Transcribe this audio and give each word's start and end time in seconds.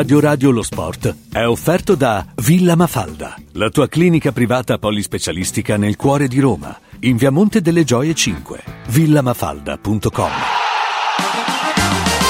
Radio 0.00 0.18
Radio 0.18 0.50
lo 0.50 0.62
sport 0.62 1.14
è 1.30 1.44
offerto 1.44 1.94
da 1.94 2.24
Villa 2.36 2.74
Mafalda, 2.74 3.36
la 3.52 3.68
tua 3.68 3.86
clinica 3.86 4.32
privata 4.32 4.78
polispecialistica 4.78 5.76
nel 5.76 5.96
cuore 5.96 6.26
di 6.26 6.40
Roma, 6.40 6.74
in 7.00 7.18
via 7.18 7.30
Monte 7.30 7.60
delle 7.60 7.84
Gioie 7.84 8.14
5, 8.14 8.62
villamafalda.com. 8.86 10.30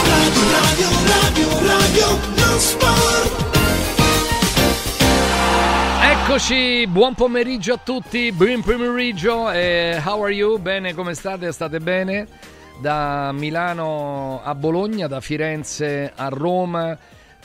Radio, 0.05 0.43
radio, 0.51 0.89
radio, 1.07 1.49
radio, 1.65 2.07
lo 2.35 2.59
sport. 2.59 3.59
Eccoci, 6.03 6.89
buon 6.89 7.15
pomeriggio 7.15 7.75
a 7.75 7.79
tutti, 7.79 8.33
buon 8.33 8.63
pomeriggio, 8.63 9.49
eh, 9.49 10.03
how 10.05 10.25
are 10.25 10.35
you? 10.35 10.59
Bene, 10.59 10.93
come 10.93 11.15
state? 11.15 11.53
State 11.53 11.79
bene? 11.79 12.27
Da 12.83 13.31
Milano 13.31 14.41
a 14.43 14.57
Bologna, 14.57 15.07
da 15.07 15.21
Firenze 15.21 16.13
a 16.13 16.27
Roma, 16.27 16.99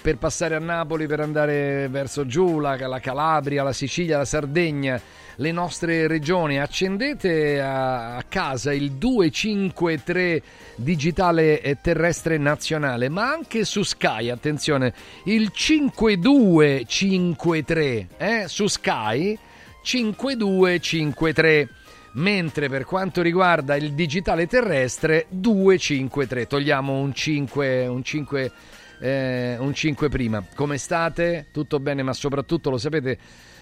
per 0.06 0.20
passare 0.20 0.54
a 0.54 0.60
Napoli, 0.60 1.08
per 1.08 1.20
andare 1.20 1.88
verso 1.90 2.28
giù, 2.28 2.60
la, 2.60 2.78
la 2.88 3.00
Calabria, 3.00 3.64
la 3.64 3.74
Sicilia, 3.74 4.20
la 4.20 4.26
Sardegna, 4.26 5.02
le 5.38 5.52
nostre 5.52 6.06
regioni. 6.06 6.60
Accendete 6.60 7.60
a, 7.60 8.18
a 8.18 8.24
casa 8.30 8.72
il 8.72 8.92
253 8.92 10.44
digitale 10.76 11.80
terrestre 11.82 12.38
nazionale, 12.38 13.10
ma 13.10 13.32
anche 13.32 13.66
su 13.66 13.82
Sky, 13.82 14.30
attenzione, 14.30 14.94
il 15.24 15.50
5253 15.52 18.08
eh, 18.18 18.44
su 18.48 18.68
Sky 18.68 19.36
5253 19.82 21.70
mentre 22.18 22.70
per 22.70 22.86
quanto 22.86 23.22
riguarda 23.24 23.76
il 23.76 23.94
digitale 23.94 24.48
terrestre 24.48 25.26
253 25.30 26.48
togliamo 26.48 26.98
un 26.98 27.14
5 27.14 27.88
un 27.88 28.02
5 28.02 28.52
eh, 29.00 29.58
un 29.60 29.74
5 29.74 30.10
prima. 30.10 30.46
Come 30.56 30.78
state? 30.78 31.48
Tutto 31.52 31.80
bene, 31.80 32.04
ma 32.04 32.14
soprattutto 32.14 32.70
lo 32.70 32.78
sapete, 32.78 33.18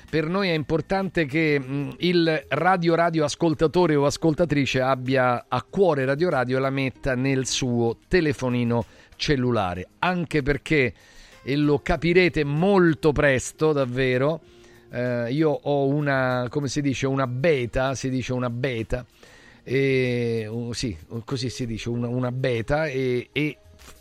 per 0.09 0.27
noi 0.27 0.49
è 0.49 0.53
importante 0.53 1.25
che 1.25 1.59
mh, 1.59 1.95
il 1.99 2.45
radio 2.49 2.95
radio 2.95 3.23
ascoltatore 3.23 3.95
o 3.95 4.05
ascoltatrice 4.05 4.81
abbia 4.81 5.45
a 5.47 5.65
cuore 5.67 6.05
Radio 6.05 6.29
Radio 6.29 6.57
e 6.57 6.59
la 6.59 6.69
metta 6.69 7.15
nel 7.15 7.47
suo 7.47 7.97
telefonino 8.07 8.85
cellulare, 9.15 9.87
anche 9.99 10.41
perché 10.41 10.93
e 11.43 11.55
lo 11.57 11.79
capirete 11.79 12.43
molto 12.43 13.11
presto, 13.11 13.73
davvero. 13.73 14.41
Eh, 14.89 15.31
io 15.31 15.49
ho 15.49 15.87
una, 15.87 16.47
come 16.49 16.67
si 16.67 16.81
dice, 16.81 17.05
una 17.05 17.27
beta, 17.27 17.95
si 17.95 18.09
dice 18.09 18.33
una 18.33 18.49
beta, 18.49 19.05
e, 19.63 20.47
uh, 20.49 20.71
sì, 20.73 20.95
così 21.25 21.49
si 21.49 21.65
dice, 21.65 21.89
una, 21.89 22.07
una 22.07 22.31
beta 22.31 22.85
e, 22.85 23.29
e 23.31 23.57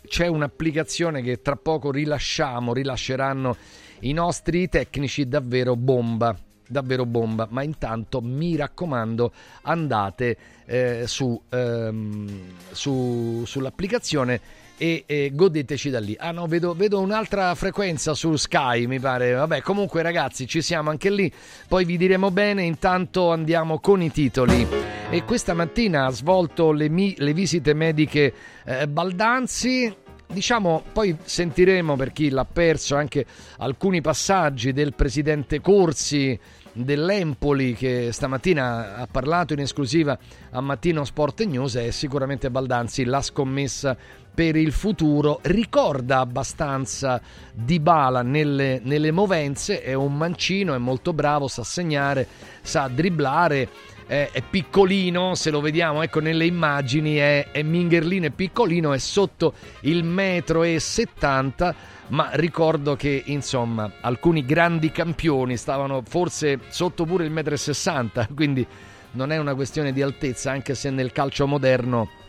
c'è 0.07 0.27
un'applicazione 0.27 1.21
che 1.21 1.41
tra 1.41 1.55
poco 1.55 1.91
rilasciamo, 1.91 2.73
rilasceranno 2.73 3.55
i 4.01 4.13
nostri 4.13 4.67
tecnici 4.69 5.27
davvero 5.27 5.75
bomba 5.75 6.37
davvero 6.65 7.05
bomba. 7.05 7.47
Ma 7.49 7.63
intanto 7.63 8.19
mi 8.21 8.55
raccomando 8.55 9.31
andate 9.63 10.37
eh, 10.65 11.03
su, 11.07 11.39
ehm, 11.49 12.41
su, 12.71 13.43
sull'applicazione 13.45 14.41
e, 14.83 15.03
e, 15.05 15.31
godeteci 15.33 15.89
da 15.89 16.01
lì. 16.01 16.13
Ah 16.19 16.31
no 16.31 16.45
vedo, 16.45 16.73
vedo, 16.73 16.99
un'altra 16.99 17.55
frequenza 17.55 18.13
su 18.13 18.35
Sky 18.35 18.85
mi 18.85 18.99
pare. 18.99 19.31
Vabbè 19.31 19.61
comunque 19.61 20.01
ragazzi 20.01 20.45
ci 20.45 20.61
siamo 20.61 20.89
anche 20.89 21.09
lì. 21.09 21.31
Poi 21.69 21.85
vi 21.85 21.95
diremo 21.95 22.31
bene 22.31 22.63
intanto 22.63 23.31
andiamo 23.31 23.79
con 23.79 24.01
i 24.01 24.11
titoli. 24.11 24.67
E 25.09 25.23
questa 25.23 25.53
mattina 25.53 26.07
ha 26.07 26.09
svolto 26.09 26.73
le, 26.73 26.89
mi, 26.89 27.15
le 27.17 27.31
visite 27.31 27.73
mediche 27.73 28.33
eh, 28.65 28.85
Baldanzi. 28.89 29.95
Diciamo, 30.27 30.83
poi 30.91 31.15
sentiremo 31.23 31.95
per 31.95 32.11
chi 32.11 32.29
l'ha 32.29 32.45
perso 32.45 32.95
anche 32.95 33.25
alcuni 33.59 34.01
passaggi 34.01 34.73
del 34.73 34.95
presidente 34.95 35.61
Corsi 35.61 36.37
dell'Empoli 36.73 37.75
che 37.75 38.11
stamattina 38.11 38.95
ha 38.95 39.07
parlato 39.07 39.53
in 39.53 39.59
esclusiva 39.59 40.17
a 40.51 40.59
Mattino 40.59 41.05
Sport 41.05 41.43
News 41.43 41.75
e 41.75 41.91
sicuramente 41.91 42.49
Baldanzi 42.49 43.05
la 43.05 43.21
scommessa 43.21 43.95
per 44.33 44.55
il 44.55 44.71
futuro 44.71 45.39
ricorda 45.43 46.19
abbastanza 46.19 47.21
Di 47.53 47.79
Bala 47.79 48.21
nelle, 48.23 48.81
nelle 48.83 49.11
movenze 49.11 49.81
è 49.81 49.93
un 49.93 50.15
mancino, 50.15 50.73
è 50.73 50.79
molto 50.79 51.13
bravo, 51.13 51.47
sa 51.47 51.63
segnare, 51.63 52.27
sa 52.61 52.87
dribblare 52.87 53.69
è, 54.05 54.43
piccolino, 54.47 55.35
se 55.35 55.49
lo 55.49 55.61
vediamo 55.61 56.01
ecco 56.01 56.19
nelle 56.19 56.45
immagini 56.45 57.15
è, 57.15 57.51
è 57.51 57.61
Mingerlino, 57.63 58.25
è 58.25 58.29
piccolino, 58.31 58.93
è 58.93 58.97
sotto 58.97 59.53
il 59.81 60.03
metro 60.03 60.63
e 60.63 60.79
70, 60.79 61.75
ma 62.07 62.29
ricordo 62.33 62.95
che 62.95 63.23
insomma 63.27 63.91
alcuni 64.01 64.45
grandi 64.45 64.91
campioni 64.91 65.57
stavano 65.57 66.03
forse 66.07 66.59
sotto 66.69 67.05
pure 67.05 67.23
il 67.23 67.31
metro 67.31 67.53
e 67.53 67.57
60, 67.57 68.29
quindi 68.35 68.65
non 69.11 69.31
è 69.31 69.37
una 69.37 69.55
questione 69.55 69.93
di 69.93 70.01
altezza, 70.01 70.51
anche 70.51 70.75
se 70.75 70.89
nel 70.89 71.11
calcio 71.11 71.47
moderno 71.47 72.21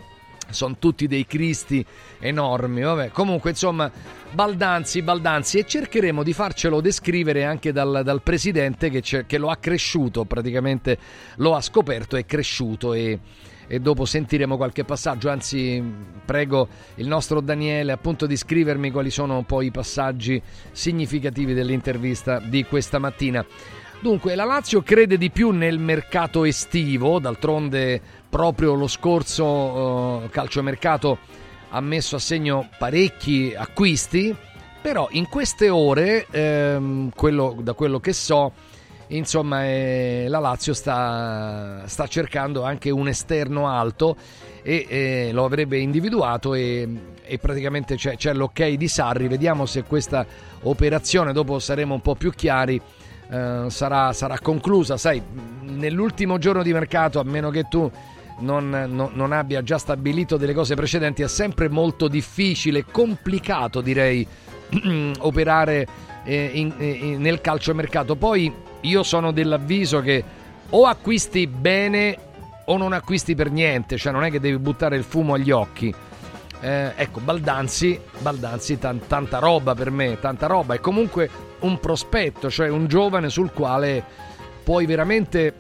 sono 0.50 0.76
tutti 0.78 1.06
dei 1.06 1.26
cristi 1.26 1.84
enormi. 2.18 2.82
Vabbè, 2.82 3.10
comunque, 3.10 3.50
insomma, 3.50 3.90
Baldanzi, 4.32 5.02
Baldanzi, 5.02 5.58
e 5.58 5.66
cercheremo 5.66 6.22
di 6.22 6.32
farcelo 6.32 6.80
descrivere 6.80 7.44
anche 7.44 7.72
dal, 7.72 8.02
dal 8.04 8.22
presidente 8.22 8.90
che, 8.90 9.24
che, 9.26 9.38
lo 9.38 9.48
ha 9.48 9.56
cresciuto, 9.56 10.24
praticamente 10.24 10.98
lo 11.36 11.54
ha 11.54 11.60
scoperto, 11.60 12.16
è 12.16 12.24
cresciuto 12.24 12.94
e, 12.94 13.18
e, 13.66 13.80
dopo 13.80 14.04
sentiremo 14.04 14.56
qualche 14.56 14.84
passaggio. 14.84 15.30
Anzi, 15.30 15.82
prego 16.24 16.68
il 16.96 17.06
nostro 17.06 17.40
Daniele 17.40 17.92
appunto 17.92 18.26
di 18.26 18.36
scrivermi 18.36 18.90
quali 18.90 19.10
sono 19.10 19.42
poi 19.42 19.66
i 19.66 19.70
passaggi 19.70 20.40
significativi 20.72 21.54
dell'intervista 21.54 22.38
di 22.40 22.64
questa 22.64 22.98
mattina. 22.98 23.44
Dunque, 24.04 24.34
la 24.34 24.44
Lazio 24.44 24.82
crede 24.82 25.16
di 25.16 25.30
più 25.30 25.48
nel 25.48 25.78
mercato 25.78 26.44
estivo, 26.44 27.18
d'altronde 27.18 27.98
proprio 28.28 28.74
lo 28.74 28.86
scorso 28.86 29.46
uh, 29.46 30.28
calciomercato 30.28 31.16
ha 31.70 31.80
messo 31.80 32.16
a 32.16 32.18
segno 32.18 32.68
parecchi 32.76 33.54
acquisti, 33.56 34.36
però 34.82 35.08
in 35.12 35.26
queste 35.30 35.70
ore, 35.70 36.26
ehm, 36.30 37.12
quello, 37.16 37.56
da 37.62 37.72
quello 37.72 37.98
che 37.98 38.12
so, 38.12 38.52
insomma 39.06 39.64
eh, 39.64 40.26
la 40.28 40.38
Lazio 40.38 40.74
sta, 40.74 41.84
sta, 41.86 42.06
cercando 42.06 42.62
anche 42.62 42.90
un 42.90 43.08
esterno 43.08 43.70
alto 43.70 44.16
e 44.62 44.84
eh, 44.86 45.30
lo 45.32 45.46
avrebbe 45.46 45.78
individuato 45.78 46.52
e, 46.52 46.86
e 47.22 47.38
praticamente 47.38 47.96
c'è, 47.96 48.16
c'è, 48.16 48.34
l'ok 48.34 48.68
di 48.68 48.86
Sarri, 48.86 49.28
vediamo 49.28 49.64
se 49.64 49.82
questa 49.84 50.26
operazione, 50.60 51.32
dopo 51.32 51.58
saremo 51.58 51.94
un 51.94 52.02
po' 52.02 52.16
più 52.16 52.30
chiari, 52.32 52.78
eh, 53.30 53.66
sarà, 53.68 54.12
sarà 54.12 54.38
conclusa, 54.38 54.96
sai, 54.96 55.22
nell'ultimo 55.62 56.38
giorno 56.38 56.62
di 56.62 56.72
mercato, 56.72 57.20
a 57.20 57.24
meno 57.24 57.50
che 57.50 57.64
tu 57.68 57.90
non, 58.40 58.68
non, 58.68 59.10
non, 59.14 59.32
abbia 59.32 59.62
già 59.62 59.78
stabilito 59.78 60.36
delle 60.36 60.54
cose 60.54 60.74
precedenti, 60.74 61.22
è 61.22 61.28
sempre 61.28 61.68
molto 61.68 62.08
difficile, 62.08 62.84
complicato 62.84 63.80
direi, 63.80 64.26
operare 65.20 65.86
eh, 66.24 66.50
in, 66.54 66.72
in, 66.78 67.20
nel 67.20 67.40
calciomercato. 67.40 68.16
Poi 68.16 68.52
io 68.80 69.02
sono 69.02 69.32
dell'avviso 69.32 70.00
che 70.00 70.24
o 70.70 70.86
acquisti 70.86 71.46
bene 71.46 72.18
o 72.66 72.76
non 72.76 72.92
acquisti 72.92 73.34
per 73.34 73.50
niente, 73.50 73.96
cioè 73.96 74.12
non 74.12 74.24
è 74.24 74.30
che 74.30 74.40
devi 74.40 74.58
buttare 74.58 74.96
il 74.96 75.04
fumo 75.04 75.34
agli 75.34 75.50
occhi. 75.50 75.94
Eh, 76.60 76.92
ecco, 76.96 77.20
Baldanzi, 77.20 78.00
Baldanzi 78.18 78.78
tan, 78.78 79.06
tanta 79.06 79.38
roba 79.38 79.74
per 79.74 79.90
me, 79.90 80.18
tanta 80.18 80.46
roba, 80.46 80.74
è 80.74 80.80
comunque 80.80 81.28
un 81.64 81.80
prospetto, 81.80 82.50
cioè 82.50 82.68
un 82.68 82.86
giovane 82.86 83.28
sul 83.30 83.50
quale 83.50 84.04
puoi 84.62 84.86
veramente 84.86 85.54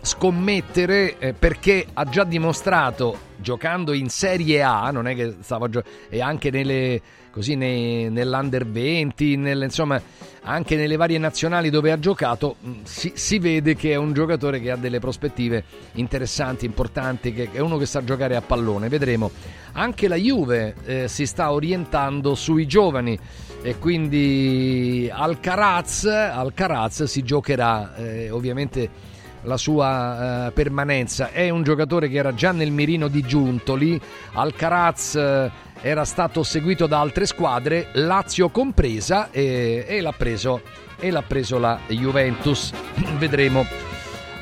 scommettere 0.00 1.18
eh, 1.18 1.32
perché 1.32 1.84
ha 1.92 2.04
già 2.04 2.22
dimostrato 2.24 3.24
giocando 3.36 3.92
in 3.92 4.08
Serie 4.08 4.62
A, 4.62 4.90
non 4.90 5.08
è 5.08 5.14
che 5.14 5.36
stava 5.40 5.68
giocando, 5.68 5.96
e 6.08 6.20
anche 6.20 6.50
nelle, 6.50 7.00
così 7.30 7.56
nei, 7.56 8.08
nell'Under 8.08 8.66
20, 8.66 9.36
nelle, 9.36 9.64
insomma 9.64 10.00
anche 10.42 10.76
nelle 10.76 10.94
varie 10.96 11.18
nazionali 11.18 11.70
dove 11.70 11.90
ha 11.90 11.98
giocato, 11.98 12.56
mm, 12.64 12.72
si, 12.84 13.12
si, 13.14 13.38
vede 13.40 13.74
che 13.74 13.92
è 13.92 13.96
un 13.96 14.12
giocatore 14.12 14.60
che 14.60 14.70
ha 14.70 14.76
delle 14.76 15.00
prospettive 15.00 15.64
interessanti, 15.94 16.64
importanti, 16.66 17.32
che 17.32 17.50
è 17.52 17.58
uno 17.58 17.76
che 17.76 17.86
sa 17.86 18.04
giocare 18.04 18.36
a 18.36 18.40
pallone, 18.40 18.88
vedremo. 18.88 19.30
Anche 19.72 20.08
la 20.08 20.16
Juve 20.16 20.74
eh, 20.84 21.08
si 21.08 21.26
sta 21.26 21.52
orientando 21.52 22.34
sui 22.34 22.66
giovani 22.66 23.18
e 23.62 23.78
quindi 23.78 25.10
Alcaraz, 25.12 26.04
Alcaraz 26.04 27.04
si 27.04 27.22
giocherà 27.22 27.94
eh, 27.96 28.30
ovviamente 28.30 29.14
la 29.42 29.56
sua 29.56 30.46
eh, 30.46 30.52
permanenza. 30.52 31.30
È 31.30 31.48
un 31.48 31.62
giocatore 31.62 32.08
che 32.08 32.16
era 32.16 32.34
già 32.34 32.52
nel 32.52 32.70
mirino 32.70 33.08
di 33.08 33.22
Giuntoli, 33.22 34.00
Alcaraz 34.32 35.14
eh, 35.14 35.50
era 35.80 36.04
stato 36.04 36.42
seguito 36.42 36.86
da 36.86 37.00
altre 37.00 37.26
squadre, 37.26 37.88
Lazio 37.92 38.48
compresa, 38.50 39.30
e, 39.30 39.84
e, 39.86 40.00
l'ha, 40.00 40.12
preso, 40.12 40.62
e 40.98 41.10
l'ha 41.10 41.22
preso 41.22 41.58
la 41.58 41.78
Juventus. 41.88 42.72
Vedremo. 43.18 43.64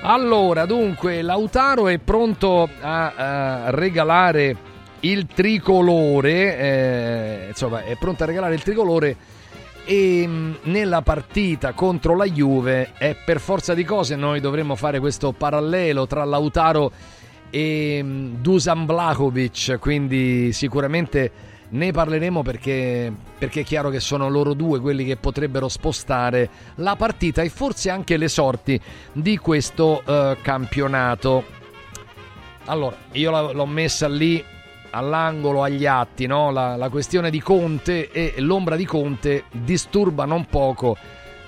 Allora, 0.03 0.67
dunque, 0.67 1.23
Lautaro 1.23 1.89
è 1.89 1.99
pronto 1.99 2.69
a, 2.81 3.15
a 3.15 3.71
regalare 3.71 4.73
il 5.05 5.27
tricolore, 5.27 6.59
eh, 6.59 7.45
insomma 7.49 7.85
è 7.85 7.97
pronta 7.97 8.25
a 8.25 8.27
regalare 8.27 8.55
il 8.55 8.63
tricolore 8.63 9.17
e 9.85 10.27
mh, 10.27 10.59
nella 10.65 11.03
partita 11.03 11.73
contro 11.73 12.17
la 12.17 12.25
Juve 12.25 12.93
è 12.97 13.15
per 13.23 13.39
forza 13.39 13.75
di 13.75 13.85
cose 13.85 14.17
noi 14.17 14.41
dovremmo 14.41 14.77
fare 14.77 14.99
questo 15.01 15.33
parallelo 15.33 16.07
tra 16.07 16.25
Lautaro 16.25 16.91
e 17.51 18.03
mh, 18.03 18.41
Dusan 18.41 18.87
Vlahovic, 18.87 19.79
quindi 19.79 20.53
sicuramente 20.53 21.53
ne 21.69 21.91
parleremo 21.91 22.43
perché, 22.43 23.13
perché 23.37 23.61
è 23.61 23.65
chiaro 23.65 23.91
che 23.91 24.01
sono 24.01 24.31
loro 24.31 24.55
due 24.55 24.81
quelli 24.81 25.05
che 25.05 25.17
potrebbero 25.17 25.69
spostare 25.69 26.49
la 26.77 26.97
partita 26.97 27.43
e 27.43 27.51
forse 27.51 27.91
anche 27.91 28.17
le 28.17 28.29
sorti 28.29 28.81
di 29.13 29.37
questo 29.37 30.03
eh, 30.07 30.37
campionato. 30.41 31.45
Allora, 32.67 32.97
io 33.13 33.53
l'ho 33.53 33.67
messa 33.67 34.09
lì 34.09 34.43
all'angolo 34.95 35.63
agli 35.63 35.87
atti, 35.87 36.27
no? 36.27 36.51
la, 36.51 36.77
la 36.77 36.89
questione 36.89 37.31
di 37.31 37.41
Conte 37.41 38.11
e 38.11 38.35
l'ombra 38.39 38.77
di 38.77 38.87
Conte 38.87 39.45
disturba 39.51 40.25
non 40.25 40.47
poco 40.47 40.97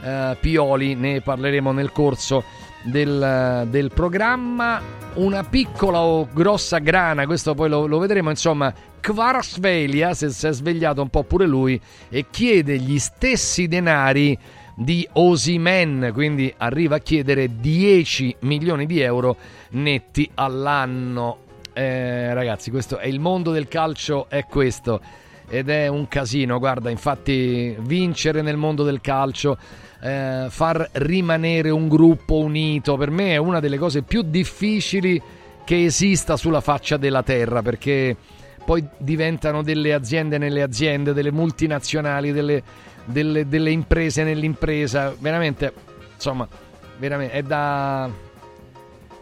eh, 0.03 0.37
Pioli, 0.41 0.95
ne 0.95 1.21
parleremo 1.21 1.71
nel 1.71 1.93
corso 1.93 2.43
del, 2.83 3.67
del 3.69 3.91
programma. 3.93 5.05
Una 5.15 5.45
piccola 5.45 6.01
o 6.01 6.29
grossa 6.31 6.79
grana, 6.79 7.25
questo 7.25 7.55
poi 7.55 7.71
lo, 7.71 7.87
lo 7.87 7.99
vedremo, 7.99 8.29
insomma, 8.29 8.73
Kvarsvelia 9.01 10.13
si 10.13 10.29
si 10.31 10.47
è 10.47 10.53
svegliato 10.53 11.01
un 11.01 11.09
po' 11.09 11.23
pure 11.23 11.47
lui 11.47 11.81
e 12.11 12.27
chiede 12.29 12.77
gli 12.79 12.99
stessi 12.99 13.67
denari 13.67 14.37
di 14.75 15.09
Osimen, 15.13 16.11
quindi 16.13 16.53
arriva 16.59 16.97
a 16.97 16.99
chiedere 16.99 17.59
10 17.61 18.37
milioni 18.41 18.85
di 18.85 19.01
euro 19.01 19.37
netti 19.71 20.31
all'anno. 20.35 21.45
Eh, 21.79 22.33
ragazzi, 22.33 22.71
questo 22.71 22.97
è 22.97 23.07
il 23.07 23.21
mondo 23.21 23.51
del 23.53 23.69
calcio, 23.69 24.31
è 24.31 24.47
questo. 24.47 24.99
Ed 25.47 25.69
è 25.69 25.89
un 25.89 26.09
casino, 26.09 26.59
guarda, 26.59 26.89
infatti 26.89 27.77
vincere 27.81 28.41
nel 28.41 28.57
mondo 28.57 28.83
del 28.83 29.03
calcio, 29.03 29.59
eh, 30.01 30.47
far 30.49 30.89
rimanere 30.93 31.69
un 31.69 31.87
gruppo 31.87 32.37
unito, 32.37 32.97
per 32.97 33.11
me 33.11 33.33
è 33.33 33.37
una 33.37 33.61
delle 33.61 33.77
cose 33.77 34.01
più 34.01 34.23
difficili 34.23 35.21
che 35.67 35.85
esista 35.85 36.39
sulla 36.39 36.63
faccia 36.63 36.97
della 36.97 37.23
terra, 37.23 37.61
perché 37.61 38.17
poi 38.65 38.83
diventano 38.97 39.63
delle 39.63 39.93
aziende 39.93 40.39
nelle 40.39 40.63
aziende, 40.63 41.13
delle 41.13 41.31
multinazionali, 41.31 42.33
delle, 42.33 42.63
delle- 43.05 43.47
delle 43.47 43.71
imprese 43.71 44.25
nell'impresa. 44.25 45.15
Veramente, 45.19 45.75
insomma, 46.15 46.49
veramente, 46.97 47.35
è 47.35 47.43
da, 47.43 48.11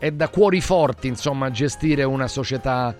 è 0.05 0.11
da 0.11 0.29
cuori 0.29 0.61
forti, 0.61 1.09
insomma, 1.09 1.51
gestire 1.51 2.03
una 2.05 2.29
società 2.29 2.95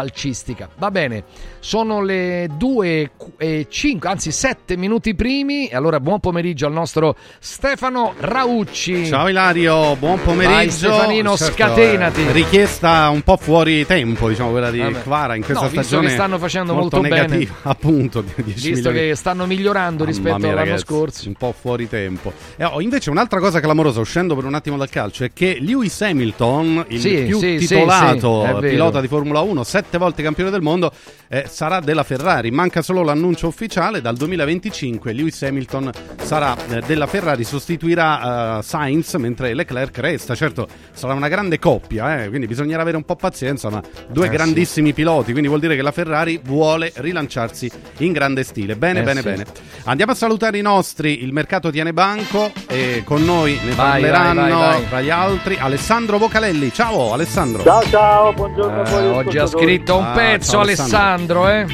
calcistica. 0.00 0.68
Va 0.76 0.90
bene, 0.90 1.24
sono 1.58 2.02
le 2.02 2.50
2 2.54 3.10
e 3.38 3.66
5, 3.66 4.06
anzi 4.10 4.30
7 4.30 4.76
minuti 4.76 5.14
primi. 5.14 5.70
Allora 5.72 6.00
buon 6.00 6.20
pomeriggio 6.20 6.66
al 6.66 6.72
nostro 6.74 7.16
Stefano 7.38 8.12
Raucci. 8.18 9.06
Ciao 9.06 9.26
Ilario, 9.28 9.96
buon 9.96 10.20
pomeriggio. 10.22 10.54
Vai, 10.54 10.70
Stefanino, 10.70 11.34
Certo, 11.38 11.54
scatenati. 11.54 12.20
eh, 12.26 12.32
richiesta 12.32 13.08
un 13.08 13.22
po' 13.22 13.38
fuori 13.38 13.86
tempo, 13.86 14.28
diciamo, 14.28 14.50
quella 14.50 14.70
di 14.70 14.80
Vabbè. 14.80 15.00
Kvara 15.00 15.34
in 15.34 15.42
questa 15.44 15.62
No, 15.64 15.68
visto 15.70 15.82
stagione. 15.86 16.08
che 16.08 16.12
stanno 16.14 16.38
facendo 16.38 16.74
molto, 16.74 16.96
molto 17.00 17.14
bene. 17.14 17.48
appunto. 17.62 18.20
di 18.20 18.32
10 18.36 18.68
Visto 18.72 18.90
milioni. 18.90 19.08
che 19.08 19.14
stanno 19.14 19.46
migliorando 19.46 20.04
Mamma 20.04 20.10
rispetto 20.10 20.36
mia, 20.36 20.46
all'anno 20.48 20.64
ragazzi, 20.64 20.84
scorso. 20.84 21.28
Un 21.28 21.34
po' 21.36 21.54
fuori 21.58 21.88
tempo. 21.88 22.34
E, 22.56 22.64
oh, 22.64 22.82
invece 22.82 23.08
un'altra 23.08 23.40
cosa 23.40 23.60
clamorosa, 23.60 24.00
uscendo 24.00 24.34
per 24.34 24.44
un 24.44 24.52
attimo 24.52 24.76
dal 24.76 24.90
calcio, 24.90 25.24
è 25.24 25.30
che 25.32 25.56
Lewis 25.58 25.98
Hamilton, 26.02 26.84
il 26.88 27.00
Sì, 27.00 27.22
più 27.26 27.38
sì, 27.38 27.56
titolato 27.56 28.44
sì, 28.60 28.66
pilota 28.68 29.00
di 29.00 29.08
Formula 29.08 29.40
1, 29.40 29.64
sette 29.86 29.98
volte 29.98 30.22
campione 30.22 30.50
del 30.50 30.62
mondo, 30.62 30.90
eh, 31.28 31.44
sarà 31.48 31.78
della 31.80 32.02
Ferrari. 32.02 32.50
Manca 32.50 32.82
solo 32.82 33.02
l'annuncio 33.02 33.46
ufficiale, 33.46 34.00
dal 34.00 34.16
2025 34.16 35.12
Lewis 35.12 35.40
Hamilton 35.42 35.90
sarà 36.22 36.56
eh, 36.68 36.80
della 36.86 37.06
Ferrari, 37.06 37.44
sostituirà 37.44 38.58
eh, 38.58 38.62
Sainz 38.62 39.14
mentre 39.14 39.54
Leclerc 39.54 39.96
resta. 39.98 40.34
Certo, 40.34 40.66
sarà 40.92 41.14
una 41.14 41.28
grande 41.28 41.58
coppia, 41.60 42.24
eh, 42.24 42.28
quindi 42.28 42.46
bisognerà 42.48 42.82
avere 42.82 42.96
un 42.96 43.04
po' 43.04 43.14
pazienza, 43.16 43.70
ma 43.70 43.80
due 44.08 44.26
Eh, 44.26 44.30
grandissimi 44.30 44.92
piloti, 44.92 45.30
quindi 45.30 45.46
vuol 45.48 45.60
dire 45.60 45.76
che 45.76 45.82
la 45.82 45.92
Ferrari 45.92 46.40
vuole 46.42 46.92
rilanciarsi 46.96 47.70
in 47.98 48.12
grande 48.12 48.42
stile. 48.42 48.74
Bene, 48.76 49.00
Eh, 49.00 49.02
bene, 49.04 49.20
sì. 49.20 49.28
bene. 49.28 49.44
Andiamo 49.84 50.12
a 50.12 50.14
salutare 50.16 50.58
i 50.58 50.62
nostri, 50.62 51.22
il 51.22 51.32
mercato 51.32 51.70
tiene 51.70 51.92
banco 51.92 52.50
e 52.66 53.02
con 53.04 53.24
noi 53.24 53.56
ne 53.64 53.72
Vai, 53.74 54.00
parleranno 54.02 54.40
vai, 54.40 54.50
vai, 54.50 54.58
vai. 54.80 54.88
tra 54.88 55.00
gli 55.00 55.10
altri 55.10 55.56
Alessandro 55.60 56.18
Vocalelli. 56.18 56.72
Ciao 56.72 57.12
Alessandro. 57.12 57.62
Ciao 57.62 57.82
ciao, 57.84 58.32
buongiorno 58.32 58.82
a 58.82 58.86
Eh, 58.88 58.90
voi. 58.90 59.06
oggi 59.26 59.38
ha 59.38 59.46
ascoltatori. 59.66 59.74
scritto 59.74 59.96
un 59.96 60.04
Ah, 60.04 60.12
pezzo 60.12 60.50
ciao, 60.52 60.60
Alessandro, 60.60 61.48
eh? 61.48 61.66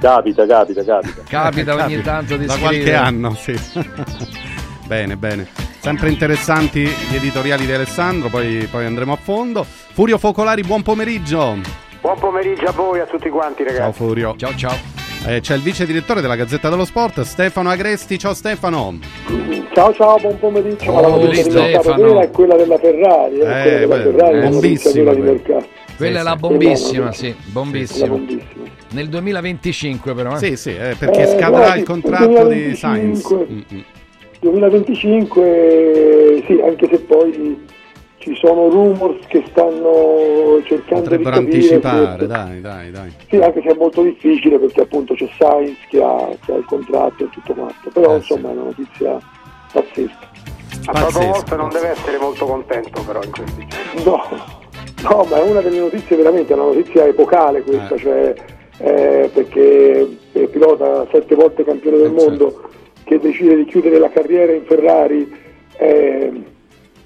Capita, 0.00 0.46
capita, 0.46 0.82
capita. 0.84 1.22
Capita 1.28 1.72
ogni 1.74 1.80
Capita. 1.82 2.02
tanto 2.02 2.36
di 2.36 2.46
da 2.46 2.52
scrivere. 2.54 2.74
qualche 2.82 2.94
anno, 2.94 3.34
sì. 3.34 3.58
bene, 4.86 5.16
bene. 5.16 5.46
Sempre 5.80 6.10
interessanti 6.10 6.82
gli 6.82 7.14
editoriali 7.16 7.64
di 7.66 7.72
Alessandro, 7.72 8.28
poi, 8.28 8.66
poi 8.70 8.84
andremo 8.84 9.12
a 9.12 9.16
fondo. 9.16 9.64
Furio 9.64 10.18
Focolari, 10.18 10.62
buon 10.62 10.82
pomeriggio. 10.82 11.56
Buon 12.00 12.18
pomeriggio 12.18 12.66
a 12.66 12.72
voi, 12.72 13.00
a 13.00 13.04
tutti 13.06 13.28
quanti 13.28 13.62
Ciao 13.66 13.72
ragazzi. 13.76 13.96
Furio. 13.96 14.34
Ciao 14.36 14.54
ciao. 14.56 14.74
Eh, 15.26 15.40
c'è 15.40 15.54
il 15.54 15.60
vice 15.60 15.84
direttore 15.84 16.22
della 16.22 16.34
Gazzetta 16.36 16.70
dello 16.70 16.86
Sport, 16.86 17.20
Stefano 17.22 17.68
Agresti. 17.70 18.18
Ciao 18.18 18.32
Stefano. 18.32 18.98
Ciao 19.74 19.92
ciao, 19.94 20.16
buon 20.18 20.38
pomeriggio. 20.38 20.90
Oh, 20.90 21.00
la 21.00 21.08
notizia 21.08 21.42
di 21.44 21.50
Stefano. 21.50 22.20
è 22.20 22.30
quella 22.30 22.56
della 22.56 22.78
Ferrari, 22.78 23.38
eh, 23.38 23.42
Eh, 23.42 23.62
quella 23.62 23.78
della 23.78 23.96
Ferrari 24.02 24.38
è 24.38 24.42
la 24.42 24.48
bombissima 24.48 24.54
notizia 24.54 24.92
vera 25.02 25.14
di 25.14 25.20
quella. 25.20 25.32
mercato. 25.32 25.68
Quella 26.00 26.20
Sì, 26.20 26.20
è 26.20 26.22
la 26.22 26.30
sì. 26.32 26.36
bombissima, 26.38 27.12
sì, 27.12 27.34
bombissima. 27.46 28.06
bombissima. 28.08 28.64
Nel 28.92 29.08
2025 29.08 30.14
però, 30.14 30.34
eh? 30.34 30.38
Sì, 30.38 30.56
sì, 30.56 30.70
eh, 30.70 30.96
perché 30.98 31.22
Eh, 31.22 31.26
scadrà 31.38 31.58
guardi, 31.60 31.78
il 31.80 31.86
contratto 31.86 32.26
di 32.26 32.34
2025. 32.34 32.76
Sainz. 32.76 33.46
Mm, 33.50 33.60
mm. 33.76 33.80
2025, 34.40 36.42
sì, 36.46 36.60
anche 36.64 36.88
se 36.90 36.98
poi 37.00 37.66
ci 38.18 38.34
sono 38.36 38.68
rumors 38.68 39.24
che 39.28 39.42
stanno 39.48 40.60
cercando 40.64 41.02
Potrebbero 41.02 41.38
di 41.38 41.44
anticipare, 41.44 42.26
dai, 42.26 42.60
dai, 42.60 42.90
dai. 42.90 43.12
Sì, 43.28 43.36
anche 43.36 43.60
se 43.62 43.68
è 43.68 43.74
molto 43.76 44.02
difficile 44.02 44.58
perché 44.58 44.80
appunto 44.82 45.14
c'è 45.14 45.28
Sainz 45.38 45.76
che 45.88 46.02
ha, 46.02 46.28
che 46.44 46.52
ha 46.52 46.56
il 46.56 46.64
contratto 46.64 47.24
e 47.24 47.28
tutto 47.30 47.54
quanto, 47.54 47.90
però 47.92 48.14
Eh, 48.14 48.16
insomma 48.16 48.48
sì. 48.48 48.54
è 48.54 48.58
una 48.58 48.62
notizia 48.64 49.18
pazzesca. 49.72 50.28
A 50.86 50.92
Pazzesco. 50.92 51.18
Protovolta 51.18 51.56
non 51.56 51.68
deve 51.68 51.88
essere 51.90 52.18
molto 52.18 52.46
contento 52.46 53.02
però 53.02 53.22
in 53.22 53.30
questi 53.30 53.66
giorni. 53.68 54.04
No, 54.04 54.58
no, 55.02 55.26
ma 55.28 55.38
è 55.38 55.42
una 55.42 55.60
delle 55.60 55.78
notizie 55.78 56.16
veramente, 56.16 56.52
è 56.52 56.56
una 56.56 56.66
notizia 56.72 57.06
epocale 57.06 57.62
questa, 57.62 57.94
Eh. 57.94 57.98
cioè, 57.98 58.34
eh, 58.78 59.30
perché 59.32 60.08
eh, 60.32 60.46
pilota 60.48 61.06
sette 61.12 61.34
volte 61.34 61.64
campione 61.64 61.98
del 61.98 62.06
Eh, 62.14 62.18
certo. 62.18 62.24
mondo 62.30 62.60
che 63.04 63.18
decide 63.18 63.56
di 63.56 63.64
chiudere 63.64 63.98
la 63.98 64.10
carriera 64.10 64.52
in 64.52 64.64
Ferrari 64.64 65.30
eh, 65.78 66.32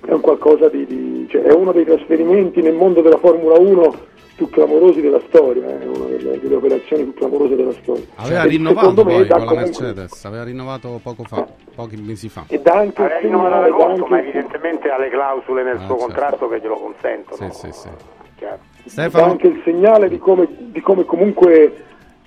è 0.07 0.13
un 0.13 0.21
qualcosa 0.21 0.69
di, 0.69 0.85
di- 0.87 1.27
cioè, 1.31 1.43
è 1.43 1.53
uno 1.53 1.73
dei 1.73 1.85
trasferimenti 1.85 2.61
nel 2.61 2.75
mondo 2.75 3.01
della 3.01 3.17
Formula 3.19 3.59
1 3.59 3.95
più 4.35 4.49
clamorosi 4.51 5.01
della 5.01 5.21
storia, 5.29 5.67
è 5.81 5.87
una 5.87 6.07
delle, 6.07 6.41
delle 6.41 6.55
operazioni 6.55 7.05
più 7.05 7.15
clamorose 7.15 7.55
della 7.57 7.73
storia. 7.73 8.05
Aveva 8.17 8.43
E 8.45 8.49
rinnovato 8.49 8.89
secondo 8.89 9.05
me 9.05 9.17
poi 9.17 9.27
con 9.29 9.39
la 9.39 9.45
comunque- 9.47 9.83
Mercedes, 9.85 10.25
aveva 10.25 10.45
rinnovato 10.45 11.01
poco 11.03 11.23
fa, 11.25 11.47
pochi 11.75 11.97
mesi 11.97 12.29
fa. 12.29 12.45
E 12.49 12.61
dà 12.61 12.75
anche 12.75 13.03
il 13.03 13.07
Avrei 13.07 13.23
rinnovato 13.23 13.61
l'agosto, 13.61 14.07
ma 14.07 14.19
evidentemente 14.21 14.89
ha 14.91 14.99
le 14.99 15.09
clausole 15.11 15.63
nel 15.63 15.77
Ah, 15.77 15.79
suo 15.81 15.89
certo. 15.89 16.05
contratto 16.05 16.49
che 16.49 16.61
glielo 16.61 16.75
consentono. 16.77 17.51
Sì, 17.53 17.59
sì, 17.59 17.73
sì. 17.73 17.89
Chiaro. 18.37 18.59
dà 18.83 18.91
Stefano, 18.91 19.31
anche 19.31 19.47
il 19.47 19.61
segnale 19.65 20.09
di 20.09 20.19
come, 20.19 20.47
di 20.51 20.81
come 20.81 21.05
comunque 21.05 21.73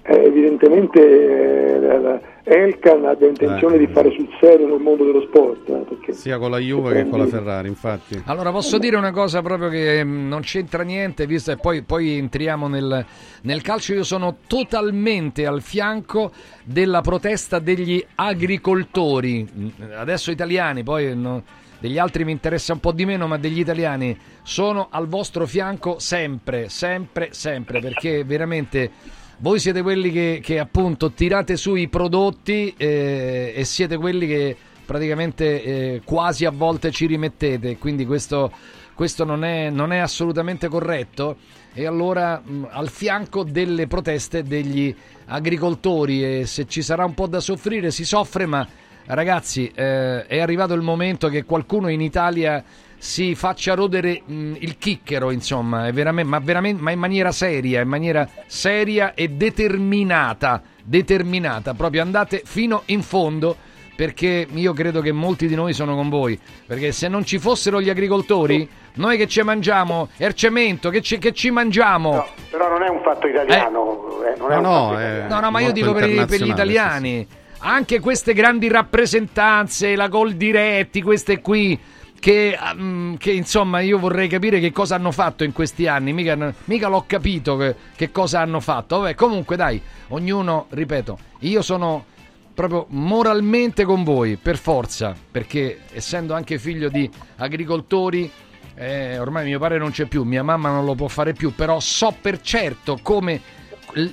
eh, 0.07 0.23
evidentemente 0.25 0.99
eh, 1.01 2.35
Elkan 2.49 3.03
abbia 3.05 3.27
intenzione 3.27 3.75
Eh. 3.75 3.79
di 3.79 3.87
fare 3.87 4.09
sul 4.11 4.27
serio 4.39 4.67
nel 4.67 4.79
mondo 4.79 5.03
dello 5.03 5.21
sport. 5.23 5.67
eh, 5.69 5.83
perché- 5.87 6.13
sia 6.13 6.37
con 6.37 6.49
la 6.51 6.59
Juve 6.59 6.93
che 6.93 7.09
con 7.09 7.19
la 7.19 7.27
Ferrari, 7.27 7.67
infatti. 7.67 8.21
Allora 8.25 8.51
posso 8.51 8.77
dire 8.77 8.95
una 8.95 9.11
cosa 9.11 9.41
proprio 9.41 9.67
che 9.67 10.01
mm, 10.03 10.27
non 10.29 10.41
c'entra 10.41 10.83
niente, 10.83 11.25
visto 11.27 11.51
e 11.51 11.57
poi, 11.57 11.81
poi 11.81 12.17
entriamo 12.17 12.67
nel, 12.69 13.05
nel 13.41 13.61
calcio. 13.61 13.93
Io 13.93 14.03
sono 14.05 14.37
totalmente 14.47 15.45
al 15.45 15.61
fianco 15.61 16.31
della 16.63 17.01
protesta 17.01 17.59
degli 17.59 18.01
agricoltori, 18.15 19.45
Mm, 19.57 19.67
adesso 19.97 20.31
italiani, 20.31 20.83
poi 20.83 21.15
no, 21.17 21.43
degli 21.79 21.97
altri 21.97 22.23
mi 22.23 22.31
interessa 22.31 22.73
un 22.73 22.79
po' 22.79 22.91
di 22.91 23.05
meno, 23.05 23.27
ma 23.27 23.37
degli 23.37 23.59
italiani 23.59 24.17
sono 24.41 24.87
al 24.89 25.07
vostro 25.07 25.45
fianco 25.45 25.99
sempre, 25.99 26.69
sempre, 26.69 27.29
sempre, 27.31 27.79
perché 27.81 28.23
veramente 28.23 28.89
voi 29.39 29.59
siete 29.59 29.81
quelli 29.81 30.11
che, 30.11 30.39
che 30.41 30.59
appunto 30.59 31.11
tirate 31.11 31.57
su 31.57 31.75
i 31.75 31.87
prodotti 31.87 32.73
eh, 32.75 33.53
e 33.55 33.63
siete 33.65 33.97
quelli 33.97 34.25
che 34.25 34.55
praticamente 34.85 35.63
eh, 35.63 36.01
quasi 36.03 36.45
a 36.45 36.51
volte 36.51 36.91
ci 36.91 37.05
rimettete, 37.05 37.77
quindi 37.77 38.05
questo, 38.05 38.51
questo 38.93 39.25
non, 39.25 39.43
è, 39.43 39.69
non 39.69 39.91
è 39.91 39.97
assolutamente 39.97 40.67
corretto. 40.69 41.37
E 41.73 41.85
allora 41.85 42.41
mh, 42.43 42.69
al 42.71 42.89
fianco 42.89 43.43
delle 43.43 43.85
proteste 43.85 44.41
degli 44.43 44.95
agricoltori 45.25 46.39
e 46.39 46.45
se 46.47 46.65
ci 46.67 46.81
sarà 46.81 47.05
un 47.05 47.13
po' 47.13 47.27
da 47.27 47.39
soffrire 47.39 47.91
si 47.91 48.05
soffre, 48.05 48.47
ma 48.47 48.67
ragazzi, 49.15 49.71
eh, 49.73 50.25
è 50.25 50.39
arrivato 50.39 50.73
il 50.73 50.81
momento 50.81 51.29
che 51.29 51.43
qualcuno 51.45 51.87
in 51.89 52.01
Italia 52.01 52.63
si 52.99 53.35
faccia 53.35 53.73
rodere 53.75 54.21
mh, 54.25 54.55
il 54.59 54.77
chicchero, 54.77 55.31
insomma, 55.31 55.87
è 55.87 55.93
veramente, 55.93 56.29
ma, 56.29 56.39
veramente, 56.39 56.81
ma 56.81 56.91
in 56.91 56.99
maniera 56.99 57.31
seria, 57.31 57.81
in 57.81 57.87
maniera 57.87 58.27
seria 58.47 59.13
e 59.13 59.29
determinata, 59.29 60.61
determinata, 60.83 61.73
proprio 61.73 62.01
andate 62.01 62.41
fino 62.43 62.81
in 62.85 63.01
fondo 63.03 63.55
perché 63.95 64.45
io 64.51 64.73
credo 64.73 65.01
che 65.01 65.11
molti 65.11 65.47
di 65.47 65.55
noi 65.55 65.73
sono 65.73 65.95
con 65.95 66.07
voi, 66.07 66.39
perché 66.67 66.91
se 66.91 67.07
non 67.07 67.25
ci 67.25 67.39
fossero 67.39 67.81
gli 67.81 67.89
agricoltori, 67.89 68.67
noi 68.95 69.17
che 69.17 69.25
ci 69.27 69.41
mangiamo, 69.41 70.09
ercemento, 70.17 70.91
che 70.91 71.01
ci, 71.01 71.17
che 71.17 71.33
ci 71.33 71.49
mangiamo... 71.49 72.13
No, 72.13 72.25
però 72.51 72.69
non 72.69 72.83
è 72.83 72.89
un 72.89 73.01
fatto 73.01 73.25
italiano. 73.25 74.21
eh, 74.23 74.37
non 74.37 74.51
è 74.51 74.53
No, 74.53 74.57
un 74.57 74.63
no, 74.63 74.69
fatto 74.89 74.97
è- 74.99 75.01
italiano. 75.03 75.33
No, 75.33 75.39
no, 75.41 75.51
ma 75.51 75.59
io 75.61 75.71
dico 75.71 75.93
per, 75.93 76.25
per 76.25 76.41
gli 76.43 76.47
italiani. 76.49 77.27
Anche 77.69 77.99
queste 77.99 78.31
grandi 78.31 78.69
rappresentanze, 78.69 79.97
la 79.97 80.07
Gol 80.07 80.35
Diretti, 80.35 81.01
queste 81.01 81.41
qui, 81.41 81.77
che, 82.17 82.57
mm, 82.73 83.15
che, 83.15 83.33
insomma 83.33 83.81
io 83.81 83.99
vorrei 83.99 84.29
capire 84.29 84.61
che 84.61 84.71
cosa 84.71 84.95
hanno 84.95 85.11
fatto 85.11 85.43
in 85.43 85.51
questi 85.51 85.85
anni. 85.85 86.13
Mica, 86.13 86.53
mica 86.63 86.87
l'ho 86.87 87.03
capito 87.05 87.57
che, 87.57 87.75
che 87.93 88.09
cosa 88.09 88.39
hanno 88.39 88.61
fatto. 88.61 88.99
Vabbè, 88.99 89.15
comunque 89.15 89.57
dai, 89.57 89.81
ognuno, 90.09 90.67
ripeto, 90.69 91.19
io 91.39 91.61
sono 91.61 92.05
proprio 92.53 92.85
moralmente 92.91 93.83
con 93.83 94.05
voi, 94.05 94.37
per 94.37 94.57
forza, 94.57 95.13
perché 95.29 95.81
essendo 95.91 96.33
anche 96.33 96.59
figlio 96.59 96.87
di 96.87 97.09
agricoltori, 97.35 98.31
eh, 98.75 99.19
ormai 99.19 99.43
mio 99.43 99.59
padre 99.59 99.77
non 99.77 99.91
c'è 99.91 100.05
più, 100.05 100.23
mia 100.23 100.41
mamma 100.41 100.69
non 100.69 100.85
lo 100.85 100.95
può 100.95 101.09
fare 101.09 101.33
più, 101.33 101.53
però 101.53 101.81
so 101.81 102.15
per 102.21 102.39
certo 102.39 102.97
come 103.01 103.41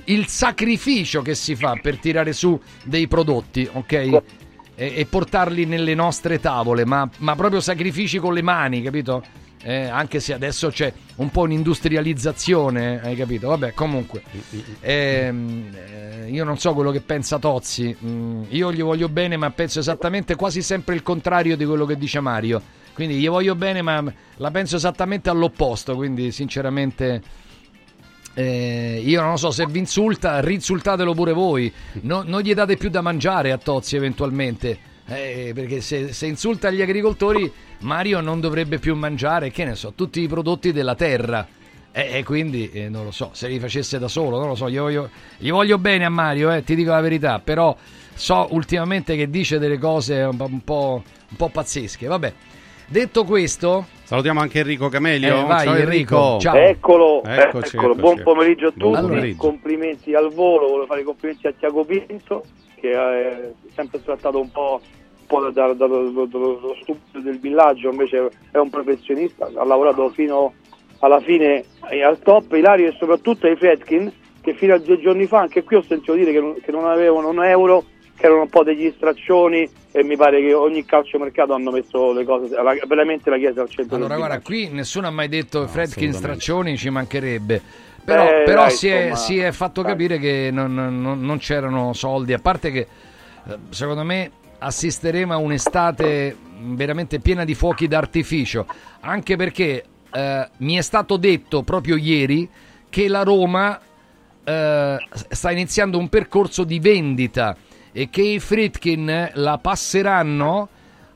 il- 0.05 0.27
sacrificio 0.27 1.21
che 1.21 1.35
si 1.35 1.55
fa 1.55 1.77
per 1.81 1.97
tirare 1.97 2.33
su 2.33 2.59
dei 2.83 3.07
prodotti, 3.07 3.67
ok? 3.71 3.91
E, 3.93 4.21
e 4.75 5.05
portarli 5.09 5.65
nelle 5.65 5.93
nostre 5.95 6.39
tavole, 6.39 6.85
ma, 6.85 7.09
ma 7.19 7.35
proprio 7.35 7.61
sacrifici 7.61 8.17
con 8.17 8.33
le 8.33 8.41
mani, 8.41 8.81
capito? 8.81 9.23
Eh, 9.63 9.85
anche 9.87 10.19
se 10.19 10.33
adesso 10.33 10.69
c'è 10.69 10.93
un 11.15 11.31
po' 11.31 11.41
un'industrializzazione, 11.41 13.01
hai 13.01 13.15
capito? 13.15 13.47
Vabbè, 13.47 13.73
comunque, 13.73 14.21
ehm, 14.81 15.69
eh, 15.73 16.29
io 16.29 16.43
non 16.43 16.57
so 16.59 16.73
quello 16.73 16.91
che 16.91 17.01
pensa 17.01 17.39
Tozzi, 17.39 17.95
mm, 18.03 18.43
io 18.49 18.71
gli 18.71 18.81
voglio 18.83 19.09
bene, 19.09 19.37
ma 19.37 19.49
penso 19.51 19.79
esattamente 19.79 20.35
quasi 20.35 20.61
sempre 20.61 20.95
il 20.95 21.01
contrario 21.03 21.55
di 21.57 21.65
quello 21.65 21.85
che 21.85 21.97
dice 21.97 22.19
Mario. 22.19 22.61
Quindi 22.93 23.15
gli 23.15 23.27
voglio 23.27 23.55
bene, 23.55 23.81
ma 23.81 24.03
la 24.37 24.51
penso 24.51 24.77
esattamente 24.77 25.29
all'opposto. 25.29 25.95
Quindi, 25.95 26.31
sinceramente, 26.31 27.21
eh, 28.35 29.01
io 29.03 29.21
non 29.21 29.37
so 29.37 29.49
se 29.49 29.65
vi 29.65 29.79
insulta, 29.79 30.41
rinsultatelo 30.41 31.13
pure 31.13 31.31
voi. 31.31 31.71
No- 32.01 32.23
non 32.25 32.41
gli 32.41 32.53
date 32.53 32.75
più 32.75 32.89
da 32.89 33.01
mangiare 33.01 33.51
a 33.51 33.57
Tozzi, 33.57 33.95
eventualmente. 33.95 34.77
Eh, 35.07 35.51
perché 35.55 35.81
se, 35.81 36.11
se 36.11 36.25
insulta 36.25 36.69
gli 36.69 36.81
agricoltori, 36.81 37.51
Mario 37.79 38.19
non 38.19 38.41
dovrebbe 38.41 38.77
più 38.77 38.93
mangiare, 38.95 39.51
che 39.51 39.63
ne 39.63 39.75
so, 39.75 39.93
tutti 39.93 40.19
i 40.19 40.27
prodotti 40.27 40.73
della 40.73 40.95
terra. 40.95 41.47
E, 41.91 42.09
e 42.11 42.23
quindi 42.23 42.69
eh, 42.71 42.89
non 42.89 43.05
lo 43.05 43.11
so, 43.11 43.29
se 43.31 43.47
li 43.47 43.57
facesse 43.57 43.99
da 43.99 44.09
solo, 44.09 44.37
non 44.37 44.49
lo 44.49 44.55
so. 44.55 44.69
Gli 44.69 44.77
voglio, 44.77 45.09
gli 45.37 45.49
voglio 45.49 45.77
bene 45.77 46.03
a 46.03 46.09
Mario, 46.09 46.51
eh, 46.51 46.61
ti 46.63 46.75
dico 46.75 46.91
la 46.91 46.99
verità. 47.01 47.39
Però 47.39 47.75
so 48.13 48.47
ultimamente 48.51 49.15
che 49.15 49.29
dice 49.29 49.59
delle 49.59 49.77
cose 49.77 50.21
un 50.23 50.61
po', 50.63 51.01
un 51.29 51.37
po' 51.37 51.49
pazzesche. 51.49 52.07
Vabbè, 52.07 52.33
detto 52.87 53.23
questo, 53.23 53.87
Salutiamo 54.05 54.39
anche 54.39 54.59
Enrico 54.59 54.87
Camelio. 54.87 55.39
Eh, 55.39 55.43
vai, 55.45 55.65
Ciao 55.65 55.75
Enrico. 55.75 56.37
Ciao. 56.39 56.55
Eccolo, 56.55 57.23
Eccoci, 57.23 57.75
eccolo. 57.75 57.93
eccoci. 57.93 58.01
buon 58.01 58.21
pomeriggio 58.23 58.67
a 58.67 58.71
tutti, 58.71 59.01
pomeriggio. 59.01 59.37
complimenti 59.37 60.13
al 60.13 60.31
volo, 60.31 60.67
volevo 60.67 60.85
fare 60.85 61.01
i 61.01 61.03
complimenti 61.03 61.47
a 61.47 61.53
Tiago 61.57 61.83
Pinto 61.85 62.43
che 62.79 62.91
è 62.91 63.51
sempre 63.73 64.03
trattato 64.03 64.39
un 64.39 64.51
po', 64.51 64.79
un 65.19 65.25
po' 65.25 65.49
da- 65.49 65.49
da- 65.49 65.73
da- 65.73 65.87
dallo 65.87 66.25
dallo 66.27 66.75
stupido 66.83 67.19
del 67.19 67.39
villaggio, 67.39 67.89
invece 67.89 68.29
è 68.51 68.57
un 68.59 68.69
professionista, 68.69 69.49
ha 69.55 69.65
lavorato 69.65 70.09
fino 70.09 70.53
alla 70.99 71.19
fine 71.21 71.63
eh, 71.89 72.03
al 72.03 72.19
top, 72.19 72.51
Ilario 72.53 72.89
e 72.89 72.95
soprattutto 72.99 73.47
ai 73.47 73.55
Fredkin 73.55 74.11
che 74.41 74.53
fino 74.53 74.75
a 74.75 74.77
due 74.77 74.99
giorni 74.99 75.25
fa, 75.25 75.39
anche 75.39 75.63
qui 75.63 75.77
ho 75.77 75.81
sentito 75.81 76.13
dire 76.13 76.31
che 76.31 76.39
non, 76.39 76.55
che 76.61 76.71
non 76.71 76.85
avevano 76.85 77.29
un 77.29 77.43
euro, 77.43 77.83
che 78.15 78.25
erano 78.25 78.43
un 78.43 78.49
po' 78.49 78.63
degli 78.63 78.91
straccioni 78.95 79.69
e 79.91 80.03
mi 80.03 80.15
pare 80.15 80.39
che 80.41 80.53
ogni 80.53 80.85
calciomercato 80.85 81.53
hanno 81.53 81.71
messo 81.71 82.13
le 82.13 82.23
cose, 82.23 82.49
la- 82.55 82.75
veramente 82.87 83.29
la 83.29 83.37
chiesa 83.37 83.61
al 83.61 83.69
centro 83.69 83.95
Allora, 83.95 84.15
guarda, 84.15 84.39
qui 84.39 84.69
nessuno 84.69 85.07
ha 85.07 85.11
mai 85.11 85.27
detto 85.27 85.67
Fredkin 85.67 86.09
assolutamente. 86.09 86.17
straccioni, 86.17 86.77
ci 86.77 86.89
mancherebbe. 86.89 87.61
Però, 88.05 88.23
Beh, 88.23 88.43
però 88.45 88.61
dai, 88.63 88.71
si, 88.71 88.87
è, 88.87 88.95
insomma, 89.09 89.15
si 89.15 89.39
è 89.39 89.51
fatto 89.51 89.81
dai. 89.81 89.91
capire 89.91 90.19
che 90.19 90.49
non, 90.51 90.73
non- 90.73 91.19
non 91.21 91.37
c'erano 91.39 91.91
soldi, 91.93 92.33
a 92.33 92.39
parte 92.39 92.71
che 92.71 92.87
eh, 93.47 93.57
secondo 93.69 94.03
me 94.03 94.31
assisteremo 94.59 95.33
a 95.33 95.37
un'estate 95.37 96.35
veramente 96.59 97.19
piena 97.19 97.43
di 97.43 97.53
fuochi 97.55 97.87
d'artificio, 97.87 98.65
anche 99.01 99.35
perché 99.35 99.83
eh, 100.11 100.49
mi 100.57 100.75
è 100.75 100.81
stato 100.81 101.17
detto 101.17 101.63
proprio 101.63 101.95
ieri 101.97 102.47
che 102.89 103.07
la 103.07 103.23
Roma 103.23 103.79
eh, 104.43 104.97
sta 105.29 105.51
iniziando 105.51 105.97
un 105.97 106.07
percorso 106.07 106.63
di 106.63 106.79
vendita 106.79 107.55
e 107.97 108.09
che 108.09 108.21
i 108.21 108.39
Fritkin 108.41 109.31
la 109.35 109.57
passeranno 109.57 110.67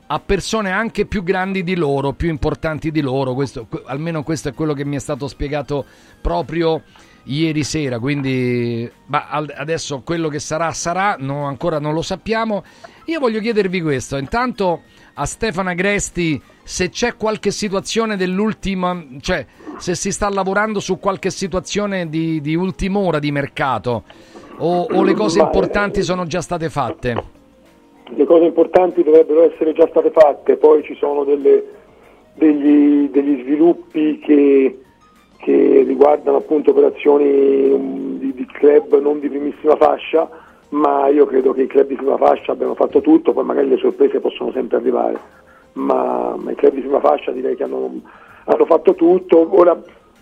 a 0.06 0.18
persone 0.18 0.70
anche 0.70 1.04
più 1.04 1.22
grandi 1.22 1.62
di 1.62 1.76
loro, 1.76 2.14
più 2.14 2.30
importanti 2.30 2.90
di 2.90 3.02
loro. 3.02 3.34
Questo, 3.34 3.66
que- 3.66 3.82
almeno 3.84 4.22
questo 4.22 4.48
è 4.48 4.54
quello 4.54 4.72
che 4.72 4.86
mi 4.86 4.96
è 4.96 4.98
stato 4.98 5.28
spiegato 5.28 5.84
proprio 6.22 6.82
ieri 7.24 7.64
sera. 7.64 7.98
Quindi, 7.98 8.90
ma 9.06 9.28
adesso 9.28 10.00
quello 10.00 10.28
che 10.28 10.38
sarà, 10.38 10.72
sarà, 10.72 11.16
no, 11.18 11.44
ancora 11.44 11.78
non 11.78 11.92
lo 11.92 12.00
sappiamo. 12.00 12.64
Io 13.04 13.20
voglio 13.20 13.40
chiedervi 13.40 13.82
questo. 13.82 14.16
Intanto 14.16 14.84
a 15.12 15.26
Stefano 15.26 15.68
Agresti 15.68 16.40
se 16.62 16.88
c'è 16.88 17.14
qualche 17.14 17.50
situazione 17.50 18.16
dell'ultima, 18.16 19.04
cioè 19.20 19.44
se 19.76 19.94
si 19.94 20.10
sta 20.10 20.30
lavorando 20.30 20.80
su 20.80 20.98
qualche 20.98 21.28
situazione 21.28 22.08
di, 22.08 22.40
di 22.40 22.54
ultima 22.54 23.18
di 23.18 23.30
mercato 23.30 24.04
o, 24.60 24.86
o 24.90 25.02
le 25.02 25.14
cose 25.14 25.38
Ma- 25.38 25.44
importanti 25.46 26.02
sono 26.02 26.24
già 26.26 26.40
state 26.40 26.68
fatte. 26.70 27.22
le 28.12 28.24
cose 28.24 28.44
importanti 28.44 29.02
dovrebbero 29.02 29.42
essere 29.52 29.72
già 29.72 29.86
state 29.88 30.10
fatte, 30.10 30.56
poi 30.56 30.82
ci 30.82 30.94
sono 30.96 31.24
delle- 31.24 31.64
degli, 32.34 33.08
degli 33.10 33.42
sviluppi 33.42 34.18
che, 34.18 34.80
che 35.38 35.84
riguardano 35.86 36.38
appunto 36.38 36.70
operazioni 36.70 37.70
um, 37.70 38.18
di, 38.18 38.32
di 38.34 38.46
club 38.46 39.00
non 39.00 39.20
di 39.20 39.28
primissima 39.28 39.76
fascia, 39.76 40.28
ma 40.70 41.08
io 41.08 41.26
credo 41.26 41.52
che 41.52 41.62
i 41.62 41.66
club 41.66 41.86
di 41.88 41.96
prima 41.96 42.16
fascia 42.16 42.52
abbiano 42.52 42.74
fatto 42.74 43.00
tutto, 43.00 43.32
poi 43.32 43.44
magari 43.44 43.68
le 43.68 43.76
sorprese 43.78 44.20
possono 44.20 44.52
sempre 44.52 44.76
arrivare, 44.78 45.18
ma, 45.74 46.34
ma 46.38 46.50
i 46.50 46.54
club 46.54 46.74
di 46.74 46.80
prima 46.80 47.00
fascia 47.00 47.30
direi 47.32 47.56
che 47.56 47.64
hanno, 47.64 48.00
hanno 48.44 48.64
fatto 48.66 48.94
tutto. 48.94 49.48
Ora 49.58 49.80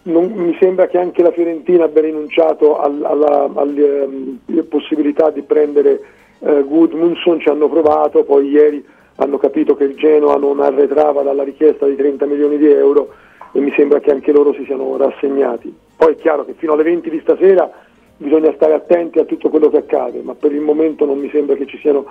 non- 0.08 0.32
mi 0.34 0.56
sembra 0.60 0.86
che 0.86 0.98
anche 0.98 1.22
la 1.22 1.30
Fiorentina 1.30 1.84
abbia 1.84 2.02
rinunciato 2.02 2.78
al- 2.78 3.04
alla, 3.04 3.50
alle 3.54 4.02
ehm, 4.02 4.64
possibilità 4.68 5.30
di 5.30 5.42
prendere 5.42 6.00
eh, 6.40 6.62
Gudmundsson, 6.62 7.40
ci 7.40 7.48
hanno 7.48 7.68
provato, 7.68 8.22
poi 8.24 8.48
ieri 8.48 8.84
hanno 9.16 9.38
capito 9.38 9.74
che 9.74 9.84
il 9.84 9.96
Genoa 9.96 10.36
non 10.36 10.60
arretrava 10.60 11.22
dalla 11.22 11.42
richiesta 11.42 11.86
di 11.86 11.96
30 11.96 12.26
milioni 12.26 12.58
di 12.58 12.70
euro 12.70 13.08
e 13.52 13.60
mi 13.60 13.72
sembra 13.76 13.98
che 13.98 14.10
anche 14.10 14.30
loro 14.30 14.52
si 14.52 14.64
siano 14.64 14.96
rassegnati. 14.96 15.74
Poi 15.96 16.12
è 16.12 16.16
chiaro 16.16 16.44
che 16.44 16.54
fino 16.56 16.74
alle 16.74 16.84
20 16.84 17.10
di 17.10 17.18
stasera 17.20 17.68
bisogna 18.16 18.52
stare 18.54 18.74
attenti 18.74 19.18
a 19.18 19.24
tutto 19.24 19.48
quello 19.48 19.68
che 19.68 19.78
accade, 19.78 20.20
ma 20.22 20.34
per 20.34 20.52
il 20.52 20.60
momento 20.60 21.04
non 21.04 21.18
mi 21.18 21.28
sembra 21.30 21.56
che 21.56 21.66
ci 21.66 21.78
siano 21.78 22.06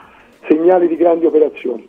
segnali 0.49 0.87
di 0.87 0.97
grandi 0.97 1.25
operazioni. 1.25 1.87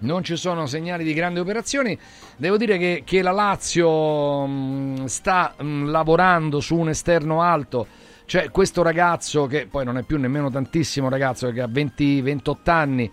Non 0.00 0.22
ci 0.22 0.36
sono 0.36 0.66
segnali 0.66 1.02
di 1.02 1.12
grandi 1.12 1.40
operazioni. 1.40 1.98
Devo 2.36 2.56
dire 2.56 2.78
che, 2.78 3.02
che 3.04 3.20
la 3.20 3.32
Lazio 3.32 4.46
mh, 4.46 5.04
sta 5.06 5.54
mh, 5.58 5.90
lavorando 5.90 6.60
su 6.60 6.76
un 6.76 6.90
esterno 6.90 7.42
alto. 7.42 7.86
C'è 8.24 8.50
questo 8.50 8.82
ragazzo 8.82 9.46
che 9.46 9.66
poi 9.66 9.84
non 9.84 9.98
è 9.98 10.02
più 10.02 10.18
nemmeno 10.18 10.50
tantissimo 10.50 11.08
ragazzo, 11.08 11.50
che 11.50 11.62
ha 11.62 11.66
20, 11.66 12.20
28 12.20 12.70
anni, 12.70 13.10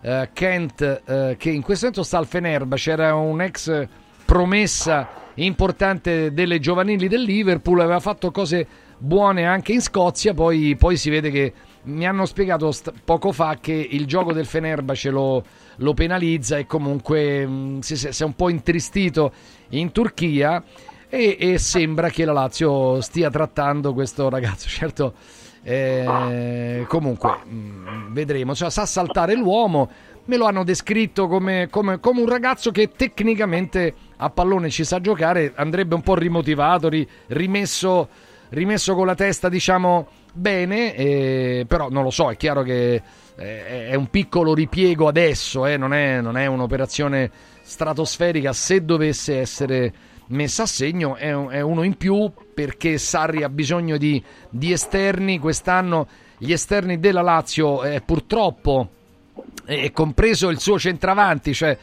eh, 0.00 0.30
Kent, 0.32 1.02
eh, 1.04 1.36
che 1.38 1.50
in 1.50 1.62
questo 1.62 1.86
momento 1.86 2.06
sta 2.06 2.18
al 2.18 2.26
Fenerba. 2.26 2.76
C'era 2.76 3.14
un 3.14 3.40
ex 3.40 3.86
promessa 4.24 5.22
importante 5.34 6.32
delle 6.32 6.58
giovanili 6.58 7.08
del 7.08 7.22
Liverpool, 7.22 7.80
aveva 7.80 8.00
fatto 8.00 8.30
cose 8.30 8.66
buone 8.98 9.46
anche 9.46 9.72
in 9.72 9.82
Scozia, 9.82 10.34
poi, 10.34 10.76
poi 10.76 10.96
si 10.96 11.10
vede 11.10 11.30
che 11.30 11.52
mi 11.84 12.06
hanno 12.06 12.24
spiegato 12.24 12.72
st- 12.72 12.92
poco 13.04 13.32
fa 13.32 13.58
che 13.60 13.72
il 13.72 14.06
gioco 14.06 14.32
del 14.32 14.46
Fenerbahce 14.46 15.10
lo, 15.10 15.44
lo 15.76 15.94
penalizza 15.94 16.58
e 16.58 16.66
comunque 16.66 17.46
mh, 17.46 17.80
si, 17.80 17.96
si 17.96 18.22
è 18.22 18.24
un 18.24 18.34
po' 18.34 18.48
intristito 18.48 19.32
in 19.70 19.92
Turchia 19.92 20.62
e, 21.08 21.36
e 21.38 21.58
sembra 21.58 22.08
che 22.10 22.24
la 22.24 22.32
Lazio 22.32 23.00
stia 23.00 23.30
trattando 23.30 23.92
questo 23.92 24.28
ragazzo. 24.28 24.68
Certo, 24.74 25.14
eh, 25.62 26.84
comunque 26.88 27.30
mh, 27.44 28.12
vedremo, 28.12 28.54
cioè, 28.54 28.70
sa 28.70 28.86
saltare 28.86 29.34
l'uomo. 29.34 29.90
Me 30.26 30.36
lo 30.38 30.46
hanno 30.46 30.64
descritto 30.64 31.26
come, 31.26 31.68
come- 31.70 32.00
come 32.00 32.20
un 32.20 32.28
ragazzo 32.28 32.70
che 32.70 32.90
tecnicamente 32.96 33.94
a 34.16 34.30
pallone 34.30 34.70
ci 34.70 34.82
sa 34.84 35.00
giocare, 35.00 35.52
andrebbe 35.54 35.94
un 35.94 36.00
po' 36.00 36.14
rimotivato, 36.14 36.88
ri- 36.88 37.06
rimesso, 37.28 38.08
rimesso 38.50 38.94
con 38.94 39.04
la 39.06 39.14
testa, 39.14 39.50
diciamo, 39.50 40.08
bene, 40.32 40.94
eh, 40.94 41.64
però 41.68 41.90
non 41.90 42.04
lo 42.04 42.10
so, 42.10 42.30
è 42.30 42.36
chiaro 42.36 42.62
che 42.62 43.02
è 43.36 43.94
un 43.94 44.08
piccolo 44.08 44.54
ripiego 44.54 45.08
adesso, 45.08 45.66
eh, 45.66 45.76
non, 45.76 45.92
è, 45.92 46.20
non 46.20 46.36
è 46.36 46.46
un'operazione 46.46 47.30
stratosferica, 47.62 48.52
se 48.52 48.84
dovesse 48.84 49.38
essere 49.40 49.92
messa 50.28 50.62
a 50.62 50.66
segno 50.66 51.16
è, 51.16 51.34
è 51.34 51.60
uno 51.60 51.82
in 51.82 51.96
più 51.96 52.30
perché 52.54 52.96
Sarri 52.98 53.42
ha 53.42 53.48
bisogno 53.48 53.96
di, 53.96 54.22
di 54.48 54.72
esterni, 54.72 55.38
quest'anno 55.38 56.06
gli 56.38 56.52
esterni 56.52 56.98
della 56.98 57.22
Lazio 57.22 57.82
eh, 57.82 58.00
purtroppo 58.00 58.90
e 59.66 59.92
compreso 59.92 60.50
il 60.50 60.60
suo 60.60 60.78
centravanti, 60.78 61.54
cioè 61.54 61.76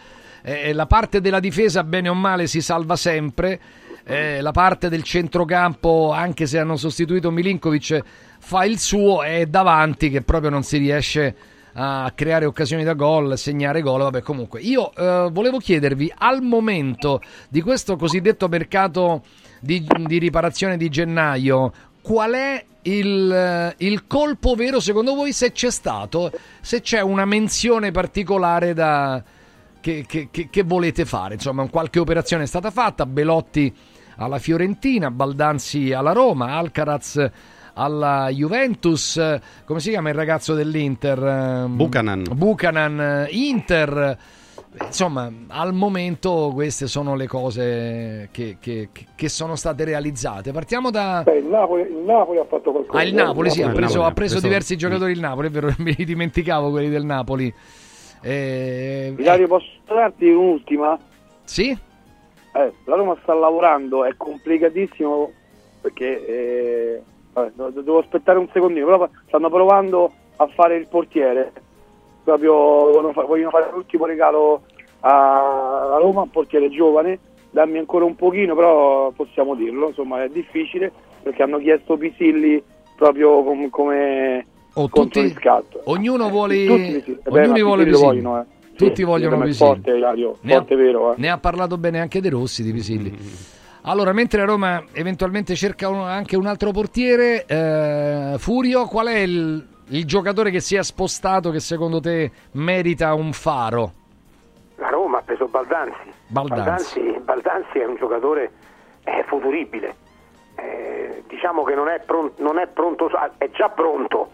eh, 0.43 0.73
la 0.73 0.85
parte 0.85 1.21
della 1.21 1.39
difesa 1.39 1.83
bene 1.83 2.09
o 2.09 2.13
male 2.13 2.47
si 2.47 2.61
salva 2.61 2.95
sempre, 2.95 3.59
eh, 4.03 4.41
la 4.41 4.51
parte 4.51 4.89
del 4.89 5.03
centrocampo, 5.03 6.11
anche 6.11 6.45
se 6.47 6.59
hanno 6.59 6.77
sostituito 6.77 7.31
Milinkovic, 7.31 8.01
fa 8.43 8.65
il 8.65 8.79
suo, 8.79 9.21
è 9.21 9.45
davanti 9.45 10.09
che 10.09 10.23
proprio 10.23 10.49
non 10.49 10.63
si 10.63 10.77
riesce 10.77 11.35
a 11.73 12.11
creare 12.13 12.45
occasioni 12.45 12.83
da 12.83 12.93
gol, 12.93 13.37
segnare 13.37 13.81
gol, 13.81 14.01
vabbè 14.01 14.21
comunque. 14.21 14.59
Io 14.61 14.91
eh, 14.93 15.29
volevo 15.31 15.57
chiedervi, 15.59 16.11
al 16.17 16.41
momento 16.41 17.21
di 17.49 17.61
questo 17.61 17.95
cosiddetto 17.95 18.47
mercato 18.49 19.23
di, 19.59 19.87
di 20.05 20.17
riparazione 20.17 20.75
di 20.75 20.89
gennaio, 20.89 21.71
qual 22.01 22.31
è 22.33 22.65
il, 22.81 23.31
eh, 23.31 23.75
il 23.85 24.07
colpo 24.07 24.55
vero 24.55 24.79
secondo 24.79 25.13
voi 25.13 25.31
se 25.31 25.51
c'è 25.51 25.69
stato, 25.69 26.31
se 26.59 26.81
c'è 26.81 26.99
una 26.99 27.25
menzione 27.25 27.91
particolare 27.91 28.73
da, 28.73 29.23
che- 29.79 30.03
che- 30.07 30.29
che 30.49 30.63
volete 30.63 31.05
fare? 31.05 31.35
Insomma, 31.35 31.65
qualche 31.69 31.99
operazione 31.99 32.43
è 32.43 32.47
stata 32.47 32.71
fatta, 32.71 33.05
Belotti 33.05 33.73
alla 34.17 34.39
Fiorentina, 34.39 35.09
Baldanzi 35.11 35.93
alla 35.93 36.11
Roma, 36.11 36.55
Alcaraz 36.57 37.29
alla 37.83 38.29
Juventus, 38.29 39.17
eh, 39.17 39.41
come 39.65 39.79
si 39.79 39.89
chiama 39.89 40.09
il 40.09 40.15
ragazzo 40.15 40.53
dell'Inter? 40.53 41.23
Ehm, 41.23 41.75
Buchanan. 41.75 42.23
Buchanan, 42.33 42.99
eh, 43.01 43.27
Inter. 43.31 44.17
Insomma, 44.85 45.29
al 45.47 45.73
momento 45.73 46.51
queste 46.53 46.87
sono 46.87 47.13
le 47.15 47.27
cose 47.27 48.29
che, 48.31 48.55
che- 48.61 48.87
che 49.15 49.27
sono 49.29 49.55
state 49.57 49.83
realizzate. 49.83 50.51
Partiamo 50.53 50.89
da... 50.91 51.23
Beh, 51.25 51.39
il, 51.39 51.45
Napoli, 51.45 51.81
il 51.81 52.03
Napoli 52.05 52.37
ha 52.39 52.45
fatto 52.45 52.71
qualcosa. 52.71 52.97
Ah, 52.99 53.03
il 53.03 53.13
Napoli, 53.13 53.49
sì, 53.49 53.61
ha 53.61 53.65
preso, 53.69 53.79
Napoli, 53.81 53.83
ha 53.83 53.89
preso 53.89 54.05
ha 54.05 54.11
preso- 54.13 54.39
diversi 54.39 54.77
giocatori 54.77 55.11
il 55.11 55.19
Napoli, 55.19 55.47
è 55.47 55.51
vero, 55.51 55.73
mi 55.79 55.93
dimenticavo 55.93 56.69
quelli 56.69 56.87
del 56.89 57.03
Napoli. 57.03 57.53
Eh, 58.21 59.13
Ilario, 59.17 59.47
posso 59.47 59.65
darti 59.87 60.29
un'ultima? 60.29 60.97
sì? 61.43 61.69
Eh, 62.53 62.73
la 62.85 62.95
Roma 62.95 63.17
sta 63.23 63.33
lavorando, 63.33 64.05
è 64.05 64.13
complicatissimo 64.15 65.31
perché 65.81 66.25
eh, 66.27 67.01
vabbè, 67.33 67.51
devo 67.81 67.99
aspettare 67.99 68.37
un 68.39 68.47
secondino, 68.51 68.85
però 68.85 69.09
stanno 69.27 69.49
provando 69.49 70.11
a 70.37 70.47
fare 70.47 70.75
il 70.75 70.87
portiere, 70.87 71.51
proprio 72.23 72.53
vogliono, 72.53 73.11
fa- 73.13 73.23
vogliono 73.25 73.49
fare 73.51 73.69
l'ultimo 73.73 74.05
regalo 74.05 74.61
a, 75.01 75.97
Roma, 75.99 76.21
un 76.21 76.29
portiere 76.29 76.69
giovane, 76.69 77.19
dammi 77.49 77.77
ancora 77.77 78.05
un 78.05 78.15
pochino, 78.15 78.55
però 78.55 79.11
possiamo 79.11 79.55
dirlo, 79.55 79.87
insomma 79.87 80.23
è 80.23 80.29
difficile 80.29 80.91
perché 81.23 81.43
hanno 81.43 81.57
chiesto 81.59 81.97
Pisilli 81.97 82.61
proprio 82.95 83.43
com- 83.43 83.69
come 83.69 84.45
Oh, 84.73 84.87
contro 84.89 85.03
tutti- 85.03 85.21
riscatto. 85.21 85.81
ognuno 85.85 86.27
Eh, 86.27 86.31
vuole- 86.31 86.65
tutti 86.65 86.81
Pisilli. 86.93 87.17
Eh, 87.23 87.29
beh, 87.29 87.39
ognuno 87.41 87.63
vuole 87.65 87.83
Pisilli 87.85 88.05
vogliono, 88.05 88.39
eh. 88.41 88.45
Tutti 88.75 88.95
Sì, 88.95 89.03
vogliono 89.03 89.37
Pisilli. 89.39 89.53
Forte, 89.73 89.91
Ilario, 89.91 90.37
Ne 90.41 90.53
ha, 90.53 90.57
forte 90.57 90.75
vero. 90.75 91.11
Eh. 91.11 91.15
ne 91.17 91.29
ha 91.29 91.37
parlato 91.37 91.77
bene 91.77 91.99
anche 91.99 92.19
De 92.21 92.29
Rossi 92.29 92.63
di 92.63 92.71
Pisilli. 92.71 93.17
Allora, 93.83 94.13
mentre 94.13 94.39
la 94.39 94.45
Roma 94.45 94.83
eventualmente 94.93 95.55
cerca 95.55 95.89
un- 95.89 96.01
anche 96.07 96.35
un 96.35 96.45
altro 96.45 96.71
portiere, 96.71 97.45
eh, 97.45 98.35
Furio, 98.37 98.85
qual 98.85 99.07
è 99.07 99.17
il, 99.17 99.67
il 99.89 100.05
giocatore 100.05 100.51
che 100.51 100.59
si 100.59 100.75
è 100.75 100.83
spostato 100.83 101.49
che 101.49 101.59
secondo 101.59 101.99
te 101.99 102.31
merita 102.53 103.13
un 103.15 103.33
faro? 103.33 103.93
La 104.75 104.89
Roma 104.89 105.17
ha 105.17 105.21
preso 105.23 105.47
Baldanzi. 105.47 106.11
Baldanzi. 106.27 106.99
Baldanzi, 106.99 107.19
Baldanzi 107.23 107.79
è 107.79 107.85
un 107.85 107.95
giocatore 107.95 108.51
eh, 109.03 109.23
futuribile. 109.27 109.95
Eh, 110.55 111.23
diciamo 111.27 111.63
che 111.63 111.73
non 111.73 111.87
è, 111.89 111.99
pron- 112.05 112.33
non 112.37 112.59
è 112.59 112.67
pronto, 112.67 113.09
è 113.37 113.49
già 113.49 113.69
pronto, 113.69 114.29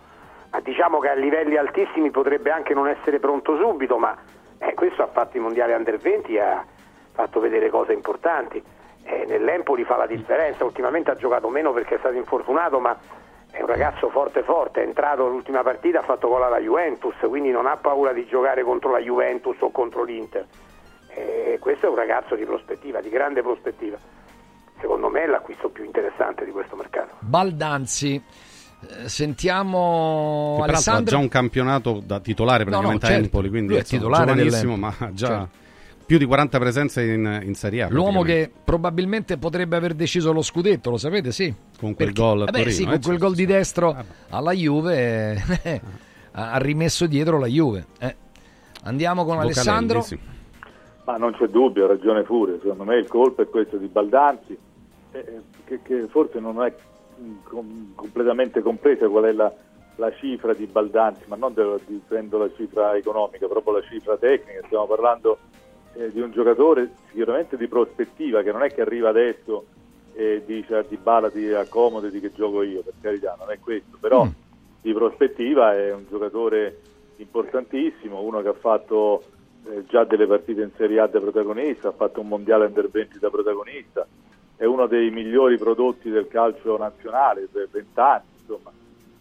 ma 0.52 0.60
diciamo 0.60 1.00
che 1.00 1.08
a 1.10 1.16
livelli 1.16 1.56
altissimi 1.56 2.12
potrebbe 2.12 2.52
anche 2.52 2.74
non 2.74 2.90
essere 2.90 3.20
pronto 3.20 3.58
subito, 3.58 3.98
ma 3.98 4.14
eh, 4.58 4.74
questo 4.74 5.04
ha 5.04 5.08
fatto 5.08 5.38
i 5.38 5.40
mondiali 5.40 5.72
under 5.72 5.98
20 5.98 6.34
e 6.36 6.40
ha 6.42 6.66
fatto 7.14 7.40
vedere 7.40 7.70
cose 7.70 7.94
importanti. 7.94 8.62
Eh, 9.10 9.26
Nell'Empoli 9.26 9.86
fa 9.86 9.96
la 9.96 10.06
differenza, 10.06 10.66
ultimamente 10.66 11.12
ha 11.12 11.16
giocato 11.16 11.48
meno 11.50 11.72
perché 11.72 11.96
è 11.96 12.00
stato 12.00 12.16
infortunato, 12.16 12.80
ma 12.80 12.98
è 13.52 13.62
un 13.62 13.68
ragazzo 13.68 14.10
forte 14.10 14.44
forte, 14.44 14.82
è 14.84 14.86
entrato 14.86 15.28
l'ultima 15.28 15.64
partita, 15.64 16.00
ha 16.00 16.04
fatto 16.04 16.28
gol 16.28 16.44
alla 16.44 16.60
Juventus, 16.60 17.16
quindi 17.28 17.50
non 17.52 17.66
ha 17.68 17.78
paura 17.78 18.12
di 18.12 18.26
giocare 18.28 18.64
contro 18.64 18.92
la 18.92 19.00
Juventus 19.00 19.56
o 19.62 19.72
contro 19.72 20.04
l'Inter. 20.04 20.46
Eh, 21.10 21.58
questo 21.62 21.86
è 21.86 21.90
un 21.90 21.96
ragazzo 21.96 22.36
di 22.36 22.44
prospettiva, 22.44 23.00
di 23.00 23.10
grande 23.10 23.42
prospettiva. 23.42 23.98
Secondo 24.80 25.10
me 25.10 25.24
è 25.24 25.26
l'acquisto 25.26 25.70
più 25.70 25.84
interessante 25.86 26.44
di 26.46 26.52
questo 26.52 26.76
mercato. 26.76 27.16
Baldanzi. 27.20 28.22
Eh, 29.04 29.10
Sentiamo 29.10 30.58
Che 30.58 30.62
peraltro 30.62 30.62
ha 30.62 30.66
Alessandro. 30.66 31.12
già 31.16 31.18
un 31.18 31.30
campionato 31.30 32.02
da 32.06 32.20
titolare 32.20 32.64
No, 32.66 32.70
no, 32.70 32.76
praticamente 32.90 33.06
a 33.06 33.10
certo. 33.10 33.24
Empoli, 33.26 33.50
quindi 33.50 33.68
Lui 33.70 33.78
è 33.78 33.80
insomma, 33.80 34.02
titolare 34.02 34.26
giovanissimo, 34.34 34.76
ma 34.76 34.88
dell'Empoli. 34.90 35.16
già 35.16 35.28
Certo. 35.28 35.50
Più 36.08 36.18
di 36.18 36.24
40 36.26 36.58
presenze 36.58 37.04
in, 37.04 37.42
in 37.44 37.54
Serie 37.54 37.84
A. 37.84 37.88
L'uomo 37.90 38.22
che 38.22 38.50
probabilmente 38.64 39.38
potrebbe 39.38 39.76
aver 39.76 39.94
deciso 39.94 40.32
lo 40.32 40.42
scudetto, 40.42 40.90
lo 40.90 40.98
sapete? 40.98 41.34
Sì. 41.34 41.54
Con 41.78 41.94
quel 41.96 42.14
Perché- 42.14 42.14
gol 42.22 42.42
a 42.42 42.44
eh 42.44 42.46
beh, 42.46 42.52
Torino, 42.60 42.72
sì, 42.72 42.82
eh, 42.82 42.86
con 42.86 42.92
quel 42.94 43.04
certo, 43.04 43.26
gol 43.26 43.36
di 43.36 43.42
sì. 43.42 43.46
destro 43.46 43.90
Ah, 43.90 43.94
beh. 44.04 44.06
alla 44.30 44.52
Juve 44.54 45.34
eh, 45.64 45.82
ha 46.32 46.58
rimesso 46.60 47.06
dietro 47.08 47.38
la 47.38 47.48
Juve. 47.48 47.86
Eh. 48.00 48.16
Andiamo 48.84 49.26
con 49.26 49.36
Vocalelli, 49.36 49.54
Alessandro. 49.60 50.02
sì. 50.02 50.18
Ma 51.04 51.18
non 51.18 51.34
c'è 51.34 51.48
dubbio, 51.48 51.84
ha 51.84 51.88
ragione 51.90 52.24
Furio, 52.24 52.58
secondo 52.62 52.86
me 52.86 52.96
il 52.98 53.08
colpo 53.08 53.42
è 53.42 53.50
questo 53.50 53.76
di 53.78 53.88
Baldanzi, 53.88 54.58
eh, 55.12 55.42
che, 55.66 55.82
che 55.84 56.08
forse 56.10 56.40
non 56.40 56.62
è 56.64 56.74
mh, 57.18 57.32
com- 57.44 57.92
completamente 57.96 58.62
compresa 58.62 59.08
qual 59.10 59.26
è 59.26 59.32
la, 59.34 59.54
la 59.96 60.12
cifra 60.16 60.54
di 60.54 60.66
Baldanzi, 60.68 61.24
ma 61.28 61.36
non 61.36 61.54
dicendo 61.86 62.38
la 62.38 62.50
cifra 62.56 62.96
economica, 62.96 63.48
proprio 63.48 63.74
la 63.76 63.84
cifra 63.90 64.16
tecnica, 64.18 64.62
stiamo 64.66 64.86
parlando 64.86 65.38
eh, 65.98 66.12
di 66.12 66.22
un 66.22 66.32
giocatore 66.32 66.92
sicuramente 67.10 67.58
di 67.58 67.68
prospettiva, 67.68 68.44
che 68.44 68.52
non 68.52 68.64
è 68.64 68.74
che 68.74 68.82
arriva 68.82 69.10
adesso 69.10 69.66
e 70.14 70.42
dice 70.46 70.76
a 70.76 70.84
Dybala 70.88 71.30
ti 71.30 71.48
accomodati 71.52 72.20
che 72.20 72.32
gioco 72.34 72.64
io, 72.64 72.82
per 72.82 72.94
carità, 73.02 73.36
non 73.38 73.52
è 73.52 73.60
questo, 73.60 73.98
però 74.00 74.26
Mm. 74.26 74.30
di 74.82 74.94
prospettiva 74.94 75.76
è 75.76 75.94
un 75.94 76.06
giocatore 76.10 76.80
importantissimo, 77.18 78.22
uno 78.22 78.42
che 78.42 78.48
ha 78.48 78.54
fatto 78.54 79.24
eh, 79.66 79.86
già 79.88 80.04
delle 80.06 80.26
partite 80.28 80.62
in 80.62 80.72
Serie 80.76 81.00
A 81.00 81.08
da 81.08 81.20
protagonista, 81.20 81.90
ha 81.90 81.92
fatto 81.92 82.22
un 82.22 82.28
mondiale 82.28 82.66
under 82.66 82.90
20 82.90 83.20
da 83.20 83.30
protagonista, 83.30 84.08
è 84.56 84.66
uno 84.66 84.88
dei 84.88 85.12
migliori 85.12 85.58
prodotti 85.58 86.10
del 86.10 86.28
calcio 86.28 86.78
nazionale 86.78 87.48
per 87.52 87.68
20 87.70 88.00
anni, 88.00 88.24
insomma. 88.40 88.72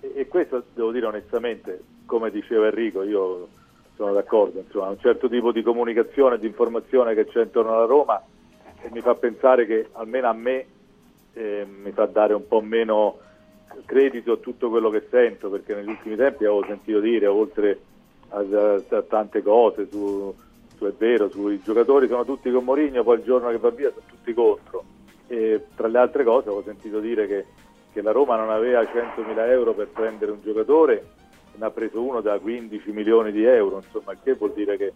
E, 0.01 0.13
e 0.15 0.29
questo 0.29 0.63
devo 0.73 0.93
dire 0.93 1.07
onestamente, 1.07 1.83
come 2.07 2.31
diceva 2.31 2.67
Enrico, 2.67 3.03
io 3.03 3.49
sono 3.97 4.13
d'accordo, 4.13 4.61
insomma, 4.61 4.89
un 4.89 4.99
certo 4.99 5.29
tipo 5.29 5.53
di 5.53 5.63
comunicazione, 5.63 6.39
di 6.39 6.47
informazione 6.47 7.15
che 7.15 7.27
c'è 7.27 7.43
intorno 7.43 7.75
alla 7.75 7.87
Roma 7.87 8.23
e 8.83 8.91
mi 8.93 9.01
fa 9.01 9.15
pensare 9.15 9.67
che 9.67 9.89
almeno 9.93 10.29
a 10.29 10.33
me 10.35 10.67
eh, 11.33 11.67
mi 11.67 11.91
fa 11.93 12.07
dare 12.07 12.35
un 12.35 12.47
po' 12.47 12.61
meno 12.61 13.19
credito 13.85 14.33
a 14.33 14.37
tutto 14.37 14.69
quello 14.71 14.91
che 14.91 15.07
sento, 15.11 15.49
perché 15.49 15.75
negli 15.75 15.89
ultimi 15.89 16.17
tempi 16.17 16.45
avevo 16.45 16.65
sentito 16.67 17.01
dire, 17.01 17.27
oltre 17.27 17.79
a, 18.29 18.39
a- 18.39 18.83
a 18.97 19.03
tante 19.03 19.43
cose, 19.43 19.87
su, 19.91 20.35
su- 20.77 20.87
è 20.87 20.93
vero, 20.97 21.29
sui 21.31 21.61
giocatori 21.63 22.07
sono 22.07 22.25
tutti 22.25 22.51
con 22.51 22.65
Mourinho, 22.65 23.03
poi 23.03 23.19
il 23.19 23.25
giorno 23.25 23.49
che 23.51 23.59
va 23.59 23.71
via 23.71 23.91
sono 23.91 24.05
tutti 24.07 24.33
contro. 24.35 24.85
E 25.29 25.67
tra 25.75 25.89
le 25.89 25.99
altre 25.99 26.23
cose 26.23 26.49
avevo 26.49 26.63
sentito 26.63 27.01
dire 27.01 27.27
che, 27.27 27.45
che 27.93 28.03
la 28.03 28.13
Roma 28.13 28.37
non 28.37 28.51
aveva 28.51 28.83
100.000 28.83 29.49
euro 29.51 29.73
per 29.73 29.89
prendere 29.89 30.31
un 30.31 30.41
giocatore, 30.43 31.05
ne 31.59 31.67
ha 31.67 31.71
preso 31.71 32.03
uno 32.03 32.21
da 32.21 32.39
15 32.39 32.91
milioni 32.93 33.33
di 33.33 33.45
euro, 33.45 33.83
insomma, 33.85 34.15
che 34.23 34.35
vuol 34.35 34.53
dire 34.53 34.77
che, 34.77 34.93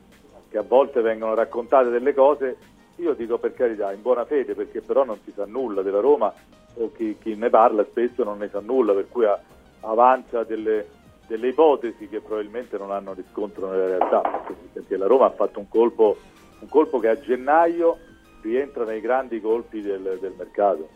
che 0.49 0.59
a 0.59 0.63
volte 0.63 1.01
vengono 1.01 1.35
raccontate 1.35 1.91
delle 1.91 2.15
cose, 2.15 2.57
io 2.97 3.15
dico 3.15 3.39
per 3.39 3.55
carità, 3.55 3.93
in 3.93 4.03
buona 4.03 4.25
fede, 4.25 4.55
perché 4.55 4.81
però 4.81 5.05
non 5.05 5.19
si 5.25 5.33
sa 5.35 5.47
nulla 5.47 5.83
della 5.83 6.01
Roma 6.01 6.33
o 6.75 6.93
chi, 6.93 7.17
chi 7.21 7.35
ne 7.35 7.49
parla 7.51 7.85
spesso 7.85 8.25
non 8.25 8.39
ne 8.39 8.49
sa 8.51 8.61
nulla, 8.61 8.93
per 8.93 9.09
cui 9.09 9.25
avanza 9.81 10.45
delle, 10.45 10.87
delle 11.27 11.49
ipotesi 11.49 12.09
che 12.09 12.21
probabilmente 12.21 12.77
non 12.77 12.91
hanno 12.91 13.15
riscontro 13.15 13.71
nella 13.71 13.87
realtà, 13.87 14.45
perché 14.73 14.97
la 14.97 15.07
Roma 15.07 15.27
ha 15.27 15.31
fatto 15.31 15.59
un 15.59 15.69
colpo, 15.69 16.17
un 16.59 16.69
colpo 16.69 16.99
che 16.99 17.09
a 17.09 17.19
gennaio 17.19 17.99
rientra 18.43 18.85
nei 18.85 19.01
grandi 19.01 19.41
colpi 19.41 19.81
del, 19.81 20.19
del 20.21 20.35
mercato. 20.37 20.89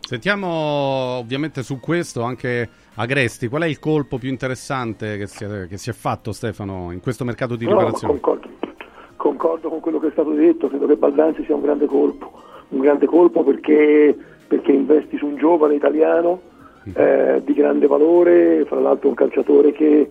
Sentiamo 0.00 1.18
ovviamente 1.18 1.62
su 1.62 1.78
questo 1.78 2.22
anche 2.22 2.68
Agresti, 2.96 3.48
qual 3.48 3.62
è 3.62 3.66
il 3.66 3.78
colpo 3.78 4.18
più 4.18 4.28
interessante 4.28 5.16
che 5.16 5.26
si 5.26 5.44
è, 5.44 5.66
che 5.68 5.78
si 5.78 5.90
è 5.90 5.92
fatto 5.92 6.32
Stefano 6.32 6.90
in 6.92 7.00
questo 7.00 7.24
mercato 7.24 7.56
di 7.56 7.64
No, 7.64 7.72
ma 7.72 7.78
riparazione? 7.78 8.18
concordo, 8.20 8.48
concordo 9.16 9.68
con 9.68 9.80
quello 9.80 9.98
che 10.00 10.08
è 10.08 10.10
stato 10.10 10.32
detto, 10.32 10.68
credo 10.68 10.86
che 10.86 10.96
Baldanzi 10.96 11.44
sia 11.44 11.54
un 11.54 11.62
grande 11.62 11.86
colpo, 11.86 12.32
un 12.68 12.80
grande 12.80 13.06
colpo 13.06 13.44
perché, 13.44 14.16
perché 14.46 14.72
investi 14.72 15.16
su 15.16 15.26
un 15.26 15.36
giovane 15.36 15.74
italiano 15.74 16.40
eh, 16.94 17.40
di 17.44 17.52
grande 17.52 17.86
valore, 17.86 18.64
fra 18.64 18.80
l'altro 18.80 19.08
un 19.08 19.14
calciatore 19.14 19.72
che, 19.72 20.10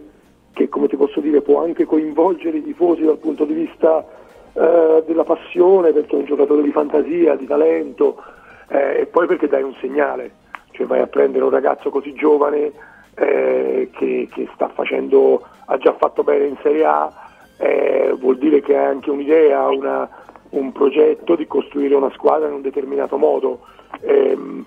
che 0.54 0.70
come 0.70 0.88
ti 0.88 0.96
posso 0.96 1.20
dire 1.20 1.42
può 1.42 1.62
anche 1.62 1.86
coinvolgere 1.86 2.58
i 2.58 2.64
tifosi 2.64 3.04
dal 3.04 3.18
punto 3.18 3.44
di 3.46 3.54
vista 3.54 4.06
eh, 4.54 5.04
della 5.06 5.24
passione 5.24 5.92
perché 5.92 6.16
è 6.16 6.20
un 6.20 6.26
giocatore 6.26 6.62
di 6.62 6.72
fantasia, 6.72 7.36
di 7.36 7.46
talento 7.46 8.24
eh, 8.70 9.02
e 9.02 9.06
poi 9.06 9.28
perché 9.28 9.48
dai 9.48 9.64
un 9.64 9.74
segnale, 9.82 10.32
cioè 10.80 10.88
vai 10.88 11.02
a 11.02 11.08
prendere 11.08 11.44
un 11.44 11.50
ragazzo 11.50 11.90
così 11.90 12.14
giovane 12.14 12.72
eh, 13.16 13.90
che, 13.92 14.30
che, 14.32 14.50
facendo, 14.74 15.46
ha 15.66 15.78
già 15.78 15.94
fatto 16.00 16.24
bene 16.24 16.46
in 16.46 16.58
Serie 16.64 16.86
A, 16.86 17.12
eh, 17.58 18.16
vuol 18.18 18.38
dire 18.38 18.62
che 18.62 18.78
ha 18.78 18.88
anche 18.88 19.10
un'idea, 19.10 19.68
una, 19.68 20.10
un 20.52 20.72
progetto 20.72 21.36
di 21.36 21.46
costruire 21.48 21.96
una 21.96 22.12
squadra 22.12 22.48
in 22.48 22.54
un 22.54 22.62
determinato 22.62 23.18
modo. 23.18 23.60
Ehm, 24.02 24.66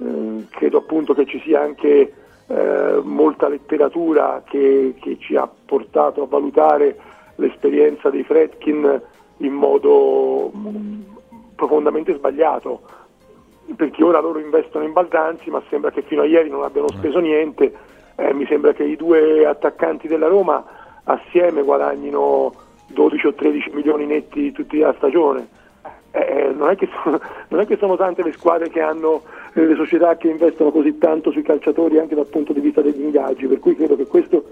eh, 0.00 0.46
credo 0.50 0.78
appunto 0.78 1.14
che 1.14 1.24
ci 1.24 1.40
sia 1.40 1.62
anche 1.62 2.12
eh, 2.46 3.00
molta 3.02 3.48
letteratura 3.48 4.42
che, 4.46 4.94
che, 5.00 5.16
ci 5.18 5.34
ha 5.34 5.48
portato 5.64 6.24
a 6.24 6.26
valutare 6.26 6.98
l'esperienza 7.36 8.10
dei 8.10 8.22
Fredkin 8.22 9.00
in 9.38 9.52
modo 9.52 10.52
mm, 10.54 11.00
profondamente 11.56 12.14
sbagliato 12.14 12.82
perché 13.76 14.02
ora 14.02 14.20
loro 14.20 14.38
investono 14.38 14.84
in 14.84 14.92
Baldanzi 14.92 15.50
ma 15.50 15.62
sembra 15.68 15.90
che 15.90 16.02
fino 16.02 16.22
a 16.22 16.26
ieri 16.26 16.50
non 16.50 16.62
abbiano 16.62 16.88
speso 16.88 17.18
niente. 17.18 17.72
Eh, 18.16 18.32
mi 18.32 18.46
sembra 18.46 18.72
che 18.72 18.84
i 18.84 18.96
due 18.96 19.44
attaccanti 19.46 20.06
della 20.06 20.28
Roma 20.28 20.64
assieme 21.04 21.62
guadagnino 21.62 22.52
12 22.88 23.26
o 23.26 23.34
13 23.34 23.70
milioni 23.74 24.06
netti 24.06 24.52
tutti 24.52 24.78
la 24.78 24.94
stagione. 24.96 25.48
Eh, 26.10 26.20
eh, 26.20 26.52
non, 26.52 26.70
è 26.70 26.76
sono, 27.02 27.20
non, 27.48 27.60
è 27.60 27.66
che 27.66 27.76
sono, 27.76 27.96
tante 27.96 28.22
le 28.22 28.32
squadre 28.32 28.68
che 28.68 28.80
hanno 28.80 29.22
eh, 29.54 29.66
le 29.66 29.74
società 29.74 30.16
che 30.16 30.28
investono 30.28 30.70
così 30.70 30.96
tanto 30.98 31.32
sui 31.32 31.42
calciatori 31.42 31.98
anche 31.98 32.14
dal 32.14 32.28
punto 32.28 32.52
di 32.52 32.60
vista 32.60 32.82
degli 32.82 33.02
ingaggi, 33.02 33.46
per 33.46 33.58
cui 33.58 33.74
credo 33.74 33.96
che 33.96 34.06
questo 34.06 34.44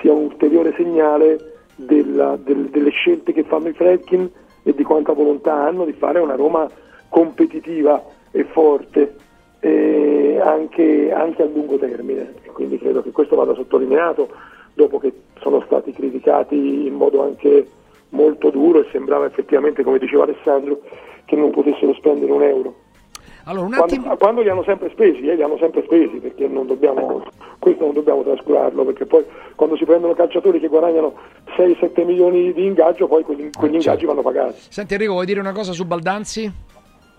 sia 0.00 0.12
un 0.12 0.24
ulteriore 0.24 0.72
segnale 0.76 1.58
della, 1.74 2.36
del, 2.36 2.70
delle 2.70 2.90
scelte 2.90 3.32
che 3.32 3.42
fanno 3.42 3.68
i 3.68 3.72
Fredkin 3.72 4.30
e 4.62 4.74
di 4.74 4.82
quanta 4.82 5.12
volontà 5.12 5.54
hanno 5.54 5.84
di 5.84 5.92
fare 5.92 6.20
una 6.20 6.36
Roma 6.36 6.68
competitiva 7.08 8.02
e 8.30 8.44
forte 8.44 9.14
eh, 9.60 10.40
anche, 10.42 11.12
anche, 11.12 11.42
a 11.42 11.46
lungo 11.46 11.78
termine. 11.78 12.34
E 12.42 12.48
quindi 12.48 12.78
credo 12.78 13.02
che 13.02 13.10
questo 13.10 13.36
vada 13.36 13.54
sottolineato 13.54 14.28
dopo 14.74 14.98
che 14.98 15.12
sono 15.40 15.62
stati 15.66 15.92
criticati 15.92 16.86
in 16.86 16.94
modo 16.94 17.22
anche 17.22 17.66
molto 18.10 18.50
duro 18.50 18.80
e 18.80 18.88
sembrava 18.90 19.26
effettivamente, 19.26 19.82
come 19.82 19.98
diceva 19.98 20.24
Alessandro, 20.24 20.80
che 21.24 21.36
non 21.36 21.50
potessero 21.50 21.94
spendere 21.94 22.32
un 22.32 22.42
euro. 22.42 22.74
Allora, 23.44 23.66
un 23.66 23.74
attimo... 23.74 24.02
quando, 24.02 24.18
quando, 24.18 24.42
li 24.42 24.48
hanno 24.48 24.62
sempre 24.64 24.90
spesi, 24.90 25.26
eh, 25.26 25.34
li 25.34 25.42
hanno 25.42 25.56
sempre 25.58 25.82
spesi, 25.84 26.18
perché 26.18 26.46
non 26.46 26.66
dobbiamo, 26.66 27.24
questo 27.58 27.84
non 27.84 27.94
dobbiamo 27.94 28.22
trascurarlo, 28.22 28.84
perché 28.84 29.06
poi 29.06 29.24
quando 29.54 29.76
si 29.76 29.84
prendono 29.84 30.14
calciatori 30.14 30.60
che 30.60 30.68
guadagnano 30.68 31.14
6-7 31.56 32.04
milioni 32.04 32.52
di 32.52 32.66
ingaggio, 32.66 33.06
poi 33.06 33.22
quegli, 33.22 33.50
quegli 33.50 33.74
ingaggi 33.74 34.00
certo. 34.00 34.06
vanno 34.06 34.22
pagati. 34.22 34.58
Senti 34.68 34.94
Enrico, 34.94 35.14
vuoi 35.14 35.26
dire 35.26 35.40
una 35.40 35.52
cosa 35.52 35.72
su 35.72 35.84
Baldanzi? 35.84 36.52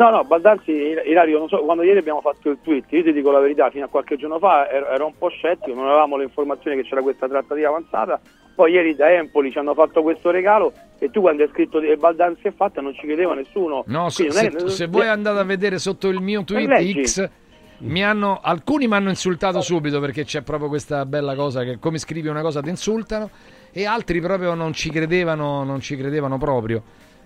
No, 0.01 0.09
no, 0.09 0.23
Baldanzi, 0.23 0.71
Ilario, 1.05 1.37
non 1.37 1.47
so, 1.47 1.59
quando 1.59 1.83
ieri 1.83 1.99
abbiamo 1.99 2.21
fatto 2.21 2.49
il 2.49 2.57
tweet, 2.63 2.85
io 2.89 3.03
ti 3.03 3.13
dico 3.13 3.29
la 3.29 3.37
verità, 3.37 3.69
fino 3.69 3.85
a 3.85 3.87
qualche 3.87 4.17
giorno 4.17 4.39
fa 4.39 4.67
ero, 4.67 4.87
ero 4.87 5.05
un 5.05 5.13
po' 5.15 5.29
scettico, 5.29 5.75
non 5.75 5.85
avevamo 5.85 6.17
le 6.17 6.23
informazioni 6.23 6.75
che 6.75 6.89
c'era 6.89 7.03
questa 7.03 7.27
trattativa 7.27 7.67
avanzata, 7.67 8.19
poi 8.55 8.71
ieri 8.71 8.95
da 8.95 9.11
Empoli 9.11 9.51
ci 9.51 9.59
hanno 9.59 9.75
fatto 9.75 10.01
questo 10.01 10.31
regalo 10.31 10.73
e 10.97 11.11
tu 11.11 11.21
quando 11.21 11.43
hai 11.43 11.49
scritto 11.49 11.79
che 11.79 11.97
Baldanzi 11.97 12.47
è 12.47 12.51
fatta 12.51 12.81
non 12.81 12.95
ci 12.95 13.05
credeva 13.05 13.35
nessuno. 13.35 13.83
No, 13.85 14.09
so, 14.09 14.27
se, 14.31 14.47
è, 14.47 14.69
se, 14.69 14.87
voi 14.87 15.07
andate 15.07 15.37
a 15.37 15.43
vedere 15.43 15.77
sotto 15.77 16.07
il 16.07 16.19
mio 16.19 16.43
tweet 16.43 17.01
X, 17.03 17.29
mi 17.81 18.03
hanno, 18.03 18.39
alcuni 18.41 18.87
mi 18.87 18.95
hanno 18.95 19.09
insultato 19.09 19.61
subito 19.61 19.99
perché 19.99 20.23
c'è 20.23 20.41
proprio 20.41 20.67
questa 20.67 21.05
bella 21.05 21.35
cosa 21.35 21.63
che 21.63 21.77
come 21.77 21.99
scrivi 21.99 22.27
una 22.27 22.41
cosa 22.41 22.59
ti 22.61 22.69
insultano 22.69 23.29
e 23.71 23.85
altri 23.85 24.19
proprio 24.19 24.55
non 24.55 24.73
ci 24.73 24.89
credevano, 24.89 25.63
non 25.63 25.79
ci 25.79 25.95
credevano 25.95 26.39
proprio. 26.39 26.81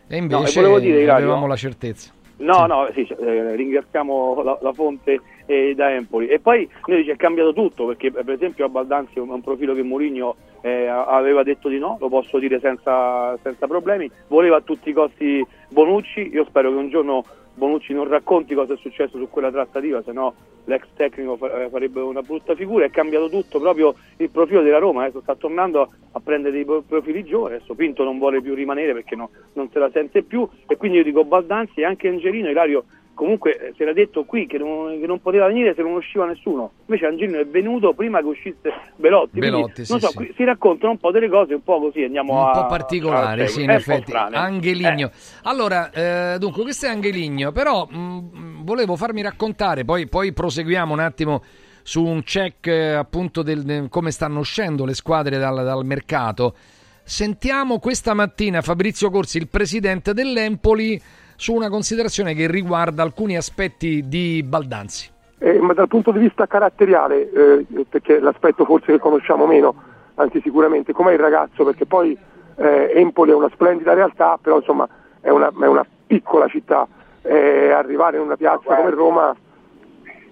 E 0.10 0.18
invece 0.18 0.60
no, 0.60 0.76
e 0.76 0.82
dire, 0.82 1.10
avevamo 1.10 1.48
la 1.48 1.56
certezza. 1.56 2.15
No, 2.38 2.66
no, 2.66 2.90
sì, 2.94 3.08
eh, 3.20 3.56
ringraziamo 3.56 4.42
la, 4.44 4.58
la 4.62 4.74
fonte 4.74 5.22
eh, 5.46 5.74
da 5.76 5.92
Empoli. 5.92 6.28
E 6.28 6.40
poi 6.40 6.70
noi 6.86 6.98
dice, 6.98 7.14
è 7.14 7.16
cambiato 7.16 7.54
tutto, 7.54 7.86
perché 7.86 8.12
per 8.12 8.30
esempio 8.30 8.66
a 8.66 8.70
Baldanzi 8.70 9.18
è 9.18 9.22
un, 9.22 9.30
un 9.30 9.42
profilo 9.42 9.74
che 9.74 9.84
Mourinho 9.84 10.36
eh, 10.62 10.88
aveva 10.88 11.44
detto 11.44 11.70
di 11.70 11.78
no, 11.78 11.98
lo 12.00 12.10
posso 12.10 12.40
dire 12.40 12.60
senza, 12.60 13.38
senza 13.42 13.68
problemi, 13.68 14.10
voleva 14.28 14.58
a 14.58 14.62
tutti 14.62 14.90
i 14.90 14.94
costi 14.94 15.46
Bonucci, 15.70 16.30
io 16.34 16.46
spero 16.46 16.72
che 16.72 16.78
un 16.78 16.90
giorno 16.90 17.24
Bonucci 17.56 17.94
non 17.94 18.08
racconti 18.08 18.54
cosa 18.54 18.74
è 18.74 18.78
successo 18.78 19.18
su 19.18 19.30
quella 19.30 19.50
trattativa, 19.50 20.04
se 20.04 20.12
no 20.12 20.34
l'ex 20.66 20.84
tecnico 20.96 21.38
farebbe 21.38 22.02
una 22.02 22.22
brutta 22.22 22.54
figura. 22.54 22.86
È 22.86 22.90
cambiato 22.90 23.30
tutto 23.30 23.60
proprio 23.60 23.96
il 24.18 24.30
profilo 24.30 24.62
della 24.62 24.78
Roma. 24.78 25.04
Adesso 25.04 25.22
sta 25.22 25.36
tornando 25.36 25.90
a 26.12 26.20
prendere 26.20 26.54
dei 26.54 26.66
profili 26.66 27.24
giovani. 27.24 27.56
Adesso 27.56 27.74
Pinto 27.76 28.04
non 28.04 28.18
vuole 28.18 28.42
più 28.42 28.54
rimanere 28.54 28.94
perché 28.94 29.16
no, 29.16 29.30
non 29.54 29.70
se 29.72 29.80
la 29.80 29.90
sente 29.90 30.24
più. 30.24 30.48
E 30.68 30.76
quindi 30.76 30.98
io 30.98 31.04
dico 31.04 31.24
Baldanzi 31.24 31.80
e 31.80 31.86
anche 31.86 32.10
Angelino, 32.10 32.50
Ilario 32.50 32.84
comunque 33.16 33.58
eh, 33.58 33.74
si 33.76 33.82
era 33.82 33.94
detto 33.94 34.26
qui 34.26 34.46
che 34.46 34.60
non, 34.60 35.00
che 35.00 35.08
non, 35.08 35.20
poteva 35.22 35.48
venire 35.48 35.74
se 35.74 35.82
non 35.82 35.94
usciva 35.94 36.28
nessuno. 36.28 36.72
Invece 36.86 37.08
Angelino 37.08 37.40
è 37.40 37.48
venuto 37.48 37.94
prima 37.94 38.20
che 38.20 38.26
uscisse 38.26 38.72
Belotti. 38.96 39.40
Belotti 39.40 39.86
sì, 39.86 39.92
non 39.92 40.02
so, 40.02 40.10
sì. 40.10 40.32
si 40.36 40.44
raccontano 40.44 40.92
un 40.92 41.00
po' 41.00 41.12
delle 41.12 41.30
cose 41.30 41.56
un 41.56 41.64
po' 41.64 41.80
così, 41.80 42.04
andiamo 42.04 42.34
un 42.34 42.40
a... 42.40 42.46
Un 42.46 42.52
po' 42.54 42.66
particolari, 42.68 43.48
sì, 43.48 43.64
in 43.64 43.72
effetti. 43.72 44.12
Angeligno. 44.14 45.08
Eh. 45.08 45.40
Allora, 45.44 45.90
eh, 45.90 46.38
dunque, 46.38 46.62
questo 46.62 46.86
è 46.86 46.90
Angeligno, 46.90 47.52
però 47.52 47.88
mh, 47.90 47.98
mm, 47.98 48.64
volevo 48.64 48.96
farmi 48.96 49.22
raccontare, 49.24 49.86
poi, 49.86 50.08
poi 50.08 50.34
proseguiamo 50.34 50.94
un 50.94 51.00
attimo 51.00 51.42
su 51.82 52.04
un 52.04 52.24
check 52.24 52.68
eh, 52.68 52.94
appunto 52.94 53.42
del, 53.44 53.64
del, 53.64 53.90
come 53.90 54.12
stanno 54.12 54.40
uscendo 54.40 54.86
le 54.86 54.94
squadre 54.94 55.38
dal, 55.38 55.64
dal 55.64 55.86
mercato. 55.86 56.56
Sentiamo 57.04 57.78
questa 57.78 58.16
mattina 58.16 58.64
Fabrizio 58.64 59.12
Corsi, 59.12 59.38
il 59.38 59.48
presidente 59.48 60.14
dell'Empoli, 60.14 61.00
su 61.36 61.54
una 61.54 61.70
considerazione 61.70 62.34
che 62.34 62.48
riguarda 62.48 63.04
alcuni 63.04 63.36
aspetti 63.38 64.08
di 64.08 64.44
Baldanzi. 64.44 65.12
Eh, 65.40 65.60
ma 65.60 65.74
dal 65.74 65.88
punto 65.88 66.12
di 66.12 66.20
vista 66.20 66.48
caratteriale, 66.48 67.30
eh, 67.32 67.66
perché 67.90 68.20
l'aspetto 68.20 68.66
forse 68.66 68.94
che 68.94 69.00
conosciamo 69.00 69.46
meno, 69.46 69.76
anzi 70.16 70.40
sicuramente, 70.42 70.94
com'è 70.94 71.14
il 71.14 71.20
ragazzo? 71.20 71.64
Perché 71.64 71.86
poi 71.86 72.18
eh, 72.56 72.92
Empoli 72.96 73.32
è 73.32 73.36
una 73.36 73.50
splendida 73.54 73.94
realtà, 73.94 74.40
però 74.42 74.58
insomma 74.58 74.88
è 75.20 75.30
una, 75.30 75.52
è 75.60 75.68
una 75.68 75.86
piccola 76.08 76.48
città. 76.48 76.88
arrivare 77.24 78.18
in 78.18 78.24
una 78.24 78.38
piazza 78.38 78.64
guardi, 78.64 78.84
come 78.84 78.96
Roma 78.96 79.36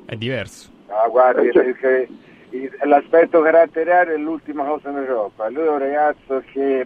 è 0.06 0.16
diverso. 0.16 0.70
No, 0.88 1.12
guardi, 1.12 1.52
cioè, 1.52 2.08
l'aspetto 2.84 3.42
caratteriale 3.42 4.14
è 4.14 4.18
l'ultima 4.18 4.64
cosa 4.64 4.90
in 4.90 4.98
Europa. 4.98 5.50
Lui 5.50 5.66
è 5.66 5.70
un 5.70 5.80
ragazzo 5.80 6.44
che 6.52 6.86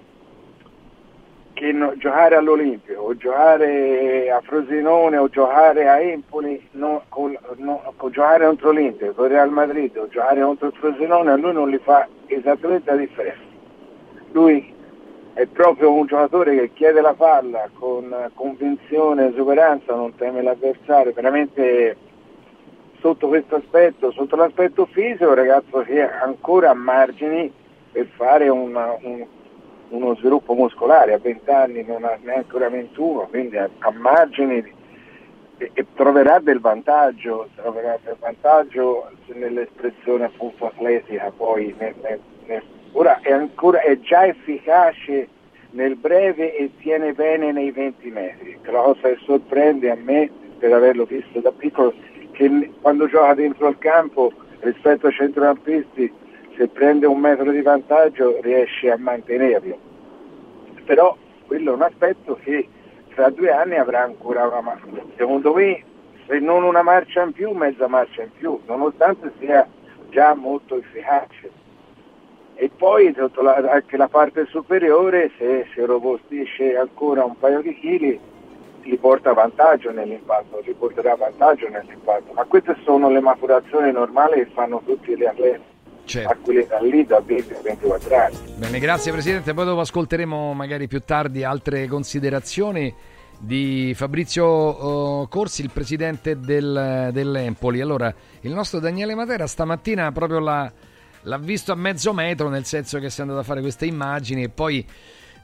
che 1.58 1.72
no, 1.72 1.98
giocare 1.98 2.36
all'Olimpio 2.36 3.02
o 3.02 3.18
giocare 3.18 4.30
a 4.30 4.40
Frosinone 4.42 5.18
o 5.18 5.28
giocare 5.28 5.90
a 5.90 6.00
Empoli, 6.00 6.70
no, 6.74 7.02
con, 7.10 7.36
no, 7.56 7.94
con 7.98 8.12
giocare 8.12 8.46
contro 8.46 8.70
l'Inter, 8.70 9.16
con 9.16 9.28
Real 9.28 9.50
Madrid 9.50 9.98
o 9.98 10.08
giocare 10.08 10.42
contro 10.42 10.70
Frosinone, 10.70 11.32
a 11.32 11.36
lui 11.36 11.54
non 11.54 11.70
gli 11.70 11.80
fa 11.82 12.08
esattamente 12.28 12.92
la 12.92 12.98
differenza. 12.98 13.42
Lui 14.34 14.72
è 15.34 15.48
proprio 15.48 15.94
un 15.94 16.06
giocatore 16.06 16.56
che 16.56 16.74
chiede 16.74 17.02
la 17.02 17.16
palla 17.16 17.68
con 17.74 18.30
convinzione 18.36 19.26
e 19.26 19.30
esuberanza, 19.30 19.96
non 19.96 20.16
teme 20.16 20.44
l'avversario, 20.44 21.12
veramente 21.12 21.98
sotto 23.00 23.30
questo 23.30 23.56
aspetto, 23.56 24.12
sotto 24.12 24.36
l'aspetto 24.36 24.86
fisico, 24.86 25.24
è 25.24 25.28
un 25.30 25.34
ragazzo 25.34 25.80
che 25.80 26.08
ancora 26.08 26.70
ha 26.70 26.76
margini 26.76 27.52
per 27.92 28.06
fare 28.16 28.48
una, 28.48 28.96
un, 29.02 29.26
uno 29.90 30.16
sviluppo 30.16 30.54
muscolare, 30.54 31.14
a 31.14 31.20
20 31.20 31.50
anni 31.50 31.84
non 31.84 32.04
ha 32.04 32.18
neanche 32.22 32.56
ora 32.56 32.70
21, 32.70 33.28
quindi 33.30 33.58
ha, 33.58 33.70
ha 33.80 33.92
margini 33.92 34.76
e, 35.58 35.72
e, 35.74 35.86
troverà 35.96 36.40
del 36.40 36.60
vantaggio, 36.60 37.50
troverà 37.56 37.98
del 38.04 38.16
vantaggio 38.20 39.10
nell'espressione 39.34 40.26
appunto 40.26 40.68
atletica, 40.68 41.32
poi 41.36 41.74
nel, 41.78 41.94
nel, 42.02 42.20
nel, 42.46 42.64
ora 42.92 43.20
è, 43.22 43.32
ancora, 43.32 43.82
è 43.82 44.00
già 44.00 44.26
efficace 44.26 45.28
nel 45.72 45.96
breve 45.96 46.56
e 46.56 46.72
tiene 46.78 47.14
bene 47.14 47.52
nei 47.52 47.72
20 47.72 48.10
metri, 48.10 48.58
cosa 48.66 49.00
che 49.02 49.18
sorprende 49.26 49.90
a 49.90 49.96
me 49.96 50.30
per 50.60 50.74
averlo 50.74 51.06
visto 51.06 51.40
da 51.40 51.52
piccolo, 51.52 51.94
che 52.32 52.72
quando 52.82 53.08
gioca 53.08 53.34
dentro 53.34 53.68
il 53.68 53.78
campo 53.78 54.32
rispetto 54.60 55.08
ai 55.08 55.14
centrocampisti 55.14 56.12
se 56.58 56.68
prende 56.68 57.06
un 57.06 57.20
metro 57.20 57.52
di 57.52 57.62
vantaggio 57.62 58.40
riesce 58.42 58.90
a 58.90 58.98
mantenerlo. 58.98 59.78
Però 60.86 61.16
quello 61.46 61.72
è 61.72 61.76
un 61.76 61.84
aspetto 61.84 62.40
che 62.42 62.68
fra 63.10 63.30
due 63.30 63.52
anni 63.52 63.76
avrà 63.76 64.04
ancora 64.04 64.48
una 64.48 64.62
marcia. 64.62 64.88
Secondo 65.16 65.54
me, 65.54 65.84
se 66.26 66.40
non 66.40 66.64
una 66.64 66.82
marcia 66.82 67.22
in 67.22 67.32
più, 67.32 67.52
mezza 67.52 67.88
marcia 67.88 68.24
in 68.24 68.32
più, 68.38 68.60
nonostante 68.66 69.32
sia 69.40 69.68
già 70.10 70.34
molto 70.34 70.78
efficace. 70.78 71.52
E 72.56 72.72
poi 72.76 73.14
anche 73.16 73.98
la 73.98 74.08
parte 74.08 74.48
superiore, 74.48 75.30
se 75.38 75.68
si 75.74 75.82
robustisce 75.82 76.76
ancora 76.76 77.24
un 77.24 77.38
paio 77.38 77.62
di 77.62 77.78
chili, 77.78 78.20
li 78.82 78.98
porta 78.98 79.34
vantaggio 79.34 79.92
nell'impatto, 79.92 80.62
li 80.66 80.74
porterà 80.74 81.16
vantaggio 81.16 81.70
nell'impatto. 81.70 82.34
Ma 82.34 82.46
queste 82.46 82.76
sono 82.84 83.10
le 83.10 83.20
maturazioni 83.20 83.92
normali 83.92 84.44
che 84.44 84.50
fanno 84.54 84.82
tutti 84.84 85.16
gli 85.16 85.26
atleti 85.26 85.76
Certo. 86.08 86.32
a 86.32 86.36
quell'età 86.36 86.80
lì 86.80 87.06
da 87.06 87.20
20-24 87.20 88.14
anni. 88.14 88.38
Bene, 88.56 88.80
grazie 88.80 89.12
Presidente. 89.12 89.54
Poi 89.54 89.66
dopo 89.66 89.82
ascolteremo 89.82 90.54
magari 90.54 90.88
più 90.88 91.02
tardi 91.02 91.44
altre 91.44 91.88
considerazioni 91.88 92.94
di 93.40 93.94
Fabrizio 93.96 94.46
oh, 94.46 95.28
Corsi, 95.28 95.62
il 95.62 95.70
presidente 95.72 96.40
del, 96.40 97.10
dell'Empoli. 97.12 97.82
Allora, 97.82 98.14
il 98.42 98.52
nostro 98.52 98.80
Daniele 98.80 99.16
Matera 99.16 99.46
stamattina 99.48 100.12
proprio 100.12 100.40
l'ha, 100.40 100.72
l'ha 101.22 101.38
visto 101.38 101.72
a 101.72 101.76
mezzo 101.76 102.14
metro, 102.14 102.48
nel 102.50 102.66
senso 102.66 103.00
che 103.00 103.10
si 103.10 103.20
è 103.20 103.24
andato 103.24 103.42
a 103.42 103.44
fare 103.44 103.62
queste 103.62 103.86
immagini 103.86 104.44
e 104.44 104.50
poi 104.50 104.86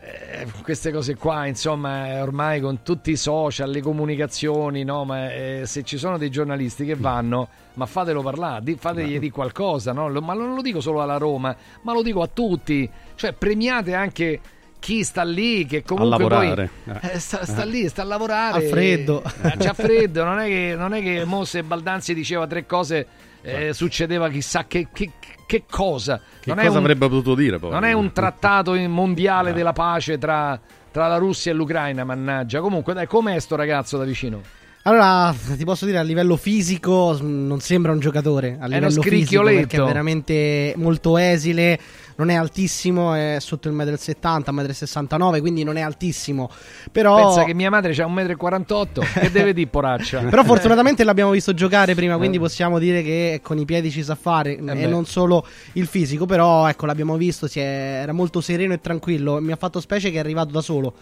eh, 0.05 0.45
queste 0.63 0.91
cose 0.91 1.15
qua, 1.15 1.45
insomma, 1.45 2.21
ormai 2.21 2.59
con 2.59 2.81
tutti 2.83 3.11
i 3.11 3.15
social, 3.15 3.69
le 3.69 3.81
comunicazioni, 3.81 4.83
no? 4.83 5.05
Ma 5.05 5.31
eh, 5.33 5.61
se 5.65 5.83
ci 5.83 5.97
sono 5.97 6.17
dei 6.17 6.29
giornalisti 6.29 6.85
che 6.85 6.95
vanno, 6.95 7.47
ma 7.75 7.85
fatelo 7.85 8.21
parlare, 8.21 8.63
di- 8.63 8.75
fategli 8.75 9.17
di 9.19 9.29
qualcosa, 9.29 9.93
no? 9.93 10.09
Ma 10.21 10.33
non 10.33 10.55
lo 10.55 10.61
dico 10.61 10.81
solo 10.81 11.01
alla 11.01 11.17
Roma, 11.17 11.55
ma 11.83 11.93
lo 11.93 12.01
dico 12.01 12.21
a 12.21 12.29
tutti. 12.31 12.89
Cioè, 13.15 13.33
premiate 13.33 13.93
anche 13.93 14.39
chi 14.79 15.03
sta 15.05 15.23
lì, 15.23 15.65
che 15.65 15.83
comunque 15.83 16.15
A 16.15 16.17
lavorare. 16.17 16.69
poi 16.83 16.97
Eh. 17.13 17.19
sta, 17.19 17.45
sta 17.45 17.63
lì, 17.63 17.87
sta 17.87 18.01
a 18.01 18.05
lavorare. 18.05 18.57
Al 18.57 18.63
freddo. 18.63 19.23
Eh, 19.41 19.55
c'ha 19.57 19.73
freddo, 19.73 20.25
non 20.25 20.39
è 20.39 20.47
che, 20.47 20.75
non 20.77 20.93
è 20.93 21.01
che 21.01 21.23
mo 21.23 21.45
se 21.45 21.63
Baldanzi 21.63 22.13
diceva 22.13 22.45
tre 22.47 22.65
cose 22.65 23.07
eh, 23.43 23.73
succedeva 23.73 24.29
chissà 24.29 24.65
che, 24.65 24.87
che- 24.91 25.11
che 25.45 25.63
cosa. 25.69 26.19
Che 26.39 26.49
non 26.49 26.59
è 26.59 26.65
cosa 26.65 26.77
un- 26.77 26.83
avrebbe 26.83 27.07
potuto 27.07 27.35
dire 27.35 27.59
poi? 27.59 27.69
non 27.71 27.83
è 27.83 27.93
un 27.93 28.11
trattato 28.11 28.73
mondiale 28.73 29.53
della 29.53 29.73
pace 29.73 30.17
tra, 30.17 30.59
tra 30.91 31.07
la 31.07 31.17
Russia 31.17 31.51
e 31.51 31.55
l'Ucraina, 31.55 32.03
mannaggia. 32.03 32.59
Comunque, 32.61 32.93
dai, 32.93 33.05
com'è 33.07 33.37
sto 33.39 33.55
ragazzo 33.55 33.97
da 33.97 34.03
vicino? 34.05 34.41
Allora, 34.85 35.33
ti 35.55 35.63
posso 35.63 35.85
dire 35.85 35.97
a 35.97 36.01
livello 36.01 36.35
fisico 36.35 37.17
non 37.21 37.61
sembra 37.61 37.93
un 37.93 37.99
giocatore 37.99 38.57
a 38.59 38.65
livello 38.67 39.01
fisico 39.01 39.41
perché 39.43 39.77
è 39.77 39.85
veramente 39.85 40.73
molto 40.75 41.17
esile, 41.17 41.79
non 42.17 42.29
è 42.29 42.33
altissimo, 42.33 43.13
è 43.13 43.37
sotto 43.39 43.69
il 43.69 43.75
1,70 43.75 44.51
m, 44.51 44.59
1,69 44.59 45.37
m, 45.37 45.39
quindi 45.39 45.63
non 45.63 45.77
è 45.77 45.81
altissimo. 45.81 46.49
Però 46.91 47.15
Pensa 47.15 47.45
che 47.45 47.53
mia 47.53 47.69
madre 47.69 47.93
c'ha 47.93 48.05
1,48 48.05 48.99
m. 48.99 49.19
che 49.21 49.31
deve 49.31 49.53
dire, 49.53 49.69
poraccia? 49.69 50.19
Però 50.27 50.43
fortunatamente 50.43 51.05
l'abbiamo 51.05 51.31
visto 51.31 51.53
giocare 51.53 51.95
prima, 51.95 52.17
quindi 52.17 52.37
possiamo 52.37 52.77
dire 52.77 53.01
che 53.03 53.39
con 53.41 53.57
i 53.57 53.63
piedi 53.63 53.89
ci 53.89 54.03
sa 54.03 54.15
fare 54.15 54.57
Eh 54.57 54.81
e 54.81 54.85
non 54.85 55.05
solo 55.05 55.47
il 55.73 55.87
fisico, 55.87 56.25
però 56.25 56.67
ecco 56.67 56.85
l'abbiamo 56.85 57.15
visto, 57.15 57.47
si 57.47 57.61
è- 57.61 58.01
era 58.01 58.11
molto 58.11 58.41
sereno 58.41 58.73
e 58.73 58.81
tranquillo, 58.81 59.39
mi 59.39 59.53
ha 59.53 59.55
fatto 59.55 59.79
specie 59.79 60.11
che 60.11 60.17
è 60.17 60.19
arrivato 60.19 60.51
da 60.51 60.59
solo. 60.61 60.93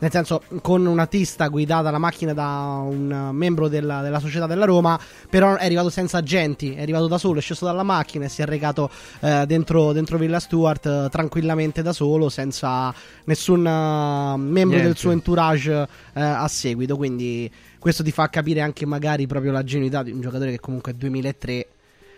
Nel 0.00 0.10
senso, 0.10 0.42
con 0.62 0.86
una 0.86 1.06
tista 1.06 1.46
guidata 1.48 1.90
la 1.90 1.98
macchina 1.98 2.32
da 2.32 2.82
un 2.82 3.30
membro 3.32 3.68
della, 3.68 4.00
della 4.00 4.18
società 4.18 4.46
della 4.46 4.64
Roma, 4.64 4.98
però 5.28 5.56
è 5.56 5.64
arrivato 5.66 5.90
senza 5.90 6.18
agenti, 6.18 6.72
è 6.74 6.80
arrivato 6.80 7.06
da 7.06 7.18
solo, 7.18 7.38
è 7.38 7.42
sceso 7.42 7.66
dalla 7.66 7.82
macchina 7.82 8.24
e 8.24 8.30
si 8.30 8.40
è 8.40 8.46
recato 8.46 8.90
eh, 9.20 9.44
dentro, 9.46 9.92
dentro 9.92 10.16
Villa 10.16 10.40
Stewart 10.40 10.86
eh, 10.86 11.08
tranquillamente 11.10 11.82
da 11.82 11.92
solo, 11.92 12.30
senza 12.30 12.94
nessun 13.24 13.66
eh, 13.66 14.36
membro 14.38 14.76
Niente. 14.78 14.82
del 14.82 14.96
suo 14.96 15.10
entourage 15.10 15.70
eh, 16.14 16.20
a 16.20 16.48
seguito. 16.48 16.96
Quindi 16.96 17.50
questo 17.78 18.02
ti 18.02 18.10
fa 18.10 18.30
capire 18.30 18.62
anche 18.62 18.86
magari 18.86 19.26
proprio 19.26 19.52
la 19.52 19.62
genuinità 19.62 20.02
di 20.02 20.12
un 20.12 20.22
giocatore 20.22 20.50
che 20.52 20.60
comunque 20.60 20.92
è 20.92 20.94
2003, 20.94 21.66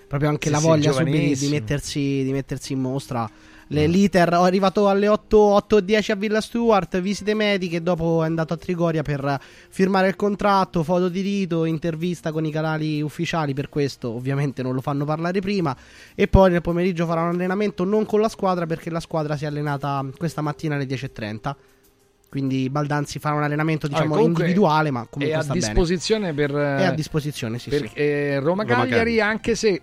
proprio 0.07 0.29
anche 0.29 0.47
Sì, 0.47 0.53
la 0.53 0.61
sì, 0.61 0.67
voglia 0.67 0.93
subito 0.93 1.41
di, 1.41 1.49
mettersi, 1.49 2.23
di 2.23 2.31
mettersi 2.31 2.75
in 2.75 2.81
mostra. 2.81 3.29
Le, 3.73 3.87
l'iter, 3.87 4.35
ho 4.35 4.43
arrivato 4.43 4.89
alle 4.89 5.09
8, 5.09 5.81
10 5.81 6.13
a 6.13 6.15
Villa 6.15 6.41
Stewart, 6.41 7.01
visite 7.01 7.33
mediche, 7.35 7.83
dopo 7.83 8.23
è 8.23 8.27
andato 8.27 8.53
a 8.53 8.57
Trigoria 8.57 9.03
per 9.03 9.41
firmare 9.71 10.09
il 10.09 10.17
contratto, 10.17 10.83
foto 10.83 11.09
di 11.09 11.21
rito, 11.23 11.65
intervista 11.65 12.33
con 12.33 12.45
i 12.45 12.51
canali 12.51 13.01
ufficiali, 13.01 13.55
per 13.55 13.69
questo 13.69 14.11
ovviamente 14.11 14.63
non 14.63 14.75
lo 14.75 14.81
fanno 14.81 15.05
parlare 15.05 15.41
prima 15.41 15.75
e 16.15 16.29
poi 16.29 16.51
nel 16.51 16.61
pomeriggio 16.61 17.07
farà 17.07 17.23
un 17.23 17.29
allenamento 17.29 17.85
non 17.85 18.05
con 18.05 18.21
la 18.21 18.29
squadra 18.29 18.67
perché 18.67 18.91
la 18.91 19.01
squadra 19.01 19.37
si 19.37 19.45
è 19.45 19.47
allenata 19.47 20.05
questa 20.17 20.43
mattina 20.43 20.75
alle 20.75 20.85
10.30. 20.87 21.55
Quindi 22.29 22.71
Baldanzi 22.71 23.19
farà 23.19 23.35
un 23.35 23.43
allenamento 23.43 23.87
diciamo 23.89 24.15
Ah, 24.15 24.17
comunque 24.17 24.45
individuale, 24.45 24.91
ma 24.91 25.03
è 25.03 25.07
comunque 25.11 25.37
a 25.39 25.43
sta 25.43 25.53
bene. 25.53 25.67
disposizione 25.67 26.33
per, 26.33 26.51
È 26.51 26.85
a 26.85 26.93
disposizione, 26.93 27.59
sì, 27.59 27.69
per 27.69 27.89
sì. 27.89 27.95
eh, 27.95 28.39
Roma 28.39 28.63
Roma 28.63 28.65
Cagliari, 28.65 28.91
Cagliari. 28.91 29.21
anche 29.21 29.55
se 29.55 29.83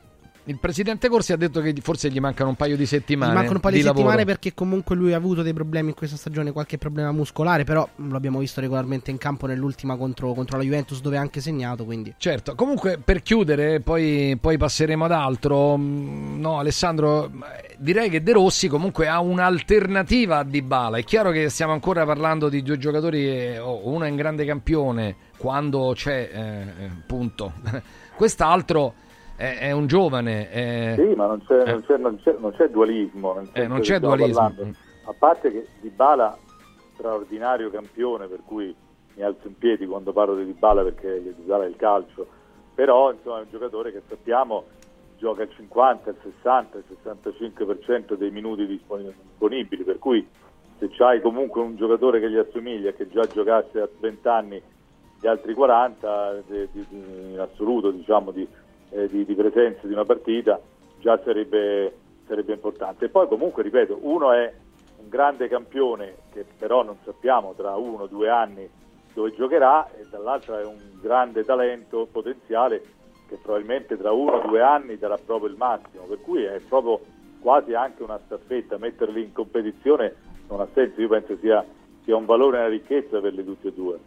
il 0.49 0.57
presidente 0.57 1.09
Corsi 1.09 1.31
ha 1.31 1.37
detto 1.37 1.61
che 1.61 1.75
forse 1.79 2.09
gli 2.09 2.19
mancano 2.19 2.49
un 2.49 2.55
paio 2.55 2.75
di 2.75 2.87
settimane. 2.87 3.31
Gli 3.31 3.35
mancano 3.35 3.55
un 3.55 3.61
paio 3.61 3.75
di, 3.75 3.81
lavoro. 3.83 3.99
settimane 3.99 4.25
perché 4.25 4.55
comunque 4.55 4.95
lui 4.95 5.13
ha 5.13 5.17
avuto 5.17 5.43
dei 5.43 5.53
problemi 5.53 5.89
in 5.89 5.95
questa 5.95 6.17
stagione, 6.17 6.51
qualche 6.51 6.79
problema 6.79 7.11
muscolare, 7.11 7.63
però 7.63 7.87
lo 7.95 8.15
abbiamo 8.15 8.39
visto 8.39 8.59
regolarmente 8.59 9.11
in 9.11 9.19
campo 9.19 9.45
nell'ultima 9.45 9.95
contro, 9.95 10.33
contro 10.33 10.57
la 10.57 10.63
Juventus 10.63 11.01
dove 11.01 11.17
ha 11.17 11.21
anche 11.21 11.39
segnato, 11.39 11.85
quindi 11.85 12.15
Certo, 12.17 12.55
comunque 12.55 12.97
per 12.97 13.21
chiudere, 13.21 13.79
poi, 13.81 14.37
poi 14.41 14.57
passeremo 14.57 15.05
ad 15.05 15.11
altro. 15.11 15.77
Mm, 15.77 16.39
No, 16.39 16.57
Alessandro, 16.57 17.29
direi 17.77 18.09
che 18.09 18.23
De 18.23 18.31
Rossi 18.31 18.67
comunque 18.67 19.07
ha 19.07 19.19
un'alternativa 19.19 20.39
a 20.39 20.43
Dybala. 20.43 20.97
È 20.97 21.03
chiaro 21.03 21.31
che 21.31 21.49
stiamo 21.49 21.73
ancora 21.73 22.05
parlando 22.05 22.49
di 22.49 22.63
due 22.63 22.77
giocatori, 22.77 23.57
oh, 23.57 23.87
uno 23.87 24.05
è 24.05 24.09
un 24.09 24.15
grande 24.15 24.45
campione 24.45 25.15
quando 25.37 25.91
c'è, 25.93 26.29
eh, 26.33 26.83
eh, 26.85 26.89
punto. 27.05 27.53
Quest'altro 28.15 28.93
è, 29.39 29.57
è 29.59 29.71
un 29.71 29.87
giovane. 29.87 30.51
eh, 30.51 30.95
Sì, 30.97 31.15
ma 31.15 31.27
non 31.27 31.41
c'è, 31.45 31.61
Eh. 31.61 31.71
non 31.71 31.83
c'è- 31.85 31.97
non 31.97 32.19
c'è- 32.21 32.35
non 32.37 32.51
c'è 32.51 32.67
dualismo. 32.69 33.41
Eh, 33.53 33.67
non 33.67 33.79
c'è 33.79 33.97
dualismo. 33.99 34.33
parlando. 34.53 34.77
A 35.05 35.15
parte 35.17 35.49
che 35.51 35.67
Dybala, 35.79 36.37
straordinario 36.93 37.69
campione, 37.71 38.27
per 38.27 38.41
cui 38.45 38.75
mi 39.15 39.23
alzo 39.23 39.47
in 39.47 39.57
piedi 39.57 39.85
quando 39.87 40.11
parlo 40.11 40.35
di 40.35 40.43
Dybala 40.45 40.83
perché 40.83 41.21
Dybala 41.37 41.63
è 41.63 41.67
il 41.67 41.77
calcio, 41.77 42.27
però 42.75 43.11
insomma, 43.13 43.37
è 43.39 43.41
un 43.43 43.47
giocatore 43.49 43.93
che 43.93 44.01
sappiamo 44.09 44.65
gioca 45.17 45.43
il 45.43 45.49
50, 45.55 46.09
il 46.09 46.17
60, 46.21 46.77
il 46.77 46.83
65% 46.89 48.15
dei 48.15 48.31
minuti 48.31 48.65
disponi- 48.65 49.13
disponibili, 49.23 49.83
per 49.83 49.99
cui 49.99 50.27
se 50.77 50.89
c'hai 50.91 51.21
comunque 51.21 51.61
un 51.61 51.75
giocatore 51.77 52.19
che 52.19 52.29
gli 52.29 52.37
assomiglia, 52.37 52.91
che 52.91 53.07
già 53.09 53.27
giocasse 53.29 53.79
a 53.79 53.89
20 53.99 54.27
anni 54.27 54.61
gli 55.21 55.27
altri 55.27 55.53
40 55.53 56.35
di- 56.47 56.67
di- 56.71 56.85
di- 56.89 57.31
in 57.33 57.39
assoluto 57.39 57.91
diciamo 57.91 58.31
di, 58.31 58.47
eh, 58.91 59.07
di- 59.07 59.25
di 59.25 59.35
presenza 59.35 59.85
di 59.87 59.93
una 59.93 60.05
partita 60.05 60.59
già 60.99 61.19
sarebbe, 61.23 61.93
sarebbe 62.27 62.53
importante. 62.53 63.05
E 63.05 63.09
poi 63.09 63.27
comunque 63.27 63.63
ripeto 63.63 63.99
uno 64.01 64.31
è 64.31 64.53
un 64.97 65.09
grande 65.09 65.47
campione 65.47 66.15
che 66.31 66.45
però 66.57 66.83
non 66.83 66.97
sappiamo 67.03 67.53
tra 67.55 67.75
uno 67.75 68.03
o 68.03 68.07
due 68.07 68.29
anni 68.29 68.69
dove 69.13 69.33
giocherà 69.33 69.89
e 69.91 70.05
dall'altro 70.09 70.57
è 70.57 70.65
un 70.65 70.77
grande 71.01 71.43
talento 71.43 72.07
potenziale 72.11 72.81
che 73.27 73.37
probabilmente 73.41 73.97
tra 73.97 74.11
uno 74.11 74.37
o 74.37 74.47
due 74.47 74.61
anni 74.61 74.97
darà 74.97 75.17
proprio 75.17 75.49
il 75.49 75.55
massimo. 75.57 76.03
Per 76.03 76.21
cui 76.21 76.43
è 76.43 76.59
proprio 76.67 76.99
quasi 77.39 77.73
anche 77.73 78.03
una 78.03 78.19
staffetta 78.25 78.77
metterli 78.77 79.21
in 79.23 79.31
competizione 79.31 80.27
non 80.49 80.61
ha 80.61 80.67
senso 80.73 80.99
io 80.99 81.07
penso 81.07 81.37
sia, 81.37 81.63
sia 82.03 82.15
un 82.15 82.25
valore 82.25 82.57
e 82.57 82.59
una 82.61 82.69
ricchezza 82.69 83.19
per 83.21 83.33
le 83.33 83.45
tutte 83.45 83.69
e 83.69 83.73
due 83.73 83.99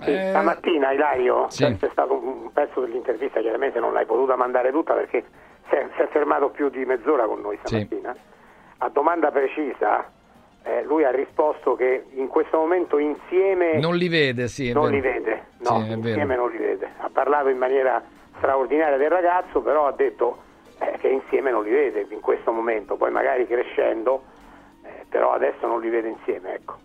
Sì, 0.00 0.10
Eh, 0.12 0.28
Stamattina 0.30 0.92
Ilario 0.92 1.46
sì. 1.50 1.64
c'è 1.78 1.88
stato 1.90 2.14
un 2.14 2.52
pezzo 2.52 2.80
dell'intervista, 2.80 3.40
chiaramente 3.40 3.80
non 3.80 3.92
l'hai 3.92 4.06
potuta 4.06 4.36
mandare 4.36 4.70
tutta 4.70 4.94
perché 4.94 5.24
si 5.68 5.74
è, 5.74 5.86
si 5.94 6.02
è 6.02 6.08
fermato 6.08 6.48
più 6.50 6.68
di 6.70 6.84
mezz'ora 6.84 7.26
con 7.26 7.40
noi 7.40 7.58
stamattina. 7.62 8.14
A 8.78 8.88
domanda 8.88 9.30
precisa 9.30 10.10
eh, 10.62 10.82
lui 10.84 11.04
ha 11.04 11.10
risposto 11.10 11.74
che 11.74 12.04
in 12.12 12.28
questo 12.28 12.58
momento 12.58 12.98
insieme 12.98 13.78
non 13.78 13.96
li 13.96 14.08
vede, 14.08 14.48
sì. 14.48 14.72
non 14.72 14.90
li 14.90 15.00
vede, 15.00 15.44
no, 15.58 15.82
Sì, 15.84 15.92
insieme 15.92 16.36
non 16.36 16.50
li 16.50 16.58
vede. 16.58 16.88
Ha 16.98 17.10
parlato 17.12 17.48
in 17.48 17.58
maniera 17.58 18.02
straordinaria 18.36 18.96
del 18.96 19.10
ragazzo, 19.10 19.60
però 19.60 19.86
ha 19.86 19.92
detto 19.92 20.38
eh, 20.78 20.96
che 20.98 21.08
insieme 21.08 21.50
non 21.50 21.64
li 21.64 21.70
vede 21.70 22.06
in 22.08 22.20
questo 22.20 22.52
momento, 22.52 22.96
poi 22.96 23.10
magari 23.10 23.46
crescendo, 23.46 24.22
eh, 24.82 25.04
però 25.08 25.32
adesso 25.32 25.66
non 25.66 25.80
li 25.80 25.90
vede 25.90 26.08
insieme, 26.08 26.54
ecco. 26.54 26.76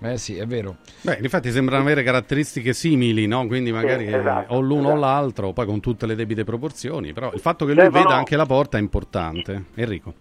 Eh 0.00 0.16
sì, 0.16 0.36
è 0.36 0.46
vero. 0.46 0.76
Beh, 1.02 1.18
infatti 1.22 1.50
sembrano 1.50 1.82
avere 1.82 2.02
caratteristiche 2.04 2.72
simili, 2.72 3.26
no? 3.26 3.46
Quindi 3.46 3.72
magari 3.72 4.06
Sì, 4.06 4.12
eh, 4.12 4.18
esatto, 4.18 4.54
o 4.54 4.60
l'uno 4.60 4.88
o 4.88 4.92
esatto. 4.92 5.00
l'altro, 5.00 5.52
poi 5.52 5.66
con 5.66 5.80
tutte 5.80 6.06
le 6.06 6.14
debite 6.14 6.44
proporzioni. 6.44 7.12
Però 7.12 7.32
il 7.32 7.40
fatto 7.40 7.64
che 7.64 7.72
lui 7.72 7.82
Stefano- 7.82 8.04
veda 8.04 8.16
anche 8.16 8.36
la 8.36 8.46
porta 8.46 8.78
è 8.78 8.80
importante. 8.80 9.64
Enrico. 9.74 10.14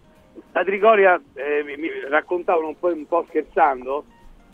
La 0.54 0.64
Trigoria, 0.64 1.22
eh, 1.36 1.64
mi, 1.64 1.78
mi 1.78 1.90
raccontavano 2.10 2.68
un 2.70 2.80
po', 2.80 2.88
un 2.88 3.06
po' 3.06 3.26
scherzando, 3.30 4.04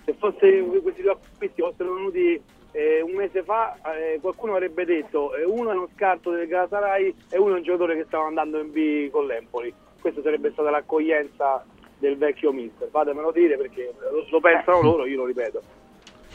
se 0.04 0.14
fosse, 0.20 0.62
questi 0.82 1.02
due 1.02 1.12
acquisti 1.12 1.62
fossero 1.62 1.94
venuti 1.94 2.42
eh, 2.74 3.02
un 3.02 3.14
mese 3.14 3.44
fa, 3.44 3.78
eh, 3.96 4.20
qualcuno 4.20 4.54
avrebbe 4.54 4.84
detto 4.84 5.34
eh, 5.36 5.46
uno 5.46 5.72
è 5.72 5.74
uno 5.76 5.88
scarto 5.96 6.32
del 6.32 6.48
Galatasaray 6.48 7.14
e 7.30 7.38
uno 7.38 7.54
è 7.54 7.58
un 7.60 7.64
giocatore 7.64 7.96
che 7.96 8.04
stava 8.08 8.26
andando 8.26 8.60
in 8.60 8.72
B 8.72 9.10
con 9.12 9.26
l'Empoli. 9.28 9.74
Questa 10.02 10.22
sarebbe 10.22 10.52
stata 10.52 10.70
l'accoglienza 10.70 11.64
del 12.04 12.18
vecchio 12.18 12.52
mister. 12.52 12.90
Fatemelo 12.92 13.32
dire 13.32 13.56
perché 13.58 13.94
lo, 14.12 14.26
lo 14.30 14.40
pensano 14.42 14.82
loro, 14.82 15.06
io 15.06 15.18
lo 15.18 15.26
ripeto. 15.26 15.62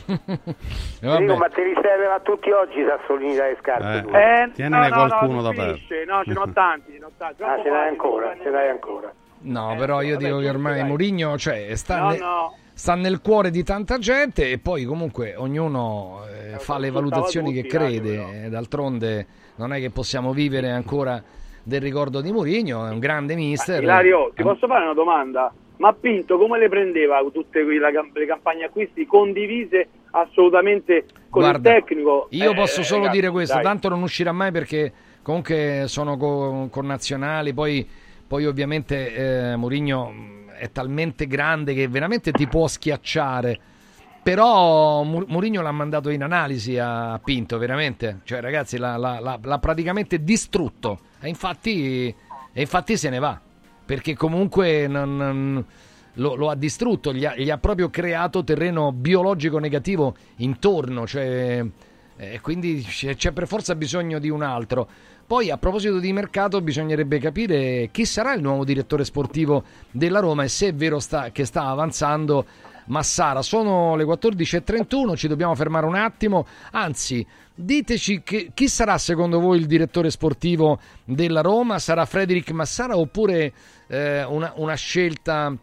Eh, 1.01 1.17
Dico, 1.19 1.37
ma 1.37 1.49
te 1.49 1.63
li 1.63 1.75
serve 1.81 2.07
a 2.07 2.19
tutti 2.19 2.51
oggi 2.51 2.85
Sassolini 2.85 3.37
dalle 3.37 3.57
scarpe? 3.61 3.99
Eh. 3.99 4.03
tu? 4.03 4.09
Eh, 4.17 4.51
Tienene 4.55 4.89
no, 4.89 4.97
no, 4.97 5.07
qualcuno 5.07 5.35
no, 5.35 5.43
da 5.43 5.53
parte. 5.53 6.05
No, 6.09 6.25
ce 6.25 6.33
n'ho 6.33 6.51
tanti, 6.53 6.93
ce 6.93 6.99
n'ho 6.99 7.11
tanti. 7.17 7.43
Ah, 7.45 7.55
ce 7.63 7.63
n'hai 7.63 7.63
facile, 7.71 7.89
ancora, 7.89 8.37
ce 8.43 8.51
n'hai 8.51 8.69
ancora. 8.69 9.13
No, 9.43 9.73
Eh, 9.75 9.77
però 9.77 10.03
io 10.03 10.15
vabbè, 10.15 10.25
dico 10.25 10.39
che 10.41 10.49
ormai. 10.49 10.83
Mourinho 10.83 11.39
cioè, 11.39 11.73
sta, 11.77 11.99
No, 12.01 12.11
ne- 12.11 12.19
no. 12.19 12.57
sta 12.73 12.95
nel 12.97 13.21
cuore 13.21 13.51
di 13.51 13.63
tanta 13.63 13.99
gente 13.99 14.51
e 14.51 14.59
poi 14.59 14.85
comunque 14.87 15.37
ognuno 15.37 16.23
eh, 16.27 16.59
fa 16.59 16.79
le 16.79 16.91
valutazioni 16.91 17.53
che 17.53 17.63
crede. 17.65 18.47
Eh, 18.47 18.49
D'altronde 18.49 19.27
non 19.55 19.73
è 19.73 19.79
che 19.79 19.91
possiamo 19.91 20.33
vivere 20.33 20.71
ancora 20.73 21.23
del 21.69 21.83
ricordo 21.83 22.23
di 22.23 22.33
Mourinho, 22.33 22.87
è 22.87 22.91
un 22.91 22.99
grande 22.99 23.35
mister. 23.35 23.83
Ilario, 23.83 24.33
ti 24.35 24.41
Eh, 24.41 24.45
posso 24.45 24.67
fare 24.67 24.85
una 24.85 24.95
domanda? 24.95 25.53
Ma 25.77 25.93
Pinto 25.93 26.39
come 26.39 26.59
le 26.59 26.69
prendeva 26.69 27.23
tutte 27.31 27.63
le 27.63 28.27
campagne 28.27 28.65
acquisti 28.65 29.07
condivise 29.07 29.89
assolutamente 30.13 31.05
con 31.29 31.43
Guarda, 31.43 31.77
il 31.77 31.85
tecnico? 31.85 32.27
Io 32.31 32.51
Eh, 32.51 32.55
posso 32.55 32.83
solo 32.83 33.01
ragazzi, 33.03 33.21
dire 33.21 33.31
questo, 33.31 33.55
dai. 33.55 33.63
tanto 33.65 33.89
non 33.91 34.03
uscirà 34.03 34.33
mai 34.33 34.51
perché 34.51 34.93
comunque 35.23 35.85
sono 35.87 36.17
co- 36.17 36.69
connazionali, 36.71 37.53
poi, 37.53 37.87
poi 38.27 38.47
ovviamente 38.47 39.53
eh, 39.53 39.57
Mourinho 39.57 40.13
è 40.59 40.73
talmente 40.73 41.27
grande 41.27 41.75
che 41.75 41.87
veramente 41.87 42.33
ti 42.33 42.49
può 42.49 42.67
schiacciare. 42.67 43.61
Però 44.23 45.03
Mourinho 45.05 45.63
l'ha 45.63 45.71
mandato 45.71 46.09
in 46.11 46.23
analisi 46.23 46.77
a 46.79 47.21
Pinto, 47.23 47.57
veramente. 47.59 48.21
Cioè, 48.25 48.41
ragazzi, 48.41 48.79
l'ha- 48.79 48.97
l'ha- 48.97 49.39
l'ha 49.41 49.59
praticamente 49.59 50.25
distrutto. 50.25 50.99
E 51.21 51.29
infatti, 51.29 52.15
e 52.53 52.61
infatti 52.61 52.97
se 52.97 53.09
ne 53.11 53.19
va. 53.19 53.41
Perché 53.85 54.15
comunque 54.15 54.87
non- 54.87 55.17
non- 55.17 55.65
lo, 56.15 56.35
lo 56.35 56.51
ha 56.51 56.55
distrutto, 56.57 57.13
gli 57.13 57.25
ha, 57.25 57.35
gli 57.37 57.49
ha 57.51 57.59
proprio 57.59 57.91
creato 57.91 58.43
terreno 58.45 58.93
biologico 58.93 59.59
negativo 59.59 60.17
intorno. 60.37 61.07
Cioè, 61.07 61.65
eh, 62.17 62.41
quindi 62.41 62.83
c'è, 62.83 63.15
c'è 63.15 63.33
per 63.33 63.47
forza 63.47 63.75
bisogno 63.75 64.19
di 64.19 64.29
un 64.29 64.43
altro. 64.43 64.89
Poi 65.27 65.51
a 65.51 65.59
proposito 65.59 65.99
di 65.99 66.13
mercato 66.13 66.61
bisognerebbe 66.63 67.19
capire 67.19 67.91
chi 67.93 68.05
sarà 68.07 68.33
il 68.33 68.41
nuovo 68.41 68.65
direttore 68.65 69.05
sportivo 69.05 69.63
della 69.91 70.21
Roma 70.21 70.43
e 70.45 70.49
se 70.49 70.69
è 70.69 70.75
vero 70.75 70.99
sta- 71.01 71.31
che 71.31 71.45
sta 71.45 71.67
avanzando 71.67 72.47
Massara. 72.89 73.43
Sono 73.43 73.97
le 73.97 74.05
14.31, 74.05 75.17
ci 75.17 75.29
dobbiamo 75.29 75.55
fermare 75.55 75.87
un 75.87 75.95
attimo. 75.95 76.47
Anzi, 76.73 77.27
diteci 77.55 78.23
che- 78.23 78.51
chi 78.53 78.69
sarà 78.69 78.99
secondo 78.99 79.41
voi 79.41 79.59
il 79.59 79.67
direttore 79.67 80.11
sportivo 80.11 80.79
della 81.05 81.41
Roma? 81.41 81.79
Sarà 81.79 82.05
Frederic 82.05 82.51
Massara 82.51 82.97
oppure 82.97 83.53
eh, 83.87 84.25
una, 84.25 84.53
una 84.57 84.75
scelta 84.75 85.55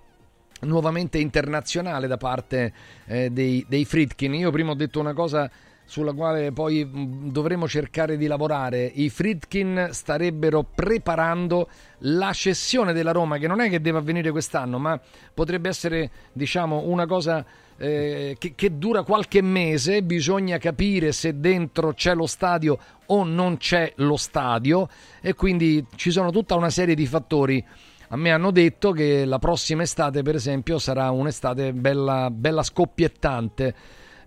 nuovamente 0.62 1.18
internazionale 1.20 2.08
da 2.08 2.18
parte 2.18 2.74
eh, 3.06 3.30
dei, 3.30 3.66
dei 3.68 3.86
Fritkin? 3.86 4.34
Io 4.34 4.52
prima 4.52 4.72
ho 4.72 4.76
detto 4.76 5.00
una 5.00 5.14
cosa 5.14 5.50
sulla 5.86 6.14
quale 6.14 6.52
poi 6.52 6.84
mh, 6.84 7.32
dovremo 7.32 7.68
cercare 7.68 8.18
di 8.18 8.28
lavorare. 8.28 8.92
I 8.94 9.10
Fritkin 9.10 9.90
starebbero 9.92 10.64
preparando 10.64 11.70
la 12.00 12.34
cessione 12.34 12.92
della 12.92 13.12
Roma, 13.12 13.38
che 13.38 13.48
non 13.48 13.62
è 13.62 13.70
che 13.70 13.80
deve 13.82 14.00
avvenire 14.00 14.32
quest'anno, 14.32 14.80
ma 14.80 15.00
potrebbe 15.34 15.70
essere, 15.70 16.10
diciamo, 16.34 16.84
una 16.86 17.06
cosa 17.06 17.46
eh, 17.78 18.36
che, 18.40 18.54
che 18.56 18.78
dura 18.78 19.04
qualche 19.04 19.42
mese. 19.42 20.02
Bisogna 20.04 20.58
capire 20.58 21.12
se 21.12 21.40
dentro 21.40 21.94
c'è 21.94 22.16
lo 22.16 22.28
stadio 22.28 22.78
o 23.08 23.24
non 23.24 23.58
c'è 23.58 23.94
lo 23.98 24.18
stadio, 24.18 24.90
e 25.22 25.34
quindi 25.36 25.86
ci 25.96 26.12
sono 26.12 26.32
tutta 26.32 26.56
una 26.56 26.70
serie 26.72 26.96
di 26.96 27.06
fattori. 27.06 27.64
A 28.10 28.18
me 28.18 28.32
hanno 28.32 28.52
detto 28.52 28.92
che 28.92 29.26
la 29.26 29.40
prossima 29.40 29.82
estate, 29.82 30.22
per 30.22 30.36
esempio, 30.36 30.78
sarà 30.78 31.10
un'estate 31.10 31.74
bella, 31.74 32.30
bella 32.30 32.62
scoppiettante. 32.62 33.76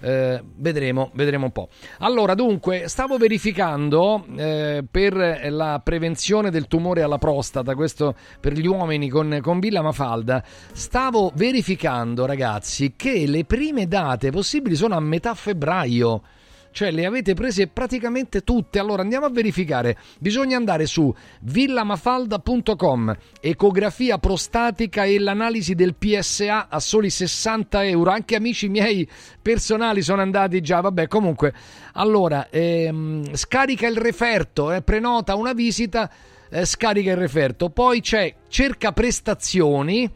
Eh, 0.01 0.41
vedremo, 0.57 1.11
vedremo 1.15 1.47
un 1.47 1.53
po'. 1.53 1.69
Allora, 1.99 2.35
dunque, 2.35 2.89
stavo 2.89 3.17
verificando 3.17 4.25
eh, 4.37 4.85
per 4.89 5.49
la 5.51 5.81
prevenzione 5.83 6.51
del 6.51 6.69
tumore 6.69 7.03
alla 7.03 7.19
prostata, 7.19 7.75
questo 7.75 8.15
per 8.41 8.53
gli 8.53 8.67
uomini 8.67 9.09
con, 9.09 9.39
con 9.43 9.59
Villa 9.59 9.83
Mafalda. 9.83 10.43
Stavo 10.73 11.33
verificando, 11.35 12.27
ragazzi, 12.27 12.95
che 12.97 13.27
le 13.27 13.45
prime 13.45 13.89
date 13.89 14.31
possibili 14.31 14.77
sono 14.77 14.95
a 14.97 15.01
metà 15.01 15.35
febbraio. 15.35 16.23
Cioè 16.71 16.91
le 16.91 17.07
avete 17.07 17.35
prese 17.35 17.67
praticamente 17.67 18.43
tutte. 18.43 18.79
Allora 18.79 19.03
andiamo 19.03 19.27
a 19.27 19.31
verificare. 19.31 19.97
Bisogna 20.19 20.57
andare 20.57 20.87
su 20.87 21.13
villamafalda.com, 21.41 23.17
ecografia 23.41 24.19
prostatica 24.19 25.05
e 25.05 25.19
l'analisi 25.19 25.75
del 25.75 25.95
PSA 25.95 26.69
a 26.69 26.81
soli 26.81 27.11
60 27.11 27.85
euro. 27.85 28.11
Anche 28.11 28.37
amici 28.37 28.69
miei 28.69 29.09
personali 29.41 30.03
sono 30.03 30.23
andati 30.23 30.61
già. 30.61 30.81
Vabbè, 30.81 31.09
comunque. 31.09 31.53
Allora, 31.95 32.49
ehm, 32.51 33.35
scarica 33.35 33.87
il 33.87 33.97
referto, 33.97 34.73
eh, 34.73 34.83
prenota 34.83 35.35
una 35.35 35.53
visita, 35.53 36.11
eh, 36.51 36.65
scarica 36.65 37.11
il 37.11 37.17
referto. 37.17 37.71
Poi 37.71 38.01
c'è 38.01 38.35
cerca 38.49 38.93
prestazioni 38.93 40.11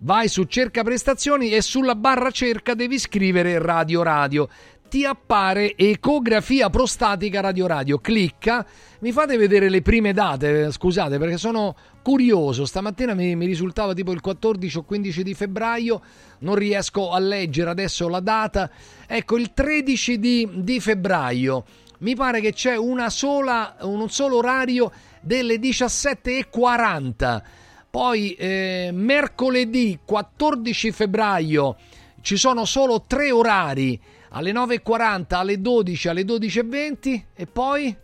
vai 0.00 0.28
su 0.28 0.44
cerca 0.44 0.82
prestazioni 0.82 1.50
e 1.50 1.60
sulla 1.60 1.96
barra 1.96 2.30
cerca 2.30 2.74
devi 2.74 2.98
scrivere 2.98 3.58
radio 3.58 4.02
radio 4.02 4.48
ti 4.88 5.04
appare 5.04 5.76
ecografia 5.76 6.70
prostatica 6.70 7.40
radio 7.40 7.66
radio. 7.66 7.98
Clicca. 7.98 8.66
Mi 9.00 9.12
fate 9.12 9.36
vedere 9.36 9.68
le 9.68 9.82
prime 9.82 10.12
date 10.12 10.72
scusate 10.72 11.18
perché 11.18 11.36
sono 11.36 11.76
curioso. 12.02 12.64
Stamattina 12.64 13.14
mi, 13.14 13.36
mi 13.36 13.46
risultava 13.46 13.92
tipo 13.92 14.12
il 14.12 14.20
14 14.20 14.78
o 14.78 14.82
15 14.82 15.22
di 15.22 15.34
febbraio. 15.34 16.00
Non 16.40 16.54
riesco 16.54 17.12
a 17.12 17.18
leggere 17.18 17.70
adesso 17.70 18.08
la 18.08 18.20
data. 18.20 18.70
Ecco 19.06 19.36
il 19.36 19.52
13 19.52 20.18
di, 20.18 20.48
di 20.54 20.80
febbraio. 20.80 21.64
Mi 21.98 22.14
pare 22.14 22.40
che 22.40 22.52
c'è 22.52 22.76
sola 23.08 23.76
un 23.80 24.08
solo 24.08 24.36
orario 24.36 24.90
delle 25.20 25.56
17.40 25.56 27.42
poi 27.90 28.34
eh, 28.34 28.90
mercoledì 28.92 29.98
14 30.04 30.92
febbraio 30.92 31.76
ci 32.20 32.36
sono 32.36 32.64
solo 32.66 33.04
tre 33.06 33.30
orari 33.30 33.98
alle 34.38 34.52
9.40, 34.52 35.34
alle 35.34 35.60
12, 35.60 36.08
alle 36.08 36.22
12.20 36.22 37.22
e 37.34 37.46
poi 37.46 37.94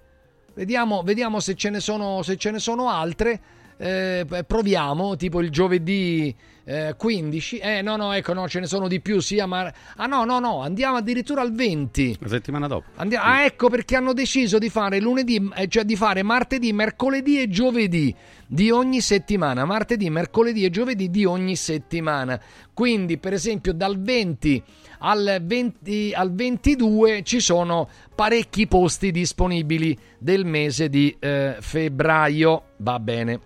vediamo, 0.55 1.03
vediamo 1.03 1.38
se, 1.38 1.55
ce 1.55 1.70
ne 1.70 1.79
sono, 1.79 2.23
se 2.23 2.37
ce 2.37 2.51
ne 2.51 2.59
sono 2.59 2.90
altre. 2.90 3.40
Eh, 3.77 4.44
proviamo 4.47 5.16
tipo 5.16 5.40
il 5.40 5.51
giovedì 5.51 6.35
eh, 6.64 6.94
15 6.96 7.59
eh 7.59 7.83
no 7.83 7.96
no 7.96 8.12
ecco 8.12 8.33
no 8.33 8.48
ce 8.48 8.61
ne 8.61 8.66
sono 8.66 8.88
di 8.88 9.00
più 9.00 9.20
sia 9.20 9.46
ma 9.46 9.72
ah 9.96 10.07
no 10.07 10.24
no 10.24 10.38
no 10.38 10.62
andiamo 10.62 10.96
addirittura 10.96 11.42
al 11.42 11.53
20 11.53 12.16
La 12.20 12.29
settimana 12.29 12.66
dopo. 12.66 12.88
Andiamo- 12.96 13.24
ah, 13.27 13.44
ecco 13.44 13.68
perché 13.68 13.96
hanno 13.96 14.12
deciso 14.12 14.59
di 14.59 14.68
fare 14.68 15.00
lunedì, 15.00 15.50
eh, 15.57 15.68
cioè 15.68 15.85
di 15.85 15.96
fare 15.96 16.22
martedì, 16.22 16.72
mercoledì 16.72 17.40
e 17.40 17.48
giovedì 17.48 18.14
di 18.46 18.70
ogni 18.70 19.00
settimana. 19.00 19.64
Martedì, 19.64 20.09
mercoledì 20.11 20.64
e 20.64 20.70
giovedì 20.70 21.11
di 21.11 21.24
ogni 21.24 21.57
settimana. 21.57 22.40
Quindi, 22.72 23.18
per 23.18 23.33
esempio, 23.33 23.72
dal 23.72 24.00
20 24.00 24.62
al, 24.98 25.42
20 25.42 26.12
al 26.14 26.33
22 26.35 27.22
ci 27.22 27.40
sono 27.40 27.88
parecchi 28.14 28.66
posti 28.66 29.11
disponibili 29.11 29.96
del 30.18 30.44
mese 30.44 30.88
di 30.88 31.14
eh, 31.18 31.57
febbraio. 31.61 32.62
Va 32.79 32.98
bene. 32.98 33.40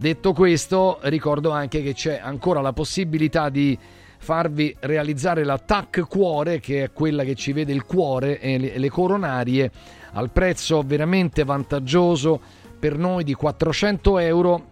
Detto 0.00 0.32
questo, 0.32 1.00
ricordo 1.02 1.50
anche 1.50 1.82
che 1.82 1.92
c'è 1.92 2.20
ancora 2.22 2.60
la 2.60 2.72
possibilità 2.72 3.48
di 3.48 3.76
farvi 4.18 4.72
realizzare 4.78 5.42
la 5.42 5.58
TAC 5.58 6.06
cuore, 6.06 6.60
che 6.60 6.84
è 6.84 6.92
quella 6.92 7.24
che 7.24 7.34
ci 7.34 7.52
vede 7.52 7.72
il 7.72 7.84
cuore 7.84 8.38
e 8.38 8.78
le, 8.78 8.90
coronarie, 8.90 9.68
al 10.12 10.30
prezzo 10.30 10.84
veramente 10.86 11.42
vantaggioso 11.42 12.40
per 12.78 12.96
noi 12.96 13.24
di 13.24 13.34
400 13.34 14.18
euro 14.20 14.66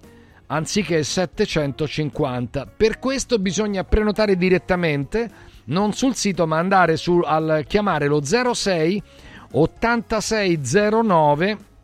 anziché 0.46 1.02
750. 1.02 2.74
Per 2.76 3.00
questo 3.00 3.40
bisogna 3.40 3.82
prenotare 3.82 4.36
direttamente, 4.36 5.28
non 5.64 5.92
sul 5.92 6.14
sito, 6.14 6.46
ma 6.46 6.58
andare 6.58 6.96
su, 6.96 7.20
al 7.24 7.64
chiamare 7.66 8.06
lo 8.06 8.22
06 8.22 9.02
8609 9.50 11.74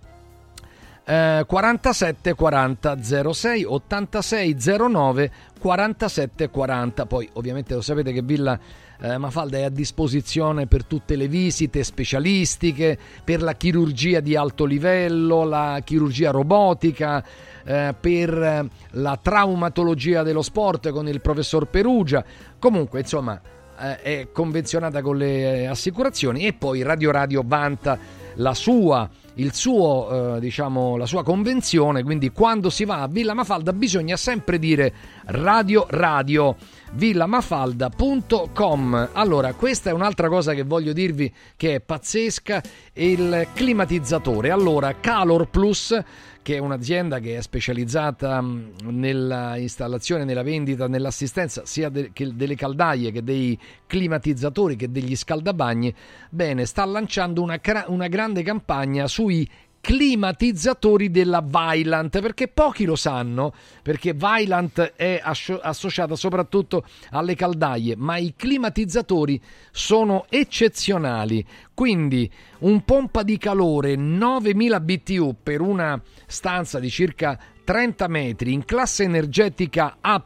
eh, 1.13 1.45
47 1.47 2.35
40 2.35 3.03
06 3.03 3.65
86 3.65 4.57
09 4.89 5.31
47 5.59 6.49
40 6.49 7.07
poi 7.07 7.29
ovviamente 7.35 7.75
lo 7.75 7.83
sapete 7.83 8.13
che 8.13 8.23
Villa 8.23 8.59
eh, 8.99 9.19
Mafalda 9.19 9.59
è 9.59 9.63
a 9.65 9.69
disposizione 9.69 10.67
per 10.67 10.85
tutte 10.85 11.17
le 11.17 11.29
visite 11.29 11.85
specialistiche 11.85 12.99
per 13.25 13.43
la 13.43 13.55
chirurgia 13.55 14.21
di 14.21 14.37
alto 14.37 14.65
livello 14.65 15.45
la 15.45 15.81
chirurgia 15.85 16.31
robotica 16.31 17.23
eh, 17.65 17.95
per 17.99 18.43
eh, 18.43 18.69
la 18.93 19.19
traumatologia 19.21 20.23
dello 20.23 20.43
sport 20.43 20.91
con 20.91 21.09
il 21.09 21.21
professor 21.21 21.67
Perugia. 21.67 22.25
Comunque 22.59 23.01
insomma 23.01 23.41
eh, 23.79 24.01
è 24.01 24.29
convenzionata 24.33 25.03
con 25.03 25.17
le 25.17 25.67
assicurazioni 25.67 26.47
e 26.47 26.53
poi 26.53 26.83
Radio 26.83 27.11
Radio 27.11 27.43
vanta 27.45 27.99
la 28.37 28.55
sua, 28.55 29.09
suo, 29.53 30.37
eh, 30.37 30.41
diciamo, 30.41 30.97
la 30.97 31.07
sua 31.07 31.23
convenzione, 31.23 32.03
quindi 32.03 32.31
quando 32.31 32.71
si 32.71 32.85
va 32.85 33.03
a 33.03 33.09
Villa 33.09 33.35
Mafalda 33.35 33.73
bisogna 33.73 34.17
sempre 34.17 34.59
dire 34.59 34.93
Radio 35.27 35.87
Radio 35.89 36.57
villamafalda.com. 36.93 39.09
Allora, 39.13 39.53
questa 39.55 39.91
è 39.91 39.93
un'altra 39.93 40.29
cosa 40.29 40.55
che 40.55 40.63
voglio 40.63 40.93
dirvi 40.93 41.33
che 41.57 41.77
è 41.77 41.81
pazzesca, 41.81 42.63
il 42.95 43.47
climatizzatore. 43.55 44.51
Allora, 44.51 44.95
Calor 45.01 45.49
Plus 45.49 45.99
che 46.43 46.57
è 46.57 46.59
un'azienda 46.59 47.21
che 47.21 47.37
è 47.37 47.41
specializzata 47.41 48.41
mh, 48.41 48.73
nella 48.91 49.57
installazione, 49.57 50.25
nella 50.25 50.43
vendita, 50.43 50.89
nell'assistenza 50.89 51.65
sia 51.65 51.89
de- 51.89 52.11
delle 52.13 52.55
caldaie 52.55 53.13
che 53.13 53.23
dei 53.23 53.59
climatizzatori 53.87 54.77
che 54.77 54.91
degli 54.91 55.17
scaldabagni, 55.17 55.95
bene, 56.29 56.67
sta 56.67 56.85
lanciando 56.85 57.43
una, 57.43 57.61
una 57.87 58.09
grande 58.09 58.43
campagna 58.43 59.07
sui 59.07 59.49
climatizzatori 59.83 61.11
della 61.11 61.43
Vylant, 61.43 62.21
perché 62.21 62.47
pochi 62.47 62.85
lo 62.85 62.95
sanno, 62.95 63.53
perché 63.83 64.15
Vylant 64.15 64.93
è 64.95 65.21
ascio- 65.23 65.59
associata 65.61 66.15
soprattutto 66.15 66.85
alle 67.11 67.35
caldaie, 67.35 67.97
ma 67.97 68.17
i 68.17 68.33
climatizzatori 68.37 69.41
sono 69.73 70.27
eccezionali. 70.29 71.45
Quindi 71.75 72.31
un 72.61 72.85
pompa 72.85 73.23
di 73.23 73.39
calore 73.39 73.97
9000 73.97 74.81
BTU 74.81 75.37
per 75.43 75.61
una 75.61 76.01
stanza 76.27 76.79
di 76.79 76.91
circa 76.91 77.39
30 77.65 78.09
metri 78.09 78.53
in 78.53 78.65
classe 78.65 79.05
energetica 79.05 79.99
A++ 80.01 80.25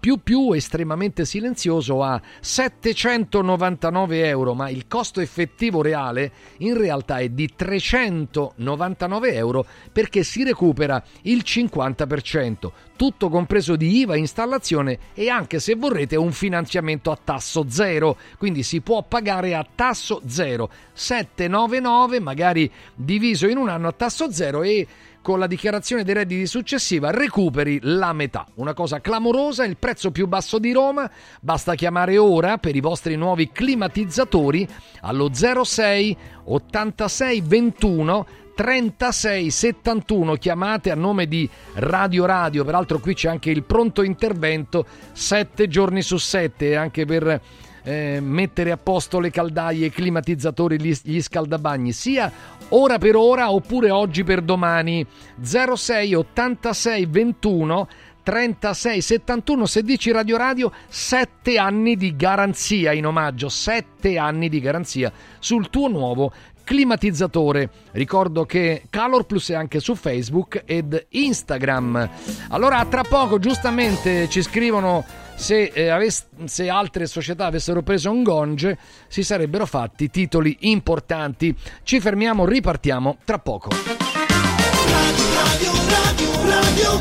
estremamente 0.54 1.24
silenzioso 1.24 2.02
a 2.02 2.20
799 2.40 4.26
euro, 4.26 4.54
ma 4.54 4.70
il 4.70 4.86
costo 4.88 5.20
effettivo 5.20 5.82
reale 5.82 6.32
in 6.58 6.76
realtà 6.76 7.18
è 7.18 7.28
di 7.28 7.52
399 7.54 9.34
euro 9.34 9.66
perché 9.92 10.22
si 10.22 10.44
recupera 10.44 11.02
il 11.22 11.42
50%, 11.44 12.70
tutto 12.96 13.28
compreso 13.28 13.76
di 13.76 13.98
IVA, 13.98 14.16
installazione 14.16 14.98
e 15.14 15.28
anche 15.28 15.60
se 15.60 15.74
vorrete 15.74 16.16
un 16.16 16.32
finanziamento 16.32 17.10
a 17.10 17.18
tasso 17.22 17.66
zero, 17.68 18.16
quindi 18.38 18.62
si 18.62 18.80
può 18.80 19.02
pagare 19.02 19.54
a 19.54 19.66
tasso 19.74 20.22
zero, 20.26 20.70
799 20.92 22.20
magari 22.20 22.70
diviso 22.94 23.46
in 23.46 23.58
un 23.58 23.68
anno 23.68 23.88
a 23.88 23.92
tasso 23.92 24.32
zero 24.32 24.62
e 24.62 24.86
con 25.26 25.40
la 25.40 25.48
dichiarazione 25.48 26.04
dei 26.04 26.14
redditi 26.14 26.46
successiva 26.46 27.10
recuperi 27.10 27.80
la 27.82 28.12
metà. 28.12 28.46
Una 28.54 28.74
cosa 28.74 29.00
clamorosa, 29.00 29.64
il 29.64 29.76
prezzo 29.76 30.12
più 30.12 30.28
basso 30.28 30.60
di 30.60 30.70
Roma. 30.70 31.10
Basta 31.40 31.74
chiamare 31.74 32.16
ora 32.16 32.58
per 32.58 32.76
i 32.76 32.80
vostri 32.80 33.16
nuovi 33.16 33.50
climatizzatori 33.50 34.68
allo 35.00 35.32
06 35.34 36.16
86 36.44 37.40
21 37.40 38.26
36 38.56 39.50
71 39.50 40.34
chiamate 40.36 40.90
a 40.90 40.94
nome 40.94 41.28
di 41.28 41.48
Radio 41.74 42.24
Radio 42.24 42.64
peraltro 42.64 42.98
qui 42.98 43.12
c'è 43.12 43.28
anche 43.28 43.50
il 43.50 43.62
pronto 43.62 44.02
intervento 44.02 44.86
7 45.12 45.68
giorni 45.68 46.00
su 46.00 46.16
7 46.16 46.74
anche 46.74 47.04
per 47.04 47.40
eh, 47.86 48.18
mettere 48.20 48.72
a 48.72 48.76
posto 48.76 49.20
le 49.20 49.30
caldaie, 49.30 49.86
i 49.86 49.90
climatizzatori, 49.90 50.80
gli, 50.80 50.92
gli 51.02 51.20
scaldabagni, 51.22 51.92
sia 51.92 52.32
ora 52.70 52.98
per 52.98 53.14
ora 53.14 53.52
oppure 53.52 53.90
oggi 53.90 54.24
per 54.24 54.42
domani. 54.42 55.06
06 55.40 56.14
86 56.14 57.06
21 57.06 57.88
36 58.24 59.00
71 59.00 59.66
se 59.66 59.82
dici 59.84 60.10
Radio 60.10 60.36
Radio 60.36 60.72
7 60.88 61.58
anni 61.58 61.94
di 61.94 62.16
garanzia 62.16 62.90
in 62.90 63.06
omaggio 63.06 63.48
7 63.48 64.18
anni 64.18 64.48
di 64.48 64.58
garanzia 64.58 65.12
sul 65.38 65.70
tuo 65.70 65.86
nuovo 65.86 66.32
climatizzatore. 66.66 67.70
Ricordo 67.92 68.44
che 68.44 68.82
Calor 68.90 69.24
Plus 69.24 69.50
è 69.50 69.54
anche 69.54 69.78
su 69.78 69.94
Facebook 69.94 70.64
ed 70.66 71.06
Instagram. 71.10 72.10
Allora, 72.48 72.84
tra 72.86 73.04
poco, 73.04 73.38
giustamente 73.38 74.28
ci 74.28 74.42
scrivono 74.42 75.04
se, 75.36 75.70
eh, 75.72 75.88
avess- 75.88 76.26
se 76.44 76.68
altre 76.68 77.06
società 77.06 77.46
avessero 77.46 77.82
preso 77.82 78.10
un 78.10 78.24
gonge, 78.24 78.76
si 79.06 79.22
sarebbero 79.22 79.64
fatti 79.64 80.10
titoli 80.10 80.56
importanti. 80.60 81.54
Ci 81.84 82.00
fermiamo, 82.00 82.44
ripartiamo 82.44 83.18
tra 83.24 83.38
poco. 83.38 83.68
Radio, 83.70 85.70
radio, 85.94 86.48
radio, 86.48 87.00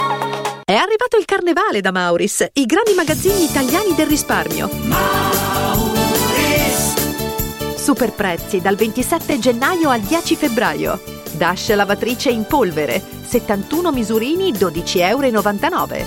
Arrivato 1.11 1.17
il 1.17 1.25
carnevale 1.25 1.81
da 1.81 1.91
Mauris, 1.91 2.47
i 2.53 2.65
grandi 2.65 2.93
magazzini 2.93 3.43
italiani 3.43 3.93
del 3.95 4.07
risparmio. 4.07 4.69
Super 7.75 8.13
prezzi 8.13 8.61
dal 8.61 8.75
27 8.75 9.37
gennaio 9.39 9.89
al 9.89 9.99
10 9.99 10.35
febbraio. 10.35 11.01
Dash 11.33 11.73
lavatrice 11.73 12.29
in 12.29 12.45
polvere, 12.45 13.01
71 13.23 13.91
misurini 13.91 14.53
12,99 14.53 14.95
euro. 14.99 16.05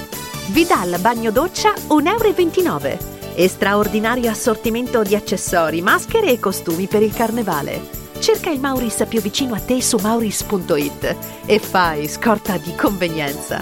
Vidal 0.49 0.99
bagno 1.01 1.31
doccia 1.31 1.75
1,29 1.75 2.65
euro. 2.65 2.99
E 3.35 3.49
straordinario 3.49 4.31
assortimento 4.31 5.03
di 5.03 5.15
accessori, 5.15 5.83
maschere 5.83 6.31
e 6.31 6.39
costumi 6.39 6.87
per 6.87 7.03
il 7.03 7.13
carnevale. 7.13 8.04
Cerca 8.25 8.49
il 8.49 8.59
Mauris 8.59 9.05
più 9.07 9.21
vicino 9.21 9.55
a 9.55 9.61
te 9.61 9.83
su 9.83 9.99
mauris.it 9.99 11.17
e 11.45 11.59
fai 11.59 12.09
scorta 12.09 12.57
di 12.57 12.75
convenienza. 12.75 13.61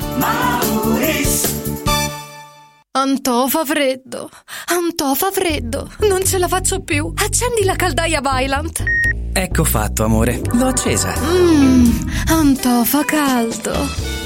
Antò 2.93 3.49
fa 3.49 3.65
freddo, 3.65 4.31
Antò 4.67 5.15
fa 5.15 5.33
freddo, 5.33 5.91
non 6.09 6.25
ce 6.25 6.39
la 6.39 6.47
faccio 6.47 6.79
più. 6.79 7.13
Accendi 7.13 7.65
la 7.65 7.75
caldaia 7.75 8.21
Vylant. 8.21 8.85
Ecco 9.33 9.65
fatto, 9.65 10.05
amore. 10.05 10.41
L'ho 10.53 10.69
accesa. 10.69 11.13
Mmm, 11.19 12.09
Antò 12.29 12.85
fa 12.85 13.05
caldo. 13.05 14.12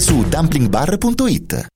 su 0.00 0.22
dumplingbar.it. 0.22 1.66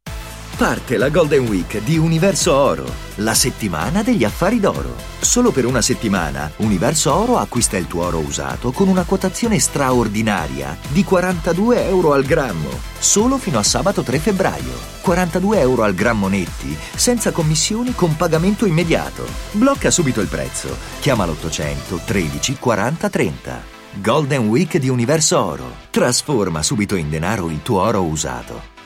Parte 0.61 0.99
la 0.99 1.09
Golden 1.09 1.49
Week 1.49 1.79
di 1.79 1.97
Universo 1.97 2.55
Oro, 2.55 2.85
la 3.17 3.33
settimana 3.33 4.03
degli 4.03 4.25
affari 4.25 4.61
d'oro. 4.61 4.95
Solo 5.19 5.53
per 5.53 5.65
una 5.65 5.81
settimana 5.81 6.51
Universo 6.57 7.15
Oro 7.15 7.39
acquista 7.39 7.79
il 7.79 7.87
tuo 7.87 8.05
oro 8.05 8.19
usato 8.19 8.71
con 8.71 8.89
una 8.89 9.05
quotazione 9.05 9.59
straordinaria 9.59 10.77
di 10.89 11.03
42 11.03 11.87
euro 11.87 12.13
al 12.13 12.25
grammo, 12.25 12.69
solo 12.99 13.39
fino 13.39 13.59
a 13.59 13.63
sabato 13.63 14.03
3 14.03 14.19
febbraio. 14.19 14.75
42 15.01 15.61
euro 15.61 15.83
al 15.83 15.95
grammo 15.95 16.29
netti, 16.29 16.77
senza 16.95 17.31
commissioni 17.31 17.95
con 17.95 18.15
pagamento 18.17 18.67
immediato. 18.67 19.27
Blocca 19.53 19.91
subito 19.91 20.21
il 20.21 20.29
prezzo. 20.29 20.77
Chiama 21.01 21.25
l'800 21.25 22.05
13 22.05 22.57
40 22.59 23.09
30. 23.09 23.80
Golden 23.95 24.49
Week 24.49 24.79
di 24.79 24.89
Universo 24.89 25.43
Oro. 25.43 25.77
Trasforma 25.91 26.63
subito 26.63 26.95
in 26.95 27.11
denaro 27.11 27.51
il 27.51 27.63
tuo 27.63 27.81
oro 27.81 28.03
usato. 28.03 28.79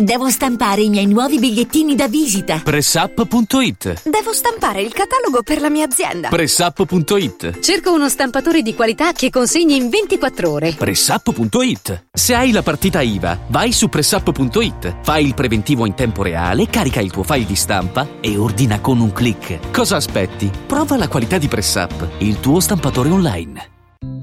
Devo 0.00 0.30
stampare 0.30 0.80
i 0.80 0.88
miei 0.88 1.04
nuovi 1.06 1.38
bigliettini 1.38 1.94
da 1.94 2.08
visita. 2.08 2.60
Pressup.it 2.64 4.08
Devo 4.08 4.32
stampare 4.32 4.80
il 4.80 4.94
catalogo 4.94 5.42
per 5.42 5.60
la 5.60 5.68
mia 5.68 5.84
azienda. 5.84 6.28
Pressup.it 6.28 7.58
Cerco 7.60 7.92
uno 7.92 8.08
stampatore 8.08 8.62
di 8.62 8.74
qualità 8.74 9.12
che 9.12 9.28
consegni 9.28 9.76
in 9.76 9.90
24 9.90 10.50
ore. 10.50 10.72
Pressup.it 10.72 12.06
Se 12.12 12.34
hai 12.34 12.50
la 12.50 12.62
partita 12.62 13.02
IVA, 13.02 13.40
vai 13.48 13.72
su 13.72 13.90
Pressup.it, 13.90 15.00
fai 15.02 15.26
il 15.26 15.34
preventivo 15.34 15.84
in 15.84 15.92
tempo 15.94 16.22
reale, 16.22 16.66
carica 16.68 17.00
il 17.00 17.10
tuo 17.10 17.22
file 17.22 17.44
di 17.44 17.56
stampa 17.56 18.08
e 18.20 18.38
ordina 18.38 18.80
con 18.80 19.00
un 19.00 19.12
clic. 19.12 19.70
Cosa 19.70 19.96
aspetti? 19.96 20.50
Prova 20.66 20.96
la 20.96 21.08
qualità 21.08 21.36
di 21.36 21.48
Pressup, 21.48 22.08
il 22.18 22.40
tuo 22.40 22.60
stampatore 22.60 23.10
online. 23.10 23.78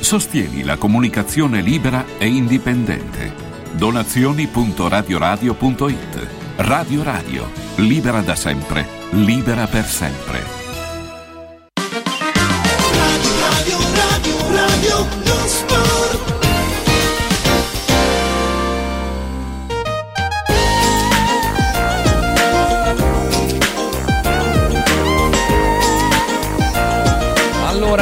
Sostieni 0.00 0.62
la 0.62 0.76
comunicazione 0.76 1.62
libera 1.62 2.04
e 2.18 2.26
indipendente. 2.26 3.32
Donazioni.radioradio.it 3.72 6.28
Radio 6.56 7.02
Radio, 7.02 7.50
libera 7.76 8.20
da 8.20 8.34
sempre, 8.34 8.86
libera 9.10 9.66
per 9.66 9.86
sempre. 9.86 10.53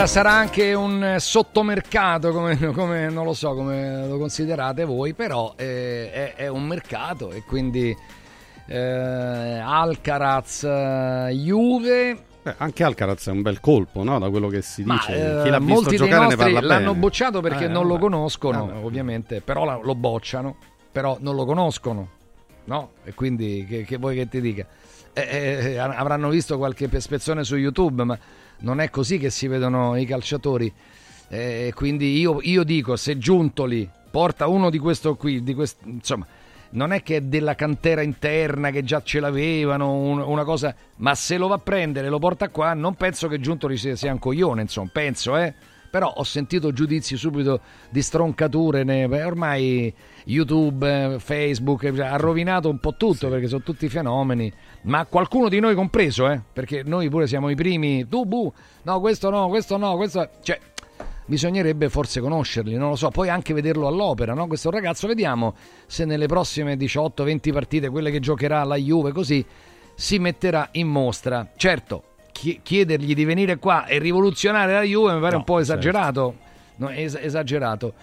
Allora 0.03 0.17
sarà 0.21 0.33
anche 0.33 0.75
un 0.75 1.15
sottomercato, 1.21 2.33
come, 2.33 2.57
come- 2.73 3.09
non 3.09 3.25
lo 3.25 3.35
so 3.35 3.55
come 3.55 4.05
lo 4.09 4.19
considerate 4.19 4.83
voi, 4.85 5.15
però 5.15 5.55
eh, 5.57 6.11
è, 6.13 6.35
è 6.35 6.49
un 6.49 6.65
mercato 6.65 7.31
e 7.31 7.45
quindi 7.45 7.97
eh, 8.67 8.77
Alcaraz, 9.65 10.65
eh, 10.65 11.31
Juve, 11.35 12.19
Beh, 12.43 12.55
anche 12.59 12.83
Alcaraz 12.83 13.29
è 13.29 13.31
un 13.31 13.43
bel 13.43 13.61
colpo, 13.61 14.03
no? 14.03 14.19
Da 14.19 14.29
quello 14.29 14.49
che 14.49 14.61
si 14.61 14.83
ma 14.83 14.95
dice. 14.95 15.39
eh, 15.39 15.43
Chi 15.45 15.51
l'ha 15.51 15.61
visto 15.61 15.91
giocare 15.93 16.27
ne 16.27 16.35
parla 16.37 16.61
l'hanno 16.61 16.89
bene. 16.91 16.99
bocciato 16.99 17.41
perché 17.41 17.67
Eh, 17.67 17.69
non 17.69 17.85
lo 17.85 17.91
vabbè. 17.91 18.01
conoscono, 18.01 18.67
Vabbè. 18.67 18.85
ovviamente, 18.85 19.41
però 19.41 19.81
lo 19.81 19.95
bocciano, 19.95 20.57
però 20.91 21.17
non 21.21 21.37
lo 21.37 21.45
conoscono, 21.45 22.09
no? 22.65 22.91
E 23.05 23.15
quindi 23.15 23.65
che, 23.69 23.85
che 23.85 23.99
vuoi 23.99 24.17
che 24.17 24.29
ti 24.29 24.41
dica? 24.41 24.67
Eh, 25.13 25.21
eh, 25.75 25.79
avranno 25.79 26.29
visto 26.29 26.59
qualche 26.59 26.89
spezzone 26.99 27.45
su 27.45 27.55
YouTube, 27.55 28.03
ma 28.03 28.19
non 28.63 28.81
è 28.81 28.91
così 28.91 29.19
che 29.19 29.31
si 29.31 29.47
vedono 29.47 29.97
i 29.97 30.05
calciatori. 30.05 30.73
Eh, 31.29 31.73
quindi 31.75 32.19
io, 32.19 32.39
io 32.43 32.65
dico, 32.65 32.97
se 32.97 33.17
Giuntoli 33.17 33.89
porta 34.11 34.47
uno 34.47 34.69
di 34.69 34.79
questo 34.79 35.15
qui, 35.15 35.43
di 35.43 35.55
quest- 35.55 35.81
insomma, 35.85 36.27
non 36.71 36.93
è 36.93 37.03
che 37.03 37.17
è 37.17 37.21
della 37.23 37.55
cantera 37.55 38.03
interna 38.03 38.71
che 38.71 38.83
già 38.83 39.03
ce 39.03 39.21
l'avevano, 39.21 39.93
un- 39.93 40.21
una 40.21 40.45
cosa, 40.45 40.75
ma 40.97 41.15
se 41.15 41.37
lo 41.37 41.49
va 41.49 41.55
a 41.57 41.59
prendere 41.59 42.07
e 42.07 42.11
lo 42.11 42.19
porta 42.19 42.49
qua, 42.49 42.75
non 42.75 42.95
penso 42.95 43.29
che 43.29 43.41
Giuntoli 43.41 43.77
sia, 43.77 43.97
sia 43.97 44.13
un 44.13 44.19
coglione, 44.19 44.63
insomma, 44.63 44.91
penso, 44.93 45.37
eh. 45.37 45.55
Però 45.91 46.09
ho 46.09 46.25
sentito 46.25 46.73
giudizi 46.73 47.17
subito 47.19 47.61
di 47.91 48.01
stroncature, 48.01 48.83
ne- 48.83 49.05
ormai 49.05 49.93
YouTube, 50.25 51.15
eh, 51.15 51.19
Facebook 51.19 51.83
eh, 51.83 52.01
ha 52.01 52.17
rovinato 52.17 52.71
un 52.71 52.79
po' 52.79 52.95
tutto 52.97 53.29
perché 53.29 53.47
sono 53.47 53.63
tutti 53.63 53.91
fenomeni, 53.91 54.51
ma 54.83 55.05
qualcuno 55.07 55.49
di 55.49 55.61
noi 55.61 55.75
compreso, 55.75 56.29
eh, 56.29 56.41
perché 56.53 56.83
noi 56.85 57.09
pure 57.09 57.27
siamo 57.27 57.49
i 57.51 57.55
primi, 57.55 58.07
tu, 58.09 58.25
bu, 58.25 58.53
no, 58.83 59.01
questo 59.01 59.31
no, 59.31 59.49
questo 59.49 59.77
no, 59.77 59.97
questo... 59.97 60.29
Cioè, 60.43 60.59
bisognerebbe 61.25 61.89
forse 61.89 62.21
conoscerli, 62.21 62.75
non 62.75 62.91
lo 62.91 62.97
so, 62.97 63.09
poi 63.11 63.29
anche 63.29 63.55
vederlo 63.55 63.87
all'opera, 63.87 64.35
no? 64.35 64.47
Questo 64.49 64.71
ragazzo, 64.71 65.07
vediamo 65.07 65.55
se 65.87 66.05
nelle 66.05 66.27
prossime 66.27 66.75
18-20 66.75 67.53
partite, 67.53 67.89
quelle 67.89 68.11
che 68.11 68.21
giocherà 68.21 68.65
la 68.65 68.77
Juve, 68.77 69.13
così 69.13 69.45
si 69.95 70.19
metterà 70.19 70.69
in 70.73 70.89
mostra. 70.89 71.49
Certo, 71.57 72.03
chi- 72.33 72.61
chiedergli 72.63 73.15
di 73.15 73.25
venire 73.25 73.59
qua 73.59 73.87
e 73.87 73.99
rivoluzionare 73.99 74.73
la 74.73 74.83
Juve 74.83 75.15
mi 75.15 75.21
pare 75.21 75.33
No, 75.33 75.39
un 75.39 75.45
po' 75.45 75.57
certo. 75.65 75.73
esagerato. 75.73 76.35
No, 76.77 76.91
es- 76.91 77.15
esagerato. 77.15 77.95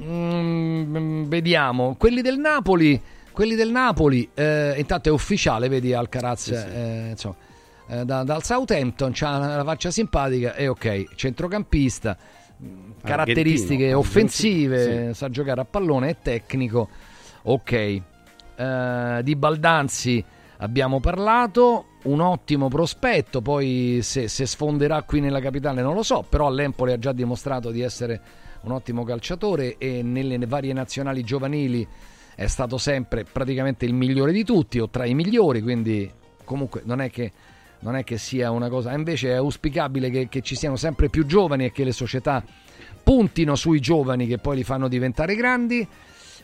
Mm, 0.00 1.24
vediamo, 1.24 1.96
quelli 1.98 2.22
del 2.22 2.38
Napoli, 2.38 3.00
quelli 3.32 3.54
del 3.54 3.70
Napoli, 3.70 4.28
eh, 4.34 4.74
intanto 4.76 5.08
è 5.08 5.12
ufficiale, 5.12 5.68
vedi 5.68 5.92
Alcaraz, 5.92 6.48
eh, 6.50 7.08
insomma, 7.10 7.36
eh, 7.88 8.04
da- 8.04 8.22
dal 8.22 8.42
Southampton, 8.42 9.12
ha 9.20 9.56
la 9.56 9.64
faccia 9.64 9.90
simpatica 9.90 10.54
e 10.54 10.68
ok, 10.68 11.14
centrocampista, 11.14 12.16
mm, 12.62 12.90
caratteristiche 13.02 13.90
Argentino, 13.92 13.98
offensive, 13.98 14.82
argentino, 14.82 15.12
sa 15.14 15.30
giocare 15.30 15.60
a 15.60 15.64
pallone, 15.64 16.10
è 16.10 16.16
tecnico, 16.22 16.88
ok. 17.42 17.72
Eh, 18.54 19.20
di 19.22 19.36
Baldanzi 19.36 20.24
abbiamo 20.58 21.00
parlato, 21.00 21.86
un 22.04 22.20
ottimo 22.20 22.68
prospetto, 22.68 23.40
poi 23.40 24.00
se, 24.02 24.28
se 24.28 24.46
sfonderà 24.46 25.02
qui 25.02 25.20
nella 25.20 25.40
capitale 25.40 25.82
non 25.82 25.94
lo 25.94 26.02
so, 26.02 26.24
però 26.28 26.46
all'Empoli 26.46 26.92
ha 26.92 26.98
già 26.98 27.12
dimostrato 27.12 27.70
di 27.70 27.80
essere 27.80 28.20
un 28.62 28.72
ottimo 28.72 29.04
calciatore 29.04 29.76
e 29.78 30.02
nelle 30.02 30.38
varie 30.46 30.72
nazionali 30.72 31.22
giovanili 31.22 31.86
è 32.34 32.46
stato 32.46 32.78
sempre 32.78 33.24
praticamente 33.30 33.84
il 33.84 33.94
migliore 33.94 34.32
di 34.32 34.44
tutti 34.44 34.78
o 34.78 34.88
tra 34.88 35.04
i 35.04 35.14
migliori, 35.14 35.60
quindi 35.60 36.10
comunque 36.44 36.82
non 36.84 37.00
è 37.00 37.10
che, 37.10 37.32
non 37.80 37.96
è 37.96 38.04
che 38.04 38.18
sia 38.18 38.50
una 38.50 38.68
cosa, 38.68 38.92
invece 38.92 39.30
è 39.30 39.34
auspicabile 39.34 40.10
che, 40.10 40.28
che 40.28 40.40
ci 40.40 40.54
siano 40.54 40.76
sempre 40.76 41.08
più 41.08 41.26
giovani 41.26 41.66
e 41.66 41.72
che 41.72 41.84
le 41.84 41.92
società 41.92 42.42
puntino 43.02 43.54
sui 43.56 43.80
giovani 43.80 44.26
che 44.26 44.38
poi 44.38 44.56
li 44.56 44.64
fanno 44.64 44.88
diventare 44.88 45.34
grandi. 45.34 45.86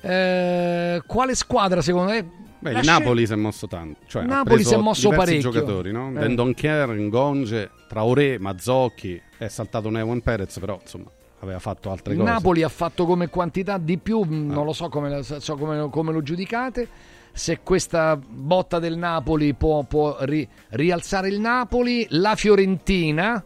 Eh, 0.00 1.02
quale 1.06 1.34
squadra 1.34 1.80
secondo 1.80 2.12
te? 2.12 2.24
Beh, 2.60 2.72
il 2.72 2.84
Napoli 2.84 3.26
si 3.26 3.32
è 3.32 3.36
mosso 3.36 3.66
tanto. 3.68 4.00
Cioè, 4.06 4.24
Napoli 4.24 4.64
si 4.64 4.74
è 4.74 4.76
mosso 4.76 5.10
parecchio. 5.10 5.50
giocatori, 5.50 5.92
no? 5.92 6.10
Eh. 6.10 6.18
Dendonchier, 6.18 6.88
Ngonge, 6.88 7.70
Traoré, 7.88 8.38
Mazzocchi. 8.38 9.20
È 9.36 9.46
saltato 9.46 9.90
Neuen 9.90 10.20
Perez, 10.20 10.58
però 10.58 10.78
insomma 10.80 11.10
aveva 11.40 11.58
fatto 11.58 11.90
altre 11.90 12.12
Il 12.14 12.18
cose. 12.18 12.30
Napoli 12.30 12.62
ha 12.62 12.68
fatto 12.68 13.06
come 13.06 13.28
quantità 13.28 13.78
di 13.78 13.98
più, 13.98 14.20
mh, 14.22 14.46
non 14.52 14.64
lo 14.64 14.72
so 14.72 14.88
come, 14.88 15.22
so 15.22 15.56
come- 15.56 15.88
come 15.90 16.12
lo 16.12 16.22
giudicate. 16.22 16.88
Se 17.32 17.60
questa 17.62 18.16
botta 18.16 18.78
del 18.80 18.96
Napoli 18.96 19.54
può, 19.54 19.84
può 19.84 20.16
ri- 20.20 20.48
rialzare 20.70 21.28
il 21.28 21.38
Napoli, 21.38 22.06
la 22.10 22.34
Fiorentina. 22.34 23.44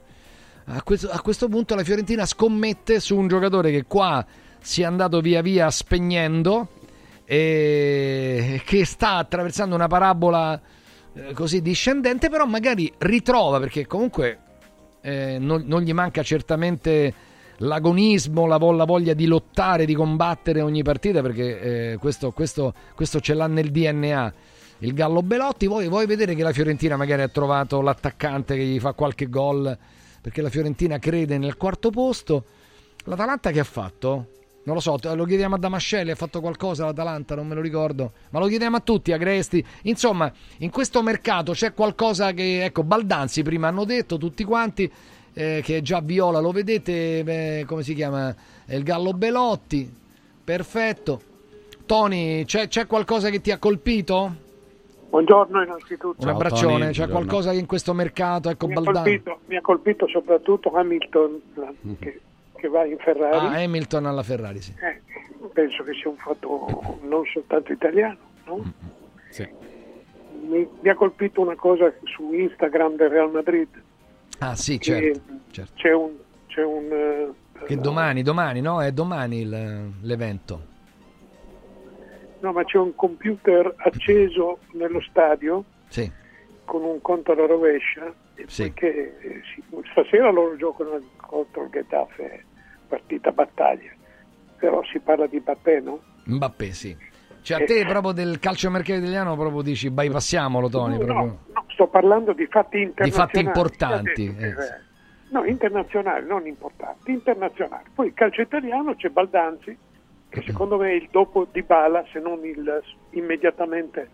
A 0.65 0.83
questo, 0.83 1.11
a 1.11 1.21
questo 1.21 1.49
punto 1.49 1.75
la 1.75 1.83
Fiorentina 1.83 2.25
scommette 2.25 3.01
su 3.01 3.17
un 3.17 3.29
giocatore 3.29 3.71
che 3.71 3.85
qua 3.85 4.25
si 4.61 4.83
è 4.83 4.85
andato 4.85 5.21
via 5.21 5.43
via 5.43 5.69
spegnendo 5.71 6.69
e 7.25 8.63
che 8.65 8.85
sta 8.85 9.17
attraversando 9.17 9.75
una 9.75 9.89
parabola 9.89 10.59
eh, 11.15 11.33
così 11.35 11.61
discendente, 11.61 12.31
però 12.31 12.47
magari 12.47 12.91
ritrova 12.99 13.59
perché 13.59 13.87
comunque 13.87 14.39
eh, 15.03 15.39
non, 15.39 15.65
non 15.67 15.83
gli 15.83 15.93
manca 15.93 16.23
certamente 16.23 17.13
l'agonismo, 17.63 18.47
la, 18.47 18.57
la 18.59 18.85
voglia 18.85 19.15
di 19.15 19.27
lottare, 19.27 19.85
di 19.85 19.95
combattere 19.95 20.61
ogni 20.61 20.83
partita 20.83 21.23
perché 21.23 21.93
eh, 21.93 21.97
questo, 21.99 22.33
questo- 22.33 22.75
questo 22.95 23.21
ce 23.21 23.35
l'ha 23.35 23.47
nel 23.47 23.71
DNA. 23.71 24.35
Il 24.79 24.95
Gallo 24.95 25.23
Belotti, 25.23 25.69
vuoi, 25.69 25.89
vuoi 25.89 26.07
vedere 26.07 26.35
che 26.35 26.43
la 26.43 26.53
Fiorentina 26.53 26.97
magari 26.97 27.23
ha 27.23 27.29
trovato 27.29 27.81
l'attaccante 27.81 28.57
che 28.57 28.65
gli 28.65 28.81
fa 28.81 28.93
qualche 28.95 29.29
gol 29.29 29.79
perché 30.21 30.43
la 30.43 30.51
Fiorentina 30.51 30.99
crede 30.99 31.39
nel 31.39 31.57
quarto 31.57 31.91
posto. 31.91 32.45
L'Atalanta 33.05 33.51
che 33.51 33.61
ha 33.61 33.65
fatto? 33.65 34.27
Non 34.65 34.77
lo 34.77 34.81
so, 34.81 34.97
lo 35.15 35.25
chiediamo 35.25 35.57
a 35.57 35.59
Damascelli, 35.59 36.13
ha 36.13 36.15
fatto 36.15 36.41
qualcosa 36.41 36.85
l'Atalanta, 36.85 37.35
non 37.35 37.49
me 37.49 37.57
lo 37.57 37.61
ricordo, 37.61 38.13
ma 38.31 38.39
lo 38.39 38.47
chiediamo 38.47 38.77
a 38.77 38.81
tutti, 38.81 39.13
a 39.13 39.17
Gresti. 39.17 39.65
Insomma, 39.83 40.33
in 40.59 40.71
questo 40.71 41.03
mercato 41.03 41.51
c'è 41.51 41.75
qualcosa 41.75 42.31
che, 42.33 42.65
ecco, 42.65 42.85
Baldanzi 42.85 43.43
prima 43.43 43.67
hanno 43.67 43.85
detto 43.85 44.19
tutti 44.19 44.45
quanti, 44.45 44.91
eh, 45.35 45.61
che 45.65 45.79
è 45.79 45.81
già 45.83 46.01
viola, 46.01 46.39
lo 46.41 46.51
vedete, 46.51 47.21
eh, 47.21 47.65
come 47.67 47.83
si 47.83 47.95
chiama? 47.95 48.35
È 48.65 48.75
il 48.75 48.83
Gallo 48.83 49.13
Belotti, 49.13 49.91
perfetto. 50.45 51.21
Tony, 51.87 52.45
c'è, 52.45 52.69
c'è 52.69 52.87
qualcosa 52.87 53.29
che 53.31 53.41
ti 53.41 53.51
ha 53.51 53.59
colpito? 53.59 54.35
Buongiorno 55.11 55.63
innanzitutto. 55.63 56.23
Un 56.23 56.29
abbraccione, 56.29 56.91
c'è 56.91 57.09
qualcosa 57.09 57.51
che 57.51 57.59
in 57.59 57.67
questo 57.67 57.93
mercato, 57.93 58.49
ecco, 58.49 58.67
mi, 58.67 58.75
ha 58.75 58.81
colpito, 58.81 59.39
mi 59.47 59.57
ha 59.57 59.61
colpito 59.61 60.07
soprattutto 60.09 60.71
Hamilton 60.71 61.41
la- 61.55 61.73
che, 61.99 62.21
che 62.57 62.69
va 62.69 62.85
in 62.87 62.97
Ferrari. 62.99 63.37
Ah, 63.37 63.63
Hamilton 63.63 64.07
alla 64.07 64.23
Ferrari, 64.23 64.63
sì. 64.63 64.73
Eh, 64.81 65.03
penso 65.53 65.83
che 65.85 65.93
sia 65.93 66.09
un 66.09 66.17
fatto 66.17 66.99
non 67.03 67.25
soltanto 67.31 67.73
italiano. 67.73 68.17
no? 68.47 68.73
Sì. 69.29 69.47
Mi, 70.45 70.67
mi 70.81 70.89
ha 70.89 70.95
colpito 70.95 71.43
una 71.43 71.57
cosa 71.57 71.93
su 72.05 72.33
Instagram 72.33 72.97
del 72.97 73.11
Real 73.11 73.31
Madrid. 73.31 73.69
Ah, 74.45 74.57
sì, 74.57 74.81
certo. 74.81 75.21
certo. 75.51 75.73
C'è 75.77 75.93
un, 75.93 76.11
c'è 76.49 76.65
un 76.65 76.89
eh, 76.91 77.65
Che 77.67 77.77
domani, 77.77 78.23
domani, 78.23 78.61
no? 78.61 78.83
È 78.83 78.91
domani 78.93 79.41
il- 79.43 79.91
l'evento. 80.03 80.71
no, 82.41 82.51
ma 82.53 82.65
c'è 82.65 82.79
un 82.79 82.93
computer 82.97 83.73
acceso 83.77 84.59
nello 84.73 85.01
stadio 85.03 85.65
Sì. 85.89 86.11
con 86.65 86.83
un 86.83 87.01
conto 87.01 87.33
alla 87.33 87.47
rovescia 87.47 88.13
Sì. 88.47 88.73
Eh, 88.75 89.43
sì, 89.55 89.63
stasera 89.93 90.31
loro 90.33 90.57
giocano 90.57 91.01
contro 91.17 91.63
il 91.65 91.71
Getafe, 91.71 92.45
partita 92.89 93.31
battaglia, 93.31 93.93
però 94.57 94.83
si 94.91 94.99
parla 94.99 95.27
di 95.29 95.39
Mbappé, 95.39 95.81
no? 95.81 96.01
Mbappé, 96.25 96.73
sì. 96.73 96.97
Cioè 97.43 97.63
a 97.63 97.65
te 97.65 97.85
proprio 97.87 98.13
del 98.13 98.39
calciomercato 98.41 98.99
italiano 99.01 99.37
proprio 99.37 99.63
dici 99.63 99.91
bypassiamolo 99.91 100.69
Tony, 100.69 100.97
No, 100.99 101.05
proprio. 101.05 101.27
no, 101.27 101.39
sto 101.83 101.87
parlando 101.89 102.33
di 102.33 102.47
fatti 102.47 102.79
di 102.79 102.83
internazionali. 102.85 103.33
fatti 103.33 103.45
importanti. 103.45 104.37
Eh. 104.39 104.47
eh, 104.49 104.91
No, 105.33 105.45
internazionali, 105.47 106.27
non 106.27 106.47
importanti, 106.47 107.11
internazionali. 107.11 107.85
Poi 107.95 108.09
il 108.09 108.13
calcio 108.13 108.43
italiano 108.43 108.95
c'è 108.95 109.09
Baldanzi, 109.09 109.75
che 110.29 110.43
secondo 110.43 110.77
me 110.77 110.91
è 110.91 110.93
il 110.93 111.09
dopo 111.11 111.47
di 111.51 111.63
Bala, 111.63 112.05
se 112.13 112.19
non 112.21 112.45
il, 112.45 112.83
immediatamente 113.13 114.11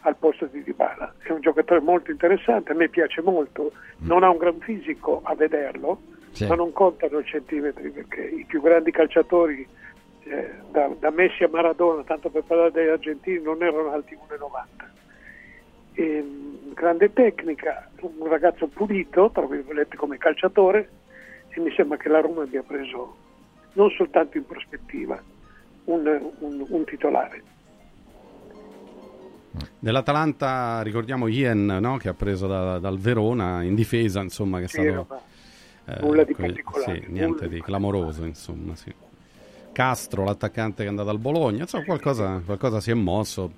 al 0.00 0.16
posto 0.16 0.46
di 0.46 0.64
Dybala. 0.64 1.14
È 1.18 1.30
un 1.30 1.40
giocatore 1.40 1.80
molto 1.80 2.10
interessante, 2.10 2.72
a 2.72 2.74
me 2.74 2.88
piace 2.88 3.22
molto, 3.22 3.70
non 3.98 4.24
ha 4.24 4.28
un 4.28 4.38
gran 4.38 4.58
fisico 4.58 5.20
a 5.22 5.36
vederlo, 5.36 6.00
Sì. 6.32 6.46
ma 6.48 6.56
non 6.56 6.72
contano 6.72 7.20
i 7.20 7.24
centimetri 7.24 7.90
perché 7.90 8.22
i 8.22 8.44
più 8.44 8.60
grandi 8.60 8.90
calciatori 8.90 9.64
eh, 10.24 10.50
da, 10.72 10.90
da 10.98 11.10
Messi 11.10 11.44
a 11.44 11.48
Maradona, 11.48 12.02
tanto 12.02 12.28
per 12.28 12.42
parlare 12.42 12.72
degli 12.72 12.88
argentini, 12.88 13.40
non 13.40 13.62
erano 13.62 13.92
alti 13.92 14.16
1,90. 14.16 14.84
Ehm, 15.98 16.74
grande 16.74 17.12
tecnica, 17.12 17.88
un 18.00 18.28
ragazzo 18.28 18.66
pulito, 18.66 19.30
tra 19.32 19.46
virgolette, 19.46 19.96
come 19.96 20.18
calciatore, 20.18 20.90
e 21.48 21.60
mi 21.60 21.72
sembra 21.74 21.96
che 21.96 22.08
la 22.10 22.20
Roma 22.20 22.42
abbia 22.42 22.62
preso 22.62 23.16
non 23.72 23.90
soltanto 23.90 24.36
in 24.36 24.44
prospettiva 24.46 25.22
un, 25.84 26.32
un- 26.40 26.66
un 26.68 26.84
titolare. 26.84 27.42
Dell'Atalanta 29.78 30.82
ricordiamo 30.82 31.28
Ien 31.28 31.64
no? 31.64 31.96
che 31.96 32.08
ha 32.08 32.14
preso 32.14 32.46
da- 32.46 32.78
dal 32.78 32.98
Verona 32.98 33.62
in 33.62 33.74
difesa, 33.74 34.20
insomma, 34.20 34.58
che 34.58 34.64
è 34.64 34.68
Sì, 34.68 34.82
stato... 34.82 35.06
vabbè. 35.08 35.22
Nulla 36.00 36.24
di 36.24 36.34
que- 36.34 36.46
particolare, 36.48 37.00
sì, 37.00 37.12
niente 37.12 37.48
di 37.48 37.60
clamoroso, 37.62 38.24
insomma, 38.24 38.74
sì. 38.74 38.92
Castro, 39.72 40.24
l'attaccante 40.24 40.82
che 40.82 40.86
è 40.86 40.88
andato 40.88 41.10
al 41.10 41.18
Bologna, 41.18 41.62
insomma, 41.62 41.84
qualcosa, 41.84 42.42
qualcosa 42.44 42.80
si 42.80 42.90
è 42.90 42.94
mosso. 42.94 43.52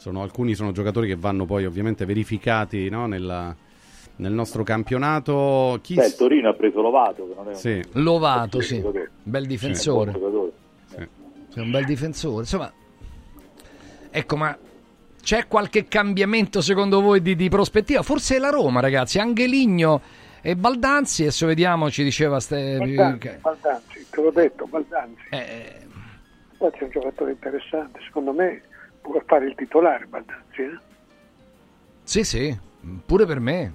Sono, 0.00 0.22
alcuni 0.22 0.54
sono 0.54 0.72
giocatori 0.72 1.06
che 1.08 1.14
vanno 1.16 1.44
poi 1.44 1.66
ovviamente 1.66 2.06
verificati 2.06 2.88
no? 2.88 3.06
Nella- 3.06 3.54
nel 4.16 4.32
nostro 4.32 4.62
campionato. 4.62 5.78
Chi 5.82 5.94
Beh, 5.94 6.14
Torino 6.14 6.48
ha 6.48 6.54
preso 6.54 6.80
Lovato, 6.80 7.28
che 7.28 7.34
non 7.34 7.46
è 7.46 7.50
un 7.50 7.54
Sì. 7.54 7.82
Lovato, 7.92 8.60
sì. 8.62 8.82
Bel 9.22 9.46
difensore. 9.46 10.12
Sì, 10.12 10.18
buon 10.18 10.30
giocatore. 10.30 11.08
Sì, 11.50 11.58
un 11.58 11.70
bel 11.70 11.84
difensore. 11.84 12.40
Insomma, 12.40 12.72
ecco, 14.10 14.36
ma 14.36 14.56
c'è 15.22 15.46
qualche 15.46 15.86
cambiamento 15.86 16.62
secondo 16.62 17.02
voi 17.02 17.20
di, 17.20 17.36
di 17.36 17.48
prospettiva? 17.50 18.02
Forse 18.02 18.38
la 18.38 18.48
Roma, 18.50 18.80
ragazzi. 18.80 19.18
Angeligno 19.18 20.00
e 20.40 20.56
Baldanzi. 20.56 21.22
Adesso 21.22 21.46
vediamo, 21.46 21.90
ci 21.90 22.04
diceva 22.04 22.40
Ste- 22.40 22.76
Baldanzi, 22.78 23.38
Baldanzi, 23.40 24.06
te 24.10 24.20
l'ho 24.22 24.30
detto, 24.30 24.66
Baldanzi. 24.66 25.22
Eh, 25.30 25.76
Baldanzi 26.58 26.78
è 26.78 26.84
un 26.84 26.90
giocatore 26.90 27.30
interessante, 27.32 28.00
secondo 28.04 28.32
me 28.32 28.62
può 29.00 29.20
fare 29.26 29.46
il 29.46 29.54
titolare 29.54 30.06
Baldanzi. 30.06 30.62
eh. 30.62 30.78
Sì, 32.02 32.24
sì, 32.24 32.58
pure 33.06 33.26
per 33.26 33.40
me. 33.40 33.74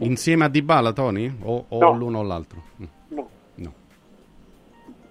Insieme 0.00 0.46
a 0.46 0.48
Dybala, 0.48 0.92
Tony? 0.92 1.30
O, 1.42 1.66
o 1.68 1.78
No. 1.78 1.92
l'uno 1.94 2.18
o 2.20 2.22
l'altro? 2.22 2.62
Mm. 2.80 2.84
No. 3.08 3.28
No. 3.56 3.74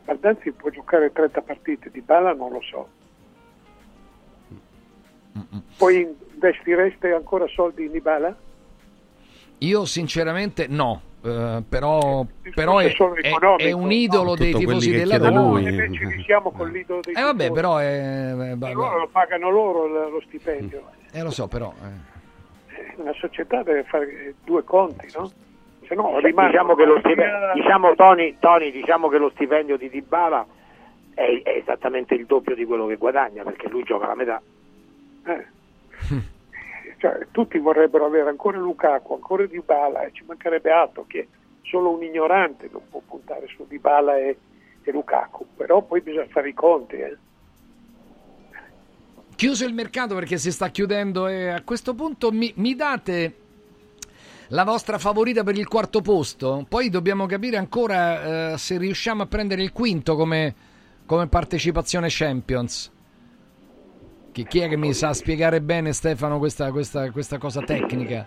Baldanzi 0.05 0.51
può 0.51 0.69
giocare 0.71 1.11
30 1.11 1.41
partite, 1.41 1.89
di 1.91 2.01
Bala 2.01 2.33
non 2.33 2.51
lo 2.51 2.61
so. 2.61 2.89
Poi 5.77 6.15
investireste 6.33 7.13
ancora 7.13 7.47
soldi 7.47 7.85
in 7.85 7.91
Dybala? 7.91 8.35
Io 9.59 9.85
sinceramente 9.85 10.67
no. 10.67 11.01
Eh, 11.21 11.63
però 11.67 12.25
però 12.53 12.79
è, 12.79 12.93
è- 12.93 13.55
è 13.57 13.71
un 13.71 13.91
idolo 13.91 14.31
Tutto 14.31 14.43
dei 14.43 14.53
tifosi 14.53 14.91
della 14.91 15.17
Roma. 15.17 15.41
lui. 15.41 15.65
E 15.67 15.71
noi 15.71 15.91
ci 15.93 16.05
risiamo 16.05 16.51
con 16.51 16.69
l'idolo 16.69 17.01
dei 17.01 17.13
Eh 17.13 17.21
vabbè, 17.21 17.41
tifosi. 17.43 17.59
però 17.61 17.77
è, 17.77 17.85
eh, 17.85 18.73
Loro 18.73 18.99
lo 18.99 19.07
pagano 19.11 19.49
loro 19.49 19.87
lo 20.09 20.21
stipendio. 20.25 20.83
eh, 21.11 21.21
lo 21.23 21.31
so, 21.31 21.47
però 21.47 21.73
eh. 21.83 22.17
Una 22.95 23.13
società 23.13 23.63
deve 23.63 23.83
fare 23.83 24.33
due 24.43 24.63
conti, 24.63 25.07
no? 25.15 25.27
Se 25.87 25.95
no 25.95 26.13
Diciamo 26.19 26.19
rimane 26.19 26.75
che 26.75 26.85
lo 26.85 26.97
stipendio, 26.99 27.51
diciamo 27.55 27.95
Tony, 27.95 28.35
Tony, 28.39 28.71
diciamo 28.71 29.07
che 29.09 29.17
lo 29.17 29.29
stipendio 29.33 29.77
di 29.77 29.89
Dybala 29.89 30.45
è, 31.13 31.41
è 31.43 31.49
esattamente 31.57 32.13
il 32.15 32.25
doppio 32.25 32.55
di 32.55 32.65
quello 32.65 32.85
che 32.87 32.95
guadagna 32.97 33.43
perché 33.43 33.67
lui 33.69 33.83
gioca 33.83 34.07
la 34.07 34.15
metà. 34.15 34.41
Eh. 35.25 35.45
Cioè, 36.99 37.27
tutti 37.31 37.57
vorrebbero 37.57 38.05
avere 38.05 38.27
ancora 38.27 38.57
Lukaku, 38.57 39.13
ancora 39.13 39.45
Dybala 39.45 40.03
e 40.03 40.11
ci 40.11 40.25
mancherebbe 40.27 40.69
altro 40.69 41.05
che 41.07 41.29
solo 41.61 41.91
un 41.91 42.03
ignorante 42.03 42.67
non 42.69 42.81
può 42.89 43.01
puntare 43.07 43.47
su 43.47 43.65
Dybala 43.65 44.17
e, 44.17 44.37
e 44.83 44.91
Lukaku, 44.91 45.47
però 45.55 45.81
poi 45.81 46.01
bisogna 46.01 46.27
fare 46.27 46.49
i 46.49 46.53
conti. 46.53 46.95
Eh. 46.97 47.17
Chiuso 49.33 49.63
il 49.65 49.73
mercato 49.73 50.13
perché 50.13 50.37
si 50.37 50.51
sta 50.51 50.67
chiudendo 50.67 51.27
e 51.27 51.47
a 51.47 51.61
questo 51.61 51.95
punto 51.95 52.33
mi, 52.33 52.51
mi 52.57 52.75
date 52.75 53.33
la 54.49 54.65
vostra 54.65 54.97
favorita 54.97 55.45
per 55.45 55.57
il 55.57 55.69
quarto 55.69 56.01
posto? 56.01 56.65
Poi 56.67 56.89
dobbiamo 56.89 57.27
capire 57.27 57.55
ancora 57.55 58.51
eh, 58.51 58.57
se 58.57 58.77
riusciamo 58.77 59.23
a 59.23 59.25
prendere 59.25 59.61
il 59.61 59.71
quinto 59.71 60.17
come, 60.17 60.53
come 61.05 61.27
partecipazione 61.27 62.07
Champions. 62.09 62.91
Chi, 64.39 64.45
chi 64.47 64.59
è 64.59 64.69
che 64.69 64.77
mi 64.77 64.93
sa 64.93 65.11
spiegare 65.11 65.59
bene 65.59 65.91
Stefano 65.91 66.37
questa, 66.37 66.71
questa- 66.71 67.11
questa 67.11 67.37
cosa 67.37 67.59
tecnica? 67.61 68.25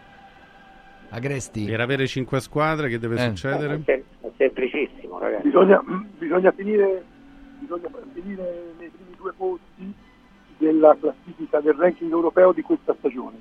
Agresti? 1.09 1.65
Per 1.65 1.81
avere 1.81 2.07
cinque 2.07 2.41
squadre 2.41 2.91
che 2.91 2.99
deve 2.99 3.15
Eh. 3.15 3.29
succedere? 3.29 3.81
È 3.87 4.03
semplicissimo, 4.37 5.19
ragazzi. 5.19 5.45
Bisogna, 5.47 5.83
bisogna 6.19 6.53
finire, 6.53 7.03
bisogna 7.61 7.89
finire 8.13 8.73
nei 8.79 8.91
primi 8.91 9.15
due 9.17 9.33
posti 9.35 9.95
della 10.59 10.95
classifica 11.01 11.61
del 11.61 11.75
ranking 11.75 12.11
europeo 12.11 12.53
di 12.53 12.61
questa 12.61 12.95
stagione. 12.99 13.39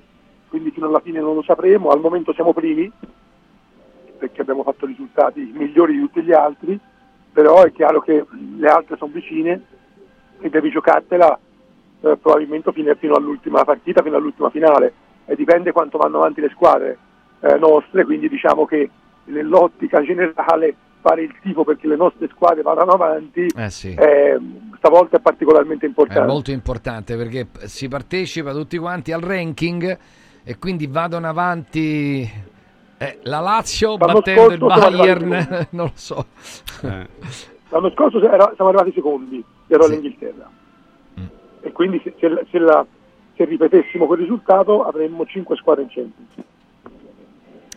Quindi 0.48 0.70
fino 0.70 0.86
alla 0.86 1.00
fine 1.00 1.20
non 1.20 1.34
lo 1.34 1.42
sapremo, 1.42 1.90
al 1.90 2.00
momento 2.00 2.32
siamo 2.32 2.54
primi, 2.54 2.90
perché 4.18 4.40
abbiamo 4.40 4.62
fatto 4.62 4.86
risultati 4.86 5.40
migliori 5.54 5.92
di 5.92 6.00
tutti 6.00 6.22
gli 6.22 6.32
altri, 6.32 6.78
però 7.32 7.64
è 7.64 7.72
chiaro 7.72 8.00
che 8.00 8.24
le 8.56 8.68
altre 8.68 8.96
sono 8.96 9.12
vicine 9.12 9.62
e 10.40 10.48
devi 10.48 10.70
giocartela 10.70 11.38
eh, 12.02 12.16
probabilmente 12.20 12.72
fino, 12.72 12.94
fino 12.96 13.14
all'ultima 13.14 13.64
partita, 13.64 14.02
fino 14.02 14.16
all'ultima 14.16 14.50
finale, 14.50 14.92
e 15.24 15.34
dipende 15.34 15.72
quanto 15.72 15.98
vanno 15.98 16.18
avanti 16.18 16.40
le 16.40 16.50
squadre 16.50 16.98
eh, 17.40 17.56
nostre, 17.56 18.04
quindi 18.04 18.28
diciamo 18.28 18.66
che 18.66 18.90
nell'ottica 19.24 20.02
generale 20.02 20.74
fare 21.00 21.22
il 21.22 21.34
tifo 21.40 21.64
perché 21.64 21.86
le 21.88 21.96
nostre 21.96 22.28
squadre 22.28 22.62
vadano 22.62 22.92
avanti 22.92 23.46
Eh 23.56 23.70
sì. 23.70 23.92
eh, 23.94 24.38
stavolta 24.76 25.16
è 25.16 25.20
particolarmente 25.20 25.84
È 25.84 25.88
importante. 25.88 26.26
molto 26.30 26.50
importante 26.52 27.16
perché 27.16 27.48
si 27.64 27.88
partecipa 27.88 28.52
tutti 28.52 28.78
quanti 28.78 29.10
al 29.12 29.20
ranking 29.20 29.98
e 30.44 30.58
quindi 30.58 30.86
vadano 30.86 31.28
avanti 31.28 32.20
eh, 32.98 33.18
la 33.22 33.40
Lazio 33.40 33.96
L'anno 33.96 34.12
battendo 34.14 34.52
il 34.52 34.58
Bayern, 34.58 35.66
non 35.70 35.86
lo 35.86 35.92
so. 35.94 36.26
Eh. 36.82 37.06
L'anno 37.70 37.90
scorso 37.90 38.20
era- 38.22 38.52
siamo 38.54 38.70
arrivati 38.70 38.92
secondi, 38.92 39.42
ero 39.66 39.82
Sì. 39.84 39.90
Mm. 39.96 40.40
E 41.62 41.72
quindi 41.72 42.00
se, 42.04 42.14
se 42.18 42.28
se 42.50 42.58
la- 42.58 42.86
se 43.36 43.44
ripetessimo 43.44 44.06
quel 44.06 44.20
risultato 44.20 44.84
avremmo 44.84 45.24
5 45.24 45.56
squadre 45.56 45.82
in 45.84 45.88
Champions. 45.88 46.46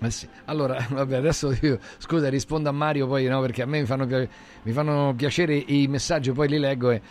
Eh 0.02 0.10
sì. 0.12 0.28
Allora, 0.46 0.78
vabbè, 0.90 1.16
adesso 1.16 1.56
io, 1.62 1.80
scusa, 1.98 2.30
rispondo 2.30 2.70
a 2.70 2.72
Mario 2.74 3.08
poi, 3.08 3.26
no, 3.26 3.40
perché 3.42 3.62
a 3.62 3.66
me 3.66 3.80
mi 3.80 3.86
fanno, 3.86 4.06
mi 4.06 4.72
fanno 4.72 5.14
piacere 5.16 5.56
i 5.56 5.88
messaggi, 5.88 6.32
poi 6.32 6.48
li 6.50 6.60
leggo. 6.60 6.92
E... 6.92 7.02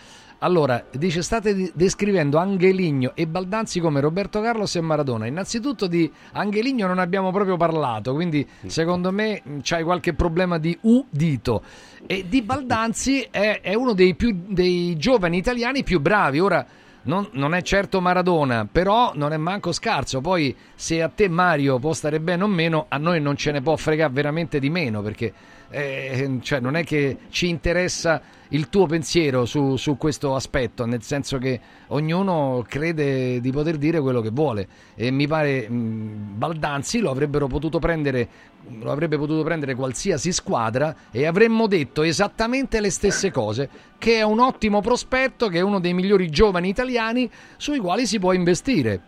Allora, 0.44 0.84
dice, 0.92 1.22
state 1.22 1.72
descrivendo 1.74 2.36
Angeligno 2.36 3.12
e 3.14 3.26
Baldanzi 3.26 3.80
come 3.80 4.00
Roberto 4.00 4.42
Carlos 4.42 4.76
e 4.76 4.82
Maradona. 4.82 5.26
Innanzitutto 5.26 5.86
di 5.86 6.10
Angeligno 6.32 6.86
non 6.86 6.98
abbiamo 6.98 7.32
proprio 7.32 7.56
parlato, 7.56 8.12
quindi 8.12 8.46
secondo 8.66 9.10
me 9.10 9.40
mh, 9.42 9.58
c'hai 9.62 9.82
qualche 9.82 10.12
problema 10.12 10.58
di 10.58 10.76
udito. 10.82 11.62
E 12.06 12.26
di 12.28 12.42
Baldanzi 12.42 13.26
è, 13.30 13.60
è 13.62 13.72
uno 13.72 13.94
dei, 13.94 14.14
più, 14.16 14.38
dei 14.46 14.98
giovani 14.98 15.38
italiani 15.38 15.82
più 15.82 15.98
bravi. 15.98 16.40
Ora, 16.40 16.66
non, 17.04 17.26
non 17.32 17.54
è 17.54 17.62
certo 17.62 18.02
Maradona, 18.02 18.68
però 18.70 19.12
non 19.14 19.32
è 19.32 19.38
manco 19.38 19.72
scarso. 19.72 20.20
Poi, 20.20 20.54
se 20.74 21.00
a 21.00 21.08
te 21.08 21.26
Mario 21.26 21.78
può 21.78 21.94
stare 21.94 22.20
bene 22.20 22.44
o 22.44 22.48
meno, 22.48 22.84
a 22.90 22.98
noi 22.98 23.18
non 23.18 23.34
ce 23.36 23.50
ne 23.50 23.62
può 23.62 23.76
fregare 23.76 24.12
veramente 24.12 24.58
di 24.58 24.68
meno, 24.68 25.00
perché 25.00 25.32
eh, 25.74 26.38
cioè, 26.42 26.60
non 26.60 26.76
è 26.76 26.84
che 26.84 27.18
ci 27.30 27.48
interessa 27.48 28.20
il 28.50 28.68
tuo 28.68 28.86
pensiero 28.86 29.44
su, 29.46 29.76
su 29.76 29.96
questo 29.96 30.34
aspetto, 30.34 30.86
nel 30.86 31.02
senso 31.02 31.38
che 31.38 31.60
ognuno 31.88 32.64
crede 32.68 33.40
di 33.40 33.50
poter 33.50 33.76
dire 33.78 34.00
quello 34.00 34.20
che 34.20 34.30
vuole. 34.30 34.68
E 34.94 35.10
mi 35.10 35.26
pare 35.26 35.68
mh, 35.68 36.36
Baldanzi 36.36 37.00
lo 37.00 37.10
avrebbero 37.10 37.46
potuto 37.48 37.78
prendere. 37.78 38.52
Lo 38.80 38.90
avrebbe 38.90 39.18
potuto 39.18 39.42
prendere 39.42 39.74
qualsiasi 39.74 40.32
squadra 40.32 40.94
e 41.10 41.26
avremmo 41.26 41.66
detto 41.66 42.02
esattamente 42.02 42.80
le 42.80 42.90
stesse 42.90 43.30
cose, 43.30 43.68
che 43.98 44.16
è 44.16 44.22
un 44.22 44.40
ottimo 44.40 44.80
prospetto, 44.80 45.48
che 45.48 45.58
è 45.58 45.62
uno 45.62 45.80
dei 45.80 45.92
migliori 45.92 46.30
giovani 46.30 46.68
italiani 46.68 47.30
sui 47.58 47.78
quali 47.78 48.06
si 48.06 48.18
può 48.18 48.32
investire. 48.32 49.02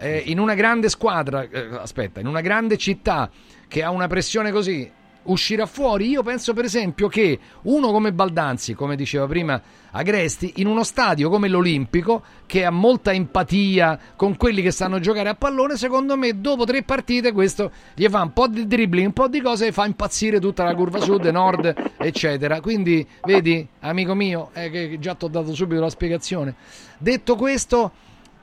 eh, 0.00 0.22
in 0.26 0.38
una 0.38 0.54
grande 0.54 0.88
squadra, 0.88 1.42
eh, 1.42 1.68
aspetta, 1.72 2.20
in 2.20 2.26
una 2.26 2.40
grande 2.40 2.76
città 2.78 3.30
che 3.68 3.82
ha 3.82 3.90
una 3.90 4.08
pressione 4.08 4.50
così, 4.50 4.90
uscirà 5.24 5.66
fuori. 5.66 6.08
Io 6.08 6.22
penso 6.22 6.52
per 6.52 6.64
esempio 6.64 7.08
che 7.08 7.38
uno 7.62 7.90
come 7.90 8.12
Baldanzi, 8.12 8.74
come 8.74 8.96
diceva 8.96 9.26
prima 9.26 9.60
Agresti, 9.92 10.54
in 10.56 10.66
uno 10.66 10.84
stadio 10.84 11.28
come 11.28 11.48
l'Olimpico, 11.48 12.22
che 12.46 12.64
ha 12.64 12.70
molta 12.70 13.12
empatia 13.12 13.98
con 14.16 14.36
quelli 14.36 14.62
che 14.62 14.70
sanno 14.70 15.00
giocare 15.00 15.28
a 15.28 15.34
pallone, 15.34 15.76
secondo 15.76 16.16
me 16.16 16.40
dopo 16.40 16.64
tre 16.64 16.82
partite 16.82 17.32
questo 17.32 17.70
gli 17.94 18.06
fa 18.08 18.22
un 18.22 18.32
po' 18.32 18.46
di 18.46 18.66
dribbling, 18.66 19.08
un 19.08 19.12
po' 19.12 19.28
di 19.28 19.40
cose 19.40 19.66
e 19.66 19.72
fa 19.72 19.86
impazzire 19.86 20.38
tutta 20.40 20.64
la 20.64 20.74
curva 20.74 21.00
sud, 21.00 21.24
nord, 21.26 21.74
eccetera. 21.98 22.60
Quindi, 22.60 23.06
vedi, 23.24 23.66
amico 23.80 24.14
mio, 24.14 24.50
eh, 24.52 24.70
che 24.70 24.98
già 25.00 25.14
ti 25.14 25.24
ho 25.24 25.28
dato 25.28 25.54
subito 25.54 25.80
la 25.80 25.90
spiegazione. 25.90 26.54
Detto 26.98 27.34
questo, 27.34 27.90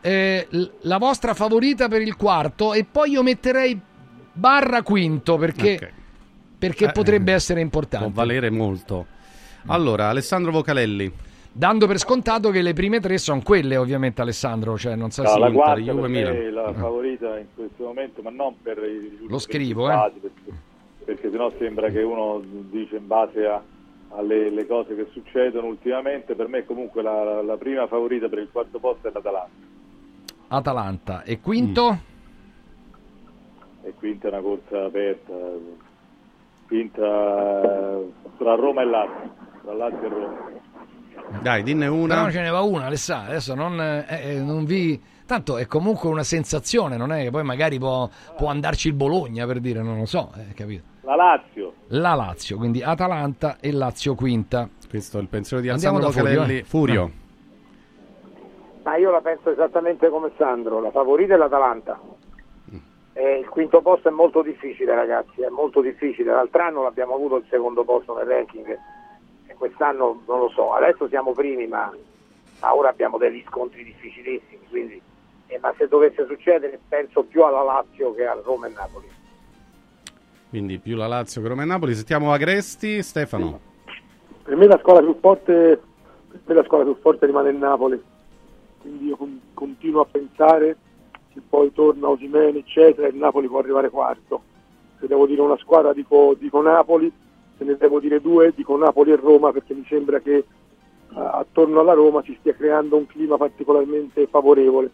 eh, 0.01 0.47
la 0.82 0.97
vostra 0.97 1.34
favorita 1.34 1.88
per 1.88 2.01
il 2.01 2.15
quarto 2.15 2.73
e 2.73 2.86
poi 2.86 3.11
io 3.11 3.23
metterei 3.23 3.80
barra 4.34 4.82
quinto 4.84 5.38
perché, 5.38 5.73
Ok. 5.75 5.91
Perché 6.58 6.86
Eh, 6.86 6.91
potrebbe 6.91 7.34
essere 7.34 7.62
importante. 7.62 8.05
Può 8.05 8.16
valere 8.16 8.49
molto. 8.49 9.05
Allora, 9.68 10.10
Alessandro 10.10 10.51
Vocalelli. 10.51 11.12
Dando 11.51 11.88
per 11.88 11.97
scontato 11.97 12.51
che 12.51 12.62
le 12.62 12.74
prime 12.74 12.99
tre 12.99 13.18
sono 13.18 13.41
quelle, 13.41 13.78
ovviamente, 13.78 14.22
Alessandro. 14.22 14.78
Cioè, 14.78 14.95
non 14.95 15.10
so 15.10 15.24
No, 15.24 15.30
se 15.30 15.39
la 15.39 15.51
quarta 15.51 15.80
Juve, 15.82 16.08
Milan. 16.08 16.34
è 16.36 16.49
la 16.51 16.66
Ah. 16.66 16.74
favorita 16.74 17.38
in 17.39 17.47
questo 17.55 17.84
momento, 17.84 18.22
ma 18.22 18.30
non 18.30 18.55
per 18.62 18.78
i 18.78 19.26
Lo 19.28 19.39
scrivo, 19.39 19.89
eh. 19.89 20.12
perché, 20.22 20.51
perché 21.03 21.30
sennò 21.32 21.51
sembra 21.58 21.89
che 21.89 22.01
uno 22.03 22.41
dice 22.70 22.97
in 22.97 23.08
base 23.08 23.45
a- 23.45 23.62
alle 24.10 24.49
le 24.51 24.68
cose 24.68 24.95
che 24.95 25.08
succedono 25.12 25.66
ultimamente. 25.68 26.36
Per 26.36 26.47
me 26.47 26.64
comunque 26.64 27.01
la, 27.01 27.41
la- 27.41 27.58
prima 27.58 27.88
favorita 27.88 28.30
per 28.30 28.38
il 28.39 28.49
quarto 28.51 28.78
posto 28.80 29.08
è 29.08 29.12
l'Atalanta 29.12 29.49
Atalanta. 30.49 31.24
E 31.24 31.39
quinto? 31.41 31.99
e 33.84 33.93
quinta 33.97 34.28
è 34.28 34.32
una 34.32 34.41
corsa 34.41 34.86
aperta. 34.86 35.34
Quinta 36.68 37.01
eh, 37.01 38.11
tra 38.38 38.55
Roma 38.55 38.82
e 38.82 38.86
Lazio, 38.86 39.32
tra 39.63 39.74
Lazio 39.74 40.01
e 40.01 40.09
Roma. 40.09 40.55
Dai, 41.41 41.63
dinne 41.63 41.86
Però 41.86 41.97
una. 41.97 42.30
ce 42.30 42.41
ne 42.41 42.49
va 42.49 42.61
una, 42.61 42.86
Alessandro. 42.86 43.32
Adesso 43.32 43.55
non, 43.55 43.80
eh, 43.82 44.05
eh, 44.07 44.39
non 44.39 44.65
vi. 44.65 45.01
Tanto 45.26 45.57
è 45.57 45.65
comunque 45.65 46.09
una 46.09 46.24
sensazione, 46.24 46.95
non 46.95 47.11
è 47.11 47.24
che 47.24 47.32
poi 47.32 47.43
magari 47.43 47.78
può, 47.78 48.09
può 48.38 48.47
andarci 48.47 48.88
il 48.88 48.93
Bologna 48.93 49.45
per 49.45 49.59
dire, 49.59 49.82
non 49.82 49.97
lo 49.97 50.05
so, 50.05 50.32
eh, 50.38 50.53
capito? 50.53 50.84
La 51.01 51.15
Lazio. 51.15 51.74
La 51.88 52.13
Lazio, 52.13 52.57
quindi 52.57 52.82
Atalanta 52.82 53.57
e 53.59 53.74
Lazio 53.74 54.15
quinta. 54.15 54.70
Questo 54.89 55.18
è 55.18 55.22
il 55.22 55.28
pensiero 55.28 55.61
di 55.61 55.68
Andiamo 55.68 55.97
Alessandro 55.97 56.34
Furio, 56.34 56.57
eh. 56.57 56.63
Furio. 56.63 57.11
Ma 58.84 58.95
io 58.95 59.11
la 59.11 59.20
penso 59.20 59.49
esattamente 59.51 60.09
come 60.09 60.32
Sandro, 60.38 60.80
la 60.80 60.91
favorita 60.91 61.34
è 61.34 61.38
l'Atalanta. 61.38 61.99
E 63.18 63.39
il 63.39 63.49
quinto 63.49 63.82
posto 63.82 64.09
è 64.09 64.11
molto 64.11 64.43
difficile 64.43 64.93
ragazzi, 64.93 65.41
è 65.41 65.49
molto 65.49 65.82
difficile. 65.82 66.32
L'altro 66.32 66.61
anno 66.61 66.84
l'abbiamo 66.84 67.15
avuto 67.15 67.38
il 67.38 67.45
secondo 67.49 67.84
posto 67.84 68.15
nel 68.15 68.28
ranking 68.28 68.78
e 69.47 69.53
quest'anno 69.55 70.22
non 70.28 70.38
lo 70.41 70.49
so, 70.49 70.74
adesso 70.74 71.07
siamo 71.07 71.32
primi 71.32 71.65
ma, 71.65 71.91
ma 72.61 72.76
ora 72.76 72.89
abbiamo 72.89 73.18
degli 73.18 73.43
scontri 73.47 73.84
difficilissimi, 73.84 74.68
quindi, 74.70 75.01
eh, 75.47 75.57
ma 75.57 75.74
se 75.76 75.88
dovesse 75.88 76.28
succedere 76.28 76.80
penso 76.88 77.24
più 77.24 77.43
alla 77.43 77.63
Lazio 77.63 78.13
che 78.13 78.28
a 78.28 78.38
Roma 78.43 78.68
e 78.68 78.74
Napoli. 78.76 79.09
Quindi 80.49 80.78
più 80.78 80.95
la 80.95 81.07
Lazio 81.07 81.41
che 81.41 81.47
Roma 81.47 81.63
e 81.63 81.65
Napoli. 81.65 81.95
Sentiamo 81.95 82.32
Agresti. 82.32 83.01
Stefano. 83.01 83.59
Per 84.43 84.55
me 84.55 84.68
la 84.68 84.78
squadra 84.78 85.01
più 85.01 85.18
forte, 85.20 85.82
per 86.30 86.39
me 86.45 86.53
la 86.53 86.63
squadra 86.65 86.86
più 86.86 87.01
forte 87.01 87.26
rimane 87.26 87.49
il 87.49 87.57
Napoli. 87.57 87.99
Quindi 88.80 89.07
io 89.07 89.15
con- 89.18 89.41
continuo 89.55 90.01
a 90.01 90.05
pensare 90.05 90.78
poi 91.42 91.72
torna 91.74 92.10
Osimene, 92.10 92.60
eccetera, 92.60 93.08
il 93.08 93.16
Napoli 93.16 93.48
può 93.48 93.60
arrivare 93.60 93.90
quarto. 93.90 94.42
Se 95.00 95.08
devo 95.08 95.28
dire 95.28 95.42
una 95.42 95.58
squadra 95.58 95.94
dico, 95.94 96.36
dico 96.38 96.62
Napoli, 96.62 97.12
se 97.58 97.64
ne 97.64 97.76
devo 97.76 98.00
dire 98.00 98.22
due 98.22 98.54
dico 98.56 98.78
Napoli 98.78 99.12
e 99.12 99.16
Roma 99.16 99.52
perché 99.52 99.74
mi 99.74 99.86
sembra 99.88 100.20
che 100.20 100.36
eh, 100.36 100.46
attorno 101.16 101.80
alla 101.80 101.94
Roma 101.94 102.22
si 102.24 102.36
stia 102.40 102.54
creando 102.54 102.98
un 102.98 103.06
clima 103.06 103.38
particolarmente 103.38 104.28
favorevole 104.28 104.90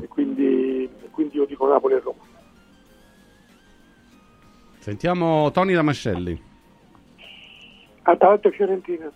e 0.00 0.08
quindi, 0.08 0.88
quindi 1.10 1.36
io 1.36 1.46
dico 1.46 1.66
Napoli 1.66 1.94
e 1.94 2.00
Roma. 2.00 2.22
Sentiamo 4.78 5.50
Tony 5.50 5.74
Damascelli. 5.74 6.40
Atalanta 8.02 8.48
e 8.48 8.52
Fiorentina. 8.52 9.10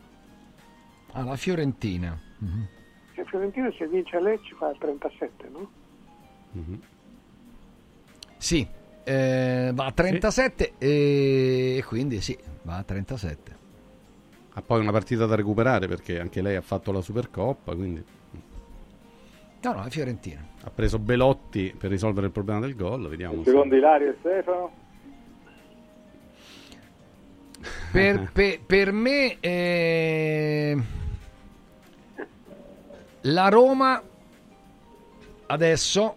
Ah, 1.13 1.25
la 1.25 1.37
Fiorentina. 1.37 2.19
Mhm. 2.39 2.69
E 3.15 3.25
Fiorentina 3.25 3.71
se 3.73 3.87
vince 3.87 4.17
a 4.17 4.21
Lecce 4.21 4.55
fa 4.57 4.71
il 4.71 4.79
37, 4.79 5.49
no? 5.53 5.71
Sì, 8.37 8.67
eh, 9.05 9.71
va 9.75 9.87
a 9.87 9.93
37 9.93 10.73
e 10.79 11.77
e 11.79 11.85
quindi 11.85 12.21
sì, 12.21 12.37
va 12.63 12.77
a 12.79 12.83
37. 12.83 13.59
Ha 14.55 14.63
poi 14.63 14.81
una 14.81 14.91
partita 14.93 15.27
da 15.27 15.37
recuperare 15.37 15.87
perché 15.87 16.19
anche 16.19 16.43
lei 16.43 16.57
ha 16.57 16.61
fatto 16.61 16.91
la 16.93 17.01
Supercoppa, 17.01 17.75
quindi 17.75 18.03
No, 19.63 19.73
no, 19.73 19.83
la 19.83 19.91
Fiorentina. 19.91 20.45
ha 20.65 20.71
preso 20.71 20.99
Belotti 20.99 21.75
per 21.77 21.91
risolvere 21.91 22.27
il 22.27 22.33
problema 22.33 22.61
del 22.61 22.75
gol. 22.75 23.09
Vediamo. 23.09 23.45
se- 23.45 23.51
Secondo 23.51 23.77
Ilario 23.77 24.11
e 24.11 24.17
Stefano. 24.19 24.73
Per, 27.93 28.31
pe- 28.33 28.61
per 28.67 28.91
me 28.93 29.37
eh, 29.39 30.77
la 33.23 33.49
Roma 33.49 34.03
adesso 35.47 36.17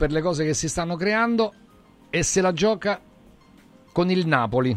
per 0.00 0.12
le 0.12 0.22
cose 0.22 0.46
che 0.46 0.54
si 0.54 0.66
stanno 0.66 0.96
creando 0.96 1.52
e 2.08 2.22
se 2.22 2.40
la 2.40 2.54
gioca 2.54 2.98
con 3.92 4.10
il 4.10 4.26
Napoli. 4.26 4.74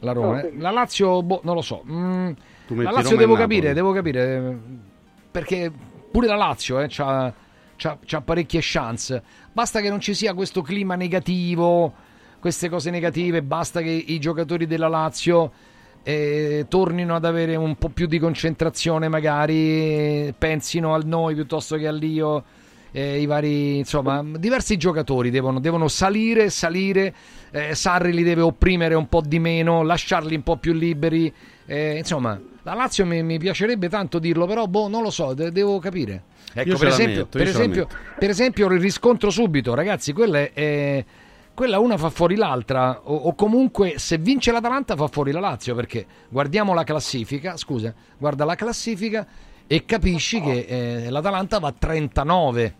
La 0.00 0.10
Roma, 0.10 0.40
sì. 0.40 0.58
la 0.58 0.70
Lazio, 0.72 1.22
boh, 1.22 1.40
non 1.44 1.54
lo 1.54 1.62
so. 1.62 1.84
Mm, 1.88 2.30
la 2.70 2.90
Lazio 2.90 3.16
devo 3.16 3.36
capire, 3.36 3.72
devo 3.72 3.92
capire 3.92 4.36
eh, 4.36 4.56
perché 5.30 5.70
pure 6.10 6.26
la 6.26 6.34
Lazio 6.34 6.80
eh, 6.80 6.88
c'ha, 6.88 7.32
c'ha- 7.76 7.98
c'ha 8.04 8.20
parecchie 8.20 8.58
chance. 8.60 9.22
Basta 9.52 9.80
che 9.80 9.88
non 9.88 10.00
ci 10.00 10.14
sia 10.14 10.34
questo 10.34 10.60
clima 10.60 10.96
negativo, 10.96 11.94
queste 12.40 12.68
cose 12.68 12.90
negative, 12.90 13.42
basta 13.42 13.80
che 13.80 13.90
i 13.90 14.18
giocatori 14.18 14.66
della 14.66 14.88
Lazio 14.88 15.52
eh, 16.02 16.66
tornino 16.68 17.14
ad 17.14 17.24
avere 17.24 17.54
un 17.54 17.76
po' 17.76 17.90
più 17.90 18.08
di 18.08 18.18
concentrazione, 18.18 19.06
magari 19.06 20.34
pensino 20.36 20.94
al 20.94 21.06
noi 21.06 21.36
piuttosto 21.36 21.76
che 21.76 21.86
all'io. 21.86 22.58
Eh, 22.92 23.20
i 23.20 23.26
vari 23.26 23.78
insomma 23.78 24.24
diversi 24.36 24.76
giocatori 24.76 25.30
devono, 25.30 25.60
devono 25.60 25.88
salire 25.88 26.50
salire 26.50 27.14
eh, 27.50 27.74
Sarri 27.74 28.12
li 28.12 28.22
deve 28.22 28.42
opprimere 28.42 28.94
un 28.94 29.08
po' 29.08 29.20
di 29.20 29.38
meno 29.38 29.82
lasciarli 29.82 30.34
un 30.34 30.42
po' 30.42 30.56
più 30.56 30.72
liberi 30.72 31.32
eh, 31.66 31.96
insomma 31.98 32.40
la 32.62 32.74
Lazio 32.74 33.06
mi, 33.06 33.22
mi 33.22 33.38
piacerebbe 33.38 33.88
tanto 33.88 34.18
dirlo 34.18 34.46
però 34.46 34.66
boh 34.66 34.88
non 34.88 35.02
lo 35.02 35.10
so 35.10 35.32
de- 35.34 35.50
devo 35.50 35.78
capire. 35.78 36.24
Ecco 36.52 36.76
per 36.76 36.88
esempio, 36.88 37.16
metto, 37.16 37.38
per, 37.38 37.46
esempio, 37.46 37.88
per 38.18 38.30
esempio 38.30 38.66
il 38.68 38.80
riscontro 38.80 39.30
subito 39.30 39.74
ragazzi 39.74 40.12
quella 40.12 40.38
è, 40.40 40.52
è- 40.52 41.04
quella 41.54 41.78
una 41.78 41.96
fa 41.96 42.10
fuori 42.10 42.36
l'altra 42.36 43.00
o, 43.04 43.14
o 43.14 43.34
comunque 43.34 43.94
se 43.98 44.18
vince 44.18 44.50
l'Atalanta 44.50 44.96
fa 44.96 45.06
fuori 45.08 45.30
la 45.30 45.40
Lazio 45.40 45.74
perché 45.74 46.06
guardiamo 46.28 46.74
la 46.74 46.84
classifica 46.84 47.56
scusa 47.56 47.94
guarda 48.18 48.44
la 48.44 48.54
classifica 48.54 49.26
e 49.66 49.84
capisci 49.84 50.40
che 50.40 51.04
eh, 51.04 51.10
l'Atalanta 51.10 51.58
va 51.60 51.68
a 51.68 51.74
39 51.76 52.74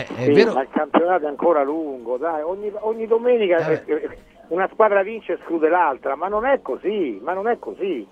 Eh, 0.00 0.14
è 0.14 0.24
Sì, 0.24 0.32
vero 0.32 0.52
ma 0.52 0.62
il 0.62 0.68
campionato 0.70 1.24
è 1.24 1.28
ancora 1.28 1.62
lungo, 1.62 2.16
dai, 2.16 2.42
ogni, 2.42 2.72
ogni 2.80 3.06
domenica 3.06 3.58
Eh. 3.68 3.82
eh, 3.86 4.08
una 4.48 4.68
squadra 4.72 5.02
vince 5.02 5.32
e 5.32 5.34
esclude 5.36 5.68
l'altra, 5.68 6.16
ma 6.16 6.28
non 6.28 6.44
è 6.44 6.60
così, 6.62 7.18
ma 7.22 7.32
non 7.32 7.46
è 7.48 7.58
così. 7.58 8.06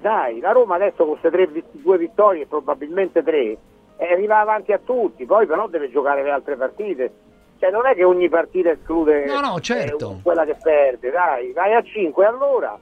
Dai, 0.00 0.40
la 0.40 0.52
Roma 0.52 0.74
adesso 0.76 1.04
con 1.04 1.18
queste 1.18 1.30
tre, 1.30 1.48
due 1.72 1.98
vittorie, 1.98 2.46
probabilmente 2.46 3.22
tre, 3.22 3.56
eh, 3.96 4.12
arriva 4.12 4.38
avanti 4.40 4.72
a 4.72 4.80
tutti, 4.84 5.24
poi 5.24 5.46
però 5.46 5.68
deve 5.68 5.90
giocare 5.90 6.22
le 6.22 6.30
altre 6.30 6.56
partite. 6.56 7.12
Cioè 7.58 7.70
non 7.70 7.86
è 7.86 7.94
che 7.94 8.04
ogni 8.04 8.28
partita 8.28 8.70
esclude 8.70 9.24
No, 9.24 9.40
no, 9.40 9.60
certo. 9.60 10.16
eh, 10.18 10.22
quella 10.22 10.44
che 10.44 10.56
perde, 10.62 11.10
dai, 11.10 11.52
vai 11.52 11.72
a 11.74 11.82
5 11.82 12.26
allora. 12.26 12.78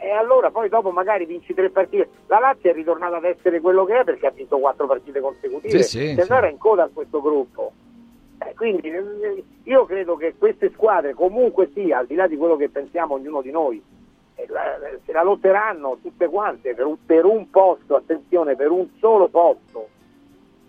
E 0.00 0.10
allora 0.10 0.50
poi 0.50 0.68
dopo 0.68 0.90
magari 0.90 1.26
vinci 1.26 1.52
tre 1.54 1.70
partite. 1.70 2.08
La 2.26 2.38
Lazio 2.38 2.70
è 2.70 2.74
ritornata 2.74 3.16
ad 3.16 3.24
essere 3.24 3.60
quello 3.60 3.84
che 3.84 4.00
è 4.00 4.04
perché 4.04 4.26
ha 4.26 4.30
vinto 4.30 4.58
quattro 4.58 4.86
partite 4.86 5.20
consecutive. 5.20 5.82
Sì, 5.82 5.98
sì, 5.98 6.14
se 6.14 6.22
sì. 6.22 6.30
no 6.30 6.36
era 6.38 6.48
in 6.48 6.58
coda 6.58 6.84
a 6.84 6.90
questo 6.92 7.20
gruppo. 7.20 7.72
Eh, 8.38 8.54
quindi 8.54 8.90
eh, 8.90 9.44
io 9.64 9.84
credo 9.86 10.16
che 10.16 10.34
queste 10.36 10.70
squadre 10.72 11.14
comunque 11.14 11.70
sia, 11.72 11.98
al 11.98 12.06
di 12.06 12.14
là 12.14 12.26
di 12.26 12.36
quello 12.36 12.56
che 12.56 12.68
pensiamo 12.68 13.14
ognuno 13.14 13.40
di 13.40 13.50
noi, 13.50 13.82
eh, 14.34 14.46
la- 14.48 14.78
se 15.04 15.12
la 15.12 15.22
lotteranno 15.22 15.98
tutte 16.02 16.28
quante 16.28 16.74
per 16.74 16.86
un, 16.86 16.96
per 17.04 17.24
un 17.24 17.48
posto, 17.50 17.96
attenzione, 17.96 18.54
per 18.56 18.70
un 18.70 18.88
solo 18.98 19.28
posto. 19.28 19.88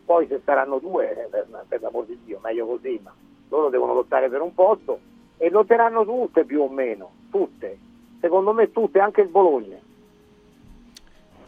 Poi 0.05 0.25
se 0.27 0.39
saranno 0.45 0.79
due, 0.79 1.11
eh, 1.11 1.27
per, 1.27 1.47
per 1.67 1.81
l'amor 1.81 2.05
di 2.05 2.17
Dio, 2.23 2.39
meglio 2.41 2.65
così, 2.65 2.99
ma 3.03 3.13
loro 3.49 3.69
devono 3.69 3.93
lottare 3.93 4.29
per 4.29 4.41
un 4.41 4.53
posto 4.53 4.99
e 5.37 5.49
lotteranno 5.49 6.05
tutte 6.05 6.45
più 6.45 6.61
o 6.61 6.69
meno, 6.69 7.11
tutte. 7.29 7.77
Secondo 8.21 8.53
me 8.53 8.71
tutte, 8.71 8.99
anche 8.99 9.21
il 9.21 9.27
Bologna. 9.27 9.77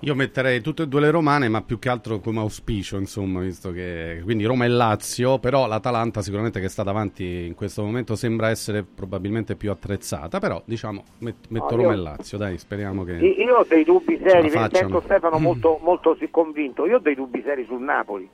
Io 0.03 0.15
metterei 0.15 0.61
tutte 0.61 0.83
e 0.83 0.87
due 0.87 1.01
le 1.01 1.11
romane, 1.11 1.49
ma 1.49 1.61
più 1.61 1.77
che 1.77 1.89
altro 1.89 2.19
come 2.19 2.39
auspicio, 2.39 2.97
insomma, 2.97 3.41
visto 3.41 3.71
che 3.73 4.21
quindi 4.23 4.45
Roma 4.45 4.63
e 4.63 4.69
Lazio, 4.69 5.39
però 5.39 5.67
l'Atalanta 5.67 6.21
sicuramente 6.21 6.61
che 6.61 6.69
sta 6.69 6.83
davanti 6.83 7.45
in 7.45 7.53
questo 7.53 7.83
momento 7.83 8.15
sembra 8.15 8.49
essere 8.49 8.83
probabilmente 8.83 9.55
più 9.57 9.69
attrezzata, 9.71 10.39
però 10.39 10.61
diciamo 10.63 11.03
met- 11.19 11.47
metto 11.49 11.75
No, 11.75 11.81
Roma 11.81 11.93
io- 11.93 11.99
e 11.99 12.01
Lazio, 12.01 12.37
dai, 12.37 12.57
speriamo 12.57 13.03
che 13.03 13.13
Io 13.17 13.57
ho 13.57 13.65
dei 13.67 13.83
dubbi 13.83 14.17
seri, 14.23 14.49
sento. 14.49 15.01
Stefano 15.01 15.37
molto, 15.37 15.79
molto 15.83 16.15
sì 16.17 16.29
convinto, 16.29 16.85
io 16.85 16.95
ho 16.95 16.99
dei 16.99 17.15
dubbi 17.15 17.41
seri 17.43 17.65
sul 17.65 17.81
Napoli, 17.81 18.29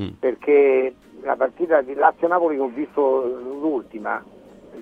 Mm. 0.00 0.08
perché 0.18 0.94
la 1.22 1.36
partita 1.36 1.82
di 1.82 1.92
Lazio-Napoli 1.94 2.56
che 2.56 2.62
ho 2.62 2.68
visto 2.74 3.26
l'ultima, 3.60 4.24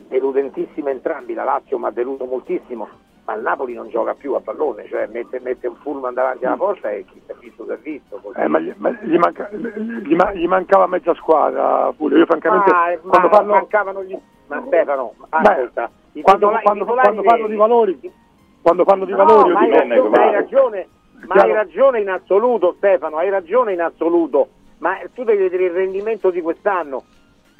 deludentissima 0.09 0.91
entrambi, 0.91 1.35
la 1.35 1.43
Lazio 1.45 1.79
mi 1.79 1.87
ha 1.87 1.91
deluso 1.91 2.25
moltissimo, 2.27 2.89
ma 3.25 3.35
il 3.35 3.43
Napoli 3.43 3.75
non 3.75 3.89
gioca 3.89 4.15
più 4.15 4.35
a 4.35 4.41
pallone, 4.41 4.87
cioè 4.89 5.07
mette, 5.07 5.39
mette 5.41 5.69
un 5.69 5.77
pullman 5.81 6.13
davanti 6.15 6.45
alla 6.45 6.57
porta 6.57 6.91
e 6.91 7.05
chi 7.05 7.21
si 7.25 7.31
è 7.31 7.35
visto 7.39 7.65
si 7.65 7.71
è 7.71 7.77
visto. 7.77 8.21
Eh, 8.35 8.49
ma 8.49 8.59
gli, 8.59 8.73
ma 8.77 8.91
gli 9.01 9.17
manca- 9.17 9.49
gli 9.53 10.15
ma- 10.15 10.33
gli 10.33 10.47
mancava 10.49 10.87
mezza 10.87 11.15
squadra 11.15 11.93
pure. 11.97 12.19
Io 12.19 12.27
francamente 12.27 12.71
eh, 12.71 12.99
quando 12.99 13.29
ma 13.29 13.29
parlo, 13.29 13.53
mancavano 13.53 14.03
gli... 14.03 14.19
Ma 14.49 14.63
Stefano, 14.67 15.15
Beh, 15.29 15.37
ascolta, 15.49 15.91
i 16.13 16.23
quando, 16.23 16.47
titola- 16.49 16.59
i 16.59 16.63
quando- 16.63 16.85
titolari 16.85 17.07
quando 17.09 17.23
parlo 17.23 17.47
di 17.47 17.57
valori, 17.57 18.13
quando 18.61 18.85
parlo 18.85 19.05
di 19.05 19.13
No, 19.13 19.17
valori, 19.19 19.49
io 19.49 19.55
ma 19.55 19.61
hai 19.61 19.71
ragione, 19.71 20.09
ma 20.09 20.23
hai 20.25 20.33
ragione, 20.33 20.89
ma 21.27 21.35
hai 21.37 21.53
ragione 21.53 22.01
in 22.01 22.11
assoluto 22.11 22.75
Stefano, 22.77 23.17
hai 23.17 23.31
ragione 23.31 23.73
in 23.73 23.81
assoluto, 23.81 24.49
ma 24.79 24.99
tu 25.15 25.23
devi 25.23 25.43
vedere 25.43 25.65
il 25.67 25.71
rendimento 25.71 26.31
di 26.31 26.41
quest'anno. 26.43 27.05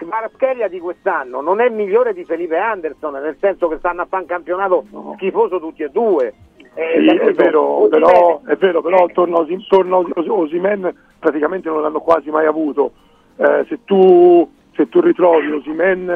Kvaratskhelia 0.05 0.69
di 0.69 0.79
quest'anno 0.79 1.41
non 1.41 1.61
è 1.61 1.69
migliore 1.69 2.13
di 2.15 2.25
Felipe 2.25 2.57
Anderson, 2.57 3.15
nel 3.15 3.37
senso 3.41 3.69
che 3.69 3.79
stanno 3.79 4.03
a 4.03 4.07
fare 4.07 4.23
un 4.23 4.29
campionato 4.29 4.85
schifoso 5.17 5.59
tutti 5.59 5.83
e 5.83 5.89
due. 5.91 6.35
Eh, 6.75 7.01
Sì, 7.01 7.07
è 7.17 7.33
vero, 7.33 7.87
però, 7.91 8.41
è 8.47 8.57
vero, 8.57 8.81
però 8.81 9.07
torno 9.13 9.39
a 9.39 9.47
Osimen 10.29 10.95
praticamente 11.19 11.69
non 11.69 11.83
l'hanno 11.83 12.01
quasi 12.01 12.31
mai 12.31 12.47
avuto. 12.47 12.93
Eh, 13.37 13.65
se, 13.69 13.81
tu, 13.85 14.49
se 14.75 14.89
tu 14.89 15.01
ritrovi 15.01 15.51
Osimen 15.51 16.09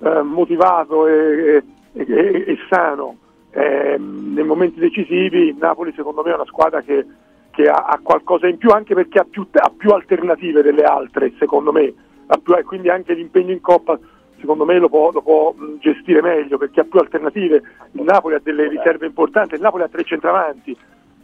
eh, 0.00 0.22
motivato 0.22 1.06
e, 1.06 1.62
e- 1.92 2.04
e- 2.06 2.44
e 2.46 2.58
sano 2.68 3.16
ehm, 3.52 4.32
nei 4.34 4.44
momenti 4.44 4.80
decisivi, 4.80 5.54
Napoli 5.58 5.92
secondo 5.94 6.22
me 6.22 6.32
è 6.32 6.34
una 6.34 6.44
squadra 6.46 6.80
che, 6.82 7.04
che 7.50 7.68
ha, 7.68 7.86
ha 7.88 8.00
qualcosa 8.02 8.48
in 8.48 8.58
più 8.58 8.70
anche 8.70 8.94
perché 8.94 9.20
ha 9.20 9.26
più, 9.28 9.46
ha 9.52 9.72
più 9.76 9.90
alternative 9.90 10.62
delle 10.62 10.82
altre, 10.82 11.32
secondo 11.38 11.70
me, 11.72 11.92
Ha 12.26 12.40
quindi 12.64 12.88
anche 12.88 13.14
l'impegno 13.14 13.52
in 13.52 13.60
Coppa 13.60 13.98
secondo 14.44 14.66
me 14.66 14.78
lo 14.78 14.90
può, 14.90 15.10
lo 15.10 15.22
può, 15.22 15.54
gestire 15.78 16.20
meglio 16.20 16.58
perché 16.58 16.80
ha 16.80 16.84
più 16.84 16.98
alternative. 16.98 17.62
Il 17.92 18.02
Napoli 18.02 18.34
ha 18.34 18.40
delle 18.42 18.68
riserve 18.68 19.06
importanti, 19.06 19.54
il 19.54 19.60
Napoli 19.60 19.84
ha 19.84 19.88
tre 19.88 20.04
centravanti, 20.04 20.76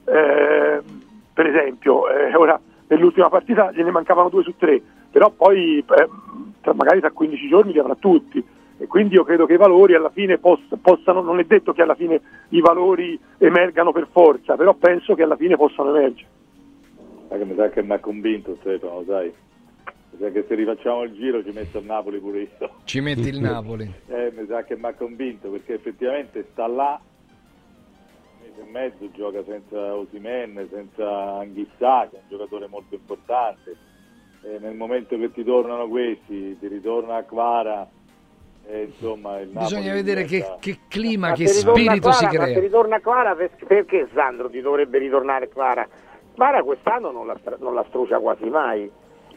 eh, 0.07 0.81
per 1.33 1.47
esempio, 1.47 2.09
eh, 2.09 2.35
ora 2.35 2.59
nell'ultima 2.89 3.29
partita 3.29 3.71
gliene 3.73 3.91
mancavano 3.91 4.31
due 4.31 4.43
su 4.43 4.57
tre, 4.57 4.81
però 5.11 5.31
poi 5.31 5.79
eh, 5.79 6.09
tra- 6.63 6.75
magari 6.75 7.01
tra 7.01 7.11
15 7.11 7.49
giorni 7.49 7.73
li 7.73 7.79
avrà 7.79 7.95
tutti 7.95 8.43
e 8.79 8.87
quindi 8.87 9.15
io 9.15 9.25
credo 9.25 9.45
che 9.45 9.55
i 9.55 9.59
valori 9.59 9.95
alla 9.95 10.09
fine 10.09 10.39
poss- 10.39 10.79
possano, 10.81 11.21
non 11.21 11.39
è 11.39 11.45
detto 11.45 11.75
che 11.75 11.83
alla 11.83 11.95
fine 11.95 12.21
i 12.49 12.61
valori 12.61 13.19
emergano 13.37 13.93
per 13.93 14.09
forza, 14.11 14.57
però 14.57 14.73
penso 14.73 15.15
che 15.15 15.23
alla 15.23 15.37
fine 15.37 15.57
possano 15.57 15.95
emergere. 15.95 16.29
Sai 17.29 17.39
che 17.39 17.45
mi 17.45 17.55
sa 17.55 17.69
che 17.69 17.83
mi 17.83 17.93
ha 17.93 17.99
convinto 17.99 18.57
Stefano, 18.61 19.05
sai? 19.07 19.31
Mi 20.11 20.19
sa 20.19 20.31
che 20.31 20.45
se 20.49 20.55
rifacciamo 20.55 21.03
il 21.03 21.13
giro 21.13 21.43
ci 21.45 21.51
metto 21.53 21.79
il 21.79 21.85
Napoli 21.85 22.19
pure 22.19 22.41
io. 22.41 22.71
Ci 22.85 23.01
metti 23.01 23.29
il 23.29 23.39
Napoli. 23.41 23.93
Eh, 24.09 24.33
mi 24.37 24.45
sa 24.49 24.65
che 24.65 24.77
mi 24.77 24.87
ha 24.87 24.95
convinto 24.95 25.49
perché 25.51 25.75
effettivamente 25.75 26.47
sta 26.53 26.67
là 26.67 27.01
un 27.01 28.41
mese 28.41 28.61
e 28.61 28.71
mezzo 28.71 29.11
gioca 29.13 29.43
senza 29.45 29.95
Osimen, 29.95 30.69
senza 30.71 31.35
Anghissà, 31.39 32.09
che 32.11 32.17
è 32.17 32.21
un 32.23 32.29
giocatore 32.29 32.67
molto 32.69 32.95
importante. 32.95 33.77
E 34.43 34.59
nel 34.59 34.75
momento 34.75 35.17
che 35.19 35.31
ti 35.33 35.45
tornano 35.45 35.87
questi, 35.87 36.59
ti 36.59 36.67
ritorna 36.67 37.17
Aquara, 37.17 37.87
e 38.67 38.83
insomma 38.85 39.39
il 39.41 39.49
Napoli 39.51 39.75
Bisogna 39.75 39.93
vedere 39.93 40.23
che, 40.25 40.37
diventa- 40.39 40.57
che 40.61 40.79
clima, 40.89 41.29
Ma 41.29 41.35
che 41.35 41.47
spirito 41.47 42.11
si 42.13 42.25
Kvara- 42.27 42.39
Ma 42.39 42.45
se 42.47 42.53
crea. 42.53 42.61
ritorna 42.61 43.01
Clara, 43.01 43.35
perché 43.35 44.09
Sandro 44.15 44.49
ti 44.51 44.61
dovrebbe 44.61 44.99
ritornare 44.99 45.49
Clara? 45.49 45.87
Clara 46.35 46.63
quest'anno 46.63 47.11
non 47.11 47.27
la, 47.27 47.39
non 47.59 47.75
la 47.75 47.85
strucia 47.89 48.19
quasi 48.19 48.49
mai. 48.49 48.91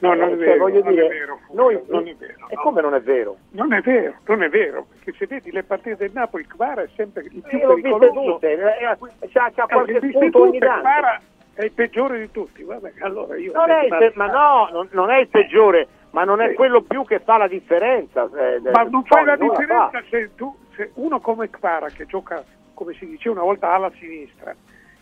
No, 0.03 0.13
non 0.15 0.21
Eh, 0.21 0.25
è 0.33 0.35
cioè, 0.35 0.37
vero, 0.45 0.57
voglio 0.57 0.79
non 0.83 0.87
è 0.87 0.91
dire, 0.95 1.07
vero, 1.07 1.39
Fulvio, 1.45 1.63
noi, 1.63 1.79
non 1.87 2.07
è 2.07 2.15
vero, 2.15 2.47
E 2.49 2.55
come 2.55 2.81
non 2.81 2.93
è 2.93 3.01
vero? 3.01 3.37
Non 3.51 3.73
è 3.73 3.79
vero, 3.81 4.13
non 4.25 4.43
è 4.43 4.49
vero, 4.49 4.85
perché 4.89 5.13
se 5.17 5.25
vedi 5.27 5.51
le 5.51 5.63
partite 5.63 5.95
del 5.95 6.11
Napoli, 6.13 6.45
Kvara 6.45 6.81
è 6.81 6.89
sempre 6.95 7.23
il 7.23 7.41
più 7.41 7.57
Io 7.57 7.73
viste 7.75 7.89
pericoloso. 7.89 8.41
eh, 8.41 8.51
eh, 8.51 8.97
c'ha, 9.31 9.51
c'ha 9.55 9.63
Eh, 9.63 9.67
qualche 9.71 9.99
viste 10.01 10.17
spunto 10.17 10.41
ogni 10.41 10.59
tanto. 10.59 10.79
Kvara 10.81 11.21
è 11.53 11.63
il 11.63 11.71
peggiore 11.71 12.19
di 12.19 12.31
tutti. 12.31 12.63
Vabbè, 12.63 12.93
allora 12.99 13.37
io 13.37 13.53
Non 13.53 13.69
è 13.69 13.85
il 13.85 14.11
ma 14.15 14.25
no, 14.27 14.69
non, 14.73 14.87
non 14.91 15.09
è 15.09 15.19
il 15.19 15.27
peggiore, 15.29 15.87
ma 16.09 16.25
non 16.25 16.41
è 16.41 16.51
quello 16.53 16.81
più 16.81 17.05
che 17.05 17.19
fa 17.19 17.37
la 17.37 17.47
differenza. 17.47 18.29
eh, 18.35 18.59
Ma 18.71 18.83
eh, 18.83 18.89
non 18.89 19.05
fai 19.05 19.23
la 19.23 19.35
non 19.37 19.47
fa. 19.53 19.57
differenza 19.59 20.03
se, 20.09 20.31
tu, 20.35 20.53
se 20.75 20.91
uno 20.95 21.21
come 21.21 21.49
Kvara 21.49 21.87
che 21.87 22.05
gioca, 22.07 22.43
come 22.73 22.93
si 22.95 23.05
dice 23.05 23.29
una 23.29 23.43
volta 23.43 23.71
alla 23.71 23.91
sinistra, 23.99 24.53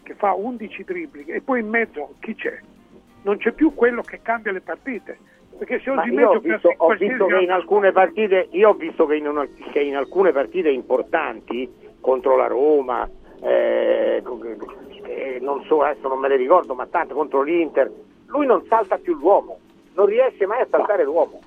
che 0.04 0.14
fa 0.14 0.34
11 0.34 0.84
dribbling 0.84 1.30
e 1.34 1.41
poi 1.41 1.62
in 1.62 1.70
mezzo 1.70 2.14
chi 2.20 2.36
c'è? 2.36 2.60
Non 3.24 3.38
c'è 3.38 3.52
più 3.52 3.74
quello 3.74 4.02
che 4.02 4.22
cambia 4.22 4.52
le 4.52 4.62
partite. 4.62 5.18
Perché 5.58 5.80
se 5.82 5.92
Osimhen 5.92 6.20
io 6.20 6.30
ho 6.32 6.40
visto, 6.40 6.74
ho 6.76 6.90
visto 6.96 7.26
che 7.28 7.38
in 7.40 7.52
alcune 7.52 7.92
partite, 7.92 8.48
io 8.52 8.70
ho 8.70 8.74
visto 8.74 9.06
che 9.06 9.16
in, 9.16 9.28
una- 9.28 9.46
che 9.72 9.80
in 9.80 9.96
alcune 9.96 10.32
partite 10.32 10.70
importanti 10.70 11.72
contro 12.00 12.36
la 12.36 12.48
Roma, 12.48 13.08
eh, 13.44 14.24
eh, 15.04 15.38
non 15.40 15.64
so, 15.66 15.84
adesso 15.84 16.08
non 16.08 16.18
me 16.20 16.30
le 16.30 16.36
ricordo, 16.38 16.74
ma 16.74 16.88
tanto 16.88 17.14
contro 17.14 17.44
l'Inter, 17.44 17.92
lui 18.28 18.48
non 18.48 18.66
salta 18.68 18.98
più 18.98 19.16
l'uomo, 19.16 19.60
non 19.94 20.08
riesce 20.08 20.48
mai 20.48 20.62
a 20.62 20.68
saltare 20.68 21.04
l'uomo. 21.04 21.40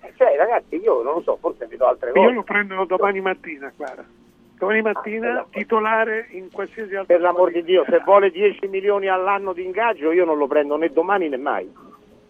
Eh, 0.00 0.12
Cioè, 0.16 0.36
ragazzi, 0.36 0.74
io 0.80 1.02
non 1.02 1.14
lo 1.14 1.20
so, 1.22 1.36
forse 1.40 1.66
vedo 1.66 1.86
altre 1.86 2.08
Io 2.08 2.14
cose. 2.14 2.32
lo 2.34 2.42
prendo 2.42 2.84
domani 2.86 3.20
mattina, 3.20 3.72
Kvara. 3.76 4.04
Domani 4.64 4.80
mattina 4.80 5.46
titolare 5.50 6.26
in 6.30 6.50
qualsiasi 6.50 6.94
altra 6.94 7.14
Per 7.14 7.22
l'amor 7.22 7.52
di 7.52 7.62
Dio, 7.62 7.84
se 7.86 8.00
vuole 8.02 8.30
10 8.30 8.66
milioni 8.68 9.08
all'anno 9.08 9.52
di 9.52 9.62
ingaggio, 9.62 10.10
io 10.10 10.24
non 10.24 10.38
lo 10.38 10.46
prendo 10.46 10.76
né 10.78 10.88
domani 10.88 11.28
né 11.28 11.36
mai. 11.36 11.70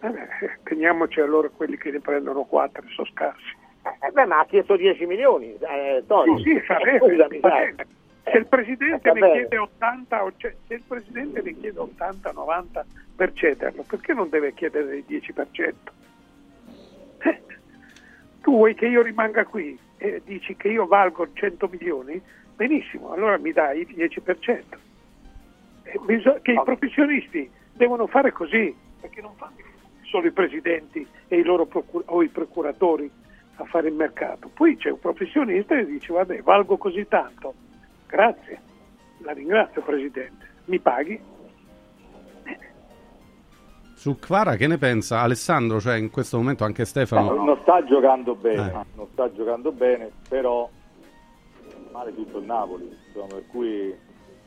Eh 0.01 0.09
beh, 0.09 0.59
teniamoci 0.65 1.21
allora 1.21 1.49
quelli 1.49 1.77
che 1.77 1.93
ne 1.93 2.01
prendono 2.01 2.43
4, 2.43 2.83
sono 2.89 3.07
scarsi. 3.13 3.57
Eh 4.01 4.11
beh, 4.11 4.25
ma 4.27 4.41
ha 4.41 4.47
chiesto 4.47 4.77
10 4.77 5.07
milioni, 5.07 5.55
eh, 5.61 6.03
Tony. 6.09 6.43
Sì, 6.43 6.61
sì, 6.65 6.73
Eh, 6.73 6.83
bene, 6.83 6.99
scusami, 6.99 7.39
bene. 7.39 7.75
Se 8.25 8.39
il 8.39 8.47
Presidente 8.47 9.09
Eh, 9.11 9.13
ne 9.13 9.33
chiede 9.33 9.59
80, 9.59 10.25
o 10.25 10.33
cioè, 10.37 10.55
se 10.67 10.75
il 10.75 10.83
Presidente 10.89 11.41
ne 11.41 11.55
chiede 11.55 11.79
80, 11.79 12.33
90 12.33 12.85
per 13.15 13.33
cederlo, 13.35 13.85
perché 13.87 14.13
non 14.13 14.29
deve 14.29 14.55
chiedere 14.55 14.97
il 14.97 15.05
10%? 15.07 15.73
Eh, 17.19 17.43
tu 18.43 18.57
vuoi 18.57 18.75
che 18.75 18.87
io 18.87 19.03
rimanga 19.03 19.45
qui 19.45 19.79
e 20.05 20.23
dici 20.25 20.55
che 20.57 20.69
io 20.69 20.87
valgo 20.87 21.27
100 21.33 21.69
milioni? 21.69 22.21
Benissimo, 22.55 23.13
allora 23.13 23.39
mi 23.39 23.53
dai 23.53 23.81
il 23.81 23.89
10%. 23.89 24.79
Eh, 25.85 25.99
biso- 26.05 26.39
che 26.43 26.53
i 26.53 26.61
professionisti 26.63 27.51
devono 27.73 28.07
fare 28.07 28.31
così, 28.33 28.75
perché 29.01 29.21
non 29.23 29.35
fanno 29.37 29.55
solo 30.03 30.27
i 30.27 30.33
presidenti 30.33 31.07
e 31.29 31.39
i 31.39 31.43
loro 31.43 31.67
procur- 31.67 32.05
o 32.07 32.23
i 32.23 32.29
procuratori 32.29 33.11
a 33.57 33.65
fare 33.65 33.89
il 33.89 33.95
mercato. 33.95 34.51
Poi 34.53 34.77
c'è 34.77 34.91
un 34.91 35.01
professionista 35.01 35.75
che 35.75 35.87
dice 35.87 36.13
vabbè, 36.13 36.43
valgo 36.43 36.77
così 36.77 37.07
tanto, 37.09 37.55
grazie, 38.07 38.61
la 39.19 39.33
ringrazio 39.33 39.83
Presidente, 39.83 40.47
mi 40.67 40.79
paghi? 40.79 41.19
Su 44.05 44.19
Kvara 44.19 44.57
che 44.57 44.67
ne 44.67 44.77
pensa 44.77 45.23
Alessandro? 45.23 45.81
Cioè 45.81 45.97
in 45.97 46.11
questo 46.11 46.37
momento 46.37 46.65
anche 46.65 46.85
Stefano... 46.85 47.33
No, 47.33 47.43
non 47.43 47.59
sta 47.63 47.83
giocando 47.85 48.35
bene, 48.35 48.67
Eh. 48.71 48.85
non 48.97 49.07
sta 49.13 49.33
giocando 49.33 49.73
bene, 49.73 50.11
però 50.29 50.69
male 51.91 52.15
tutto 52.15 52.37
il 52.37 52.45
Napoli, 52.45 52.95
insomma, 53.07 53.29
per 53.29 53.45
cui 53.47 53.95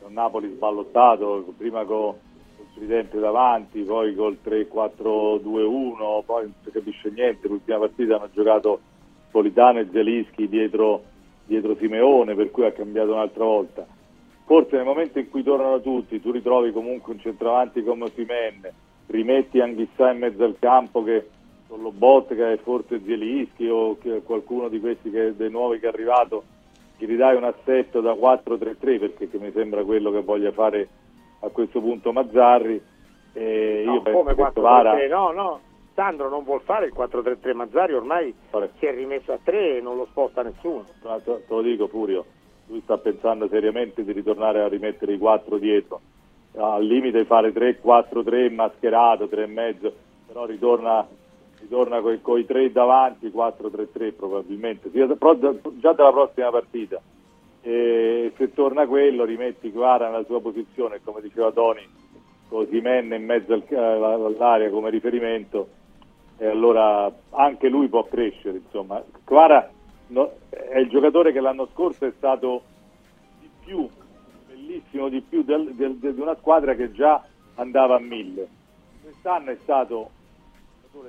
un 0.06 0.12
Napoli 0.12 0.48
sballottato, 0.54 1.54
prima 1.56 1.82
con 1.84 2.14
il 2.56 2.66
tridente 2.72 3.18
davanti, 3.18 3.82
poi 3.82 4.14
col 4.14 4.38
3-4-2-1, 4.44 6.22
poi 6.24 6.42
non 6.44 6.54
si 6.62 6.70
capisce 6.70 7.10
niente, 7.10 7.48
l'ultima 7.48 7.78
partita 7.78 8.14
hanno 8.14 8.30
giocato 8.32 8.78
Politano 9.32 9.80
e 9.80 9.88
Zelischi 9.90 10.48
dietro, 10.48 11.02
dietro 11.46 11.74
Simeone, 11.74 12.36
per 12.36 12.52
cui 12.52 12.64
ha 12.64 12.70
cambiato 12.70 13.10
un'altra 13.10 13.42
volta. 13.42 13.84
Forse 14.44 14.76
nel 14.76 14.84
momento 14.84 15.18
in 15.18 15.28
cui 15.28 15.42
tornano 15.42 15.80
tutti, 15.80 16.20
tu 16.20 16.30
ritrovi 16.30 16.70
comunque 16.70 17.12
un 17.12 17.18
centravanti 17.18 17.82
come 17.82 18.04
Osimen, 18.04 18.86
rimetti 19.08 19.60
Anghissà 19.60 20.12
in 20.12 20.18
mezzo 20.18 20.44
al 20.44 20.56
campo 20.58 21.02
che 21.02 21.28
con 21.68 21.82
lo 21.82 21.92
Botka 21.92 22.50
e 22.50 22.56
forse 22.58 23.02
Zielinski 23.04 23.68
o 23.68 23.98
qualcuno 24.24 24.68
di 24.68 24.80
questi 24.80 25.10
che, 25.10 25.36
dei 25.36 25.50
nuovi 25.50 25.78
che 25.78 25.86
è 25.86 25.90
arrivato, 25.90 26.44
gli 26.96 27.06
ridai 27.06 27.36
un 27.36 27.44
assetto 27.44 28.00
da 28.00 28.12
4-3-3 28.12 28.76
perché 28.98 29.28
che 29.28 29.38
mi 29.38 29.52
sembra 29.52 29.84
quello 29.84 30.10
che 30.10 30.22
voglia 30.22 30.50
fare 30.52 30.88
a 31.40 31.48
questo 31.48 31.80
punto 31.80 32.12
Mazzarri. 32.12 32.80
E 33.34 33.82
No, 33.84 33.94
io 33.94 34.02
penso 34.02 34.18
come 34.18 34.34
che 34.34 34.40
4 34.40 34.60
Kvara- 34.60 34.94
3 34.94 35.08
no, 35.08 35.32
no. 35.32 35.60
Sandro 35.94 36.28
non 36.28 36.44
vuol 36.44 36.60
fare 36.60 36.86
il 36.86 36.94
4-3-3 36.96 37.54
Mazzari, 37.54 37.92
ormai 37.92 38.32
si 38.78 38.86
è 38.86 38.94
rimesso 38.94 39.32
a 39.32 39.38
3 39.42 39.78
e 39.78 39.80
non 39.80 39.96
lo 39.96 40.06
sposta 40.06 40.42
nessuno. 40.42 40.84
Te, 41.02 41.22
te 41.24 41.42
lo 41.48 41.60
dico 41.60 41.88
Furio, 41.88 42.24
lui 42.66 42.80
sta 42.82 42.98
pensando 42.98 43.48
seriamente 43.48 44.04
di 44.04 44.12
ritornare 44.12 44.62
a 44.62 44.68
rimettere 44.68 45.14
i 45.14 45.18
quattro 45.18 45.58
dietro. 45.58 46.00
Al 46.58 46.84
limite 46.84 47.24
fare 47.24 47.52
3-4-3 47.52 48.52
mascherato, 48.52 49.26
3,5, 49.26 49.92
però 50.26 50.44
ritorna, 50.44 51.06
ritorna 51.60 52.00
con 52.00 52.38
i 52.38 52.44
tre 52.46 52.70
davanti, 52.72 53.28
4-3-3 53.28 54.12
probabilmente, 54.16 54.90
Sia- 54.90 55.06
però 55.06 55.34
da- 55.34 55.54
già 55.78 55.92
dalla 55.92 56.12
prossima 56.12 56.50
partita. 56.50 57.00
E 57.60 58.32
se 58.36 58.52
torna 58.52 58.86
quello 58.86 59.24
rimetti 59.24 59.72
Kvara 59.72 60.08
nella 60.10 60.24
sua 60.24 60.40
posizione, 60.40 61.00
come 61.02 61.20
diceva 61.20 61.50
Tony, 61.52 61.86
con 62.48 62.66
Simen 62.70 63.12
in 63.12 63.24
mezzo 63.24 63.52
al- 63.52 63.64
all'area 64.02 64.70
come 64.70 64.90
riferimento, 64.90 65.68
e 66.38 66.46
allora 66.46 67.12
anche 67.30 67.68
lui 67.68 67.88
può 67.88 68.04
crescere. 68.04 68.58
Insomma. 68.58 69.02
Kvara 69.24 69.68
no- 70.08 70.32
è 70.48 70.78
il 70.78 70.88
giocatore 70.88 71.32
che 71.32 71.40
l'anno 71.40 71.66
scorso 71.72 72.06
è 72.06 72.12
stato 72.16 72.62
di 73.40 73.50
più, 73.64 73.86
bellissimo 74.68 75.08
di 75.08 75.22
più 75.22 75.42
del- 75.42 75.72
del- 75.74 75.96
del- 75.96 76.14
di 76.14 76.20
una 76.20 76.36
squadra 76.36 76.74
che 76.74 76.92
già 76.92 77.24
andava 77.54 77.96
a 77.96 78.00
mille. 78.00 78.46
Quest'anno 79.02 79.50
è 79.50 79.56
stato 79.62 80.10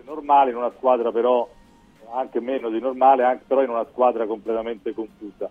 normale 0.06 0.52
in 0.52 0.56
una 0.56 0.72
squadra 0.78 1.12
però 1.12 1.48
anche 2.12 2.40
meno 2.40 2.70
di 2.70 2.80
normale, 2.80 3.24
anche 3.24 3.44
però 3.46 3.62
in 3.62 3.70
una 3.70 3.86
squadra 3.86 4.26
completamente 4.26 4.94
confusa. 4.94 5.50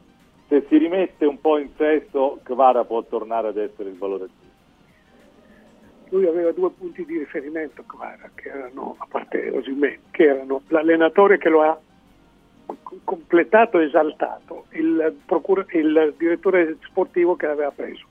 Se 0.49 0.65
si 0.69 0.79
rimette 0.79 1.27
un 1.27 1.41
po' 1.41 1.59
in 1.59 1.69
sesto, 1.77 2.41
Kvara 2.43 2.85
può 2.85 3.03
tornare 3.03 3.49
ad 3.49 3.59
essere 3.59 3.91
il 3.91 3.99
valore 3.99 4.27
giusto. 4.27 4.47
lui 6.11 6.27
aveva 6.27 6.53
due 6.53 6.71
punti 6.71 7.05
di 7.05 7.19
riferimento 7.19 7.83
Kvara, 7.87 8.31
che 8.35 8.49
erano, 8.49 8.95
a 8.97 9.07
parte 9.07 9.51
Osimhen, 9.51 9.99
che 10.11 10.25
erano 10.25 10.63
l'allenatore 10.69 11.37
che 11.37 11.51
lo 11.51 11.61
ha 11.61 11.79
completato 13.05 13.79
e 13.79 13.85
esaltato, 13.85 14.66
il, 14.71 15.16
procura- 15.25 15.64
il 15.71 16.14
direttore 16.16 16.77
sportivo 16.83 17.37
che 17.37 17.47
l'aveva 17.47 17.71
preso. 17.71 18.07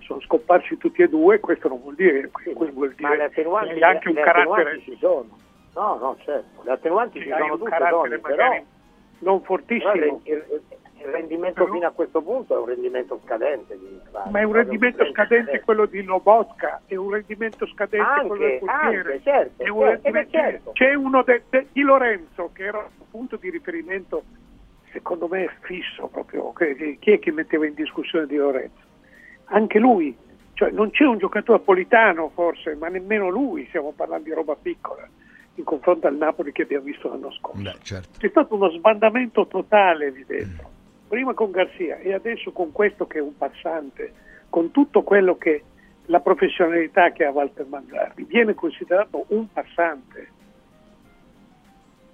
Sono 0.00 0.20
scomparsi 0.20 0.76
tutti 0.76 1.00
e 1.00 1.08
due, 1.08 1.40
questo 1.40 1.68
non 1.68 1.80
vuol 1.80 1.94
dire, 1.94 2.28
questo 2.30 2.72
vuol 2.72 2.94
Ma 2.98 3.08
dire 3.08 3.16
le 3.16 3.24
attenuanti, 3.24 3.74
che 3.74 3.84
anche 3.84 4.08
un 4.08 4.14
le 4.14 4.20
attenuanti 4.22 4.62
carattere 4.62 4.80
ci 4.82 4.96
sono. 5.00 5.38
No, 5.74 5.98
no, 5.98 6.16
certo. 6.24 6.62
Le 6.62 6.70
attenuanti 6.72 7.20
ci 7.20 7.28
sono 7.28 7.52
un 7.54 7.58
tutte, 7.58 7.70
magari 7.70 8.20
però, 8.20 8.62
non 9.20 9.40
però 9.40 9.44
fortissimo, 9.44 10.20
il, 10.24 10.62
il- 11.00 11.06
rendimento 11.06 11.66
fino 11.66 11.86
a 11.86 11.90
questo 11.90 12.20
punto 12.22 12.54
è 12.54 12.58
un 12.58 12.66
rendimento 12.66 13.20
scadente. 13.24 13.78
Di 13.78 14.00
Kvara, 14.08 14.30
ma 14.30 14.40
è 14.40 14.42
un 14.44 14.52
rendimento 14.52 15.02
un 15.02 15.10
scadente 15.10 15.60
quello 15.60 15.86
di 15.86 16.02
Lobotka, 16.02 16.82
è 16.86 16.96
un 16.96 17.10
rendimento 17.10 17.66
scadente 17.66 18.06
Anche, 18.06 18.26
quello 18.26 18.44
del 18.46 18.58
portiere. 18.58 19.20
certo, 19.22 19.62
è 19.62 19.68
un 19.68 19.78
certo, 19.80 20.02
rendimento- 20.02 20.36
eh, 20.36 20.40
certo. 20.40 20.70
C'è 20.72 20.94
uno 20.94 21.22
de- 21.22 21.42
de- 21.50 21.66
di 21.72 21.82
Lorenzo 21.82 22.50
che 22.52 22.64
era 22.64 22.78
un 22.78 23.10
punto 23.10 23.36
di 23.36 23.50
riferimento, 23.50 24.22
secondo 24.92 25.28
me 25.28 25.48
fisso 25.60 26.06
proprio, 26.08 26.52
che- 26.52 26.96
chi 27.00 27.10
è 27.12 27.18
che 27.18 27.32
metteva 27.32 27.66
in 27.66 27.74
discussione 27.74 28.26
di 28.26 28.36
Lorenzo? 28.36 28.86
Anche 29.50 29.78
lui, 29.78 30.16
cioè 30.54 30.70
non 30.70 30.90
c'è 30.90 31.04
un 31.04 31.18
giocatore 31.18 31.58
napolitano 31.58 32.30
forse, 32.34 32.74
ma 32.74 32.88
nemmeno 32.88 33.28
lui, 33.28 33.66
stiamo 33.68 33.92
parlando 33.92 34.24
di 34.24 34.32
roba 34.34 34.56
piccola 34.60 35.06
in 35.54 35.64
confronto 35.64 36.06
al 36.06 36.14
Napoli 36.16 36.52
che 36.52 36.62
abbiamo 36.62 36.84
visto 36.84 37.08
l'anno 37.08 37.32
scorso. 37.32 37.60
Beh, 37.62 37.76
certo. 37.82 38.18
C'è 38.18 38.28
stato 38.28 38.54
uno 38.54 38.70
sbandamento 38.70 39.46
totale 39.48 40.10
lì 40.10 40.24
dentro, 40.24 40.70
prima 41.08 41.34
con 41.34 41.50
Garzia 41.50 41.96
e 41.98 42.12
adesso 42.12 42.52
con 42.52 42.70
questo 42.72 43.06
che 43.06 43.18
è 43.18 43.22
un 43.22 43.36
passante, 43.36 44.12
con 44.48 44.70
tutto 44.70 45.02
quello 45.02 45.36
che 45.36 45.64
la 46.06 46.20
professionalità 46.20 47.10
che 47.12 47.24
ha 47.24 47.30
Walter 47.30 47.66
Mangiardi, 47.66 48.24
viene 48.24 48.54
considerato 48.54 49.24
un 49.28 49.50
passante. 49.52 50.28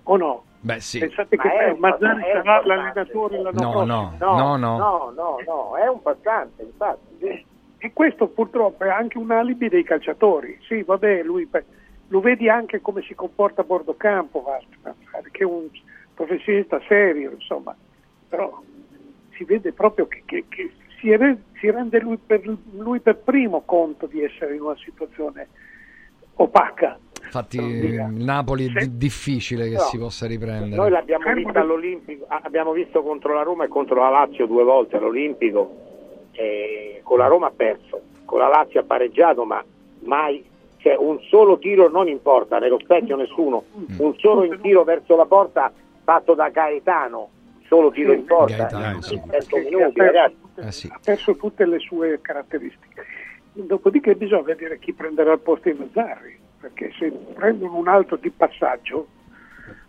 O 0.04 0.16
no? 0.16 0.44
Beh, 0.60 0.80
sì. 0.80 0.98
Pensate 0.98 1.36
che 1.36 1.74
Ma 1.78 1.96
un 1.98 2.20
sarà 2.32 2.62
l'allenatore 2.64 3.40
l'anno 3.42 3.60
No, 3.60 3.70
prossimo? 3.70 3.84
no, 3.84 4.16
No, 4.18 4.36
no, 4.36 4.56
no. 4.56 4.76
no, 4.78 5.12
no, 5.14 5.36
no, 5.46 5.76
è 5.76 5.86
un 5.88 6.00
passante, 6.02 6.62
infatti. 6.62 7.46
E 7.78 7.92
questo 7.92 8.28
purtroppo 8.28 8.84
è 8.84 8.88
anche 8.88 9.18
un 9.18 9.30
alibi 9.30 9.68
dei 9.68 9.84
calciatori. 9.84 10.58
Sì, 10.66 10.82
vabbè, 10.82 11.22
lui 11.22 11.48
lo 12.08 12.20
vedi 12.20 12.48
anche 12.48 12.80
come 12.80 13.02
si 13.02 13.14
comporta 13.14 13.60
a 13.60 13.64
bordo 13.64 13.94
campo, 13.96 14.42
Walter, 14.44 14.94
che 15.30 15.42
è 15.42 15.46
un 15.46 15.68
professionista 16.14 16.80
serio, 16.88 17.32
insomma, 17.32 17.76
però 18.28 18.58
si 19.36 19.44
vede 19.44 19.72
proprio 19.72 20.06
che, 20.06 20.22
che- 20.24 20.44
che 20.48 20.70
si, 20.98 21.14
re- 21.16 21.42
si 21.60 21.70
rende 21.70 21.98
lui 22.00 22.16
per, 22.16 22.42
lui 22.72 23.00
per 23.00 23.16
primo 23.18 23.62
conto 23.64 24.06
di 24.06 24.22
essere 24.22 24.54
in 24.54 24.62
una 24.62 24.76
situazione 24.76 25.48
opaca. 26.36 26.98
Infatti 27.24 27.56
il 27.58 28.04
Napoli 28.12 28.66
è 28.72 28.84
di- 28.84 28.96
difficile 28.96 29.64
che 29.68 29.74
No. 29.74 29.80
si 29.80 29.98
possa 29.98 30.26
riprendere. 30.26 30.76
Noi 30.76 30.90
l'abbiamo 30.90 31.32
visto 31.32 31.58
all'Olimpico, 31.58 32.26
abbiamo 32.28 32.72
visto 32.72 33.02
contro 33.02 33.34
la 33.34 33.42
Roma 33.42 33.64
e 33.64 33.68
contro 33.68 33.96
la 34.00 34.10
Lazio 34.10 34.46
due 34.46 34.62
volte 34.62 34.96
all'Olimpico, 34.96 35.74
e 36.32 37.00
con 37.02 37.18
la 37.18 37.26
Roma 37.26 37.46
ha 37.46 37.52
perso, 37.54 38.00
con 38.24 38.38
la 38.38 38.48
Lazio 38.48 38.80
ha 38.80 38.84
pareggiato, 38.84 39.44
ma 39.44 39.64
mai 40.00 40.44
cioè, 40.78 40.96
un 40.96 41.18
solo 41.22 41.58
tiro 41.58 41.88
non 41.88 42.08
importa, 42.08 42.58
nello 42.58 42.78
specchio 42.78 43.16
nessuno, 43.16 43.64
un 43.98 44.14
solo 44.18 44.44
in 44.44 44.58
tiro 44.60 44.84
verso 44.84 45.16
la 45.16 45.24
porta 45.26 45.72
fatto 46.04 46.34
da 46.34 46.50
Gaetano, 46.50 47.30
solo 47.66 47.90
tiro 47.90 48.12
in 48.12 48.24
porta, 48.24 48.56
Gaetano, 48.56 48.94
in 48.96 49.02
sì. 49.02 49.20
100 49.30 49.56
Che 49.56 49.62
minuti 49.62 49.82
ha 49.82 49.90
perso 49.90 50.02
ragazzi. 50.04 50.36
tutte- 50.40 50.60
Eh 50.66 50.72
sì. 50.72 50.88
ha 50.92 51.00
perso 51.04 51.36
tutte 51.36 51.66
le 51.66 51.78
sue 51.78 52.18
caratteristiche. 52.20 53.04
Dopodiché 53.52 54.14
bisogna 54.16 54.42
vedere 54.42 54.78
chi 54.78 54.92
prenderà 54.92 55.32
il 55.32 55.38
posto 55.40 55.70
di 55.70 55.78
Mazzarri, 55.78 56.38
perché 56.60 56.92
se 56.98 57.10
prendono 57.10 57.76
un 57.76 57.88
altro 57.88 58.16
di 58.16 58.30
passaggio, 58.30 59.06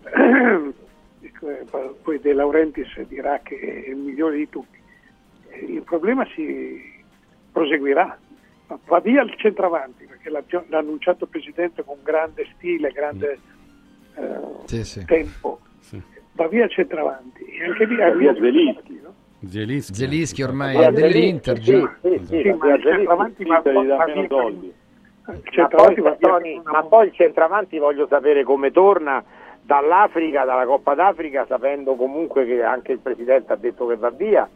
poi 2.03 2.19
De 2.19 2.33
Laurentiis 2.33 2.99
dirà 3.07 3.39
che 3.43 3.57
è 3.59 3.89
il 3.89 3.95
migliore 3.97 4.37
di 4.37 4.49
tutti. 4.49 4.77
Il 5.67 5.81
problema 5.83 6.25
si 6.35 6.81
proseguirà. 7.51 8.17
Va 8.85 8.99
via 8.99 9.21
il 9.21 9.33
centravanti, 9.37 10.05
perché 10.05 10.29
l'ha, 10.29 10.43
annunciato 10.71 11.25
il 11.25 11.29
Presidente 11.29 11.83
con 11.83 11.97
grande 12.01 12.47
stile, 12.55 12.89
grande 12.91 13.39
eh, 14.15 14.39
Sì, 14.65 14.83
sì. 14.83 15.05
tempo. 15.05 15.59
Va 16.35 16.47
via 16.47 16.65
il 16.65 16.69
centravanti. 16.71 17.43
E 17.45 17.63
anche 17.65 17.85
lì 17.85 17.95
Va 17.95 18.11
via 18.11 18.33
Zelinski. 18.33 18.99
no? 19.03 19.13
Zelinski 19.47 20.41
ormai 20.43 20.75
Via 20.77 20.87
è 20.87 20.91
dell'Inter 20.91 21.61
Zelinski, 21.63 21.81
già. 21.81 22.09
Sì, 22.09 22.17
sì, 22.19 22.25
sì, 22.25 22.41
Sì, 22.41 22.49
ma 22.49 22.65
via 22.65 22.75
il 22.75 22.81
centravanti 22.83 23.43
va, 23.45 23.61
via 23.61 23.95
Ma 23.95 24.03
poi, 25.67 25.95
via 25.95 26.15
Tony, 26.19 26.61
ma 26.63 27.03
il 27.03 27.11
centravanti 27.13 27.77
voglio 27.79 28.07
sapere 28.07 28.43
come 28.43 28.71
torna 28.71 29.23
dall'Africa, 29.61 30.43
dalla 30.45 30.65
Coppa 30.65 30.93
d'Africa, 30.93 31.45
sapendo 31.47 31.95
comunque 31.95 32.45
che 32.45 32.61
anche 32.63 32.91
il 32.91 32.99
Presidente 32.99 33.53
ha 33.53 33.55
detto 33.55 33.87
che 33.87 33.95
va 33.95 34.09
via. 34.11 34.47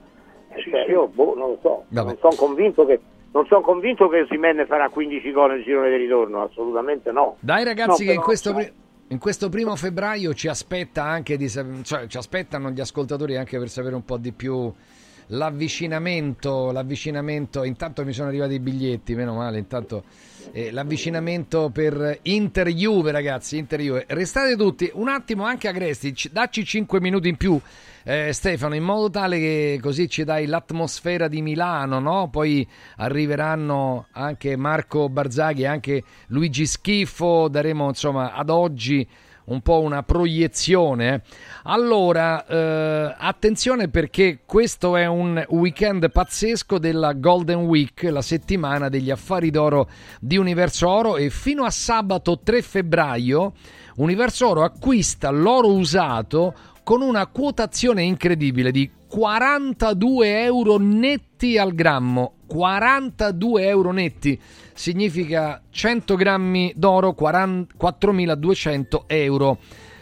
Eh, 0.49 0.61
Sì, 0.61 0.69
cioè, 0.69 0.83
sì. 0.85 0.91
Io 0.91 1.07
boh, 1.07 1.33
non 1.35 1.49
lo 1.49 1.57
so, 1.61 1.83
Vabbè. 1.89 2.07
non 2.07 2.17
sono 2.19 2.35
convinto 2.35 2.85
che 2.85 2.99
non 3.31 3.45
sono 3.45 3.61
convinto 3.61 4.07
che 4.09 4.21
Osimhen 4.21 4.65
farà 4.67 4.89
15 4.89 5.31
gol 5.31 5.51
nel 5.51 5.63
girone 5.63 5.89
di 5.91 5.97
ritorno, 5.97 6.41
assolutamente 6.43 7.11
no. 7.11 7.37
Dai 7.39 7.63
ragazzi 7.63 8.03
No, 8.03 8.09
che 8.09 8.15
in 8.15 8.21
questo, 8.21 8.53
in 9.11 9.17
questo 9.17 9.49
primo 9.49 9.75
febbraio 9.75 10.33
ci 10.33 10.47
aspetta 10.47 11.03
anche 11.03 11.35
di 11.35 11.49
cioè, 11.49 12.07
ci 12.07 12.17
aspettano 12.17 12.69
gli 12.71 12.79
ascoltatori 12.79 13.37
anche 13.37 13.57
per 13.57 13.69
sapere 13.69 13.95
un 13.95 14.05
po' 14.05 14.17
di 14.17 14.31
più 14.31 14.71
l'avvicinamento, 15.31 16.71
l'avvicinamento, 16.71 17.63
intanto 17.63 18.05
mi 18.05 18.13
sono 18.13 18.29
arrivati 18.29 18.55
i 18.55 18.59
biglietti, 18.59 19.15
meno 19.15 19.33
male, 19.33 19.57
intanto 19.57 20.03
eh, 20.51 20.71
l'avvicinamento 20.71 21.69
per 21.69 22.19
Inter 22.23 22.67
Juve 22.69 23.11
ragazzi, 23.11 23.57
Inter 23.57 23.81
Juve. 23.81 24.05
Restate 24.07 24.55
tutti 24.55 24.89
un 24.93 25.07
attimo 25.07 25.43
anche 25.43 25.67
a 25.67 25.71
Gresti, 25.71 26.15
ci- 26.15 26.29
dacci 26.31 26.65
5 26.65 26.99
minuti 26.99 27.27
in 27.27 27.37
più 27.37 27.59
eh, 28.03 28.33
Stefano, 28.33 28.75
in 28.75 28.83
modo 28.83 29.09
tale 29.09 29.37
che 29.37 29.79
così 29.81 30.09
ci 30.09 30.23
dai 30.23 30.47
l'atmosfera 30.47 31.27
di 31.27 31.41
Milano, 31.41 31.99
no? 31.99 32.29
Poi 32.29 32.67
arriveranno 32.97 34.07
anche 34.11 34.55
Marco 34.55 35.09
Barzaghi 35.09 35.65
anche 35.65 36.03
Luigi 36.27 36.65
Schifo, 36.65 37.47
daremo 37.49 37.87
insomma 37.87 38.33
ad 38.33 38.49
oggi 38.49 39.07
un 39.49 39.61
po' 39.61 39.81
una 39.81 40.03
proiezione. 40.03 41.13
eh. 41.13 41.21
Allora, 41.63 42.45
eh, 42.45 43.15
attenzione 43.17 43.89
perché 43.89 44.39
questo 44.45 44.95
è 44.95 45.05
un 45.05 45.43
weekend 45.49 46.09
pazzesco 46.11 46.77
della 46.77 47.13
Golden 47.13 47.59
Week, 47.59 48.03
la 48.03 48.21
settimana 48.21 48.89
degli 48.89 49.11
affari 49.11 49.51
d'oro 49.51 49.89
di 50.19 50.37
Universo 50.37 50.89
Oro 50.89 51.17
e 51.17 51.29
fino 51.29 51.63
a 51.63 51.69
sabato 51.69 52.39
3 52.43 52.61
febbraio 52.61 53.53
Universo 53.95 54.47
Oro 54.47 54.63
acquista 54.63 55.29
l'oro 55.29 55.73
usato 55.73 56.53
con 56.83 57.01
una 57.01 57.27
quotazione 57.27 58.03
incredibile 58.03 58.71
di 58.71 58.89
42 59.09 60.43
euro 60.43 60.77
netti 60.77 61.57
al 61.57 61.73
grammo. 61.73 62.33
42 62.45 63.67
euro 63.67 63.91
netti 63.91 64.39
significa 64.73 65.61
100 65.69 66.15
grammi 66.15 66.73
d'oro, 66.75 67.13
40 67.13 67.73
4.200 67.75 69.03
euro. 69.07 69.57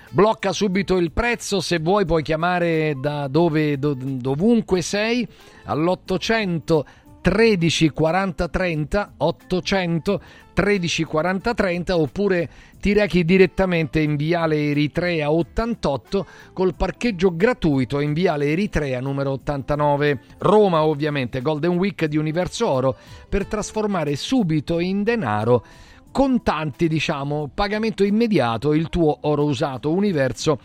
Blocca 0.10 0.52
subito 0.52 0.98
il 0.98 1.12
prezzo, 1.12 1.62
se 1.62 1.80
vuoi 1.80 2.06
puoi 2.06 2.22
chiamare 2.24 2.96
da 3.00 3.28
dove, 3.28 3.78
do- 3.80 3.96
dovunque 3.98 4.82
sei 4.82 5.28
all'800 5.66 6.82
13 7.28 7.90
40 7.90 8.48
30 8.48 9.14
800 9.18 10.22
13 10.54 11.04
40 11.04 11.54
30 11.54 11.98
oppure 11.98 12.50
ti 12.80 12.94
rechi 12.94 13.26
direttamente 13.26 14.00
in 14.00 14.16
Viale 14.16 14.70
Eritrea 14.70 15.30
88 15.30 16.26
col 16.54 16.74
parcheggio 16.74 17.36
gratuito 17.36 18.00
in 18.00 18.14
Viale 18.14 18.46
Eritrea 18.46 19.02
numero 19.02 19.32
89 19.32 20.20
Roma 20.38 20.86
ovviamente 20.86 21.42
Golden 21.42 21.76
Week 21.76 22.06
di 22.06 22.16
Universo 22.16 22.66
Oro 22.66 22.96
per 23.28 23.46
trasformare 23.46 24.16
subito 24.16 24.80
in 24.80 25.04
denaro 25.04 25.66
contanti 26.14 26.88
diciamo 26.88 27.52
pagamento 27.54 28.06
immediato 28.06 28.74
il 28.74 28.88
tuo 28.88 29.18
oro 29.24 29.44
usato 29.44 29.92
universo 29.92 30.60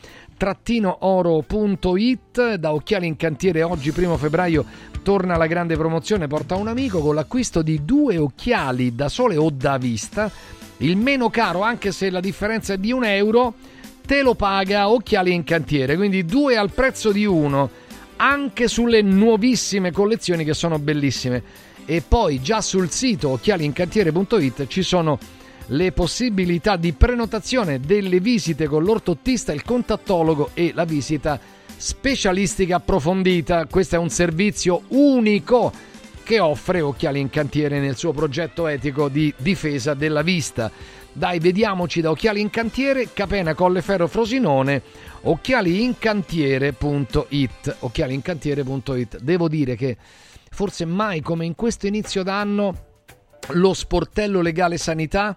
oro.it 1.00 2.54
da 2.54 2.72
Occhiali 2.72 3.06
in 3.06 3.16
Cantiere 3.16 3.62
oggi 3.62 3.92
primo 3.92 4.16
febbraio 4.16 4.64
torna 5.02 5.36
la 5.36 5.46
grande 5.46 5.76
promozione 5.76 6.26
porta 6.26 6.54
un 6.54 6.68
amico 6.68 7.00
con 7.00 7.14
l'acquisto 7.14 7.62
di 7.62 7.84
due 7.84 8.16
occhiali 8.16 8.94
da 8.94 9.08
sole 9.08 9.36
o 9.36 9.50
da 9.50 9.76
vista. 9.76 10.30
Il 10.78 10.96
meno 10.96 11.30
caro 11.30 11.62
anche 11.62 11.92
se 11.92 12.10
la 12.10 12.20
differenza 12.20 12.72
è 12.72 12.78
di 12.78 12.92
un 12.92 13.04
euro 13.04 13.54
te 14.04 14.22
lo 14.22 14.34
paga 14.34 14.88
Occhiali 14.88 15.32
in 15.32 15.44
Cantiere. 15.44 15.96
Quindi 15.96 16.24
due 16.24 16.56
al 16.56 16.70
prezzo 16.70 17.12
di 17.12 17.24
uno 17.24 17.70
anche 18.16 18.68
sulle 18.68 19.02
nuovissime 19.02 19.90
collezioni 19.90 20.44
che 20.44 20.54
sono 20.54 20.78
bellissime. 20.78 21.42
E 21.84 22.02
poi 22.06 22.40
già 22.40 22.60
sul 22.60 22.90
sito 22.90 23.30
occhialiincantiere.it 23.30 24.66
ci 24.68 24.82
sono 24.82 25.18
le 25.66 25.92
possibilità 25.92 26.76
di 26.76 26.92
prenotazione 26.92 27.80
delle 27.80 28.20
visite 28.20 28.66
con 28.66 28.84
l'ortottista, 28.84 29.52
il 29.52 29.64
contattologo 29.64 30.50
e 30.54 30.72
la 30.74 30.84
visita 30.84 31.40
specialistica 31.82 32.76
approfondita. 32.76 33.66
Questo 33.66 33.96
è 33.96 33.98
un 33.98 34.08
servizio 34.08 34.82
unico 34.90 35.72
che 36.22 36.38
offre 36.38 36.80
Occhiali 36.80 37.18
in 37.18 37.28
Cantiere 37.28 37.80
nel 37.80 37.96
suo 37.96 38.12
progetto 38.12 38.68
etico 38.68 39.08
di 39.08 39.34
difesa 39.36 39.94
della 39.94 40.22
vista. 40.22 40.70
Dai, 41.12 41.40
vediamoci 41.40 42.00
da 42.00 42.10
Occhiali 42.10 42.40
in 42.40 42.50
Cantiere, 42.50 43.08
Capena 43.12 43.54
Colleferro 43.54 44.06
Frosinone, 44.06 44.80
occhialiincantiere.it. 45.22 47.76
Occhialiincantiere.it. 47.80 49.18
Devo 49.18 49.48
dire 49.48 49.74
che 49.74 49.96
forse 50.50 50.84
mai 50.84 51.20
come 51.20 51.46
in 51.46 51.56
questo 51.56 51.88
inizio 51.88 52.22
d'anno 52.22 52.90
lo 53.48 53.74
sportello 53.74 54.40
legale 54.40 54.78
sanità 54.78 55.36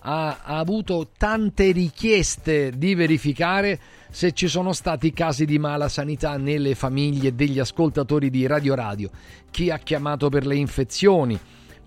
ha, 0.00 0.40
ha, 0.42 0.58
avuto 0.58 1.10
tante 1.16 1.70
richieste 1.70 2.72
di 2.76 2.96
verificare 2.96 3.78
se 4.14 4.30
ci 4.30 4.46
sono 4.46 4.72
stati 4.72 5.12
casi 5.12 5.44
di 5.44 5.58
mala 5.58 5.88
sanità 5.88 6.36
nelle 6.36 6.76
famiglie 6.76 7.34
degli 7.34 7.58
ascoltatori 7.58 8.30
di 8.30 8.46
Radio 8.46 8.76
Radio. 8.76 9.10
Chi 9.50 9.70
ha 9.70 9.78
chiamato 9.78 10.28
per 10.28 10.46
le 10.46 10.54
infezioni, 10.54 11.36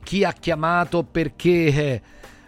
chi 0.04 0.26
ha 0.26 0.34
chiamato 0.34 1.06
perché 1.10 1.52
eh, 1.68 2.02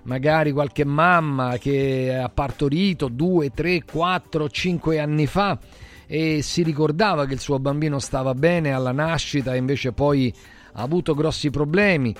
magari 0.04 0.52
qualche 0.52 0.84
mamma 0.84 1.58
che 1.58 2.14
ha 2.14 2.28
partorito 2.28 3.08
2, 3.08 3.52
3, 3.52 3.86
4, 3.86 4.50
5 4.50 5.00
anni 5.00 5.28
fa 5.28 5.58
e 6.06 6.42
si 6.42 6.62
ricordava 6.62 7.26
che 7.26 7.36
il 7.36 7.40
suo 7.40 7.58
bambino 7.58 8.00
stava 8.00 8.34
bene 8.34 8.74
alla 8.74 8.92
nascita 8.92 9.54
e 9.54 9.60
invece 9.60 9.94
poi 9.94 10.34
ha 10.74 10.82
avuto 10.82 11.14
grossi 11.14 11.50
problemi 11.52 12.14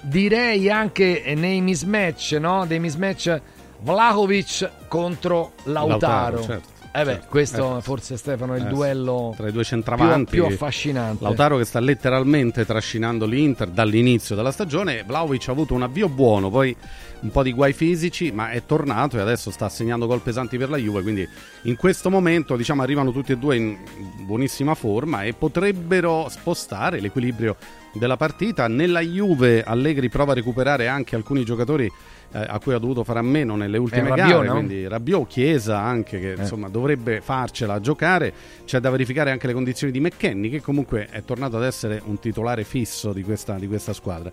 direi 0.00 0.70
anche 0.70 1.34
nei 1.36 1.60
mismatch, 1.60 2.32
no? 2.40 2.66
Dei 2.66 2.80
mismatch 2.80 3.40
Vlahovic 3.80 4.88
contro 4.88 5.52
Lautaro. 5.64 6.36
Lautaro 6.36 6.42
certo. 6.42 6.75
Eh 6.98 7.04
beh, 7.04 7.10
Certo. 7.12 7.26
questo 7.28 7.76
Eh. 7.76 7.80
forse 7.82 8.16
Stefano 8.16 8.54
è 8.54 8.58
il 8.58 8.66
Eh, 8.66 8.68
duello 8.68 9.34
tra 9.36 9.48
i 9.48 9.52
due 9.52 9.64
centravanti 9.64 10.30
più, 10.30 10.46
più 10.46 10.54
affascinante. 10.54 11.22
Lautaro 11.22 11.58
che 11.58 11.64
sta 11.64 11.78
letteralmente 11.78 12.64
trascinando 12.64 13.26
l'Inter 13.26 13.68
dall'inizio 13.68 14.34
della 14.34 14.50
stagione 14.50 15.02
Vlaovic 15.06 15.48
ha 15.48 15.52
avuto 15.52 15.74
un 15.74 15.82
avvio 15.82 16.08
buono 16.08 16.48
poi 16.48 16.74
un 17.18 17.30
po' 17.30 17.42
di 17.42 17.52
guai 17.52 17.72
fisici 17.72 18.30
ma 18.32 18.50
è 18.50 18.64
tornato 18.64 19.16
e 19.18 19.20
adesso 19.20 19.50
sta 19.50 19.68
segnando 19.68 20.06
gol 20.06 20.20
pesanti 20.20 20.56
per 20.56 20.70
la 20.70 20.76
Juve 20.78 21.02
quindi 21.02 21.28
in 21.62 21.76
questo 21.76 22.08
momento 22.10 22.56
diciamo 22.56 22.82
arrivano 22.82 23.12
tutti 23.12 23.32
e 23.32 23.36
due 23.36 23.56
in 23.56 23.76
buonissima 24.24 24.74
forma 24.74 25.22
e 25.22 25.32
potrebbero 25.34 26.28
spostare 26.30 27.00
l'equilibrio 27.00 27.56
della 27.92 28.16
partita 28.16 28.68
nella 28.68 29.00
Juve 29.00 29.62
Allegri 29.62 30.08
prova 30.08 30.32
a 30.32 30.34
recuperare 30.34 30.88
anche 30.88 31.16
alcuni 31.16 31.44
giocatori 31.44 31.90
eh, 32.32 32.44
a 32.46 32.58
cui 32.58 32.74
ha 32.74 32.78
dovuto 32.78 33.04
fare 33.04 33.18
a 33.18 33.22
meno 33.22 33.56
nelle 33.56 33.78
ultime 33.78 34.08
Rabiot, 34.08 34.28
gare 34.28 34.46
no? 34.46 34.52
quindi 34.54 34.88
Rabiot, 34.88 35.26
Chiesa 35.26 35.80
anche 35.80 36.20
che 36.20 36.34
insomma 36.38 36.68
dovrebbe 36.68 37.20
farcela 37.20 37.74
a 37.74 37.80
giocare. 37.80 38.32
C'è 38.64 38.80
da 38.80 38.90
verificare 38.90 39.30
anche 39.30 39.46
le 39.46 39.52
condizioni 39.52 39.92
di 39.92 40.00
McKenny 40.00 40.48
che 40.48 40.60
comunque 40.60 41.06
è 41.10 41.22
tornato 41.24 41.56
ad 41.56 41.64
essere 41.64 42.02
un 42.04 42.18
titolare 42.18 42.64
fisso 42.64 43.12
di 43.12 43.22
questa, 43.22 43.54
di 43.54 43.66
questa 43.66 43.92
squadra. 43.92 44.30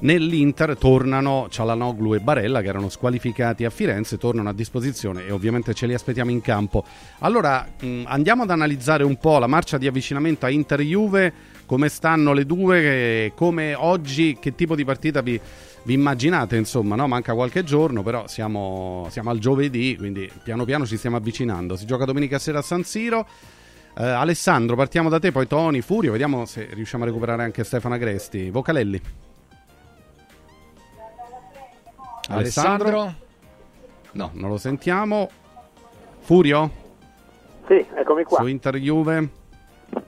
nell'Inter 0.00 0.76
tornano 0.76 1.46
Cialanoglu 1.48 2.14
e 2.14 2.20
Barella 2.20 2.60
che 2.60 2.68
erano 2.68 2.88
squalificati 2.88 3.64
a 3.64 3.70
Firenze 3.70 4.18
tornano 4.18 4.48
a 4.48 4.52
disposizione 4.52 5.26
e 5.26 5.30
ovviamente 5.30 5.74
ce 5.74 5.86
li 5.86 5.94
aspettiamo 5.94 6.30
in 6.30 6.40
campo. 6.40 6.84
Allora 7.20 7.66
mh, 7.80 8.02
andiamo 8.06 8.42
ad 8.42 8.50
analizzare 8.50 9.04
un 9.04 9.16
po' 9.16 9.38
la 9.38 9.46
marcia 9.46 9.78
di 9.78 9.86
avvicinamento 9.86 10.46
a 10.46 10.50
Inter-Juve 10.50 11.32
come 11.66 11.88
stanno 11.88 12.32
le 12.32 12.44
due 12.44 13.32
come 13.34 13.74
oggi 13.74 14.36
che 14.38 14.54
tipo 14.54 14.74
di 14.74 14.84
partita 14.84 15.22
vi, 15.22 15.40
vi 15.84 15.94
immaginate 15.94 16.56
insomma 16.56 16.96
no? 16.96 17.06
manca 17.06 17.34
qualche 17.34 17.62
giorno 17.62 18.02
però 18.02 18.26
siamo, 18.26 19.06
siamo 19.10 19.30
al 19.30 19.38
giovedì 19.38 19.96
quindi 19.96 20.30
piano 20.42 20.64
piano 20.64 20.84
ci 20.86 20.96
stiamo 20.96 21.16
avvicinando 21.16 21.76
si 21.76 21.86
gioca 21.86 22.04
domenica 22.04 22.38
sera 22.38 22.58
a 22.58 22.62
San 22.62 22.82
Siro 22.84 23.26
Eh, 23.96 24.02
Alessandro 24.04 24.76
partiamo 24.76 25.08
da 25.08 25.18
te 25.20 25.30
poi 25.30 25.46
Tony 25.46 25.80
Furio 25.80 26.12
vediamo 26.12 26.46
se 26.46 26.68
riusciamo 26.72 27.04
a 27.04 27.06
recuperare 27.06 27.44
anche 27.44 27.64
Stefano 27.64 27.94
Agresti 27.94 28.50
Vocalelli 28.50 29.00
Alessandro? 32.28 33.14
No, 34.12 34.30
non 34.34 34.50
lo 34.50 34.56
sentiamo. 34.56 35.28
Furio? 36.20 36.70
Sì, 37.66 37.84
eccomi 37.94 38.24
qua. 38.24 38.38
Su 38.38 38.46
Inter 38.46 38.76
Juve? 38.76 39.28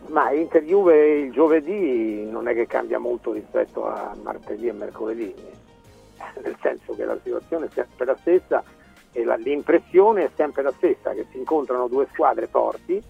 Ma 0.08 0.30
Inter 0.32 0.62
Juve 0.62 1.18
il 1.18 1.32
giovedì 1.32 2.26
non 2.30 2.48
è 2.48 2.54
che 2.54 2.66
cambia 2.66 2.98
molto 2.98 3.32
rispetto 3.32 3.86
a 3.86 4.16
martedì 4.22 4.68
e 4.68 4.72
mercoledì, 4.72 5.34
nel 6.42 6.56
senso 6.60 6.94
che 6.94 7.04
la 7.04 7.18
situazione 7.22 7.66
è 7.66 7.70
sempre 7.72 8.04
la 8.04 8.16
stessa 8.20 8.62
e 9.12 9.24
la- 9.24 9.36
l'impressione 9.36 10.24
è 10.24 10.30
sempre 10.34 10.62
la 10.62 10.72
stessa, 10.72 11.12
che 11.12 11.26
si 11.30 11.38
incontrano 11.38 11.88
due 11.88 12.06
squadre 12.12 12.46
forti, 12.46 13.02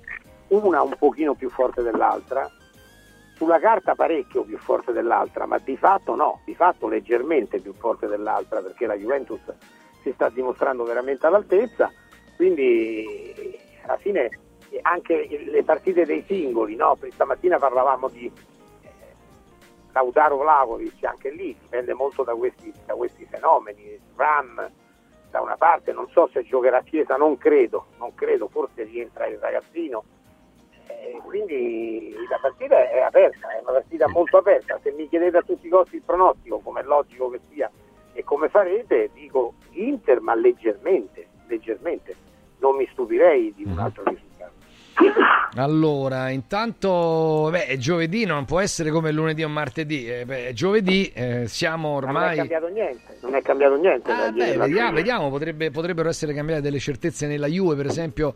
una 0.49 0.83
un 0.83 0.95
pochino 0.99 1.35
più 1.35 1.51
forte 1.51 1.83
dell'altra, 1.83 2.49
sulla 3.35 3.59
carta 3.59 3.95
parecchio 3.95 4.45
più 4.45 4.57
forte 4.57 4.93
dell'altra, 4.93 5.47
ma 5.47 5.59
di 5.59 5.77
fatto 5.77 6.15
no, 6.15 6.41
di 6.45 6.55
fatto 6.55 6.89
leggermente 6.89 7.61
più 7.61 7.75
forte 7.75 8.07
dell'altra 8.07 8.63
perché 8.63 8.87
la 8.87 8.97
Juventus 8.97 9.41
si 10.03 10.13
sta 10.13 10.31
dimostrando 10.31 10.85
veramente 10.85 11.27
all'altezza, 11.27 11.91
quindi 12.37 13.59
alla 13.85 13.99
fine 13.99 14.31
anche 14.83 15.27
le 15.47 15.63
partite 15.65 16.05
dei 16.05 16.23
singoli, 16.27 16.77
no? 16.77 16.97
stamattina 17.11 17.59
parlavamo 17.59 18.09
di 18.09 18.27
eh, 18.27 18.56
Lautaro 19.97 20.37
Vlahovic, 20.37 21.03
anche 21.05 21.31
lì 21.31 21.57
dipende 21.59 21.95
molto 21.95 22.23
da 22.23 22.35
questi, 22.35 22.71
da 22.85 22.93
questi 22.93 23.25
fenomeni, 23.25 23.99
Ram, 24.15 24.71
da 25.31 25.41
una 25.41 25.57
parte, 25.57 25.93
non 25.93 26.07
so 26.11 26.29
se 26.31 26.45
giocherà 26.45 26.79
a 26.79 26.83
Chiesa, 26.83 27.17
non 27.17 27.39
credo, 27.39 27.87
non 27.97 28.15
credo, 28.15 28.47
forse 28.49 28.83
rientra 28.83 29.27
il 29.27 29.39
ragazzino. 29.39 30.05
Eh, 30.89 31.19
quindi 31.25 32.15
la 32.29 32.39
partita 32.39 32.91
è 32.91 33.01
aperta, 33.01 33.51
è 33.53 33.61
una 33.63 33.73
partita 33.73 34.07
molto 34.09 34.37
aperta. 34.37 34.79
Se 34.83 34.93
mi 34.93 35.09
chiedete 35.09 35.39
a 35.39 35.43
tutti 35.43 35.67
i 35.67 35.71
costi 35.71 35.97
il 35.97 36.03
pronostico, 36.03 36.59
come 36.59 36.81
è 36.81 36.85
logico 36.85 37.31
che 37.31 37.41
sia 37.49 37.71
e 38.13 38.23
come 38.23 38.51
farete, 38.51 39.09
dico 39.15 39.55
Inter, 39.71 40.21
ma 40.21 40.35
leggermente, 40.35 41.27
leggermente. 41.47 42.15
Non 42.59 42.77
mi 42.77 42.87
stupirei 42.93 43.55
di 43.55 43.65
un 43.65 43.79
altro 43.79 44.03
risultato. 44.05 44.26
Allora, 45.59 46.29
intanto, 46.31 47.49
beh, 47.51 47.67
è 47.67 47.77
giovedì, 47.79 48.25
non 48.27 48.45
può 48.45 48.61
essere 48.61 48.91
come 48.91 49.11
lunedì 49.11 49.43
o 49.43 49.49
martedì. 49.49 50.07
Eh, 50.07 50.25
beh, 50.27 50.49
è 50.49 50.53
giovedì, 50.53 51.11
eh, 51.15 51.45
siamo 51.49 51.93
Non 52.01 52.03
è 52.03 52.05
ormai. 52.07 52.37
cambiato 52.37 52.69
niente, 52.69 53.17
non 53.23 53.35
è 53.35 53.43
cambiato 53.43 53.77
niente. 53.77 54.11
Ah, 54.11 54.31
beh, 54.31 54.57
vediamo, 54.59 54.93
vediamo, 54.93 55.31
potrebbe- 55.31 55.71
potrebbero 55.71 56.09
essere 56.11 56.35
cambiate 56.35 56.61
delle 56.61 56.79
certezze 56.79 57.27
nella 57.27 57.47
Juve, 57.47 57.75
per 57.75 57.87
esempio 57.87 58.35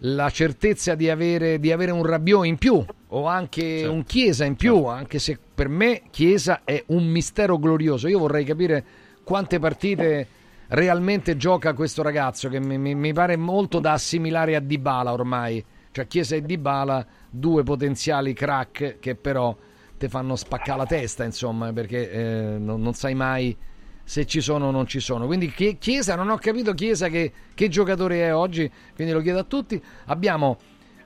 la 0.00 0.28
certezza 0.30 0.94
di 0.94 1.08
avere, 1.08 1.58
di 1.60 1.70
avere 1.72 1.92
un 1.92 2.04
Rabiot 2.04 2.44
in 2.44 2.58
più 2.58 2.84
o 3.10 3.26
anche 3.26 3.86
un 3.88 4.04
Chiesa 4.04 4.44
in 4.44 4.56
più, 4.56 4.84
anche 4.84 5.18
se 5.18 5.38
per 5.54 5.68
me 5.68 6.02
Chiesa 6.10 6.62
è 6.64 6.82
un 6.88 7.06
mistero 7.06 7.56
glorioso. 7.58 8.08
Io 8.08 8.18
vorrei 8.18 8.44
capire 8.44 8.84
quante 9.24 9.58
partite 9.60 10.26
realmente 10.68 11.36
gioca 11.36 11.72
questo 11.72 12.02
ragazzo 12.02 12.48
che 12.48 12.58
mi, 12.60 12.76
mi- 12.78 12.94
mi 12.94 13.12
pare 13.14 13.36
molto 13.36 13.78
da 13.78 13.92
assimilare 13.92 14.56
a 14.56 14.60
Dybala 14.60 15.12
ormai. 15.12 15.64
Cioè 15.90 16.06
Chiesa 16.06 16.36
e 16.36 16.42
Dybala, 16.42 17.06
due 17.30 17.62
potenziali 17.62 18.32
crack 18.32 18.98
che 18.98 19.14
però 19.14 19.56
ti 19.98 20.08
fanno 20.08 20.36
spaccare 20.36 20.78
la 20.78 20.86
testa, 20.86 21.24
insomma, 21.24 21.72
perché 21.72 22.10
eh, 22.10 22.58
non, 22.58 22.80
non 22.80 22.94
sai 22.94 23.14
mai 23.14 23.56
se 24.04 24.24
ci 24.24 24.40
sono 24.40 24.68
o 24.68 24.70
non 24.70 24.86
ci 24.86 25.00
sono. 25.00 25.26
Quindi 25.26 25.50
Chie- 25.50 25.76
Chiesa, 25.76 26.14
non 26.14 26.30
ho 26.30 26.38
capito 26.38 26.72
Chiesa 26.72 27.08
che, 27.08 27.32
che 27.54 27.68
giocatore 27.68 28.22
è 28.22 28.34
oggi, 28.34 28.70
quindi 28.94 29.12
lo 29.12 29.20
chiedo 29.20 29.40
a 29.40 29.44
tutti. 29.44 29.82
Abbiamo 30.06 30.56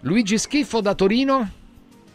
Luigi 0.01 0.39
Schiffo 0.39 0.81
da 0.81 0.95
Torino. 0.95 1.61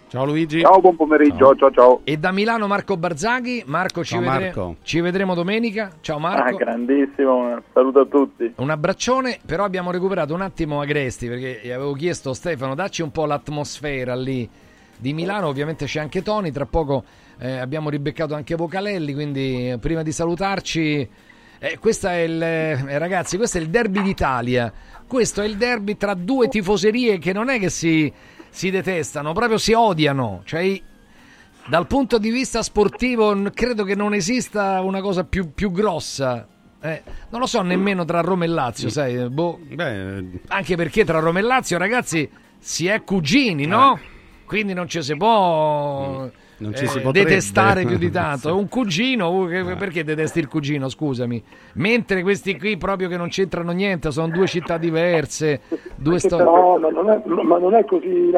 Ciao 0.09 0.23
Luigi. 0.23 0.61
Ciao, 0.61 0.79
buon 0.79 0.95
pomeriggio, 0.95 1.53
ciao 1.57 1.69
ciao. 1.71 1.99
E 2.05 2.15
da 2.17 2.31
Milano 2.31 2.65
Marco 2.67 2.95
Barzaghi. 2.95 3.63
Marco, 3.65 4.05
ci, 4.05 4.13
Ciao, 4.15 4.21
vedre- 4.21 4.45
Marco. 4.45 4.75
ci 4.83 5.01
vedremo 5.01 5.33
domenica. 5.35 5.91
Ciao 5.99 6.15
Ah, 6.17 6.19
Marco. 6.21 6.55
grandissimo, 6.57 7.61
saluto 7.73 7.99
a 7.99 8.05
tutti. 8.05 8.53
Un 8.55 8.69
abbraccione, 8.69 9.39
però 9.45 9.65
abbiamo 9.65 9.91
recuperato 9.91 10.33
un 10.33 10.41
attimo 10.41 10.79
Agresti 10.79 11.27
perché 11.27 11.59
gli 11.61 11.71
avevo 11.71 11.91
chiesto 11.91 12.33
Stefano, 12.33 12.73
dacci 12.73 13.01
un 13.01 13.11
po' 13.11 13.25
l'atmosfera 13.25 14.15
lì 14.15 14.49
di 14.97 15.13
Milano, 15.13 15.47
ovviamente 15.47 15.85
c'è 15.85 15.99
anche 15.99 16.21
Toni, 16.23 16.51
tra 16.51 16.65
poco 16.65 17.03
eh, 17.39 17.57
abbiamo 17.57 17.89
ribeccato 17.89 18.33
anche 18.33 18.55
Vocalelli, 18.55 19.13
quindi 19.13 19.71
eh, 19.71 19.77
prima 19.77 20.03
di 20.03 20.11
salutarci, 20.13 21.07
eh, 21.59 21.77
questo 21.79 22.07
è 22.07 22.19
il, 22.19 22.41
eh, 22.41 22.97
ragazzi, 22.97 23.35
questo 23.35 23.57
è 23.57 23.61
il 23.61 23.67
derby 23.69 24.01
d'Italia, 24.01 24.71
questo 25.05 25.41
è 25.41 25.45
il 25.45 25.57
derby 25.57 25.97
tra 25.97 26.13
due 26.15 26.47
tifoserie 26.47 27.19
che 27.19 27.31
non 27.33 27.49
è 27.49 27.59
che 27.59 27.69
si, 27.69 28.11
si 28.57 28.71
detestano, 28.71 29.33
proprio 29.33 29.59
si 29.59 29.73
odiano, 29.73 30.41
cioè 30.43 30.81
dal 31.67 31.85
punto 31.85 32.17
di 32.17 32.31
vista 32.31 32.63
sportivo 32.63 33.39
credo 33.53 33.83
che 33.83 33.93
non 33.93 34.15
esista 34.15 34.81
una 34.81 34.99
cosa 34.99 35.23
più, 35.23 35.53
più 35.53 35.71
grossa. 35.71 36.47
Eh, 36.81 37.03
non 37.29 37.39
lo 37.39 37.45
so 37.45 37.61
nemmeno 37.61 38.03
tra 38.03 38.21
Roma 38.21 38.45
e 38.45 38.47
Lazio, 38.47 38.89
sai, 38.89 39.29
boh. 39.29 39.59
anche 40.47 40.75
perché 40.75 41.05
tra 41.05 41.19
Roma 41.19 41.37
e 41.37 41.43
Lazio, 41.43 41.77
ragazzi, 41.77 42.27
si 42.57 42.87
è 42.87 43.03
cugini, 43.03 43.67
no? 43.67 43.99
Quindi 44.45 44.73
non 44.73 44.87
ci 44.87 45.03
si 45.03 45.15
può, 45.15 46.25
Eh. 46.25 46.31
Non 46.59 46.73
ci 46.75 46.85
eh, 46.85 46.87
si 46.87 46.99
potrebbe. 46.99 47.29
detestare 47.29 47.85
più 47.85 47.97
di 47.97 48.09
tanto. 48.11 48.49
È 48.49 48.51
un 48.51 48.67
cugino, 48.67 49.29
uh, 49.31 49.47
che- 49.47 49.75
perché 49.77 50.03
detesti 50.03 50.39
il 50.39 50.47
cugino, 50.47 50.89
scusami? 50.89 51.41
Mentre 51.73 52.21
questi 52.23 52.57
qui 52.57 52.77
proprio 52.77 53.07
che 53.09 53.17
non 53.17 53.27
c'entrano 53.29 53.71
niente, 53.71 54.11
sono 54.11 54.29
due 54.29 54.47
città 54.47 54.77
diverse, 54.77 55.61
due 55.95 56.17
storie. 56.19 56.45
No, 56.45 56.77
ma 56.79 56.89
non 56.89 57.09
è, 57.09 57.21
ma 57.25 57.57
non 57.59 57.75
è 57.75 57.85
così. 57.85 58.31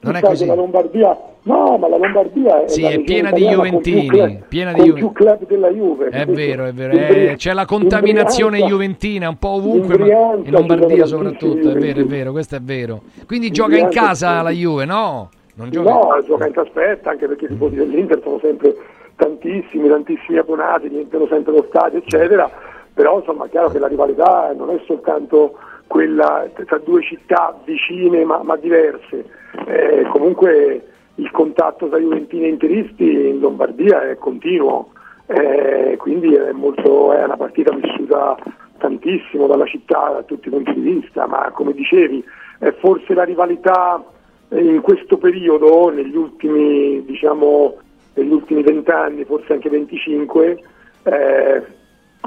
Non 0.00 0.14
è 0.14 0.20
così. 0.20 0.46
La 0.46 0.54
Lombardia, 0.54 1.18
no, 1.42 1.76
ma 1.76 1.88
la 1.88 1.96
Lombardia 1.96 2.62
è, 2.62 2.68
Sì, 2.68 2.82
la 2.82 2.90
è 2.90 3.00
piena 3.00 3.32
di 3.32 3.44
Juventini, 3.44 4.06
club- 4.06 4.44
piena 4.46 4.72
di 4.72 4.80
Juve- 4.82 4.98
più 5.00 5.10
club 5.12 5.46
della 5.48 5.70
Juve. 5.70 6.08
È 6.10 6.24
vero, 6.26 6.66
è 6.66 6.72
vero, 6.72 6.92
Bri- 6.94 7.26
eh, 7.30 7.34
c'è 7.36 7.52
la 7.52 7.62
in 7.62 7.66
contaminazione 7.66 8.58
juventina 8.60 9.28
un 9.28 9.36
po' 9.38 9.48
ovunque, 9.48 9.96
in 9.96 10.50
Lombardia 10.52 11.04
soprattutto, 11.06 11.70
è 11.70 11.74
vero, 11.74 12.00
è 12.02 12.04
vero, 12.04 12.30
questo 12.30 12.54
è 12.54 12.60
vero. 12.60 13.02
Quindi 13.26 13.48
In 13.48 13.52
gioca 13.52 13.76
in 13.76 13.88
casa 13.88 14.40
la 14.42 14.50
Juve, 14.50 14.84
no? 14.84 15.30
Non 15.58 15.70
gioca 15.70 15.90
No, 15.90 16.22
gioca 16.24 16.46
in 16.46 16.52
trasferta 16.52 17.10
anche 17.10 17.26
perché 17.26 17.46
i 17.46 17.48
tifosi 17.48 17.74
dell'Inter 17.74 18.20
sono 18.22 18.38
sempre 18.38 18.76
tantissimi, 19.16 19.88
tantissimi 19.88 20.38
abbonati, 20.38 20.86
riempiono 20.86 21.26
sempre 21.26 21.52
lo 21.52 21.66
stadio, 21.68 21.98
eccetera. 21.98 22.48
Però 22.94 23.18
insomma 23.18 23.46
è 23.46 23.50
chiaro 23.50 23.68
che 23.68 23.80
la 23.80 23.88
rivalità 23.88 24.52
non 24.56 24.70
è 24.70 24.80
soltanto 24.86 25.58
quella 25.88 26.48
tra 26.66 26.78
due 26.78 27.02
città 27.02 27.58
vicine 27.64 28.24
ma, 28.24 28.40
ma 28.44 28.56
diverse. 28.56 29.24
Eh, 29.66 30.06
comunque 30.12 30.86
il 31.16 31.30
contatto 31.32 31.88
tra 31.88 31.98
Juventini 31.98 32.44
e 32.44 32.50
Interisti 32.50 33.28
in 33.28 33.40
Lombardia 33.40 34.08
è 34.08 34.16
continuo, 34.16 34.92
eh, 35.26 35.96
quindi 35.98 36.34
è, 36.34 36.52
molto, 36.52 37.12
è 37.12 37.24
una 37.24 37.36
partita 37.36 37.74
vissuta 37.74 38.36
tantissimo 38.78 39.48
dalla 39.48 39.66
città 39.66 40.10
da 40.12 40.22
tutti 40.22 40.46
i 40.46 40.50
punti 40.52 40.72
di 40.74 40.80
vista, 40.80 41.26
ma 41.26 41.50
come 41.52 41.72
dicevi 41.72 42.24
è 42.60 42.72
forse 42.78 43.14
la 43.14 43.24
rivalità 43.24 44.04
in 44.50 44.80
questo 44.80 45.18
periodo, 45.18 45.90
negli 45.90 46.16
ultimi 46.16 47.04
diciamo 47.04 47.76
negli 48.18 48.32
ultimi 48.32 48.62
vent'anni, 48.62 49.24
forse 49.24 49.52
anche 49.52 49.70
25, 49.70 50.62
eh, 51.04 51.62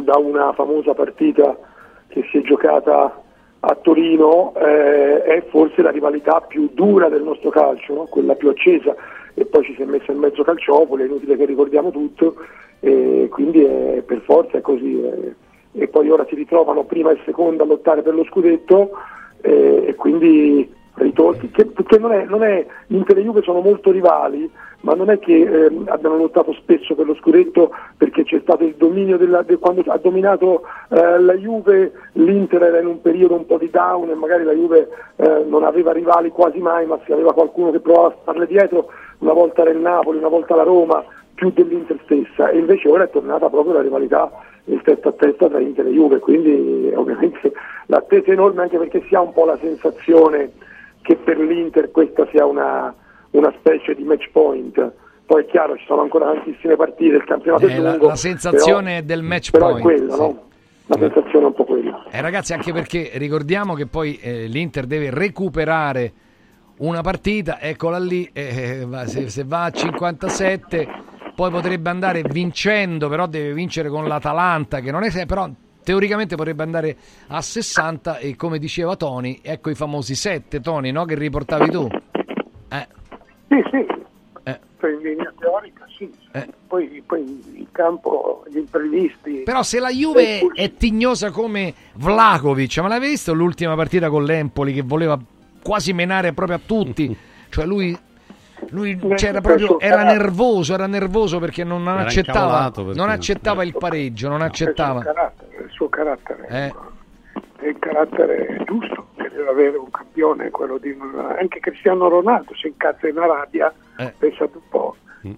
da 0.02 0.18
una 0.18 0.54
famosa 0.54 0.94
partita 0.94 1.58
che 2.08 2.26
si 2.32 2.38
è 2.38 2.42
giocata 2.42 3.22
a 3.60 3.76
Torino, 3.76 4.54
eh, 4.56 5.22
è 5.24 5.46
forse 5.50 5.82
la 5.82 5.92
rivalità 5.92 6.42
più 6.42 6.70
dura 6.74 7.10
del 7.10 7.24
nostro 7.24 7.50
calcio, 7.50 7.94
no? 7.94 8.04
quella 8.06 8.36
più 8.36 8.50
accesa, 8.50 8.96
e 9.34 9.46
poi 9.46 9.64
ci 9.64 9.76
si 9.76 9.82
è 9.82 9.86
messo 9.86 10.12
in 10.12 10.18
mezzo 10.18 10.44
Calciopoli, 10.44 11.04
è 11.04 11.06
inutile 11.06 11.38
che 11.38 11.46
ricordiamo 11.46 11.92
tutto, 11.92 12.36
e 12.80 13.28
quindi 13.30 13.64
è, 13.64 14.02
per 14.06 14.22
forza 14.22 14.58
è 14.58 14.62
così. 14.62 15.02
eh. 15.04 15.36
E 15.74 15.88
poi 15.88 16.10
ora 16.10 16.26
si 16.28 16.36
ritrovano 16.36 16.84
prima 16.84 17.12
e 17.12 17.20
seconda 17.24 17.64
a 17.64 17.66
lottare 17.66 18.02
per 18.02 18.14
lo 18.14 18.26
scudetto, 18.26 18.92
eh, 19.42 19.86
e 19.88 19.96
quindi 19.96 20.70
ritorni, 20.96 21.52
che, 21.52 21.72
che 21.74 21.98
non 21.98 22.12
è, 22.12 22.26
non 22.26 22.44
è, 22.44 22.66
Inter 22.88 23.18
e 23.18 23.24
Juve 23.24 23.42
sono 23.42 23.62
molto 23.62 23.92
rivali, 23.92 24.50
ma 24.82 24.94
non 24.94 25.10
è 25.10 25.20
che 25.20 25.42
ehm, 25.42 25.86
abbiano 25.88 26.18
lottato 26.18 26.54
spesso 26.54 26.96
per 26.96 27.06
lo 27.06 27.16
scudetto 27.16 27.72
perché 27.98 28.24
c'è 28.24 28.40
stato 28.42 28.64
il 28.64 28.76
dominio 28.76 29.18
della, 29.18 29.44
de- 29.44 29.58
quando 29.58 29.84
ha 29.88 29.98
dominato 29.98 30.64
eh, 30.90 31.20
la 31.20 31.34
Juve, 31.36 31.92
l'Inter 32.14 32.64
era 32.64 32.80
in 32.80 32.88
un 32.88 33.02
periodo 33.02 33.36
un 33.36 33.46
po' 33.46 33.58
di 33.58 33.70
down 33.70 34.10
e 34.10 34.16
magari 34.16 34.44
la 34.44 34.54
Juve 34.54 34.90
eh, 35.18 35.46
non 35.48 35.64
aveva 35.64 35.92
rivali 35.92 36.30
quasi 36.30 36.60
mai, 36.60 36.86
ma 36.86 37.00
se 37.06 37.14
aveva 37.14 37.34
qualcuno 37.34 37.72
che 37.72 37.80
provava 37.80 38.08
a 38.08 38.16
starle 38.22 38.48
dietro, 38.48 38.90
una 39.20 39.34
volta 39.34 39.62
era 39.62 39.72
il 39.72 39.78
Napoli, 39.78 40.18
una 40.18 40.30
volta 40.30 40.56
la 40.56 40.64
Roma, 40.64 41.04
più 41.34 41.52
dell'Inter 41.52 42.00
stessa, 42.04 42.50
e 42.50 42.58
invece 42.58 42.90
ora 42.90 43.04
è 43.04 43.10
tornata 43.10 43.50
proprio 43.50 43.74
la 43.74 43.82
rivalità 43.82 44.32
il 44.66 44.82
testa 44.84 45.10
a 45.10 45.14
testa 45.14 45.50
tra 45.50 45.60
Inter 45.60 45.88
e 45.88 45.92
Juve, 45.92 46.20
quindi 46.20 46.90
eh, 46.90 46.96
ovviamente 46.96 47.52
l'attesa 47.88 48.28
è 48.28 48.32
enorme 48.32 48.62
anche 48.62 48.78
perché 48.78 49.04
si 49.08 49.16
ha 49.16 49.22
un 49.22 49.34
po' 49.34 49.46
la 49.46 49.58
sensazione 49.60 50.52
che 51.02 51.16
per 51.18 51.38
l'Inter 51.40 51.92
questa 51.92 52.28
sia 52.32 52.46
una, 52.46 52.94
una 53.32 53.54
specie 53.60 53.96
di 53.96 54.04
match 54.04 54.30
point. 54.32 54.92
Poi 55.26 55.44
è 55.44 55.46
chiaro, 55.48 55.78
ci 55.78 55.86
sono 55.86 56.02
ancora 56.02 56.26
tantissime 56.34 56.76
partite, 56.76 57.16
il 57.16 57.24
campionato 57.24 57.66
Eh, 57.66 57.76
è 57.76 57.78
la, 57.80 57.92
lungo. 57.92 58.08
la 58.08 58.16
sensazione 58.16 58.96
però- 58.96 59.06
del 59.06 59.22
match 59.24 59.52
però 59.52 59.70
point. 59.70 59.80
è 59.80 59.82
quello, 59.82 60.12
sì. 60.12 60.20
no? 60.20 60.44
La 60.88 60.98
sensazione 60.98 61.46
è 61.46 61.48
un 61.48 61.54
po' 61.54 61.64
quella. 61.64 62.04
Eh, 62.12 62.20
ragazzi, 62.22 62.52
anche 62.54 62.74
perché 62.74 63.12
ricordiamo 63.14 63.74
che 63.76 63.86
poi 63.86 64.20
eh, 64.22 64.48
l'Inter 64.48 64.86
deve 64.86 65.10
recuperare 65.10 66.12
una 66.80 67.02
partita, 67.02 67.62
eccola 67.62 67.98
lì, 67.98 68.30
eh, 68.34 68.84
va- 68.86 69.06
se, 69.06 69.30
se 69.30 69.44
va 69.46 69.66
a 69.66 69.70
57 69.72 70.88
poi 71.34 71.50
potrebbe 71.50 71.90
andare 71.90 72.24
vincendo, 72.30 73.08
però 73.08 73.26
deve 73.26 73.54
vincere 73.54 73.88
con 73.88 74.06
l'Atalanta, 74.06 74.80
che 74.82 74.92
non 74.92 75.04
è 75.04 75.26
però 75.26 75.50
teoricamente 75.84 76.36
potrebbe 76.36 76.64
andare 76.64 76.98
a 77.28 77.42
60 77.42 78.18
e 78.18 78.36
come 78.36 78.60
diceva 78.60 78.96
Tony, 78.96 79.40
ecco 79.42 79.70
i 79.70 79.76
famosi 79.76 80.16
7 80.16 80.60
Tony, 80.60 80.92
no? 80.92 81.06
che 81.06 81.16
riportavi 81.16 81.70
tu. 81.70 81.88
Eh, 82.70 82.88
Sì, 83.48 83.62
sì, 83.70 83.86
Eh. 84.44 84.60
In 84.84 84.98
linea 85.02 85.32
teorica 85.38 85.86
sì, 85.96 86.10
poi, 86.66 87.04
poi 87.06 87.22
in 87.54 87.72
campo 87.72 88.44
gli 88.50 88.58
imprevisti. 88.58 89.42
Però 89.44 89.62
se 89.62 89.80
la 89.80 89.90
Juve 89.90 90.40
è 90.54 90.74
tignosa 90.74 91.30
come 91.30 91.74
Vlakovic, 91.94 92.78
ma 92.80 92.88
l'hai 92.88 93.00
visto 93.00 93.34
l'ultima 93.34 93.76
partita 93.76 94.10
con 94.10 94.24
l'Empoli 94.24 94.74
che 94.74 94.82
voleva 94.82 95.20
quasi 95.62 95.94
menare 95.94 96.34
proprio 96.34 96.58
a 96.58 96.62
tutti? 96.66 97.16
Cioè 97.52 97.66
lui, 97.66 97.96
lui 98.70 98.98
c'era 99.16 99.42
proprio, 99.42 99.80
era 99.80 100.04
nervoso, 100.04 100.74
era 100.74 100.88
nervoso 100.88 101.40
perché 101.40 101.64
non, 101.64 101.84
non 101.84 101.96
Era 101.96 102.04
accettava, 102.04 102.72
perché- 102.72 102.94
non 102.94 103.10
accettava 103.10 103.64
il 103.64 103.76
pareggio, 103.78 104.30
non 104.30 104.42
accettava. 104.42 105.00
Il 105.00 105.04
suo 105.04 105.14
carattere, 105.14 105.64
il 105.64 105.70
suo 105.72 105.90
carattere 105.90 106.48
Eh, 106.48 106.74
è 107.66 107.68
il 107.68 107.80
carattere 107.80 108.64
giusto 108.66 109.08
che 109.18 109.30
deve 109.30 109.50
avere 109.50 109.78
un 109.78 109.90
campione, 109.90 110.50
quello 110.50 110.78
di 110.78 110.96
anche 111.40 111.60
Cristiano 111.60 112.08
Ronaldo 112.08 112.54
si 112.56 112.68
incazza 112.68 113.08
in 113.08 113.18
Arabia, 113.18 113.74
Eh. 113.98 114.14
pensate 114.18 114.52
un 114.56 114.70
po'. 114.70 114.96
Eh, 115.24 115.36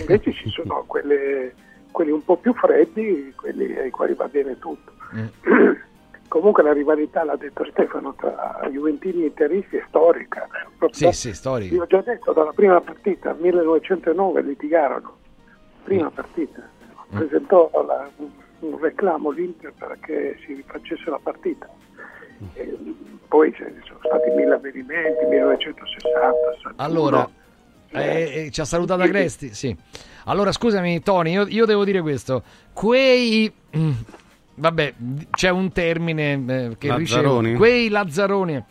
invece 0.00 0.32
ci 0.32 0.48
sono 0.50 0.84
quelle- 0.86 1.52
quelli 1.90 2.10
un 2.10 2.24
po' 2.24 2.36
più 2.36 2.54
freddi, 2.54 3.32
quelli 3.36 3.74
ai 3.76 3.90
quali 3.90 4.14
va 4.14 4.26
bene 4.28 4.58
tutto. 4.58 4.92
mm. 5.14 5.26
comunque 6.38 6.62
la 6.62 6.72
rivalità, 6.72 7.24
l'ha 7.24 7.36
detto 7.36 7.64
Stefano, 7.70 8.14
tra 8.14 8.60
Juventini 8.70 9.22
e 9.22 9.26
Interisti 9.26 9.76
è 9.76 9.84
storica. 9.88 10.46
Sì, 10.90 11.10
sì, 11.12 11.34
storica. 11.34 11.74
Io 11.74 11.82
ho 11.82 11.86
già 11.86 12.02
detto, 12.02 12.32
dalla 12.32 12.52
prima 12.52 12.80
partita, 12.80 13.34
1909, 13.38 14.42
litigarono. 14.42 15.16
Prima 15.82 16.10
partita. 16.10 16.62
Mm. 17.14 17.16
Presentò 17.18 17.70
la- 17.86 18.08
un 18.58 18.78
reclamo 18.80 19.30
l'Inter 19.30 19.72
perché 19.78 20.38
si 20.44 20.54
rifacesse 20.54 21.08
la 21.10 21.20
partita. 21.22 21.68
E 22.54 22.76
poi 23.28 23.50
ne 23.58 23.80
sono 23.84 23.98
stati 24.02 24.30
mille 24.30 24.54
avvenimenti, 24.54 25.24
1960. 25.24 26.74
Allora, 26.76 27.28
eh, 27.90 28.46
eh, 28.46 28.50
ci 28.50 28.60
ha 28.60 28.64
salutato 28.64 29.02
Agresti? 29.02 29.54
Sì. 29.54 29.74
Allora, 30.26 30.52
scusami, 30.52 31.00
Tony, 31.02 31.32
io, 31.32 31.46
io 31.46 31.64
devo 31.66 31.84
dire 31.84 32.00
questo. 32.02 32.42
Quei. 32.72 33.52
Vabbè, 34.58 34.94
c'è 35.30 35.50
un 35.50 35.70
termine 35.70 36.32
eh, 36.32 36.76
che 36.78 36.88
Lazzaroni? 36.88 37.48
ricevo. 37.48 37.58
Quei 37.58 37.88
Lazzaroni 37.88 38.64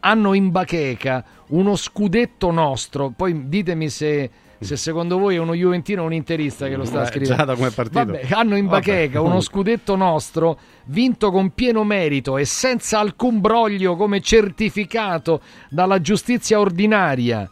hanno 0.00 0.34
in 0.34 0.50
bacheca 0.50 1.24
uno 1.48 1.74
scudetto 1.74 2.50
nostro. 2.50 3.12
Poi 3.16 3.48
ditemi 3.48 3.88
se, 3.88 4.30
se 4.58 4.76
secondo 4.76 5.18
voi 5.18 5.36
è 5.36 5.38
uno 5.38 5.54
Juventino 5.54 6.02
o 6.02 6.06
un 6.06 6.12
interista 6.12 6.68
che 6.68 6.76
lo 6.76 6.84
sta 6.84 7.06
scrivendo. 7.06 7.54
Vabbè, 7.54 8.26
hanno 8.30 8.56
in 8.56 8.66
Vabbè. 8.66 8.78
bacheca 8.78 9.20
uno 9.20 9.40
scudetto 9.40 9.96
nostro 9.96 10.58
vinto 10.86 11.30
con 11.30 11.50
pieno 11.54 11.82
merito 11.84 12.36
e 12.36 12.44
senza 12.44 12.98
alcun 12.98 13.40
broglio 13.40 13.96
come 13.96 14.20
certificato 14.20 15.40
dalla 15.70 16.00
giustizia 16.00 16.60
ordinaria, 16.60 17.48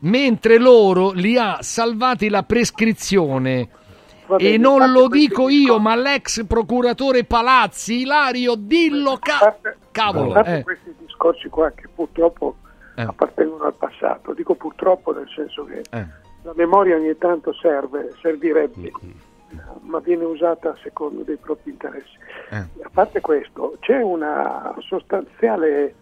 mentre 0.00 0.58
loro 0.58 1.10
li 1.12 1.36
ha 1.36 1.58
salvati 1.60 2.28
la 2.28 2.44
prescrizione. 2.44 3.68
Bene, 4.26 4.42
e 4.42 4.56
non 4.58 4.90
lo 4.90 5.08
dico 5.08 5.48
io, 5.48 5.78
ma 5.78 5.94
l'ex 5.94 6.44
procuratore 6.46 7.24
Palazzi, 7.24 8.00
Ilario, 8.00 8.54
dillo 8.56 9.18
ca- 9.20 9.56
cavolo. 9.90 10.30
A 10.30 10.34
parte 10.34 10.58
eh. 10.58 10.62
questi 10.62 10.94
discorsi 10.98 11.48
qua 11.48 11.70
che 11.70 11.88
purtroppo 11.94 12.56
Eh. 12.96 13.02
appartengono 13.02 13.64
al 13.64 13.74
passato, 13.74 14.32
dico 14.32 14.54
purtroppo 14.54 15.12
nel 15.12 15.28
senso 15.34 15.64
che 15.64 15.82
Eh. 15.90 16.06
la 16.42 16.52
memoria 16.56 16.96
ogni 16.96 17.16
tanto 17.18 17.52
serve, 17.52 18.12
servirebbe, 18.20 18.90
ma 19.82 20.00
viene 20.00 20.24
usata 20.24 20.70
a 20.70 20.76
secondo 20.82 21.22
dei 21.22 21.36
propri 21.36 21.70
interessi. 21.70 22.16
Eh. 22.50 22.56
A 22.56 22.90
parte 22.92 23.20
questo, 23.20 23.76
c'è 23.80 24.02
una 24.02 24.74
sostanziale 24.80 25.94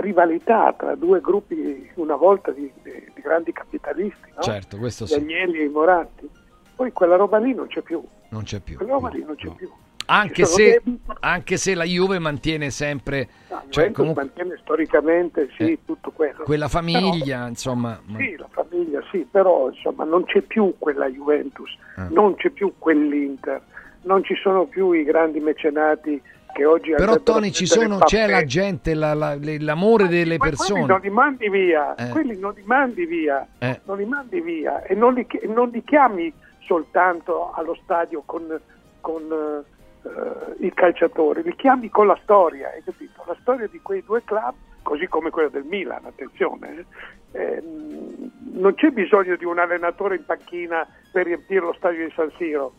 rivalità 0.00 0.72
tra 0.76 0.94
due 0.94 1.20
gruppi 1.20 1.90
una 1.94 2.16
volta 2.16 2.50
di, 2.50 2.70
di- 2.82 3.10
di 3.14 3.20
grandi 3.20 3.52
capitalisti, 3.52 4.30
no? 4.34 4.42
Certo, 4.42 4.76
questo 4.78 5.06
sì. 5.06 5.14
Agnelli 5.14 5.58
e 5.58 5.64
i 5.64 5.68
Moratti. 5.68 6.28
Poi 6.76 6.92
quella 6.92 7.16
roba 7.16 7.38
lì 7.38 7.54
non 7.54 7.66
c'è 7.68 7.80
più. 7.80 8.02
Non 8.28 8.42
c'è 8.44 8.60
più. 8.60 8.76
Quella 8.76 8.92
roba 8.92 9.08
lì 9.08 9.24
non 9.24 9.34
c'è 9.36 9.48
più. 9.48 9.70
Anche 10.08 10.44
se, 10.44 10.80
anche 11.20 11.56
se 11.56 11.74
la 11.74 11.82
Juve 11.82 12.20
mantiene 12.20 12.70
sempre 12.70 13.28
La 13.48 13.56
cioè, 13.56 13.86
Juventus 13.90 13.96
comunque, 13.96 14.22
mantiene 14.24 14.56
storicamente 14.62 15.48
sì, 15.56 15.78
tutto 15.84 16.12
quello. 16.12 16.44
quella 16.44 16.68
famiglia, 16.68 17.48
insomma. 17.48 17.98
ma- 18.04 18.18
Sì, 18.18 18.36
la 18.36 18.46
famiglia 18.50 19.00
sì, 19.10 19.26
però 19.28 19.68
insomma 19.68 20.04
non 20.04 20.24
c'è 20.24 20.42
più 20.42 20.74
quella 20.78 21.08
Juventus, 21.08 21.76
Eh. 21.96 22.06
non 22.10 22.36
c'è 22.36 22.50
più 22.50 22.74
quell'Inter, 22.78 23.60
non 24.02 24.22
ci 24.22 24.36
sono 24.36 24.66
più 24.66 24.92
i 24.92 25.02
grandi 25.02 25.40
mecenati 25.40 26.22
che 26.54 26.64
oggi 26.64 26.92
Però 26.92 27.18
Tony 27.20 27.50
ci 27.50 27.66
sono, 27.66 27.98
c'è 27.98 28.28
la 28.28 28.44
gente, 28.44 28.94
la- 28.94 29.12
la- 29.12 29.36
l'amore 29.58 30.06
delle 30.06 30.36
Ma 30.38 30.46
Quelli 30.48 30.56
persone. 30.56 30.86
non 30.86 31.00
li 31.02 31.10
mandi 31.10 31.50
via, 31.50 31.94
Eh. 31.96 32.08
quelli 32.10 32.38
non 32.38 32.52
li 32.54 32.62
mandi 32.64 33.04
via, 33.06 33.44
Eh. 33.58 33.80
non 33.86 33.96
li 33.96 34.04
mandi 34.04 34.40
via 34.40 34.82
e 34.84 34.94
non 34.94 35.14
li, 35.14 35.26
non 35.48 35.68
li 35.70 35.82
chiami 35.82 36.32
soltanto 36.66 37.52
allo 37.52 37.76
stadio 37.82 38.22
con, 38.26 38.60
con, 39.00 39.64
eh, 40.02 40.64
i 40.64 40.72
calciatori, 40.74 41.42
li 41.42 41.54
chiami 41.56 41.88
con 41.88 42.06
la 42.06 42.18
storia, 42.22 42.70
hai 42.70 42.82
capito? 42.82 43.22
La 43.26 43.36
storia 43.40 43.66
di 43.68 43.80
quei 43.80 44.02
due 44.04 44.22
club, 44.24 44.54
così 44.82 45.06
come 45.06 45.30
quella 45.30 45.48
del 45.48 45.64
Milan, 45.64 46.04
attenzione, 46.04 46.84
eh, 47.32 47.40
ehm, 47.40 48.30
non 48.52 48.74
c'è 48.74 48.90
bisogno 48.90 49.36
di 49.36 49.44
un 49.44 49.58
allenatore 49.58 50.16
in 50.16 50.24
panchina 50.24 50.86
per 51.10 51.26
riempire 51.26 51.60
lo 51.60 51.74
stadio 51.74 52.04
di 52.06 52.12
San 52.14 52.30
Siro, 52.36 52.72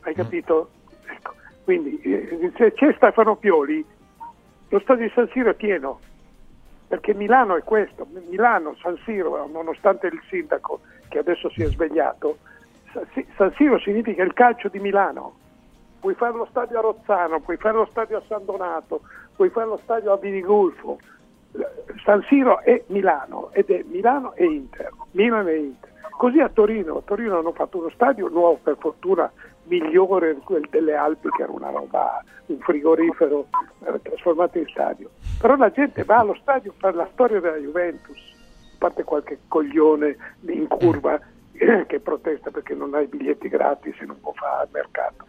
hai 0.00 0.14
capito? 0.14 0.70
Ecco. 1.06 1.34
Quindi 1.64 2.00
eh, 2.00 2.52
se 2.56 2.72
c'è 2.72 2.92
Stefano 2.94 3.36
Pioli, 3.36 3.84
lo 4.68 4.80
stadio 4.80 5.06
di 5.06 5.12
San 5.14 5.28
Siro 5.32 5.50
è 5.50 5.54
pieno, 5.54 6.00
perché 6.88 7.12
Milano 7.12 7.54
è 7.56 7.62
questo, 7.62 8.06
Milano, 8.28 8.74
San 8.80 8.98
Siro, 9.04 9.46
nonostante 9.46 10.06
il 10.06 10.20
sindaco 10.28 10.80
che 11.08 11.18
adesso 11.18 11.50
si 11.50 11.62
è 11.62 11.66
svegliato, 11.66 12.38
San 13.36 13.52
Siro 13.56 13.78
significa 13.78 14.22
il 14.22 14.32
calcio 14.32 14.68
di 14.68 14.80
Milano. 14.80 15.34
Puoi 16.00 16.14
fare 16.14 16.32
lo 16.32 16.46
stadio 16.48 16.78
a 16.78 16.80
Rozzano, 16.80 17.40
puoi 17.40 17.58
fare 17.58 17.76
lo 17.76 17.86
stadio 17.90 18.16
a 18.16 18.22
San 18.26 18.44
Donato, 18.44 19.02
puoi 19.36 19.50
fare 19.50 19.66
lo 19.66 19.80
stadio 19.82 20.12
a 20.12 20.16
Vinigulfo. 20.16 20.98
San 22.04 22.22
Siro 22.28 22.60
è 22.60 22.82
Milano 22.86 23.50
ed 23.52 23.68
è 23.68 23.82
Milano 23.86 24.32
e 24.34 24.44
Inter, 24.46 24.90
Milano 25.10 25.48
e 25.48 25.56
Inter. 25.58 25.90
Così 26.16 26.40
a 26.40 26.48
Torino, 26.48 26.96
a 26.96 27.02
Torino 27.02 27.38
hanno 27.38 27.52
fatto 27.52 27.78
uno 27.78 27.90
stadio 27.90 28.28
nuovo 28.28 28.58
per 28.62 28.76
fortuna 28.78 29.30
migliore 29.68 30.36
delle 30.70 30.94
Alpi 30.94 31.28
che 31.30 31.42
era 31.42 31.52
una 31.52 31.70
roba, 31.70 32.22
un 32.46 32.58
frigorifero 32.58 33.46
eh, 33.84 34.02
trasformato 34.02 34.58
in 34.58 34.66
stadio. 34.68 35.10
Però 35.40 35.56
la 35.56 35.70
gente 35.70 36.04
va 36.04 36.18
allo 36.18 36.36
stadio 36.40 36.74
per 36.78 36.94
la 36.94 37.08
storia 37.12 37.40
della 37.40 37.56
Juventus, 37.56 38.18
a 38.74 38.76
parte 38.78 39.04
qualche 39.04 39.38
coglione 39.48 40.16
in 40.40 40.66
curva 40.66 41.20
eh, 41.52 41.86
che 41.86 42.00
protesta 42.00 42.50
perché 42.50 42.74
non 42.74 42.94
ha 42.94 43.00
i 43.00 43.06
biglietti 43.06 43.48
gratis 43.48 44.00
e 44.00 44.06
non 44.06 44.20
può 44.20 44.32
fare 44.32 44.62
al 44.62 44.68
mercato. 44.72 45.26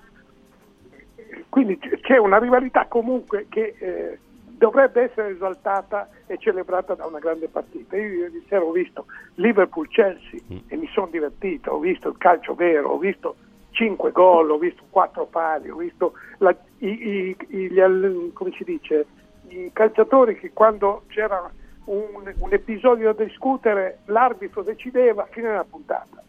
Quindi 1.49 1.77
c'è 1.77 2.17
una 2.17 2.37
rivalità 2.37 2.85
comunque 2.87 3.47
che 3.49 3.75
eh, 3.77 4.19
dovrebbe 4.59 5.03
essere 5.03 5.29
esaltata 5.29 6.09
e 6.27 6.37
celebrata 6.37 6.93
da 6.93 7.05
una 7.05 7.19
grande 7.19 7.47
partita. 7.47 7.95
Io 7.95 8.25
ieri 8.25 8.43
sera 8.47 8.63
ho 8.63 8.71
visto 8.71 9.05
Liverpool-Chelsea 9.35 10.39
e 10.67 10.75
mi 10.75 10.87
sono 10.93 11.07
divertito, 11.07 11.71
ho 11.71 11.79
visto 11.79 12.09
il 12.09 12.17
calcio 12.17 12.53
vero, 12.55 12.89
ho 12.89 12.97
visto 12.97 13.35
5 13.71 14.11
gol, 14.11 14.51
ho 14.51 14.57
visto 14.57 14.83
4 14.89 15.25
pali, 15.25 15.69
ho 15.69 15.75
visto 15.77 16.13
la- 16.39 16.55
i, 16.79 16.87
i- 16.87 17.37
i- 17.49 17.71
gli 17.71 18.31
come 18.33 18.51
si 18.57 18.63
dice, 18.63 19.05
i 19.47 19.69
calciatori 19.73 20.37
che 20.37 20.51
quando 20.53 21.03
c'era 21.07 21.49
un, 21.85 22.33
un 22.39 22.53
episodio 22.53 23.13
da 23.13 23.23
discutere 23.23 23.99
l'arbitro 24.05 24.61
decideva 24.63 25.27
fino 25.31 25.49
alla 25.49 25.63
puntata. 25.63 26.21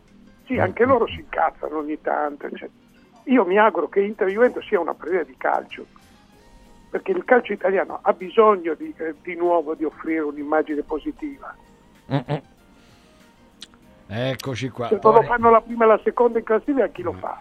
Sì, 0.47 0.59
anche 0.59 0.85
loro 0.85 1.07
si 1.07 1.21
incazzano 1.21 1.79
ogni 1.79 2.01
tanto. 2.01 2.47
eccetera. 2.47 2.71
Io 3.25 3.45
mi 3.45 3.59
auguro 3.59 3.89
che 3.89 4.01
Inter 4.01 4.29
Juventus 4.29 4.67
sia 4.67 4.81
una 4.81 4.95
partita 4.95 5.23
di 5.23 5.37
calcio, 5.37 5.87
perché 6.91 7.13
il 7.13 7.25
calcio 7.25 7.53
italiano 7.53 8.01
ha 8.03 8.13
bisogno 8.13 8.75
di, 8.75 8.93
eh, 8.97 9.15
di 9.23 9.37
nuovo 9.37 9.75
di 9.75 9.85
offrire 9.85 10.21
un'immagine 10.21 10.83
positiva. 10.83 11.55
Mm-mm. 12.11 12.43
Eccoci 14.13 14.71
qua. 14.71 14.89
Se 14.89 14.99
non 15.01 15.15
lo 15.15 15.23
fanno 15.23 15.51
la 15.51 15.61
prima 15.61 15.85
e 15.85 15.89
la 15.89 16.01
seconda 16.03 16.39
in 16.39 16.45
classifica, 16.45 16.89
chi 16.89 17.03
lo 17.03 17.13
fa? 17.13 17.41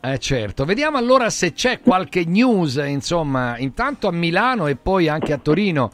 Eh 0.00 0.18
certo, 0.18 0.64
vediamo 0.64 0.96
allora 0.96 1.28
se 1.28 1.52
c'è 1.52 1.80
qualche 1.80 2.24
news, 2.24 2.76
insomma, 2.76 3.58
intanto 3.58 4.06
a 4.06 4.12
Milano 4.12 4.68
e 4.68 4.76
poi 4.76 5.08
anche 5.08 5.32
a 5.32 5.38
Torino. 5.38 5.90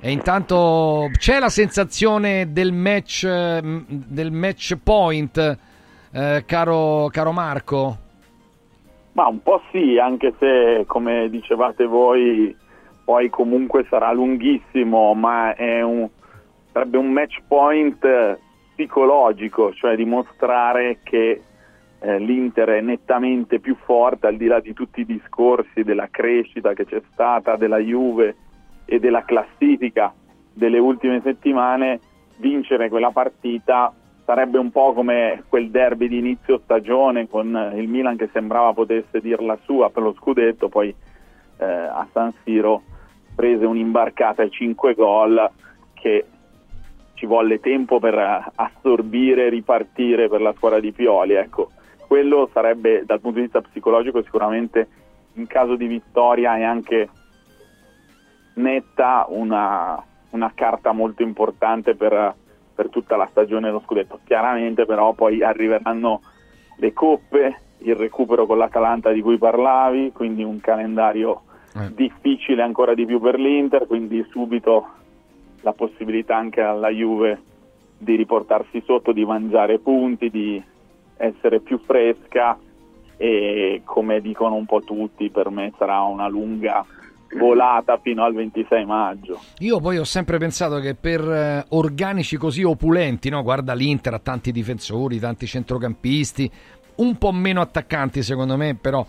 E 0.00 0.10
intanto 0.10 1.10
c'è 1.18 1.38
la 1.38 1.50
sensazione 1.50 2.52
del 2.52 2.72
match, 2.72 3.24
eh, 3.24 3.60
m- 3.62 3.84
del 3.86 4.32
match 4.32 4.76
point, 4.82 5.58
eh, 6.10 6.44
caro, 6.46 7.08
caro 7.12 7.32
Marco? 7.32 7.96
Ma 9.12 9.26
un 9.26 9.42
po' 9.42 9.60
sì, 9.70 9.98
anche 9.98 10.32
se 10.38 10.84
come 10.86 11.28
dicevate 11.28 11.84
voi, 11.84 12.56
poi 13.04 13.28
comunque 13.28 13.84
sarà 13.90 14.10
lunghissimo, 14.12 15.12
ma 15.12 15.54
è 15.54 15.82
un, 15.82 16.08
sarebbe 16.72 16.96
un 16.96 17.12
match 17.12 17.42
point 17.46 18.38
psicologico, 18.82 19.72
cioè 19.72 19.94
dimostrare 19.94 20.98
che 21.02 21.42
eh, 22.00 22.18
l'Inter 22.18 22.68
è 22.70 22.80
nettamente 22.80 23.60
più 23.60 23.76
forte 23.84 24.26
al 24.26 24.36
di 24.36 24.46
là 24.46 24.60
di 24.60 24.72
tutti 24.72 25.00
i 25.00 25.06
discorsi 25.06 25.84
della 25.84 26.08
crescita 26.10 26.74
che 26.74 26.84
c'è 26.84 27.00
stata, 27.12 27.56
della 27.56 27.78
Juve 27.78 28.36
e 28.84 28.98
della 28.98 29.24
classifica 29.24 30.12
delle 30.52 30.78
ultime 30.78 31.20
settimane, 31.22 32.00
vincere 32.38 32.88
quella 32.88 33.10
partita 33.10 33.94
sarebbe 34.24 34.58
un 34.58 34.70
po' 34.70 34.92
come 34.92 35.44
quel 35.48 35.70
derby 35.70 36.08
di 36.08 36.18
inizio 36.18 36.60
stagione 36.64 37.28
con 37.28 37.72
il 37.74 37.88
Milan 37.88 38.16
che 38.16 38.28
sembrava 38.32 38.72
potesse 38.72 39.20
dir 39.20 39.40
la 39.42 39.58
sua 39.64 39.90
per 39.90 40.02
lo 40.02 40.14
scudetto, 40.14 40.68
poi 40.68 40.94
eh, 41.58 41.64
a 41.64 42.06
San 42.12 42.32
Siro 42.42 42.82
prese 43.34 43.64
un'imbarcata 43.64 44.42
e 44.42 44.50
5 44.50 44.94
gol 44.94 45.50
che 45.94 46.26
ci 47.22 47.26
volle 47.26 47.60
tempo 47.60 48.00
per 48.00 48.18
eh, 48.18 48.44
assorbire 48.56 49.46
e 49.46 49.50
ripartire 49.50 50.28
per 50.28 50.40
la 50.40 50.52
squadra 50.56 50.80
di 50.80 50.90
Pioli. 50.90 51.34
Ecco, 51.34 51.70
quello 52.08 52.50
sarebbe 52.52 53.04
dal 53.04 53.20
punto 53.20 53.36
di 53.36 53.44
vista 53.44 53.60
psicologico 53.60 54.24
sicuramente 54.24 54.88
in 55.34 55.46
caso 55.46 55.76
di 55.76 55.86
vittoria 55.86 56.58
e 56.58 56.64
anche 56.64 57.08
netta 58.54 59.26
una, 59.28 60.02
una 60.30 60.52
carta 60.52 60.90
molto 60.90 61.22
importante 61.22 61.94
per, 61.94 62.34
per 62.74 62.88
tutta 62.88 63.14
la 63.14 63.28
stagione 63.30 63.66
dello 63.66 63.82
scudetto. 63.86 64.18
Chiaramente 64.24 64.84
però 64.84 65.12
poi 65.12 65.44
arriveranno 65.44 66.22
le 66.78 66.92
coppe 66.92 67.56
il 67.78 67.94
recupero 67.94 68.46
con 68.46 68.58
l'Atalanta 68.58 69.12
di 69.12 69.22
cui 69.22 69.38
parlavi, 69.38 70.10
quindi 70.12 70.42
un 70.42 70.60
calendario 70.60 71.42
difficile 71.94 72.62
ancora 72.62 72.94
di 72.94 73.06
più 73.06 73.20
per 73.20 73.38
l'Inter, 73.38 73.86
quindi 73.86 74.26
subito 74.28 74.86
la 75.62 75.72
possibilità 75.72 76.36
anche 76.36 76.60
alla 76.60 76.88
Juve 76.90 77.40
di 77.98 78.16
riportarsi 78.16 78.82
sotto, 78.84 79.12
di 79.12 79.24
mangiare 79.24 79.78
punti, 79.78 80.28
di 80.28 80.62
essere 81.16 81.60
più 81.60 81.78
fresca 81.78 82.58
e 83.16 83.82
come 83.84 84.20
dicono 84.20 84.56
un 84.56 84.66
po' 84.66 84.80
tutti, 84.80 85.30
per 85.30 85.50
me 85.50 85.72
sarà 85.78 86.00
una 86.02 86.26
lunga 86.26 86.84
volata 87.38 87.98
fino 88.02 88.24
al 88.24 88.34
26 88.34 88.84
maggio. 88.84 89.40
Io 89.58 89.80
poi 89.80 89.98
ho 89.98 90.04
sempre 90.04 90.38
pensato 90.38 90.80
che 90.80 90.94
per 90.94 91.20
eh, 91.20 91.64
organici 91.70 92.36
così 92.36 92.64
opulenti, 92.64 93.30
no? 93.30 93.42
guarda 93.42 93.74
l'Inter 93.74 94.14
ha 94.14 94.18
tanti 94.18 94.50
difensori, 94.50 95.18
tanti 95.18 95.46
centrocampisti, 95.46 96.50
un 96.96 97.16
po' 97.16 97.32
meno 97.32 97.60
attaccanti 97.60 98.22
secondo 98.22 98.56
me, 98.56 98.74
però 98.74 99.06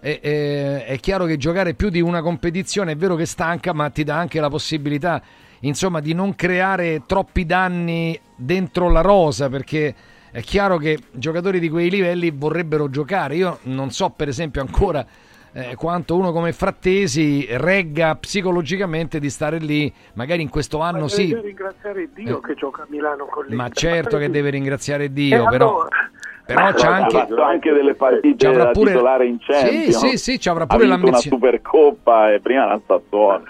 è, 0.00 0.20
è- 0.20 0.84
è 0.84 0.98
chiaro 1.00 1.24
che 1.24 1.36
giocare 1.36 1.74
più 1.74 1.90
di 1.90 2.00
una 2.00 2.22
competizione 2.22 2.92
è 2.92 2.96
vero 2.96 3.16
che 3.16 3.26
stanca, 3.26 3.72
ma 3.72 3.90
ti 3.90 4.04
dà 4.04 4.16
anche 4.16 4.40
la 4.40 4.48
possibilità 4.48 5.20
insomma 5.66 6.00
di 6.00 6.12
non 6.14 6.34
creare 6.34 7.02
troppi 7.06 7.44
danni 7.46 8.18
dentro 8.34 8.88
la 8.90 9.00
rosa, 9.00 9.48
perché 9.48 9.94
è 10.30 10.40
chiaro 10.40 10.76
che 10.76 10.98
giocatori 11.12 11.58
di 11.58 11.68
quei 11.68 11.90
livelli 11.90 12.30
vorrebbero 12.30 12.90
giocare. 12.90 13.36
Io 13.36 13.58
non 13.62 13.90
so 13.90 14.10
per 14.10 14.28
esempio 14.28 14.60
ancora 14.60 15.04
eh, 15.52 15.74
quanto 15.74 16.14
uno 16.16 16.32
come 16.32 16.52
Frattesi 16.52 17.46
regga 17.48 18.14
psicologicamente 18.16 19.18
di 19.18 19.30
stare 19.30 19.56
lì, 19.58 19.90
magari 20.14 20.42
in 20.42 20.50
questo 20.50 20.80
anno 20.80 21.00
Ma 21.00 21.08
sì, 21.08 21.28
deve 21.28 21.40
ringraziare 21.46 22.08
Dio 22.12 22.38
Eh. 22.42 22.46
che 22.46 22.54
gioca 22.54 22.82
a 22.82 22.86
Milano 22.90 23.24
con 23.24 23.44
l'Inter. 23.46 23.56
ma 23.66 23.68
certo 23.72 24.18
che 24.18 24.28
deve 24.28 24.50
ringraziare 24.50 25.10
Dio, 25.12 25.48
però, 25.48 25.68
allora? 25.70 26.10
Però 26.46 26.62
Ma 26.62 26.72
c'è 26.72 26.86
ha 26.86 26.94
anche... 26.94 27.18
fatto 27.18 27.42
anche 27.42 27.72
delle 27.72 27.94
partite 27.94 28.36
Ci 28.36 28.46
avrà 28.46 28.64
da 28.64 28.70
pure- 28.70 28.90
titolare 28.92 29.26
in 29.26 29.38
Sì, 29.40 29.52
Champions. 29.52 29.96
sì, 29.96 30.16
sì, 30.16 30.40
ci 30.40 30.48
avrà 30.48 30.64
ha 30.64 30.66
pure 30.66 30.84
vinto 30.84 30.94
una 30.96 31.04
l'ambizione. 31.04 31.36
Supercoppa 31.36 32.32
e 32.32 32.40
prima 32.40 32.66
la 32.66 32.80
Sassuolo. 32.86 33.42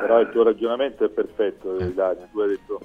Però 0.00 0.20
il 0.20 0.30
tuo 0.30 0.42
ragionamento 0.42 1.04
è 1.04 1.08
perfetto, 1.10 1.76
Dario. 1.76 2.26
Tu 2.32 2.40
hai 2.40 2.48
detto, 2.48 2.80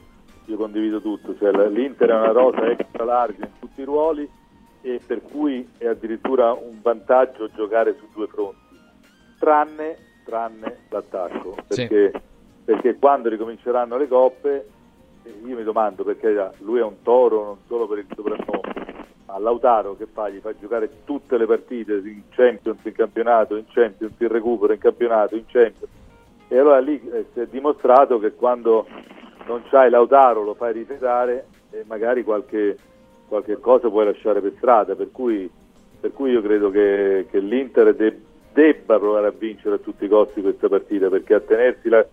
io 0.45 0.57
condivido 0.57 1.01
tutto. 1.01 1.35
Cioè, 1.37 1.51
L'Inter 1.69 2.09
è 2.09 2.13
una 2.13 2.31
rosa 2.31 2.69
extra 2.69 3.03
larga 3.05 3.45
in 3.45 3.51
tutti 3.59 3.81
i 3.81 3.85
ruoli 3.85 4.29
e 4.81 4.99
per 5.05 5.21
cui 5.21 5.67
è 5.77 5.87
addirittura 5.87 6.51
un 6.53 6.79
vantaggio 6.81 7.49
giocare 7.55 7.95
su 7.99 8.05
due 8.13 8.27
fronti, 8.27 8.59
tranne, 9.39 9.97
tranne 10.25 10.77
l'attacco. 10.89 11.55
Sì. 11.69 11.87
Perché, 11.87 12.21
perché 12.65 12.95
quando 12.97 13.29
ricominceranno 13.29 13.97
le 13.97 14.07
coppe, 14.07 14.67
eh, 15.23 15.33
io 15.45 15.55
mi 15.55 15.63
domando 15.63 16.03
perché 16.03 16.51
lui 16.59 16.79
è 16.79 16.83
un 16.83 17.01
toro 17.01 17.43
non 17.43 17.57
solo 17.67 17.87
per 17.87 17.97
il 17.99 18.05
soprannome, 18.15 18.75
ma 19.27 19.37
Lautaro 19.39 19.95
che 19.97 20.07
fa? 20.11 20.29
Gli 20.29 20.39
fa 20.39 20.53
giocare 20.57 21.03
tutte 21.03 21.37
le 21.37 21.45
partite 21.45 21.95
in 21.95 22.23
Champions, 22.29 22.79
in 22.83 22.93
campionato, 22.93 23.57
in 23.57 23.65
Champions, 23.67 24.13
in 24.17 24.27
recupero, 24.29 24.71
in 24.71 24.79
campionato, 24.79 25.35
in 25.35 25.43
Champions. 25.45 25.91
E 26.47 26.57
allora 26.57 26.79
lì 26.79 26.99
eh, 27.11 27.25
si 27.33 27.41
è 27.41 27.47
dimostrato 27.47 28.19
che 28.19 28.33
quando 28.33 28.87
non 29.45 29.63
c'hai 29.69 29.89
Lautaro 29.89 30.43
lo 30.43 30.53
fai 30.53 30.71
rifiatare 30.71 31.47
e 31.71 31.83
magari 31.87 32.23
qualche, 32.23 32.77
qualche 33.27 33.59
cosa 33.59 33.89
puoi 33.89 34.05
lasciare 34.05 34.39
per 34.39 34.53
strada. 34.55 34.95
Per 34.95 35.11
cui, 35.11 35.49
per 35.99 36.13
cui 36.13 36.31
io 36.31 36.41
credo 36.41 36.69
che, 36.69 37.27
che 37.29 37.39
l'Inter 37.39 37.93
de- 37.95 38.21
debba 38.53 38.97
provare 38.97 39.27
a 39.27 39.33
vincere 39.37 39.75
a 39.75 39.79
tutti 39.79 40.05
i 40.05 40.09
costi 40.09 40.41
questa 40.41 40.69
partita 40.69 41.09
perché 41.09 41.33
a 41.33 41.41
tenersi 41.41 41.89
la, 41.89 42.03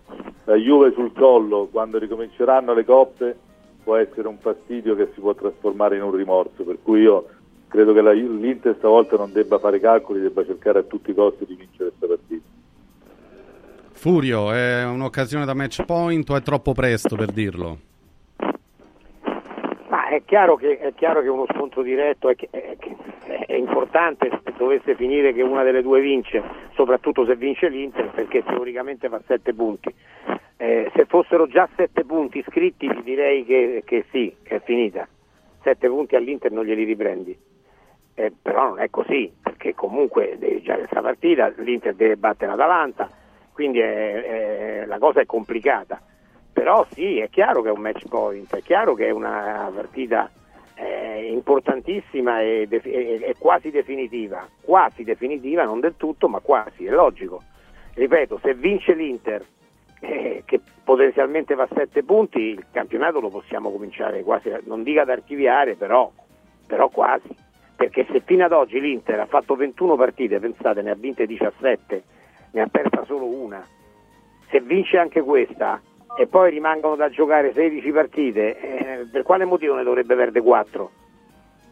la 0.43 0.55
Juve 0.55 0.91
sul 0.91 1.13
collo 1.13 1.69
quando 1.71 1.97
ricominceranno 1.97 2.73
le 2.73 2.83
coppe 2.83 3.37
può 3.85 3.95
essere 3.95 4.27
un 4.27 4.37
fastidio 4.39 4.95
che 4.95 5.11
si 5.13 5.19
può 5.21 5.35
trasformare 5.35 5.95
in 5.95 6.01
un 6.01 6.11
rimorso. 6.11 6.63
Per 6.63 6.79
cui 6.81 7.01
io 7.01 7.27
credo 7.67 7.93
che 7.93 8.01
la- 8.01 8.11
l'Inter 8.11 8.75
stavolta 8.79 9.15
non 9.15 9.31
debba 9.31 9.59
fare 9.59 9.79
calcoli, 9.79 10.19
debba 10.19 10.43
cercare 10.43 10.79
a 10.79 10.83
tutti 10.83 11.11
i 11.11 11.13
costi 11.13 11.45
di 11.45 11.55
vincere 11.55 11.91
questa 11.95 12.07
partita. 12.07 12.43
Furio, 13.91 14.51
è 14.51 14.83
un'occasione 14.85 15.45
da 15.45 15.53
match 15.53 15.85
point 15.85 16.27
o 16.29 16.35
è 16.35 16.41
troppo 16.41 16.73
presto 16.73 17.15
per 17.15 17.31
dirlo? 17.31 17.77
È 20.15 20.23
chiaro 20.23 20.55
che, 20.55 20.77
è 20.77 20.93
chiaro 20.93 21.21
che 21.21 21.27
uno 21.27 21.45
scontro 21.51 21.81
diretto 21.81 22.29
è, 22.29 22.35
è- 22.49 22.77
è 23.47 23.53
importante 23.53 24.29
se 24.29 24.53
dovesse 24.55 24.95
finire 24.95 25.33
che 25.33 25.41
una 25.41 25.61
delle 25.61 25.81
due 25.81 25.99
vince, 25.99 26.41
soprattutto 26.73 27.25
se 27.25 27.35
vince 27.35 27.67
l'Inter, 27.67 28.11
perché 28.11 28.41
teoricamente 28.41 29.09
fa 29.09 29.19
sette 29.27 29.53
punti. 29.53 29.93
Eh, 30.55 30.89
se 30.95 31.03
fossero 31.03 31.47
già 31.47 31.67
sette 31.75 32.05
punti 32.05 32.37
iscritti 32.37 32.87
ti 32.87 33.03
direi 33.03 33.43
che, 33.43 33.81
che 33.83 34.05
sì, 34.09 34.33
che 34.41 34.55
è 34.55 34.61
finita. 34.61 35.05
Sette 35.61 35.89
punti 35.89 36.15
all'Inter 36.15 36.49
non 36.49 36.63
glieli 36.63 36.85
riprendi. 36.85 37.37
Eh, 38.13 38.31
però 38.41 38.69
non 38.69 38.79
è 38.79 38.89
così, 38.89 39.29
perché 39.43 39.73
comunque 39.75 40.37
devi 40.39 40.61
già 40.61 40.75
questa 40.75 41.01
partita, 41.01 41.51
l'Inter 41.57 41.93
deve 41.93 42.15
battere 42.15 42.51
l'Atalanta, 42.51 43.09
quindi 43.51 43.79
la 43.79 44.97
cosa 44.97 45.19
è 45.19 45.25
complicata. 45.25 46.01
Però 46.55 46.87
sì, 46.93 47.19
è 47.19 47.29
chiaro 47.29 47.61
che 47.61 47.67
è 47.67 47.71
un 47.73 47.81
match 47.81 48.07
point, 48.07 48.55
è 48.55 48.61
chiaro 48.61 48.93
che 48.95 49.07
è 49.07 49.09
una 49.09 49.69
partita 49.75 50.31
eh, 50.75 51.29
importantissima 51.29 52.39
e, 52.39 52.65
e- 52.71 53.19
e 53.21 53.35
quasi 53.37 53.71
definitiva, 53.71 54.47
quasi 54.61 55.03
definitiva, 55.03 55.65
non 55.65 55.81
del 55.81 55.95
tutto, 55.97 56.29
ma 56.29 56.39
quasi, 56.39 56.85
è 56.85 56.91
logico. 56.91 57.43
Ripeto, 57.93 58.39
se 58.41 58.53
vince 58.53 58.93
l'Inter, 58.93 59.45
eh, 59.99 60.43
che 60.45 60.61
potenzialmente 60.81 61.55
va 61.55 61.63
a 61.63 61.75
7 61.75 62.03
punti, 62.03 62.39
il 62.39 62.65
campionato 62.71 63.19
lo 63.19 63.27
possiamo 63.27 63.69
cominciare 63.69 64.23
quasi, 64.23 64.49
non 64.63 64.81
dica 64.83 65.01
ad 65.01 65.09
archiviare, 65.09 65.75
però, 65.75 66.09
però 66.65 66.87
quasi. 66.87 67.35
Perché 67.75 68.07
se 68.09 68.21
fino 68.21 68.45
ad 68.45 68.53
oggi 68.53 68.79
l'Inter 68.79 69.19
ha 69.19 69.25
fatto 69.25 69.57
21 69.57 69.97
partite, 69.97 70.39
pensate, 70.39 70.81
ne 70.81 70.91
ha 70.91 70.95
vinte 70.95 71.25
17, 71.25 72.03
ne 72.51 72.61
ha 72.61 72.67
persa 72.67 73.03
solo 73.03 73.25
una. 73.25 73.61
Se 74.49 74.61
vince 74.61 74.97
anche 74.97 75.21
questa 75.21 75.81
e 76.17 76.27
poi 76.27 76.49
rimangono 76.49 76.95
da 76.95 77.09
giocare 77.09 77.53
16 77.53 77.91
partite, 77.91 78.57
eh, 78.57 79.07
per 79.11 79.23
quale 79.23 79.43
motivo 79.43 79.75
ne 79.75 79.83
dovrebbe 79.83 80.15
perdere 80.15 80.43
4? 80.43 80.91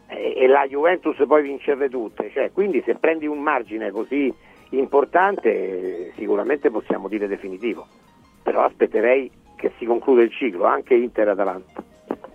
E, 0.08 0.34
e 0.36 0.46
la 0.46 0.66
Juventus 0.66 1.16
poi 1.26 1.42
vincerle 1.42 1.88
tutte. 1.88 2.30
Cioè, 2.30 2.52
quindi 2.52 2.82
se 2.84 2.94
prendi 2.96 3.26
un 3.26 3.40
margine 3.40 3.90
così 3.90 4.32
importante, 4.70 6.12
sicuramente 6.16 6.70
possiamo 6.70 7.08
dire 7.08 7.26
definitivo. 7.26 7.86
Però 8.42 8.62
aspetterei 8.62 9.30
che 9.56 9.72
si 9.78 9.86
concluda 9.86 10.20
il 10.20 10.30
ciclo, 10.30 10.64
anche 10.64 10.94
Inter-Atalanta. 10.94 11.82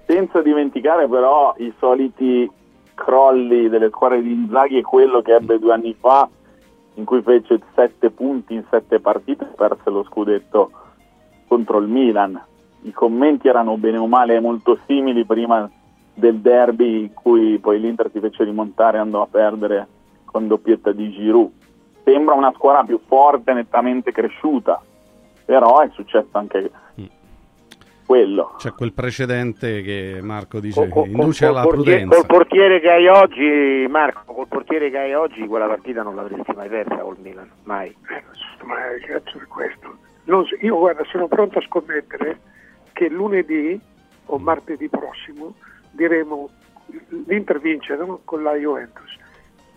Senza 0.08 0.42
dimenticare 0.42 1.08
però 1.08 1.54
i 1.58 1.72
soliti 1.78 2.50
crolli 2.96 3.70
delle 3.70 3.90
squadre 3.90 4.24
di 4.24 4.32
Inzaghi 4.32 4.80
e 4.80 4.82
quello 4.82 5.22
che 5.22 5.36
ebbe 5.36 5.60
due 5.60 5.74
anni 5.74 5.96
fa 5.98 6.28
in 6.96 7.06
cui 7.06 7.22
fece 7.22 7.60
sette 7.76 8.10
punti 8.10 8.56
in 8.56 8.64
sette 8.70 9.00
partite 9.00 9.44
e 9.44 9.56
perse 9.56 9.90
lo 9.90 10.04
scudetto 10.04 10.72
contro 11.50 11.80
il 11.80 11.88
Milan. 11.88 12.40
I 12.84 12.92
commenti 12.94 13.50
erano 13.50 13.76
bene 13.76 13.98
o 13.98 14.08
male 14.08 14.40
molto 14.40 14.80
simili 14.86 15.26
prima 15.26 15.70
del 16.14 16.38
derby 16.40 17.02
in 17.02 17.14
cui 17.14 17.58
poi 17.58 17.80
l'Inter 17.80 18.10
si 18.14 18.20
fece 18.20 18.44
rimontare 18.46 18.98
e 18.98 19.02
andò 19.02 19.24
a 19.24 19.28
perdere 19.30 19.88
con 20.26 20.48
doppietta 20.48 20.92
di 20.92 21.12
Giroud. 21.12 21.52
Sembra 22.04 22.36
una 22.36 22.52
squadra 22.56 22.84
più 22.84 23.00
forte, 23.06 23.52
nettamente 23.54 24.12
cresciuta, 24.12 24.82
però 25.44 25.80
è 25.82 25.90
successo 25.94 26.30
anche 26.38 26.72
quello. 28.06 28.56
C'è 28.58 28.74
quel 28.74 28.94
precedente 28.94 29.82
che 29.82 30.20
Marco 30.22 30.60
dice 30.60 30.88
Col- 30.88 31.04
che 31.04 31.10
induce 31.10 31.46
col 31.46 31.56
alla 31.56 31.64
portiere, 31.64 32.00
prudenza. 32.00 32.16
col 32.16 32.26
portiere 32.26 32.80
che 32.80 32.90
hai 32.90 33.08
oggi, 33.08 33.88
Marco, 33.90 34.34
col 34.34 34.48
portiere 34.48 34.90
che 34.90 34.98
hai 34.98 35.14
oggi, 35.14 35.46
quella 35.46 35.68
partita 35.68 36.02
non 36.02 36.16
l'avresti 36.16 36.52
mai 36.56 36.70
persa 36.70 36.96
col 36.98 37.18
Milan, 37.22 37.50
mai. 37.64 37.96
Ma 38.64 38.76
che 39.00 39.06
cazzo 39.06 39.38
è 39.38 39.46
questo? 39.48 39.98
Non 40.30 40.46
so- 40.46 40.56
io 40.62 40.78
guarda, 40.78 41.04
sono 41.06 41.28
pronto 41.28 41.58
a 41.58 41.62
scommettere 41.64 42.40
che 42.94 43.10
lunedì 43.10 43.80
o 44.26 44.38
martedì 44.38 44.88
prossimo 44.88 45.56
diremo 45.92 46.50
l'Inter 47.26 47.60
vince 47.60 47.96
no? 47.96 48.22
con 48.24 48.44
la 48.44 48.54
Juventus. 48.54 49.18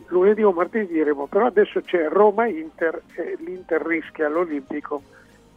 Lunedì 0.08 0.42
o 0.42 0.52
martedì 0.52 0.92
diremo 0.92 1.26
però 1.26 1.46
adesso 1.46 1.80
c'è 1.80 2.08
Roma-Inter 2.08 3.02
e 3.14 3.36
l'Inter 3.38 3.80
rischia 3.80 4.26
all'Olimpico 4.26 5.02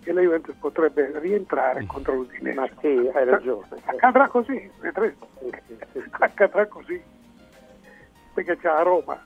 e 0.03 0.13
la 0.13 0.21
Juventus 0.21 0.55
potrebbe 0.55 1.11
rientrare 1.19 1.85
contro 1.85 2.13
l'Udinese. 2.15 2.59
Ma 2.59 2.69
sì, 2.79 3.09
hai 3.13 3.25
ragione. 3.25 3.67
Accadrà 3.83 4.29
così, 4.29 4.71
vedrete. 4.79 5.25
Accadrà 6.11 6.67
così. 6.67 7.01
Perché 8.33 8.57
c'è 8.57 8.69
a 8.69 8.81
Roma. 8.81 9.21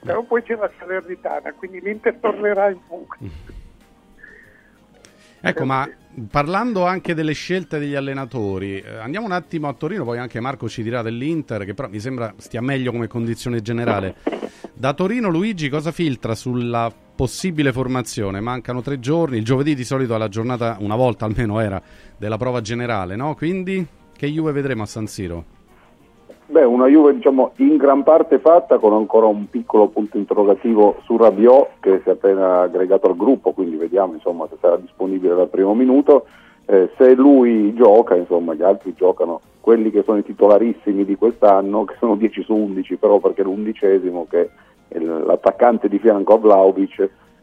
Però 0.00 0.22
poi 0.22 0.42
c'è 0.42 0.56
la 0.56 0.70
Salernitana, 0.78 1.52
quindi 1.52 1.80
l'Inter 1.80 2.16
tornerà 2.16 2.70
in 2.70 2.80
fuga. 2.86 3.16
Ecco, 5.40 5.64
ma 5.64 5.88
parlando 6.28 6.84
anche 6.84 7.14
delle 7.14 7.32
scelte 7.32 7.78
degli 7.78 7.94
allenatori, 7.94 8.80
eh, 8.80 8.96
andiamo 8.96 9.26
un 9.26 9.32
attimo 9.32 9.68
a 9.68 9.72
Torino, 9.72 10.04
poi 10.04 10.18
anche 10.18 10.40
Marco 10.40 10.68
ci 10.68 10.82
dirà 10.82 11.02
dell'Inter, 11.02 11.64
che 11.64 11.74
però 11.74 11.88
mi 11.88 12.00
sembra 12.00 12.34
stia 12.36 12.60
meglio 12.60 12.90
come 12.90 13.06
condizione 13.06 13.62
generale. 13.62 14.16
Da 14.74 14.92
Torino 14.94 15.28
Luigi 15.28 15.68
cosa 15.68 15.92
filtra 15.92 16.34
sulla 16.34 16.92
possibile 17.14 17.72
formazione? 17.72 18.40
Mancano 18.40 18.82
tre 18.82 18.98
giorni, 18.98 19.38
il 19.38 19.44
giovedì 19.44 19.74
di 19.74 19.84
solito 19.84 20.14
è 20.14 20.18
la 20.18 20.28
giornata, 20.28 20.76
una 20.80 20.96
volta 20.96 21.24
almeno 21.24 21.60
era, 21.60 21.80
della 22.16 22.36
prova 22.36 22.60
generale, 22.60 23.16
no? 23.16 23.34
Quindi 23.34 23.86
che 24.16 24.26
Juve 24.26 24.52
vedremo 24.52 24.82
a 24.82 24.86
San 24.86 25.06
Siro? 25.06 25.57
Beh, 26.50 26.64
una 26.64 26.86
Juve 26.86 27.12
diciamo 27.12 27.52
in 27.56 27.76
gran 27.76 28.02
parte 28.02 28.38
fatta 28.38 28.78
con 28.78 28.94
ancora 28.94 29.26
un 29.26 29.50
piccolo 29.50 29.88
punto 29.88 30.16
interrogativo 30.16 30.96
su 31.04 31.18
Rabiot 31.18 31.72
che 31.78 32.00
si 32.02 32.08
è 32.08 32.12
appena 32.12 32.62
aggregato 32.62 33.06
al 33.06 33.18
gruppo, 33.18 33.52
quindi 33.52 33.76
vediamo 33.76 34.14
insomma, 34.14 34.46
se 34.48 34.56
sarà 34.58 34.78
disponibile 34.78 35.34
dal 35.34 35.50
primo 35.50 35.74
minuto. 35.74 36.24
Eh, 36.64 36.88
se 36.96 37.14
lui 37.14 37.74
gioca, 37.74 38.16
insomma, 38.16 38.54
gli 38.54 38.62
altri 38.62 38.94
giocano, 38.94 39.42
quelli 39.60 39.90
che 39.90 40.02
sono 40.04 40.18
i 40.18 40.24
titolarissimi 40.24 41.04
di 41.04 41.16
quest'anno, 41.16 41.84
che 41.84 41.96
sono 41.98 42.16
10 42.16 42.42
su 42.42 42.54
11, 42.54 42.96
però 42.96 43.18
perché 43.18 43.42
l'undicesimo 43.42 44.26
che 44.26 44.48
l'attaccante 44.88 45.86
di 45.86 45.98
fianco 45.98 46.32
a 46.32 46.38
Vlaovic 46.38 46.98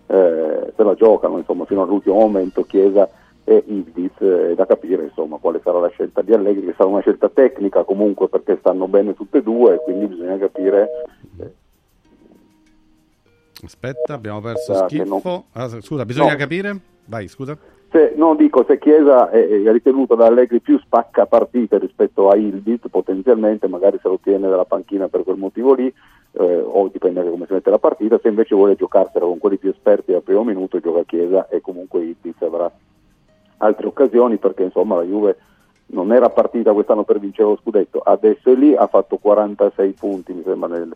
eh, 0.08 0.74
se 0.76 0.84
la 0.84 0.96
giocano 0.96 1.38
insomma, 1.38 1.66
fino 1.66 1.84
all'ultimo 1.84 2.16
momento 2.16 2.64
Chiesa 2.64 3.08
e 3.48 3.64
Ildiz 3.68 4.18
è 4.18 4.54
da 4.56 4.66
capire 4.66 5.04
insomma, 5.04 5.38
quale 5.38 5.62
sarà 5.64 5.80
la 5.80 5.90
scelta 5.90 6.22
di 6.24 6.34
Allegri, 6.34 6.66
che 6.66 6.74
sarà 6.76 6.90
una 6.90 7.02
scelta 7.02 7.30
tecnica 7.30 7.84
comunque 7.84 8.28
perché 8.28 8.58
stanno 8.60 8.88
bene 8.88 9.14
tutte 9.14 9.38
e 9.38 9.44
due 9.44 9.80
quindi 9.84 10.08
bisogna 10.08 10.38
capire 10.38 10.90
eh, 11.40 11.52
Aspetta, 13.64 14.14
abbiamo 14.14 14.42
perso 14.42 14.74
Ah, 14.74 14.88
schifo. 14.88 15.20
non- 15.24 15.44
Ah, 15.54 15.68
scusa, 15.82 16.06
bisogna 16.06 16.32
No. 16.34 16.38
capire? 16.38 16.80
Vai, 17.06 17.28
scusa. 17.28 17.58
se, 17.92 18.14
non 18.18 18.36
dico 18.36 18.66
se 18.68 18.78
Chiesa 18.78 19.30
è, 19.30 19.48
è 19.48 19.72
ritenuto 19.72 20.16
da 20.16 20.26
Allegri 20.26 20.60
più 20.60 20.78
spacca 20.80 21.26
partite 21.28 21.78
rispetto 21.80 22.30
a 22.30 22.36
Ildiz 22.36 22.82
potenzialmente, 22.92 23.68
magari 23.68 23.98
se 24.02 24.10
lo 24.10 24.20
tiene 24.22 24.50
dalla 24.50 24.66
panchina 24.66 25.08
per 25.08 25.24
quel 25.24 25.38
motivo 25.38 25.74
lì, 25.74 25.92
eh, 26.34 26.60
o 26.62 26.90
dipende 26.92 27.24
da 27.24 27.30
come 27.30 27.46
si 27.46 27.54
mette 27.54 27.70
la 27.70 27.78
partita, 27.80 28.20
se 28.22 28.28
invece 28.28 28.54
vuole 28.56 28.76
giocarsela 28.76 29.26
con 29.26 29.38
quelli 29.38 29.58
più 29.58 29.70
esperti 29.70 30.12
al 30.14 30.24
primo 30.24 30.44
minuto 30.44 30.80
gioca 30.82 31.04
Chiesa 31.04 31.48
e 31.48 31.62
comunque 31.62 32.02
Ildiz 32.04 32.42
avrà 32.42 32.70
altre 33.58 33.88
occasioni 33.88 34.38
perché 34.38 34.64
insomma 34.64 34.96
la 34.96 35.04
Juve 35.04 35.38
non 35.88 36.12
era 36.12 36.30
partita 36.30 36.74
quest'anno 36.74 37.04
per 37.04 37.20
vincere 37.20 37.50
lo 37.50 37.60
scudetto, 37.62 38.00
adesso 38.00 38.52
è 38.52 38.56
lì, 38.56 38.76
ha 38.76 38.88
fatto 38.88 39.18
46 39.18 39.92
punti 39.94 40.34
mi 40.34 40.44
sembra 40.44 40.68
nel, 40.68 40.92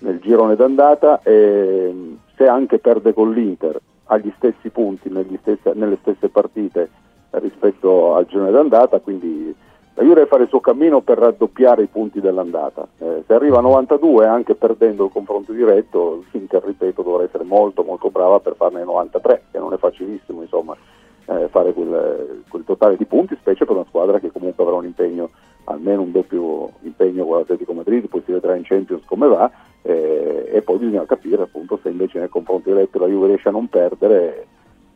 nel 0.00 0.18
girone 0.20 0.56
d'andata 0.56 1.20
e 1.22 2.16
se 2.36 2.46
anche 2.46 2.78
perde 2.78 3.14
con 3.14 3.32
l'Inter 3.32 3.80
ha 4.06 4.18
gli 4.18 4.32
stessi 4.36 4.68
punti 4.68 5.10
stessi- 5.40 5.70
nelle 5.74 5.98
stesse 6.02 6.28
partite 6.28 6.90
rispetto 7.30 8.14
al 8.14 8.26
girone 8.26 8.50
d'andata, 8.50 9.00
quindi 9.00 9.54
la 9.94 10.02
Juve 10.02 10.14
deve 10.14 10.26
fare 10.26 10.42
il 10.42 10.48
suo 10.48 10.60
cammino 10.60 11.00
per 11.00 11.18
raddoppiare 11.18 11.84
i 11.84 11.86
punti 11.86 12.20
dell'andata. 12.20 12.86
Eh, 12.98 13.22
se 13.26 13.32
arriva 13.32 13.58
a 13.58 13.62
92 13.62 14.26
anche 14.26 14.54
perdendo 14.56 15.04
il 15.04 15.12
confronto 15.12 15.52
diretto, 15.52 16.24
l'Inter, 16.32 16.64
ripeto, 16.64 17.02
dovrà 17.02 17.22
essere 17.22 17.44
molto 17.44 17.84
molto 17.84 18.10
brava 18.10 18.40
per 18.40 18.56
farne 18.56 18.84
93, 18.84 19.44
che 19.52 19.58
non 19.58 19.72
è 19.72 19.76
facilissimo 19.76 20.42
insomma 20.42 20.76
eh, 21.26 21.48
fare 21.48 21.72
quel, 21.72 22.42
quel 22.48 22.64
totale 22.64 22.96
di 22.96 23.04
punti, 23.04 23.36
specie 23.40 23.64
per 23.64 23.76
una 23.76 23.86
squadra 23.88 24.18
che 24.18 24.30
comunque 24.30 24.62
avrà 24.62 24.76
un 24.76 24.84
impegno, 24.84 25.30
almeno 25.64 26.02
un 26.02 26.12
doppio 26.12 26.72
impegno 26.82 27.24
con 27.24 27.38
l'Atletico 27.38 27.72
Madrid, 27.72 28.08
poi 28.08 28.22
si 28.24 28.32
vedrà 28.32 28.54
in 28.56 28.64
Champions 28.64 29.04
come 29.06 29.26
va, 29.28 29.50
eh, 29.82 30.50
e 30.52 30.62
poi 30.62 30.78
bisogna 30.78 31.04
capire 31.06 31.42
appunto 31.42 31.78
se 31.82 31.88
invece 31.88 32.18
nel 32.18 32.28
confronto 32.28 32.70
diretto 32.70 32.98
la 32.98 33.06
Juve 33.06 33.28
riesce 33.28 33.48
a 33.48 33.52
non 33.52 33.68
perdere, 33.68 34.46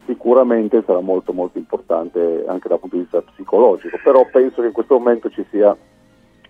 sicuramente 0.06 0.82
sarà 0.86 1.00
molto 1.00 1.32
molto 1.32 1.58
importante 1.58 2.44
anche 2.46 2.68
dal 2.68 2.78
punto 2.80 2.96
di 2.96 3.02
vista 3.02 3.20
psicologico, 3.22 3.98
però 4.02 4.26
penso 4.30 4.60
che 4.60 4.68
in 4.68 4.72
questo 4.72 4.98
momento 4.98 5.28
ci 5.30 5.44
sia 5.50 5.76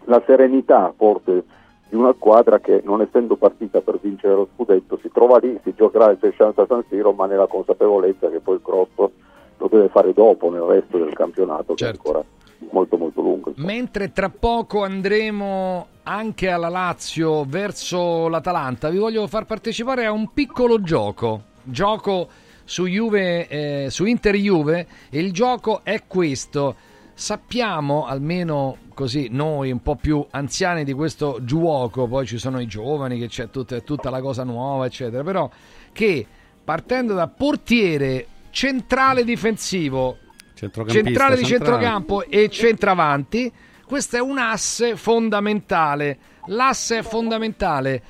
la 0.05 0.23
serenità 0.25 0.93
forte 0.97 1.45
di 1.89 1.97
una 1.97 2.13
squadra 2.15 2.61
che 2.61 2.83
non 2.85 3.01
essendo 3.01 3.37
partita 3.37 3.81
per 3.81 3.99
vincere 4.01 4.35
lo 4.35 4.49
scudetto 4.55 4.99
si 5.01 5.11
trova 5.11 5.39
lì, 5.39 5.59
si 5.63 5.75
giocherà 5.75 6.11
il 6.11 6.19
60 6.21 6.63
a 6.63 6.67
San 6.67 6.85
Siro 6.89 7.13
ma 7.13 7.27
nella 7.27 7.47
consapevolezza 7.47 8.29
che 8.29 8.41
poi 8.41 8.57
il 8.57 8.63
cross 8.63 9.11
lo 9.59 9.69
deve 9.69 9.89
fare 9.89 10.13
dopo 10.13 10.51
nel 10.51 10.63
resto 10.63 10.99
del 10.99 11.13
campionato 11.13 11.75
che 11.75 11.85
è 11.85 11.89
ancora 11.89 12.25
molto 12.71 12.97
molto 12.97 13.21
lungo. 13.21 13.53
Mentre 13.57 14.13
tra 14.13 14.31
poco 14.31 14.83
andremo 14.83 15.87
anche 16.05 16.49
alla 16.49 16.69
Lazio 16.69 17.45
verso 17.45 18.29
l'Atalanta, 18.29 18.89
vi 18.89 18.99
voglio 18.99 19.27
far 19.27 19.45
partecipare 19.45 20.07
a 20.07 20.13
un 20.13 20.33
piccolo 20.33 20.81
gioco. 20.81 21.43
Gioco 21.63 22.29
su 22.65 22.87
Juve, 22.87 23.49
eh, 23.49 23.87
su 23.91 24.05
Inter 24.05 24.37
Juve 24.37 24.87
e 25.11 25.19
il 25.21 25.33
gioco 25.33 25.81
è 25.83 26.05
questo. 26.07 26.75
Sappiamo, 27.15 28.07
almeno 28.07 28.77
così 28.95 29.29
noi 29.31 29.73
un 29.73 29.83
po' 29.83 29.97
più 29.97 30.25
anziani 30.31 30.85
di 30.85 30.93
questo 30.93 31.39
gioco, 31.43 32.07
poi 32.07 32.27
ci 32.27 32.39
sono 32.39 32.61
i 32.61 32.67
giovani, 32.67 33.19
che 33.19 33.27
c'è 33.27 33.51
tutta, 33.51 33.81
tutta 33.81 34.09
la 34.09 34.21
cosa 34.21 34.45
nuova, 34.45 34.87
eccetera, 34.87 35.23
però 35.25 35.51
che 35.93 36.27
partendo 36.63 37.15
da 37.15 37.27
portiere 37.27 38.27
centrale 38.59 39.23
difensivo, 39.23 40.19
centrale 40.55 40.89
di 40.89 41.05
centrale. 41.05 41.45
centrocampo 41.45 42.25
e 42.25 42.49
centravanti, 42.49 43.53
questo 43.87 44.17
è 44.17 44.21
un 44.21 44.37
asse 44.37 44.97
fondamentale. 44.97 46.19
L'asse 46.47 46.99
è 46.99 47.03
fondamentale. 47.03 48.03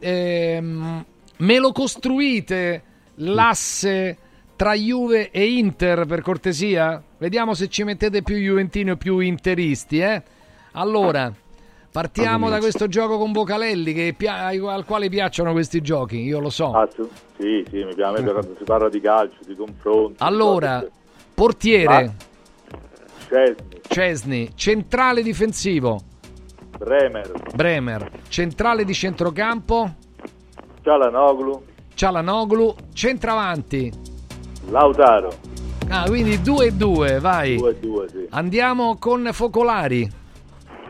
Ehm, 0.00 1.04
me 1.36 1.58
lo 1.60 1.70
costruite 1.70 2.82
l'asse 3.16 4.18
tra 4.56 4.74
Juve 4.74 5.30
e 5.30 5.46
Inter 5.46 6.06
per 6.06 6.22
cortesia? 6.22 7.00
Vediamo 7.16 7.54
se 7.54 7.68
ci 7.68 7.84
mettete 7.84 8.22
più 8.22 8.34
Juventini 8.34 8.90
o 8.90 8.96
più 8.96 9.20
Interisti, 9.20 10.00
eh? 10.00 10.20
Allora, 10.72 11.32
partiamo 12.04 12.50
da 12.50 12.58
questo 12.58 12.88
gioco 12.88 13.18
con 13.18 13.30
Vocalelli 13.30 13.92
che 13.92 14.14
pia- 14.16 14.46
al 14.46 14.84
quale 14.84 15.08
piacciono 15.08 15.52
questi 15.52 15.80
giochi, 15.80 16.24
io 16.24 16.40
lo 16.40 16.50
so. 16.50 16.72
Ah, 16.72 16.88
tu- 16.88 17.08
sì, 17.38 17.64
sì, 17.70 17.84
mi 17.84 17.94
piace 17.94 18.20
quando 18.24 18.54
si 18.58 18.64
parla 18.64 18.88
di 18.88 19.00
calcio, 19.00 19.36
di 19.46 19.54
confronti. 19.54 20.16
Allora, 20.18 20.84
portiere 21.32 22.16
Chesney, 23.28 23.80
Cesni, 23.86 24.50
centrale 24.56 25.22
difensivo 25.22 26.00
Bremer, 26.78 27.30
Bremer, 27.54 28.10
centrale 28.26 28.84
di 28.84 28.92
centrocampo 28.92 29.94
Cialanoglu, 30.82 31.62
Cialanoglu, 31.94 32.74
centravanti. 32.92 33.92
Lautaro. 34.68 35.32
Ah, 35.88 36.06
quindi 36.08 36.42
2 36.42 36.66
e 36.66 36.72
2, 36.72 37.20
vai. 37.20 37.56
2-2, 37.56 38.08
sì. 38.08 38.26
Andiamo 38.30 38.96
con 38.98 39.28
Focolari. 39.32 40.22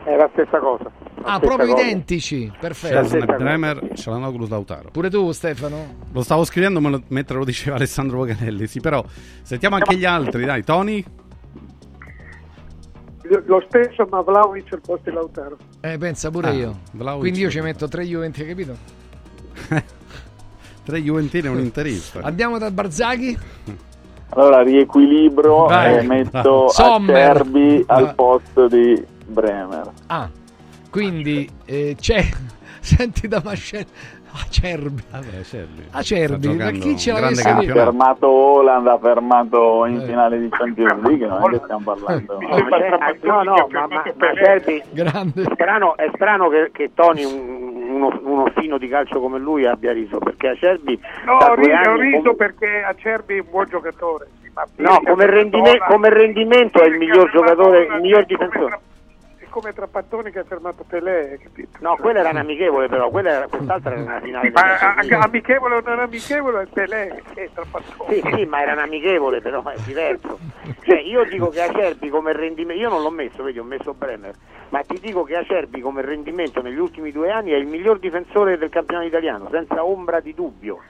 È 0.05 0.15
la 0.15 0.29
stessa 0.33 0.59
cosa. 0.59 0.91
Ah, 1.23 1.39
proprio 1.39 1.71
identici. 1.75 2.51
Perfetto. 2.59 3.17
Bremer, 3.25 3.89
Cialanoglu, 3.95 4.47
Lautaro. 4.47 4.89
Pure 4.91 5.09
tu, 5.09 5.31
Stefano? 5.31 5.95
Lo 6.11 6.21
stavo 6.21 6.43
scrivendo 6.45 6.79
me 6.79 6.89
lo- 6.91 7.01
mentre 7.07 7.37
lo 7.37 7.43
diceva 7.43 7.75
Alessandro 7.77 8.17
Voganelli, 8.17 8.67
sì, 8.67 8.79
però 8.79 9.03
sentiamo 9.41 9.75
anche 9.75 9.95
gli 9.97 10.05
altri, 10.05 10.45
dai, 10.45 10.63
Tony. 10.63 11.03
Lo 13.47 13.63
stesso, 13.67 14.05
ma 14.11 14.21
Vlaovic 14.21 14.71
al 14.73 14.81
posto 14.81 15.09
di 15.09 15.15
Lautaro. 15.15 15.57
Eh, 15.81 15.97
pensa 15.97 16.29
pure 16.29 16.47
Ah, 16.49 16.53
io. 16.53 16.79
Vlahovic. 16.91 17.21
Quindi 17.21 17.39
io 17.39 17.49
ci 17.49 17.59
metto 17.59 17.87
tre 17.87 18.03
Juventi, 18.05 18.41
hai 18.41 18.47
capito? 18.47 18.75
Tre 20.85 21.01
Juventini 21.01 21.47
e 21.47 21.49
un 21.49 21.57
interista. 21.57 22.19
Andiamo 22.21 22.59
dal 22.59 22.71
Barzaghi. 22.71 23.35
Allora 24.29 24.61
riequilibro 24.61 25.65
Vai. 25.65 25.97
e 25.97 26.01
metto 26.03 26.67
Sommer. 26.69 27.31
Acerbi 27.31 27.83
al 27.87 28.13
posto 28.13 28.67
di 28.67 29.03
Bremer. 29.25 29.91
Ah, 30.07 30.29
quindi 30.89 31.49
eh, 31.65 31.95
c'è... 31.99 32.23
Senti 32.85 33.27
da 33.27 33.41
Mascello. 33.43 33.85
Acerbi. 34.31 35.01
Vabbè, 35.09 35.37
Acerbi. 35.39 35.87
Acerbi, 35.91 36.47
ma 36.55 36.69
chi 36.71 36.97
ce 36.97 37.13
l'avesse 37.13 37.53
detto? 37.55 37.71
Ha 37.71 37.83
fermato 37.85 38.27
Holland, 38.27 38.85
ha 38.85 38.97
fermato 38.99 39.85
in 39.85 40.01
Eh. 40.01 40.05
finale 40.05 40.37
di 40.39 40.49
Champions 40.49 41.01
League, 41.03 41.25
non 41.25 41.41
è 41.45 41.49
che 41.57 41.61
stiamo 41.63 41.83
parlando. 41.95 42.37
No, 43.23 43.41
no, 43.43 43.67
ma, 43.71 43.87
ma, 43.87 44.03
ma 44.17 44.29
Acerbi- 44.29 44.83
strano, 45.53 45.95
è 45.97 46.09
strano 46.13 46.49
che, 46.49 46.69
che 46.71 46.91
Tony, 46.93 47.23
un- 47.23 47.73
uno, 47.95 48.19
uno 48.23 48.51
fino 48.55 48.77
di 48.77 48.87
calcio 48.87 49.19
come 49.19 49.39
lui, 49.39 49.65
abbia 49.65 49.93
riso, 49.93 50.19
perché 50.19 50.49
Acerbi 50.49 50.99
No, 51.25 51.37
ho 51.37 51.55
riso, 51.55 51.95
riso 51.95 52.33
perché 52.35 52.83
Acerbi 52.83 53.37
è 53.37 53.39
un 53.39 53.47
buon 53.49 53.65
giocatore. 53.69 54.27
sì, 54.43 54.51
ma 54.53 54.63
No, 54.75 55.01
come, 55.05 55.25
rendime- 55.25 55.79
come 55.87 56.09
rendimento 56.09 56.81
è 56.81 56.87
il 56.87 56.97
miglior 56.97 57.31
giocatore, 57.31 57.85
il 57.85 57.99
miglior 58.01 58.25
difensore. 58.25 58.79
Come 59.55 59.71
Trapattoni 59.71 60.31
che 60.31 60.39
ha 60.39 60.43
fermato 60.43 60.83
Pelé, 60.85 61.39
capito? 61.41 61.77
No, 61.79 61.95
quella 61.95 62.19
era 62.19 62.31
un'amichevole 62.31 62.89
però, 62.89 63.09
quella 63.09 63.29
era, 63.29 63.47
quest'altra 63.47 63.93
era 63.93 64.01
una 64.01 64.19
finale 64.19 64.51
ma 64.51 64.77
a- 64.79 64.95
League. 64.95 65.15
amichevole 65.15 65.75
o 65.75 65.79
non 65.81 65.99
amichevole 65.99 66.63
è 66.63 66.65
Pelé, 66.65 67.23
che 67.33 67.43
è 67.45 67.49
Trapattoni. 67.53 68.13
Sì, 68.21 68.21
sì, 68.35 68.45
ma 68.47 68.61
era 68.63 68.73
un 68.73 68.79
amichevole, 68.79 69.39
però 69.39 69.63
è 69.63 69.77
diverso. 69.85 70.39
Cioè, 70.81 70.99
io 70.99 71.23
dico 71.23 71.47
che 71.47 71.61
Acerbi 71.61 72.09
come 72.09 72.33
rendimento, 72.33 72.81
io 72.81 72.89
non 72.89 73.01
l'ho 73.01 73.09
messo, 73.09 73.43
vedi, 73.43 73.57
ho 73.57 73.63
messo 73.63 73.93
Bremer, 73.93 74.33
ma 74.69 74.81
ti 74.81 74.99
dico 74.99 75.23
che 75.23 75.37
Acerbi 75.37 75.79
come 75.79 76.01
rendimento 76.01 76.61
negli 76.61 76.77
ultimi 76.77 77.13
due 77.13 77.31
anni 77.31 77.51
è 77.51 77.55
il 77.55 77.65
miglior 77.65 77.97
difensore 77.99 78.57
del 78.57 78.67
campionato 78.67 79.07
italiano, 79.07 79.47
senza 79.51 79.85
ombra 79.85 80.19
di 80.19 80.33
dubbio. 80.33 80.81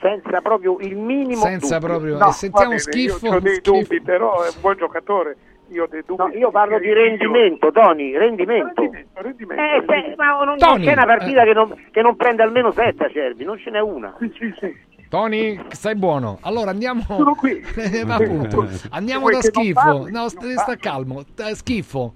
Senza 0.00 0.40
proprio 0.40 0.78
il 0.80 0.96
minimo 0.96 1.42
Senza 1.42 1.78
dubbio. 1.78 1.88
proprio... 1.88 2.16
No, 2.18 2.28
e 2.28 2.32
sentiamo 2.32 2.68
bene, 2.68 2.80
schifo. 2.80 3.26
Io 3.26 3.34
ho 3.34 3.40
dei 3.40 3.54
schifo. 3.56 3.70
dubbi, 3.80 4.00
però 4.00 4.42
è 4.44 4.48
un 4.48 4.60
buon 4.62 4.76
giocatore. 4.78 5.36
Io 5.68 5.86
dei 5.90 6.02
dubbi. 6.06 6.22
No, 6.22 6.28
io 6.28 6.50
parlo 6.50 6.78
di 6.78 6.92
rendimento, 6.92 7.72
Tony, 7.72 8.16
rendimento. 8.16 8.82
Rendimento, 8.82 9.20
rendimento, 9.22 9.62
Eh, 9.62 9.84
se- 9.86 10.14
ma 10.16 10.36
non, 10.36 10.46
non 10.46 10.58
Tony, 10.58 10.84
c'è 10.84 10.92
una 10.92 11.06
partita 11.06 11.42
eh. 11.42 11.44
che, 11.46 11.52
non, 11.52 11.74
che 11.90 12.02
non 12.02 12.14
prende 12.16 12.42
almeno 12.42 12.70
sette 12.70 13.06
Acerbi, 13.06 13.44
non 13.44 13.58
ce 13.58 13.70
n'è 13.70 13.80
una. 13.80 14.14
Sì, 14.20 14.32
sì, 14.38 14.54
sì. 14.60 14.76
Tony, 15.08 15.58
stai 15.70 15.94
buono. 15.96 16.38
Allora 16.42 16.70
andiamo. 16.70 17.00
Sono 17.02 17.34
qui. 17.34 17.60
Eh, 17.76 18.04
appunto. 18.06 18.68
Andiamo 18.90 19.20
Vuoi 19.22 19.34
da 19.34 19.40
schifo. 19.42 19.72
parli? 19.80 20.10
No, 20.12 20.18
Non 20.20 20.28
st- 20.30 20.54
sta 20.54 20.76
calmo. 20.76 21.22
Da 21.34 21.54
schifo. 21.54 22.14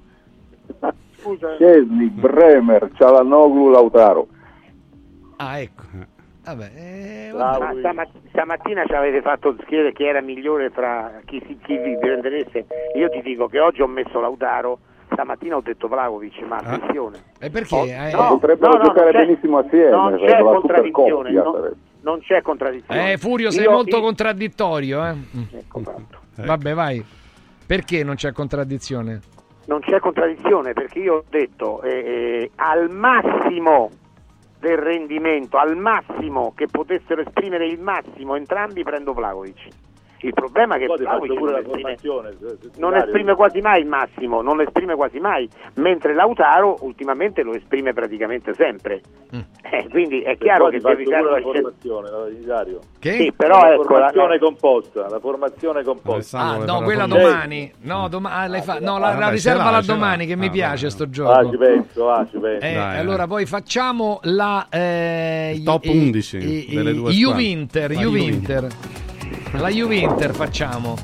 Scesni, 1.56 2.06
Bremer, 2.08 2.90
Cialanoglu, 2.94 3.68
Lautaro. 3.70 4.26
Ah, 5.36 5.58
ecco. 5.60 5.82
Vabbè, 6.54 6.70
eh, 6.74 7.30
Ma 7.32 7.58
vabbè. 7.58 7.78
stama- 7.78 8.06
stamattina 8.30 8.84
ci 8.86 8.92
avete 8.94 9.20
fatto 9.22 9.54
scrivere 9.62 9.92
chi 9.92 10.04
era 10.04 10.20
migliore 10.20 10.70
fra 10.70 11.20
chi, 11.24 11.40
si- 11.46 11.56
chi 11.62 11.76
vi 11.78 11.96
prendereste. 11.98 12.66
Io 12.96 13.08
ti 13.08 13.22
dico 13.22 13.46
che 13.46 13.60
oggi 13.60 13.82
ho 13.82 13.86
messo 13.86 14.18
Lautaro, 14.20 14.78
stamattina 15.12 15.56
ho 15.56 15.60
detto 15.60 15.86
Vlaovic, 15.86 16.40
ma 16.48 16.56
attenzione. 16.56 17.18
E 17.38 17.50
perché? 17.50 17.74
Oh, 17.74 17.84
Eh, 17.86 18.10
no, 18.12 18.28
Potrebbero 18.38 18.76
no, 18.78 18.82
giocare 18.84 19.12
non 19.12 19.26
benissimo 19.26 19.58
assieme, 19.58 19.90
Non 19.90 20.16
c'è 20.18 20.38
contraddizione, 20.40 21.30
supercoppia, 21.30 21.42
no- 21.42 21.52
sarebbe. 21.54 21.76
non 22.02 22.20
c'è 22.20 22.42
contraddizione. 22.42 23.12
Eh, 23.12 23.16
Furio, 23.18 23.50
sei 23.52 23.64
Io- 23.64 23.70
molto 23.70 23.96
io- 23.96 24.02
contraddittorio, 24.02 25.06
eh? 25.06 25.14
Ecco 25.52 25.80
fatto. 25.80 26.18
Vabbè, 26.36 26.74
vai. 26.74 27.04
Perché 27.66 28.02
non 28.02 28.16
c'è 28.16 28.32
contraddizione? 28.32 29.20
Non 29.66 29.78
c'è 29.80 30.00
contraddizione 30.00 30.72
perché 30.72 30.98
io 30.98 31.14
ho 31.16 31.24
detto 31.30 31.80
eh, 31.82 31.90
eh, 31.90 32.50
al 32.56 32.90
massimo 32.90 33.90
del 34.60 34.76
rendimento, 34.76 35.56
al 35.56 35.76
massimo 35.76 36.52
che 36.54 36.66
potessero 36.66 37.22
esprimere 37.22 37.66
il 37.66 37.80
massimo 37.80 38.36
entrambi 38.36 38.82
prendo 38.82 39.14
Vlaovic. 39.14 39.89
Il 40.22 40.34
problema 40.34 40.76
è 40.76 40.78
che 40.78 40.86
Vlaovic 40.86 41.32
non 41.32 41.56
esprime, 41.56 41.96
non 42.76 42.94
esprime 42.96 43.34
quasi 43.34 43.60
mai 43.60 43.80
il 43.80 43.86
massimo, 43.86 44.42
non 44.42 44.56
lo 44.56 44.62
esprime 44.62 44.94
quasi 44.94 45.18
mai, 45.18 45.48
mentre 45.74 46.14
Lautaro 46.14 46.76
ultimamente 46.80 47.42
lo 47.42 47.54
esprime 47.54 47.92
praticamente 47.94 48.52
sempre. 48.54 49.00
Eh, 49.72 49.86
quindi 49.88 50.20
è 50.22 50.36
chiaro 50.36 50.68
che 50.68 50.80
devi 50.80 51.04
pure 51.04 51.22
la 51.22 51.40
formazione, 51.40 52.10
la- 52.10 52.28
Dario. 52.44 52.80
Che? 52.98 53.12
Sì, 53.12 53.32
però 53.34 53.60
la 53.60 53.72
ecco, 53.74 53.84
formazione 53.84 54.34
la- 54.34 54.38
composta, 54.38 55.08
la 55.08 55.20
formazione 55.20 55.82
composta. 55.84 56.38
Ah, 56.38 56.56
no, 56.64 56.82
quella 56.82 57.06
domani. 57.06 57.72
No, 57.82 58.08
doma- 58.08 58.32
ah, 58.32 58.46
lei 58.46 58.60
fa- 58.62 58.78
no, 58.80 58.98
la, 58.98 59.08
Ah, 59.14 59.18
la 59.18 59.28
riserva 59.30 59.70
la 59.70 59.80
domani 59.82 60.26
che 60.26 60.36
mi 60.36 60.46
Ah, 60.46 60.50
piace 60.50 60.90
sto 60.90 61.08
gioco. 61.08 61.30
Ah, 61.30 61.48
ci 61.48 61.56
penso, 61.56 62.10
ah, 62.10 62.26
ci 62.30 62.38
penso. 62.38 62.66
Eh, 62.66 62.74
Dai, 62.74 62.98
allora 62.98 63.26
poi 63.26 63.46
facciamo 63.46 64.18
la 64.24 64.66
eh, 64.70 65.60
top 65.64 65.84
i- 65.84 65.88
11 65.88 66.36
i- 66.36 66.74
delle 66.74 66.92
due 66.92 67.10
Juvinter, 67.12 67.92
squadre. 67.92 67.94
La 67.94 68.00
Juvinter. 68.18 68.66
La 69.58 69.68
Juvinter 69.68 70.32
facciamo 70.34 70.96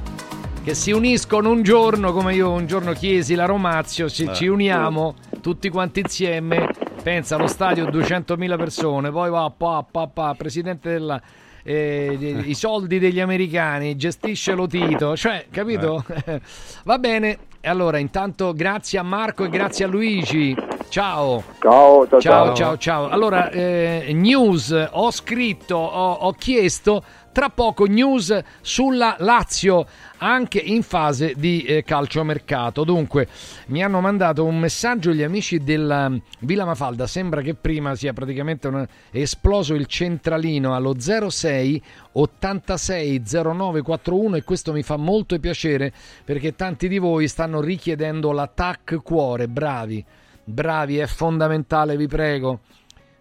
che 0.63 0.75
si 0.75 0.91
uniscono 0.93 1.51
un 1.51 1.63
giorno 1.63 2.13
come 2.13 2.35
io 2.35 2.51
un 2.51 2.67
giorno 2.67 2.93
chiesi 2.93 3.35
la 3.35 3.45
Romazio, 3.45 4.09
ci, 4.09 4.25
Eh. 4.25 4.35
ci 4.35 4.47
uniamo 4.47 5.15
tutti 5.41 5.69
quanti 5.69 6.01
insieme, 6.01 6.69
pensa 7.03 7.37
allo 7.37 7.47
stadio 7.47 7.87
200.000 7.87 8.57
persone, 8.57 9.11
poi 9.11 9.31
va 9.31 9.53
pa, 9.57 9.85
pa, 9.89 10.07
pa, 10.07 10.35
presidente 10.37 10.91
della 10.91 11.21
eh, 11.63 12.17
i 12.45 12.55
soldi 12.55 13.01
degli 13.01 13.19
americani, 13.19 13.97
gestisce 13.97 14.55
lo 14.55 14.69
Tito, 14.69 15.17
cioè, 15.17 15.47
capito? 15.51 16.05
Va 16.85 16.99
bene. 16.99 17.39
E 17.61 17.69
Allora, 17.69 17.99
intanto 17.99 18.53
grazie 18.53 19.01
a 19.01 19.03
Marco 19.03 19.43
e 19.43 19.49
grazie 19.49 19.85
a 19.85 19.89
Luigi. 19.89 20.55
Ciao. 20.89 21.43
Ciao, 21.61 22.07
ciao, 22.07 22.21
ciao, 22.21 22.21
ciao. 22.21 22.55
ciao, 22.55 22.77
ciao. 22.79 23.09
Allora, 23.09 23.51
eh, 23.51 24.13
news, 24.15 24.89
ho 24.93 25.11
scritto, 25.11 25.75
ho, 25.75 26.13
ho 26.13 26.33
chiesto, 26.35 27.03
tra 27.37 27.51
poco 27.51 27.85
news 27.85 28.35
sulla 28.63 29.17
Lazio, 29.19 29.87
anche 30.17 30.59
in 30.59 30.83
fase 30.83 31.35
di 31.37 31.65
eh, 31.65 31.83
calciomercato. 31.85 32.83
Dunque, 32.83 33.29
mi 33.67 33.85
hanno 33.85 34.01
mandato 34.01 34.47
un 34.47 34.59
messaggio 34.59 35.13
gli 35.13 35.23
amici 35.23 35.59
della 35.59 36.11
Villa 36.39 36.65
Mafalda, 36.65 37.07
sembra 37.07 37.43
che 37.43 37.53
prima 37.53 37.95
sia 37.95 38.15
praticamente 38.15 38.69
un- 38.69 38.87
esploso 39.11 39.75
il 39.75 39.85
centralino 39.85 40.75
allo 40.75 40.99
06 40.99 41.83
86 42.13 43.23
0941 43.27 44.37
e 44.37 44.43
questo 44.43 44.73
mi 44.73 44.83
fa 44.83 44.97
molto 44.97 45.39
piacere 45.39 45.93
perché 46.25 46.57
tanti 46.57 46.89
di 46.89 46.97
voi 46.97 47.29
stanno 47.29 47.61
richiedendo 47.61 48.33
l'attack 48.33 49.03
cuore, 49.03 49.47
bravi. 49.47 50.03
Bravi, 50.43 50.97
è 50.97 51.07
fondamentale, 51.07 51.99
vi 51.99 52.07
prego. 52.07 52.61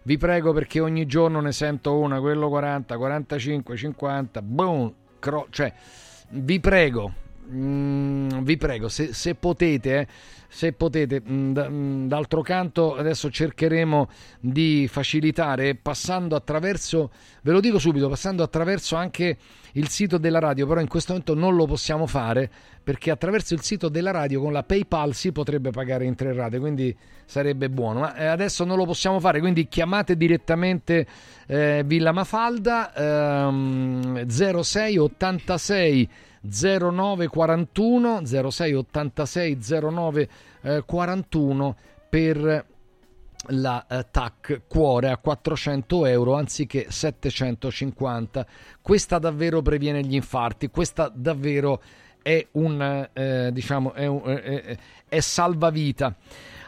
Vi 0.06 0.18
prego 0.18 0.52
perché 0.52 0.78
ogni 0.78 1.04
giorno 1.04 1.40
ne 1.40 1.50
sento 1.50 1.98
una, 1.98 2.20
quello 2.20 2.48
40, 2.48 2.96
45, 2.96 3.76
50, 3.76 4.40
boom, 4.40 4.92
cro- 5.18 5.48
cioè 5.50 5.72
vi 6.28 6.60
prego, 6.60 7.12
mm, 7.50 8.28
vi 8.42 8.56
prego, 8.56 8.88
se, 8.88 9.12
se 9.12 9.34
potete, 9.34 9.98
eh, 9.98 10.06
se 10.46 10.72
potete, 10.74 11.20
mm, 11.28 11.58
mm, 11.58 12.06
d'altro 12.06 12.40
canto 12.42 12.94
adesso 12.94 13.28
cercheremo 13.28 14.08
di 14.38 14.86
facilitare 14.88 15.74
passando 15.74 16.36
attraverso, 16.36 17.10
ve 17.42 17.50
lo 17.50 17.58
dico 17.58 17.80
subito, 17.80 18.08
passando 18.08 18.44
attraverso 18.44 18.94
anche 18.94 19.36
il 19.72 19.88
sito 19.88 20.18
della 20.18 20.38
radio, 20.38 20.68
però 20.68 20.80
in 20.80 20.86
questo 20.86 21.14
momento 21.14 21.34
non 21.34 21.56
lo 21.56 21.66
possiamo 21.66 22.06
fare 22.06 22.48
perché 22.80 23.10
attraverso 23.10 23.54
il 23.54 23.62
sito 23.62 23.88
della 23.88 24.12
radio 24.12 24.40
con 24.40 24.52
la 24.52 24.62
PayPal 24.62 25.14
si 25.14 25.32
potrebbe 25.32 25.70
pagare 25.70 26.04
in 26.04 26.14
tre 26.14 26.32
rate, 26.32 26.60
quindi 26.60 26.96
sarebbe 27.26 27.68
buono, 27.68 28.00
ma 28.00 28.14
eh, 28.14 28.24
adesso 28.26 28.64
non 28.64 28.76
lo 28.78 28.84
possiamo 28.86 29.20
fare, 29.20 29.40
quindi 29.40 29.68
chiamate 29.68 30.16
direttamente 30.16 31.06
eh, 31.46 31.82
Villa 31.84 32.12
Mafalda 32.12 32.92
ehm, 32.94 34.26
06 34.26 34.96
86 34.98 36.08
09 36.48 37.26
41 37.28 38.22
06 38.24 38.72
86 38.74 39.58
09 39.90 40.28
eh, 40.62 40.82
41 40.86 41.76
per 42.08 42.66
la 43.50 43.86
eh, 43.88 44.06
TAC 44.10 44.62
cuore 44.66 45.10
a 45.10 45.16
400 45.18 46.06
euro 46.06 46.34
anziché 46.34 46.86
750 46.88 48.46
questa 48.80 49.18
davvero 49.18 49.62
previene 49.62 50.00
gli 50.02 50.14
infarti 50.14 50.68
questa 50.68 51.10
davvero 51.14 51.80
è 52.22 52.44
un 52.52 53.08
eh, 53.12 53.50
diciamo 53.52 53.92
è, 53.92 54.06
un- 54.06 54.22
è- 54.24 54.62
è- 54.62 54.76
è 55.08 55.20
salvavita 55.20 56.14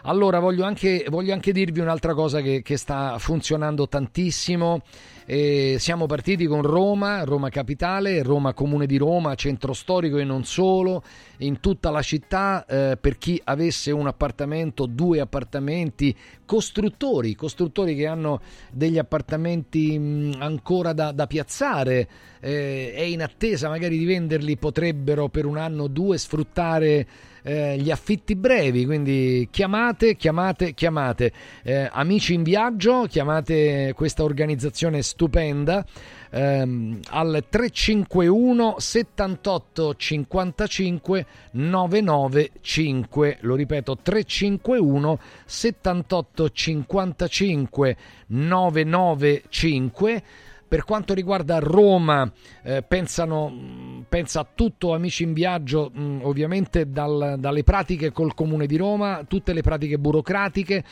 allora 0.09 0.39
voglio 0.39 0.65
anche, 0.65 1.05
voglio 1.11 1.35
anche 1.35 1.53
dirvi 1.53 1.81
un'altra 1.81 2.15
cosa 2.15 2.41
che, 2.41 2.63
che 2.63 2.79
sta 2.79 3.19
funzionando 3.19 3.89
tantissimo. 3.89 4.81
Eh, 5.27 5.77
siamo 5.79 6.07
partiti 6.07 6.47
con 6.47 6.63
Roma, 6.63 7.23
Roma 7.25 7.51
Capitale, 7.51 8.23
Roma 8.23 8.55
Comune 8.55 8.87
di 8.87 8.97
Roma, 8.97 9.35
centro 9.35 9.75
storico 9.75 10.17
e 10.17 10.25
non 10.25 10.45
solo, 10.45 11.03
in 11.39 11.61
tutta 11.61 11.91
la 11.91 12.01
città. 12.01 12.65
Eh, 12.65 12.97
per 12.99 13.19
chi 13.19 13.39
avesse 13.45 13.91
un 13.91 14.07
appartamento, 14.07 14.87
due 14.87 15.21
appartamenti, 15.21 16.17
costruttori, 16.47 17.35
costruttori 17.35 17.95
che 17.95 18.07
hanno 18.07 18.41
degli 18.73 18.97
appartamenti 18.97 19.99
mh, 19.99 20.37
ancora 20.39 20.95
da, 20.95 21.13
da 21.13 21.27
piazzare 21.27 22.09
eh, 22.41 22.95
e 22.97 23.11
in 23.11 23.21
attesa 23.21 23.69
magari 23.69 23.99
di 23.99 24.07
venderli 24.07 24.57
potrebbero 24.57 25.29
per 25.29 25.45
un 25.45 25.59
anno 25.59 25.83
o 25.83 25.89
due 25.89 26.17
sfruttare 26.17 27.07
eh, 27.43 27.77
gli 27.79 27.91
affitti 27.91 28.35
brevi, 28.35 28.85
quindi 28.85 29.49
chiamate, 29.51 30.17
chiamate, 30.17 30.75
chiamate. 30.75 31.33
Eh, 31.63 31.89
amici 31.93 32.35
in 32.35 32.43
viaggio, 32.43 33.07
chiamate 33.09 33.93
questa 33.95 34.23
organizzazione 34.23 35.03
stupenda 35.03 35.85
ehm, 36.31 37.01
al 37.11 37.45
351 37.49 38.75
78 38.79 39.95
55 39.95 41.27
995 41.53 43.39
lo 43.41 43.55
ripeto 43.55 43.99
351 44.03 45.19
78 45.45 46.51
55 46.51 47.97
995 48.27 50.23
per 50.69 50.85
quanto 50.85 51.15
riguarda 51.15 51.59
Roma, 51.59 52.31
eh, 52.63 52.83
pensano, 52.83 53.49
mh, 53.49 54.05
pensa 54.09 54.41
a 54.41 54.47
tutto 54.55 54.95
Amici 54.95 55.23
in 55.23 55.33
Viaggio, 55.33 55.91
mh, 55.93 56.21
ovviamente 56.23 56.91
dal- 56.91 57.37
dalle 57.39 57.65
pratiche 57.65 58.13
col 58.13 58.35
Comune 58.35 58.67
di 58.67 58.77
Roma, 58.77 59.25
tutte 59.27 59.55
le 59.55 59.63
pratiche 59.63 59.99
burocratiche, 59.99 60.85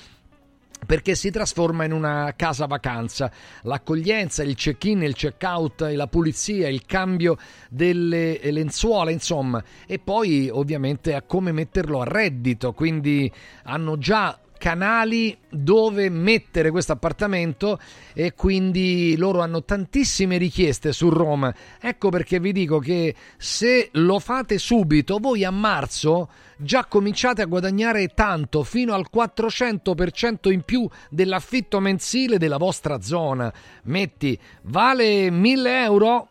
perché 0.84 1.14
si 1.14 1.30
trasforma 1.30 1.84
in 1.84 1.92
una 1.92 2.32
casa 2.36 2.66
vacanza. 2.66 3.30
L'accoglienza, 3.62 4.42
il 4.42 4.54
check-in, 4.54 5.02
il 5.02 5.14
check-out, 5.14 5.80
la 5.92 6.06
pulizia, 6.06 6.68
il 6.68 6.84
cambio 6.84 7.36
delle 7.70 8.38
lenzuola, 8.50 9.10
insomma, 9.10 9.62
e 9.86 9.98
poi 9.98 10.48
ovviamente 10.50 11.14
a 11.14 11.22
come 11.22 11.52
metterlo 11.52 12.00
a 12.00 12.04
reddito, 12.04 12.72
quindi 12.72 13.30
hanno 13.64 13.98
già 13.98 14.38
canali 14.58 15.36
dove 15.50 16.08
mettere 16.08 16.70
questo 16.70 16.92
appartamento 16.92 17.78
e 18.12 18.34
quindi 18.34 19.16
loro 19.16 19.40
hanno 19.40 19.64
tantissime 19.64 20.36
richieste 20.36 20.92
su 20.92 21.08
Roma. 21.08 21.54
Ecco 21.80 22.08
perché 22.08 22.40
vi 22.40 22.52
dico 22.52 22.78
che 22.78 23.14
se 23.36 23.90
lo 23.92 24.18
fate 24.18 24.58
subito, 24.58 25.18
voi 25.18 25.44
a 25.44 25.50
marzo 25.50 26.28
già 26.56 26.84
cominciate 26.86 27.42
a 27.42 27.46
guadagnare 27.46 28.08
tanto, 28.08 28.62
fino 28.62 28.94
al 28.94 29.06
400% 29.12 30.50
in 30.50 30.62
più 30.62 30.88
dell'affitto 31.10 31.80
mensile 31.80 32.38
della 32.38 32.56
vostra 32.56 33.00
zona. 33.00 33.52
Metti, 33.84 34.38
vale 34.62 35.30
1000 35.30 35.82
euro, 35.82 36.28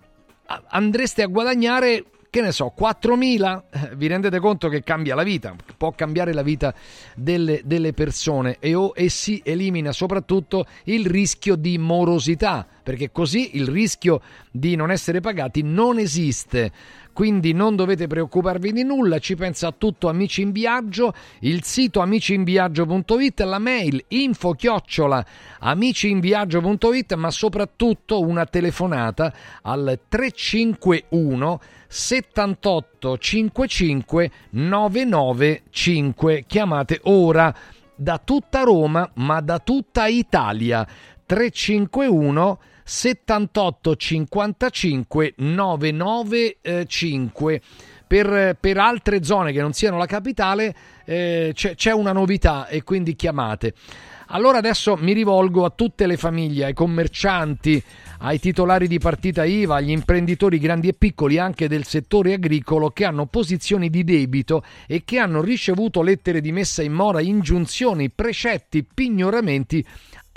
andreste 0.70 1.24
a 1.24 1.28
guadagnare 1.28 2.06
che 2.36 2.42
ne 2.42 2.52
so, 2.52 2.74
4.000, 2.78 3.64
Eh, 3.72 3.96
vi 3.96 4.08
rendete 4.08 4.40
conto 4.40 4.68
che 4.68 4.84
cambia 4.84 5.16
la 5.16 5.24
vita, 5.24 5.56
può 5.78 5.94
cambiare 5.94 6.34
la 6.34 6.42
vita 6.42 6.74
delle, 7.16 7.62
delle 7.64 7.94
persone 7.94 8.58
e, 8.60 8.76
o- 8.76 8.92
e 8.94 9.08
si 9.08 9.42
elimina 9.42 9.94
soprattutto 9.94 10.66
il 10.86 11.06
rischio 11.06 11.56
di 11.56 11.78
morosità, 11.78 12.68
perché 12.84 13.10
così 13.10 13.56
il 13.56 13.70
rischio 13.70 14.20
di 14.52 14.76
non 14.76 14.92
essere 14.92 15.22
pagati 15.22 15.62
non 15.64 15.98
esiste. 15.98 16.74
Quindi 17.16 17.54
non 17.54 17.78
dovete 17.78 18.08
preoccuparvi 18.08 18.74
di 18.74 18.84
nulla, 18.84 19.20
ci 19.20 19.36
pensa 19.36 19.68
a 19.68 19.72
tutto 19.78 20.10
Amici 20.10 20.42
in 20.42 20.52
Viaggio, 20.52 21.14
il 21.40 21.64
sito 21.64 22.02
amiciinviaggio.it, 22.02 23.40
la 23.40 23.58
mail 23.58 24.04
info 24.10 24.52
chiocciola 24.52 25.26
amiciinviaggio.it, 25.60 27.14
ma 27.14 27.32
soprattutto 27.32 28.20
una 28.20 28.46
telefonata 28.46 29.34
al 29.62 29.98
351 30.10 31.62
78 31.88 33.18
55 33.18 34.32
995. 34.50 36.44
Chiamate 36.46 37.00
ora 37.04 37.56
da 37.96 38.20
tutta 38.22 38.64
Roma, 38.64 39.10
ma 39.14 39.40
da 39.40 39.60
tutta 39.60 40.08
Italia. 40.08 40.86
351 41.26 42.60
78 42.60 42.75
55 43.96 45.34
995. 45.38 47.62
Per, 48.08 48.56
per 48.60 48.78
altre 48.78 49.24
zone 49.24 49.52
che 49.52 49.62
non 49.62 49.74
siano 49.74 49.98
la 49.98 50.06
capitale 50.06 50.76
eh, 51.06 51.54
c'è, 51.56 51.74
c'è 51.74 51.92
una 51.92 52.12
novità 52.12 52.68
e 52.68 52.84
quindi 52.84 53.16
chiamate. 53.16 53.74
Allora 54.30 54.58
adesso 54.58 54.96
mi 54.96 55.14
rivolgo 55.14 55.66
a 55.66 55.70
tutte 55.70 56.08
le 56.08 56.18
famiglie, 56.18 56.66
ai 56.66 56.74
commercianti, 56.74 57.82
ai 58.20 58.40
titolari 58.40 58.88
di 58.88 58.98
partita 58.98 59.44
IVA, 59.44 59.76
agli 59.76 59.92
imprenditori 59.92 60.58
grandi 60.58 60.88
e 60.88 60.94
piccoli 60.94 61.38
anche 61.38 61.68
del 61.68 61.86
settore 61.86 62.34
agricolo 62.34 62.90
che 62.90 63.06
hanno 63.06 63.28
posizioni 63.28 63.90
di 63.90 64.04
debito 64.04 64.64
e 64.88 65.04
che 65.06 65.20
hanno 65.20 65.42
ricevuto 65.42 66.02
lettere 66.02 66.42
di 66.42 66.52
messa 66.52 66.82
in 66.82 66.94
mora, 66.94 67.22
ingiunzioni, 67.22 68.10
precetti, 68.10 68.84
pignoramenti, 68.84 69.86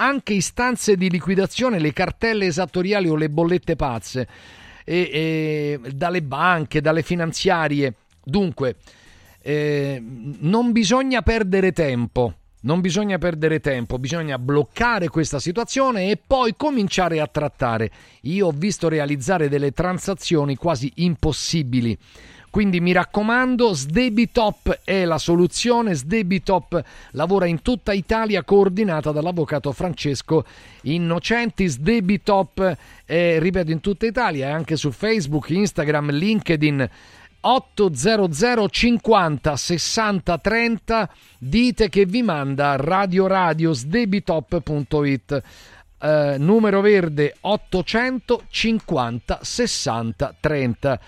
anche 0.00 0.32
istanze 0.32 0.96
di 0.96 1.10
liquidazione, 1.10 1.78
le 1.78 1.92
cartelle 1.92 2.46
esattoriali 2.46 3.08
o 3.08 3.16
le 3.16 3.28
bollette 3.30 3.76
pazze 3.76 4.28
e, 4.84 5.10
e 5.12 5.80
dalle 5.92 6.22
banche, 6.22 6.80
dalle 6.80 7.02
finanziarie. 7.02 7.94
Dunque, 8.22 8.76
eh, 9.42 10.02
non 10.02 10.72
bisogna 10.72 11.22
perdere 11.22 11.72
tempo. 11.72 12.34
Non 12.60 12.80
bisogna 12.80 13.18
perdere 13.18 13.60
tempo, 13.60 14.00
bisogna 14.00 14.36
bloccare 14.36 15.08
questa 15.08 15.38
situazione 15.38 16.10
e 16.10 16.16
poi 16.16 16.54
cominciare 16.56 17.20
a 17.20 17.28
trattare. 17.28 17.88
Io 18.22 18.48
ho 18.48 18.52
visto 18.52 18.88
realizzare 18.88 19.48
delle 19.48 19.70
transazioni 19.70 20.56
quasi 20.56 20.90
impossibili. 20.96 21.96
Quindi 22.50 22.80
mi 22.80 22.92
raccomando, 22.92 23.74
Sdebitop 23.74 24.80
è 24.84 25.04
la 25.04 25.18
soluzione. 25.18 25.92
Sdebitop 25.94 26.82
lavora 27.12 27.46
in 27.46 27.62
tutta 27.62 27.92
Italia, 27.92 28.42
coordinata 28.42 29.12
dall'avvocato 29.12 29.70
Francesco 29.72 30.44
Innocenti. 30.82 31.66
Sdebitop 31.66 32.76
è, 33.04 33.38
ripeto, 33.38 33.70
in 33.70 33.80
tutta 33.80 34.06
Italia, 34.06 34.54
anche 34.54 34.76
su 34.76 34.90
Facebook, 34.90 35.50
Instagram, 35.50 36.10
LinkedIn. 36.10 36.90
800 37.40 38.68
50 38.68 39.56
60 39.56 40.38
30 40.38 41.08
dite 41.38 41.88
che 41.88 42.04
vi 42.04 42.22
manda 42.22 42.74
radioradiosdebitop.it 42.74 45.42
eh, 46.00 46.36
numero 46.38 46.80
verde 46.80 47.36
850 47.40 49.38
60 49.40 50.34
30 50.40 51.00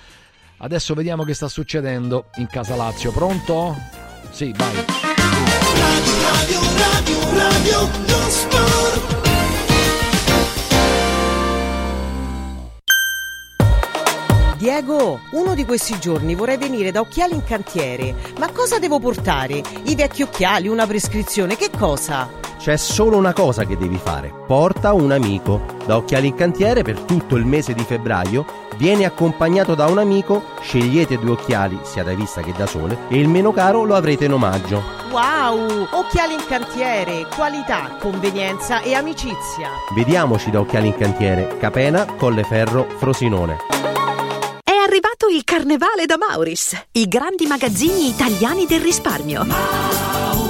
adesso 0.61 0.95
vediamo 0.95 1.25
che 1.25 1.35
sta 1.35 1.49
succedendo 1.49 2.27
in 2.37 2.47
casa 2.47 2.75
Lazio 2.77 3.13
pronto? 3.13 3.77
sì 4.31 4.53
vai 4.57 4.75
Radio, 5.81 6.13
radio, 6.29 6.61
radio, 6.77 7.19
radio, 7.33 7.81
lo 8.07 8.31
sport. 8.31 9.19
Diego, 14.57 15.21
uno 15.31 15.55
di 15.55 15.65
questi 15.65 15.99
giorni 15.99 16.35
vorrei 16.35 16.59
venire 16.59 16.91
da 16.91 17.01
Occhiali 17.01 17.33
in 17.35 17.45
Cantiere. 17.45 18.15
Ma 18.39 18.51
cosa 18.53 18.79
devo 18.79 18.99
portare? 18.99 19.63
I 19.85 19.95
vecchi 19.95 20.23
occhiali, 20.23 20.69
una 20.69 20.87
prescrizione, 20.87 21.57
che 21.57 21.71
cosa? 21.71 22.29
C'è 22.59 22.77
solo 22.77 23.17
una 23.17 23.33
cosa 23.33 23.65
che 23.65 23.79
devi 23.79 23.97
fare. 23.97 24.31
Porta 24.47 24.93
un 24.93 25.13
amico. 25.13 25.63
Da 25.87 25.97
Occhiali 25.97 26.27
in 26.27 26.35
Cantiere 26.35 26.83
per 26.83 27.01
tutto 27.01 27.37
il 27.37 27.47
mese 27.47 27.73
di 27.73 27.83
febbraio 27.85 28.69
vieni 28.81 29.05
accompagnato 29.05 29.75
da 29.75 29.85
un 29.89 29.99
amico, 29.99 30.43
scegliete 30.63 31.19
due 31.19 31.33
occhiali, 31.33 31.79
sia 31.83 32.03
da 32.03 32.15
vista 32.15 32.41
che 32.41 32.55
da 32.57 32.65
sole, 32.65 32.97
e 33.09 33.19
il 33.19 33.29
meno 33.29 33.53
caro 33.53 33.85
lo 33.85 33.95
avrete 33.95 34.25
in 34.25 34.33
omaggio. 34.33 34.83
Wow! 35.11 35.87
Occhiali 35.91 36.33
in 36.33 36.45
Cantiere, 36.49 37.27
qualità, 37.37 37.97
convenienza 38.01 38.81
e 38.81 38.95
amicizia. 38.95 39.69
Vediamoci 39.95 40.51
da 40.51 40.61
Occhiali 40.61 40.87
in 40.87 40.97
Cantiere, 40.97 41.59
Capena, 41.59 42.07
Colleferro, 42.07 42.87
Frosinone. 42.97 43.59
È 44.65 44.73
arrivato 44.73 45.29
il 45.31 45.45
carnevale 45.45 46.07
da 46.07 46.17
Mauris, 46.17 46.87
i 46.93 47.07
grandi 47.07 47.47
magazzini 47.47 48.09
italiani 48.09 48.65
del 48.65 48.81
risparmio. 48.81 50.50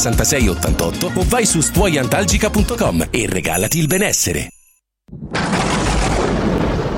66 0.00 0.48
88 0.48 1.12
o 1.14 1.24
vai 1.28 1.44
su 1.44 1.60
stuoiantalgica.com 1.60 3.08
e 3.10 3.26
regalati 3.28 3.78
il 3.78 3.86
benessere. 3.86 4.48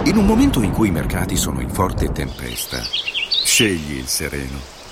In 0.05 0.16
un 0.16 0.24
momento 0.24 0.62
in 0.62 0.70
cui 0.70 0.89
i 0.89 0.93
mercati 0.93 1.37
sono 1.37 1.61
in 1.61 1.70
forte 1.70 2.12
tempesta, 2.12 2.81
scegli 3.45 3.97
il 3.97 4.07
sereno. 4.07 4.72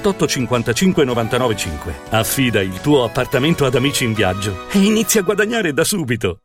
55 0.00 1.04
99 1.04 1.56
5. 1.56 1.94
Affida 2.10 2.60
il 2.60 2.80
tuo 2.80 3.04
appartamento 3.04 3.64
ad 3.64 3.74
Amici 3.74 4.04
in 4.04 4.14
Viaggio 4.14 4.68
e 4.70 4.78
inizia 4.78 5.20
a 5.20 5.24
guadagnare 5.24 5.72
da 5.72 5.84
subito. 5.84 6.38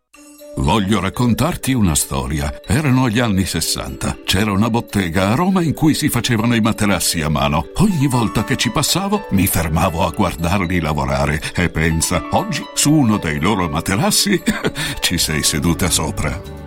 Voglio 0.58 1.00
raccontarti 1.00 1.74
una 1.74 1.94
storia. 1.94 2.62
Erano 2.66 3.10
gli 3.10 3.20
anni 3.20 3.46
60. 3.46 4.18
C'era 4.26 4.52
una 4.52 4.70
bottega 4.70 5.30
a 5.30 5.36
Roma 5.36 5.62
in 5.62 5.74
cui 5.74 5.94
si 5.94 6.10
facevano 6.10 6.56
i 6.56 6.62
materassi 6.62 7.22
a 7.22 7.30
mano. 7.30 7.70
Ogni 7.76 8.08
volta 8.08 8.44
che 8.44 8.56
ci 8.56 8.72
passavo 8.72 9.28
mi 9.32 9.46
fermavo 9.46 10.06
a 10.06 10.10
guardarli 10.10 10.80
lavorare 10.80 11.40
e 11.56 11.70
pensa, 11.70 12.24
oggi 12.32 12.66
su 12.74 12.92
uno 12.92 13.18
dei 13.18 13.40
loro 13.40 13.70
materassi 13.70 14.42
ci 15.00 15.18
sei 15.18 15.44
seduta 15.44 15.90
sopra. 15.90 16.67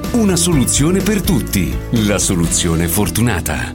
Una 0.13 0.35
soluzione 0.35 0.99
per 0.99 1.21
tutti. 1.21 1.73
La 2.05 2.17
soluzione 2.17 2.89
fortunata. 2.89 3.73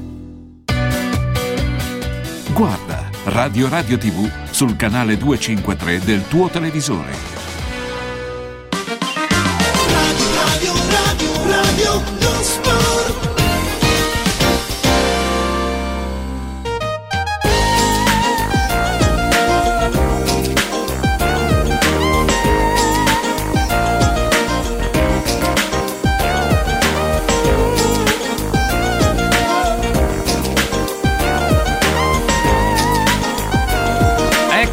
Guarda 2.53 3.09
Radio 3.25 3.71
Radio 3.71 3.97
TV 3.97 4.31
sul 4.51 4.77
canale 4.77 5.17
253 5.17 5.99
del 6.01 6.29
tuo 6.29 6.49
televisore. 6.49 7.13
Radio, 9.89 10.73
radio, 10.91 11.33
radio, 11.49 11.93
non 12.21 12.43
sport. 12.43 12.96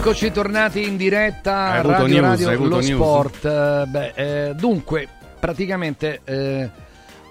Eccoci 0.06 0.32
tornati 0.34 0.86
in 0.86 0.98
diretta 0.98 1.76
a 1.76 1.82
Radio 1.82 2.22
news, 2.22 2.44
Radio 2.44 2.68
Lo 2.68 2.76
news? 2.82 2.88
Sport. 2.88 3.46
Eh, 3.46 3.86
beh, 3.88 4.14
eh, 4.50 4.54
dunque, 4.54 5.08
praticamente 5.40 6.20
eh, 6.26 6.70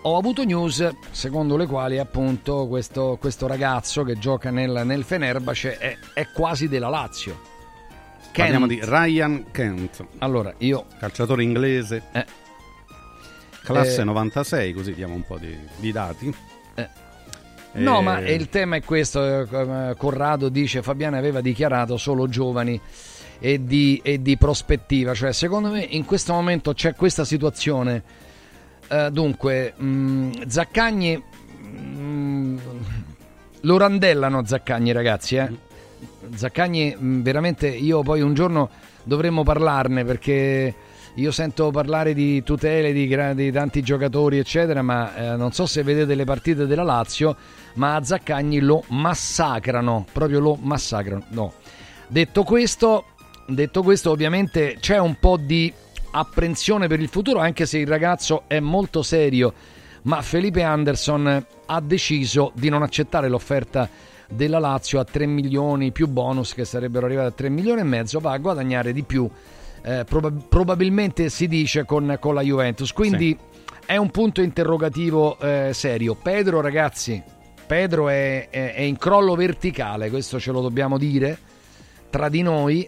ho 0.01 0.17
avuto 0.17 0.43
news 0.43 0.89
secondo 1.11 1.59
le 1.59 1.67
quali 1.67 1.99
appunto 1.99 2.67
questo, 2.69 3.19
questo 3.21 3.47
ragazzo 3.47 4.05
che 4.05 4.19
gioca 4.19 4.51
nel, 4.51 4.87
nel 4.87 5.05
Fenerbahce 5.05 5.77
è, 5.77 5.99
è 6.15 6.29
quasi 6.33 6.67
della 6.67 6.89
Lazio. 6.89 7.39
Parliamo 8.35 8.67
Kent. 8.67 8.81
di 8.81 8.91
Ryan 8.91 9.45
Kent. 9.51 10.07
Allora, 10.21 10.55
io... 10.57 10.87
Calciatore 10.99 11.43
inglese. 11.43 12.05
Classe 13.63 14.01
Eh. 14.01 14.05
96, 14.05 14.73
così 14.73 14.95
diamo 14.95 15.13
un 15.13 15.27
po' 15.27 15.37
di, 15.37 15.55
di 15.77 15.93
dati. 15.93 16.35
No, 17.75 17.99
Eh, 17.99 18.03
ma 18.03 18.21
il 18.21 18.49
tema 18.49 18.77
è 18.77 18.83
questo. 18.83 19.41
eh, 19.41 19.47
come 19.47 19.95
Corrado 19.97 20.49
dice: 20.49 20.83
Fabiani 20.83 21.17
aveva 21.17 21.41
dichiarato 21.41 21.97
solo 21.97 22.29
giovani 22.29 22.79
e 23.39 23.65
di, 23.65 24.01
e 24.03 24.21
di 24.21 24.37
prospettiva. 24.37 25.15
Cioè, 25.15 25.33
secondo 25.33 25.71
me 25.71 25.81
in 25.83 26.05
questo 26.05 26.33
momento 26.33 26.75
c'è 26.75 26.95
questa 26.95 27.25
situazione. 27.25 28.03
Eh, 28.89 29.11
dunque, 29.11 29.73
mh, 29.77 30.47
Zaccagni 30.49 31.17
mh, 31.17 32.57
lo 33.61 33.79
randellano 33.79 34.45
Zaccagni, 34.45 34.93
ragazzi. 34.93 35.37
Eh? 35.37 35.51
Zaccagni, 36.35 36.95
mh, 36.95 37.23
veramente, 37.23 37.69
io 37.69 38.03
poi 38.03 38.21
un 38.21 38.35
giorno 38.35 38.69
dovremmo 39.03 39.43
parlarne 39.43 40.05
perché. 40.05 40.75
Io 41.17 41.31
sento 41.31 41.71
parlare 41.71 42.15
di 42.15 42.43
tutele 42.43 42.91
di, 42.91 43.07
di 43.35 43.53
tanti 43.53 43.83
giocatori, 43.83 44.39
eccetera, 44.39 44.81
ma 44.81 45.15
eh, 45.15 45.37
non 45.37 45.53
so 45.53 45.67
se 45.67 45.83
vedete 45.83 46.15
le 46.15 46.25
partite 46.25 46.65
della 46.65 46.85
Lazio, 46.85 47.37
ma 47.75 47.95
a 47.97 48.05
Zaccagni 48.05 48.61
lo 48.61 48.83
massacrano, 48.89 50.07
proprio 50.13 50.41
lo 50.41 50.59
massacrano. 50.61 51.25
No. 51.31 51.53
Detto 52.07 52.43
questo, 52.43 53.05
detto 53.47 53.83
questo, 53.83 54.11
ovviamente 54.11 54.77
c'è 54.81 54.99
un 54.99 55.17
po' 55.19 55.37
di 55.37 55.73
apprensione 56.11 56.87
per 56.89 57.01
il 57.01 57.09
futuro, 57.09 57.39
anche 57.39 57.65
se 57.67 57.79
il 57.79 57.87
ragazzo 57.87 58.43
è 58.47 58.61
molto 58.61 59.03
serio, 59.03 59.53
ma 60.03 60.21
Felipe 60.21 60.63
Anderson 60.63 61.47
ha 61.67 61.81
deciso 61.81 62.53
di 62.55 62.69
non 62.69 62.83
accettare 62.83 63.29
l'offerta 63.29 63.89
della 64.29 64.59
Lazio 64.59 64.99
a 65.01 65.05
3 65.05 65.27
milioni 65.27 65.93
più 65.93 66.09
bonus 66.09 66.55
che 66.55 66.65
sarebbero 66.65 67.07
arrivati 67.07 67.29
a 67.29 67.33
3 67.33 67.49
milioni 67.49 67.81
e 67.81 67.85
mezzo, 67.85 68.19
va 68.19 68.33
a 68.33 68.39
guadagnare 68.39 68.93
di 68.93 69.03
più. 69.03 69.29
eh, 69.85 70.05
proba- 70.05 70.31
probabilmente 70.49 71.29
si 71.29 71.49
dice 71.49 71.85
con, 71.85 72.17
con 72.21 72.35
la 72.35 72.43
Juventus. 72.43 72.93
Quindi 72.93 73.37
è 73.85 73.97
un 73.97 74.11
punto 74.11 74.41
interrogativo 74.41 75.39
eh, 75.41 75.71
serio. 75.73 76.15
Pedro, 76.15 76.61
ragazzi, 76.61 77.21
Pedro 77.73 78.11
è, 78.11 78.51
è- 78.51 78.75
è 78.75 78.81
in 78.83 78.99
crollo 78.99 79.35
verticale, 79.35 80.11
questo 80.11 80.39
ce 80.39 80.53
lo 80.53 80.61
dobbiamo 80.61 80.99
dire 80.99 81.39
tra 82.11 82.29
di 82.29 82.43
noi. 82.43 82.87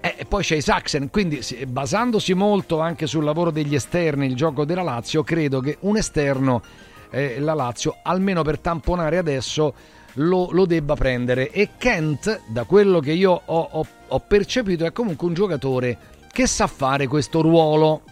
Eh, 0.00 0.14
E 0.18 0.24
poi 0.24 0.44
c'è 0.44 0.54
i 0.54 0.60
Saxen, 0.60 1.10
quindi 1.10 1.40
basandosi 1.66 2.32
molto 2.34 2.78
anche 2.78 3.08
sul 3.08 3.24
lavoro 3.24 3.50
degli 3.50 3.74
esterni, 3.74 4.26
il 4.26 4.36
gioco 4.36 4.64
della 4.64 4.82
Lazio, 4.82 5.24
credo 5.24 5.58
che 5.58 5.78
un 5.80 5.96
esterno, 5.96 6.62
eh, 7.10 7.40
la 7.40 7.54
Lazio, 7.54 7.96
almeno 8.04 8.42
per 8.42 8.60
tamponare 8.60 9.18
adesso, 9.18 9.74
lo, 10.14 10.50
lo 10.52 10.64
debba 10.64 10.94
prendere. 10.94 11.50
E 11.50 11.70
Kent, 11.76 12.42
da 12.46 12.62
quello 12.62 13.00
che 13.00 13.10
io 13.10 13.32
ho, 13.44 13.68
ho- 13.72 13.86
ho 14.06 14.20
percepito, 14.20 14.84
è 14.84 14.92
comunque 14.92 15.26
un 15.26 15.34
giocatore 15.34 15.98
che 16.30 16.46
sa 16.46 16.68
fare 16.68 17.08
questo 17.08 17.40
ruolo. 17.40 18.02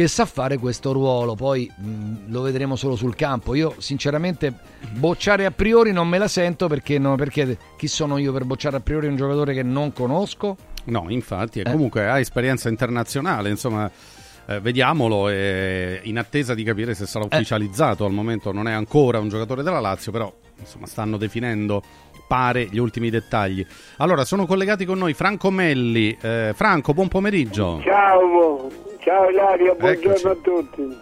Che 0.00 0.08
sa 0.08 0.24
fare 0.24 0.56
questo 0.56 0.92
ruolo, 0.92 1.34
poi 1.34 1.70
mh, 1.76 2.32
lo 2.32 2.40
vedremo 2.40 2.74
solo 2.74 2.96
sul 2.96 3.14
campo. 3.14 3.54
Io, 3.54 3.74
sinceramente, 3.76 4.50
bocciare 4.92 5.44
a 5.44 5.50
priori 5.50 5.92
non 5.92 6.08
me 6.08 6.16
la 6.16 6.26
sento 6.26 6.68
perché, 6.68 6.98
no, 6.98 7.16
perché 7.16 7.58
chi 7.76 7.86
sono 7.86 8.16
io 8.16 8.32
per 8.32 8.44
bocciare 8.44 8.78
a 8.78 8.80
priori 8.80 9.08
un 9.08 9.16
giocatore 9.16 9.52
che 9.52 9.62
non 9.62 9.92
conosco? 9.92 10.56
No, 10.84 11.04
infatti, 11.10 11.60
Eh. 11.60 11.70
comunque 11.70 12.08
ha 12.08 12.18
esperienza 12.18 12.70
internazionale, 12.70 13.50
insomma, 13.50 13.90
eh, 14.46 14.58
vediamolo 14.60 15.28
e 15.28 16.00
in 16.04 16.16
attesa 16.16 16.54
di 16.54 16.62
capire 16.62 16.94
se 16.94 17.02
Eh. 17.02 17.06
sarà 17.06 17.26
ufficializzato. 17.26 18.06
Al 18.06 18.12
momento 18.12 18.52
non 18.52 18.68
è 18.68 18.72
ancora 18.72 19.18
un 19.18 19.28
giocatore 19.28 19.62
della 19.62 19.80
Lazio, 19.80 20.10
però 20.12 20.32
insomma 20.58 20.86
stanno 20.86 21.18
definendo 21.18 21.82
pare 22.26 22.68
gli 22.70 22.78
ultimi 22.78 23.10
dettagli. 23.10 23.66
Allora, 23.98 24.24
sono 24.24 24.46
collegati 24.46 24.86
con 24.86 24.96
noi 24.96 25.12
Franco 25.12 25.50
Melli. 25.50 26.16
Eh, 26.18 26.52
Franco, 26.54 26.94
buon 26.94 27.08
pomeriggio. 27.08 27.82
Ciao, 27.84 28.66
ciao 29.00 29.28
Ilaria, 29.28 29.74
buongiorno 29.74 30.10
Eccoci. 30.10 30.26
a 30.26 30.34
tutti. 30.36 30.96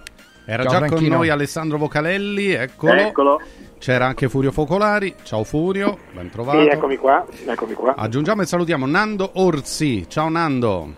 Era 0.47 0.62
Ciao, 0.62 0.73
già 0.73 0.79
con 0.79 0.89
Franchino. 0.89 1.16
noi 1.16 1.29
Alessandro 1.29 1.79
Vocalelli, 1.79 2.53
eccolo. 2.53 2.93
Eccolo. 2.95 3.41
C'era 3.79 4.07
anche 4.07 4.29
Furio 4.29 4.51
Focolari. 4.51 5.15
Ciao 5.23 5.45
Furio, 5.45 5.99
ben 6.12 6.31
trovato. 6.31 6.61
Sì, 6.62 6.69
eccomi 6.69 6.97
qua, 6.97 7.25
eccomi 7.47 7.75
qua. 7.75 7.95
Aggiungiamo 7.97 8.43
e 8.43 8.47
salutiamo 8.47 8.87
Nando 8.87 9.31
Orsi. 9.35 10.09
Ciao 10.09 10.29
Nando. 10.29 10.95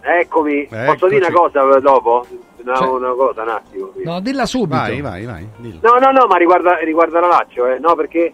Eccomi, 0.00 0.62
Eccoci. 0.62 0.84
posso 0.86 1.08
dire 1.08 1.26
una 1.26 1.36
cosa 1.36 1.80
dopo? 1.80 2.24
Una, 2.62 2.74
Cioè- 2.76 2.88
una 2.88 3.12
cosa, 3.12 3.42
un 3.42 3.48
attimo. 3.48 3.92
No, 4.04 4.20
dilla 4.20 4.46
subito. 4.46 4.76
Vai, 4.76 5.00
vai, 5.00 5.24
vai. 5.24 5.48
dillo. 5.56 5.80
No, 5.82 5.98
no, 5.98 6.12
no, 6.12 6.26
ma 6.26 6.36
riguarda, 6.36 6.76
riguarda 6.78 7.20
la 7.20 7.26
Lazio, 7.26 7.66
eh. 7.66 7.78
no, 7.78 7.94
perché, 7.94 8.32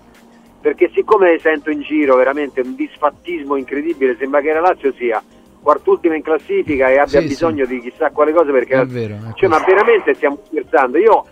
perché 0.61 0.91
siccome 0.95 1.39
sento 1.41 1.71
in 1.71 1.81
giro 1.81 2.17
veramente 2.17 2.61
un 2.61 2.75
disfattismo 2.77 3.57
incredibile, 3.57 4.17
sembra 4.19 4.41
che 4.41 4.53
la 4.53 4.61
Lazio 4.61 4.93
sia 4.93 5.21
quart'ultima 5.65 6.15
in 6.15 6.23
classifica 6.23 6.89
e 6.91 6.99
abbia 6.99 7.21
Sì, 7.21 7.27
bisogno 7.27 7.65
di 7.65 7.81
chissà 7.81 8.11
quale 8.11 8.33
cosa 8.33 8.53
perché... 8.53 8.75
È 8.81 8.85
vero, 8.87 9.15
è 9.15 9.33
cioè, 9.35 9.49
ma 9.49 9.59
veramente 9.67 10.15
stiamo 10.15 10.39
scherzando? 10.47 10.99
Io, 10.99 11.25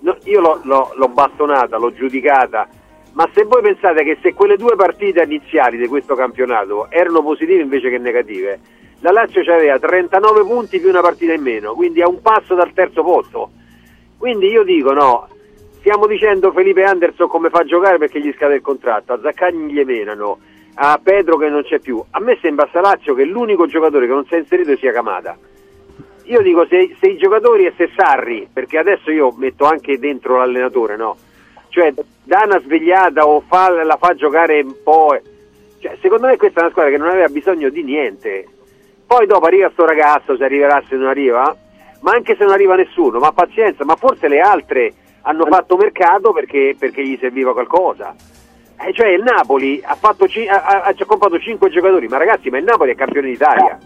no, 0.00 0.16
io 0.24 0.40
l'ho, 0.40 0.60
l'ho- 0.64 0.92
l'ho 0.96 1.08
bastonata, 1.08 1.76
l'ho 1.76 1.92
giudicata, 1.92 2.66
ma 3.12 3.28
se 3.34 3.44
voi 3.44 3.62
pensate 3.62 4.02
che 4.02 4.16
se 4.22 4.32
quelle 4.32 4.56
due 4.56 4.74
partite 4.74 5.22
iniziali 5.22 5.76
di 5.76 5.86
questo 5.86 6.14
campionato 6.16 6.90
erano 6.90 7.22
positive 7.22 7.62
invece 7.62 7.90
che 7.90 7.98
negative, 7.98 8.58
la 9.00 9.12
Lazio 9.12 9.42
aveva 9.52 9.78
39 9.78 10.40
punti 10.44 10.80
più 10.80 10.88
una 10.88 11.02
partita 11.02 11.34
in 11.34 11.42
meno, 11.42 11.74
quindi 11.74 12.00
a 12.00 12.08
un 12.08 12.22
passo 12.22 12.54
dal 12.54 12.72
terzo 12.72 13.02
posto. 13.02 13.50
Quindi 14.16 14.48
io 14.48 14.64
dico 14.64 14.92
no, 14.94 15.28
stiamo 15.80 16.06
dicendo 16.06 16.50
Felipe 16.52 16.82
Anderson 16.84 17.28
come 17.28 17.50
fa 17.50 17.58
a 17.60 17.64
giocare 17.64 17.98
perché 17.98 18.18
gli 18.18 18.32
scade 18.34 18.54
il 18.54 18.62
contratto, 18.62 19.12
a 19.12 19.20
Zaccagni 19.22 19.70
gli 19.72 19.82
menano, 19.84 20.38
a 20.74 20.98
Pedro 21.02 21.36
che 21.36 21.48
non 21.48 21.62
c'è 21.62 21.78
più. 21.78 22.02
A 22.10 22.20
me 22.20 22.38
sembra 22.40 22.66
sta 22.68 22.80
Lazio 22.80 23.14
che 23.14 23.24
l'unico 23.24 23.66
giocatore 23.66 24.06
che 24.06 24.12
non 24.12 24.26
si 24.26 24.34
è 24.34 24.38
inserito 24.38 24.76
sia 24.76 24.92
Camata. 24.92 25.36
io 26.24 26.40
dico 26.40 26.66
se, 26.66 26.96
se 27.00 27.06
i 27.08 27.16
giocatori 27.16 27.66
e 27.66 27.74
se 27.76 27.90
Sarri, 27.94 28.48
perché 28.52 28.78
adesso 28.78 29.10
io 29.10 29.32
metto 29.36 29.66
anche 29.66 29.98
dentro 29.98 30.38
l'allenatore, 30.38 30.96
no? 30.96 31.16
Cioè 31.68 31.92
dà 32.22 32.42
una 32.44 32.60
svegliata 32.60 33.26
o 33.26 33.42
fa, 33.46 33.68
la 33.84 33.96
fa 33.96 34.14
giocare 34.14 34.60
un 34.60 34.74
po'. 34.82 35.18
Cioè, 35.80 35.96
secondo 36.00 36.26
me 36.26 36.36
questa 36.36 36.60
è 36.60 36.62
una 36.62 36.70
squadra 36.70 36.90
che 36.90 36.98
non 36.98 37.08
aveva 37.08 37.28
bisogno 37.28 37.68
di 37.68 37.82
niente. 37.82 38.48
Poi 39.06 39.26
dopo 39.26 39.46
arriva 39.46 39.70
sto 39.70 39.84
ragazzo, 39.84 40.36
se 40.36 40.44
arriverà 40.44 40.82
se 40.88 40.96
non 40.96 41.08
arriva, 41.08 41.54
ma 42.00 42.12
anche 42.12 42.36
se 42.36 42.44
non 42.44 42.52
arriva 42.52 42.74
nessuno, 42.74 43.18
ma 43.18 43.32
pazienza, 43.32 43.84
ma 43.84 43.96
forse 43.96 44.28
le 44.28 44.40
altre 44.40 44.92
hanno 45.22 45.46
fatto 45.46 45.76
mercato 45.76 46.32
perché, 46.32 46.74
perché 46.78 47.04
gli 47.04 47.18
serviva 47.20 47.52
qualcosa. 47.52 48.14
Eh, 48.76 48.92
cioè 48.92 49.08
il 49.08 49.22
Napoli 49.22 49.80
ha, 49.84 49.94
fatto 49.94 50.26
ci- 50.28 50.46
ha, 50.46 50.62
ha- 50.62 50.82
ha 50.82 50.94
comprato 51.06 51.38
5 51.38 51.70
giocatori, 51.70 52.06
ma 52.08 52.16
ragazzi, 52.18 52.50
ma 52.50 52.58
il 52.58 52.64
Napoli 52.64 52.92
è 52.92 52.94
campione 52.94 53.28
d'Italia. 53.28 53.78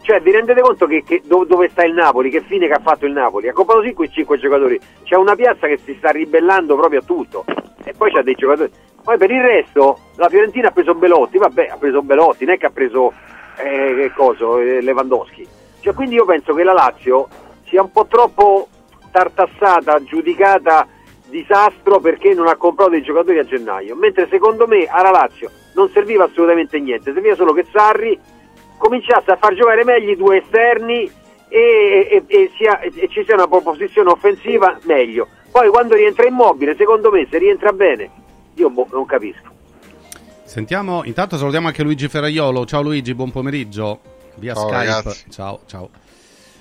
Cioè, 0.00 0.20
vi 0.20 0.30
rendete 0.30 0.60
conto 0.60 0.86
che, 0.86 1.02
che- 1.04 1.22
do- 1.24 1.44
dove 1.44 1.68
sta 1.68 1.84
il 1.84 1.92
Napoli? 1.92 2.30
Che 2.30 2.42
fine 2.42 2.66
che 2.66 2.72
ha 2.74 2.78
fatto 2.80 3.06
il 3.06 3.12
Napoli? 3.12 3.48
Ha 3.48 3.52
comprato 3.52 3.82
5, 3.82 4.08
5 4.08 4.38
giocatori. 4.38 4.78
C'è 5.02 5.16
una 5.16 5.34
piazza 5.34 5.66
che 5.66 5.78
si 5.84 5.94
sta 5.98 6.10
ribellando 6.10 6.76
proprio 6.76 7.00
a 7.00 7.02
tutto. 7.02 7.44
E 7.84 7.92
poi 7.92 8.12
c'ha 8.12 8.22
dei 8.22 8.34
giocatori. 8.34 8.70
Poi 9.02 9.18
per 9.18 9.30
il 9.30 9.40
resto, 9.42 9.98
la 10.16 10.28
Fiorentina 10.28 10.68
ha 10.68 10.72
preso 10.72 10.94
Belotti, 10.94 11.38
vabbè, 11.38 11.68
ha 11.72 11.76
preso 11.76 12.02
Belotti, 12.02 12.44
non 12.44 12.54
è 12.54 12.58
che 12.58 12.66
ha 12.66 12.70
preso 12.70 13.12
eh, 13.58 13.94
che 13.96 14.12
coso, 14.14 14.58
eh, 14.58 14.80
Lewandowski. 14.80 15.46
Cioè, 15.80 15.94
quindi 15.94 16.14
io 16.16 16.24
penso 16.24 16.54
che 16.54 16.62
la 16.64 16.72
Lazio 16.72 17.28
sia 17.64 17.82
un 17.82 17.90
po' 17.92 18.06
troppo 18.06 18.68
tartassata, 19.10 20.02
giudicata 20.02 20.86
disastro 21.28 22.00
perché 22.00 22.34
non 22.34 22.46
ha 22.48 22.56
comprato 22.56 22.90
dei 22.90 23.02
giocatori 23.02 23.38
a 23.38 23.44
gennaio. 23.44 23.94
Mentre 23.96 24.26
secondo 24.30 24.66
me 24.66 24.86
alla 24.86 25.10
Lazio 25.10 25.50
non 25.74 25.90
serviva 25.90 26.24
assolutamente 26.24 26.78
niente, 26.78 27.12
serviva 27.12 27.34
solo 27.34 27.52
che 27.52 27.66
Sarri 27.72 28.18
cominciasse 28.78 29.30
a 29.30 29.36
far 29.36 29.54
giocare 29.54 29.84
meglio 29.84 30.10
i 30.12 30.16
due 30.16 30.38
esterni 30.42 31.10
e, 31.48 32.08
e- 32.10 32.24
e 32.26 32.50
sia- 32.56 32.80
e 32.80 33.08
ci 33.08 33.24
sia 33.24 33.34
una 33.34 33.46
proposizione 33.48 34.10
offensiva 34.10 34.78
meglio. 34.82 35.28
Poi 35.50 35.68
quando 35.68 35.94
rientra 35.94 36.26
immobile, 36.26 36.74
secondo 36.76 37.10
me 37.10 37.26
se 37.30 37.38
rientra 37.38 37.72
bene, 37.72 38.10
io 38.54 38.68
boh, 38.70 38.86
non 38.92 39.06
capisco. 39.06 39.54
Sentiamo, 40.44 41.02
intanto 41.04 41.36
salutiamo 41.36 41.66
anche 41.68 41.82
Luigi 41.82 42.08
Ferraiolo. 42.08 42.64
Ciao 42.66 42.82
Luigi, 42.82 43.14
buon 43.14 43.30
pomeriggio. 43.32 44.00
Via 44.36 44.54
Ciao, 44.54 44.68
Skype. 44.68 44.84
ragazzi. 44.84 45.30
Ciao, 45.30 45.60
ciao. 45.66 45.90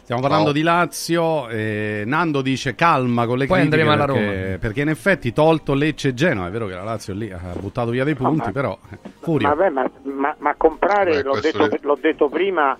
Stiamo 0.05 0.21
parlando 0.21 0.49
Ciao. 0.51 0.53
di 0.53 0.61
Lazio. 0.61 1.47
eh, 1.49 2.03
Nando 2.05 2.43
dice 2.43 2.75
calma 2.75 3.25
con 3.25 3.39
le 3.39 3.47
Poi 3.47 3.57
critiche 3.61 3.81
andremo 3.81 3.91
alla 4.03 4.13
perché, 4.13 4.43
Roma. 4.45 4.57
perché 4.59 4.81
in 4.81 4.89
effetti 4.89 5.33
tolto 5.33 5.73
Lecce 5.73 6.09
e 6.09 6.13
Genoa. 6.13 6.47
È 6.47 6.51
vero 6.51 6.67
che 6.67 6.75
la 6.75 6.83
Lazio 6.83 7.15
lì 7.15 7.31
ha 7.31 7.39
buttato 7.59 7.89
via 7.89 8.03
dei 8.03 8.13
punti, 8.13 8.45
ma- 8.45 8.51
però 8.51 8.77
eh, 8.91 8.97
Furio. 9.19 9.47
Vabbè, 9.47 9.69
ma, 9.69 9.89
ma- 10.03 10.35
ma 10.37 10.53
comprare, 10.55 11.09
Beh, 11.09 11.23
l'ho, 11.23 11.39
detto, 11.39 11.63
è- 11.71 11.79
l'ho 11.81 11.97
detto 11.99 12.29
prima, 12.29 12.77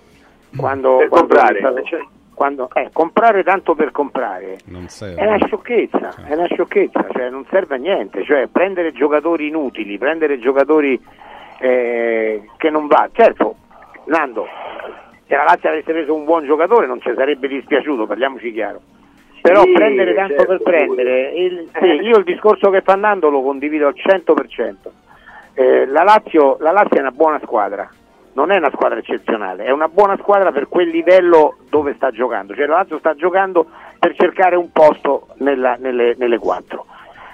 quando... 0.56 0.98
Per 0.98 1.08
quando 1.08 1.34
comprare. 1.34 1.82
cioè, 1.86 2.00
quando- 2.32 2.70
eh, 2.74 2.90
comprare 2.92 3.42
tanto 3.42 3.74
per 3.74 3.90
comprare 3.90 4.58
Non 4.66 4.86
serve. 4.88 5.20
è 5.20 5.26
una 5.26 5.44
sciocchezza, 5.44 6.14
è 6.28 6.32
una 6.32 6.46
sciocchezza, 6.46 7.06
cioè 7.12 7.28
non 7.28 7.44
serve 7.50 7.74
a 7.74 7.78
niente, 7.78 8.24
cioè 8.24 8.46
prendere 8.46 8.92
giocatori 8.92 9.48
inutili, 9.48 9.98
prendere 9.98 10.38
giocatori 10.38 11.02
eh, 11.58 12.50
che 12.56 12.70
non 12.70 12.86
va. 12.86 13.08
Certo, 13.12 13.56
Nando, 14.04 14.46
se 15.26 15.34
la 15.36 15.44
Lazio 15.44 15.68
avesse 15.68 15.92
preso 15.92 16.14
un 16.14 16.24
buon 16.24 16.44
giocatore 16.44 16.86
non 16.86 17.00
ci 17.00 17.12
sarebbe 17.14 17.48
dispiaciuto, 17.48 18.06
parliamoci 18.06 18.52
chiaro. 18.52 18.80
Però 19.40 19.62
Sì, 19.62 19.72
prendere 19.72 20.14
tanto 20.14 20.34
certo, 20.34 20.46
per 20.48 20.62
prendere, 20.62 21.28
il- 21.36 21.68
sì, 21.72 21.84
Eh. 21.84 21.94
io 22.02 22.16
il 22.18 22.24
discorso 22.24 22.70
che 22.70 22.80
fa 22.80 22.94
Nando 22.96 23.28
lo 23.30 23.42
condivido 23.42 23.86
al 23.86 23.94
100%. 23.94 24.90
Eh, 25.54 25.86
la, 25.86 26.02
Lazio, 26.02 26.56
la 26.60 26.72
Lazio 26.72 26.96
è 26.96 27.00
una 27.00 27.12
buona 27.12 27.38
squadra, 27.44 27.88
non 28.32 28.50
è 28.50 28.56
una 28.56 28.70
squadra 28.72 28.98
eccezionale, 28.98 29.64
è 29.64 29.70
una 29.70 29.88
buona 29.88 30.16
squadra 30.18 30.50
per 30.52 30.68
quel 30.68 30.88
livello 30.88 31.58
dove 31.70 31.94
sta 31.94 32.10
giocando. 32.10 32.54
Cioè 32.54 32.66
la 32.66 32.76
Lazio 32.78 32.98
sta 32.98 33.14
giocando 33.14 33.66
per 33.98 34.14
cercare 34.16 34.56
un 34.56 34.70
posto 34.72 35.28
nella- 35.38 35.76
nelle, 35.78 36.14
nelle 36.18 36.38
quattro. 36.38 36.86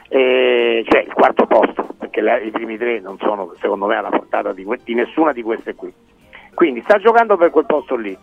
Eh, 0.09 0.85
cioè 0.87 1.03
il 1.03 1.13
quarto 1.15 1.47
posto, 1.47 1.87
perché 1.99 2.21
la- 2.21 2.39
i 2.39 2.51
primi 2.51 2.77
tre 2.77 3.01
non 3.01 3.17
sono 3.19 3.55
secondo 3.61 3.87
me 3.87 3.97
alla 3.97 4.11
portata 4.11 4.53
di, 4.53 4.67
di 4.85 4.95
nessuna 4.95 5.33
di 5.33 5.43
queste 5.43 5.75
qui. 5.75 5.93
Quindi 6.55 6.83
sta 6.83 6.99
giocando 6.99 7.37
per 7.37 7.51
quel 7.51 7.67
posto 7.67 7.97
lì. 7.97 8.17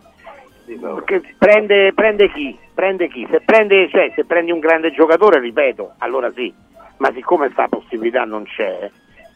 Prende, 1.37 1.93
prende 1.93 2.31
chi? 2.31 2.57
Prende 2.73 3.07
chi? 3.07 3.27
Se, 3.29 3.41
prende, 3.41 3.89
cioè, 3.89 4.11
se 4.15 4.25
prendi 4.25 4.51
un 4.51 4.59
grande 4.59 4.91
giocatore, 4.91 5.39
ripeto, 5.39 5.93
allora 5.97 6.31
sì, 6.31 6.53
ma 6.97 7.11
siccome 7.11 7.45
questa 7.45 7.67
possibilità 7.67 8.23
non 8.23 8.43
c'è, 8.43 8.89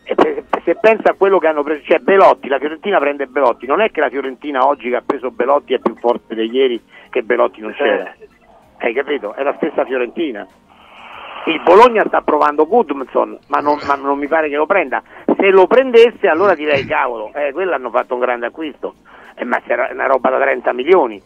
e 0.06 0.16
se, 0.16 0.44
se 0.64 0.76
pensa 0.76 1.12
a 1.12 1.16
quello 1.16 1.40
che 1.40 1.48
hanno 1.48 1.64
preso, 1.64 1.84
cioè 1.86 2.00
Belotti, 2.00 2.50
la 2.50 2.60
Fiorentina 2.60 3.00
prende 3.00 3.26
Belotti, 3.26 3.66
non 3.66 3.82
è 3.82 3.90
che 3.90 4.02
la 4.02 4.10
Fiorentina 4.10 4.68
oggi 4.68 4.90
che 4.90 4.98
ha 4.98 5.04
preso 5.04 5.32
Belotti 5.32 5.74
è 5.74 5.80
più 5.80 5.96
forte 5.96 6.36
di 6.36 6.52
ieri 6.52 6.82
che 7.10 7.24
Belotti 7.24 7.62
non 7.62 7.74
c'era, 7.74 8.14
hai 8.78 8.94
capito? 8.94 9.34
È 9.34 9.42
la 9.44 9.56
stessa 9.56 9.86
Fiorentina. 9.86 10.46
Il 11.46 11.62
Bologna 11.62 12.04
sta 12.08 12.22
provando 12.22 12.68
Gudmundsson, 12.68 13.38
ma 13.48 13.60
non, 13.60 13.78
ma 13.86 13.96
non 13.96 14.18
mi 14.18 14.28
pare 14.28 14.50
che 14.50 14.56
lo 14.56 14.66
prenda. 14.66 15.02
Se 15.44 15.50
lo 15.50 15.68
prendesse, 15.68 16.30
allora 16.30 16.56
direi 16.56 16.86
cavolo, 16.86 17.30
eh, 17.34 17.52
quello 17.52 17.74
hanno 17.74 17.90
fatto 17.90 18.14
un 18.14 18.22
grande 18.22 18.46
acquisto, 18.46 18.96
eh, 19.36 19.44
ma 19.44 19.60
c'era 19.60 19.90
una 19.92 20.06
roba 20.06 20.30
da 20.30 20.40
30 20.40 20.72
milioni. 20.72 21.22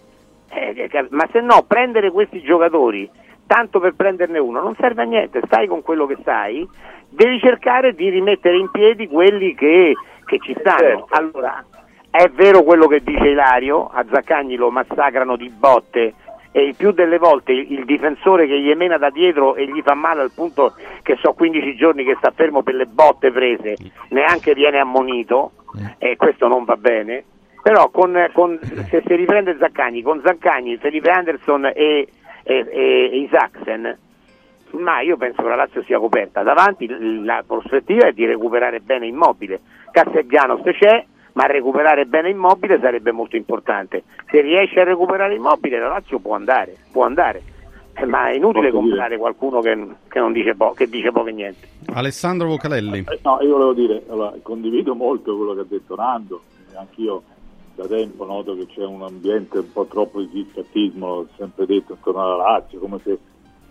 Eh, 0.50 0.90
eh, 0.92 1.08
ma 1.12 1.28
se 1.32 1.40
no, 1.40 1.64
prendere 1.68 2.10
questi 2.10 2.42
giocatori 2.42 3.08
tanto 3.46 3.80
per 3.80 3.94
prenderne 3.94 4.40
uno 4.40 4.60
non 4.60 4.76
serve 4.80 5.04
a 5.04 5.06
niente, 5.06 5.42
stai 5.46 5.68
con 5.68 5.84
quello 5.84 6.08
che 6.08 6.18
sai, 6.24 6.68
devi 7.10 7.40
cercare 7.40 7.94
di 7.94 8.10
rimettere 8.10 8.58
in 8.58 8.72
piedi 8.72 9.08
quelli 9.08 9.54
che, 9.54 9.94
che 10.26 10.40
ci 10.40 10.56
stanno. 10.62 11.06
Allora, 11.10 11.64
è 12.10 12.28
vero 12.30 12.64
quello 12.64 12.88
che 12.88 13.04
dice 13.04 13.28
Ilario, 13.28 13.86
a 13.86 14.04
Zaccagni 14.12 14.56
lo 14.56 14.72
massacrano 14.72 15.36
di 15.36 15.50
botte 15.52 16.16
e 16.58 16.64
il 16.64 16.76
più 16.76 16.90
delle 16.90 17.20
volte 17.20 17.52
il, 17.52 17.86
difensore 17.86 18.48
che 18.48 18.60
gli 18.60 18.72
emena 18.72 18.98
da 18.98 19.12
dietro 19.12 19.54
e 19.54 19.68
gli 19.68 19.80
fa 19.84 19.94
male 19.94 20.22
al 20.22 20.32
punto 20.34 20.74
che 21.04 21.16
so 21.22 21.34
15 21.34 21.76
giorni 21.76 22.04
che 22.04 22.16
sta 22.18 22.32
fermo 22.32 22.64
per 22.64 22.74
le 22.74 22.88
botte 22.88 23.32
prese, 23.32 23.76
neanche 24.10 24.56
viene 24.56 24.80
ammonito 24.80 25.52
e 26.00 26.16
questo 26.16 26.48
non 26.48 26.64
va 26.64 26.76
bene. 26.76 27.24
Però 27.62 27.92
con, 27.92 28.32
con- 28.34 28.58
se 28.90 29.04
si 29.06 29.14
riprende 29.14 29.56
Zaccagni, 29.60 30.02
con 30.02 30.20
Zaccagni, 30.26 30.78
Felipe 30.78 31.12
Anderson 31.12 31.66
e, 31.66 31.74
e, 31.76 32.08
e- 32.44 33.10
Isaacsen, 33.22 33.96
ma 34.72 35.02
io 35.02 35.16
penso 35.16 35.44
che 35.44 35.50
la 35.50 35.56
Lazio 35.56 35.84
sia 35.84 36.00
coperta. 36.00 36.42
Davanti 36.42 36.88
la 37.24 37.44
prospettiva 37.46 38.08
è 38.08 38.14
di 38.14 38.26
recuperare 38.26 38.80
bene 38.80 39.06
Immobile. 39.06 39.60
Castellanos 39.92 40.62
c'è, 40.64 41.06
ma 41.38 41.46
recuperare 41.46 42.06
bene 42.08 42.32
Immobile 42.32 42.80
sarebbe 42.82 43.12
molto 43.12 43.36
importante. 43.36 44.04
Se 44.32 44.42
riesce 44.42 44.80
a 44.82 44.86
recuperare 44.86 45.36
Immobile 45.36 45.78
la 45.78 45.90
Lazio 45.90 46.18
può 46.18 46.34
andare, 46.34 46.76
può 46.92 47.04
andare. 47.06 47.44
Eh, 47.94 48.06
ma 48.08 48.30
è 48.30 48.34
inutile 48.34 48.72
Posso 48.72 48.82
dire? 48.82 48.90
comprare 48.90 49.18
qualcuno 49.20 49.60
che, 49.62 49.88
che 50.08 50.20
non 50.20 50.32
dice, 50.34 50.56
po- 50.56 50.72
che 50.72 50.88
dice 50.90 51.12
poco 51.12 51.28
e 51.28 51.34
niente. 51.34 51.68
Alessandro 51.94 52.48
Vocalelli. 52.48 53.06
Eh, 53.08 53.20
No, 53.24 53.38
io 53.42 53.52
volevo 53.52 53.74
dire, 53.74 54.02
allora, 54.10 54.34
condivido 54.42 54.96
molto 54.96 55.36
quello 55.38 55.54
che 55.54 55.60
ha 55.60 55.66
detto 55.68 55.94
Nando, 55.96 56.42
e 56.74 56.76
anch'io 56.76 57.22
da 57.76 57.86
tempo 57.86 58.26
noto 58.26 58.56
che 58.56 58.66
c'è 58.74 58.84
un 58.84 59.04
ambiente 59.04 59.60
un 59.60 59.72
po' 59.72 59.86
troppo 59.86 60.20
di 60.22 60.30
disfattismo, 60.32 61.08
ho 61.08 61.28
sempre 61.38 61.68
detto 61.68 61.94
intorno 61.94 62.24
alla 62.24 62.36
Lazio, 62.52 62.80
come 62.80 63.00
se, 63.04 63.16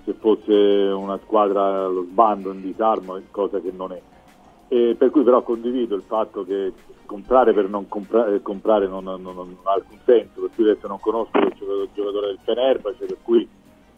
se 0.04 0.14
fosse 0.20 0.52
una 0.52 1.18
squadra 1.24 1.84
allo 1.86 2.02
sbando, 2.04 2.52
in 2.52 2.62
disarmo, 2.62 3.20
cosa 3.32 3.58
che 3.60 3.72
non 3.76 3.90
è. 3.90 4.00
E 4.68 4.96
per 4.98 5.10
cui 5.10 5.22
però 5.22 5.42
condivido 5.42 5.94
il 5.94 6.02
fatto 6.06 6.44
che 6.44 6.72
comprare 7.06 7.52
per 7.52 7.68
non 7.68 7.86
eh, 7.88 8.42
comprare 8.42 8.88
non, 8.88 9.04
non- 9.04 9.22
non 9.22 9.56
ha 9.62 9.72
alcun 9.72 9.98
senso, 10.04 10.40
per 10.40 10.50
cui 10.54 10.68
adesso 10.68 10.88
non 10.88 10.98
conosco 11.00 11.38
il 11.38 11.52
gioca- 11.56 11.82
il 11.82 11.88
giocatore 11.94 12.26
del 12.28 12.38
Fenerbahce, 12.42 13.06
per 13.06 13.18
cui 13.22 13.48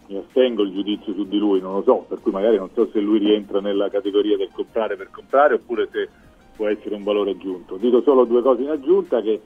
mi 0.09 0.17
astengo 0.17 0.63
il 0.63 0.73
giudizio 0.73 1.15
su 1.15 1.27
di 1.27 1.39
lui, 1.39 1.61
non 1.61 1.75
lo 1.75 1.83
so, 1.83 2.05
per 2.09 2.21
cui 2.21 2.33
magari 2.33 2.57
non 2.57 2.71
so 2.75 2.89
se 2.93 3.01
lui 3.01 3.19
rientra 3.19 3.61
nella 3.61 3.89
categoria 3.89 4.37
del 4.37 4.51
comprare 4.53 4.97
per 4.97 5.11
comprare 5.11 5.55
oppure 5.55 5.89
se 5.91 6.09
può 6.55 6.67
essere 6.69 6.95
un 6.95 7.05
valore 7.05 7.31
aggiunto. 7.33 7.77
Dico 7.77 8.03
solo 8.03 8.25
due 8.25 8.43
cose 8.43 8.63
in 8.63 8.71
aggiunta 8.71 9.21
che, 9.23 9.41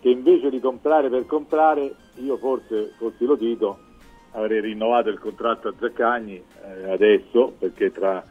che 0.00 0.08
invece 0.08 0.50
di 0.50 0.60
comprare 0.60 1.08
per 1.10 1.26
comprare, 1.26 1.94
io 2.16 2.36
forse, 2.38 2.92
fossi 2.96 3.24
lo 3.24 3.36
Tito, 3.36 3.78
avrei 4.32 4.60
rinnovato 4.60 5.08
il 5.08 5.18
contratto 5.18 5.68
a 5.68 5.74
Zaccagni 5.78 6.36
eh, 6.36 6.90
adesso, 6.90 7.54
perché 7.58 7.90
tra 7.90 8.24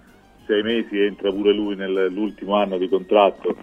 sei 0.46 0.62
mesi 0.64 1.00
entra 1.00 1.32
pure 1.32 1.54
lui 1.54 1.76
nell'ultimo 1.76 2.56
anno 2.56 2.78
di 2.78 2.90
contratto 2.90 3.56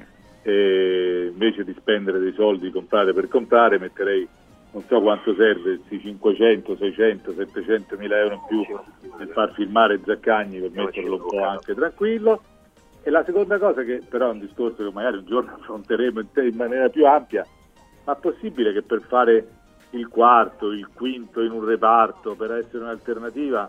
e 0.43 1.29
invece 1.33 1.65
di 1.65 1.75
spendere 1.79 2.19
dei 2.19 2.33
soldi 2.33 2.71
comprare 2.71 3.13
per 3.13 3.29
comprare 3.29 3.79
metterei 3.79 4.27
non 4.73 4.85
so 4.87 5.01
quanto 5.01 5.35
serve, 5.35 5.79
questi 5.79 6.01
500, 6.01 6.77
600, 6.77 7.35
700 7.35 7.97
mila 7.97 8.19
euro 8.19 8.35
in 8.35 8.41
più 8.47 8.65
per 9.17 9.29
far 9.29 9.53
firmare 9.53 10.01
Zaccagni 10.05 10.61
per 10.61 10.71
metterlo 10.71 11.17
un 11.17 11.27
po' 11.29 11.43
anche 11.43 11.75
tranquillo. 11.75 12.43
E 13.03 13.11
la 13.11 13.25
seconda 13.25 13.59
cosa, 13.59 13.83
che 13.83 14.03
però 14.09 14.29
è 14.29 14.33
un 14.33 14.39
discorso 14.39 14.85
che 14.85 14.93
magari 14.93 15.17
un 15.17 15.25
giorno 15.25 15.55
affronteremo 15.59 16.21
in, 16.21 16.33
te- 16.33 16.47
in 16.47 16.55
maniera 16.55 16.89
più 16.89 17.07
ampia, 17.07 17.45
ma 18.05 18.17
è 18.17 18.21
possibile 18.21 18.73
che 18.73 18.83
per 18.83 19.01
fare 19.09 19.49
il 19.91 20.07
quarto, 20.07 20.71
il 20.71 20.89
quinto 20.93 21.41
in 21.41 21.51
un 21.51 21.65
reparto, 21.65 22.37
per 22.37 22.53
essere 22.53 22.85
un'alternativa, 22.85 23.69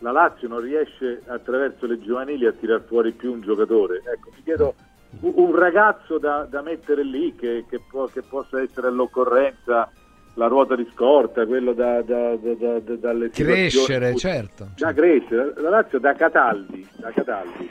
la 0.00 0.12
Lazio 0.12 0.48
non 0.48 0.60
riesce 0.60 1.22
attraverso 1.26 1.86
le 1.86 1.98
giovanili 2.00 2.46
a 2.46 2.52
tirar 2.52 2.82
fuori 2.86 3.12
più 3.12 3.32
un 3.32 3.40
giocatore? 3.40 3.96
Ecco, 4.04 4.30
mi 4.34 4.42
chiedo 4.42 4.74
un 5.20 5.54
ragazzo 5.54 6.18
da, 6.18 6.46
da 6.48 6.62
mettere 6.62 7.02
lì 7.02 7.34
che, 7.34 7.64
che 7.68 7.80
può- 7.88 8.06
che 8.06 8.22
possa 8.22 8.60
essere 8.60 8.88
all'occorrenza 8.88 9.90
la 10.34 10.46
ruota 10.46 10.76
di 10.76 10.88
scorta, 10.94 11.46
quello 11.46 11.72
da, 11.72 12.00
da, 12.02 12.36
da, 12.36 12.54
da- 12.54 12.78
da- 12.78 12.94
dalle 12.96 13.30
Crescere, 13.30 14.14
certo. 14.14 14.68
Da 14.76 14.92
crescere, 14.92 15.52
la 15.56 15.70
Lazio 15.70 15.98
da 15.98 16.12
Cataldi, 16.12 16.86
da 16.96 17.10
Cataldi. 17.10 17.68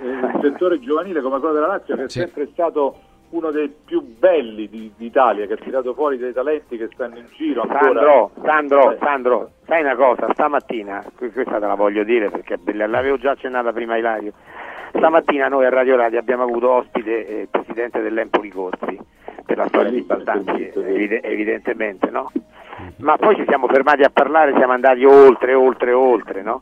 Eh, 0.00 0.08
il 0.08 0.38
settore 0.40 0.78
giovanile 0.80 1.20
come 1.20 1.38
quello 1.38 1.54
della 1.54 1.66
Lazio 1.66 1.96
che 1.96 2.04
è 2.04 2.08
Sì. 2.08 2.20
sempre 2.20 2.48
stato 2.52 3.00
uno 3.30 3.50
dei 3.50 3.72
più 3.84 4.00
belli 4.02 4.68
di- 4.68 4.92
d'Italia, 4.96 5.46
che 5.46 5.52
ha 5.54 5.56
tirato 5.56 5.92
fuori 5.94 6.16
dei 6.18 6.32
talenti 6.32 6.76
che 6.76 6.88
stanno 6.92 7.18
in 7.18 7.26
giro. 7.36 7.66
Sandro, 7.68 8.30
Sandro, 8.42 8.92
Eh, 8.92 8.96
Sandro, 9.00 9.50
sai 9.66 9.82
una 9.82 9.96
cosa, 9.96 10.28
stamattina, 10.32 11.04
que- 11.16 11.30
questa 11.30 11.58
te 11.58 11.66
la 11.66 11.74
voglio 11.74 12.04
dire 12.04 12.30
perché 12.30 12.54
è 12.54 12.58
bella, 12.58 12.86
l'avevo 12.86 13.18
già 13.18 13.32
accennata 13.32 13.72
prima 13.72 13.96
Ilario, 13.96 14.32
stamattina 14.94 15.48
noi 15.48 15.66
a 15.66 15.70
Radio 15.70 15.96
Radio 15.96 16.18
abbiamo 16.18 16.44
avuto 16.44 16.70
ospite 16.70 17.26
eh, 17.26 17.40
il 17.42 17.48
presidente 17.48 18.00
dell'Empoli 18.00 18.48
Corsi, 18.50 18.98
per 19.44 19.56
la 19.58 19.66
storia 19.68 19.90
di 19.90 20.00
Baldanzi, 20.02 20.72
evide- 20.74 21.22
evidentemente, 21.22 22.10
no? 22.10 22.30
Ma 22.98 23.16
poi 23.16 23.34
ci 23.36 23.44
siamo 23.46 23.66
fermati 23.66 24.02
a 24.02 24.10
parlare, 24.10 24.54
siamo 24.56 24.72
andati 24.72 25.04
oltre, 25.04 25.52
oltre, 25.54 25.92
oltre, 25.92 26.42
no? 26.42 26.60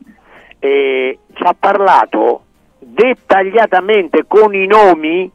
E 0.59 1.19
ci 1.33 1.43
ha 1.43 1.55
parlato 1.57 2.41
dettagliatamente 2.79 4.25
con 4.27 4.53
i 4.53 4.65
nomi 4.67 5.31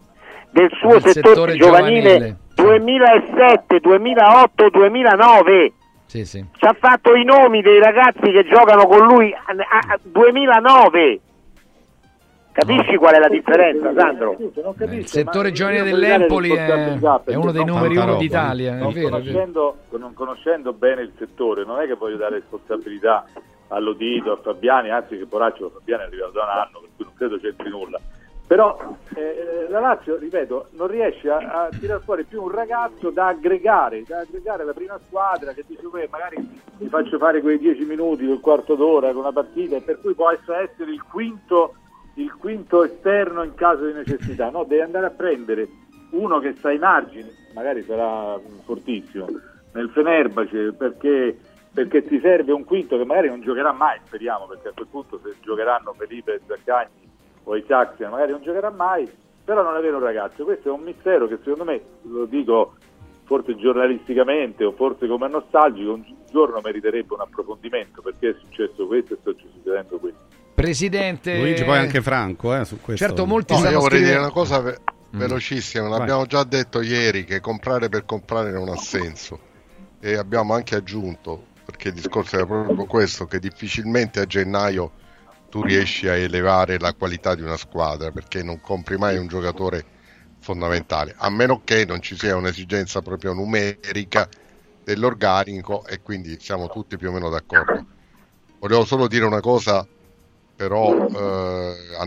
del 0.53 0.71
suo 0.79 0.99
Del 0.99 1.01
settore, 1.13 1.53
settore 1.53 1.57
giovanile, 1.57 2.01
giovanile. 2.13 2.37
2007, 2.55 3.81
2008, 3.81 4.69
2009 4.71 5.73
Sì, 6.07 6.25
sì. 6.25 6.45
ci 6.57 6.65
ha 6.65 6.77
fatto 6.79 7.15
i 7.15 7.25
nomi 7.25 7.63
dei 7.63 7.81
ragazzi 7.81 8.31
che 8.31 8.45
giocano 8.45 8.87
con 8.87 9.07
lui 9.07 9.33
a, 9.33 9.41
a- 9.49 9.93
a 9.95 9.99
2009 10.03 11.21
capisci 12.53 12.97
qual 12.97 13.15
è 13.15 13.19
la 13.19 13.29
differenza 13.29 13.93
Sandro? 13.97 14.37
Il 14.91 15.07
settore 15.07 15.53
giovanile 15.53 15.85
dell'Empoli 15.85 16.51
è, 16.51 16.99
è 17.25 17.35
uno 17.35 17.51
dei 17.51 17.65
numeri 17.65 17.97
uno 17.97 18.17
d'Italia, 18.17 18.75
è 18.75 18.79
non 18.79 18.93
vero, 18.93 19.17
è 19.17 19.21
vero. 19.23 19.23
conoscendo, 19.23 19.77
non 19.99 20.13
conoscendo 20.15 20.73
bene 20.75 21.01
il 21.03 21.13
settore, 21.19 21.65
non 21.65 21.81
è 21.81 21.87
che 21.87 21.95
voglio 21.95 22.17
dare 22.19 22.35
responsabilità 22.37 23.25
all'Odito, 23.69 24.33
a 24.33 24.39
Fabiani, 24.43 24.91
anzi 24.91 25.17
che 25.17 25.25
poraccio 25.25 25.71
Fabiani 25.73 26.03
è 26.03 26.07
arrivato 26.09 26.33
da 26.33 26.43
un 26.43 26.49
anno, 26.51 26.81
per 26.81 26.89
cui 26.95 27.05
non 27.07 27.15
credo 27.17 27.39
c'entri 27.41 27.71
nulla. 27.71 27.99
Però 28.53 28.77
eh, 29.15 29.67
la 29.71 29.81
Lazio, 29.81 30.19
ripeto, 30.19 30.67
non 30.73 30.87
riesce 30.87 31.31
a, 31.31 31.39
a 31.39 31.69
tirar 31.71 32.03
fuori 32.03 32.25
più 32.25 32.43
un 32.43 32.51
ragazzo 32.51 33.09
da 33.09 33.29
aggregare, 33.29 34.05
da 34.07 34.19
aggregare 34.19 34.65
alla 34.65 34.75
prima 34.75 35.01
squadra 35.07 35.55
che 35.55 35.65
dice 35.67 35.81
"Beh, 35.91 36.09
magari 36.11 36.37
mi 36.77 36.89
faccio 36.89 37.17
fare 37.17 37.41
quei 37.41 37.57
10 37.57 37.87
minuti, 37.87 38.27
quel 38.27 38.41
quarto 38.41 38.75
d'ora 38.75 39.09
con 39.13 39.21
una 39.21 39.33
partita 39.33 39.81
per 39.81 40.01
cui 40.01 40.13
può 40.13 40.31
essere 40.31 40.69
il 40.81 41.03
quinto, 41.11 41.77
il 42.17 42.31
quinto 42.35 42.85
esterno 42.85 43.43
in 43.43 43.55
caso 43.55 43.87
di 43.87 43.95
necessità. 43.95 44.51
No, 44.51 44.65
deve 44.65 44.83
andare 44.83 45.07
a 45.07 45.11
prendere 45.13 45.67
uno 46.11 46.39
che 46.39 46.53
sta 46.59 46.69
ai 46.69 46.79
margini, 46.79 47.31
magari 47.55 47.83
sarà 47.85 48.37
mm, 48.37 48.59
fortissimo, 48.67 49.29
nel 49.73 49.89
Fenerbahce 49.89 50.75
perché, 50.75 51.39
perché 51.73 52.05
ti 52.05 52.21
serve 52.21 52.53
un 52.53 52.65
quinto 52.65 52.99
che 52.99 53.05
magari 53.07 53.29
non 53.29 53.41
giocherà 53.41 53.73
mai, 53.73 53.99
speriamo, 54.05 54.45
perché 54.45 54.69
a 54.69 54.73
quel 54.75 54.89
punto 54.89 55.19
se 55.25 55.37
giocheranno 55.41 55.95
Felipe 55.95 56.35
e 56.35 56.41
Zaccagni 56.47 57.12
o 57.45 57.57
Isaacsen 57.57 58.11
magari 58.11 58.33
non 58.33 58.43
giocherà 58.43 58.71
mai, 58.71 59.11
però 59.45 59.63
non 59.63 59.75
avere 59.75 59.95
un 59.97 60.03
ragazzo. 60.03 60.45
Questo 60.45 60.69
è 60.69 60.73
un 60.73 60.83
mistero 60.83 61.27
che 61.29 61.39
secondo 61.43 61.65
me, 61.65 61.81
lo 62.03 62.25
dico 62.27 62.75
forse 63.25 63.57
giornalisticamente 63.57 64.65
o 64.65 64.73
forse 64.73 65.07
come 65.07 65.29
nostalgico, 65.29 65.93
un 65.93 66.05
giorno 66.31 66.61
meriterebbe 66.63 67.15
un 67.15 67.21
approfondimento 67.21 68.03
perché 68.03 68.31
è 68.31 68.35
successo 68.41 68.87
questo 68.87 69.15
e 69.15 69.19
sta 69.21 69.31
succedendo 69.37 69.99
questo. 69.99 70.21
Presidente 70.55 71.39
Luigi, 71.39 71.65
poi 71.65 71.79
anche 71.79 72.01
Franco, 72.03 72.55
eh, 72.55 72.65
su 72.65 72.79
questo. 72.81 73.05
Certo, 73.05 73.27
molti 73.27 73.53
No, 73.55 73.59
stanno 73.61 73.75
io 73.75 73.81
vorrei 73.81 73.99
dire 74.01 74.13
scrivendo- 74.13 74.33
una 74.35 74.47
cosa 74.47 74.61
ve- 74.61 74.79
Mm. 75.15 75.19
velocissima, 75.19 75.89
Vai. 75.89 75.99
l'abbiamo 75.99 76.25
già 76.27 76.45
detto 76.45 76.81
ieri 76.81 77.25
che 77.25 77.41
comprare 77.41 77.89
per 77.89 78.05
comprare 78.07 78.51
non 78.51 78.69
ha 78.69 78.77
senso 78.77 79.39
e 80.01 80.17
abbiamo 80.17 80.55
anche 80.55 80.75
aggiunto, 80.75 81.45
perché 81.67 81.89
il 81.89 81.95
discorso 81.95 82.37
era 82.37 82.47
proprio 82.47 82.87
questo, 82.87 83.27
che 83.27 83.39
difficilmente 83.39 84.21
a 84.21 84.25
gennaio 84.25 84.93
tu 85.53 85.61
riesci 85.61 86.09
a 86.09 86.17
elevare 86.17 86.79
la 86.79 86.95
qualità 86.95 87.35
di 87.35 87.43
una 87.43 87.59
squadra 87.59 88.11
perché 88.11 88.43
non 88.43 88.59
compri 88.59 88.97
mai 88.97 89.19
un 89.19 89.27
giocatore 89.27 89.85
fondamentale, 90.39 91.15
a 91.19 91.29
meno 91.29 91.61
che 91.63 91.85
non 91.85 92.01
ci 92.01 92.17
sia 92.17 92.37
un'esigenza 92.37 93.03
proprio 93.03 93.35
numerica 93.35 94.27
dell'organico 94.83 95.85
e 95.85 96.01
quindi 96.01 96.41
siamo 96.41 96.71
tutti 96.71 96.97
più 96.97 97.11
o 97.11 97.13
meno 97.13 97.29
d'accordo. 97.29 97.85
Volevo 98.61 98.87
solo 98.87 99.07
dire 99.09 99.27
una 99.27 99.41
cosa, 99.41 99.87
però 100.57 100.91
eh, 100.91 101.97
a 101.99 102.05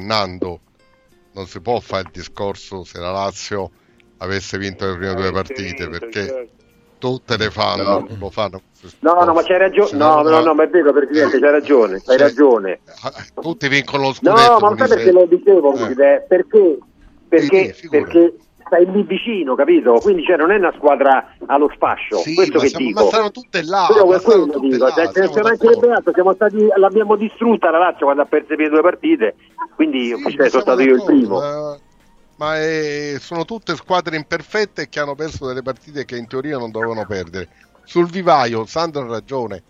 non 1.34 1.46
si 1.46 1.62
può 1.62 1.80
fare 1.80 2.06
il 2.08 2.12
discorso 2.14 2.84
se 2.84 2.98
la 2.98 3.12
Lazio 3.12 3.70
avesse 4.18 4.58
vinto 4.58 4.88
le 4.88 4.98
prime 4.98 5.14
due 5.14 5.32
partite 5.32 5.88
perché 5.88 6.50
tutte 6.98 7.38
le 7.38 7.50
fanno, 7.50 8.06
lo 8.20 8.30
fanno. 8.30 8.62
No, 9.00 9.24
no, 9.24 9.34
ma 9.34 9.42
c'hai 9.44 9.58
ragione. 9.58 9.90
No, 9.98 10.22
no- 10.22 10.30
no, 10.30 10.42
no, 10.42 10.54
ma 10.54 10.64
è 10.64 10.70
vero, 10.70 10.92
Presidente, 10.92 11.40
c'hai 11.40 11.52
ragione, 11.52 11.96
hai 11.96 12.02
Sì. 12.04 12.18
ragione. 12.18 12.80
Tutti 13.40 13.68
vincono 13.68 14.04
lo 14.04 14.08
No, 14.10 14.14
scudetto. 14.14 14.60
ma 14.60 14.68
con 14.68 14.78
sai 14.78 14.88
perché 14.88 15.12
lo 15.12 15.26
dicevo, 15.26 15.74
Eh. 15.76 16.24
Perché, 16.28 16.78
perché, 17.28 17.74
Sì, 17.74 17.90
perché 17.90 18.36
stai 18.66 18.90
lì 18.92 19.04
vicino, 19.04 19.56
capito? 19.56 19.94
Quindi 20.02 20.24
cioè, 20.24 20.38
non 20.38 20.52
è 20.52 20.58
una 20.58 20.74
squadra 20.76 21.36
allo 21.48 21.70
sfascio, 21.76 22.18
Sì, 22.18 22.34
questo 22.34 22.60
che 22.60 22.68
siamo- 22.70 22.86
dico. 22.86 23.02
ma 23.04 23.08
stanno 23.08 23.32
tutte 23.32 23.64
là, 23.64 23.86
Però 23.88 24.06
ma 24.08 24.20
quello 24.20 24.46
dico, 24.60 24.86
là, 24.86 24.92
cioè, 24.92 25.10
siamo 25.12 25.42
mancherebbe 25.48 25.92
altro, 25.92 26.14
siamo 26.14 26.34
stati, 26.34 26.68
l'abbiamo 26.76 27.16
distrutta 27.16 27.70
la 27.72 27.78
Lazio 27.80 28.06
quando 28.06 28.22
ha 28.24 28.26
perso 28.26 28.56
le 28.56 28.70
due 28.70 28.82
partite, 28.82 29.36
quindi 29.76 30.10
cioè, 30.10 30.20
ma 30.20 30.48
sono 30.50 30.62
stato 30.62 30.82
io 30.82 30.96
il 30.96 31.04
primo. 31.04 31.40
Ma, 31.40 31.78
ma 32.36 32.58
è- 32.58 33.16
sono 33.20 33.46
tutte 33.46 33.76
squadre 33.76 34.16
imperfette 34.18 34.90
che 34.90 35.00
hanno 35.00 35.16
perso 35.16 35.46
delle 35.48 35.62
partite 35.62 36.06
che 36.06 36.18
in 36.18 36.28
teoria 36.28 36.58
non 36.58 36.72
dovevano 36.72 37.06
perdere. 37.06 37.50
Sul 37.84 38.10
vivaio, 38.10 38.66
Sandro 38.66 39.04
ha 39.04 39.08
ragione, 39.08 39.64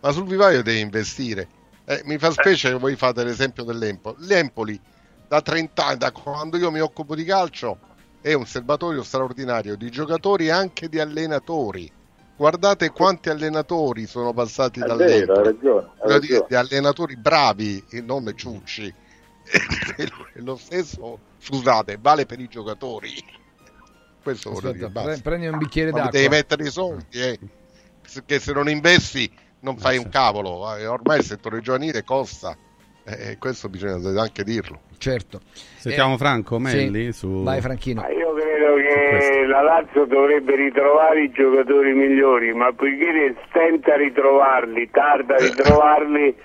ma 0.00 0.12
sul 0.12 0.26
vivaio 0.26 0.62
devi 0.62 0.80
investire. 0.80 1.50
Eh, 1.84 2.02
mi 2.04 2.18
fa 2.18 2.30
specie 2.30 2.70
che 2.70 2.78
voi 2.78 2.96
fate 2.96 3.24
l'esempio 3.24 3.64
dell'Empoli. 3.64 4.16
L'Empoli 4.26 4.80
da 5.26 5.42
30 5.42 5.86
anni, 5.86 5.98
da 5.98 6.12
quando 6.12 6.56
io 6.56 6.70
mi 6.70 6.80
occupo 6.80 7.14
di 7.14 7.24
calcio, 7.24 7.80
è 8.20 8.32
un 8.34 8.46
serbatoio 8.46 9.02
straordinario 9.02 9.76
di 9.76 9.90
giocatori 9.90 10.46
e 10.46 10.50
anche 10.50 10.88
di 10.88 10.98
allenatori. 11.00 11.90
Guardate 12.34 12.90
quanti 12.90 13.28
allenatori 13.30 14.06
sono 14.06 14.32
passati 14.32 14.82
dall'Empoli. 14.84 15.26
vero, 15.26 15.34
hai 15.36 15.42
ragione, 15.44 15.92
hai 15.98 16.10
Voglio 16.10 16.18
dire, 16.20 16.34
ragione. 16.34 16.46
di 16.46 16.54
allenatori 16.54 17.16
bravi 17.16 17.84
e 17.90 18.00
non 18.02 18.32
ciucci. 18.34 18.94
E 20.34 20.40
lo 20.40 20.56
stesso, 20.56 21.20
scusate, 21.38 21.98
vale 22.00 22.26
per 22.26 22.40
i 22.40 22.48
giocatori. 22.48 23.10
Questo 24.22 24.50
Aspetta, 24.50 24.72
dire. 24.88 24.90
pre- 24.90 25.20
prendi 25.22 25.46
un 25.46 25.58
bicchiere 25.58 25.90
d'acqua. 25.90 26.10
devi 26.10 26.28
mettere 26.28 26.64
i 26.64 26.70
soldi, 26.70 27.06
eh. 27.20 27.38
Perché 28.12 28.38
se 28.40 28.52
non 28.52 28.68
investi 28.68 29.30
non 29.60 29.76
fai 29.78 29.96
un 29.98 30.08
cavolo. 30.08 30.74
eh, 30.76 30.86
Ormai 30.86 31.18
il 31.18 31.24
settore 31.24 31.60
giovanile 31.60 32.04
costa. 32.04 32.56
E 33.04 33.38
questo 33.38 33.70
bisogna 33.70 34.20
anche 34.20 34.44
dirlo. 34.44 34.80
Certo. 34.98 35.40
Sentiamo 35.78 36.14
Eh, 36.14 36.18
Franco 36.18 36.58
Melli 36.58 37.10
su... 37.12 37.42
Vai 37.42 37.62
Franchino. 37.62 38.02
Io 38.08 38.34
credo 38.34 38.74
che 38.74 39.46
la 39.46 39.62
Lazio 39.62 40.04
dovrebbe 40.04 40.54
ritrovare 40.56 41.22
i 41.24 41.30
giocatori 41.32 41.94
migliori, 41.94 42.52
ma 42.52 42.70
poiché 42.74 43.34
stenta 43.48 43.94
a 43.94 43.96
ritrovarli, 43.96 44.90
tarda 44.90 45.36
a 45.36 45.38
ritrovarli, 45.38 46.36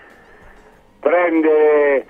prende 0.99 2.06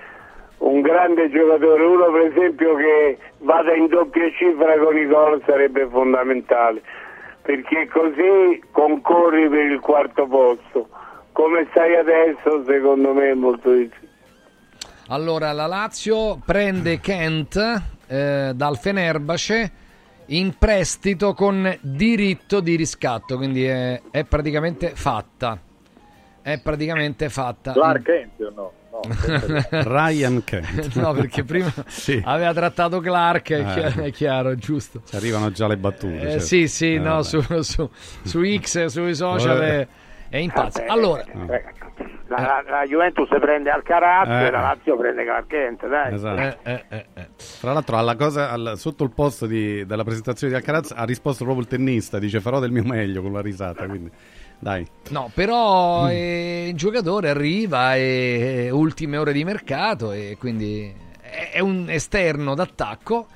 un 0.58 0.80
grande 0.80 1.30
giocatore, 1.30 1.84
uno 1.84 2.10
per 2.10 2.32
esempio 2.32 2.74
che 2.76 3.18
vada 3.38 3.74
in 3.74 3.86
doppia 3.86 4.30
cifra 4.30 4.78
con 4.78 4.96
i 4.96 5.06
gol 5.06 5.42
sarebbe 5.46 5.86
fondamentale, 5.88 6.82
perché 7.42 7.88
così 7.88 8.62
concorri 8.70 9.48
per 9.48 9.64
il 9.66 9.80
quarto 9.80 10.26
posto. 10.26 10.88
Come 11.32 11.66
stai 11.70 11.96
adesso 11.96 12.64
secondo 12.64 13.12
me 13.12 13.30
è 13.30 13.34
molto 13.34 13.72
difficile. 13.72 14.12
Allora, 15.08 15.52
la 15.52 15.66
Lazio 15.66 16.38
prende 16.44 16.98
Kent 16.98 17.56
eh, 18.06 18.52
dal 18.54 18.78
Fenerbahce 18.78 19.72
in 20.26 20.56
prestito 20.56 21.34
con 21.34 21.76
diritto 21.82 22.60
di 22.60 22.76
riscatto, 22.76 23.36
quindi 23.36 23.64
è, 23.66 24.00
è 24.10 24.24
praticamente 24.24 24.90
fatta. 24.94 25.58
È 26.40 26.58
praticamente 26.62 27.28
fatta. 27.28 27.72
Clark 27.72 28.02
Kent 28.02 28.40
o 28.40 28.52
no? 28.54 28.72
No, 28.94 29.00
Ryan 29.82 30.44
Kent. 30.44 30.94
no, 30.96 31.12
perché 31.12 31.42
prima 31.42 31.72
Sì. 31.86 32.20
aveva 32.24 32.52
trattato 32.52 33.00
Clark, 33.00 33.50
è, 33.50 33.58
Eh. 33.60 33.64
chiaro, 33.64 34.02
è 34.04 34.12
chiaro, 34.12 34.50
è 34.50 34.54
giusto. 34.54 35.02
Ci 35.04 35.16
arrivano 35.16 35.50
già 35.50 35.66
le 35.66 35.76
battute. 35.76 36.16
Eh, 36.20 36.20
certo. 36.30 36.38
sì, 36.44 36.68
sì, 36.68 36.94
Eh, 36.94 36.98
no, 36.98 37.22
su, 37.22 37.40
su, 37.62 37.90
su 38.22 38.40
X, 38.58 38.84
sui 38.86 39.14
social 39.14 39.58
è, 39.60 39.88
è 40.28 40.36
impazzo. 40.36 40.82
Allora, 40.86 41.24
La, 42.26 42.40
la- 42.40 42.64
la 42.66 42.84
Juventus 42.86 43.28
prende 43.38 43.70
Alcaraz 43.70 44.28
Eh. 44.28 44.46
e 44.46 44.50
la 44.50 44.60
Lazio 44.60 44.96
prende 44.96 45.24
Clark 45.24 45.46
Kent, 45.46 45.86
dai. 45.88 46.14
Esatto. 46.14 46.58
Eh, 46.62 47.06
Tra 47.60 47.72
l'altro, 47.74 47.96
alla 47.98 48.16
cosa, 48.16 48.50
al- 48.50 48.72
sotto 48.76 49.04
il 49.04 49.10
post 49.10 49.44
di- 49.46 49.84
della 49.84 50.04
presentazione 50.04 50.52
di 50.52 50.58
Alcaraz 50.58 50.92
ha 50.96 51.04
risposto 51.04 51.44
proprio 51.44 51.62
il 51.64 51.68
tennista. 51.70 52.18
Dice: 52.18 52.40
Farò 52.40 52.60
del 52.60 52.70
mio 52.72 52.82
meglio 52.82 53.20
con 53.22 53.32
la 53.32 53.42
risata. 53.42 53.86
Quindi, 53.86 54.10
dai. 54.64 54.86
No, 55.10 55.30
però 55.34 56.08
eh, 56.08 56.68
il 56.70 56.74
giocatore 56.74 57.28
arriva 57.28 57.96
e 57.96 58.70
ultime 58.72 59.18
ore 59.18 59.34
di 59.34 59.44
mercato 59.44 60.10
e 60.10 60.36
quindi 60.38 60.90
è 61.20 61.50
è 61.52 61.60
un 61.60 61.90
esterno 61.90 62.54
d'attacco 62.54 63.26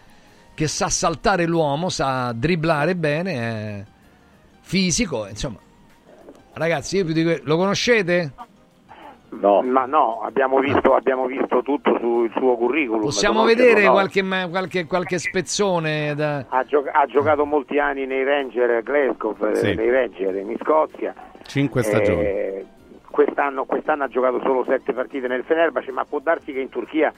che 0.55 0.67
sa 0.67 0.89
saltare 0.89 1.45
l'uomo, 1.45 1.91
sa 1.91 2.33
dribblare 2.33 2.97
bene, 2.97 3.33
è 3.35 3.85
fisico, 4.61 5.27
insomma, 5.27 5.59
ragazzi, 6.55 6.97
io 6.97 7.05
più 7.05 7.13
di 7.13 7.23
que- 7.23 7.43
lo 7.45 7.57
conoscete? 7.59 8.33
No. 9.31 9.63
Ma 9.63 9.85
no, 9.85 10.21
abbiamo 10.23 10.59
visto, 10.61 10.95
abbiamo 10.95 11.27
visto 11.27 11.63
tutto 11.63 11.97
sul 11.99 12.31
suo 12.37 12.57
curriculum. 12.57 13.03
Possiamo 13.03 13.45
vedere 13.45 13.85
no. 13.85 13.93
qualche, 13.93 14.25
qualche, 14.51 14.87
qualche 14.87 15.19
spezzone? 15.19 16.15
Da... 16.15 16.47
Ha, 16.49 16.65
gio- 16.65 16.85
ha 16.91 17.07
giocato 17.07 17.45
molti 17.45 17.79
anni 17.79 18.07
nei 18.07 18.25
Ranger 18.25 18.83
Glasgow, 18.83 19.37
eh, 19.47 19.55
Sì. 19.55 19.75
nei 19.75 19.91
Ranger 19.91 20.35
in 20.37 20.57
Scozia. 20.61 21.15
Cinque 21.45 21.83
stagioni. 21.83 22.21
Eh, 22.21 22.67
quest'anno, 23.11 23.65
quest'anno 23.65 24.05
ha 24.05 24.09
giocato 24.09 24.41
solo 24.43 24.65
sette 24.67 24.93
partite 24.93 25.29
nel 25.29 25.45
Fenerbahce, 25.45 25.93
ma 25.93 26.05
può 26.05 26.21
darsi 26.21 26.53
che 26.53 26.61
in 26.61 26.69
Turchia 26.69 27.13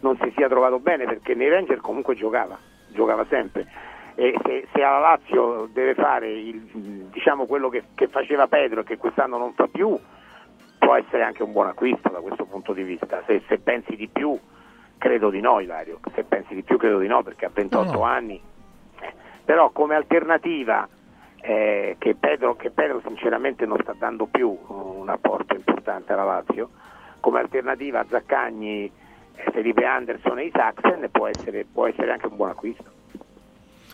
non 0.00 0.16
si 0.20 0.32
sia 0.36 0.48
trovato 0.48 0.78
bene 0.78 1.04
perché 1.04 1.34
nei 1.34 1.48
Ranger 1.48 1.80
comunque 1.80 2.14
giocava, 2.14 2.56
giocava 2.88 3.24
sempre. 3.28 3.66
E 4.14 4.34
se, 4.44 4.66
se 4.72 4.82
alla 4.82 4.98
Lazio 4.98 5.68
deve 5.72 5.94
fare 5.94 6.28
il, 6.28 6.60
diciamo 7.12 7.46
quello 7.46 7.68
che, 7.68 7.84
che 7.94 8.08
faceva 8.08 8.48
Pedro 8.48 8.80
e 8.80 8.84
che 8.84 8.96
quest'anno 8.96 9.38
non 9.38 9.52
fa 9.54 9.68
più, 9.70 9.96
può 10.78 10.94
essere 10.94 11.22
anche 11.22 11.42
un 11.42 11.52
buon 11.52 11.66
acquisto 11.66 12.08
da 12.08 12.20
questo 12.20 12.44
punto 12.44 12.72
di 12.72 12.82
vista. 12.82 13.22
Se, 13.26 13.42
se 13.48 13.58
pensi 13.58 13.96
di 13.96 14.08
più, 14.08 14.38
credo 14.96 15.30
di 15.30 15.40
no, 15.40 15.60
Ilario. 15.60 16.00
Se 16.14 16.24
pensi 16.24 16.54
di 16.54 16.62
più, 16.62 16.76
credo 16.76 16.98
di 16.98 17.06
no, 17.06 17.22
perché 17.22 17.46
ha 17.46 17.50
28 17.52 17.92
No, 17.92 18.02
anni. 18.02 18.40
Però 19.44 19.70
come 19.70 19.94
alternativa, 19.94 20.86
eh, 21.40 21.96
che, 21.98 22.14
Pedro, 22.14 22.56
che 22.56 22.70
Pedro 22.70 23.00
sinceramente 23.06 23.64
non 23.64 23.78
sta 23.82 23.94
dando 23.98 24.26
più 24.26 24.56
un 24.66 25.08
apporto 25.08 25.54
importante 25.54 26.12
alla 26.12 26.24
Lazio, 26.24 26.70
come 27.20 27.38
alternativa 27.40 28.00
a 28.00 28.06
Zaccagni, 28.08 28.90
eh, 29.34 29.50
Felipe 29.52 29.84
Anderson 29.84 30.38
e 30.38 30.44
Isaacsen 30.46 31.08
può 31.10 31.26
essere, 31.26 31.64
può 31.70 31.86
essere 31.86 32.12
anche 32.12 32.26
un 32.26 32.36
buon 32.36 32.50
acquisto. 32.50 32.96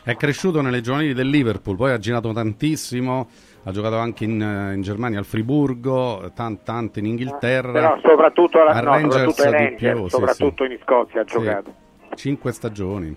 È 0.02 0.16
cresciuto 0.16 0.60
nelle 0.60 0.82
giovanili 0.82 1.14
del 1.14 1.28
Liverpool, 1.28 1.76
poi 1.76 1.92
ha 1.92 1.98
girato 1.98 2.32
tantissimo, 2.32 3.26
ha 3.66 3.70
giocato 3.72 3.96
anche 3.96 4.24
in, 4.24 4.40
in 4.74 4.82
Germania 4.82 5.18
al 5.18 5.24
Friburgo, 5.24 6.30
tan- 6.34 6.62
tanto 6.62 6.98
in 6.98 7.06
Inghilterra. 7.06 7.72
Però 7.72 7.98
soprattutto, 8.02 8.60
alla, 8.60 8.70
a 8.72 8.80
no, 8.80 8.90
Rangers 8.90 9.34
soprattutto 9.34 9.50
Rangers, 9.50 9.92
più, 9.92 10.02
sì, 10.04 10.08
soprattutto 10.10 10.64
in 10.64 10.78
Scozia 10.82 11.20
ha 11.22 11.24
Sì. 11.26 11.38
giocato. 11.38 11.74
Cinque 12.14 12.52
stagioni. 12.52 13.16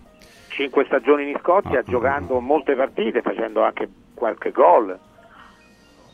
Cinque 0.50 0.86
stagioni 0.86 1.30
in 1.30 1.38
Scozia, 1.40 1.80
Ah, 1.80 1.84
giocando 1.84 2.40
molte 2.40 2.76
partite, 2.76 3.22
facendo 3.22 3.62
anche 3.62 3.90
qualche 4.14 4.52
gol. 4.52 4.98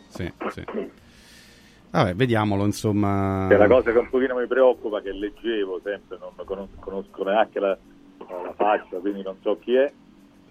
Sì, 0.09 0.31
sì. 0.49 0.63
Vabbè, 1.91 2.15
vediamolo, 2.15 2.65
insomma. 2.65 3.45
Che 3.49 3.55
la 3.57 3.67
cosa 3.67 3.91
che 3.91 3.99
un 3.99 4.09
pochino 4.09 4.35
mi 4.35 4.47
preoccupa, 4.47 4.99
che 5.01 5.11
leggevo 5.11 5.79
sempre, 5.83 6.17
non 6.19 6.31
conosco, 6.43 6.75
conosco 6.79 7.23
neanche 7.23 7.59
la, 7.59 7.77
la 8.17 8.53
faccia, 8.55 8.97
quindi 8.97 9.21
non 9.21 9.37
so 9.41 9.59
chi 9.59 9.75
è, 9.75 9.91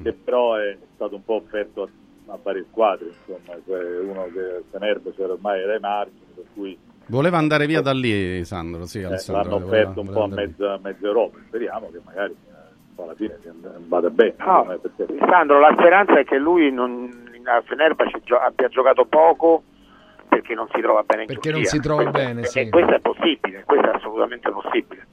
che 0.02 0.12
però 0.12 0.54
è 0.54 0.76
stato 0.94 1.16
un 1.16 1.24
po' 1.24 1.34
offerto 1.34 1.82
a, 1.82 1.88
a 2.32 2.38
varie 2.42 2.64
squadre, 2.70 3.06
insomma, 3.08 3.58
cioè 3.66 3.98
uno 4.00 4.24
che 4.32 4.62
Fenerbahce 4.70 5.16
c'era 5.16 5.32
ormai 5.34 5.60
era 5.60 5.72
ai 5.74 5.80
margini, 5.80 6.20
per 6.34 6.44
cui 6.54 6.78
Voleva 7.06 7.36
andare 7.36 7.66
via 7.66 7.80
da 7.80 7.92
lì, 7.92 8.44
Sandro, 8.44 8.86
sì, 8.86 9.00
eh, 9.00 9.04
Alessandro. 9.06 9.50
l'hanno 9.50 9.64
offerto 9.66 10.00
un 10.00 10.10
po' 10.10 10.22
a 10.22 10.28
mezza, 10.28 10.78
mezza 10.82 11.04
Europa, 11.06 11.38
speriamo 11.48 11.90
che 11.90 12.00
magari 12.04 12.32
eh, 12.32 13.02
alla 13.02 13.14
fine 13.14 13.36
vada 13.88 14.08
bene. 14.08 14.34
No, 14.38 14.62
non 14.64 14.70
è 14.72 14.78
perché- 14.78 15.16
Sandro, 15.28 15.58
la 15.58 15.74
speranza 15.76 16.18
è 16.18 16.24
che 16.24 16.38
lui 16.38 16.70
non, 16.72 17.10
a 17.44 17.60
Fenerbahce 17.66 18.20
gio- 18.22 18.38
abbia 18.38 18.68
giocato 18.68 19.04
poco 19.04 19.62
perché 20.28 20.54
non 20.54 20.68
si 20.72 20.80
trova 20.80 21.02
bene 21.02 21.22
in 21.22 21.26
Perché 21.28 21.50
non 21.50 21.60
Turchia. 21.62 21.78
si 21.80 21.86
trova 21.86 22.02
Questo- 22.04 22.18
bene, 22.20 22.40
e 22.40 22.44
sì. 22.46 22.70
questo 22.70 22.94
è 22.94 23.00
possibile, 23.00 23.62
questo 23.66 23.90
è 23.90 23.94
assolutamente 23.96 24.50
possibile. 24.50 25.06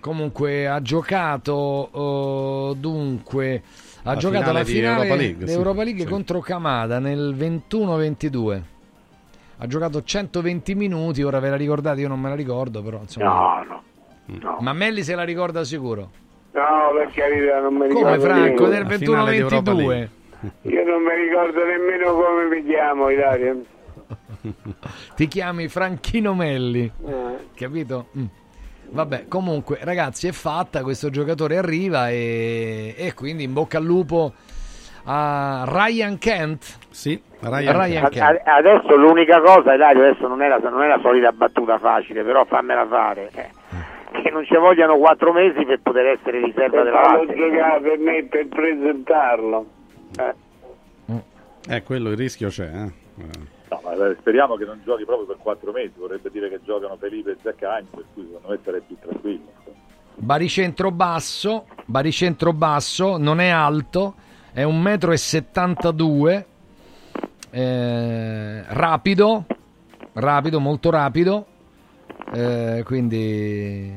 Comunque 0.00 0.68
ha 0.68 0.82
giocato 0.82 1.52
oh, 1.54 2.74
dunque 2.74 3.62
ha 4.04 4.12
La 4.14 4.16
giocato 4.16 4.44
finale 4.44 4.58
la 4.58 4.64
di 4.64 4.72
finale 4.72 4.94
Europa 4.94 5.14
League, 5.14 5.46
sì, 5.46 5.52
d'Europa 5.54 5.82
League 5.84 6.02
sì. 6.02 6.08
contro 6.08 6.40
Kamada 6.40 6.98
nel 6.98 7.34
21-22. 7.36 8.62
Ha 9.58 9.66
giocato 9.66 10.02
120 10.02 10.74
minuti, 10.74 11.22
ora 11.22 11.38
ve 11.38 11.50
la 11.50 11.56
ricordate, 11.56 12.00
io 12.00 12.08
non 12.08 12.18
me 12.18 12.28
la 12.28 12.34
ricordo, 12.34 12.82
però 12.82 12.98
insomma. 12.98 13.64
No, 13.64 13.82
no. 14.24 14.56
Ma 14.60 14.72
Melli 14.72 15.02
se 15.04 15.14
la 15.14 15.22
ricorda 15.22 15.62
sicuro. 15.62 16.10
No, 16.52 16.90
per 16.96 17.10
carità, 17.12 17.60
non 17.60 17.74
mi 17.74 17.86
ricordo 17.86 18.08
Come 18.08 18.18
Franco 18.18 18.66
nel 18.66 18.84
21-22? 18.86 20.08
Io 20.62 20.84
non 20.84 21.02
mi 21.02 21.14
ricordo 21.14 21.64
nemmeno 21.64 22.12
come 22.12 22.48
mi 22.48 22.64
chiamo, 22.64 23.08
Ilario. 23.08 23.64
Ti 25.14 25.28
chiami 25.28 25.68
Franchino 25.68 26.34
Melli, 26.34 26.90
Eh. 27.06 27.36
capito? 27.54 28.08
Mm. 28.18 28.24
Vabbè, 28.92 29.26
comunque, 29.28 29.78
ragazzi, 29.82 30.28
è 30.28 30.32
fatta. 30.32 30.82
Questo 30.82 31.08
giocatore 31.10 31.56
arriva 31.56 32.10
e, 32.10 32.94
e 32.96 33.14
quindi 33.14 33.42
in 33.44 33.52
bocca 33.52 33.78
al 33.78 33.84
lupo 33.84 34.32
a 35.04 35.64
Ryan 35.66 36.18
Kent. 36.18 36.78
Sì, 36.90 37.20
Ryan, 37.40 38.04
A- 38.04 38.08
Kent. 38.08 38.42
a- 38.46 38.54
adesso 38.56 38.94
l'unica 38.96 39.40
cosa, 39.40 39.74
Ilario, 39.74 40.04
adesso 40.06 40.28
non 40.28 40.42
è, 40.42 40.48
la, 40.48 40.58
non 40.58 40.82
è 40.82 40.88
la 40.88 40.98
solita 41.02 41.32
battuta 41.32 41.78
facile, 41.78 42.22
però 42.22 42.44
fammela 42.44 42.86
fare. 42.86 43.30
eh, 43.34 43.50
Che 44.22 44.30
non 44.30 44.44
ci 44.44 44.54
vogliano 44.56 44.96
quattro 44.98 45.32
mesi 45.32 45.64
per 45.64 45.80
poter 45.82 46.06
essere 46.06 46.40
riserva 46.44 46.82
Per 46.82 46.84
della 46.84 47.00
Lazio. 47.00 47.34
giocare 47.34 47.80
per 47.80 47.98
me, 47.98 48.24
per 48.24 48.46
presentarlo. 48.48 49.66
Eh, 51.68 51.82
quello 51.84 52.10
il 52.10 52.16
rischio 52.16 52.48
c'è, 52.48 52.64
eh. 52.74 52.92
Eh. 53.72 53.80
No, 53.80 53.80
ma 53.82 54.10
eh, 54.10 54.16
speriamo 54.20 54.56
che 54.56 54.64
non 54.64 54.80
giochi 54.84 55.04
proprio 55.04 55.26
per 55.26 55.38
quattro 55.38 55.72
mesi, 55.72 55.92
vorrebbe 55.96 56.30
dire 56.30 56.48
che 56.50 56.60
giocano 56.62 56.96
Felipe 56.96 57.32
e 57.32 57.36
Zaccagni, 57.42 57.88
per 57.90 58.04
cui 58.12 58.26
secondo 58.26 58.48
me 58.48 58.58
sarei 58.62 58.82
più 58.86 58.96
tranquillo. 59.00 59.46
Baricentro 60.14 60.90
basso, 60.90 61.66
baricentro 61.86 62.52
basso, 62.52 63.16
non 63.16 63.40
è 63.40 63.48
alto, 63.48 64.14
è 64.52 64.62
1,72 64.64 66.44
m, 67.50 67.56
eh, 67.56 68.64
rapido, 68.68 69.44
rapido, 70.12 70.60
molto 70.60 70.90
rapido, 70.90 71.46
eh, 72.32 72.82
quindi 72.84 73.90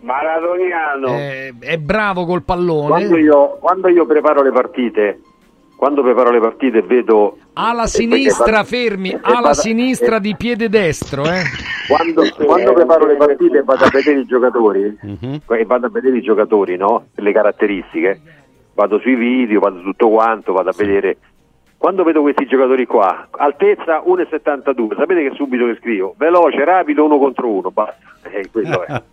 Maradoniano. 0.00 1.08
è, 1.08 1.52
è 1.58 1.78
bravo 1.78 2.26
col 2.26 2.42
pallone. 2.42 2.88
Quando 2.88 3.16
io, 3.16 3.56
quando 3.58 3.88
io 3.88 4.04
preparo 4.06 4.42
le 4.42 4.52
partite, 4.52 5.20
quando 5.84 6.00
preparo 6.00 6.30
le 6.30 6.40
partite 6.40 6.80
vedo 6.80 7.36
Alla 7.52 7.86
sinistra, 7.86 8.60
e- 8.60 8.64
fermi, 8.64 9.18
alla 9.20 9.40
vado- 9.40 9.52
sinistra 9.52 10.18
di 10.18 10.34
piede 10.34 10.70
destro, 10.70 11.24
eh. 11.24 11.42
quando, 11.86 12.22
quando 12.42 12.72
preparo 12.72 13.04
le 13.04 13.16
partite 13.16 13.62
vado 13.62 13.84
a 13.84 13.90
vedere 13.92 14.20
i 14.20 14.24
giocatori 14.24 14.98
e 15.46 15.64
vado 15.66 15.84
a 15.84 15.90
vedere 15.90 16.16
i 16.16 16.22
giocatori, 16.22 16.78
no? 16.78 17.08
Le 17.16 17.32
caratteristiche, 17.32 18.18
vado 18.72 18.98
sui 19.00 19.14
video, 19.14 19.60
vado 19.60 19.82
tutto 19.82 20.08
quanto, 20.08 20.54
vado 20.54 20.70
a 20.70 20.74
vedere 20.74 21.18
quando 21.84 22.02
vedo 22.02 22.22
questi 22.22 22.46
giocatori 22.46 22.86
qua, 22.86 23.28
altezza 23.30 24.00
1,72, 24.00 24.96
sapete 24.96 25.28
che 25.28 25.34
subito 25.34 25.66
che 25.66 25.76
scrivo? 25.76 26.14
Veloce, 26.16 26.64
rapido, 26.64 27.04
uno 27.04 27.18
contro 27.18 27.46
uno, 27.46 27.70
basta. 27.70 27.98
Eh, 28.22 28.48
quello 28.50 28.86
è. 28.86 29.02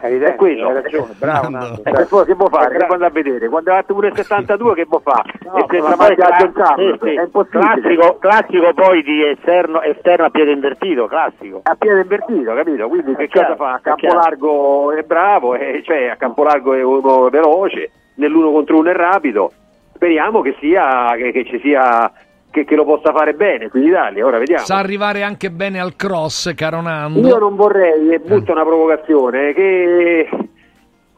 È 0.00 0.34
quello. 0.34 0.66
hai 0.66 0.74
ragione, 0.74 1.14
bravo, 1.16 1.48
Nando. 1.48 1.80
Eh, 1.84 1.92
che 1.92 2.04
poi 2.06 2.24
che 2.24 2.34
può 2.34 2.48
fare? 2.48 2.76
Che 2.76 2.84
andare 2.84 3.06
a 3.06 3.10
vedere? 3.10 3.48
Quando 3.48 3.70
ha 3.70 3.76
fatto 3.76 3.94
1,72 3.94 4.74
che 4.74 4.86
può 4.86 4.98
fare? 4.98 5.32
e 5.32 5.64
senza 5.68 5.88
ma 5.90 5.96
mai 5.96 6.14
cla- 6.16 6.74
sì, 6.76 6.98
sì. 7.00 7.14
è 7.14 7.22
impossibile. 7.22 7.80
Classico, 7.80 8.18
classico 8.18 8.74
poi 8.74 9.02
di 9.04 9.24
esterno, 9.24 9.80
esterno 9.82 10.24
a 10.24 10.30
piede 10.30 10.50
invertito, 10.50 11.06
classico. 11.06 11.60
a 11.62 11.76
piede 11.76 12.00
invertito, 12.00 12.52
capito? 12.52 12.88
Quindi 12.88 13.14
che 13.14 13.24
È 13.24 13.28
chiaro, 13.28 13.54
cosa 13.54 13.64
fa? 13.64 13.72
A 13.74 13.76
è 13.76 13.80
campo 13.82 14.14
largo 14.14 14.92
è 14.92 15.02
bravo, 15.02 15.54
eh, 15.54 15.82
cioè 15.84 16.08
a 16.08 16.16
campo 16.16 16.42
largo 16.42 16.74
è 16.74 16.82
uno 16.82 17.28
veloce, 17.28 17.92
nell'uno 18.14 18.50
contro 18.50 18.78
uno 18.78 18.90
è 18.90 18.92
rapido. 18.92 19.52
Speriamo 19.98 20.42
che 20.42 20.54
sia 20.60 21.12
che, 21.16 21.32
che 21.32 21.44
ci 21.44 21.58
sia 21.58 22.08
che, 22.52 22.64
che 22.64 22.76
lo 22.76 22.84
possa 22.84 23.12
fare 23.12 23.34
bene 23.34 23.68
qui 23.68 23.80
in 23.82 23.88
Italia, 23.88 24.24
ora 24.24 24.38
vediamo. 24.38 24.64
Sa 24.64 24.76
arrivare 24.78 25.24
anche 25.24 25.50
bene 25.50 25.80
al 25.80 25.96
cross, 25.96 26.54
caro 26.54 26.80
Nando. 26.80 27.26
Io 27.26 27.36
non 27.38 27.56
vorrei, 27.56 28.10
e 28.14 28.20
butto 28.20 28.52
una 28.52 28.62
provocazione, 28.64 29.52
che, 29.54 30.28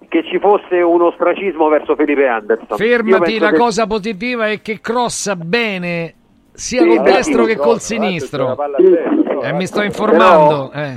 che 0.09 0.25
ci 0.25 0.39
fosse 0.39 0.81
uno 0.81 1.09
ostracismo 1.09 1.69
verso 1.69 1.95
Felipe 1.95 2.27
Anderson. 2.27 2.79
Fermati, 2.79 3.39
la 3.39 3.51
che- 3.51 3.59
cosa 3.59 3.87
positiva 3.87 4.49
è 4.49 4.63
che 4.63 4.81
crossa 4.81 5.37
bene 5.37 6.15
sia 6.53 6.81
Sì, 6.81 6.89
col 6.89 7.03
destro 7.03 7.45
che 7.45 7.57
col 7.59 7.81
sinistro. 7.81 8.57
E 9.43 9.53
mi 9.53 9.67
sto 9.67 9.83
informando. 9.83 10.73
eh. 10.73 10.95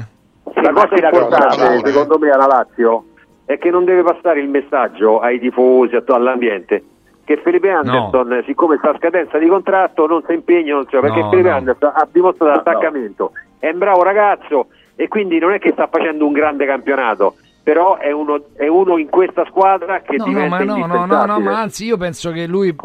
La 0.61 0.72
cosa 0.72 0.95
importante, 0.95 1.81
secondo 1.89 2.18
me, 2.18 2.30
alla 2.30 2.47
Lazio 2.47 3.05
è 3.43 3.57
che 3.57 3.69
non 3.69 3.84
deve 3.84 4.03
passare 4.03 4.39
il 4.39 4.47
messaggio 4.47 5.19
ai 5.19 5.38
tifosi, 5.38 5.97
all'ambiente, 6.07 6.81
che 7.25 7.37
Felipe 7.37 7.69
Anderson, 7.69 8.43
siccome 8.45 8.77
sta 8.77 8.89
a 8.91 8.97
scadenza 8.97 9.37
di 9.37 9.47
contratto, 9.47 10.05
non 10.07 10.23
si 10.27 10.33
impegna, 10.33 10.73
non 10.75 10.83
si 10.89 10.97
perché 10.99 11.21
No, 11.21 11.29
Felipe 11.29 11.49
no. 11.49 11.55
Anderson 11.55 11.91
ha 11.93 12.07
dimostrato 12.11 12.59
attaccamento, 12.59 13.31
è 13.59 13.69
un 13.69 13.77
bravo 13.77 14.03
ragazzo 14.03 14.67
e 14.95 15.07
quindi 15.07 15.39
non 15.39 15.53
è 15.53 15.59
che 15.59 15.71
sta 15.71 15.87
facendo 15.87 16.25
un 16.25 16.33
grande 16.33 16.65
campionato, 16.65 17.35
però 17.63 17.97
è 17.97 18.11
uno, 18.11 18.43
è 18.55 18.67
uno 18.67 18.97
in 18.97 19.09
questa 19.09 19.45
squadra 19.45 20.01
che 20.01 20.17
No, 20.17 20.25
no, 20.25 20.29
diventa 20.31 20.55
ma 20.57 20.63
no, 20.63 20.85
no, 20.85 21.05
no, 21.05 21.25
no, 21.25 21.39
ma 21.39 21.59
anzi 21.61 21.85
io 21.85 21.95
penso 21.97 22.31
che 22.31 22.45
lui 22.45 22.75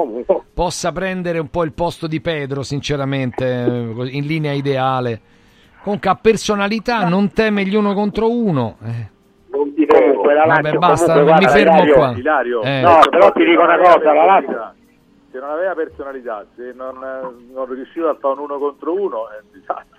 possa 0.54 0.92
prendere 0.92 1.40
un 1.40 1.48
po' 1.48 1.64
il 1.64 1.72
posto 1.72 2.06
di 2.06 2.20
Pedro, 2.20 2.62
sinceramente, 2.62 3.44
eh, 3.44 4.08
in 4.10 4.24
linea 4.24 4.52
ideale. 4.52 5.20
Comunque 5.82 6.10
ha 6.10 6.14
personalità, 6.14 7.08
non 7.08 7.32
teme 7.32 7.64
gli 7.64 7.74
uno 7.74 7.92
contro 7.94 8.30
uno. 8.30 8.76
eh. 8.84 9.16
Comunque 10.28 10.34
la 10.34 10.46
Vabbè, 10.46 10.62
Lazio, 10.62 10.78
basta, 10.78 11.12
comunque, 11.12 11.32
mi 11.32 11.38
guarda, 11.38 11.48
fermo 11.58 11.76
Ilario, 11.76 11.94
qua. 11.94 12.12
Ilario, 12.16 12.62
Eh. 12.62 12.80
No, 12.80 13.00
però 13.10 13.32
ti 13.32 13.44
dico 13.44 13.62
una 13.62 13.78
cosa, 13.78 14.12
la 14.12 14.24
Lazio 14.24 14.72
se 15.30 15.38
non 15.40 15.50
aveva 15.50 15.74
personalità, 15.74 16.44
se 16.56 16.72
non, 16.74 16.96
eh, 17.02 17.52
non 17.52 17.66
riusciva 17.66 18.10
a 18.10 18.16
fare 18.18 18.34
un 18.34 18.40
uno 18.40 18.58
contro 18.58 18.92
uno, 18.94 19.28
è 19.30 19.40
un 19.42 19.60
disastro. 19.60 19.96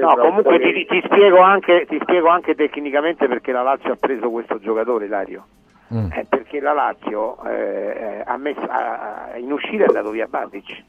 No, 0.00 0.16
comunque 0.16 0.58
ti, 0.60 0.86
ti 0.86 1.02
spiego 1.04 1.40
anche, 1.40 1.86
ti 1.86 1.98
spiego 2.02 2.28
anche 2.28 2.54
tecnicamente 2.54 3.26
perché 3.26 3.52
la 3.52 3.62
Lazio 3.62 3.92
ha 3.92 3.96
preso 3.96 4.30
questo 4.30 4.58
giocatore, 4.60 5.06
Ilario. 5.06 5.46
Mm. 5.92 6.12
Eh, 6.12 6.26
perché 6.28 6.60
la 6.60 6.72
Lazio 6.72 7.42
eh, 7.44 8.22
ha 8.24 8.36
messo, 8.36 8.60
ha- 8.68 9.30
in 9.36 9.50
uscita 9.52 9.84
è 9.84 9.86
andato 9.88 10.10
via 10.10 10.26
Basic. 10.28 10.82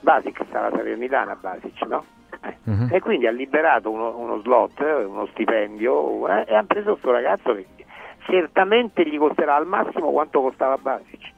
Basic 0.00 0.44
stava 0.48 0.66
a 0.66 0.70
Salernitana 0.70 1.36
Basic, 1.40 1.82
no? 1.86 2.04
Eh. 2.46 2.56
Mhm. 2.64 2.88
E 2.92 3.00
quindi 3.00 3.26
ha 3.26 3.30
liberato 3.30 3.90
uno, 3.90 4.16
uno 4.18 4.40
slot, 4.40 4.80
eh, 4.80 5.04
uno 5.04 5.26
stipendio 5.32 6.28
eh, 6.28 6.44
e 6.48 6.54
ha 6.54 6.62
preso 6.64 6.90
questo 6.92 7.10
ragazzo 7.12 7.54
che 7.54 7.66
certamente 8.26 9.06
gli 9.08 9.16
costerà 9.18 9.54
al 9.56 9.66
massimo 9.66 10.10
quanto 10.10 10.40
costava 10.42 10.76
Basic. 10.76 11.32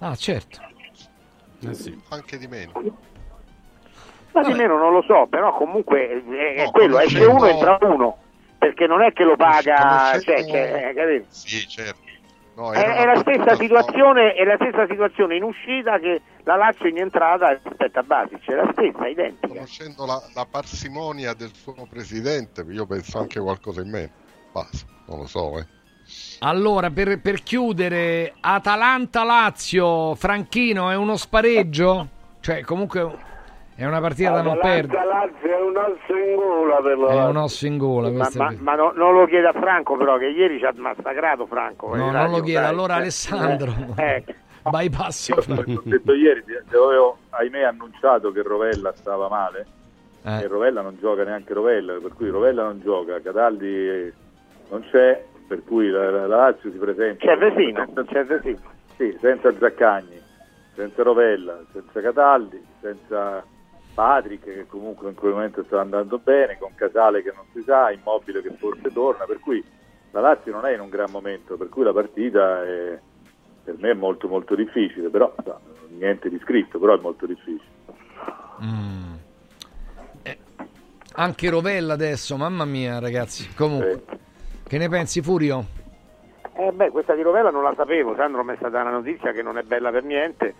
Ah, 0.00 0.14
certo. 0.16 0.58
Anche 2.10 2.38
di 2.38 2.46
meno. 2.46 2.72
Ma 4.32 4.42
di 4.42 4.52
meno 4.54 4.76
non 4.78 4.92
lo 4.92 5.02
so, 5.02 5.26
però 5.28 5.52
comunque 5.56 6.08
è, 6.08 6.24
è 6.56 6.64
No, 6.64 6.70
quello, 6.70 6.98
esce 7.00 7.24
uno 7.24 7.44
entra 7.46 7.76
uno, 7.82 8.16
perché 8.58 8.86
non 8.86 9.02
è 9.02 9.12
che 9.12 9.24
lo 9.24 9.36
paga, 9.36 9.76
Conoscendo- 9.76 10.22
cioè, 10.24 10.44
che- 10.44 10.88
eh, 10.88 10.94
capito? 10.94 11.24
Sì, 11.28 11.68
certo. 11.68 12.00
No, 12.60 12.72
È, 12.72 12.78
è 12.78 13.06
la 13.06 13.16
stessa 13.16 13.56
situazione, 13.56 14.34
è 14.34 14.44
la 14.44 14.56
stessa 14.56 14.86
situazione 14.86 15.36
in 15.36 15.44
uscita 15.44 15.98
che 15.98 16.20
la 16.44 16.56
Lazio 16.56 16.88
in 16.88 16.98
entrata 16.98 17.58
rispetto 17.64 18.00
a 18.00 18.02
Basic, 18.02 18.50
è 18.50 18.54
la 18.54 18.68
stessa, 18.72 19.08
identica. 19.08 19.48
Conoscendo 19.48 20.04
la, 20.04 20.22
la 20.34 20.44
parsimonia 20.44 21.32
del 21.32 21.54
suo 21.54 21.86
presidente, 21.88 22.62
io 22.68 22.84
penso 22.84 23.18
anche 23.18 23.40
qualcosa 23.40 23.80
in 23.80 23.88
meno. 23.88 24.10
Basta, 24.52 24.84
non 25.06 25.20
lo 25.20 25.26
so, 25.26 25.58
eh. 25.58 25.66
Allora, 26.40 26.90
per, 26.90 27.18
per 27.22 27.42
chiudere, 27.42 28.34
Atalanta-Lazio, 28.38 30.14
Franchino, 30.16 30.90
è 30.90 30.96
uno 30.96 31.16
spareggio? 31.16 32.08
Cioè, 32.40 32.60
comunque 32.60 33.28
è 33.82 33.86
una 33.86 34.00
partita 34.00 34.30
da 34.32 34.42
non 34.42 34.58
perdere. 34.60 35.04
Lazio 35.06 35.48
è 35.48 35.60
un 35.62 35.76
osso 35.76 36.14
in 36.16 36.34
gola 36.36 36.76
per 36.82 36.98
la 36.98 37.10
È 37.12 37.24
un 37.28 37.36
osso 37.36 37.66
in 37.66 37.78
gola. 37.78 38.10
Ma, 38.10 38.28
ma- 38.34 38.54
ma 38.58 38.74
no- 38.74 38.92
non 38.94 39.14
lo 39.14 39.24
chiede 39.26 39.46
a 39.48 39.52
Franco 39.52 39.96
però 39.96 40.18
che 40.18 40.26
ieri 40.26 40.58
ci 40.58 40.64
ha 40.66 40.72
massacrato 40.76 41.46
Franco. 41.46 41.88
No, 41.88 41.94
eh, 41.94 41.98
non 41.98 42.30
lo 42.30 42.36
radio, 42.38 42.54
dai. 42.54 42.64
Allora 42.64 42.94
Eh, 42.94 42.98
Alessandro, 42.98 43.72
eh, 43.96 44.24
bypass. 44.70 45.30
Ho 45.30 45.80
detto 45.84 46.12
ieri, 46.14 46.42
avevo 46.68 47.16
ahimè 47.30 47.62
annunciato 47.62 48.30
che 48.32 48.42
Rovella 48.42 48.92
stava 48.94 49.28
male 49.28 49.66
Eh. 50.24 50.42
e 50.42 50.46
Rovella 50.46 50.82
non 50.82 50.98
gioca 51.00 51.24
neanche 51.24 51.54
Rovella, 51.54 51.94
per 51.94 52.12
cui 52.12 52.28
Rovella 52.28 52.64
non 52.64 52.80
gioca, 52.82 53.18
Cataldi 53.22 53.66
eh, 53.66 54.12
non 54.68 54.84
c'è, 54.90 55.24
per 55.48 55.62
cui 55.64 55.88
la, 55.88 56.10
la- 56.10 56.26
la 56.26 56.36
Lazio 56.36 56.70
si 56.70 56.76
presenta. 56.76 57.24
C'è 57.26 57.36
Vesino, 57.38 57.86
c'è 58.06 58.24
Vesino. 58.24 58.58
Sì, 58.96 59.16
senza 59.20 59.50
Zaccagni, 59.58 60.20
senza 60.74 61.02
Rovella, 61.02 61.58
senza 61.72 62.00
Cataldi, 62.02 62.62
senza 62.82 63.42
Patrick 64.00 64.44
che 64.44 64.66
comunque 64.66 65.10
in 65.10 65.14
quel 65.14 65.32
momento 65.32 65.62
sta 65.64 65.78
andando 65.78 66.16
bene, 66.16 66.56
con 66.56 66.74
Casale 66.74 67.22
che 67.22 67.34
non 67.36 67.44
si 67.52 67.62
sa, 67.66 67.90
Immobile 67.90 68.40
che 68.40 68.50
forse 68.58 68.90
torna, 68.90 69.26
per 69.26 69.40
cui 69.40 69.62
la 70.12 70.20
Lazio 70.20 70.52
non 70.52 70.64
è 70.64 70.72
in 70.72 70.80
un 70.80 70.88
gran 70.88 71.10
momento, 71.10 71.58
per 71.58 71.68
cui 71.68 71.84
la 71.84 71.92
partita 71.92 72.64
è- 72.64 72.98
per 73.62 73.76
me 73.78 73.90
è 73.90 73.94
molto 73.94 74.26
molto 74.26 74.54
difficile, 74.54 75.10
però 75.10 75.34
sa, 75.44 75.60
niente 75.88 76.30
di 76.30 76.38
scritto, 76.38 76.78
però 76.78 76.96
è 76.96 77.00
molto 77.02 77.26
difficile. 77.26 77.68
Mm. 78.64 79.14
Eh, 80.22 80.38
anche 81.16 81.50
Rovella 81.50 81.92
adesso, 81.92 82.38
mamma 82.38 82.64
mia, 82.64 83.00
ragazzi. 83.00 83.52
Comunque, 83.54 84.02
che 84.66 84.78
ne 84.78 84.88
pensi, 84.88 85.20
Furio? 85.20 85.62
Eh 86.54 86.72
beh, 86.72 86.88
questa 86.88 87.14
di 87.14 87.20
Rovella 87.20 87.50
non 87.50 87.64
la 87.64 87.74
sapevo, 87.76 88.14
Sandro 88.16 88.44
mi 88.44 88.54
è 88.54 88.56
stata 88.56 88.80
una 88.80 88.92
notizia 88.92 89.32
che 89.32 89.42
non 89.42 89.58
è 89.58 89.62
bella 89.62 89.90
per 89.90 90.04
niente, 90.04 90.54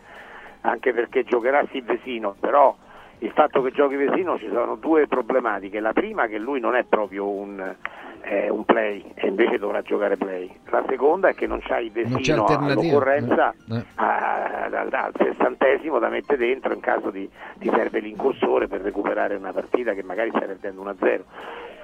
anche 0.61 0.93
perché 0.93 1.25
giocherà 1.25 1.67
sì 1.71 1.81
Vesino, 1.81 2.37
però 2.39 2.77
il 3.21 3.31
fatto 3.33 3.63
che 3.63 3.71
giochi 3.73 3.97
Vesino 3.97 4.39
ci 4.39 4.49
sono 4.53 4.77
due 4.77 5.07
problematiche. 5.07 5.81
La 5.81 5.93
prima 5.93 6.27
che 6.27 6.39
lui 6.39 6.61
non 6.61 6.75
è 6.75 6.85
proprio 6.85 7.29
un, 7.29 7.75
eh, 8.23 8.49
un 8.51 8.65
play 8.65 9.13
e 9.15 9.29
invece 9.29 9.59
dovrà 9.59 9.83
giocare 9.83 10.17
play. 10.17 10.51
La 10.71 10.85
seconda 10.89 11.29
è 11.29 11.35
che 11.35 11.47
non 11.47 11.61
Non 11.67 11.77
c'è 11.77 11.91
Vesino 11.91 12.45
all'occorrenza 12.47 13.55
Eh, 13.71 13.75
eh. 13.77 13.85
a- 13.97 14.65
al 14.71 14.89
al 14.93 15.13
sessantesimo 15.17 15.99
da 15.99 16.09
mettere 16.09 16.47
dentro 16.47 16.73
in 16.73 16.81
caso 16.81 17.11
di, 17.11 17.29
ti 17.59 17.69
serve 17.69 18.01
l'incursore 18.01 18.69
per 18.69 18.81
recuperare 18.81 19.35
una 19.35 19.53
partita 19.53 19.95
che 19.95 20.03
magari 20.03 20.31
stai 20.31 20.47
perdendo 20.47 20.83
1-0 20.83 21.25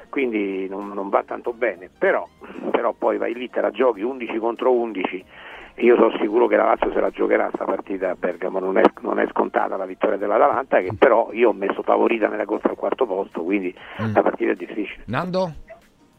quindi 0.08 0.68
non, 0.68 0.88
non 0.94 1.08
va 1.08 1.24
tanto 1.24 1.52
bene 1.52 1.90
però, 1.98 2.26
però 2.70 2.92
poi 2.92 3.18
vai 3.18 3.34
lì 3.34 3.50
te 3.50 3.60
la 3.60 3.70
giochi 3.70 4.02
11 4.02 4.38
contro 4.38 4.72
11 4.72 5.24
io 5.78 5.96
sono 5.96 6.16
sicuro 6.18 6.46
che 6.46 6.56
la 6.56 6.64
Lazio 6.64 6.90
se 6.92 7.00
la 7.00 7.10
giocherà 7.10 7.50
sta 7.52 7.64
partita 7.64 8.10
a 8.10 8.16
Bergamo 8.18 8.58
non 8.58 8.78
è, 8.78 8.82
non 9.00 9.18
è 9.18 9.26
scontata 9.30 9.76
la 9.76 9.84
vittoria 9.84 10.16
dell'Atalanta 10.16 10.80
che 10.80 10.94
però 10.98 11.30
io 11.32 11.50
ho 11.50 11.52
messo 11.52 11.82
favorita 11.82 12.28
nella 12.28 12.44
corsa 12.44 12.68
al 12.68 12.76
quarto 12.76 13.06
posto 13.06 13.42
quindi 13.42 13.74
la 14.12 14.22
partita 14.22 14.52
è 14.52 14.54
difficile 14.54 15.02
Nando? 15.06 15.52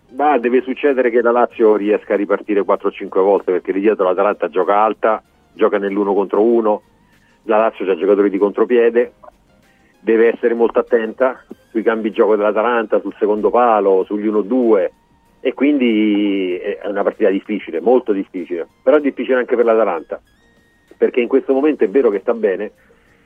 Ma 0.10 0.38
deve 0.38 0.62
succedere 0.62 1.10
che 1.10 1.22
la 1.22 1.32
Lazio 1.32 1.76
riesca 1.76 2.14
a 2.14 2.18
ripartire 2.18 2.62
4-5 2.62 3.08
volte 3.20 3.52
perché 3.52 3.74
lì 3.74 3.82
dietro 3.82 4.06
l'Atalanta 4.06 4.48
gioca 4.48 4.82
alta, 4.82 5.22
gioca 5.52 5.78
nell'uno 5.78 6.14
contro 6.14 6.42
uno, 6.42 6.82
la 7.44 7.58
Lazio 7.58 7.90
ha 7.92 7.98
giocatori 7.98 8.30
di 8.30 8.38
contropiede, 8.38 9.14
deve 10.00 10.32
essere 10.34 10.54
molto 10.54 10.80
attenta 10.80 11.44
sui 11.72 11.84
cambi 11.84 12.12
gioco 12.12 12.38
dell'Atalanta, 12.38 13.02
sul 13.02 13.16
secondo 13.20 13.50
palo, 13.50 14.06
sugli 14.06 14.28
1-2 14.28 14.90
e 15.48 15.54
quindi 15.54 16.58
è 16.58 16.88
una 16.88 17.04
partita 17.04 17.30
difficile, 17.30 17.80
molto 17.80 18.12
difficile, 18.12 18.68
però 18.84 18.98
è 18.98 19.02
difficile 19.02 19.38
anche 19.38 19.56
per 19.56 19.66
l'Atalanta 19.66 20.22
perché 20.98 21.22
in 21.22 21.28
questo 21.28 21.54
momento 21.54 21.84
è 21.84 21.90
vero 21.90 22.10
che 22.10 22.20
sta 22.20 22.34
bene, 22.34 22.72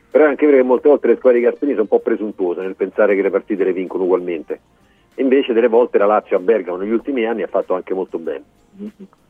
però 0.10 0.26
è 0.26 0.28
anche 0.28 0.46
vero 0.46 0.58
che 0.58 0.64
molte 0.64 0.90
volte 0.90 1.08
le 1.08 1.16
squadre 1.16 1.40
di 1.40 1.46
Gasperini 1.46 1.72
sono 1.72 1.88
un 1.90 1.98
po' 1.98 2.04
presuntuose 2.04 2.62
nel 2.62 2.76
pensare 2.76 3.16
che 3.16 3.22
le 3.22 3.30
partite 3.30 3.64
le 3.64 3.74
vincono 3.74 4.04
ugualmente. 4.04 4.60
Invece 5.16 5.54
delle 5.54 5.70
volte 5.70 5.98
la 5.98 6.06
Lazio 6.06 6.36
a 6.36 6.40
Bergamo 6.40 6.78
negli 6.78 6.92
ultimi 6.92 7.26
anni 7.26 7.44
ha 7.44 7.48
fatto 7.48 7.74
anche 7.74 7.94
molto 7.94 8.20
bene. 8.20 8.44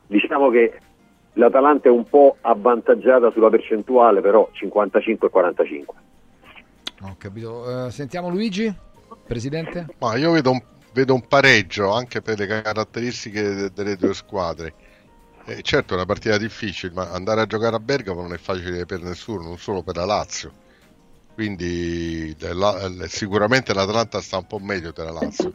Diciamo 0.08 0.50
che 0.50 0.74
l'Atalanta 1.34 1.88
è 1.88 1.92
un 1.92 2.06
po' 2.06 2.38
avvantaggiata 2.42 3.32
sulla 3.32 3.50
percentuale, 3.50 4.22
però 4.22 4.50
55 4.52 5.28
e 5.28 5.32
45. 5.32 5.96
Ho 7.04 7.16
capito. 7.18 7.86
Eh, 7.86 7.92
sentiamo 7.92 8.30
Luigi, 8.30 8.74
presidente? 9.26 9.88
Ma 10.00 10.18
io 10.18 10.32
vedo 10.32 10.52
un, 10.52 10.62
vedo 10.94 11.14
un 11.14 11.26
pareggio 11.28 11.92
anche 11.92 12.22
per 12.22 12.38
le 12.40 12.48
caratteristiche 12.48 13.42
de- 13.54 13.72
delle 13.72 13.96
due 13.96 14.14
squadre. 14.14 14.76
Eh, 15.46 15.62
certo 15.64 15.94
è 15.94 15.96
una 15.98 16.06
partita 16.06 16.38
difficile, 16.38 16.94
ma 16.94 17.10
andare 17.12 17.42
a 17.42 17.46
giocare 17.46 17.76
a 17.76 17.80
Bergamo 17.80 18.22
non 18.22 18.34
è 18.34 18.38
facile 18.38 18.86
per 18.86 19.02
nessuno, 19.02 19.44
non 19.44 19.58
solo 19.58 19.84
per 19.84 19.96
la 19.96 20.06
Lazio. 20.06 20.54
Quindi 21.34 22.36
la- 22.40 22.88
la- 22.90 23.08
sicuramente 23.08 23.74
l'Atalanta 23.74 24.22
sta 24.22 24.38
un 24.38 24.46
po' 24.48 24.60
meglio 24.60 24.92
della 24.92 25.12
Lazio, 25.12 25.52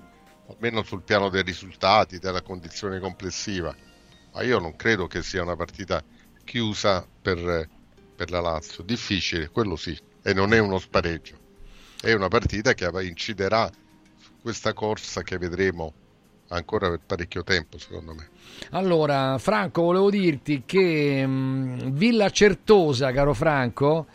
almeno 0.49 0.83
sul 0.83 1.03
piano 1.03 1.29
dei 1.29 1.43
risultati, 1.43 2.19
della 2.19 2.43
condizione 2.43 2.99
complessiva. 2.99 3.75
Ma 4.33 4.43
io 4.43 4.59
non 4.59 4.75
credo 4.77 5.07
che 5.07 5.23
sia 5.23 5.43
una 5.43 5.57
partita 5.57 6.03
chiusa 6.45 7.07
per, 7.23 7.69
per 8.15 8.31
la 8.31 8.41
Lazio. 8.41 8.83
Difficile, 8.85 9.49
quello 9.51 9.77
sì, 9.77 9.97
e 10.23 10.33
non 10.35 10.53
è 10.53 10.59
uno 10.59 10.79
spareggio. 10.79 11.39
È 12.01 12.13
una 12.13 12.29
partita 12.29 12.75
che 12.75 12.91
inciderà 13.03 13.71
questa 14.47 14.73
corsa 14.75 15.23
che 15.23 15.39
vedremo 15.39 15.93
ancora 16.51 16.89
per 16.89 17.01
parecchio 17.05 17.43
tempo, 17.43 17.79
secondo 17.79 18.15
me. 18.15 18.29
Allora, 18.71 19.39
Franco, 19.39 19.83
volevo 19.83 20.09
dirti 20.09 20.63
che 20.65 21.27
mh, 21.27 21.91
Villa 21.91 22.31
Certosa, 22.31 23.11
caro 23.11 23.35
Franco, 23.35 24.07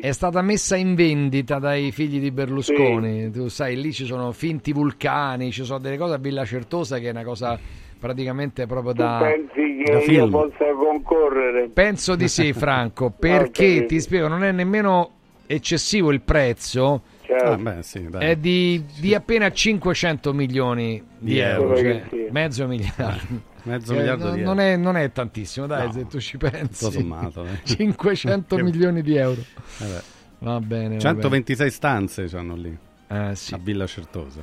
è 0.00 0.12
stata 0.12 0.40
messa 0.40 0.76
in 0.76 0.94
vendita 0.94 1.58
dai 1.58 1.90
figli 1.90 2.20
di 2.20 2.30
Berlusconi. 2.30 3.32
Tu 3.32 3.48
sai, 3.48 3.80
lì 3.80 3.92
ci 3.92 4.04
sono 4.04 4.30
finti 4.30 4.72
vulcani, 4.72 5.50
ci 5.50 5.64
sono 5.64 5.80
delle 5.80 5.98
cose 5.98 6.14
a 6.14 6.18
Villa 6.18 6.44
Certosa 6.44 7.00
che 7.00 7.08
è 7.08 7.10
una 7.10 7.24
cosa 7.24 7.58
praticamente 7.98 8.66
proprio 8.66 8.92
da... 8.92 9.18
Pensi 9.20 9.82
da 9.82 9.98
che 9.98 10.04
io 10.12 10.26
film. 10.26 10.30
possa 10.30 10.72
concorrere? 10.78 11.70
Penso 11.70 12.14
di 12.14 12.28
sì, 12.28 12.52
Franco, 12.54 13.10
perché 13.10 13.66
capito. 13.74 13.86
ti 13.86 14.00
spiego, 14.00 14.28
non 14.28 14.44
è 14.44 14.52
nemmeno 14.52 15.10
eccessivo 15.44 16.12
il 16.12 16.20
prezzo. 16.20 17.02
Certo. 17.38 17.50
Ah, 17.52 17.56
beh, 17.56 17.82
sì, 17.82 18.08
dai. 18.08 18.26
È 18.30 18.36
di, 18.36 18.84
di 18.98 19.14
appena 19.14 19.50
500 19.50 20.30
200 20.32 20.74
di 20.74 21.02
Di 21.18 21.38
euro, 21.38 21.62
euro. 21.62 21.76
cioè 21.76 22.02
Sì. 22.10 22.26
mezzo 22.30 22.66
miliardo. 22.66 23.50
Mezzo 23.64 23.92
Eh, 23.92 23.96
miliardo 23.96 24.24
no- 24.28 24.34
di 24.34 24.42
non, 24.42 24.58
euro. 24.60 24.72
è, 24.72 24.76
non 24.76 24.96
è 24.96 25.12
tantissimo, 25.12 25.66
dai, 25.66 25.86
No, 25.86 25.92
se 25.92 26.06
tu 26.06 26.18
ci 26.18 26.36
pensi. 26.36 26.90
sommato, 26.90 27.44
eh. 27.44 27.60
500 27.64 28.56
Che- 28.56 28.62
milioni 28.62 29.02
di 29.02 29.16
euro. 29.16 29.40
Vabbè. 29.78 30.02
Va 30.40 30.60
bene. 30.60 30.94
va 30.94 31.00
126 31.00 31.70
stanze 31.70 32.26
c'hanno 32.26 32.56
lì. 32.56 32.76
a 33.08 33.32
Villa 33.60 33.86
Certosa. 33.86 34.40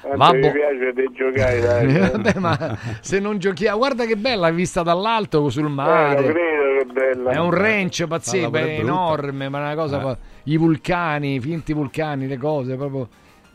Quanto 0.00 0.16
Vabbè. 0.24 0.38
mi 0.38 0.52
piace 0.52 0.92
di 0.94 1.10
giocare 1.14 1.60
dai. 1.64 1.86
bene. 1.86 2.10
Vabbè, 2.10 2.38
ma 2.38 2.78
se 3.00 3.18
non 3.20 3.38
giochiamo, 3.38 3.78
guarda 3.78 4.04
che 4.04 4.16
bella 4.16 4.50
vista 4.50 4.82
dall'alto 4.82 5.48
sul 5.48 5.66
Eh, 5.66 5.68
mare. 5.68 6.22
credo 6.22 6.32
che 6.32 6.84
bella. 6.92 7.30
È 7.30 7.38
un 7.38 7.50
ranch 7.50 8.06
pazzesco, 8.06 8.52
è 8.52 8.78
enorme, 8.78 9.48
ma 9.48 9.58
una 9.58 9.74
cosa. 9.74 10.18
I 10.44 10.56
vulcani, 10.56 11.34
i 11.34 11.40
finti 11.40 11.72
vulcani, 11.72 12.26
le 12.26 12.38
cose, 12.38 12.76
proprio 12.76 13.08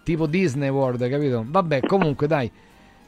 tipo 0.04 0.26
Disney 0.26 0.70
World, 0.70 1.10
capito? 1.10 1.44
Vabbè, 1.46 1.82
comunque 1.82 2.28
dai, 2.28 2.50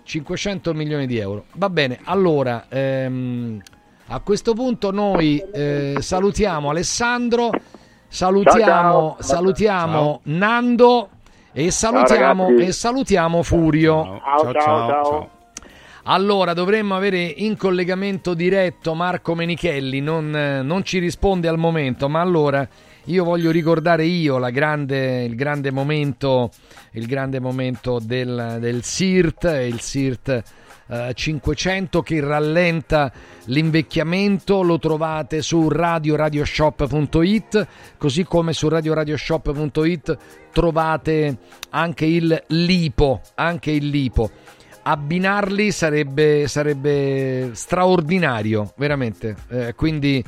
500 0.04 0.74
milioni 0.74 1.08
di 1.08 1.18
euro. 1.18 1.46
Va 1.54 1.70
bene, 1.70 2.00
allora, 2.04 2.66
ehm, 2.68 3.62
a 4.08 4.20
questo 4.22 4.54
punto 4.54 4.92
noi 4.92 5.38
eh, 5.54 5.98
salutiamo 6.00 6.70
Alessandro. 6.70 7.52
Salutiamo, 8.08 8.58
Ciao, 8.62 9.16
ciao. 9.18 9.22
salutiamo 9.22 10.22
Nando 10.24 11.10
e 11.52 11.70
salutiamo, 11.70 12.58
e 12.58 12.72
salutiamo 12.72 13.44
Furio. 13.44 14.20
Ciao, 14.24 14.52
ciao, 14.54 14.88
ciao. 14.88 15.30
Allora, 16.04 16.54
dovremmo 16.54 16.96
avere 16.96 17.22
in 17.22 17.56
collegamento 17.56 18.34
diretto 18.34 18.96
Marco 18.96 19.36
Menichelli, 19.36 20.00
non, 20.00 20.32
non 20.64 20.84
ci 20.84 20.98
risponde 20.98 21.48
al 21.48 21.60
momento, 21.60 22.10
ma 22.10 22.22
allora 22.22 22.68
io 23.06 23.24
voglio 23.24 23.52
ricordare 23.52 24.06
io 24.06 24.38
grande- 24.52 25.24
il 25.24 25.36
grande 25.36 25.72
momento, 25.72 26.52
il 26.92 27.06
grande 27.06 27.40
momento 27.40 28.00
del, 28.00 28.58
del 28.60 28.84
SIRT, 28.84 29.44
il 29.68 29.80
SIRT 29.80 30.44
eh, 30.90 31.14
500 31.14 32.02
che 32.02 32.20
rallenta 32.20 33.12
l'invecchiamento, 33.46 34.62
lo 34.62 34.80
trovate 34.80 35.42
su 35.42 35.70
radioradioshop.it, 35.70 37.68
così 37.98 38.24
come 38.24 38.54
su 38.54 38.68
radioradioshop.it 38.68 40.18
trovate 40.52 41.38
anche 41.70 42.06
il 42.06 42.44
lipo, 42.48 43.22
anche 43.36 43.72
il 43.72 43.88
lipo 43.88 44.30
abbinarli 44.82 45.72
sarebbe, 45.72 46.48
sarebbe 46.48 47.52
straordinario, 47.54 48.74
veramente. 48.78 49.36
Eh, 49.50 49.76
quindi 49.76 50.24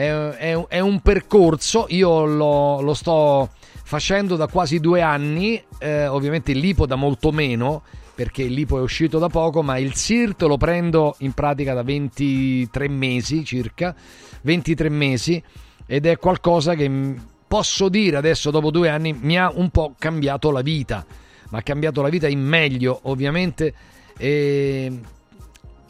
è, 0.00 0.28
è- 0.52 0.66
è 0.68 0.80
un 0.80 1.00
percorso, 1.00 1.86
io 1.88 2.24
lo, 2.24 2.80
lo 2.80 2.94
sto 2.94 3.50
facendo 3.84 4.36
da 4.36 4.46
quasi 4.46 4.78
due 4.80 5.02
anni, 5.02 5.62
eh, 5.78 6.06
ovviamente 6.06 6.52
lipo 6.52 6.86
da 6.86 6.94
molto 6.96 7.32
meno, 7.32 7.82
perché 8.14 8.44
lipo 8.44 8.78
è 8.78 8.80
uscito 8.80 9.18
da 9.18 9.28
poco, 9.28 9.62
ma 9.62 9.78
il 9.78 9.94
SIRT 9.94 10.42
lo 10.42 10.56
prendo 10.56 11.16
in 11.18 11.32
pratica 11.32 11.74
da 11.74 11.82
23 11.82 12.88
mesi 12.88 13.44
circa, 13.44 13.94
23 14.42 14.88
mesi, 14.88 15.42
ed 15.86 16.06
è 16.06 16.16
qualcosa 16.18 16.74
che 16.74 17.14
posso 17.46 17.88
dire 17.88 18.16
adesso 18.16 18.50
dopo 18.50 18.70
due 18.70 18.88
anni 18.88 19.12
mi 19.12 19.36
ha 19.36 19.50
un 19.52 19.70
po' 19.70 19.94
cambiato 19.98 20.52
la 20.52 20.60
vita 20.60 21.04
ma 21.50 21.58
ha 21.58 21.62
cambiato 21.62 22.00
la 22.00 22.08
vita 22.08 22.28
in 22.28 22.40
meglio, 22.40 23.00
ovviamente. 23.04 23.74
E 24.16 24.98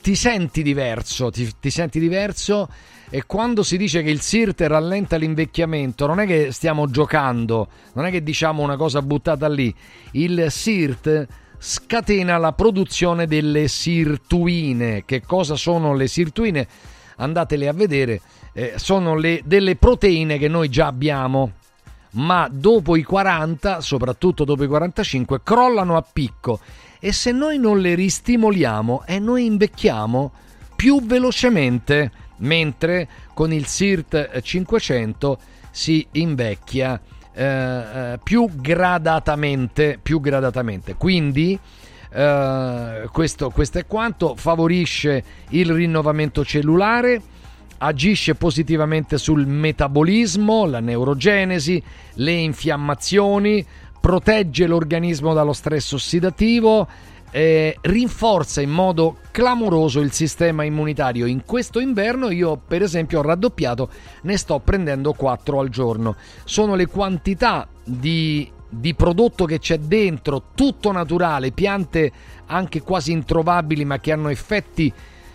ti 0.00 0.14
senti 0.14 0.62
diverso, 0.62 1.30
ti, 1.30 1.50
ti 1.60 1.70
senti 1.70 1.98
diverso 1.98 2.68
e 3.10 3.24
quando 3.26 3.64
si 3.64 3.76
dice 3.76 4.02
che 4.02 4.10
il 4.10 4.20
SIRT 4.20 4.60
rallenta 4.62 5.16
l'invecchiamento, 5.16 6.06
non 6.06 6.20
è 6.20 6.26
che 6.26 6.52
stiamo 6.52 6.88
giocando, 6.88 7.68
non 7.94 8.06
è 8.06 8.10
che 8.10 8.22
diciamo 8.22 8.62
una 8.62 8.76
cosa 8.76 9.02
buttata 9.02 9.48
lì. 9.48 9.74
Il 10.12 10.46
SIRT 10.48 11.26
scatena 11.58 12.38
la 12.38 12.52
produzione 12.52 13.26
delle 13.26 13.66
sirtuine. 13.66 15.04
Che 15.04 15.22
cosa 15.22 15.56
sono 15.56 15.92
le 15.94 16.06
sirtuine? 16.06 16.68
Andatele 17.16 17.66
a 17.66 17.72
vedere, 17.72 18.20
eh, 18.52 18.74
sono 18.76 19.16
le, 19.16 19.42
delle 19.44 19.74
proteine 19.74 20.38
che 20.38 20.48
noi 20.48 20.68
già 20.68 20.86
abbiamo 20.86 21.52
ma 22.12 22.48
dopo 22.50 22.96
i 22.96 23.02
40, 23.02 23.80
soprattutto 23.80 24.44
dopo 24.44 24.64
i 24.64 24.66
45, 24.66 25.42
crollano 25.42 25.96
a 25.96 26.02
picco 26.02 26.58
e 26.98 27.12
se 27.12 27.32
noi 27.32 27.58
non 27.58 27.80
le 27.80 27.94
ristimoliamo 27.94 29.04
e 29.06 29.18
noi 29.18 29.44
invecchiamo 29.46 30.32
più 30.74 31.04
velocemente, 31.04 32.10
mentre 32.40 33.08
con 33.34 33.52
il 33.52 33.66
SIRT 33.66 34.40
500 34.40 35.38
si 35.70 36.06
invecchia 36.12 37.00
eh, 37.32 37.44
eh, 37.44 38.18
più 38.22 38.48
gradatamente, 38.54 39.98
più 40.02 40.20
gradatamente. 40.20 40.94
Quindi 40.94 41.58
eh, 42.12 43.08
questo, 43.12 43.50
questo 43.50 43.78
è 43.78 43.86
quanto 43.86 44.34
favorisce 44.36 45.22
il 45.50 45.72
rinnovamento 45.72 46.44
cellulare 46.44 47.22
agisce 47.82 48.34
positivamente 48.34 49.16
sul 49.16 49.46
metabolismo, 49.46 50.66
la 50.66 50.80
neurogenesi, 50.80 51.82
le 52.14 52.32
infiammazioni, 52.32 53.64
protegge 53.98 54.66
l'organismo 54.66 55.32
dallo 55.32 55.52
stress 55.52 55.92
ossidativo, 55.92 56.86
eh, 57.30 57.76
rinforza 57.82 58.60
in 58.60 58.70
modo 58.70 59.18
clamoroso 59.30 60.00
il 60.00 60.12
sistema 60.12 60.64
immunitario. 60.64 61.26
In 61.26 61.44
questo 61.44 61.80
inverno 61.80 62.30
io 62.30 62.56
per 62.56 62.82
esempio 62.82 63.20
ho 63.20 63.22
raddoppiato, 63.22 63.90
ne 64.22 64.36
sto 64.36 64.58
prendendo 64.58 65.12
4 65.12 65.60
al 65.60 65.68
giorno. 65.68 66.16
Sono 66.44 66.74
le 66.74 66.86
quantità 66.86 67.68
di, 67.84 68.50
di 68.68 68.94
prodotto 68.94 69.44
che 69.44 69.58
c'è 69.58 69.78
dentro, 69.78 70.42
tutto 70.54 70.92
naturale, 70.92 71.52
piante 71.52 72.12
anche 72.46 72.82
quasi 72.82 73.12
introvabili 73.12 73.84
ma 73.84 74.00
che 74.00 74.12
hanno 74.12 74.28
effetti 74.28 74.92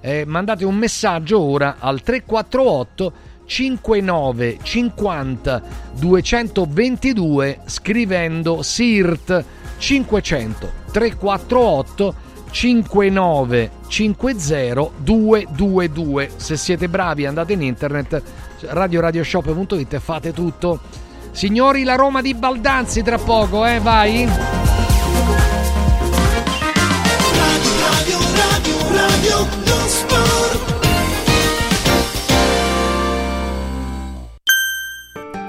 eh, 0.00 0.24
mandate 0.24 0.64
un 0.64 0.76
messaggio 0.76 1.40
ora 1.40 1.76
al 1.78 2.00
348 2.00 3.30
59 3.44 4.58
50 4.62 5.62
222 5.98 7.60
scrivendo 7.66 8.62
SIRT 8.62 9.44
500 9.78 10.70
348 10.92 12.14
59 12.50 13.70
50 13.86 14.90
222 14.96 16.30
se 16.36 16.56
siete 16.56 16.88
bravi 16.88 17.26
andate 17.26 17.54
in 17.54 17.62
internet 17.62 18.22
radioradioshop.it 18.68 19.94
e 19.94 20.00
fate 20.00 20.32
tutto. 20.32 20.80
Signori 21.30 21.84
la 21.84 21.94
Roma 21.94 22.20
di 22.20 22.34
Baldanzi 22.34 23.02
tra 23.02 23.18
poco 23.18 23.64
eh 23.64 23.78
vai. 23.80 24.24
Radio, 24.24 24.40
radio, 27.86 28.18
radio, 28.90 29.46
non 29.64 29.88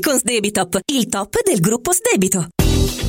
con 0.00 0.18
il 0.86 1.06
top 1.08 1.42
del 1.44 1.60
gruppo 1.60 1.92
Sdebito. 1.92 2.48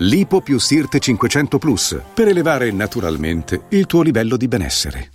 Lipo 0.00 0.40
più 0.40 0.60
Sirte 0.60 1.00
500 1.00 1.58
Plus 1.58 2.00
per 2.14 2.28
elevare 2.28 2.70
naturalmente 2.70 3.62
il 3.70 3.86
tuo 3.86 4.02
livello 4.02 4.36
di 4.36 4.46
benessere. 4.46 5.10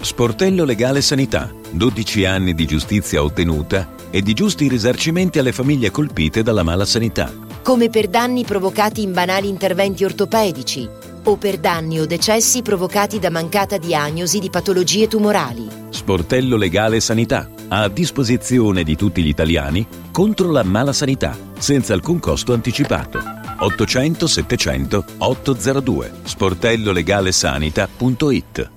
Sportello 0.00 0.64
Legale 0.64 1.02
Sanità. 1.02 1.52
12 1.70 2.24
anni 2.24 2.54
di 2.54 2.64
giustizia 2.64 3.22
ottenuta 3.22 3.92
e 4.10 4.22
di 4.22 4.32
giusti 4.32 4.66
risarcimenti 4.66 5.38
alle 5.38 5.52
famiglie 5.52 5.90
colpite 5.90 6.42
dalla 6.42 6.62
mala 6.62 6.86
sanità. 6.86 7.30
come 7.62 7.90
per 7.90 8.08
danni 8.08 8.44
provocati 8.44 9.02
in 9.02 9.12
banali 9.12 9.48
interventi 9.48 10.04
ortopedici 10.04 10.88
o 11.24 11.36
per 11.36 11.58
danni 11.58 12.00
o 12.00 12.06
decessi 12.06 12.62
provocati 12.62 13.18
da 13.18 13.28
mancata 13.28 13.76
diagnosi 13.76 14.38
di 14.38 14.48
patologie 14.48 15.06
tumorali. 15.06 15.68
Sportello 15.90 16.56
Legale 16.56 17.00
Sanità. 17.00 17.50
A 17.68 17.88
disposizione 17.88 18.84
di 18.84 18.96
tutti 18.96 19.22
gli 19.22 19.28
italiani 19.28 19.86
contro 20.10 20.50
la 20.50 20.62
mala 20.62 20.94
sanità, 20.94 21.36
senza 21.58 21.92
alcun 21.92 22.18
costo 22.18 22.54
anticipato. 22.54 23.43
800 23.58 24.26
700 24.26 25.04
802 25.18 26.12
sportellolegalesanita.it 26.22 28.70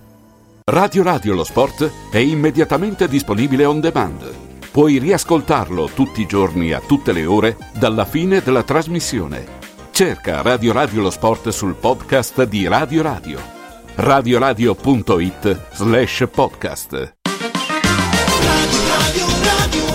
Radio 0.70 1.04
Radio 1.04 1.34
lo 1.34 1.46
sport 1.46 1.90
è 2.12 2.18
immediatamente 2.18 3.08
disponibile 3.08 3.64
on 3.64 3.80
demand. 3.80 4.30
Puoi 4.70 4.98
riascoltarlo 4.98 5.90
tutti 5.94 6.20
i 6.22 6.26
giorni 6.26 6.74
a 6.74 6.82
tutte 6.86 7.14
le 7.14 7.26
ore 7.26 7.56
dalla 7.74 8.04
fine 8.04 8.42
della 8.42 8.64
trasmissione. 8.64 9.46
Cerca 9.92 10.42
Radio 10.42 10.74
Radio 10.74 11.02
lo 11.02 11.10
sport 11.10 11.48
sul 11.50 11.74
podcast 11.74 12.44
di 12.44 12.68
Radio 12.68 13.02
Radio. 13.02 13.40
radioradio.it 13.96 15.62
slash 15.72 16.28
podcast. 16.30 16.92
Radio, 16.92 17.16
radio, 18.94 19.26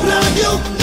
radio, 0.04 0.81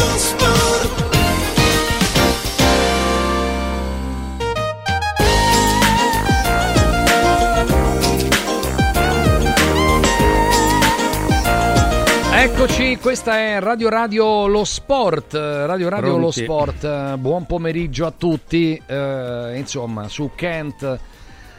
Questa 12.98 13.38
è 13.38 13.60
Radio 13.60 13.88
Radio 13.90 14.48
Lo 14.48 14.64
Sport, 14.64 15.34
Radio 15.34 15.90
Radio 15.90 16.18
Lo 16.18 16.30
Pronti. 16.30 16.44
Sport, 16.44 16.84
eh, 16.84 17.18
buon 17.18 17.45
pomeriggio 17.45 18.06
a 18.06 18.11
tutti, 18.11 18.82
eh, 18.86 19.53
insomma 19.56 20.07
su 20.07 20.32
Kent 20.36 20.99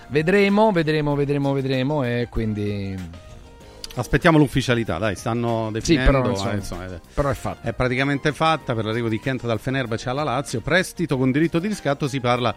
vedremo, 0.08 0.72
vedremo, 0.72 1.14
vedremo, 1.14 1.52
vedremo 1.52 2.04
e 2.04 2.26
quindi... 2.28 2.96
Aspettiamo 3.94 4.38
l'ufficialità, 4.38 4.98
dai, 4.98 5.14
stanno 5.14 5.70
definendo. 5.72 6.10
però, 6.10 6.30
insomma, 6.30 6.52
eh, 6.52 6.56
insomma, 6.56 6.84
è, 6.86 7.00
però 7.14 7.30
è 7.30 7.34
fatta. 7.34 7.68
È 7.68 7.72
praticamente 7.72 8.32
fatta 8.32 8.74
per 8.74 8.84
l'arrivo 8.84 9.08
di 9.08 9.18
Kent 9.20 9.46
dal 9.46 9.60
Fenerbahce 9.60 10.08
alla 10.08 10.24
Lazio. 10.24 10.60
Prestito 10.60 11.16
con 11.16 11.30
diritto 11.30 11.58
di 11.58 11.68
riscatto 11.68 12.08
si 12.08 12.20
parla 12.20 12.54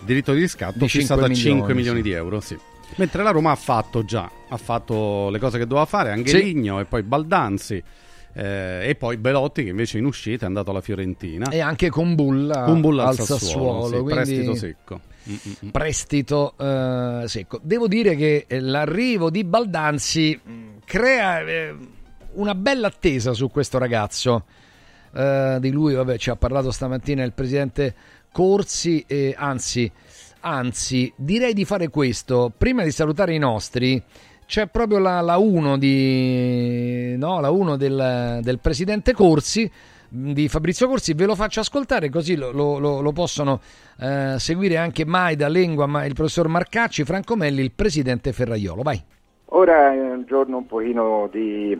diritto 0.00 0.32
di 0.32 0.40
riscatto 0.40 0.78
Di 0.78 0.88
fissato 0.88 1.22
5 1.22 1.32
a 1.32 1.36
5 1.36 1.74
milioni, 1.74 1.74
milioni 1.74 1.96
sì. 1.98 2.02
di 2.02 2.12
euro, 2.12 2.40
sì. 2.40 2.58
Mentre 2.96 3.22
la 3.22 3.30
Roma 3.30 3.50
ha 3.50 3.56
fatto 3.56 4.04
già, 4.04 4.30
ha 4.48 4.56
fatto 4.56 5.28
le 5.30 5.38
cose 5.38 5.58
che 5.58 5.66
doveva 5.66 5.86
fare, 5.86 6.10
Angeligno 6.10 6.80
e 6.80 6.84
poi 6.84 7.02
Baldanzi. 7.02 7.82
Eh, 8.34 8.88
e 8.88 8.94
poi 8.96 9.16
Belotti 9.16 9.62
che 9.62 9.70
invece 9.70 9.98
in 9.98 10.04
uscita 10.04 10.44
è 10.44 10.48
andato 10.48 10.70
alla 10.70 10.80
Fiorentina. 10.80 11.48
E 11.50 11.60
anche 11.60 11.88
con 11.88 12.14
Bulla, 12.14 12.64
Un 12.64 12.80
Bulla 12.80 13.06
al 13.06 13.14
Sassuolo, 13.14 13.82
Sassuolo, 13.86 14.08
sì, 14.08 14.14
prestito 14.14 14.54
secco. 14.56 15.00
Mm-mm. 15.26 15.70
prestito 15.70 16.54
eh, 16.58 17.22
secco. 17.26 17.60
Devo 17.62 17.86
dire 17.88 18.16
che 18.16 18.44
eh, 18.46 18.60
l'arrivo 18.60 19.30
di 19.30 19.44
Baldanzi 19.44 20.38
mh, 20.42 20.52
crea 20.84 21.40
eh, 21.40 21.74
una 22.32 22.54
bella 22.54 22.88
attesa 22.88 23.32
su 23.32 23.50
questo 23.50 23.78
ragazzo. 23.78 24.44
Eh, 25.14 25.58
di 25.60 25.70
lui 25.70 25.94
vabbè, 25.94 26.18
ci 26.18 26.30
ha 26.30 26.36
parlato 26.36 26.72
stamattina 26.72 27.22
il 27.22 27.32
presidente 27.32 27.94
Corsi, 28.32 29.06
anzi, 29.36 29.88
anzi, 30.40 31.12
direi 31.14 31.54
di 31.54 31.64
fare 31.64 31.88
questo. 31.88 32.52
Prima 32.58 32.82
di 32.82 32.90
salutare 32.90 33.32
i 33.32 33.38
nostri, 33.38 34.02
c'è 34.54 34.68
proprio 34.68 35.00
la, 35.00 35.20
la 35.20 35.36
1 35.36 35.76
di, 35.78 37.16
no, 37.18 37.40
la 37.40 37.50
1 37.50 37.74
del, 37.76 38.38
del 38.40 38.60
presidente 38.60 39.12
Corsi 39.12 39.68
di 40.08 40.46
Fabrizio 40.48 40.86
Corsi, 40.86 41.12
ve 41.12 41.24
lo 41.26 41.34
faccio 41.34 41.58
ascoltare 41.58 42.08
così 42.08 42.36
lo, 42.36 42.52
lo- 42.52 43.00
lo- 43.00 43.10
possono 43.10 43.58
eh, 43.98 44.36
seguire 44.38 44.76
anche 44.76 45.04
Maida, 45.04 45.48
Lengua, 45.48 45.86
ma 45.86 46.04
il 46.04 46.14
professor 46.14 46.46
Marcacci, 46.46 47.02
Franco 47.02 47.34
Melli, 47.34 47.62
il 47.62 47.72
presidente 47.72 48.32
Ferraiolo. 48.32 48.82
Vai. 48.82 49.02
Ora 49.46 49.92
è 49.92 49.98
un 49.98 50.24
giorno 50.24 50.58
un 50.58 50.66
pochino 50.66 51.28
di 51.32 51.76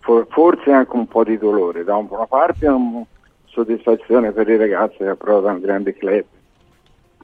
for- 0.00 0.26
forse 0.30 0.70
anche 0.72 0.96
un 0.96 1.06
po' 1.08 1.22
di 1.22 1.36
dolore, 1.36 1.84
da 1.84 1.96
una 1.96 2.24
parte 2.26 2.66
una 2.66 3.04
soddisfazione 3.44 4.32
per 4.32 4.48
i 4.48 4.56
ragazzi 4.56 4.96
che 4.96 5.08
approdano 5.08 5.56
un 5.56 5.60
grande 5.60 5.92
club 5.92 6.24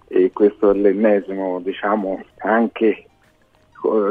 e 0.09 0.31
questo 0.35 0.71
è 0.71 0.75
l'ennesimo 0.75 1.61
diciamo 1.61 2.23
anche 2.41 3.07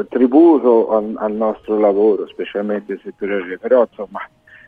tributo 0.08 0.90
al, 0.90 1.14
al 1.18 1.32
nostro 1.32 1.78
lavoro, 1.78 2.26
specialmente 2.28 2.92
il 2.94 3.00
settore 3.02 3.34
aereo. 3.34 3.58
però 3.58 3.86
insomma 3.88 4.20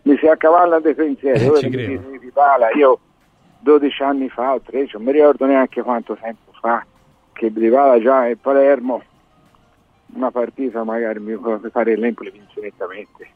mi 0.02 0.16
si 0.18 0.26
accavallano 0.26 0.80
dei 0.80 0.94
pensieri, 0.94 1.44
Eh, 1.44 1.50
mi 1.50 1.70
credo. 1.70 2.02
dice 2.08 2.18
di 2.18 2.30
Pala, 2.30 2.70
io 2.74 2.98
12 3.60 4.02
anni 4.02 4.28
fa 4.28 4.54
o 4.54 4.60
13, 4.60 4.96
non 4.96 5.04
mi 5.06 5.12
ricordo 5.12 5.46
neanche 5.46 5.82
quanto 5.82 6.16
tempo 6.20 6.52
fa, 6.60 6.84
che 7.32 7.50
Dybala 7.52 8.00
già 8.00 8.26
in 8.28 8.38
Palermo 8.38 9.02
una 10.14 10.30
partita 10.30 10.84
magari 10.84 11.18
mi 11.18 11.34
mi 11.36 11.70
pare 11.72 11.96
l'Empoli 11.96 12.30
vinse 12.30 12.60
nettamente 12.60 13.26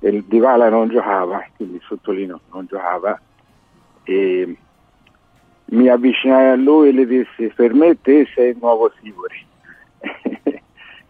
e 0.00 0.08
il 0.08 0.24
Dybala 0.24 0.68
non 0.68 0.88
giocava, 0.88 1.42
quindi 1.56 1.80
sottolineo 1.82 2.40
non 2.52 2.66
giocava 2.66 3.18
e 4.02 4.56
mi 5.66 5.88
avvicinai 5.88 6.50
a 6.50 6.56
lui 6.56 6.88
e 6.88 6.92
le 6.92 7.06
dissi 7.06 7.50
per 7.54 7.72
me 7.72 7.98
te 8.02 8.26
sei 8.34 8.50
il 8.50 8.56
nuovo 8.60 8.92
Sivori 9.00 9.46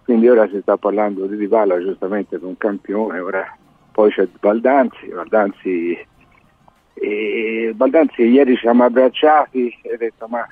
quindi 0.04 0.28
ora 0.28 0.48
si 0.48 0.60
sta 0.60 0.76
parlando 0.76 1.26
di 1.26 1.36
Dybala 1.36 1.78
giustamente 1.80 2.38
per 2.38 2.46
un 2.46 2.56
campione 2.56 3.18
ora 3.18 3.56
poi 3.92 4.10
c'è 4.10 4.26
Baldanzi 4.40 5.06
Baldanzi, 5.08 6.06
e 6.94 7.72
Baldanzi 7.74 8.22
ieri 8.22 8.54
ci 8.54 8.60
siamo 8.60 8.84
abbracciati 8.84 9.78
e 9.82 9.94
ho 9.94 9.96
detto 9.96 10.26
ma 10.28 10.46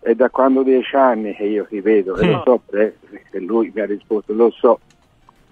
è 0.00 0.14
da 0.14 0.28
quando 0.30 0.62
dieci 0.62 0.94
anni 0.96 1.34
che 1.34 1.44
io 1.44 1.66
ti 1.66 1.80
vedo 1.80 2.16
e 2.16 2.26
lo 2.26 2.42
so 2.44 2.62
eh, 2.76 2.96
e 3.30 3.40
lui 3.40 3.70
mi 3.74 3.80
ha 3.80 3.86
risposto 3.86 4.32
lo 4.32 4.50
so 4.50 4.80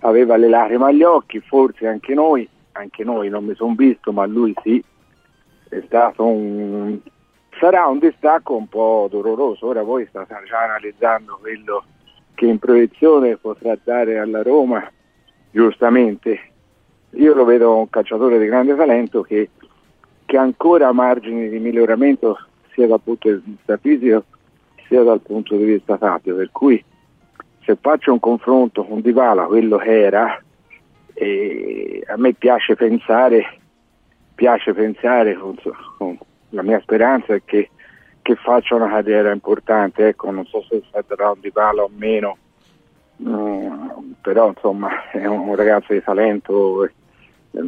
aveva 0.00 0.36
le 0.36 0.48
lacrime 0.48 0.86
agli 0.86 1.02
occhi 1.02 1.40
forse 1.40 1.86
anche 1.86 2.14
noi 2.14 2.48
anche 2.72 3.04
noi 3.04 3.28
non 3.28 3.44
mi 3.44 3.54
sono 3.54 3.74
visto 3.74 4.12
ma 4.12 4.26
lui 4.26 4.54
sì 4.62 4.82
è 5.68 5.82
stato 5.86 6.26
un 6.26 6.98
sarà 7.58 7.86
un 7.86 7.98
distacco 7.98 8.56
un 8.56 8.68
po' 8.68 9.06
doloroso. 9.10 9.66
Ora 9.66 9.82
voi 9.82 10.06
state 10.08 10.34
già 10.46 10.64
analizzando 10.64 11.38
quello 11.40 11.84
che 12.42 12.48
in 12.48 12.58
proiezione 12.58 13.36
potrà 13.36 13.78
dare 13.84 14.18
alla 14.18 14.42
Roma 14.42 14.84
giustamente. 15.52 16.40
Io 17.10 17.34
lo 17.34 17.44
vedo 17.44 17.76
un 17.76 17.88
calciatore 17.88 18.40
di 18.40 18.46
grande 18.46 18.74
talento 18.74 19.22
che, 19.22 19.50
che 20.26 20.36
ancora 20.36 20.90
margini 20.90 21.48
di 21.48 21.60
miglioramento 21.60 22.36
sia 22.72 22.88
dal 22.88 23.00
punto 23.00 23.30
di 23.30 23.42
vista 23.44 23.76
fisico 23.76 24.24
sia 24.88 25.04
dal 25.04 25.20
punto 25.20 25.54
di 25.54 25.62
vista 25.62 25.96
tattico. 25.96 26.34
Per 26.34 26.50
cui 26.50 26.84
se 27.64 27.78
faccio 27.80 28.10
un 28.10 28.18
confronto 28.18 28.82
con 28.82 29.00
Dybala 29.00 29.44
quello 29.44 29.76
che 29.76 30.02
era 30.02 30.42
eh, 31.14 32.02
a 32.08 32.16
me 32.16 32.32
piace 32.32 32.74
pensare 32.74 33.58
piace 34.34 34.72
pensare 34.72 35.34
con, 35.34 35.54
con- 35.96 36.18
la 36.48 36.62
mia 36.62 36.80
speranza 36.80 37.34
è 37.34 37.42
che, 37.44 37.70
che 38.22 38.36
faccia 38.36 38.76
una 38.76 38.88
carriera 38.88 39.32
importante 39.32 40.08
ecco 40.08 40.30
non 40.30 40.46
so 40.46 40.64
se 40.68 40.82
sarà 40.90 41.30
un 41.30 41.40
Dybala 41.40 41.82
o 41.82 41.90
meno 41.94 42.36
Mm, 43.22 44.12
però 44.20 44.48
insomma 44.48 44.88
è 45.12 45.26
un 45.26 45.54
ragazzo 45.54 45.92
di 45.92 46.02
talento 46.02 46.84
eh, 46.84 46.90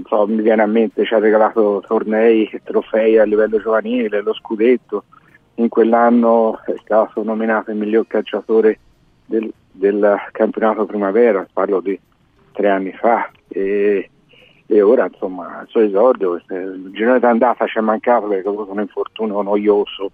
so, 0.07 0.27
mi 0.27 0.43
viene 0.43 0.63
a 0.63 0.67
mente 0.67 1.05
ci 1.05 1.15
ha 1.15 1.19
regalato 1.19 1.83
tornei 1.87 2.49
e 2.51 2.61
trofei 2.65 3.19
a 3.19 3.25
livello 3.25 3.61
giovanile 3.61 4.23
lo 4.23 4.35
scudetto. 4.35 5.05
In 5.57 5.69
quell'anno 5.69 6.61
è 6.65 6.75
stato 6.83 7.23
nominato 7.23 7.71
il 7.71 7.77
miglior 7.77 8.07
calciatore 8.09 8.81
del, 9.27 9.53
del 9.71 10.17
campionato 10.33 10.87
primavera 10.87 11.47
parlo 11.53 11.81
di 11.81 11.99
tre 12.53 12.71
anni 12.71 12.93
fa 12.93 13.31
e, 13.47 14.11
e 14.67 14.83
ora 14.83 15.07
insomma 15.07 15.59
al 15.59 15.69
suo 15.69 15.83
esordio 15.83 16.35
il 16.35 16.91
girone 16.93 17.21
d'andata 17.21 17.67
ci 17.67 17.79
è 17.79 17.81
mancato 17.81 18.27
perché 18.27 18.49
ha 18.49 18.51
avuto 18.51 18.73
un 18.73 18.81
infortunio 18.81 19.43
noioso 19.43 20.11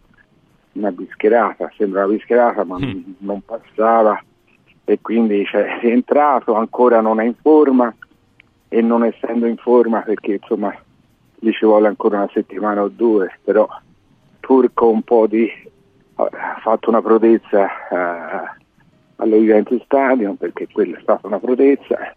una 0.72 0.90
bischerata 0.92 1.70
sembra 1.76 2.05
una 2.05 2.14
bischerata 2.14 2.64
ma 2.64 2.78
non 3.18 3.42
passava. 3.44 4.22
E 4.84 4.98
quindi 5.01 5.44
cioè, 5.44 5.76
è 5.76 5.80
rientrato, 5.80 6.55
ancora 6.55 7.01
non 7.01 7.20
è 7.20 7.24
in 7.24 7.34
forma. 7.40 7.94
E 8.68 8.80
non 8.80 9.05
essendo 9.05 9.47
in 9.47 9.56
forma 9.56 10.01
perché 10.01 10.34
insomma 10.34 10.72
gli 11.36 11.51
ci 11.52 11.64
vuole 11.64 11.88
ancora 11.88 12.18
una 12.18 12.30
settimana 12.32 12.82
o 12.82 12.88
due, 12.88 13.38
però 13.42 13.66
pur 14.38 14.70
con 14.72 14.88
un 14.94 15.02
po' 15.02 15.26
di 15.26 15.51
ha 16.14 16.59
fatto 16.60 16.90
una 16.90 17.01
prodezza 17.01 17.66
eh, 17.88 18.59
allo 19.16 19.36
Juventus 19.36 19.82
Stadium 19.84 20.34
perché 20.34 20.68
quella 20.70 20.98
è 20.98 21.01
stata 21.01 21.26
una 21.26 21.38
prodezza. 21.38 22.14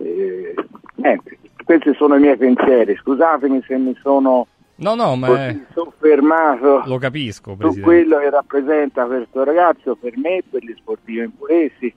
E, 0.00 0.54
niente, 0.94 1.38
questi 1.64 1.94
sono 1.94 2.16
i 2.16 2.20
miei 2.20 2.36
pensieri, 2.36 2.96
scusatemi 2.96 3.62
se 3.66 3.76
mi 3.76 3.94
sono 4.02 4.46
No, 4.80 4.94
no, 4.94 5.14
ma 5.16 5.26
è- 5.48 5.56
soffermato 5.74 6.82
lo 6.86 6.98
capisco, 6.98 7.54
su 7.58 7.80
quello 7.82 8.18
che 8.18 8.30
rappresenta 8.30 9.04
questo 9.04 9.44
ragazzo 9.44 9.94
per 9.96 10.16
me, 10.16 10.42
per 10.48 10.62
gli 10.64 10.74
sportivi 10.76 11.20
impuresi, 11.20 11.94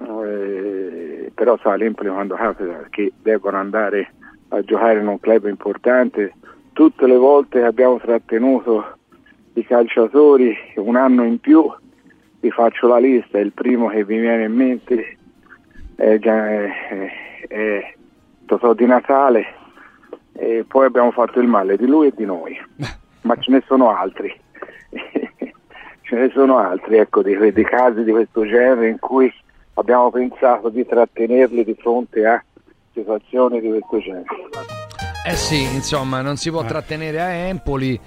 eh, 0.00 1.30
però 1.34 1.58
sa 1.62 1.74
l'Empoli 1.76 2.08
quando 2.08 2.34
capita 2.34 2.86
che 2.90 3.12
devono 3.22 3.58
andare 3.58 4.12
a 4.48 4.62
giocare 4.62 5.00
in 5.00 5.06
un 5.06 5.20
club 5.20 5.46
importante, 5.46 6.34
tutte 6.72 7.06
le 7.06 7.16
volte 7.16 7.60
che 7.60 7.66
abbiamo 7.66 7.98
trattenuto 7.98 8.96
i 9.54 9.64
calciatori 9.64 10.56
un 10.76 10.96
anno 10.96 11.24
in 11.24 11.38
più, 11.40 11.64
vi 12.40 12.50
faccio 12.50 12.86
la 12.86 12.98
lista, 12.98 13.38
il 13.38 13.52
primo 13.52 13.88
che 13.88 14.04
vi 14.04 14.18
viene 14.18 14.44
in 14.44 14.52
mente 14.54 15.16
è, 15.96 16.18
è- 16.18 17.10
è 17.48 17.94
Totò 18.46 18.74
di 18.74 18.86
Natale 18.86 19.46
e 20.38 20.64
poi 20.66 20.86
abbiamo 20.86 21.10
fatto 21.10 21.40
il 21.40 21.48
male 21.48 21.76
di 21.76 21.86
lui 21.86 22.08
e 22.08 22.12
di 22.14 22.24
noi, 22.24 22.56
ma 23.22 23.36
ce 23.36 23.50
ne 23.50 23.62
sono 23.66 23.94
altri. 23.94 24.34
ce 26.02 26.16
ne 26.16 26.30
sono 26.32 26.58
altri, 26.58 26.98
ecco, 26.98 27.22
di, 27.22 27.36
di 27.52 27.64
casi 27.64 28.04
di 28.04 28.12
questo 28.12 28.46
genere 28.46 28.88
in 28.88 28.98
cui 28.98 29.32
abbiamo 29.74 30.10
pensato 30.10 30.68
di 30.68 30.86
trattenerli 30.86 31.64
di 31.64 31.76
fronte 31.78 32.24
a 32.24 32.42
situazioni 32.92 33.60
di 33.60 33.68
questo 33.68 33.98
genere. 33.98 34.24
Eh 35.26 35.34
sì, 35.34 35.62
insomma, 35.74 36.20
non 36.20 36.36
si 36.36 36.50
può 36.50 36.64
trattenere 36.64 37.20
a 37.20 37.28
Empoli 37.30 37.98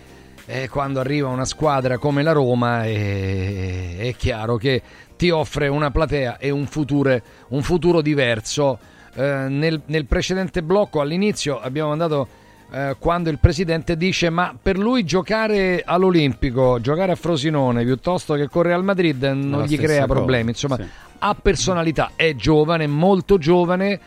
eh, 0.46 0.70
quando 0.70 1.00
arriva 1.00 1.28
una 1.28 1.46
squadra 1.46 1.98
come 1.98 2.24
la 2.24 2.32
Roma 2.32 2.86
e- 2.86 3.98
è 4.00 4.16
chiaro 4.16 4.56
che 4.56 4.82
ti 5.16 5.30
offre 5.30 5.68
una 5.68 5.92
platea 5.92 6.38
e 6.38 6.50
un 6.50 6.66
futuro, 6.66 7.20
un 7.50 7.62
futuro 7.62 8.02
diverso. 8.02 8.80
Eh, 9.20 9.50
nel, 9.50 9.82
nel 9.88 10.06
precedente 10.06 10.64
blocco 10.64 11.02
all'inizio 11.02 11.60
abbiamo 11.60 11.90
mandato 11.90 12.26
eh, 12.72 12.96
quando 12.98 13.30
il 13.30 13.38
presidente 13.38 13.98
dice 13.98 14.30
ma 14.30 14.56
per 14.60 14.78
lui 14.78 15.04
giocare 15.04 15.84
all'Olimpico, 15.86 16.80
giocare 16.80 17.12
a 17.12 17.16
Frosinone 17.16 17.84
piuttosto 17.84 18.36
che 18.36 18.48
con 18.48 18.62
Real 18.62 18.82
Madrid 18.82 19.22
non 19.24 19.66
gli 19.66 19.76
crea 19.76 20.06
cosa, 20.06 20.14
problemi, 20.14 20.52
insomma 20.52 20.78
sì. 20.78 20.88
ha 21.18 21.36
personalità, 21.36 22.12
è 22.16 22.34
giovane, 22.36 22.88
molto 22.88 23.38
giovane 23.38 24.00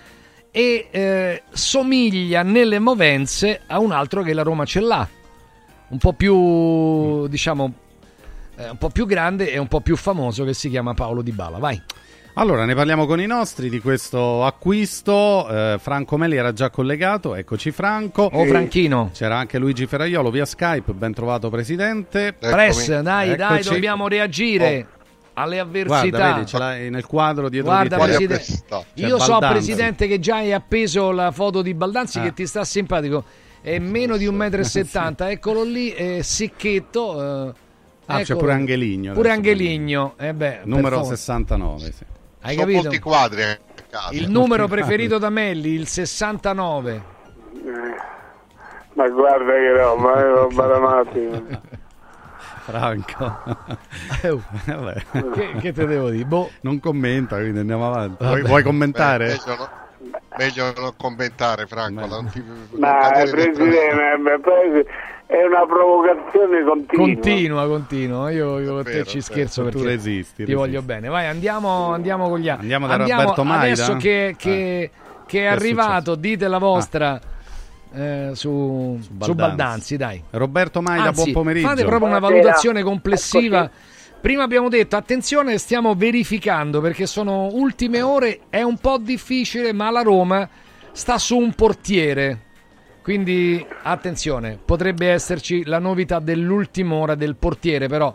e 0.51 0.89
eh, 0.91 1.43
somiglia 1.51 2.43
nelle 2.43 2.79
movenze 2.79 3.61
a 3.67 3.81
un 3.81 3.93
altro 3.93 4.23
che 4.23 4.33
la 4.33 4.43
Roma 4.43 4.65
ce 4.65 4.81
l'ha, 4.81 5.07
un 5.89 5.99
po' 5.99 6.15
più 6.15 7.27
diciamo 7.27 7.71
eh, 8.57 8.71
un 8.71 8.79
po' 8.79 8.89
più 8.89 9.05
grande 9.05 9.53
e 9.53 9.59
un 9.59 9.69
po' 9.69 9.83
più 9.83 9.95
famoso 9.95 10.43
che 10.45 10.55
si 10.55 10.71
chiama 10.71 10.95
Paolo 10.95 11.21
Di 11.21 11.33
Bala. 11.33 11.59
Vai. 11.59 11.83
Allora, 12.35 12.65
ne 12.65 12.75
parliamo 12.75 13.05
con 13.05 13.21
i 13.21 13.27
nostri 13.27 13.69
di 13.69 13.79
questo 13.79 14.45
acquisto. 14.47 15.47
Eh, 15.49 15.77
Franco 15.79 16.17
Meli 16.17 16.37
era 16.37 16.53
già 16.55 16.71
collegato, 16.71 17.35
eccoci 17.35 17.71
Franco. 17.73 18.23
Oh, 18.33 18.47
Franchino. 18.47 19.11
C'era 19.13 19.37
anche 19.37 19.59
Luigi 19.59 19.87
Ferraiolo 19.87 20.31
via 20.31 20.47
Skype, 20.47 20.93
ben 20.95 21.13
trovato 21.13 21.51
Presidente. 21.51 22.33
Press, 22.33 22.87
dai, 23.01 23.37
dai, 23.37 23.57
Eccoci. 23.57 23.69
dobbiamo 23.75 24.09
reagire 24.09 24.87
alle 25.35 25.59
avversità. 25.59 26.09
Guarda, 26.09 26.33
vedi, 26.35 26.47
ce 26.47 26.59
l'hai 26.59 26.91
nel 26.91 27.05
quadro 27.05 27.51
dietro 27.51 27.71
Guarda, 27.71 27.97
di 27.97 28.03
te. 28.03 28.27
Presidente, 28.27 28.85
C'è 28.95 29.07
io 29.07 29.19
so. 29.19 29.39
Presidente, 29.39 30.07
che 30.07 30.19
già 30.19 30.37
hai 30.37 30.55
appeso 30.55 31.11
la 31.11 31.31
foto 31.33 31.61
di 31.61 31.75
Baldanzi 31.75 32.19
Ah. 32.19 32.23
che 32.23 32.33
ti 32.33 32.47
sta 32.47 32.65
simpatico. 32.65 33.25
È 33.61 33.79
meno 33.79 34.17
di 34.17 34.27
1,70 34.27 35.27
m, 35.27 35.31
eccolo 35.31 35.65
lì, 35.65 35.91
è 35.91 36.23
sicchetto. 36.23 37.49
eh, 37.49 37.53
Ah, 38.07 38.23
c'è 38.23 38.35
pure 38.37 38.53
Angeligno. 38.53 39.13
Pure. 39.13 39.31
Angeligno, 39.31 40.15
eh 40.19 40.33
beh, 40.35 40.61
Numero 40.65 40.97
forza. 40.97 41.15
69, 41.15 41.93
sì. 41.93 42.05
Hai 42.43 42.55
Sono 42.55 42.67
capito? 42.67 42.83
molti 42.83 42.99
quadri 42.99 43.43
a 43.43 43.59
casa. 43.89 44.13
Il 44.13 44.29
numero 44.31 44.67
preferito 44.69 45.19
da 45.19 45.31
Melli, 45.31 45.71
il 45.71 45.87
69. 45.87 47.03
Ma 48.95 49.09
guarda 49.09 49.53
che 49.53 49.73
roba, 49.73 50.19
è 50.19 50.29
roba 50.29 50.67
da 50.67 50.79
matti. 50.79 51.47
Franco. 52.65 53.39
Vabbè. 54.67 55.03
Che- 55.35 55.53
che 55.61 55.73
te 55.73 55.87
devo 55.87 56.11
dire? 56.11 56.25
Boh. 56.25 56.51
Non 56.61 56.79
commenta, 56.81 57.37
quindi 57.39 57.59
andiamo 57.61 57.87
avanti. 57.89 58.25
Vuoi, 58.25 58.43
vuoi 58.43 58.63
commentare? 58.63 59.27
Beh, 59.27 59.33
meglio, 59.47 59.57
no- 59.57 59.71
meglio 60.39 60.73
non 60.77 60.93
commentare, 60.97 61.67
Franco. 61.67 62.07
non 62.07 62.31
ti- 62.31 62.43
Ma 62.79 63.11
Presidente, 63.13 64.17
beh, 64.21 64.39
poi 64.41 64.85
è 65.27 65.45
una 65.45 65.67
provocazione 65.67 66.63
continua. 66.65 67.05
Continua, 67.07 67.67
continua. 67.67 68.31
Io, 68.31 68.59
io 68.61 68.75
con 68.75 68.85
te 68.85 69.05
ci 69.05 69.21
scherzo 69.21 69.63
Tu 69.65 69.71
perché 69.71 69.87
resisti, 69.87 70.35
ti 70.35 70.43
resisti. 70.45 70.55
voglio 70.55 70.83
bene. 70.83 71.09
Vai, 71.09 71.27
andiamo, 71.27 71.93
andiamo 71.93 72.29
con 72.29 72.39
gli 72.39 72.49
altri. 72.49 72.63
Andiamo 72.63 72.87
da 72.87 72.97
Roberto 72.97 73.45
Maida? 73.45 73.65
Adesso 73.65 73.97
che, 73.97 74.35
che- 74.37 74.91
che 75.27 75.41
è 75.41 75.43
è 75.45 75.47
arrivato, 75.47 76.15
dite 76.15 76.47
la 76.49 76.59
vostra 76.59 77.19
eh, 77.95 78.31
su, 78.35 78.99
su 79.01 79.09
Baldanzi. 79.13 79.35
Baldanzi. 79.35 79.97
dai. 79.97 80.23
Roberto 80.31 80.81
Maida, 80.83 81.09
Anzi, 81.09 81.23
buon 81.23 81.33
pomeriggio. 81.33 81.69
Fate 81.69 81.85
proprio 81.85 82.09
una 82.09 82.19
valutazione 82.19 82.83
complessiva. 82.83 83.71
Prima 84.23 84.45
abbiamo 84.45 84.69
detto, 84.69 84.95
attenzione, 84.95 85.59
stiamo 85.59 85.97
verificando 85.97 86.81
perché 86.81 87.07
sono 87.07 87.49
ultime 87.55 88.03
ore, 88.03 88.43
è 88.51 88.63
un 88.63 88.79
po' 88.79 88.99
difficile, 88.99 89.73
ma 89.73 89.91
la 89.91 90.03
Roma 90.03 90.49
sta 90.93 91.19
su 91.19 91.37
un 91.37 91.53
portiere. 91.55 92.39
Quindi 93.03 93.67
attenzione, 93.83 94.61
potrebbe 94.65 95.09
esserci 95.09 95.65
la 95.65 95.81
novità 95.81 96.21
dell'ultima 96.21 96.95
ora 96.95 97.17
del 97.17 97.35
portiere, 97.35 97.89
però 97.89 98.15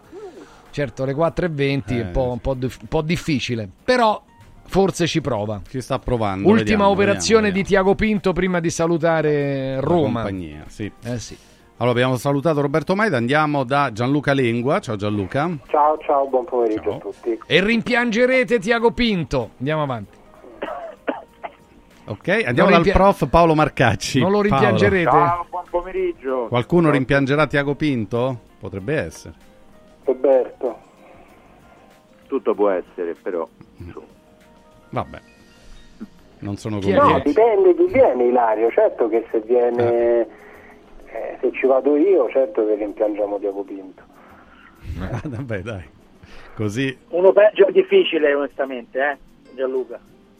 certo 0.72 1.04
alle 1.04 1.14
4.20 1.14 1.84
è 1.88 2.02
un 2.06 2.12
po', 2.14 2.32
un 2.32 2.40
po' 2.40 2.52
un 2.58 2.88
po' 2.88 3.02
difficile, 3.02 3.68
però 3.84 4.24
forse 4.66 5.08
ci 5.08 5.20
prova. 5.20 5.62
Ci 5.68 5.82
sta 5.82 6.00
provando. 6.00 6.48
Ultima 6.48 6.64
vediamo, 6.64 6.88
operazione 6.88 7.52
vediamo, 7.52 7.64
di 7.64 7.68
Tiago 7.68 7.96
Pinto 7.96 8.32
prima 8.32 8.62
di 8.62 8.70
salutare 8.70 9.74
La 9.76 9.82
Roma. 9.82 10.22
compagnia, 10.22 10.64
sì. 10.70 10.90
Eh 11.04 11.20
sì. 11.20 11.38
Allora 11.80 11.92
abbiamo 11.94 12.16
salutato 12.18 12.62
Roberto 12.62 12.96
Maida, 12.96 13.18
andiamo 13.18 13.64
da 13.64 13.92
Gianluca 13.94 14.34
Lengua. 14.34 14.80
Ciao 14.80 14.96
Gianluca. 14.96 15.48
Ciao, 15.68 15.98
ciao, 16.00 16.28
buon 16.28 16.46
pomeriggio 16.46 16.96
a 16.96 16.98
tutti. 16.98 17.40
E 17.46 17.64
rimpiangerete 17.64 18.58
Tiago 18.58 18.92
Pinto. 18.92 19.52
Andiamo 19.60 19.84
avanti. 19.84 20.18
Ok, 22.10 22.28
andiamo 22.30 22.70
Non 22.70 22.72
dal 22.72 22.84
rimpia- 22.84 22.94
prof 22.94 23.28
Paolo 23.30 23.54
Marcacci. 23.54 24.20
Non 24.22 24.32
lo 24.32 24.40
Paolo, 24.40 24.56
rimpiangerete? 24.56 25.10
Ciao, 25.12 25.46
buon 25.50 25.64
pomeriggio. 25.70 26.46
Qualcuno 26.48 26.90
rimpiangerà 26.90 27.46
Tiago 27.46 27.76
Pinto? 27.76 28.40
Potrebbe 28.60 28.96
essere. 28.96 29.34
Roberto. 30.06 30.78
Tutto 32.28 32.56
può 32.56 32.70
essere, 32.70 33.14
però. 33.22 33.48
Vabbè. 34.90 35.20
Non 36.40 36.56
sono 36.58 36.76
No, 36.76 36.82
convinto. 36.82 37.22
dipende 37.24 37.76
chi 37.76 37.86
viene 37.92 38.24
Ilario, 38.24 38.72
certo 38.72 39.10
che 39.10 39.28
se 39.32 39.42
viene, 39.42 39.84
eh, 40.22 40.28
se 41.42 41.52
ci 41.54 41.66
vado 41.68 41.96
io, 41.96 42.30
certo 42.30 42.66
che 42.66 42.76
rimpiangiamo 42.76 43.38
Diago 43.38 43.64
Pinto. 43.64 44.02
Ah, 45.00 45.22
Vabbè, 45.24 45.60
dai. 45.62 45.84
Così 46.56 46.98
Uno 47.10 47.32
peggio 47.34 47.68
è 47.68 47.72
difficile, 47.72 48.34
onestamente, 48.34 49.00
eh, 49.00 49.18
Gianluca. 49.54 50.00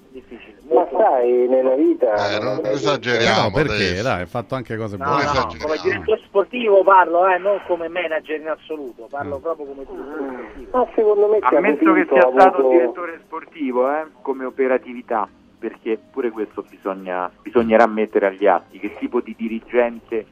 Difficile. 0.10 0.56
Ma 0.72 0.88
sai, 0.92 1.48
nella 1.48 1.76
vita... 1.76 2.36
Eh, 2.36 2.40
non 2.40 2.62
esageriamo. 2.64 3.44
No, 3.44 3.52
perché? 3.52 3.74
adesso. 3.74 4.04
Dai, 4.04 4.22
ha 4.22 4.26
fatto 4.26 4.56
anche 4.56 4.76
cose 4.78 4.98
No, 4.98 5.06
buone. 5.06 5.24
no, 5.26 5.56
come 5.62 5.78
direttore 5.84 6.22
sportivo 6.26 6.82
parlo, 6.84 7.28
eh, 7.28 7.38
non 7.38 7.60
come 7.68 7.88
manager 7.88 8.40
in 8.40 8.48
assoluto, 8.48 9.08
parlo 9.10 9.38
proprio 9.38 9.66
come 9.68 9.84
direttore 9.86 10.48
sportivo. 10.50 10.78
Ma 10.78 10.88
secondo 10.96 11.28
me 11.28 11.38
Ammesso 11.42 11.94
che 11.94 12.08
sia 12.10 12.22
stato 12.32 12.58
avuto- 12.58 12.70
direttore 12.70 13.20
sportivo, 13.26 13.92
eh, 13.92 14.06
come 14.22 14.46
operatività, 14.46 15.30
perché 15.60 16.00
pure 16.12 16.32
questo 16.32 16.64
bisogna, 16.68 17.30
bisognerà 17.44 17.86
mettere 17.86 18.28
agli 18.28 18.48
atti, 18.48 18.80
che 18.80 18.96
tipo 18.98 19.20
di 19.22 19.36
dirigente 19.38 20.26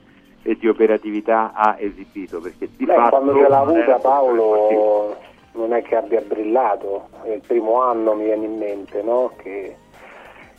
e 0.48 0.56
di 0.60 0.68
operatività 0.68 1.54
ha 1.56 1.76
esibito, 1.80 2.40
perché 2.40 2.70
di 2.78 2.86
Beh, 2.86 2.94
fatto 2.94 3.10
quando 3.10 3.34
ce 3.34 3.48
l'ha 3.50 3.60
avuta. 3.60 3.96
Paolo 3.96 5.16
non 5.54 5.74
è 5.74 5.82
che 5.82 5.96
abbia 5.96 6.22
brillato, 6.22 7.08
è 7.24 7.30
il 7.30 7.42
primo 7.46 7.82
anno 7.82 8.14
mi 8.14 8.26
viene 8.26 8.46
in 8.46 8.58
mente, 8.60 9.02
no? 9.02 9.32
Che- 9.38 9.76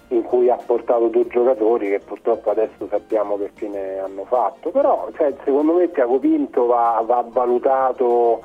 in 0.08 0.22
cui 0.22 0.48
ha 0.50 0.56
portato 0.56 1.06
due 1.08 1.26
giocatori 1.28 1.88
che 1.88 2.00
purtroppo 2.00 2.50
adesso 2.50 2.86
sappiamo 2.88 3.36
che 3.38 3.50
fine 3.54 3.98
hanno 3.98 4.24
fatto, 4.24 4.70
però 4.70 5.08
cioè, 5.16 5.34
secondo 5.44 5.74
me 5.74 5.90
Tiago 5.90 6.18
Pinto 6.18 6.66
va, 6.66 7.02
va 7.04 7.24
valutato 7.28 8.40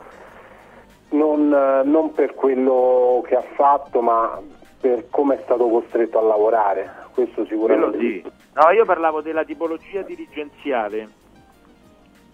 non, 1.09 1.49
non 1.49 2.11
per 2.13 2.33
quello 2.35 3.23
che 3.27 3.35
ha 3.35 3.43
fatto 3.55 4.01
ma 4.01 4.39
per 4.79 5.05
come 5.09 5.35
è 5.35 5.41
stato 5.43 5.67
costretto 5.67 6.17
a 6.17 6.23
lavorare, 6.23 6.89
questo 7.13 7.45
Quello 7.45 7.47
sicuramente. 7.49 7.97
sì. 7.99 8.31
No, 8.53 8.71
io 8.71 8.83
parlavo 8.85 9.21
della 9.21 9.43
tipologia 9.43 10.01
dirigenziale, 10.01 11.07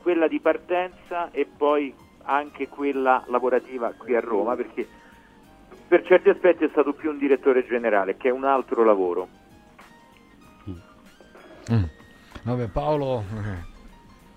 quella 0.08 0.30
di 0.30 0.40
partenza 0.40 1.32
e 1.32 1.46
poi 1.46 1.94
anche 2.24 2.70
quella 2.70 3.26
lavorativa 3.28 3.92
qui 3.92 4.16
a 4.16 4.22
Roma, 4.22 4.56
perché 4.56 4.88
per 5.86 6.06
certi 6.06 6.30
aspetti 6.30 6.64
è 6.64 6.70
stato 6.72 6.94
più 6.94 7.10
un 7.10 7.18
direttore 7.18 7.68
generale, 7.68 8.16
che 8.16 8.30
è 8.30 8.32
un 8.32 8.46
altro 8.46 8.86
lavoro. 8.86 9.28
Mm. 11.70 11.84
Vabbè, 12.44 12.68
Paolo 12.70 13.22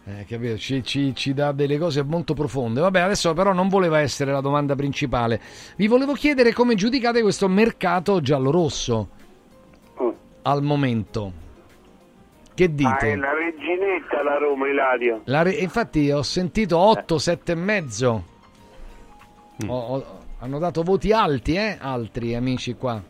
eh, 0.06 0.24
capito, 0.24 0.58
ci, 0.58 0.82
ci- 0.82 1.14
ci 1.14 1.34
dà 1.34 1.52
delle 1.52 1.78
cose 1.78 2.02
molto 2.02 2.34
profonde. 2.34 2.80
Vabbè, 2.80 2.98
adesso 2.98 3.32
però 3.32 3.52
non 3.52 3.68
voleva 3.68 4.00
essere 4.00 4.32
la 4.32 4.40
domanda 4.40 4.74
principale. 4.74 5.40
Vi 5.76 5.86
volevo 5.86 6.14
chiedere 6.14 6.52
come 6.52 6.74
giudicate 6.74 7.22
questo 7.22 7.46
mercato 7.46 8.20
giallo-rosso 8.20 9.08
al 10.42 10.64
momento. 10.64 11.49
Che 12.60 12.66
Ah, 12.66 12.68
è 12.68 12.70
dite? 12.72 13.16
la 13.16 13.32
reginetta 13.32 14.22
la 14.22 14.36
Roma, 14.36 14.68
Ilario. 14.68 15.22
La 15.24 15.40
re- 15.40 15.52
infatti 15.52 16.10
ho 16.10 16.20
sentito 16.22 16.76
8, 16.76 17.16
7 17.18 17.52
e 17.52 17.54
mezzo. 17.54 18.24
Ho- 19.66 19.74
ho- 19.78 20.18
hanno 20.40 20.58
dato 20.58 20.82
voti 20.82 21.10
alti, 21.10 21.54
eh? 21.54 21.78
Altri 21.80 22.34
amici 22.34 22.74
qua. 22.74 23.02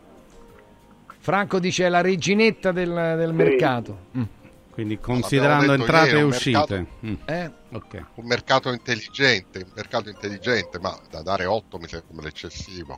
Franco 1.19 1.59
dice 1.59 1.89
la 1.89 1.99
reginetta 1.99 2.71
del, 2.71 2.87
del 3.17 3.33
mercato. 3.33 3.97
Mm. 4.17 4.23
Quindi 4.71 4.99
considerando 4.99 5.73
entrate 5.73 6.07
ieri, 6.07 6.19
e 6.19 6.23
uscite. 6.23 6.57
mercato- 6.57 6.87
Mm. 7.05 7.13
Eh? 7.25 7.51
Ok. 7.73 8.03
un 8.15 8.25
mercato 8.25 8.71
intelligente, 8.71 9.59
un 9.65 9.71
mercato 9.75 10.07
intelligente, 10.09 10.79
ma 10.79 10.97
da 11.09 11.21
dare 11.21 11.45
8 11.45 11.77
mi 11.77 11.87
sembra 11.89 12.27
eccessivo. 12.29 12.97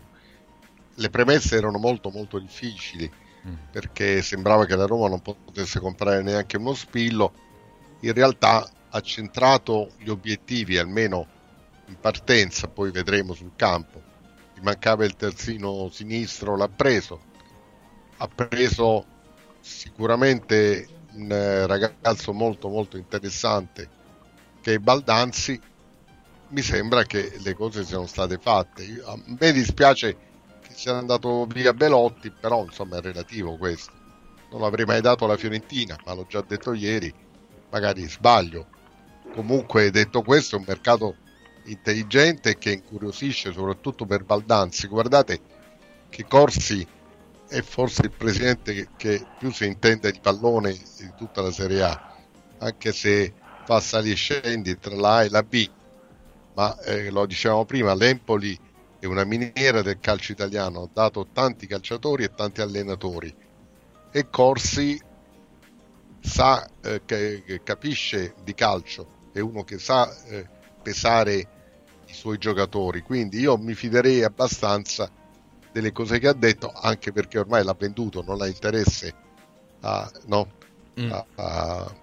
Le 0.96 1.10
premesse 1.10 1.56
erano 1.58 1.80
molto 1.80 2.12
molto 2.12 2.38
difficili 2.38 3.12
perché 3.72 4.22
sembrava 4.22 4.66
che 4.66 4.76
la 4.76 4.86
Roma 4.86 5.10
non 5.10 5.22
potesse 5.22 5.80
comprare 5.80 6.22
neanche 6.22 6.58
uno 6.58 6.74
spillo. 6.74 7.34
In 8.02 8.14
realtà 8.14 8.70
ha 8.90 9.02
centrato 9.02 9.92
gli 9.98 10.10
obiettivi, 10.10 10.78
almeno 10.78 11.28
in 11.88 12.00
partenza, 12.00 12.68
poi 12.68 12.92
vedremo 12.92 13.34
sul 13.34 13.52
campo. 13.56 14.02
Gli 14.54 14.62
mancava 14.62 15.04
il 15.04 15.16
terzino 15.16 15.90
sinistro, 15.90 16.56
l'ha 16.56 16.70
preso. 16.70 17.32
Ha 18.18 18.28
preso 18.28 19.06
sicuramente 19.60 20.88
un 21.14 21.32
eh, 21.32 21.68
ragazzo 21.68 22.34
molto 22.34 22.68
molto 22.70 22.98
interessante 22.98 23.90
che 24.62 24.74
è 24.74 24.80
Baldanzi 24.80 25.60
mi 26.50 26.62
sembra 26.62 27.04
che 27.04 27.38
le 27.40 27.54
cose 27.54 27.84
siano 27.86 28.08
state 28.08 28.38
fatte 28.38 29.02
a 29.06 29.18
me 29.24 29.52
dispiace 29.52 30.18
che 30.74 30.80
sia 30.80 30.98
andato 30.98 31.46
via 31.46 31.74
Belotti 31.74 32.32
però 32.32 32.64
insomma 32.64 32.98
è 32.98 33.02
relativo 33.02 33.56
questo. 33.58 33.92
Non 34.52 34.62
l'avrei 34.62 34.86
mai 34.86 35.02
dato 35.02 35.26
alla 35.26 35.38
Fiorentina 35.38 35.98
ma 36.06 36.14
l'ho 36.14 36.26
già 36.28 36.44
detto 36.46 36.74
ieri 36.74 37.14
magari 37.70 38.08
sbaglio. 38.08 38.68
Comunque 39.34 39.90
detto 39.92 40.22
questo 40.22 40.56
è 40.56 40.60
un 40.60 40.66
mercato 40.68 41.16
intelligente 41.66 42.58
che 42.58 42.72
incuriosisce 42.72 43.54
soprattutto 43.54 44.06
per 44.06 44.24
Baldanzi. 44.24 44.88
Guardate 44.88 45.40
che 46.10 46.26
Corsi 46.28 46.86
è 47.48 47.62
forse 47.62 48.04
il 48.04 48.12
presidente 48.12 48.90
che, 48.98 49.26
più 49.38 49.52
si 49.52 49.66
intende 49.66 50.12
di 50.12 50.20
pallone 50.20 50.74
di 50.74 51.12
tutta 51.16 51.42
la 51.42 51.52
Serie 51.52 51.84
A, 51.84 52.16
anche 52.60 52.92
se 52.92 53.34
fa 53.66 53.80
sali 53.80 54.12
e 54.12 54.16
scendi 54.16 54.78
tra 54.78 54.96
la 54.96 55.16
A 55.18 55.24
e 55.24 55.30
la 55.30 55.44
B, 55.44 55.70
ma 56.56 56.78
eh, 56.82 57.10
lo 57.10 57.26
dicevamo 57.26 57.66
prima, 57.66 57.94
l'Empoli 57.94 58.60
è 59.04 59.06
una 59.06 59.26
miniera 59.26 59.82
del 59.82 60.00
calcio 60.00 60.32
italiano, 60.32 60.84
ha 60.84 60.90
dato 60.94 61.28
tanti 61.34 61.68
calciatori 61.68 62.24
e 62.24 62.34
tanti 62.34 62.62
allenatori. 62.62 63.36
E 64.10 64.30
Corsi 64.30 64.98
sa 66.22 66.66
eh, 66.82 67.02
che, 67.04 67.44
capisce 67.66 68.34
di 68.46 68.54
calcio, 68.54 69.30
è 69.34 69.42
uno 69.42 69.66
che 69.66 69.78
sa 69.78 70.10
eh, 70.28 70.48
pesare 70.82 71.48
i 72.06 72.14
suoi 72.14 72.38
giocatori, 72.38 73.02
quindi 73.02 73.40
io 73.40 73.58
mi 73.58 73.74
fiderei 73.74 74.24
abbastanza 74.24 75.12
delle 75.74 75.92
cose 75.92 76.18
che 76.18 76.30
ha 76.30 76.34
detto, 76.34 76.72
anche 76.72 77.12
perché 77.12 77.40
ormai 77.40 77.66
l'ha 77.66 77.76
venduto, 77.78 78.24
non 78.26 78.42
ha 78.42 78.48
interesse 78.48 79.14
a, 79.82 80.10
no, 80.28 80.48
a, 81.10 81.26
a- 81.36 81.96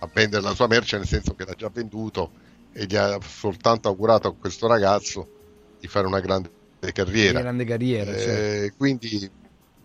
a 0.00 0.10
vendere 0.12 0.42
la 0.42 0.56
sua 0.56 0.66
merce, 0.66 0.96
nel 0.96 1.06
senso 1.06 1.36
che 1.36 1.44
l'ha 1.44 1.54
già 1.54 1.68
venduto 1.68 2.32
e 2.72 2.86
gli 2.86 2.96
ha 2.96 3.16
soltanto 3.24 3.86
augurato 3.86 4.26
a 4.26 4.34
questo 4.34 4.66
ragazzo 4.66 5.38
di 5.82 5.88
fare 5.88 6.06
una 6.06 6.20
grande 6.20 6.48
carriera. 6.92 7.40
Grande 7.40 7.64
carriera, 7.64 8.12
Eh, 8.12 8.18
certo. 8.20 8.76
Quindi 8.76 9.30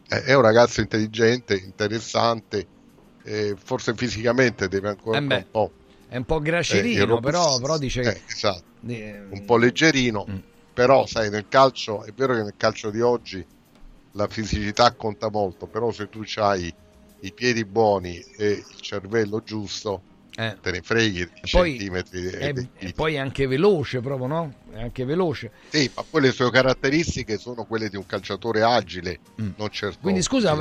eh, 0.09 0.23
è 0.23 0.35
un 0.35 0.41
ragazzo 0.43 0.79
intelligente, 0.81 1.55
interessante, 1.55 2.67
eh, 3.23 3.55
forse 3.57 3.95
fisicamente 3.95 4.67
deve 4.67 4.89
ancora 4.89 5.17
Eh 5.17 5.23
beh, 5.23 5.35
un 5.35 5.45
po'. 5.49 5.71
È 6.07 6.17
un 6.17 6.23
po' 6.23 6.37
eh, 6.37 6.41
gracerino, 6.43 7.15
il 7.15 7.21
però, 7.21 7.59
però 7.59 7.77
dice 7.79 8.01
eh, 8.01 8.13
che... 8.13 8.21
esatto. 8.27 8.63
eh, 8.87 9.27
un 9.31 9.43
po' 9.43 9.57
leggerino, 9.57 10.25
però 10.71 11.07
sai 11.07 11.31
nel 11.31 11.47
calcio 11.49 12.03
è 12.03 12.11
vero 12.11 12.35
che 12.35 12.43
nel 12.43 12.53
calcio 12.55 12.91
di 12.91 13.01
oggi 13.01 13.43
la 14.11 14.27
fisicità 14.27 14.93
conta 14.95 15.31
molto, 15.31 15.65
però 15.65 15.91
se 15.91 16.07
tu 16.09 16.21
hai 16.35 16.71
i 17.21 17.33
piedi 17.33 17.65
buoni 17.65 18.19
e 18.37 18.49
il 18.51 18.81
cervello 18.81 19.41
giusto, 19.41 20.03
Eh. 20.39 20.55
te 20.61 20.69
ne 20.69 20.81
freghi 20.83 21.25
di 21.25 21.49
poi 21.51 21.71
centimetri. 21.79 22.27
e 22.27 22.37
è, 22.37 22.53
di- 22.53 22.67
e 22.77 22.93
poi 22.93 23.15
è 23.15 23.17
anche 23.17 23.47
veloce 23.47 24.01
proprio, 24.01 24.27
no? 24.27 24.53
È 24.71 24.79
anche 24.83 25.03
veloce. 25.03 25.49
Sì, 25.69 25.89
ma 25.95 26.03
poi 26.07 26.21
le 26.21 26.31
sue 26.31 26.51
caratteristiche 26.51 27.37
sono 27.37 27.63
quelle 27.65 27.89
di 27.89 27.95
un 27.95 28.05
calciatore 28.05 28.61
agile, 28.61 29.19
non 29.35 29.69
certo. 29.71 29.97
Mm. 29.97 30.01
Quindi 30.03 30.21
scusa, 30.21 30.53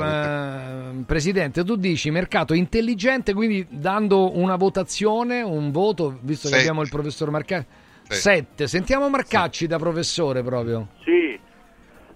eh, 0.91 1.03
Presidente, 1.05 1.63
tu 1.63 1.75
dici 1.75 2.09
mercato 2.09 2.55
intelligente, 2.55 3.35
quindi 3.35 3.67
dando 3.69 4.35
una 4.35 4.55
votazione, 4.55 5.43
un 5.43 5.69
voto, 5.71 6.17
visto 6.21 6.47
che 6.47 6.55
Sette. 6.55 6.59
abbiamo 6.61 6.81
il 6.81 6.89
professor 6.89 7.29
Marcacci. 7.29 7.67
Sette. 8.09 8.67
Sentiamo 8.67 9.09
Marcacci 9.09 9.67
da 9.67 9.77
professore 9.77 10.41
proprio. 10.41 10.87
Sì, 11.03 11.39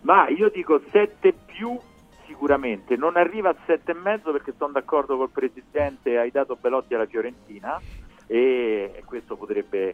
ma 0.02 0.28
io 0.30 0.50
dico 0.50 0.82
7 0.92 1.32
più 1.46 1.78
sicuramente. 2.42 2.96
Non 2.96 3.18
arriva 3.18 3.50
a 3.50 3.56
7,5 3.68 4.32
perché 4.32 4.54
sono 4.58 4.72
d'accordo 4.72 5.16
col 5.16 5.30
presidente, 5.30 6.18
hai 6.18 6.32
dato 6.32 6.58
Belotti 6.60 6.96
alla 6.96 7.06
Fiorentina 7.06 7.80
e 8.26 9.04
questo 9.06 9.36
potrebbe, 9.36 9.94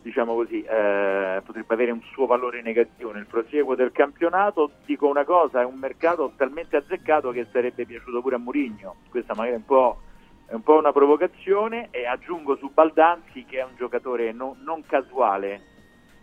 diciamo 0.00 0.34
così, 0.34 0.62
eh, 0.62 1.42
potrebbe 1.44 1.74
avere 1.74 1.90
un 1.90 2.00
suo 2.12 2.24
valore 2.24 2.62
negativo 2.62 3.12
nel 3.12 3.26
prosieguo 3.26 3.74
del 3.74 3.92
campionato. 3.92 4.70
Dico 4.86 5.08
una 5.08 5.24
cosa, 5.24 5.60
è 5.60 5.64
un 5.66 5.76
mercato 5.76 6.32
talmente 6.36 6.78
azzeccato 6.78 7.30
che 7.32 7.46
sarebbe 7.52 7.84
piaciuto 7.84 8.22
pure 8.22 8.36
a 8.36 8.38
Mourinho. 8.38 8.96
Questa 9.10 9.34
magari 9.34 9.56
è 9.56 9.58
un 9.58 9.66
po', 9.66 10.00
è 10.46 10.54
un 10.54 10.62
po' 10.62 10.78
una 10.78 10.92
provocazione 10.92 11.88
e 11.90 12.06
aggiungo 12.06 12.56
su 12.56 12.70
Baldanzi 12.72 13.44
che 13.44 13.58
è 13.58 13.62
un 13.62 13.76
giocatore 13.76 14.32
no- 14.32 14.56
non 14.64 14.82
casuale. 14.86 15.73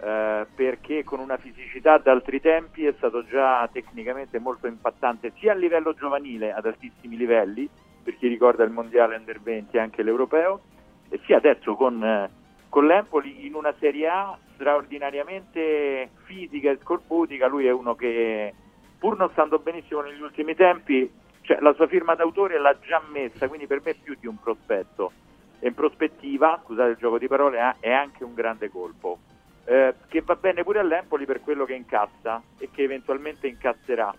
Eh, 0.03 0.47
perché 0.55 1.03
con 1.03 1.19
una 1.19 1.37
fisicità 1.37 1.99
d'altri 1.99 2.41
tempi 2.41 2.85
è 2.85 2.93
stato 2.97 3.23
già 3.25 3.69
tecnicamente 3.71 4.39
molto 4.39 4.65
impattante 4.65 5.31
sia 5.37 5.51
a 5.51 5.55
livello 5.55 5.93
giovanile 5.93 6.51
ad 6.51 6.65
altissimi 6.65 7.15
livelli, 7.15 7.69
per 8.03 8.17
chi 8.17 8.27
ricorda 8.27 8.63
il 8.63 8.71
mondiale 8.71 9.15
under 9.15 9.39
20 9.39 9.77
e 9.77 9.79
anche 9.79 10.01
l'europeo, 10.01 10.61
e 11.09 11.19
sia 11.25 11.37
adesso 11.37 11.75
con, 11.75 12.03
eh, 12.03 12.29
con 12.67 12.87
l'Empoli 12.87 13.45
in 13.45 13.53
una 13.53 13.75
Serie 13.77 14.07
A 14.07 14.35
straordinariamente 14.55 16.09
fisica 16.23 16.71
e 16.71 16.79
scorbutica. 16.81 17.45
Lui 17.45 17.67
è 17.67 17.71
uno 17.71 17.93
che, 17.93 18.55
pur 18.97 19.15
non 19.17 19.29
stando 19.33 19.59
benissimo 19.59 20.01
negli 20.01 20.21
ultimi 20.21 20.55
tempi, 20.55 21.11
cioè, 21.41 21.59
la 21.59 21.73
sua 21.73 21.85
firma 21.85 22.15
d'autore 22.15 22.59
l'ha 22.59 22.75
già 22.79 23.03
messa, 23.11 23.47
quindi 23.47 23.67
per 23.67 23.81
me 23.83 23.91
è 23.91 23.95
più 24.01 24.15
di 24.19 24.25
un 24.25 24.39
prospetto. 24.39 25.11
E 25.59 25.67
in 25.67 25.75
prospettiva, 25.75 26.59
scusate 26.63 26.89
il 26.89 26.97
gioco 26.97 27.19
di 27.19 27.27
parole, 27.27 27.59
eh, 27.59 27.75
è 27.81 27.91
anche 27.91 28.23
un 28.23 28.33
grande 28.33 28.69
colpo. 28.69 29.19
Eh, 29.65 29.95
che 30.07 30.21
va 30.21 30.35
bene 30.35 30.63
pure 30.63 30.79
all'Empoli 30.79 31.25
per 31.25 31.41
quello 31.41 31.65
che 31.65 31.73
incassa 31.73 32.41
e 32.57 32.69
che 32.71 32.83
eventualmente 32.83 33.47
incasserà 33.47 34.13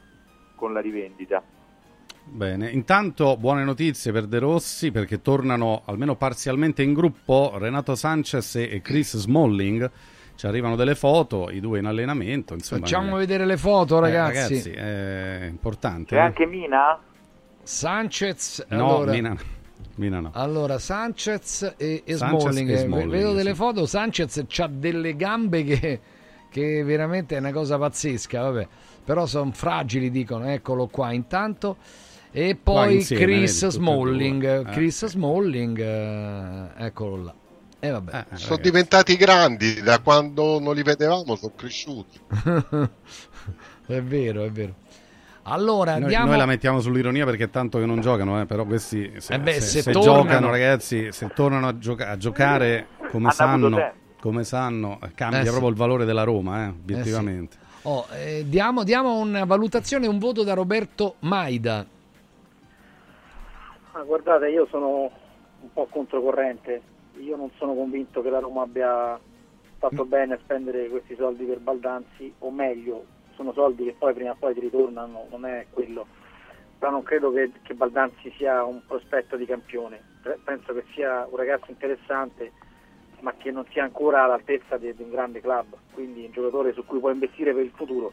con 0.54 0.72
la 0.72 0.80
rivendita. 0.80 1.42
Bene, 2.24 2.70
intanto 2.70 3.36
buone 3.36 3.64
notizie 3.64 4.12
per 4.12 4.26
De 4.26 4.38
Rossi 4.38 4.92
perché 4.92 5.20
tornano 5.20 5.82
almeno 5.86 6.14
parzialmente 6.14 6.82
in 6.82 6.92
gruppo 6.92 7.52
Renato 7.58 7.94
Sanchez 7.94 8.56
e 8.56 8.80
Chris 8.80 9.16
Smalling. 9.16 9.90
Ci 10.34 10.46
arrivano 10.46 10.76
delle 10.76 10.94
foto, 10.94 11.50
i 11.50 11.60
due 11.60 11.80
in 11.80 11.86
allenamento. 11.86 12.54
Insomma, 12.54 12.80
Facciamo 12.80 13.16
eh, 13.16 13.18
vedere 13.20 13.44
le 13.44 13.56
foto, 13.56 13.98
eh, 13.98 14.00
ragazzi. 14.00 14.54
ragazzi, 14.54 14.70
è 14.70 15.46
importante. 15.48 16.14
C'è 16.14 16.16
eh. 16.16 16.24
anche 16.24 16.46
Mina? 16.46 16.98
Sanchez. 17.62 18.66
No, 18.70 18.96
allora, 18.96 19.12
Mina, 19.12 19.36
Mina 19.96 20.20
no. 20.20 20.30
allora, 20.34 20.78
Sanchez 20.78 21.74
e, 21.76 22.02
e 22.04 22.16
Sanchez 22.16 22.40
Smalling. 22.40 22.70
e 22.70 22.72
Eh, 22.72 22.78
Smalling, 22.78 23.10
Vedo 23.10 23.32
delle 23.34 23.50
sì. 23.50 23.56
foto. 23.56 23.86
Sanchez 23.86 24.44
ha 24.58 24.66
delle 24.66 25.16
gambe 25.16 25.64
che, 25.64 26.00
che 26.48 26.82
veramente 26.82 27.36
è 27.36 27.38
una 27.38 27.52
cosa 27.52 27.78
pazzesca. 27.78 28.40
Vabbè. 28.40 28.68
Però 29.04 29.26
sono 29.26 29.50
fragili, 29.52 30.10
dicono. 30.10 30.48
Eccolo 30.48 30.86
qua 30.86 31.12
intanto. 31.12 31.76
E 32.30 32.56
poi 32.60 32.94
insieme, 32.96 33.22
Chris 33.24 33.62
e 33.64 33.70
Smalling. 33.70 34.44
Eh. 34.44 34.70
Chris 34.70 35.04
Smalling, 35.06 35.78
eh, 35.78 36.84
eccolo 36.86 37.22
là. 37.24 37.34
E 37.78 37.90
vabbè. 37.90 38.26
sono 38.34 38.58
diventati 38.58 39.16
grandi 39.16 39.82
da 39.82 39.98
quando 39.98 40.60
non 40.60 40.74
li 40.74 40.82
vedevamo, 40.82 41.34
sono 41.36 41.52
cresciuti. 41.54 42.18
è 43.86 44.00
vero, 44.00 44.44
è 44.44 44.50
vero. 44.50 44.74
Allora, 45.44 45.94
Noi, 45.94 46.02
andiamo... 46.02 46.26
noi 46.26 46.36
la 46.38 46.46
mettiamo 46.46 46.80
sull'ironia 46.80 47.24
perché 47.24 47.50
tanto 47.50 47.78
che 47.78 47.86
non 47.86 48.00
giocano, 48.00 48.40
eh, 48.40 48.46
però 48.46 48.64
questi 48.64 49.20
se, 49.20 49.34
Eh 49.34 49.40
beh, 49.40 49.52
se- 49.54 49.60
se 49.60 49.82
se 49.82 49.92
tornano- 49.92 50.22
giocano 50.22 50.50
ragazzi, 50.50 51.10
se 51.10 51.28
tornano 51.34 51.66
a, 51.66 51.78
gioca- 51.78 52.10
a 52.10 52.16
giocare 52.16 52.86
come 53.10 53.28
Hanno 53.36 53.52
avuto 53.52 53.70
sanno, 53.76 53.92
come 54.20 54.44
sanno, 54.44 54.98
eh, 55.02 55.10
cambia 55.14 55.40
Eh 55.40 55.44
sì. 55.44 55.48
proprio 55.48 55.70
il 55.70 55.76
valore 55.76 56.04
della 56.04 56.22
Roma, 56.22 56.64
eh, 56.64 56.68
obiettivamente. 56.68 57.56
Oh, 57.82 58.06
eh, 58.12 58.44
diamo, 58.46 58.84
diamo 58.84 59.18
una 59.18 59.44
valutazione, 59.44 60.06
un 60.06 60.18
voto 60.20 60.44
da 60.44 60.54
Roberto 60.54 61.16
Maida. 61.20 61.84
Ma 63.92 64.02
guardate, 64.04 64.48
io 64.48 64.66
sono 64.70 65.10
un 65.60 65.72
po' 65.72 65.86
controcorrente. 65.90 66.80
Io 67.18 67.36
non 67.36 67.50
sono 67.58 67.74
convinto 67.74 68.22
che 68.22 68.30
la 68.30 68.38
Roma 68.38 68.62
abbia 68.62 69.18
fatto 69.78 70.04
bene 70.04 70.34
a 70.34 70.38
spendere 70.40 70.88
questi 70.88 71.16
soldi 71.16 71.44
per 71.44 71.58
Baldanzi, 71.58 72.32
o 72.38 72.50
meglio, 72.52 73.04
sono 73.42 73.52
soldi 73.52 73.84
che 73.84 73.96
poi 73.98 74.14
prima 74.14 74.30
o 74.30 74.36
poi 74.38 74.54
ti 74.54 74.60
ritornano, 74.60 75.26
non 75.30 75.44
è 75.44 75.66
quello. 75.70 76.06
Però 76.78 76.90
non 76.92 77.02
credo 77.02 77.32
che, 77.32 77.50
che 77.62 77.74
Baldanzi 77.74 78.32
sia 78.36 78.64
un 78.64 78.80
prospetto 78.86 79.36
di 79.36 79.44
campione. 79.44 80.00
Penso 80.44 80.72
che 80.72 80.84
sia 80.94 81.26
un 81.28 81.36
ragazzo 81.36 81.70
interessante, 81.70 82.52
ma 83.20 83.34
che 83.36 83.50
non 83.50 83.64
sia 83.70 83.82
ancora 83.82 84.22
all'altezza 84.22 84.76
di, 84.76 84.94
di 84.94 85.02
un 85.02 85.10
grande 85.10 85.40
club. 85.40 85.74
Quindi 85.92 86.24
un 86.24 86.32
giocatore 86.32 86.72
su 86.72 86.84
cui 86.84 87.00
puoi 87.00 87.12
investire 87.12 87.52
per 87.52 87.64
il 87.64 87.72
futuro, 87.74 88.12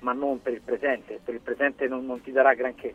ma 0.00 0.12
non 0.12 0.40
per 0.42 0.52
il 0.52 0.62
presente. 0.62 1.20
Per 1.24 1.34
il 1.34 1.40
presente 1.40 1.88
non, 1.88 2.04
non 2.04 2.20
ti 2.20 2.30
darà 2.30 2.54
granché. 2.54 2.94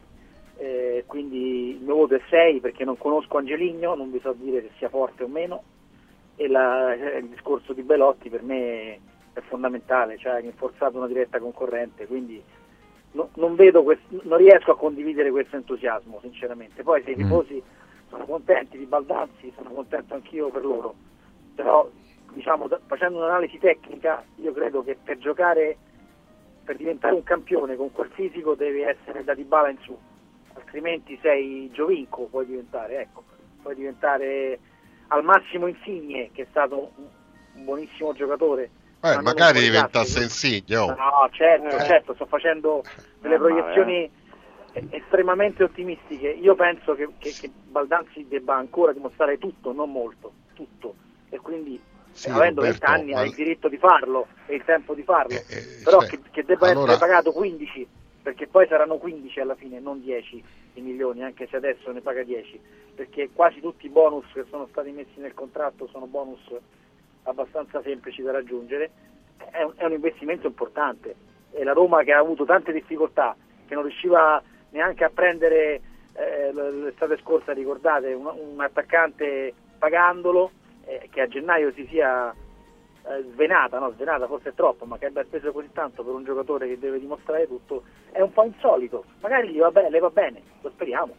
Eh, 0.57 1.03
quindi 1.07 1.71
il 1.71 1.81
mio 1.81 1.95
voto 1.95 2.15
è 2.15 2.21
6 2.29 2.59
perché 2.59 2.85
non 2.85 2.97
conosco 2.97 3.37
Angeligno, 3.37 3.95
non 3.95 4.11
vi 4.11 4.19
so 4.19 4.33
dire 4.33 4.61
se 4.61 4.69
sia 4.77 4.89
forte 4.89 5.23
o 5.23 5.27
meno 5.27 5.63
e 6.35 6.47
la- 6.47 6.93
eh, 6.93 7.17
il 7.17 7.27
discorso 7.29 7.73
di 7.73 7.81
Belotti 7.81 8.29
per 8.29 8.43
me 8.43 8.99
è 9.33 9.41
fondamentale, 9.41 10.17
cioè 10.17 10.33
ha 10.33 10.37
rinforzato 10.37 10.97
una 10.97 11.07
diretta 11.07 11.39
concorrente, 11.39 12.05
quindi 12.07 12.41
no- 13.11 13.29
non, 13.35 13.55
vedo 13.55 13.83
quest- 13.83 14.09
non 14.23 14.37
riesco 14.37 14.71
a 14.71 14.77
condividere 14.77 15.31
questo 15.31 15.55
entusiasmo 15.55 16.19
sinceramente. 16.21 16.83
Poi 16.83 17.01
se 17.03 17.11
i 17.11 17.15
Mm. 17.15 17.17
tifosi 17.17 17.63
sono 18.09 18.25
contenti 18.25 18.77
di 18.77 18.85
Baldanzi, 18.85 19.51
sono 19.55 19.71
contento 19.71 20.13
anch'io 20.13 20.49
per 20.49 20.63
loro, 20.63 20.95
però 21.55 21.89
diciamo 22.31 22.67
da- 22.67 22.79
facendo 22.85 23.17
un'analisi 23.17 23.57
tecnica 23.59 24.23
io 24.35 24.51
credo 24.53 24.83
che 24.83 24.97
per 25.03 25.17
giocare, 25.17 25.77
per 26.63 26.77
diventare 26.77 27.13
un 27.13 27.23
campione 27.23 27.75
con 27.75 27.91
quel 27.91 28.09
fisico 28.09 28.55
devi 28.55 28.81
essere 28.81 29.23
da 29.23 29.33
Dybala 29.33 29.69
in 29.69 29.77
su 29.79 29.97
altrimenti 30.55 31.17
sei 31.21 31.69
Giovinco, 31.71 32.27
puoi 32.27 32.45
diventare, 32.45 32.99
ecco, 33.01 33.23
puoi 33.61 33.75
diventare 33.75 34.59
al 35.07 35.23
massimo 35.23 35.67
Insigne, 35.67 36.29
che 36.31 36.43
è 36.43 36.47
stato 36.49 36.91
un 37.53 37.63
buonissimo 37.63 38.13
giocatore. 38.13 38.69
Ma 39.03 39.19
Eh, 39.19 39.21
magari 39.21 39.59
diventasse 39.59 40.11
fuoriclasse. 40.21 40.47
Insigne. 40.47 40.77
oh. 40.77 40.87
No, 40.95 41.29
certo, 41.31 41.75
Eh. 41.75 41.83
certo, 41.85 42.13
sto 42.13 42.25
facendo 42.25 42.81
delle 43.19 43.35
Eh, 43.35 43.37
ma, 43.37 43.45
proiezioni 43.47 44.11
e- 44.71 44.87
estremamente 44.91 45.63
ottimistiche. 45.63 46.29
Io 46.29 46.55
penso 46.55 46.95
che, 46.95 47.09
che- 47.17 47.33
che 47.37 47.49
Baldanzi 47.65 48.25
debba 48.29 48.55
ancora 48.55 48.93
dimostrare 48.93 49.37
tutto, 49.37 49.73
non 49.73 49.91
molto, 49.91 50.31
tutto. 50.53 50.95
E 51.29 51.37
quindi, 51.39 51.79
Sì, 52.11 52.29
avendo 52.29 52.61
Roberto, 52.61 52.85
20 52.85 53.01
anni, 53.01 53.11
ma- 53.11 53.19
ha 53.19 53.23
il 53.25 53.33
diritto 53.33 53.67
di 53.67 53.77
farlo 53.77 54.27
e 54.45 54.55
il 54.55 54.63
tempo 54.63 54.93
di 54.93 55.03
farlo. 55.03 55.33
eh, 55.33 55.81
Però 55.83 55.99
cioè, 55.99 56.09
che, 56.09 56.19
che 56.31 56.43
debba 56.45 56.69
allora- 56.69 56.93
essere 56.93 57.05
pagato 57.05 57.31
15, 57.33 57.85
perché 58.21 58.47
poi 58.47 58.67
saranno 58.67 58.97
15 58.97 59.39
alla 59.41 59.55
fine, 59.55 59.79
non 59.81 60.01
10 60.01 60.41
i 60.75 60.81
milioni, 60.81 61.23
anche 61.23 61.45
se 61.51 61.57
adesso 61.57 61.91
ne 61.91 61.99
paga 62.01 62.23
10, 62.23 62.57
perché 62.95 63.29
quasi 63.33 63.59
tutti 63.59 63.85
i 63.85 63.89
bonus 63.89 64.25
che 64.33 64.45
sono 64.49 64.67
stati 64.71 64.91
messi 64.91 65.19
nel 65.19 65.33
contratto 65.33 65.87
sono 65.91 66.05
bonus 66.05 66.39
abbastanza 67.23 67.81
semplici 67.81 68.21
da 68.21 68.31
raggiungere, 68.31 68.91
è 69.51 69.63
un, 69.63 69.73
è 69.75 69.85
un 69.85 69.93
investimento 69.93 70.47
importante. 70.47 71.15
E 71.51 71.63
la 71.63 71.73
Roma 71.73 72.03
che 72.03 72.13
ha 72.13 72.19
avuto 72.19 72.45
tante 72.45 72.71
difficoltà, 72.71 73.35
che 73.67 73.73
non 73.73 73.83
riusciva 73.83 74.41
neanche 74.69 75.03
a 75.03 75.09
prendere 75.09 75.81
eh, 76.13 76.51
l'estate 76.53 77.17
scorsa, 77.17 77.53
ricordate, 77.53 78.13
un, 78.13 78.25
un 78.25 78.59
attaccante 78.59 79.53
pagandolo, 79.77 80.51
eh, 80.85 81.07
che 81.11 81.21
a 81.21 81.27
gennaio 81.27 81.71
si 81.73 81.85
sia 81.89 82.31
eh, 82.31 83.23
svenata, 83.33 83.79
no 83.79 83.91
svenata 83.91 84.27
forse 84.27 84.49
è 84.49 84.53
troppo, 84.53 84.85
ma 84.85 84.97
che 84.97 85.05
abbia 85.07 85.23
speso 85.25 85.51
così 85.51 85.69
tanto 85.73 86.03
per 86.03 86.13
un 86.13 86.23
giocatore 86.23 86.67
che 86.67 86.79
deve 86.79 86.99
dimostrare 86.99 87.47
tutto, 87.47 87.83
è 88.11 88.21
un 88.21 88.31
po' 88.31 88.43
insolito. 88.45 89.05
Magari 89.21 89.49
gli 89.49 89.59
va 89.59 89.71
bene, 89.71 89.89
le 89.89 89.99
va 89.99 90.09
bene, 90.09 90.41
lo 90.61 90.69
speriamo. 90.71 91.15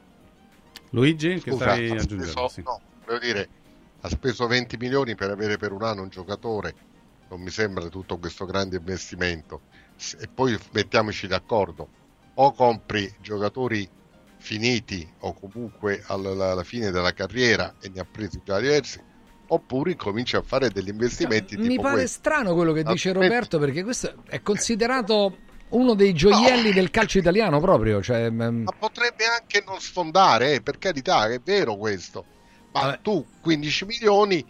Luigi, 0.90 1.34
che 1.40 1.50
Scusa, 1.50 1.64
stavi 1.70 1.90
aggiungendo? 1.90 2.24
speso, 2.24 2.48
Sì. 2.48 2.62
no, 2.62 2.80
volevo 3.04 3.24
dire, 3.24 3.48
ha 4.04 4.08
speso 4.10 4.46
20 4.46 4.76
milioni 4.76 5.14
per 5.14 5.30
avere 5.30 5.56
per 5.56 5.72
un 5.72 5.82
anno 5.82 6.02
un 6.02 6.10
giocatore, 6.10 6.74
non 7.30 7.40
mi 7.40 7.48
sembra 7.48 7.88
tutto 7.88 8.18
questo 8.18 8.44
grande 8.44 8.76
investimento. 8.76 9.62
E 10.20 10.28
poi 10.28 10.58
mettiamoci 10.72 11.26
d'accordo, 11.26 11.88
o 12.34 12.52
compri 12.52 13.10
giocatori 13.22 13.88
finiti 14.36 15.10
o 15.20 15.32
comunque 15.32 16.02
alla, 16.08 16.50
alla- 16.50 16.64
fine 16.64 16.90
della 16.90 17.14
carriera 17.14 17.76
e 17.80 17.90
ne 17.94 18.00
ha 18.00 18.04
presi 18.04 18.42
già 18.44 18.60
diversi, 18.60 19.00
oppure 19.46 19.96
cominci 19.96 20.36
a 20.36 20.42
fare 20.42 20.68
degli 20.68 20.88
investimenti 20.88 21.56
Mi 21.56 21.76
pare 21.76 21.94
questo. 22.00 22.18
strano 22.18 22.52
quello 22.54 22.72
che 22.72 22.82
dice 22.82 23.10
Roberto 23.10 23.58
perché 23.58 23.82
questo 23.82 24.22
è 24.26 24.42
considerato 24.42 25.38
uno 25.70 25.94
dei 25.94 26.12
gioielli 26.12 26.72
del 26.72 26.90
calcio 26.90 27.16
italiano 27.16 27.58
proprio. 27.58 28.02
Cioè, 28.02 28.28
mm, 28.28 28.64
Ma 28.64 28.72
potrebbe 28.78 29.24
anche 29.24 29.64
non 29.66 29.80
sfondare, 29.80 30.56
eh, 30.56 30.60
per 30.60 30.76
carità, 30.76 31.26
è 31.26 31.40
vero 31.42 31.76
questo. 31.76 32.32
Ma 32.74 32.98
tu 33.00 33.24
15 33.40 33.84
milioni 33.84 34.44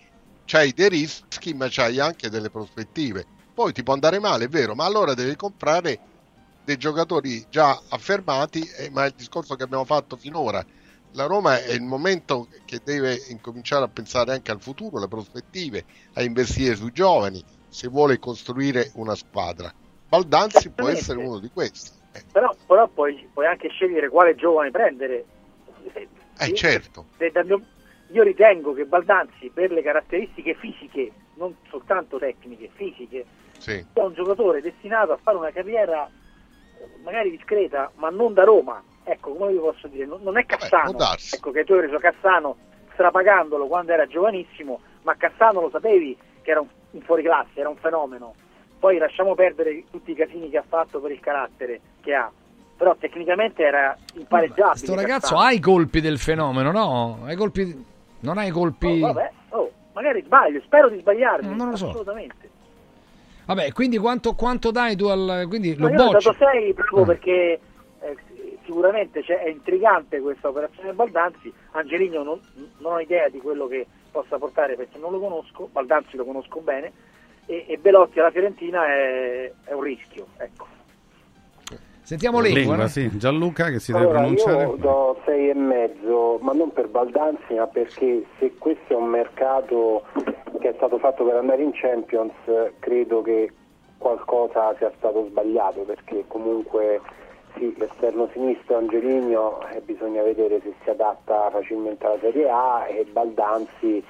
c'hai 0.46 0.72
dei 0.72 0.88
rischi, 0.88 1.52
ma 1.52 1.66
c'hai 1.68 2.00
anche 2.00 2.30
delle 2.30 2.48
prospettive. 2.48 3.26
Poi 3.52 3.72
ti 3.72 3.82
può 3.82 3.92
andare 3.92 4.18
male, 4.18 4.46
è 4.46 4.48
vero, 4.48 4.74
ma 4.74 4.84
allora 4.84 5.14
devi 5.14 5.36
comprare 5.36 6.00
dei 6.64 6.78
giocatori 6.78 7.44
già 7.50 7.78
affermati, 7.90 8.66
eh, 8.78 8.88
ma 8.90 9.04
è 9.04 9.08
il 9.08 9.14
discorso 9.14 9.54
che 9.56 9.62
abbiamo 9.62 9.84
fatto 9.84 10.16
finora. 10.16 10.64
La 11.12 11.26
Roma 11.26 11.62
è 11.62 11.72
il 11.72 11.82
momento 11.82 12.48
che 12.64 12.80
deve 12.82 13.16
incominciare 13.28 13.84
a 13.84 13.88
pensare 13.88 14.32
anche 14.32 14.50
al 14.50 14.60
futuro, 14.60 14.96
alle 14.96 15.06
prospettive, 15.06 15.84
a 16.14 16.22
investire 16.22 16.74
sui 16.74 16.92
giovani, 16.92 17.44
se 17.68 17.88
vuole 17.88 18.18
costruire 18.18 18.90
una 18.94 19.14
squadra. 19.14 19.72
Baldanzi 20.08 20.70
può 20.70 20.88
essere 20.88 21.18
uno 21.18 21.38
di 21.38 21.50
questi. 21.52 21.90
Però, 22.32 22.56
però 22.66 22.88
puoi, 22.88 23.28
puoi 23.32 23.46
anche 23.46 23.68
scegliere 23.68 24.08
quale 24.08 24.34
giovane 24.34 24.70
prendere. 24.70 25.24
Eh 26.38 26.54
certo. 26.54 27.06
Se 27.16 27.30
dal 27.30 27.46
mio- 27.46 27.62
io 28.08 28.22
ritengo 28.22 28.72
che 28.72 28.84
Baldanzi, 28.84 29.50
per 29.52 29.70
le 29.72 29.82
caratteristiche 29.82 30.54
fisiche, 30.54 31.10
non 31.34 31.54
soltanto 31.68 32.18
tecniche, 32.18 32.70
fisiche, 32.74 33.24
Sì. 33.58 33.84
sia 33.92 34.04
un 34.04 34.14
giocatore 34.14 34.60
destinato 34.60 35.12
a 35.12 35.18
fare 35.22 35.36
una 35.36 35.50
carriera 35.50 36.06
eh, 36.06 37.02
magari 37.02 37.30
discreta, 37.30 37.90
ma 37.96 38.10
non 38.10 38.34
da 38.34 38.44
Roma. 38.44 38.82
Ecco, 39.04 39.34
come 39.34 39.52
vi 39.52 39.58
posso 39.58 39.86
dire, 39.88 40.06
non, 40.06 40.22
non 40.22 40.38
è 40.38 40.46
Cassano. 40.46 40.92
darsi. 40.92 41.34
ecco 41.34 41.50
che 41.50 41.64
tu 41.64 41.72
hai 41.74 41.80
preso 41.80 41.98
Cassano 41.98 42.56
strapagandolo 42.92 43.66
quando 43.66 43.92
era 43.92 44.06
giovanissimo, 44.06 44.80
ma 45.02 45.16
Cassano 45.16 45.60
lo 45.60 45.70
sapevi 45.70 46.16
che 46.42 46.50
era 46.50 46.60
un, 46.60 46.68
un 46.92 47.00
fuoriclasse, 47.00 47.60
era 47.60 47.68
un 47.68 47.76
fenomeno. 47.76 48.34
Poi 48.78 48.98
lasciamo 48.98 49.34
perdere 49.34 49.84
tutti 49.90 50.10
i 50.12 50.14
casini 50.14 50.50
che 50.50 50.58
ha 50.58 50.64
fatto 50.66 51.00
per 51.00 51.10
il 51.10 51.20
carattere 51.20 51.80
che 52.02 52.14
ha. 52.14 52.30
Però 52.76 52.94
tecnicamente 52.96 53.62
era 53.62 53.96
impareggiabile. 54.14 54.76
Sto 54.76 54.94
ragazzo 54.94 55.36
ha 55.38 55.52
i 55.52 55.60
colpi 55.60 56.00
del 56.00 56.18
fenomeno, 56.18 56.70
no? 56.72 57.18
Ha 57.24 57.32
i 57.32 57.36
colpi... 57.36 57.92
Non 58.24 58.38
ha 58.38 58.44
i 58.44 58.50
colpi... 58.50 59.02
Oh, 59.02 59.12
vabbè, 59.12 59.30
oh, 59.50 59.70
magari 59.92 60.22
sbaglio, 60.24 60.60
spero 60.64 60.88
di 60.88 60.98
sbagliarmi. 60.98 61.54
Non 61.54 61.70
lo 61.70 61.76
so. 61.76 61.88
Assolutamente. 61.90 62.50
Vabbè, 63.46 63.72
quindi 63.72 63.98
quanto, 63.98 64.34
quanto 64.34 64.70
dai 64.70 64.96
tu 64.96 65.06
al... 65.06 65.44
Quindi 65.48 65.76
No, 65.76 65.88
lo 65.88 65.94
io 65.94 66.00
ho 66.02 66.10
bocci? 66.12 66.24
dato 66.30 66.36
6 66.38 66.72
proprio 66.74 67.02
Ah. 67.02 67.06
perché 67.06 67.60
eh, 68.00 68.16
sicuramente 68.64 69.22
c'è- 69.22 69.42
è 69.42 69.48
intrigante 69.48 70.20
questa 70.20 70.48
operazione 70.48 70.92
Baldanzi. 70.94 71.52
Angelino 71.72 72.22
non, 72.22 72.40
non 72.78 72.92
ho 72.94 73.00
idea 73.00 73.28
di 73.28 73.38
quello 73.38 73.66
che 73.66 73.86
possa 74.10 74.38
portare 74.38 74.76
perché 74.76 74.96
non 74.98 75.10
lo 75.12 75.20
conosco, 75.20 75.68
Baldanzi 75.70 76.16
lo 76.16 76.24
conosco 76.24 76.60
bene 76.60 76.92
e, 77.46 77.66
e 77.68 77.76
Belotti 77.76 78.20
alla 78.20 78.30
Fiorentina 78.30 78.86
è, 78.86 79.52
è 79.64 79.72
un 79.72 79.82
rischio. 79.82 80.26
Ecco. 80.38 80.66
Sentiamo 82.04 82.40
Lengua, 82.40 82.76
no? 82.76 82.86
sì. 82.86 83.10
Gianluca 83.16 83.70
che 83.70 83.78
si 83.78 83.90
deve 83.90 84.04
Allora, 84.04 84.18
pronunciare. 84.18 84.62
io 84.64 84.76
do 84.76 85.20
sei 85.24 85.48
e 85.48 85.54
mezzo, 85.54 86.38
ma 86.42 86.52
non 86.52 86.70
per 86.70 86.88
Baldanzi, 86.88 87.54
ma 87.54 87.66
perché 87.66 88.26
se 88.38 88.52
questo 88.58 88.92
è 88.92 88.94
un 88.96 89.06
mercato 89.06 90.04
che 90.60 90.68
è 90.68 90.74
stato 90.76 90.98
fatto 90.98 91.24
per 91.24 91.36
andare 91.36 91.62
in 91.62 91.70
Champions, 91.72 92.34
credo 92.78 93.22
che 93.22 93.50
qualcosa 93.96 94.74
sia 94.76 94.92
stato 94.98 95.24
sbagliato, 95.30 95.80
perché 95.80 96.24
comunque 96.28 97.00
sì, 97.56 97.74
l'esterno 97.78 98.28
sinistro 98.32 98.76
Angelino 98.76 99.66
eh, 99.72 99.80
bisogna 99.80 100.22
vedere 100.22 100.60
se 100.62 100.74
si 100.82 100.90
adatta 100.90 101.48
facilmente 101.50 102.04
alla 102.04 102.18
Serie 102.20 102.50
A 102.50 102.86
e 102.86 103.06
Baldanzi 103.10 104.04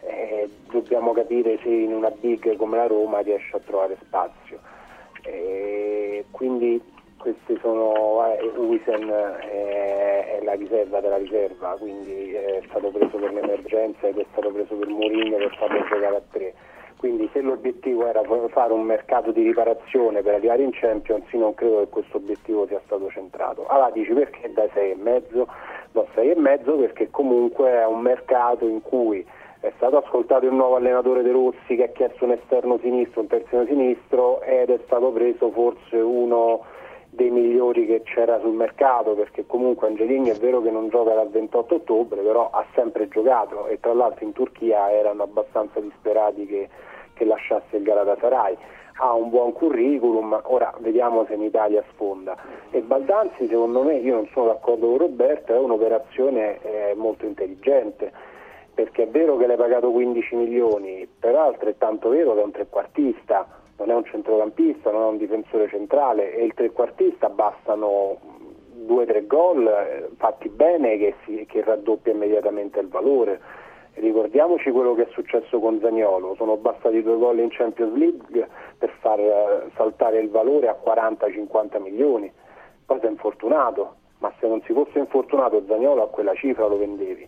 eh, 0.00 0.48
dobbiamo 0.70 1.12
capire 1.12 1.58
se 1.62 1.68
in 1.68 1.92
una 1.92 2.10
big 2.10 2.56
come 2.56 2.78
la 2.78 2.86
Roma 2.86 3.18
riesce 3.18 3.54
a 3.54 3.60
trovare 3.60 3.98
spazio. 4.00 4.60
Eh, 5.24 6.24
quindi 6.30 6.80
questi 7.32 7.58
sono 7.60 8.24
eh, 8.24 8.52
Uisen 8.56 9.08
eh, 9.08 10.38
è 10.38 10.40
la 10.42 10.54
riserva 10.54 11.00
della 11.00 11.18
riserva, 11.18 11.76
quindi 11.78 12.32
è 12.32 12.62
stato 12.68 12.88
preso 12.88 13.18
per 13.18 13.32
l'emergenza 13.32 14.06
ed 14.06 14.18
è 14.18 14.26
stato 14.32 14.50
preso 14.50 14.74
per 14.74 14.88
Mourinho 14.88 15.36
per 15.36 15.54
farlo 15.58 15.84
giocare 15.84 16.16
a 16.16 16.22
tre. 16.30 16.54
Quindi 16.96 17.28
se 17.32 17.42
l'obiettivo 17.42 18.06
era 18.06 18.22
fare 18.48 18.72
un 18.72 18.82
mercato 18.82 19.30
di 19.30 19.42
riparazione 19.42 20.22
per 20.22 20.34
arrivare 20.34 20.62
in 20.62 20.70
Champions, 20.72 21.30
io 21.32 21.38
non 21.38 21.54
credo 21.54 21.80
che 21.80 21.88
questo 21.90 22.16
obiettivo 22.16 22.66
sia 22.66 22.80
stato 22.86 23.08
centrato. 23.10 23.66
Allora 23.66 23.90
dici 23.90 24.12
perché 24.12 24.50
dai 24.52 24.68
6,5? 24.74 25.44
Do 25.92 26.08
6,5 26.16 26.78
perché 26.80 27.10
comunque 27.10 27.70
è 27.70 27.86
un 27.86 28.00
mercato 28.00 28.66
in 28.66 28.82
cui 28.82 29.24
è 29.60 29.72
stato 29.76 29.98
ascoltato 29.98 30.46
il 30.46 30.52
nuovo 30.52 30.76
allenatore 30.76 31.22
De 31.22 31.30
Rossi 31.30 31.76
che 31.76 31.84
ha 31.84 31.88
chiesto 31.88 32.24
un 32.24 32.32
esterno 32.32 32.78
sinistro, 32.78 33.20
un 33.20 33.26
terzino 33.28 33.64
sinistro 33.66 34.40
ed 34.42 34.70
è 34.70 34.78
stato 34.86 35.10
preso 35.10 35.50
forse 35.50 35.96
uno 35.96 36.64
dei 37.10 37.30
migliori 37.30 37.86
che 37.86 38.02
c'era 38.02 38.38
sul 38.40 38.54
mercato 38.54 39.14
perché 39.14 39.46
comunque 39.46 39.88
Angelini 39.88 40.28
è 40.28 40.34
vero 40.34 40.60
che 40.60 40.70
non 40.70 40.88
gioca 40.88 41.14
dal 41.14 41.30
28 41.30 41.74
ottobre 41.76 42.20
però 42.20 42.50
ha 42.50 42.64
sempre 42.74 43.08
giocato 43.08 43.66
e 43.66 43.80
tra 43.80 43.94
l'altro 43.94 44.24
in 44.24 44.32
Turchia 44.32 44.92
erano 44.92 45.22
abbastanza 45.22 45.80
disperati 45.80 46.46
che, 46.46 46.68
che 47.14 47.24
lasciasse 47.24 47.76
il 47.76 47.82
Galatasaray. 47.82 48.56
Ha 49.00 49.12
un 49.12 49.30
buon 49.30 49.52
curriculum, 49.52 50.40
ora 50.44 50.74
vediamo 50.80 51.24
se 51.26 51.34
in 51.34 51.42
Italia 51.42 51.84
sfonda. 51.92 52.36
E 52.70 52.80
Baldanzi 52.80 53.46
secondo 53.46 53.84
me, 53.84 53.94
io 53.94 54.14
non 54.14 54.28
sono 54.32 54.46
d'accordo 54.46 54.88
con 54.88 54.98
Roberto, 54.98 55.54
è 55.54 55.58
un'operazione 55.58 56.58
eh, 56.62 56.94
molto 56.96 57.24
intelligente 57.24 58.12
perché 58.78 59.04
è 59.04 59.08
vero 59.08 59.36
che 59.36 59.48
l'hai 59.48 59.56
pagato 59.56 59.90
15 59.90 60.36
milioni, 60.36 61.08
però 61.18 61.44
è 61.44 61.48
altrettanto 61.48 62.10
vero 62.10 62.34
che 62.34 62.40
è 62.40 62.44
un 62.44 62.52
trequartista, 62.52 63.44
non 63.78 63.90
è 63.90 63.94
un 63.94 64.04
centrocampista, 64.04 64.90
non 64.90 65.02
è 65.02 65.06
un 65.06 65.16
difensore 65.18 65.68
centrale 65.68 66.34
e 66.34 66.44
il 66.44 66.54
trequartista 66.54 67.28
bastano 67.28 68.18
due 68.72 69.02
o 69.02 69.06
tre 69.06 69.26
gol 69.26 69.66
eh, 69.66 70.08
fatti 70.16 70.48
bene 70.48 70.96
che, 70.98 71.14
si, 71.24 71.44
che 71.46 71.62
raddoppia 71.62 72.12
immediatamente 72.12 72.80
il 72.80 72.88
valore. 72.88 73.40
Ricordiamoci 73.94 74.70
quello 74.70 74.94
che 74.94 75.08
è 75.08 75.08
successo 75.12 75.58
con 75.58 75.80
Zagnolo, 75.80 76.34
sono 76.36 76.56
bastati 76.56 77.02
due 77.02 77.16
gol 77.16 77.38
in 77.38 77.48
Champions 77.50 77.96
League 77.96 78.48
per 78.78 78.90
far 79.00 79.18
eh, 79.18 79.70
saltare 79.76 80.20
il 80.20 80.30
valore 80.30 80.68
a 80.68 80.76
40-50 80.84 81.80
milioni, 81.80 82.32
poi 82.86 83.00
è 83.00 83.06
infortunato, 83.08 83.96
ma 84.18 84.32
se 84.38 84.46
non 84.46 84.62
si 84.62 84.72
fosse 84.72 84.98
infortunato 84.98 85.64
Zagnolo 85.66 86.04
a 86.04 86.08
quella 86.08 86.34
cifra 86.34 86.66
lo 86.66 86.78
vendevi. 86.78 87.26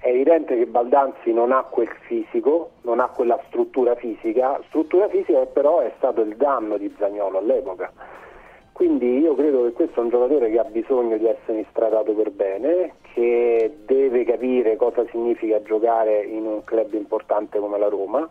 È 0.00 0.08
evidente 0.08 0.56
che 0.56 0.64
Baldanzi 0.64 1.30
non 1.30 1.52
ha 1.52 1.62
quel 1.62 1.90
fisico, 2.06 2.70
non 2.82 3.00
ha 3.00 3.08
quella 3.08 3.38
struttura 3.48 3.94
fisica, 3.96 4.58
struttura 4.68 5.08
fisica 5.08 5.40
che 5.40 5.46
però 5.52 5.80
è 5.80 5.92
stato 5.98 6.22
il 6.22 6.36
danno 6.36 6.78
di 6.78 6.90
Zagnolo 6.98 7.36
all'epoca. 7.36 7.92
Quindi 8.72 9.18
io 9.18 9.34
credo 9.34 9.64
che 9.64 9.72
questo 9.72 10.00
è 10.00 10.02
un 10.02 10.08
giocatore 10.08 10.50
che 10.50 10.58
ha 10.58 10.64
bisogno 10.64 11.18
di 11.18 11.26
essere 11.26 11.60
istradato 11.60 12.14
per 12.14 12.30
bene, 12.30 12.94
che 13.12 13.76
deve 13.84 14.24
capire 14.24 14.76
cosa 14.76 15.04
significa 15.10 15.60
giocare 15.62 16.22
in 16.22 16.46
un 16.46 16.64
club 16.64 16.94
importante 16.94 17.58
come 17.58 17.78
la 17.78 17.88
Roma. 17.88 18.26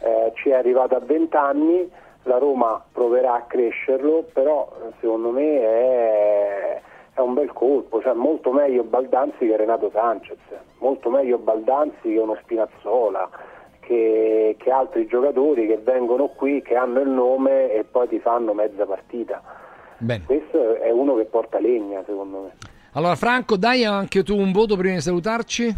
Eh, 0.00 0.32
ci 0.34 0.48
è 0.48 0.54
arrivato 0.54 0.96
a 0.96 1.00
20 1.00 1.36
anni, 1.36 1.88
la 2.24 2.38
Roma 2.38 2.82
proverà 2.90 3.34
a 3.34 3.42
crescerlo, 3.42 4.24
però 4.32 4.68
eh, 4.80 4.92
secondo 4.98 5.30
me 5.30 5.60
è, 5.60 6.80
è 7.14 7.20
un 7.20 7.34
bel 7.34 7.52
colpo, 7.52 8.02
cioè 8.02 8.12
molto 8.12 8.52
meglio 8.52 8.82
Baldanzi 8.82 9.46
che 9.46 9.56
Renato 9.56 9.90
Sanchez, 9.92 10.38
molto 10.78 11.10
meglio 11.10 11.38
Baldanzi 11.38 12.12
che 12.12 12.18
uno 12.18 12.36
Spinazzola, 12.42 13.30
che, 13.78 14.56
che 14.58 14.70
altri 14.70 15.06
giocatori 15.06 15.66
che 15.66 15.78
vengono 15.78 16.28
qui, 16.28 16.60
che 16.62 16.74
hanno 16.74 17.00
il 17.00 17.08
nome 17.08 17.72
e 17.72 17.84
poi 17.84 18.08
ti 18.08 18.18
fanno 18.18 18.52
mezza 18.52 18.84
partita. 18.84 19.40
Bene. 19.98 20.24
Questo 20.26 20.74
è 20.76 20.90
uno 20.90 21.14
che 21.14 21.24
porta 21.26 21.60
legna 21.60 22.02
secondo 22.04 22.40
me. 22.40 22.52
Allora 22.94 23.14
Franco, 23.14 23.56
dai 23.56 23.84
anche 23.84 24.24
tu 24.24 24.36
un 24.36 24.50
voto 24.50 24.76
prima 24.76 24.94
di 24.94 25.00
salutarci. 25.00 25.74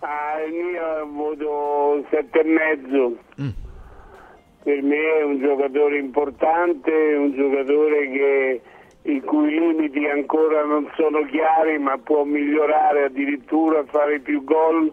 Ah, 0.00 0.40
il 0.42 0.52
mio 0.52 1.08
voto 1.12 2.04
sette 2.10 2.40
e 2.40 2.44
mezzo. 2.44 3.16
Mm. 3.40 3.48
Per 4.64 4.82
me 4.82 5.18
è 5.18 5.22
un 5.22 5.38
giocatore 5.40 5.98
importante, 5.98 6.90
un 6.90 7.32
giocatore 7.32 8.10
che 8.10 8.62
i 9.06 9.20
cui 9.20 9.50
limiti 9.50 10.06
ancora 10.06 10.64
non 10.64 10.90
sono 10.96 11.24
chiari, 11.26 11.78
ma 11.78 11.98
può 11.98 12.24
migliorare 12.24 13.04
addirittura, 13.04 13.84
fare 13.84 14.20
più 14.20 14.44
gol 14.44 14.92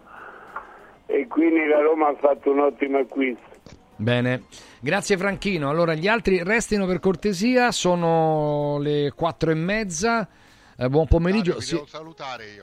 e 1.06 1.26
quindi 1.26 1.66
la 1.66 1.80
Roma 1.80 2.08
ha 2.08 2.16
fatto 2.16 2.50
un 2.50 2.60
ottimo 2.60 2.98
acquisto. 2.98 3.50
Bene, 3.96 4.44
grazie 4.80 5.16
Franchino. 5.16 5.70
Allora 5.70 5.94
gli 5.94 6.08
altri 6.08 6.42
restino 6.42 6.86
per 6.86 7.00
cortesia, 7.00 7.70
sono 7.70 8.78
le 8.80 9.12
quattro 9.14 9.50
e 9.50 9.54
mezza. 9.54 10.28
Eh, 10.76 10.88
buon 10.88 11.06
pomeriggio. 11.06 11.60
Sì. 11.60 11.80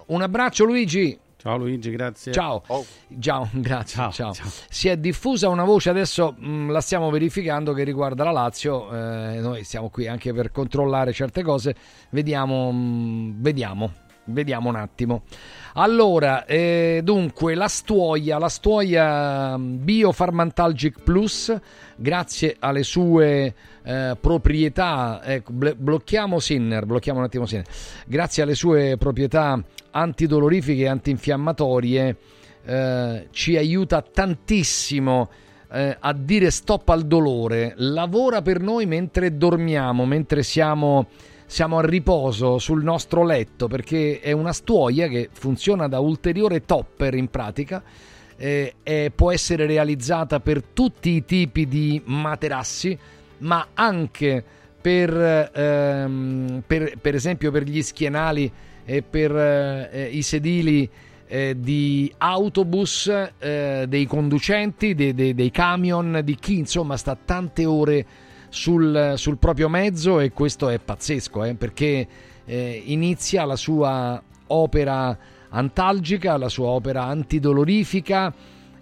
Un 0.07 0.21
abbraccio 0.21 0.65
Luigi. 0.65 1.17
Ciao 1.41 1.55
Luigi, 1.55 1.89
grazie. 1.91 2.33
Ciao. 2.33 2.61
Ciao, 3.17 3.47
grazie. 3.53 4.11
Ciao, 4.11 4.33
Si 4.69 4.89
è 4.89 4.97
diffusa 4.97 5.47
una 5.47 5.63
voce, 5.63 5.89
adesso 5.89 6.35
mh, 6.37 6.69
la 6.69 6.81
stiamo 6.81 7.09
verificando, 7.09 7.71
che 7.71 7.85
riguarda 7.85 8.25
la 8.25 8.31
Lazio. 8.31 8.91
Eh, 8.91 9.39
noi 9.39 9.63
siamo 9.63 9.89
qui 9.89 10.05
anche 10.05 10.33
per 10.33 10.51
controllare 10.51 11.13
certe 11.13 11.41
cose. 11.41 11.75
Vediamo, 12.09 12.73
mh, 12.73 13.35
vediamo, 13.41 13.93
vediamo 14.29 14.69
un 14.69 14.75
attimo. 14.75 15.23
Allora, 15.73 16.45
eh, 16.45 17.01
dunque, 17.03 17.55
la 17.55 17.67
stuoia, 17.67 18.37
la 18.37 18.49
stuoia 18.49 19.57
mh, 19.57 19.83
Biofarmantalgic 19.83 21.03
Plus, 21.03 21.55
grazie 21.95 22.55
alle 22.59 22.83
sue 22.83 23.53
eh, 23.83 24.17
proprietà, 24.19 25.21
bl- 25.47 25.75
blocchiamo 25.75 26.39
Sinner, 26.39 26.85
blocchiamo 26.85 27.19
un 27.19 27.25
attimo 27.25 27.45
Sinner, 27.45 27.65
grazie 28.05 28.43
alle 28.43 28.55
sue 28.55 28.97
proprietà 28.97 29.61
antidolorifiche 29.91 30.83
e 30.83 30.87
antinfiammatorie, 30.87 32.17
eh, 32.65 33.27
ci 33.31 33.57
aiuta 33.57 34.01
tantissimo 34.01 35.29
eh, 35.71 35.95
a 35.99 36.13
dire 36.13 36.51
stop 36.51 36.89
al 36.89 37.05
dolore, 37.05 37.73
lavora 37.77 38.41
per 38.41 38.59
noi 38.59 38.85
mentre 38.85 39.37
dormiamo, 39.37 40.05
mentre 40.05 40.43
siamo, 40.43 41.07
siamo 41.49 41.79
a 41.79 41.81
riposo 41.81 42.59
sul 42.59 42.83
nostro 42.83 43.25
letto, 43.25 43.67
perché 43.67 44.19
è 44.19 44.31
una 44.33 44.53
stuoia 44.53 45.07
che 45.07 45.29
funziona 45.31 45.87
da 45.87 45.97
ulteriore 45.97 46.63
topper 46.63 47.15
in 47.15 47.27
pratica. 47.29 47.81
eh, 48.37 48.75
e 48.83 49.11
può 49.13 49.31
essere 49.31 49.65
realizzata 49.65 50.39
per 50.39 50.63
tutti 50.63 51.09
i 51.09 51.25
tipi 51.25 51.67
di 51.67 51.99
materassi, 52.05 52.97
ma 53.39 53.69
anche 53.73 54.41
per, 54.79 55.51
ehm, 55.53 56.63
per, 56.65 56.93
per 57.01 57.15
esempio 57.15 57.51
per 57.51 57.63
gli 57.63 57.81
schienali 57.81 58.49
e 58.85 59.01
per 59.01 59.35
eh, 59.35 60.07
i 60.11 60.21
sedili 60.21 60.89
eh, 61.27 61.55
di 61.59 62.13
autobus, 62.19 63.11
eh, 63.39 63.85
dei 63.89 64.05
conducenti, 64.05 64.95
dei, 64.95 65.13
dei, 65.13 65.33
dei, 65.33 65.51
camion, 65.51 66.21
di 66.23 66.35
chi 66.35 66.59
insomma 66.59 66.95
sta 66.95 67.17
tante 67.21 67.65
ore 67.65 68.05
sul, 68.49 69.13
sul 69.15 69.37
proprio 69.37 69.69
mezzo 69.69 70.19
e 70.19 70.31
questo 70.31 70.69
è 70.69 70.79
pazzesco 70.79 71.43
eh, 71.43 71.53
perché 71.55 72.07
eh, 72.45 72.83
inizia 72.85 73.45
la 73.45 73.55
sua 73.55 74.21
opera 74.47 75.17
antalgica, 75.49 76.37
la 76.37 76.49
sua 76.49 76.67
opera 76.67 77.03
antidolorifica 77.05 78.33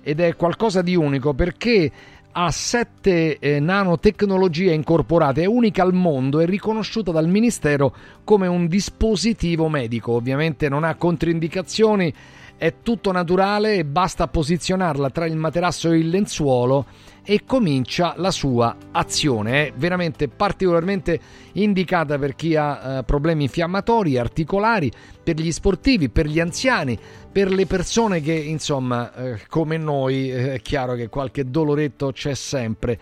ed 0.02 0.20
è 0.20 0.36
qualcosa 0.36 0.82
di 0.82 0.96
unico 0.96 1.34
perché 1.34 1.92
ha 2.40 2.52
sette 2.52 3.40
eh, 3.40 3.60
nanotecnologie 3.60 4.72
incorporate, 4.72 5.42
è 5.42 5.46
unica 5.48 5.82
al 5.82 5.94
mondo 5.94 6.40
e 6.40 6.46
riconosciuta 6.46 7.12
dal 7.12 7.28
Ministero 7.28 7.96
come 8.24 8.46
un 8.46 8.68
dispositivo 8.68 9.70
medico. 9.70 10.12
Ovviamente 10.12 10.70
non 10.70 10.84
ha 10.84 10.94
controindicazioni, 10.94 12.14
è 12.58 12.76
tutto 12.82 13.12
naturale 13.12 13.76
e 13.76 13.86
basta 13.86 14.28
posizionarla 14.28 15.10
tra 15.12 15.26
il 15.26 15.36
materasso 15.36 15.92
e 15.92 15.98
il 15.98 16.10
lenzuolo 16.10 16.86
e 17.24 17.44
comincia 17.46 18.14
la 18.18 18.32
sua 18.32 18.76
azione. 18.92 19.68
È 19.68 19.74
veramente 19.76 20.28
particolarmente 20.30 21.20
indicata 21.54 22.18
per 22.18 22.36
chi 22.36 22.56
ha 22.56 23.00
eh, 23.00 23.04
problemi 23.04 23.44
infiammatori, 23.44 24.18
articolari, 24.18 24.92
per 25.22 25.36
gli 25.36 25.52
sportivi, 25.52 26.10
per 26.10 26.26
gli 26.26 26.40
anziani, 26.40 26.98
per 27.30 27.52
le 27.52 27.66
persone 27.66 28.22
che, 28.22 28.32
insomma, 28.32 29.14
eh, 29.14 29.42
come 29.50 29.78
noi, 29.78 30.32
eh, 30.32 30.54
è 30.54 30.62
chiaro 30.62 30.96
che 30.96 31.10
qualche 31.10 31.50
doloretto 31.50 32.12
c'è 32.12 32.34
sempre. 32.34 32.98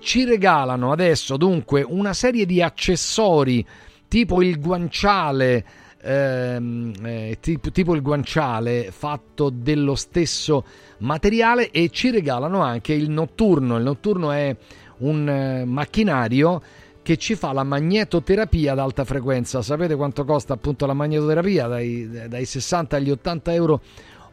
Ci 0.00 0.24
regalano 0.24 0.90
adesso 0.90 1.36
dunque 1.36 1.84
una 1.86 2.14
serie 2.14 2.46
di 2.46 2.62
accessori 2.62 3.64
tipo 4.08 4.40
il 4.40 4.58
guanciale, 4.58 5.64
ehm, 6.06 6.92
eh, 7.02 7.38
tipo, 7.40 7.70
tipo, 7.70 7.94
il 7.94 8.02
guanciale 8.02 8.90
fatto 8.90 9.50
dello 9.50 9.94
stesso 9.94 10.64
materiale 10.98 11.70
e 11.70 11.88
ci 11.90 12.10
regalano 12.10 12.62
anche 12.62 12.92
il 12.92 13.10
notturno. 13.10 13.76
Il 13.76 13.82
notturno 13.82 14.30
è 14.30 14.56
un 14.98 15.28
eh, 15.28 15.64
macchinario 15.64 16.62
che 17.02 17.16
ci 17.18 17.34
fa 17.36 17.52
la 17.52 17.62
magnetoterapia 17.62 18.72
ad 18.72 18.78
alta 18.78 19.04
frequenza. 19.04 19.62
Sapete 19.62 19.94
quanto 19.94 20.24
costa 20.24 20.54
appunto 20.54 20.86
la 20.86 20.94
magnetoterapia? 20.94 21.66
Dai, 21.68 22.28
dai 22.28 22.44
60 22.44 22.96
agli 22.96 23.10
80 23.10 23.54
euro 23.54 23.80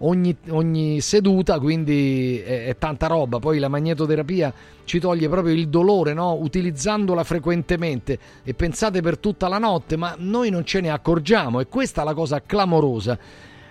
ogni, 0.03 0.35
ogni 0.49 1.01
seduta, 1.01 1.59
quindi 1.59 2.39
è, 2.39 2.65
è, 2.67 2.77
tanta 2.77 3.07
roba. 3.07 3.39
Poi 3.39 3.59
la 3.59 3.67
magnetoterapia 3.67 4.53
ci 4.85 4.99
toglie 4.99 5.29
proprio 5.29 5.53
il 5.53 5.67
dolore, 5.67 6.13
no? 6.13 6.33
utilizzandola 6.33 7.23
frequentemente 7.23 8.19
e 8.43 8.53
pensate 8.53 9.01
per 9.01 9.17
tutta 9.17 9.47
la 9.47 9.57
notte, 9.57 9.97
ma 9.97 10.15
noi 10.17 10.49
non 10.49 10.65
ce 10.65 10.81
ne 10.81 10.89
accorgiamo 10.89 11.59
e 11.59 11.67
questa 11.67 12.01
è 12.01 12.05
la 12.05 12.13
cosa 12.13 12.41
clamorosa. 12.41 13.17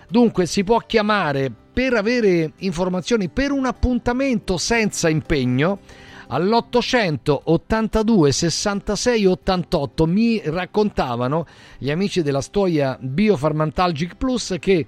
Dunque 0.07 0.45
si 0.45 0.63
può 0.63 0.77
chiamare 0.79 1.51
per 1.73 1.93
avere 1.93 2.53
informazioni 2.57 3.29
per 3.29 3.51
un 3.51 3.65
appuntamento 3.65 4.57
senza 4.57 5.09
impegno 5.09 5.79
all'800 6.27 7.41
82 7.43 8.31
66 8.31 9.25
88 9.25 10.05
mi 10.05 10.41
raccontavano 10.45 11.45
gli 11.77 11.91
amici 11.91 12.21
della 12.21 12.41
storia 12.41 12.97
Biofarmantalgic 12.99 14.15
Plus 14.15 14.55
che 14.59 14.85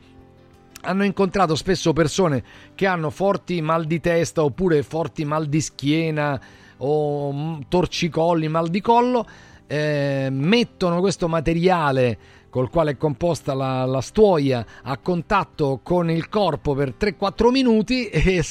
hanno 0.86 1.04
incontrato 1.04 1.56
spesso 1.56 1.94
persone 1.94 2.44
che 2.76 2.86
hanno 2.86 3.10
forti 3.10 3.62
mal 3.62 3.86
di 3.86 4.00
testa 4.00 4.44
oppure 4.44 4.84
forti 4.84 5.26
mal 5.26 5.48
di 5.48 5.62
schiena 5.62 6.40
o 6.78 7.60
torcicolli, 7.68 8.48
mal 8.48 8.70
di 8.70 8.82
collo, 8.82 9.26
eh, 9.68 10.28
mettono 10.32 11.00
questo 11.00 11.28
materiale 11.28 12.18
col 12.50 12.70
quale 12.70 12.92
è 12.92 12.98
composta 12.98 13.54
la, 13.54 13.84
la, 13.84 14.00
stuoia 14.00 14.66
a 14.84 14.98
contatto 14.98 15.82
con 15.84 16.10
il 16.10 16.30
corpo 16.30 16.74
per 16.74 16.94
3-4 16.98 17.50
minuti 17.50 18.08
e, 18.08 18.42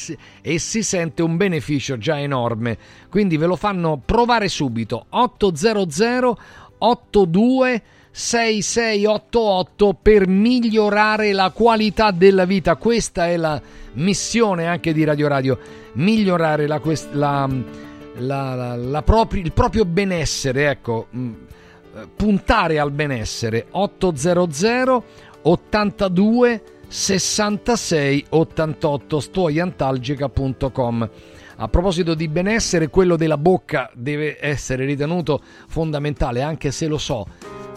e, 0.42 0.58
si 0.58 0.82
sente 0.82 1.22
un 1.22 1.38
beneficio 1.38 1.96
già 1.96 2.20
enorme. 2.20 2.76
Quindi 3.08 3.38
ve 3.38 3.46
lo 3.46 3.56
fanno 3.56 4.02
provare 4.04 4.48
subito 4.48 5.06
800 5.08 6.38
82 6.76 7.82
6688 8.17 9.99
per 10.01 10.28
migliorare 10.28 11.33
la 11.33 11.51
qualità 11.51 12.12
della 12.12 12.44
vita. 12.44 12.76
Questa 12.76 13.26
è 13.26 13.36
la 13.36 13.60
missione 13.94 14.68
anche 14.68 14.93
di 14.93 15.02
Radio 15.02 15.26
Radio, 15.26 15.59
migliorare 15.94 16.68
la, 16.68 16.81
la, 17.10 18.76
la, 18.76 19.02
propri, 19.02 19.41
il 19.41 19.52
proprio 19.52 19.84
benessere, 19.84 20.70
ecco, 20.70 21.09
mm, 21.15 21.33
puntare 22.15 22.78
al 22.78 22.93
benessere. 22.93 23.67
800 23.70 25.05
82 25.43 26.62
66 26.86 28.26
88 28.28 29.20
stuoiantalgica.com 29.20 31.10
a 31.57 31.68
proposito 31.68 32.15
di 32.15 32.28
benessere, 32.28 32.89
quello 32.89 33.17
della 33.17 33.39
bocca 33.39 33.91
deve 33.94 34.39
essere 34.41 34.84
ritenuto 34.84 35.41
fondamentale, 35.68 36.43
anche 36.43 36.70
se 36.70 36.86
lo 36.86 36.99
so 36.99 37.26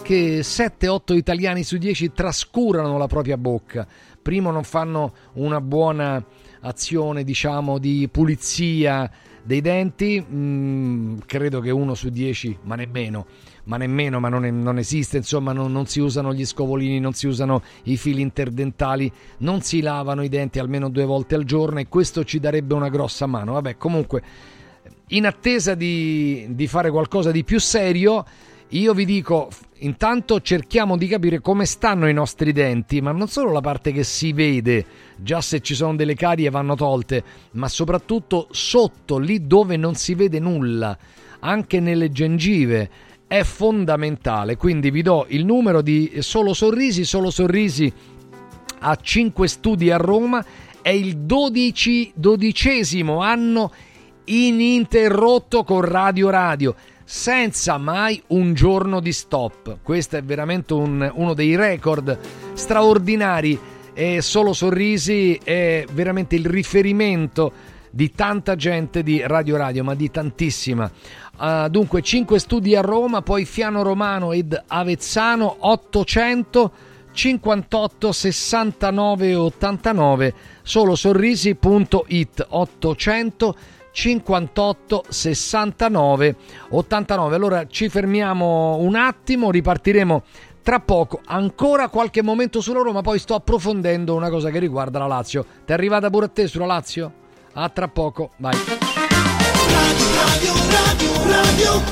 che 0.08 0.40
7-8 0.40 1.14
italiani 1.14 1.62
su 1.62 1.76
10 1.76 2.12
trascurano 2.14 2.96
la 2.96 3.06
propria 3.06 3.36
bocca. 3.36 3.86
Primo 4.22 4.50
non 4.50 4.64
fanno 4.64 5.12
una 5.34 5.60
buona 5.60 6.24
azione, 6.60 7.24
diciamo, 7.24 7.76
di 7.76 8.08
pulizia 8.10 9.10
dei 9.42 9.60
denti, 9.60 10.24
mm, 10.26 11.18
credo 11.26 11.60
che 11.60 11.68
uno 11.68 11.92
su 11.92 12.08
10, 12.08 12.60
ma 12.62 12.74
nemmeno, 12.74 13.26
ma 13.64 13.76
nemmeno, 13.76 14.18
ma 14.18 14.30
non, 14.30 14.46
è, 14.46 14.50
non 14.50 14.78
esiste, 14.78 15.18
insomma, 15.18 15.52
non, 15.52 15.70
non, 15.72 15.84
si 15.84 16.00
usano 16.00 16.32
gli 16.32 16.46
scovolini, 16.46 17.00
non 17.00 17.12
si 17.12 17.26
usano 17.26 17.60
i 17.82 17.98
fili 17.98 18.22
interdentali, 18.22 19.12
non 19.40 19.60
si 19.60 19.82
lavano 19.82 20.22
i 20.22 20.30
denti 20.30 20.58
almeno 20.58 20.88
due 20.88 21.04
volte 21.04 21.34
al 21.34 21.44
giorno 21.44 21.80
e 21.80 21.88
questo 21.88 22.24
ci 22.24 22.40
darebbe 22.40 22.72
una 22.72 22.88
grossa 22.88 23.26
mano. 23.26 23.52
Vabbè, 23.52 23.76
comunque, 23.76 24.22
in 25.08 25.26
attesa 25.26 25.74
di, 25.74 26.46
di 26.48 26.66
fare 26.66 26.90
qualcosa 26.90 27.30
di 27.30 27.44
più 27.44 27.60
serio, 27.60 28.24
io 28.68 28.92
vi 28.92 29.04
dico, 29.04 29.50
intanto 29.80 30.40
cerchiamo 30.40 30.96
di 30.96 31.06
capire 31.06 31.40
come 31.40 31.64
stanno 31.64 32.08
i 32.08 32.12
nostri 32.12 32.52
denti, 32.52 33.00
ma 33.00 33.12
non 33.12 33.28
solo 33.28 33.52
la 33.52 33.60
parte 33.60 33.92
che 33.92 34.02
si 34.02 34.32
vede, 34.32 34.84
già 35.16 35.40
se 35.40 35.60
ci 35.60 35.74
sono 35.74 35.96
delle 35.96 36.14
carie 36.14 36.50
vanno 36.50 36.74
tolte, 36.74 37.22
ma 37.52 37.68
soprattutto 37.68 38.48
sotto, 38.50 39.18
lì 39.18 39.46
dove 39.46 39.76
non 39.76 39.94
si 39.94 40.14
vede 40.14 40.38
nulla, 40.38 40.96
anche 41.40 41.80
nelle 41.80 42.10
gengive. 42.10 42.90
È 43.26 43.42
fondamentale, 43.42 44.56
quindi 44.56 44.90
vi 44.90 45.02
do 45.02 45.26
il 45.28 45.44
numero 45.44 45.82
di 45.82 46.16
Solo 46.20 46.54
Sorrisi, 46.54 47.04
Solo 47.04 47.30
Sorrisi 47.30 47.92
a 48.80 48.96
5 48.96 49.48
studi 49.48 49.90
a 49.90 49.98
Roma, 49.98 50.44
è 50.80 50.90
il 50.90 51.18
12, 51.18 52.12
dodicesimo 52.14 53.20
anno 53.20 53.70
ininterrotto 54.24 55.64
con 55.64 55.82
Radio 55.82 56.30
Radio 56.30 56.74
senza 57.10 57.78
mai 57.78 58.22
un 58.28 58.52
giorno 58.52 59.00
di 59.00 59.14
stop. 59.14 59.78
Questo 59.82 60.18
è 60.18 60.22
veramente 60.22 60.74
un, 60.74 61.10
uno 61.14 61.32
dei 61.32 61.56
record 61.56 62.18
straordinari 62.52 63.58
e 63.94 64.20
Solo 64.20 64.52
Sorrisi 64.52 65.40
è 65.42 65.86
veramente 65.90 66.34
il 66.34 66.44
riferimento 66.44 67.50
di 67.90 68.10
tanta 68.10 68.56
gente 68.56 69.02
di 69.02 69.22
Radio 69.24 69.56
Radio, 69.56 69.84
ma 69.84 69.94
di 69.94 70.10
tantissima. 70.10 70.92
Uh, 71.38 71.70
dunque 71.70 72.02
5 72.02 72.38
studi 72.38 72.76
a 72.76 72.82
Roma, 72.82 73.22
poi 73.22 73.46
Fiano 73.46 73.82
Romano 73.82 74.32
ed 74.32 74.62
Avezzano 74.66 75.56
800 75.60 76.72
58 77.10 78.12
69 78.12 79.34
89 79.34 80.34
solo 80.62 80.94
sorrisi.it 80.94 82.46
800 82.50 83.56
58 83.98 85.06
69 85.08 86.36
89. 86.70 87.34
Allora 87.34 87.66
ci 87.66 87.88
fermiamo 87.88 88.76
un 88.76 88.94
attimo, 88.94 89.50
ripartiremo 89.50 90.22
tra 90.62 90.78
poco. 90.78 91.20
Ancora 91.24 91.88
qualche 91.88 92.22
momento 92.22 92.60
sulla 92.60 92.82
Roma, 92.82 93.00
poi 93.00 93.18
sto 93.18 93.34
approfondendo 93.34 94.14
una 94.14 94.30
cosa 94.30 94.50
che 94.50 94.60
riguarda 94.60 95.00
la 95.00 95.08
Lazio. 95.08 95.44
Ti 95.64 95.72
è 95.72 95.74
arrivata 95.74 96.10
pure 96.10 96.26
a 96.26 96.28
te 96.28 96.46
sulla 96.46 96.66
Lazio? 96.66 97.12
A 97.54 97.68
tra 97.70 97.88
poco, 97.88 98.30
vai. 98.36 98.54
Radio, 98.54 100.06
radio, 100.14 100.52
radio, 100.70 101.12
radio, 101.26 101.82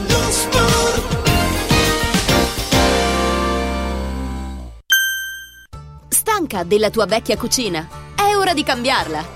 Stanca 6.09 6.63
della 6.63 6.91
tua 6.91 7.07
vecchia 7.07 7.37
cucina? 7.37 7.89
È 8.15 8.37
ora 8.37 8.55
di 8.55 8.63
cambiarla. 8.63 9.36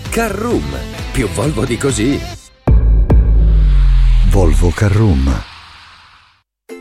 Carroom, 0.11 0.77
più 1.13 1.25
Volvo 1.29 1.63
di 1.63 1.77
così. 1.77 2.19
Volvo 4.29 4.69
Carroom. 4.71 5.50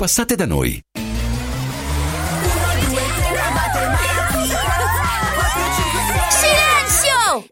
Passate 0.00 0.34
da 0.34 0.46
noi. 0.46 0.80
Silenzio! 6.30 7.44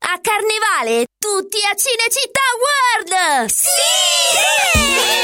A 0.00 0.20
Carnevale 0.20 1.06
tutti 1.18 1.56
a 1.64 1.74
Cinecittà 1.74 2.42
World! 2.60 3.48
Sì! 3.48 5.23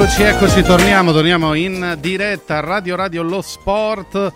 Eccoci, 0.00 0.22
eccoci, 0.22 0.62
torniamo, 0.62 1.10
torniamo 1.10 1.54
in 1.54 1.96
diretta 1.98 2.58
a 2.58 2.60
Radio 2.60 2.94
Radio 2.94 3.24
Lo 3.24 3.42
Sport. 3.42 4.32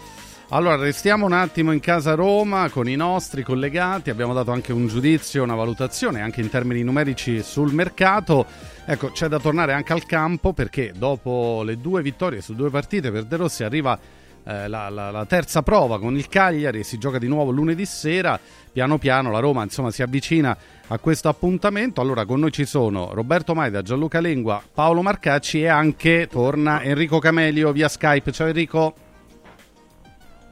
Allora, 0.49 0.75
restiamo 0.75 1.25
un 1.25 1.33
attimo 1.33 1.71
in 1.71 1.79
casa 1.79 2.15
Roma 2.15 2.69
con 2.69 2.89
i 2.89 2.97
nostri 2.97 3.45
collegati, 3.45 4.11
abbiamo 4.11 4.35
dato 4.35 4.51
anche 4.51 4.73
un 4.73 4.89
giudizio, 4.89 5.45
una 5.45 5.55
valutazione 5.55 6.21
anche 6.21 6.41
in 6.41 6.51
termini 6.51 6.83
numerici 6.83 7.45
sul 7.45 7.73
mercato. 7.73 8.45
Ecco, 8.85 9.13
c'è 9.13 9.29
da 9.29 9.39
tornare 9.39 9.73
anche 9.73 9.93
al 9.93 10.05
campo 10.05 10.53
perché 10.53 10.93
dopo 10.97 11.63
le 11.65 11.79
due 11.79 12.03
vittorie 12.03 12.41
su 12.41 12.57
due 12.57 12.69
partite 12.69 13.13
per 13.13 13.23
De 13.23 13.37
Rossi 13.37 13.63
arriva 13.63 13.97
eh, 14.45 14.69
la, 14.69 14.89
la- 14.89 15.11
la 15.11 15.25
terza 15.27 15.63
prova 15.63 15.99
con 15.99 16.17
il 16.17 16.29
Cagliari, 16.29 16.83
si 16.85 16.99
gioca 16.99 17.19
di 17.19 17.29
nuovo 17.29 17.51
lunedì 17.51 17.85
sera, 17.87 18.39
piano 18.73 18.99
piano 18.99 19.31
la 19.31 19.39
Roma 19.39 19.63
insomma 19.63 19.91
si 19.91 20.03
avvicina 20.03 20.57
a 20.89 20.99
questo 20.99 21.29
appuntamento. 21.29 22.01
Allora 22.01 22.25
con 22.25 22.41
noi 22.41 22.51
ci 22.53 22.65
sono 22.65 23.13
Roberto 23.13 23.55
Maida, 23.55 23.83
Gianluca 23.83 24.21
Lengua, 24.21 24.63
Paolo 24.73 25.03
Marcacci 25.03 25.63
e 25.63 25.69
anche 25.69 26.27
torna 26.31 26.83
Enrico 26.83 27.19
Camelio 27.19 27.71
via 27.73 27.89
Skype. 27.89 28.33
Ciao 28.33 28.47
Enrico. 28.49 28.95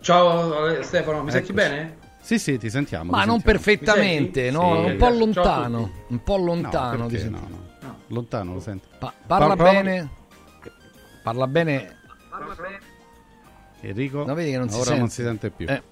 Ciao 0.00 0.82
Stefano, 0.82 1.22
mi 1.22 1.30
senti 1.30 1.50
Eccoci. 1.50 1.68
bene? 1.68 1.96
Sì, 2.22 2.38
sì, 2.38 2.58
ti 2.58 2.70
sentiamo. 2.70 3.10
Ma 3.10 3.22
ti 3.22 3.26
non 3.26 3.40
sentiamo. 3.40 3.58
perfettamente, 3.58 4.50
no? 4.50 4.84
senti? 4.84 4.90
un 4.90 4.96
po' 4.96 5.06
Sì. 5.06 5.32
Ciao 5.32 5.42
a 5.42 5.58
lontano. 5.58 5.90
Un 6.08 6.22
po' 6.22 6.36
lontano. 6.36 7.08
No, 7.08 7.18
no, 7.30 7.48
no. 7.80 7.98
Lontano 8.08 8.52
lo 8.54 8.60
sento. 8.60 8.88
Pa- 8.98 9.12
parla 9.26 9.56
Prova- 9.56 9.70
bene. 9.72 10.10
Parla 11.22 11.46
bene. 11.46 11.96
Enrico. 13.82 14.24
No, 14.24 14.34
vedi 14.34 14.50
che 14.50 14.58
non 14.58 14.68
si 14.68 14.76
Ora 14.76 14.84
sente. 14.84 15.00
non 15.00 15.08
si 15.08 15.22
sente 15.22 15.50
più. 15.50 15.66
Eh. 15.68 15.82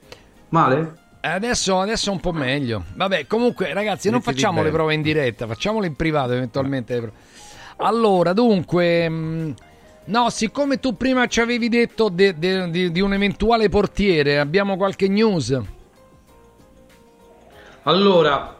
Male? 0.51 0.95
Eh, 1.21 1.29
Adesso, 1.29 1.81
adesso 1.81 2.11
è 2.11 2.13
un 2.13 2.21
po' 2.21 2.33
meglio. 2.33 2.85
Vabbè, 2.95 3.27
comunque, 3.27 3.73
ragazzi, 3.73 4.09
non 4.09 4.19
Mettiti 4.19 4.37
facciamo 4.41 4.63
le 4.63 4.71
prove 4.71 4.95
in 4.95 5.03
diretta, 5.03 5.47
facciamole 5.47 5.87
in 5.87 5.97
privato 5.97 6.33
eventualmente. 6.33 6.95
le 6.95 7.01
prove. 7.01 7.17
Allora, 7.79 8.33
dunque, 8.33 9.09
mh, 9.09 9.55
No, 10.09 10.31
siccome 10.31 10.81
tu 10.81 10.97
prima 10.97 11.27
ci 11.27 11.41
avevi 11.41 11.69
detto 11.69 12.09
de- 12.09 12.39
de- 12.39 12.71
di, 12.71 12.91
di 12.91 13.01
un 13.03 13.13
eventuale 13.13 13.69
portiere, 13.69 14.39
abbiamo 14.39 14.79
qualche 14.79 15.07
news? 15.07 15.61
Allora, 17.83 18.57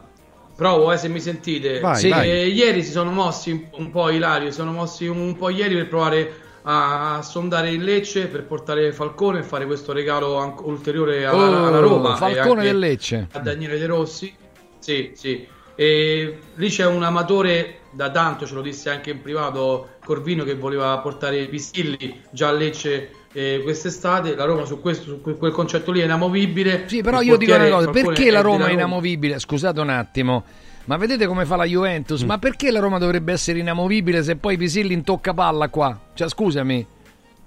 provo 0.55 0.91
eh, 0.91 0.97
se 0.97 1.07
mi 1.07 1.19
sentite. 1.19 1.79
Vai, 1.79 1.95
Sì, 1.97 2.09
vai. 2.09 2.29
eh, 2.29 2.47
ieri 2.47 2.83
si 2.83 2.91
sono 2.91 3.11
mossi 3.11 3.51
un- 3.51 3.67
un 3.83 3.89
po' 3.91 4.09
Ilario, 4.09 4.49
si 4.49 4.55
sono 4.57 4.71
mossi 4.71 5.07
un 5.07 5.35
po' 5.37 5.49
ieri 5.49 5.75
per 5.75 5.87
provare 5.87 6.33
a, 6.63 7.21
sondare 7.21 7.71
il 7.71 7.83
Lecce 7.83 8.27
per 8.27 8.43
portare 8.45 8.91
Falcone 8.93 9.39
e 9.39 9.43
fare 9.43 9.65
questo 9.65 9.91
regalo 9.93 10.37
an- 10.37 10.55
ulteriore 10.61 11.25
alla, 11.25 11.37
Oh, 11.61 11.65
alla 11.67 11.79
Roma. 11.79 12.15
Falcone 12.15 12.63
del 12.63 12.79
Lecce. 12.79 13.27
A 13.31 13.39
Daniele 13.39 13.77
De 13.77 13.85
Rossi. 13.85 14.33
Sì, 14.79 15.11
sì. 15.13 15.47
E 15.75 16.37
lì 16.55 16.69
c'è 16.69 16.85
un 16.85 17.03
amatore 17.03 17.79
da 17.91 18.11
tanto, 18.11 18.45
ce 18.45 18.53
lo 18.53 18.61
disse 18.61 18.89
anche 18.89 19.11
in 19.11 19.21
privato 19.21 19.91
Corvino 20.03 20.43
che 20.43 20.55
voleva 20.55 20.97
portare 20.99 21.45
Pisilli 21.47 22.21
già 22.31 22.49
a 22.49 22.51
Lecce 22.51 23.11
eh, 23.31 23.61
quest'estate. 23.63 24.35
La 24.35 24.43
Roma 24.45 24.65
su 24.65 24.81
questo, 24.81 25.05
su 25.05 25.21
que- 25.21 25.37
quel 25.37 25.51
concetto 25.53 25.91
lì 25.91 26.01
è 26.01 26.03
inamovibile. 26.03 26.83
Sì, 26.87 27.01
però 27.01 27.21
Il 27.21 27.27
io 27.27 27.37
dico 27.37 27.53
una 27.55 27.69
cosa, 27.69 27.89
perché 27.91 28.29
la 28.29 28.41
Roma 28.41 28.67
è 28.67 28.71
inamovibile? 28.73 29.39
Scusate 29.39 29.79
un 29.79 29.89
attimo. 29.89 30.43
Ma 30.89 30.97
vedete 30.97 31.27
come 31.27 31.45
fa 31.45 31.55
la 31.55 31.65
Juventus? 31.65 32.23
Ma 32.23 32.39
perché 32.39 32.71
la 32.71 32.79
Roma 32.79 32.97
dovrebbe 32.97 33.31
essere 33.31 33.59
inamovibile 33.59 34.23
se 34.23 34.37
poi 34.37 34.57
Pisilli 34.57 34.91
intocca 34.91 35.35
palla 35.35 35.69
qua? 35.69 35.95
Cioè, 36.15 36.27
scusami. 36.27 36.83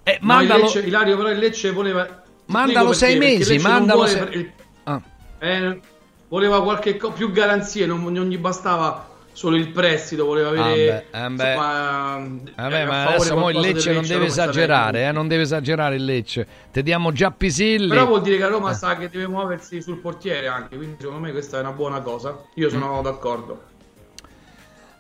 Eh, 0.04 0.18
No, 0.20 0.26
mandalo, 0.34 0.62
Lecce- 0.62 0.78
Ilario 0.82 1.16
però 1.16 1.28
il 1.28 1.38
Lecce 1.38 1.72
voleva 1.72 2.04
ti 2.04 2.12
mandalo 2.46 2.92
sei 2.92 3.18
perché, 3.18 3.38
mesi, 3.38 3.58
mandalo 3.58 4.06
sei... 4.06 4.18
per- 4.20 4.52
Ah. 4.84 5.00
eh, 5.40 5.80
voleva 6.28 6.62
qualche 6.62 6.96
co- 6.96 7.10
più 7.10 7.32
garanzie 7.32 7.84
non, 7.84 8.04
non 8.12 8.26
gli 8.28 8.38
bastava 8.38 9.08
solo 9.32 9.56
il 9.56 9.68
prestito 9.68 10.24
voleva 10.26 10.48
avere 10.50 11.06
Ah, 11.10 11.18
beh, 11.20 11.24
eh, 11.24 11.28
beh. 11.28 11.32
insomma, 11.32 12.28
Vabbè, 12.56 12.74
eh, 12.74 12.80
a 12.80 12.86
ma 12.86 13.02
adesso 13.06 13.36
mo 13.36 13.50
il 13.50 13.58
Lecce 13.60 13.90
non 13.92 14.00
Lecce, 14.02 14.12
deve 14.14 14.26
esagerare, 14.26 15.06
eh, 15.08 15.12
non 15.12 15.26
deve 15.28 15.42
esagerare 15.42 15.96
il 15.96 16.04
Lecce. 16.04 16.46
Te 16.70 16.82
diamo 16.82 17.12
già 17.12 17.30
Pisilli. 17.30 17.88
però 17.88 18.06
vuol 18.06 18.22
dire 18.22 18.36
che 18.36 18.42
la 18.42 18.48
Roma 18.48 18.70
Eh. 18.70 18.74
sa 18.74 18.96
che 18.96 19.08
deve 19.08 19.26
muoversi 19.28 19.80
sul 19.82 19.98
portiere 19.98 20.46
anche 20.48 20.76
quindi 20.76 20.96
secondo 20.98 21.20
me 21.20 21.32
questa 21.32 21.56
è 21.56 21.60
una 21.60 21.72
buona 21.72 22.00
cosa 22.00 22.38
io 22.54 22.68
sono 22.68 22.98
Mm. 23.00 23.02
d'accordo 23.02 23.62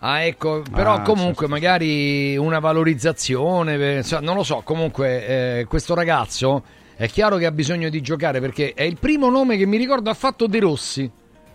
Ah, 0.04 0.22
ecco, 0.22 0.62
però 0.68 0.94
Ah, 0.94 1.02
comunque 1.02 1.46
magari 1.46 2.36
una 2.36 2.58
valorizzazione, 2.58 4.02
non 4.20 4.34
lo 4.34 4.42
so, 4.42 4.62
comunque 4.64 5.60
eh, 5.60 5.64
questo 5.68 5.94
ragazzo 5.94 6.64
è 6.96 7.06
chiaro 7.08 7.36
che 7.36 7.46
ha 7.46 7.52
bisogno 7.52 7.88
di 7.88 8.00
giocare 8.00 8.40
perché 8.40 8.72
è 8.74 8.82
il 8.82 8.96
primo 8.98 9.30
nome 9.30 9.56
che 9.56 9.64
mi 9.64 9.76
ricordo 9.76 10.10
ha 10.10 10.14
fatto 10.14 10.48
De 10.48 10.58
Rossi 10.58 11.08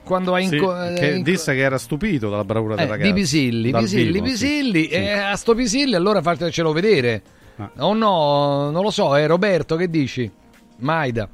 quando 0.07 0.33
ha 0.33 0.39
Sì, 0.39 0.55
inco- 0.55 0.81
eh, 0.83 0.93
che 0.93 1.07
inco- 1.11 1.29
disse 1.29 1.53
che 1.53 1.59
era 1.61 1.77
stupito 1.77 2.29
dalla 2.29 2.43
bravura 2.43 2.73
del 2.75 2.85
eh, 2.85 2.89
ragazzo. 2.89 3.11
di 3.11 3.19
Pisilli, 3.19 3.71
Pisilli, 3.71 4.11
vivo, 4.13 4.25
sì. 4.25 4.31
Pisilli, 4.31 4.87
e 4.87 5.11
a 5.11 5.35
sto 5.35 5.53
Pisilli 5.53 5.93
allora 5.93 6.21
fatecelo 6.21 6.71
vedere. 6.71 7.21
Ah. 7.57 7.69
O 7.79 7.93
no, 7.93 8.69
non 8.71 8.81
lo 8.83 8.89
so, 8.91 9.15
eh, 9.15 9.27
Roberto, 9.27 9.75
che 9.75 9.89
dici? 9.89 10.31
Maida. 10.77 11.27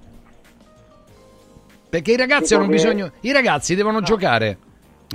Perché 1.90 2.12
i 2.12 2.18
ragazzi 2.18 2.56
hanno 2.56 2.68
bisogno, 2.68 3.12
i 3.22 3.32
ragazzi 3.32 3.76
devono 3.76 4.02
giocare. 4.02 4.58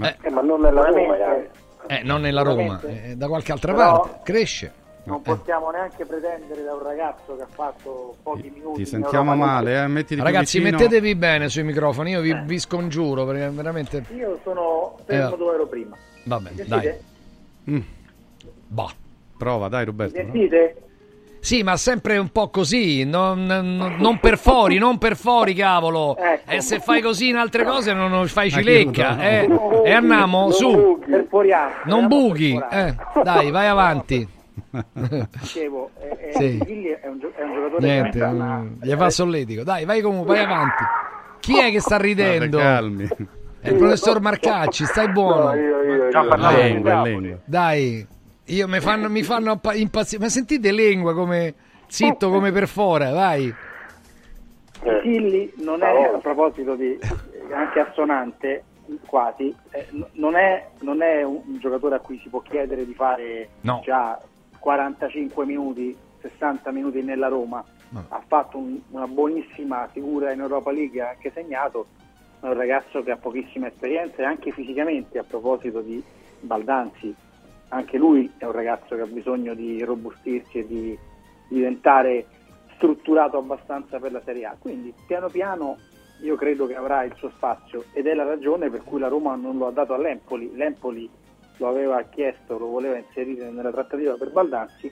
Eh, 0.01 0.17
Eh, 0.23 0.31
ma 0.31 0.41
non 0.43 0.61
nella 0.61 0.83
Roma, 0.85 1.17
eh. 1.17 1.49
eh, 1.89 2.03
non 2.05 2.21
nella 2.21 2.43
Roma, 2.43 2.81
eh, 2.83 3.17
da 3.17 3.27
qualche 3.27 3.51
altra 3.53 3.73
Però- 3.73 4.01
parte, 4.01 4.21
cresce. 4.23 4.73
Non 5.09 5.23
possiamo 5.23 5.71
neanche 5.71 6.05
pretendere 6.05 6.63
da 6.63 6.75
un 6.75 6.83
ragazzo 6.83 7.37
che 7.37 7.43
ha 7.43 7.49
fatto 7.49 8.17
pochi 8.23 8.51
minuti. 8.55 8.83
Ti 8.83 8.87
sentiamo 8.89 9.35
male, 9.35 9.83
eh? 9.83 9.87
Mettiti 9.87 10.21
Ragazzi, 10.21 10.59
vicino. 10.59 10.77
mettetevi 10.79 11.15
bene 11.15 11.49
sui 11.49 11.63
microfoni, 11.65 12.11
io 12.11 12.21
vi, 12.21 12.35
vi 12.45 12.59
scongiuro 12.59 13.25
perché 13.25 13.49
veramente... 13.51 14.05
Io 14.15 14.39
sono 14.43 14.99
fermo 15.05 15.35
Eh, 15.35 15.37
dove 15.39 15.55
ero 15.55 15.67
prima. 15.67 15.97
Vabbè, 16.25 16.51
Mi 16.55 16.65
dai. 16.67 16.93
Mm. 17.71 17.81
Boh. 18.67 18.91
Prova, 19.39 19.69
dai 19.69 19.81
Mi 19.81 19.87
Roberto. 19.87 20.15
sentite? 20.17 20.83
Sì, 21.41 21.63
ma 21.63 21.77
sempre 21.77 22.19
un 22.19 22.31
po' 22.31 22.49
così, 22.49 23.05
non, 23.05 23.45
non- 23.45 23.95
non 24.01 24.19
per 24.19 24.37
fuori, 24.37 24.77
non 24.77 24.99
per 24.99 25.17
fuori, 25.17 25.55
cavolo. 25.55 26.17
Ecco. 26.17 26.51
E 26.51 26.61
se 26.61 26.81
fai 26.81 27.01
così 27.01 27.29
in 27.29 27.37
altre 27.37 27.65
cose 27.65 27.93
non, 27.93 28.11
non 28.11 28.27
fai 28.27 28.51
cilecca. 28.51 29.21
Eh. 29.21 29.49
E 29.85 29.93
andiamo, 29.93 30.51
su. 30.51 30.99
Perforiamo. 31.09 31.73
Non 31.85 32.09
buchi. 32.09 32.61
Eh, 32.71 32.95
dai, 33.23 33.51
vai 33.53 33.69
avanti. 33.69 34.29
Dicevo, 35.41 35.91
eh, 36.01 36.29
eh, 36.29 36.33
Sì. 36.33 36.59
È 36.59 37.07
un, 37.07 37.19
gio- 37.19 37.33
è 37.35 37.43
un 37.43 37.55
giocatore 37.55 37.87
Niente, 37.87 38.19
che 38.19 38.25
ha 38.25 38.29
una- 38.31 38.67
gli 38.81 38.93
fa 38.95 39.11
solletico. 39.11 39.63
Dai, 39.63 39.85
vai 39.85 40.01
comunque, 40.01 40.35
vai 40.37 40.45
avanti. 40.45 40.85
Chi 41.41 41.59
è 41.59 41.71
che 41.71 41.81
sta 41.81 41.97
ridendo? 41.97 42.57
Guarda, 42.59 42.75
calmi. 42.75 43.09
È 43.61 43.69
il 43.71 43.77
professor 43.77 44.21
Marcacci, 44.21 44.85
stai 44.85 45.11
buono. 45.11 45.51
Dai. 45.51 46.57
Lengua, 46.57 47.03
lengua. 47.03 47.39
Dai, 47.45 48.07
io 48.45 48.69
mi 48.69 48.81
fanno, 48.81 49.09
mi 49.09 49.23
fanno 49.23 49.61
impazzire. 49.75 50.23
Ma 50.23 50.29
sentite 50.29 50.71
lingua 50.73 51.15
come 51.15 51.55
zitto 51.87 52.31
come 52.31 52.53
per 52.53 52.67
fora, 52.69 53.11
vai. 53.11 53.53
Pisilli 54.81 55.53
non 55.59 55.83
è, 55.83 56.05
a 56.15 56.19
proposito 56.19 56.75
di 56.77 56.97
eh, 56.97 57.53
anche 57.55 57.81
assonante, 57.81 58.63
quasi, 59.07 59.53
eh, 59.71 59.87
non, 60.13 60.37
è, 60.37 60.69
non 60.81 61.03
è 61.03 61.23
un, 61.25 61.41
un 61.47 61.59
giocatore 61.59 61.97
a 61.97 61.99
cui 61.99 62.19
si 62.23 62.29
può 62.29 62.41
chiedere 62.41 62.87
di 62.87 62.95
fare 62.95 63.49
No. 63.63 63.81
già 63.85 64.21
45 64.59 65.47
minuti, 65.47 65.97
60 66.21 66.71
minuti 66.71 67.03
nella 67.03 67.29
Roma. 67.29 67.65
Ha 68.09 68.23
fatto 68.27 68.59
un- 68.59 68.81
una 68.91 69.07
buonissima 69.07 69.89
figura 69.93 70.33
in 70.33 70.41
Europa 70.41 70.71
League, 70.71 71.01
ha 71.01 71.11
anche 71.11 71.31
segnato. 71.33 71.87
È 72.41 72.47
un 72.47 72.55
ragazzo 72.55 73.03
che 73.03 73.11
ha 73.11 73.17
pochissima 73.17 73.67
esperienza 73.67 74.23
e 74.23 74.25
anche 74.25 74.53
fisicamente, 74.53 75.19
a 75.19 75.25
proposito 75.25 75.81
di 75.81 76.03
Baldanzi, 76.41 77.15
anche 77.69 77.99
lui 77.99 78.31
è 78.39 78.45
un 78.45 78.53
ragazzo 78.53 78.95
che 78.95 79.03
ha 79.03 79.07
bisogno 79.07 79.55
di 79.55 79.83
robustirsi 79.83 80.59
e 80.59 80.67
di 80.67 80.99
diventare 81.49 82.27
strutturato 82.75 83.39
abbastanza 83.39 83.99
per 83.99 84.13
la 84.13 84.23
Serie 84.25 84.45
A. 84.47 84.57
Quindi 84.59 84.93
piano 85.07 85.29
piano 85.29 85.77
io 86.21 86.37
credo 86.37 86.67
che 86.67 86.75
avrà 86.75 87.05
il 87.05 87.15
suo 87.17 87.31
spazio 87.31 87.85
ed 87.93 88.07
è 88.07 88.15
la 88.15 88.25
ragione 88.25 88.71
per 88.71 88.83
cui 88.85 88.99
la 88.99 89.09
Roma 89.09 89.35
non 89.37 89.57
lo 89.57 89.67
ha 89.67 89.71
dato 89.71 89.95
all'Empoli. 89.95 90.55
L'Empoli 90.55 91.09
lo 91.59 91.69
aveva 91.69 92.03
chiesto, 92.05 92.59
lo 92.59 92.67
voleva 92.67 92.97
inserire 92.97 93.51
nella 93.51 93.71
trattativa 93.71 94.15
per 94.15 94.31
Baldanzi 94.31 94.91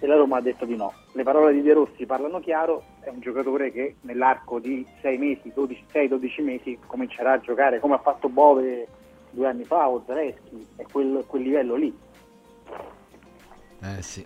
e 0.00 0.06
la 0.06 0.16
Roma 0.16 0.38
ha 0.38 0.40
detto 0.40 0.64
di 0.64 0.74
no. 0.76 0.92
Le 1.12 1.22
parole 1.22 1.52
di 1.52 1.62
De 1.62 1.72
Rossi 1.74 2.04
parlano 2.06 2.40
chiaro, 2.40 2.82
è 3.00 3.08
un 3.08 3.20
giocatore 3.20 3.70
che 3.70 3.96
nell'arco 4.02 4.58
di 4.58 4.84
6 5.00 5.18
mesi, 5.18 5.52
12 5.54 5.84
6-12 5.92 6.42
mesi 6.42 6.78
comincerà 6.86 7.32
a 7.32 7.40
giocare 7.40 7.78
come 7.78 7.94
ha 7.94 7.98
fatto 7.98 8.28
Bove 8.28 8.86
due 9.30 9.46
anni 9.46 9.64
fa 9.64 9.88
o 9.88 10.02
Zaleschi, 10.06 10.66
è 10.76 10.82
quel, 10.90 11.24
quel 11.26 11.42
livello 11.42 11.74
lì. 11.76 11.96
Eh 13.84 14.02
sì. 14.02 14.22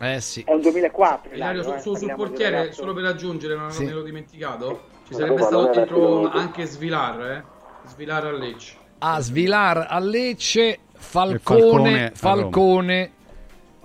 Eh 0.00 0.20
sì. 0.20 0.42
È 0.42 0.52
un 0.52 0.60
2004. 0.60 1.34
Ilario, 1.34 1.62
su- 1.62 1.72
eh, 1.72 1.78
su- 1.80 1.94
sul 1.94 2.12
portiere, 2.14 2.72
solo 2.72 2.92
per 2.92 3.04
aggiungere, 3.04 3.54
non, 3.54 3.70
Sì. 3.70 3.84
non 3.84 3.92
ero 3.92 4.02
dimenticato, 4.02 4.82
ci 5.06 5.14
sarebbe 5.14 5.42
stato 5.42 5.84
più- 5.84 6.28
anche 6.32 6.64
Svilar, 6.66 7.20
eh? 7.30 7.44
Svilar 7.86 8.24
a 8.26 8.32
Lecce. 8.32 8.76
A 8.98 9.20
Svilar 9.20 9.86
a 9.88 9.98
Lecce, 9.98 10.78
Falcone 11.02 11.40
Falcone, 11.40 12.06
a 12.06 12.12
Falcone, 12.14 13.12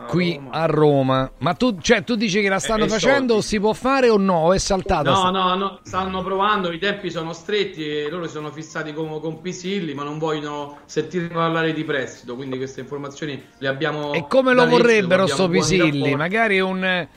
qui 0.07 0.39
a 0.51 0.65
Roma. 0.65 1.29
Ma 1.39 1.53
tu, 1.55 1.77
cioè, 1.81 2.03
tu 2.03 2.15
dici 2.15 2.41
che 2.41 2.49
la 2.49 2.59
stanno 2.59 2.85
e 2.85 2.87
facendo 2.87 3.35
o 3.35 3.41
si 3.41 3.59
può 3.59 3.73
fare 3.73 4.09
o 4.09 4.17
no? 4.17 4.53
È 4.53 4.57
saltata? 4.57 5.11
No, 5.11 5.29
no, 5.31 5.55
no, 5.55 5.79
stanno 5.83 6.23
provando, 6.23 6.71
i 6.71 6.79
tempi 6.79 7.09
sono 7.09 7.33
stretti 7.33 7.83
e 7.83 8.09
loro 8.09 8.25
si 8.25 8.33
sono 8.33 8.51
fissati 8.51 8.93
con, 8.93 9.19
con 9.19 9.41
Pisilli, 9.41 9.93
ma 9.93 10.03
non 10.03 10.17
vogliono 10.19 10.77
sentire 10.85 11.27
parlare 11.27 11.73
di 11.73 11.83
prestito, 11.83 12.35
quindi 12.35 12.57
queste 12.57 12.81
informazioni 12.81 13.43
le 13.57 13.67
abbiamo 13.67 14.13
E 14.13 14.25
come 14.27 14.53
lo 14.53 14.67
vorrebbero 14.67 15.25
sto 15.27 15.49
Pisilli? 15.49 16.15
Magari 16.15 16.59
un, 16.59 17.07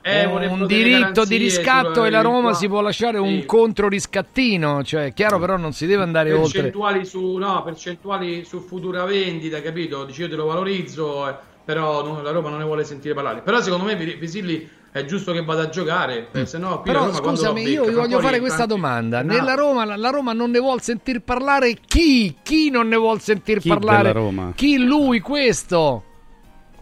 Eh, 0.00 0.24
un 0.24 0.38
delle 0.38 0.66
diritto 0.66 0.98
garanzie 1.00 1.24
di 1.26 1.36
riscatto 1.44 2.04
e 2.04 2.10
la 2.10 2.20
Roma 2.22 2.36
eventuali- 2.38 2.56
si 2.56 2.68
può 2.68 2.80
lasciare 2.80 3.18
un 3.18 3.40
Sì. 3.40 3.46
controriscattino. 3.46 4.82
Cioè, 4.82 5.12
chiaro, 5.12 5.38
però 5.38 5.56
non 5.56 5.72
si 5.72 5.86
deve 5.86 6.02
andare 6.02 6.32
oltre. 6.32 6.62
percentuali 6.62 7.04
su, 7.04 7.36
no, 7.36 7.62
percentuali 7.62 8.44
su 8.44 8.60
futura 8.60 9.04
vendita, 9.04 9.60
capito? 9.60 10.04
Dici 10.04 10.22
io 10.22 10.28
te 10.28 10.36
lo 10.36 10.46
valorizzo, 10.46 11.28
eh, 11.28 11.34
però 11.64 12.02
non- 12.04 12.22
la 12.22 12.30
Roma 12.30 12.48
non 12.48 12.58
ne 12.58 12.64
vuole 12.64 12.84
sentire 12.84 13.12
parlare. 13.14 13.40
Però 13.42 13.60
secondo 13.60 13.84
me 13.84 13.96
Pisilli 13.96 14.68
è 14.90 15.04
giusto 15.04 15.32
che 15.32 15.42
vada 15.44 15.62
a 15.64 15.68
giocare, 15.68 16.28
eh, 16.32 16.46
se 16.46 16.56
no 16.58 16.80
qui 16.80 16.90
la 16.92 17.00
Però 17.00 17.12
scusami, 17.12 17.62
lo 17.64 17.68
io 17.68 17.80
becca, 17.80 17.90
vi 17.90 17.94
fa 17.96 18.00
voglio 18.06 18.20
fare 18.20 18.38
questa 18.40 18.58
tanti- 18.66 18.74
domanda. 18.74 19.22
No. 19.22 19.32
Nella 19.34 19.54
Roma, 19.54 19.84
la, 19.84 19.96
la 19.96 20.10
Roma 20.10 20.32
non 20.32 20.50
ne 20.50 20.58
vuol 20.58 20.80
sentir 20.80 21.20
parlare 21.20 21.74
chi? 21.86 22.34
Chi 22.42 22.70
non 22.70 22.88
ne 22.88 22.96
vuol 22.96 23.20
sentir 23.20 23.58
Chi 23.58 23.68
parlare? 23.68 24.04
della 24.04 24.12
Roma? 24.18 24.52
Chi 24.54 24.78
lui 24.78 25.20
questo? 25.20 26.04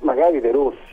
Magari 0.01 0.41
De 0.41 0.53
Rossi. 0.53 0.85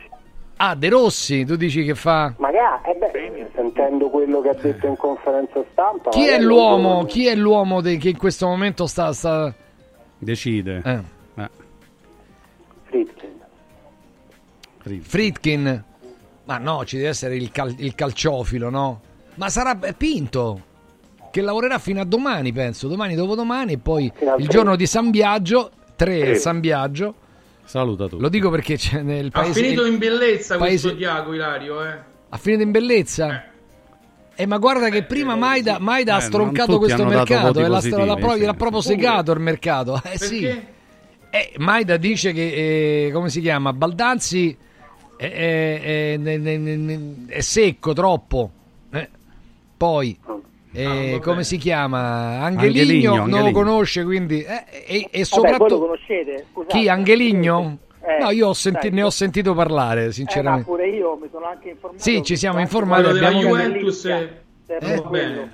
Ah, 0.66 0.74
De 0.74 0.88
Rossi, 0.88 1.44
tu 1.44 1.56
dici 1.56 1.84
che 1.84 1.94
fa? 1.94 2.32
Magari, 2.38 2.88
eh 2.90 2.94
beh, 2.94 3.50
sentendo 3.54 4.08
quello 4.08 4.40
che 4.40 4.48
ha 4.48 4.54
detto 4.54 4.86
in 4.86 4.96
conferenza 4.96 5.62
stampa. 5.72 6.08
Chi 6.08 6.26
è 6.26 6.40
l'uomo? 6.40 7.00
lo- 7.00 7.04
Chi 7.06 7.26
è 7.26 7.34
l'uomo 7.34 7.82
de- 7.82 7.98
che 7.98 8.08
in 8.08 8.16
questo 8.16 8.46
momento 8.46 8.86
sta. 8.86 9.12
sta... 9.12 9.52
Decide. 10.16 10.80
Eh. 10.82 11.42
Eh. 11.42 11.48
Friedkin. 12.84 15.00
Fritkin? 15.02 15.84
Ma 16.44 16.58
no, 16.58 16.84
ci 16.86 16.96
deve 16.96 17.08
essere 17.10 17.36
il, 17.36 17.50
cal- 17.50 17.74
il 17.78 17.94
calciofilo, 17.94 18.70
no? 18.70 19.00
Ma 19.34 19.50
sarà 19.50 19.78
è 19.80 19.92
Pinto 19.94 20.60
che 21.30 21.42
lavorerà 21.42 21.78
fino 21.78 22.00
a 22.00 22.04
domani, 22.04 22.52
penso. 22.52 22.88
Domani, 22.88 23.14
dopodomani, 23.14 23.72
e 23.72 23.78
poi 23.78 24.10
il 24.38 24.48
giorno 24.48 24.76
di 24.76 24.86
San 24.86 25.10
Biagio, 25.10 25.70
3 25.96 26.34
Sì. 26.36 26.40
San 26.40 26.60
Biagio, 26.60 27.14
Saluta 27.64 28.08
tu. 28.08 28.18
Lo 28.18 28.28
dico 28.28 28.50
perché 28.50 28.76
c'è 28.76 29.02
nel 29.02 29.26
Ha 29.32 29.40
paese... 29.40 29.60
finito 29.62 29.84
in 29.86 29.98
bellezza 29.98 30.56
paese- 30.58 30.80
questo 30.88 30.98
Diago 30.98 31.34
Ilario, 31.34 31.84
eh. 31.84 31.98
Ha 32.28 32.36
finito 32.36 32.62
in 32.62 32.70
bellezza? 32.70 33.44
Eh, 34.36 34.46
ma 34.46 34.58
guarda 34.58 34.88
che 34.88 35.04
prima 35.04 35.36
Maida, 35.36 35.78
Maida 35.78 36.14
ha 36.14 36.16
Eh, 36.16 36.20
non 36.20 36.28
stroncato 36.28 36.78
questo 36.78 37.04
mercato, 37.04 37.60
e 37.60 37.62
l'ha, 37.68 37.76
positivi, 37.76 38.04
l'ha 38.04 38.14
proprio, 38.16 38.36
sì. 38.38 38.44
l'ha 38.44 38.54
proprio 38.54 38.80
segato 38.80 39.32
il 39.32 39.40
mercato. 39.40 40.00
Eh 40.04 40.18
sì. 40.18 40.44
Eh, 40.44 41.52
Maida 41.58 41.96
dice 41.96 42.32
che, 42.32 43.06
eh, 43.06 43.12
come 43.12 43.28
si 43.28 43.40
chiama, 43.40 43.72
Baldanzi 43.72 44.56
è, 45.16 45.24
è- 45.24 46.20
è- 46.20 47.26
è 47.26 47.40
secco 47.40 47.92
troppo. 47.92 48.50
Eh, 48.90 49.08
Poi, 49.76 50.18
eh, 50.74 51.20
come 51.22 51.44
si 51.44 51.56
chiama? 51.56 52.40
Angeligno, 52.40 53.12
Angeligno, 53.12 53.26
non 53.26 53.44
lo 53.44 53.50
conosce, 53.52 54.04
quindi... 54.04 54.42
eh, 54.42 54.64
e, 54.86 54.96
e 54.96 55.00
Vabbè, 55.02 55.08
voi 55.10 55.18
lo 55.20 55.24
soprattutto... 55.24 55.78
conoscete? 55.78 56.46
Scusate, 56.52 56.78
Chi, 56.78 56.88
Angeligno? 56.88 57.78
Eh, 58.02 58.22
no, 58.22 58.30
io 58.30 58.48
ho 58.48 58.52
senti- 58.52 58.90
ne 58.90 59.02
ho 59.02 59.10
sentito 59.10 59.54
parlare, 59.54 60.02
Eh, 60.02 60.06
ma 60.06 60.12
sinceramente. 60.12 60.64
pure 60.64 60.88
io 60.88 61.16
mi 61.16 61.28
sono 61.30 61.46
anche 61.46 61.70
informato. 61.70 62.02
Sì, 62.02 62.22
ci 62.22 62.36
siamo 62.36 62.60
informati, 62.60 63.06
abbiamo- 63.08 63.40
Juventus 63.40 64.06
è, 64.06 64.40
Eh, 64.66 64.96
va 65.00 65.08
bene. 65.08 65.52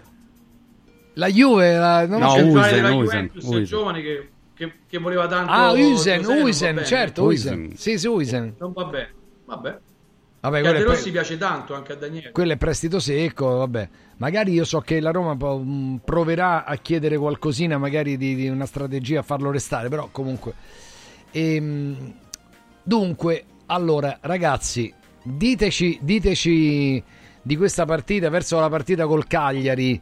La 1.15 1.27
Juve... 1.29 1.77
la- 1.77 2.07
non 2.07 2.21
No, 2.21 2.35
della 2.35 2.45
Uisen, 2.45 2.85
Juventus 2.93 3.45
Uisen. 3.45 3.65
giovane 3.65 4.01
che, 4.03 4.29
che, 4.55 4.73
che 4.89 4.99
voleva 4.99 5.27
tanto 5.27 5.53
Ah, 5.53 5.71
Uisen, 5.73 6.21
José, 6.21 6.29
non 6.29 6.37
va 6.39 6.43
Uisen, 6.45 6.75
bene. 6.75 6.87
certo, 6.87 7.23
Uisen. 7.25 7.59
Uisen. 7.59 7.77
Sì, 7.77 7.99
sì, 7.99 8.07
Uisen. 8.07 8.55
non 8.59 8.73
va 8.73 8.85
bene 8.85 9.15
vabbè 9.45 9.79
Vabbè, 10.41 10.63
De 10.63 10.83
Rossi 10.83 11.03
pre- 11.03 11.11
piace 11.13 11.37
tanto 11.37 11.75
anche 11.75 11.93
a 11.93 11.97
Daniele 11.97 12.31
quello 12.33 12.53
è 12.53 12.57
prestito 12.57 12.99
secco, 12.99 13.57
vabbè. 13.59 13.89
Magari 14.17 14.53
io 14.53 14.65
so 14.65 14.81
che 14.81 15.01
la 15.01 15.11
Roma 15.11 15.35
mh, 15.35 16.01
proverà 16.03 16.65
a 16.65 16.77
chiedere 16.77 17.19
qualcosina, 17.19 17.77
magari 17.77 18.17
di, 18.17 18.35
di 18.35 18.49
una 18.49 18.65
strategia 18.67 19.21
a 19.21 19.23
farlo 19.23 19.51
restare, 19.51 19.89
però 19.89 20.09
comunque. 20.11 20.55
Ehm, 21.33 22.15
dunque, 22.83 23.45
allora, 23.67 24.19
ragazzi, 24.23 24.93
diteci, 25.23 25.99
diteci 26.03 27.03
di 27.43 27.57
questa 27.57 27.85
partita 27.85 28.29
verso 28.31 28.59
la 28.59 28.69
partita 28.69 29.07
col 29.07 29.27
Cagliari. 29.27 30.01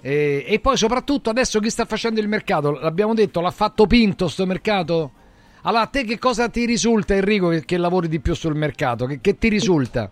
eh, 0.00 0.44
e 0.46 0.58
poi 0.60 0.76
soprattutto 0.76 1.30
adesso 1.30 1.58
chi 1.60 1.68
sta 1.70 1.84
facendo 1.84 2.20
il 2.20 2.28
mercato? 2.28 2.72
L'abbiamo 2.72 3.14
detto, 3.14 3.40
l'ha 3.40 3.50
fatto 3.50 3.86
Pinto 3.86 4.28
sto 4.28 4.46
mercato? 4.46 5.12
Allora, 5.62 5.82
a 5.82 5.86
te 5.86 6.04
che 6.04 6.18
cosa 6.18 6.48
ti 6.48 6.64
risulta, 6.64 7.14
Enrico, 7.14 7.48
che, 7.48 7.64
che 7.64 7.76
lavori 7.76 8.08
di 8.08 8.20
più 8.20 8.34
sul 8.34 8.54
mercato? 8.54 9.06
Che, 9.06 9.20
che 9.20 9.36
ti 9.38 9.48
risulta? 9.48 10.10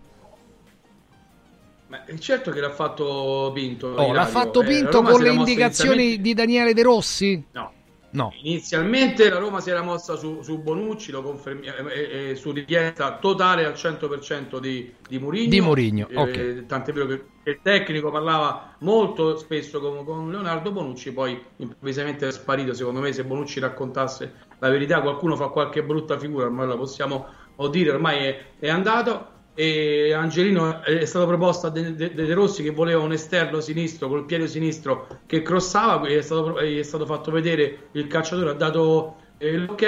Ma 1.87 2.05
è 2.05 2.17
certo 2.19 2.51
che 2.51 2.59
l'ha 2.59 2.69
fatto 2.71 3.51
Pinto 3.53 3.87
Oh, 3.87 4.13
l'ha. 4.13 4.27
Eh, 4.27 4.29
fatto 4.31 4.61
Pinto 4.61 4.97
Roma 4.97 5.11
con 5.11 5.21
le 5.21 5.31
indicazioni 5.31 5.91
inizialmente- 6.13 6.21
di 6.21 6.33
Daniele 6.35 6.73
De 6.73 6.83
Rossi? 6.83 7.43
no 7.51 7.73
No. 8.11 8.33
Inizialmente 8.41 9.29
la 9.29 9.37
Roma 9.37 9.59
si 9.61 9.69
era 9.69 9.83
mossa 9.83 10.15
su, 10.15 10.41
su 10.41 10.57
Bonucci, 10.63 11.11
lo 11.11 11.21
confermiamo, 11.21 11.89
e, 11.89 12.29
e 12.31 12.35
su 12.35 12.51
richiesta 12.51 13.17
totale 13.19 13.65
al 13.65 13.73
100% 13.73 14.57
di, 14.59 14.91
di 15.07 15.19
Mourinho. 15.19 15.49
Di 15.49 15.61
Mourinho, 15.61 16.07
Eh, 16.09 16.17
ok. 16.17 16.65
Tant'è 16.65 16.91
vero 16.91 17.05
che, 17.05 17.23
che 17.43 17.49
il 17.51 17.59
tecnico 17.61 18.09
parlava 18.09 18.73
molto 18.79 19.37
spesso 19.37 19.79
con, 19.79 20.03
con 20.05 20.31
Leonardo 20.31 20.71
Bonucci, 20.71 21.11
poi 21.11 21.39
improvvisamente 21.57 22.27
è 22.27 22.31
sparito. 22.31 22.73
Secondo 22.73 22.99
me 22.99 23.13
se 23.13 23.23
Bonucci 23.23 23.59
raccontasse 23.59 24.33
la 24.59 24.69
verità 24.69 25.01
qualcuno 25.01 25.35
fa 25.35 25.47
qualche 25.47 25.83
brutta 25.83 26.17
figura, 26.17 26.45
ormai 26.45 26.67
la 26.67 26.75
possiamo 26.75 27.25
dire, 27.69 27.91
ormai 27.91 28.25
è, 28.25 28.45
è 28.59 28.69
andato. 28.69 29.37
E 29.55 30.13
Angelino 30.13 30.81
è 30.83 31.03
stato 31.03 31.25
proposto 31.25 31.67
a 31.67 31.69
De, 31.69 31.93
De- 31.93 32.13
De 32.13 32.33
Rossi 32.33 32.63
che 32.63 32.69
voleva 32.69 33.01
un 33.01 33.11
esterno 33.11 33.59
sinistro 33.59 34.07
col 34.07 34.23
piede 34.23 34.47
sinistro 34.47 35.07
che 35.25 35.41
crossava, 35.41 36.07
è 36.07 36.21
stato, 36.21 36.57
è 36.59 36.81
stato 36.81 37.05
fatto 37.05 37.29
vedere 37.29 37.89
il 37.91 38.07
calciatore, 38.07 38.51
ha 38.51 38.53
dato 38.53 39.17
eh, 39.37 39.57
l'ok 39.57 39.81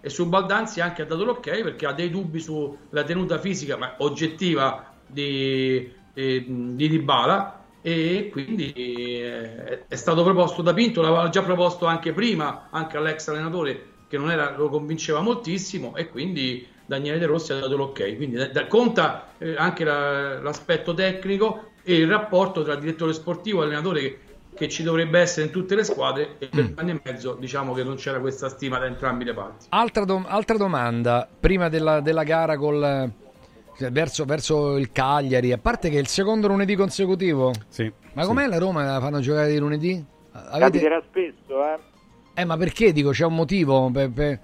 e 0.00 0.08
su 0.08 0.28
Baldanzi 0.28 0.80
anche 0.80 1.02
ha 1.02 1.04
dato 1.04 1.24
l'ok 1.24 1.62
perché 1.62 1.86
ha 1.86 1.92
dei 1.92 2.10
dubbi 2.10 2.40
sulla 2.40 3.04
tenuta 3.04 3.38
fisica 3.38 3.76
ma 3.76 3.94
oggettiva 3.98 4.92
di, 5.06 5.92
eh, 6.14 6.44
di 6.46 6.88
Dybala 6.88 7.60
e 7.80 8.28
quindi 8.32 8.72
eh, 8.72 9.86
è 9.86 9.94
stato 9.94 10.22
proposto 10.24 10.62
da 10.62 10.72
Pinto, 10.72 11.02
l'aveva 11.02 11.28
già 11.28 11.42
proposto 11.42 11.86
anche 11.86 12.12
prima, 12.12 12.68
anche 12.70 12.96
all'ex 12.96 13.28
allenatore 13.28 13.90
che 14.12 14.18
non 14.18 14.30
era, 14.30 14.54
lo 14.58 14.68
convinceva 14.68 15.20
moltissimo 15.22 15.96
e 15.96 16.10
quindi 16.10 16.66
Daniele 16.84 17.18
De 17.18 17.24
Rossi 17.24 17.52
ha 17.52 17.58
dato 17.60 17.74
l'ok. 17.78 18.14
Quindi 18.16 18.36
da- 18.36 18.48
da- 18.48 18.66
conta 18.66 19.28
eh, 19.38 19.54
anche 19.56 19.84
la- 19.84 20.38
l'aspetto 20.38 20.92
tecnico 20.92 21.70
e 21.82 21.94
il 21.96 22.06
rapporto 22.06 22.62
tra 22.62 22.74
direttore 22.74 23.14
sportivo 23.14 23.62
e 23.62 23.64
allenatore 23.64 24.00
che, 24.02 24.18
che 24.54 24.68
ci 24.68 24.82
dovrebbe 24.82 25.18
essere 25.18 25.46
in 25.46 25.52
tutte 25.52 25.74
le 25.74 25.82
squadre 25.82 26.34
e 26.38 26.48
per 26.48 26.72
anni 26.74 26.90
e 26.90 27.00
mezzo 27.02 27.32
diciamo 27.40 27.72
che 27.72 27.82
non 27.84 27.94
c'era 27.96 28.20
questa 28.20 28.50
stima 28.50 28.78
da 28.78 28.84
entrambi 28.84 29.24
le 29.24 29.32
parti. 29.32 29.64
Altra, 29.70 30.04
dom- 30.04 30.26
altra 30.28 30.58
domanda, 30.58 31.26
prima 31.40 31.70
della, 31.70 32.00
della 32.02 32.22
gara 32.24 32.58
col, 32.58 33.10
cioè, 33.78 33.90
verso, 33.90 34.26
verso 34.26 34.76
il 34.76 34.92
Cagliari, 34.92 35.52
a 35.52 35.58
parte 35.58 35.88
che 35.88 35.96
è 35.96 36.00
il 36.00 36.06
secondo 36.08 36.48
lunedì 36.48 36.74
consecutivo, 36.76 37.50
Sì. 37.68 37.90
ma 38.12 38.26
com'è 38.26 38.46
la 38.46 38.58
Roma 38.58 38.84
la 38.84 39.00
fanno 39.00 39.20
giocare 39.20 39.50
di 39.50 39.56
lunedì? 39.58 40.04
Avete... 40.32 40.58
Capiterà 40.60 41.02
spesso, 41.08 41.64
eh. 41.64 41.90
Eh, 42.34 42.44
ma 42.44 42.56
perché 42.56 42.92
dico 42.92 43.10
c'è 43.10 43.24
un 43.24 43.34
motivo? 43.34 43.90
Per- 43.90 44.10
per- 44.10 44.40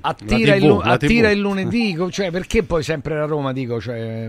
Attira, 0.00 0.54
il, 0.56 0.62
TV, 0.62 0.66
lu- 0.66 0.80
la 0.80 0.92
attira 0.92 1.30
il 1.30 1.38
lunedì, 1.38 1.96
cioè 2.10 2.30
perché 2.32 2.64
poi 2.64 2.82
sempre 2.82 3.14
la 3.16 3.26
Roma? 3.26 3.52
Dico, 3.52 3.80
cioè, 3.80 4.28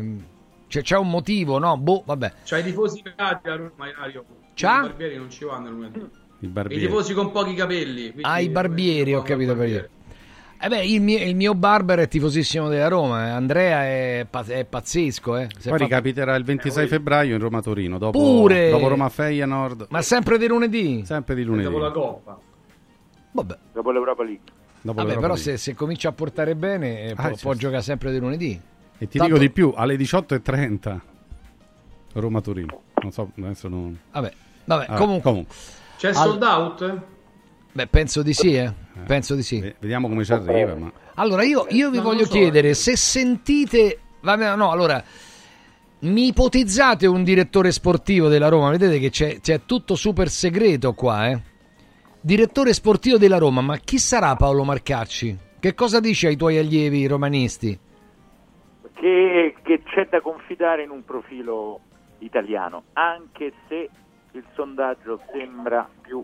cioè, 0.67 0.83
c'è 0.83 0.97
un 0.97 1.09
motivo, 1.09 1.57
no? 1.57 1.75
Boh, 1.77 2.03
vabbè. 2.05 2.33
C'ha 2.45 2.57
i 2.59 2.63
tifosi 2.63 3.01
pelati 3.01 3.49
a 3.49 3.55
Roma, 3.55 3.89
Ilario. 3.89 4.25
C'ha? 4.53 4.77
I 4.77 4.81
barbieri 4.81 5.17
non 5.17 5.29
ci 5.31 5.45
vanno 5.45 5.67
il 5.69 5.73
lunedì. 5.73 5.99
I 6.41 6.51
I 6.75 6.79
tifosi 6.79 7.13
con 7.13 7.31
pochi 7.31 7.55
capelli. 7.55 8.13
Ah, 8.21 8.39
i 8.39 8.49
barbieri, 8.49 9.15
ho 9.15 9.23
capito 9.23 9.55
per 9.55 9.57
barbiere. 9.57 9.89
Eh 10.61 10.67
beh, 10.67 10.83
il 10.85 11.01
mio, 11.01 11.17
il 11.23 11.35
mio 11.37 11.55
barber 11.55 11.99
è 11.99 12.07
tifosissimo 12.09 12.67
della 12.67 12.89
Roma, 12.89 13.27
eh. 13.27 13.29
Andrea 13.29 13.83
è, 13.85 14.27
è 14.47 14.65
pazzesco, 14.65 15.37
eh. 15.37 15.47
Poi 15.47 15.61
fatto- 15.61 15.75
ricapiterà 15.77 16.35
il 16.35 16.43
26 16.43 16.87
febbraio 16.87 17.35
in 17.35 17.39
Roma 17.41 17.61
Torino, 17.61 17.97
dopo, 17.97 18.19
Pure! 18.19 18.69
dopo 18.69 18.89
Roma 18.89 19.07
Feyenoord, 19.07 19.87
Ma 19.89 20.01
sempre 20.01 20.37
di 20.37 20.47
lunedì? 20.47 21.03
sempre 21.05 21.35
di 21.35 21.43
lunedì. 21.43 21.63
Dopo 21.69 21.77
la 21.77 21.91
Coppa. 21.91 22.37
Vabbè, 23.31 23.57
Dopo 23.71 23.91
l'Europa 23.91 24.23
League. 24.23 24.41
Dopo 24.81 24.97
vabbè 24.97 25.07
l'Europa 25.11 25.21
però 25.21 25.33
League. 25.35 25.57
se, 25.57 25.57
se 25.57 25.73
comincia 25.75 26.09
a 26.09 26.11
portare 26.11 26.55
bene 26.55 27.01
eh, 27.03 27.13
Ah, 27.15 27.27
può, 27.29 27.37
può 27.41 27.53
giocare 27.53 27.81
sempre 27.81 28.11
di 28.11 28.19
lunedì. 28.19 28.59
E 28.97 29.07
ti 29.07 29.17
Tanto- 29.17 29.33
dico 29.33 29.37
di 29.37 29.49
più, 29.51 29.71
alle 29.75 29.95
18.30 29.95 30.99
Roma 32.13 32.41
Torino. 32.41 32.81
Non 33.01 33.11
so, 33.13 33.31
adesso 33.37 33.69
non... 33.69 33.97
Vabbè, 34.11 34.33
vabbè, 34.65 34.85
Vabbè, 34.87 34.99
comunque, 34.99 35.45
C'è 35.97 36.09
Al- 36.09 36.15
sold 36.15 36.43
out? 36.43 37.01
Beh, 37.71 37.87
penso 37.87 38.21
di 38.21 38.33
sì, 38.33 38.55
eh. 38.55 38.73
Penso 39.05 39.35
di 39.35 39.43
sì. 39.43 39.59
Ve- 39.59 39.75
Vediamo 39.79 40.07
come 40.07 40.23
ci 40.23 40.33
arriva, 40.33 40.75
ma... 40.75 40.91
Allora, 41.15 41.43
io, 41.43 41.65
io 41.69 41.89
vi 41.89 41.97
No, 41.97 42.03
voglio 42.03 42.25
so, 42.25 42.31
chiedere 42.31 42.69
eh. 42.69 42.73
se 42.73 42.95
sentite. 42.95 43.99
Vabbè, 44.21 44.55
no, 44.55 44.71
allora. 44.71 45.03
Mi 46.01 46.27
ipotizzate 46.27 47.07
un 47.07 47.23
direttore 47.23 47.71
sportivo 47.71 48.29
della 48.29 48.47
Roma? 48.47 48.69
Vedete 48.69 48.99
che 48.99 49.09
c'è, 49.09 49.41
c'è 49.41 49.61
tutto 49.65 49.95
super 49.95 50.29
segreto 50.29 50.93
qua, 50.93 51.27
eh? 51.29 51.41
Direttore 52.21 52.71
sportivo 52.73 53.17
della 53.17 53.37
Roma, 53.37 53.59
ma 53.59 53.77
chi 53.77 53.97
sarà 53.97 54.35
Paolo 54.35 54.63
Marcacci? 54.63 55.37
Che 55.59 55.73
cosa 55.73 55.99
dice 55.99 56.27
ai 56.27 56.37
tuoi 56.37 56.57
allievi 56.57 57.05
romanisti? 57.05 57.77
Che, 58.93 59.55
che 59.61 59.83
c'è 59.83 60.07
da 60.09 60.21
confidare 60.21 60.83
in 60.83 60.89
un 60.89 61.03
profilo 61.03 61.79
italiano, 62.19 62.83
anche 62.93 63.53
se 63.67 63.89
il 64.31 64.43
sondaggio 64.53 65.21
sembra 65.33 65.89
più 66.01 66.23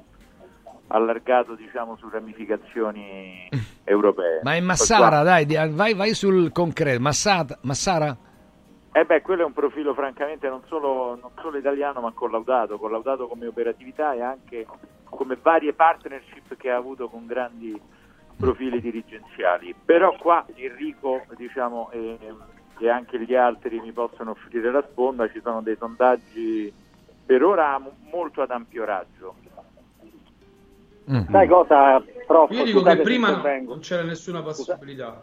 allargato 0.88 1.56
diciamo 1.56 1.96
su 1.98 2.10
ramificazioni 2.10 3.48
europee. 3.84 4.42
Ma 4.44 4.56
è 4.56 4.62
Massara, 4.62 5.24
dai, 5.24 5.46
vai, 5.72 5.94
vai 5.94 6.14
sul 6.14 6.52
concreto. 6.52 7.00
Massata, 7.00 7.58
Massara? 7.62 8.16
Eh 8.92 9.04
beh, 9.04 9.22
quello 9.22 9.42
è 9.42 9.46
un 9.46 9.54
profilo 9.54 9.94
francamente 9.94 10.48
non 10.48 10.62
solo, 10.68 11.18
non 11.20 11.32
solo 11.42 11.58
italiano 11.58 12.00
ma 12.00 12.14
collaudato, 12.14 12.78
collaudato 12.78 13.28
come 13.28 13.46
operatività 13.46 14.14
e 14.14 14.22
anche 14.22 14.66
come 15.04 15.38
varie 15.42 15.74
partnership 15.74 16.56
che 16.56 16.70
ha 16.70 16.78
avuto 16.78 17.10
con 17.10 17.26
grandi 17.26 17.78
profili 18.38 18.80
dirigenziali. 18.80 19.76
Però 19.84 20.16
qua 20.18 20.46
Enrico 20.56 21.26
diciamo, 21.36 21.90
e, 21.92 22.18
e 22.80 22.90
anche 22.90 23.20
gli 23.20 23.36
altri 23.36 23.82
mi 23.82 23.92
possono 23.92 24.32
offrire 24.32 24.72
la 24.72 24.86
sponda, 24.90 25.30
ci 25.30 25.42
sono 25.42 25.62
dei 25.62 25.76
sondaggi 25.78 26.74
per 27.26 27.44
ora 27.44 27.78
mo- 27.80 27.98
molto 28.12 28.42
ad 28.42 28.52
ampio 28.52 28.86
raggio. 28.86 29.36
Mm. 31.10 31.30
Sai 31.30 31.48
cosa, 31.48 32.04
prof? 32.26 32.52
Io 32.52 32.64
dico 32.64 32.82
che 32.82 32.98
prima 32.98 33.42
non 33.62 33.80
c'era 33.80 34.04
nessuna 34.04 34.42
possibilità. 34.42 35.20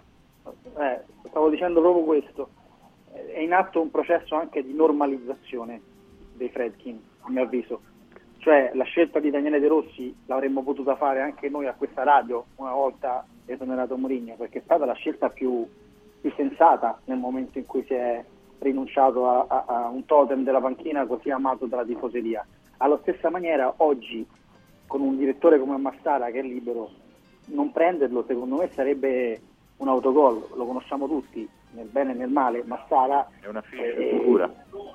Eh, 0.79 1.01
stavo 1.29 1.49
dicendo 1.51 1.81
proprio 1.81 2.05
questo. 2.05 2.49
È 3.13 3.41
in 3.41 3.53
atto 3.53 3.81
un 3.81 3.91
processo 3.91 4.35
anche 4.37 4.63
di 4.65 4.73
normalizzazione 4.75 5.81
dei 6.35 6.49
Fredkin, 6.51 7.01
a 7.23 7.31
mio 7.31 7.43
avviso. 7.43 7.81
Cioè 8.39 8.73
la 8.75 8.85
scelta 8.85 9.21
di 9.21 9.31
Daniele 9.31 9.61
De 9.61 9.69
Rossi 9.69 10.15
l'avremmo 10.27 10.63
potuta 10.63 10.97
fare 10.97 11.21
anche 11.21 11.49
noi 11.49 11.67
a 11.67 11.75
questa 11.75 12.03
radio 12.03 12.45
una 12.57 12.73
volta 12.73 13.25
esonerato 13.47 13.97
Mourinho, 13.97 14.35
perché 14.37 14.59
è 14.59 14.63
stata 14.65 14.85
la 14.85 14.95
scelta 14.95 15.29
più, 15.31 15.65
più 16.21 16.33
sensata 16.37 17.01
nel 17.05 17.19
momento 17.19 17.59
in 17.59 17.67
cui 17.67 17.85
si 17.87 17.95
è 17.95 18.25
rinunciato 18.59 19.29
a, 19.29 19.45
a- 19.49 19.65
a 19.67 19.89
un 19.89 20.05
totem 20.07 20.43
della 20.45 20.61
panchina 20.61 21.07
così 21.07 21.31
amato 21.31 21.67
dalla 21.67 21.85
tifoseria. 21.85 22.45
Alla 22.79 22.99
stessa 23.03 23.31
maniera 23.31 23.73
oggi 23.79 24.27
con 24.93 25.01
un 25.01 25.17
direttore 25.17 25.59
come 25.59 25.79
Massara 25.79 26.31
che 26.31 26.41
è 26.41 26.43
libero 26.43 26.91
non 27.47 27.73
prenderlo 27.73 28.25
secondo 28.27 28.57
me 28.57 28.69
sarebbe 28.75 29.41
un 29.79 29.89
autogol, 29.89 30.49
lo 30.55 30.67
conosciamo 30.67 31.09
tutti, 31.09 31.49
nel 31.71 31.87
bene 31.87 32.11
e 32.13 32.15
nel 32.15 32.29
male, 32.29 32.63
Massara 32.67 33.27
È 33.41 33.47
una 33.49 33.63
fi- 33.63 33.79
figura, 34.11 34.53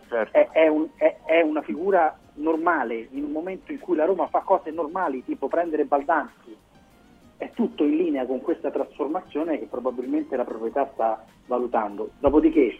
certo. 0.07 0.37
è, 0.37 0.49
è 0.51 0.67
un- 0.67 0.87
è- 0.97 1.17
è 1.25 1.41
una 1.41 1.63
figura 1.63 2.15
normale 2.35 3.07
in 3.09 3.23
un 3.23 3.31
momento 3.31 3.71
in 3.71 3.79
cui 3.79 3.95
la 3.95 4.05
Roma 4.05 4.27
fa 4.27 4.41
cose 4.41 4.69
normali, 4.69 5.23
tipo 5.25 5.47
prendere 5.47 5.85
Baldanzi, 5.85 6.55
è 7.37 7.49
tutto 7.55 7.83
in 7.83 7.95
linea 7.97 8.25
con 8.27 8.39
questa 8.41 8.69
trasformazione 8.69 9.57
che 9.57 9.65
probabilmente 9.65 10.35
la 10.35 10.45
proprietà 10.45 10.89
sta 10.93 11.25
valutando. 11.47 12.11
Dopodiché, 12.19 12.77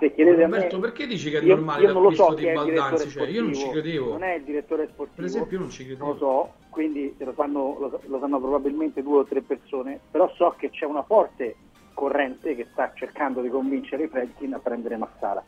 se 0.00 0.12
chiedete 0.14 0.42
a 0.42 0.48
me, 0.48 0.54
Roberto, 0.56 0.78
perché 0.80 1.06
dici 1.06 1.30
che 1.30 1.38
è 1.38 1.42
io- 1.42 1.54
normale 1.54 1.82
io 1.86 1.92
non 1.92 2.02
lo 2.02 2.10
so 2.10 2.28
l'acquisto 2.30 2.34
chi 2.34 2.42
di 2.42 2.48
è 2.48 2.52
Baldanzi? 2.54 3.08
Cioè, 3.10 3.28
io 3.28 3.42
non 3.42 3.54
ci 3.54 3.68
credevo. 3.70 4.10
Non 4.10 4.22
è 4.24 4.34
il 4.34 4.42
direttore 4.42 4.88
sportivo. 4.88 5.16
Per 5.16 5.24
esempio, 5.26 5.56
io 5.56 5.62
non 5.62 5.70
ci 5.70 5.84
credevo. 5.84 6.04
Non 6.04 6.12
lo 6.14 6.18
so, 6.18 6.52
quindi 6.70 7.14
lo 7.18 7.34
sanno, 7.36 7.76
lo, 7.78 8.00
lo 8.06 8.18
sanno 8.18 8.40
probabilmente 8.40 9.02
due 9.02 9.18
o 9.18 9.24
tre 9.24 9.42
persone, 9.42 10.00
però 10.10 10.28
so 10.34 10.54
che 10.58 10.70
c'è 10.70 10.86
una 10.86 11.02
forte 11.04 11.54
corrente 11.94 12.56
che 12.56 12.66
sta 12.72 12.90
cercando 12.94 13.40
di 13.42 13.48
convincere 13.50 14.04
i 14.04 14.08
Fredkin 14.08 14.54
a 14.54 14.58
prendere 14.58 14.96
Massara. 14.96 15.44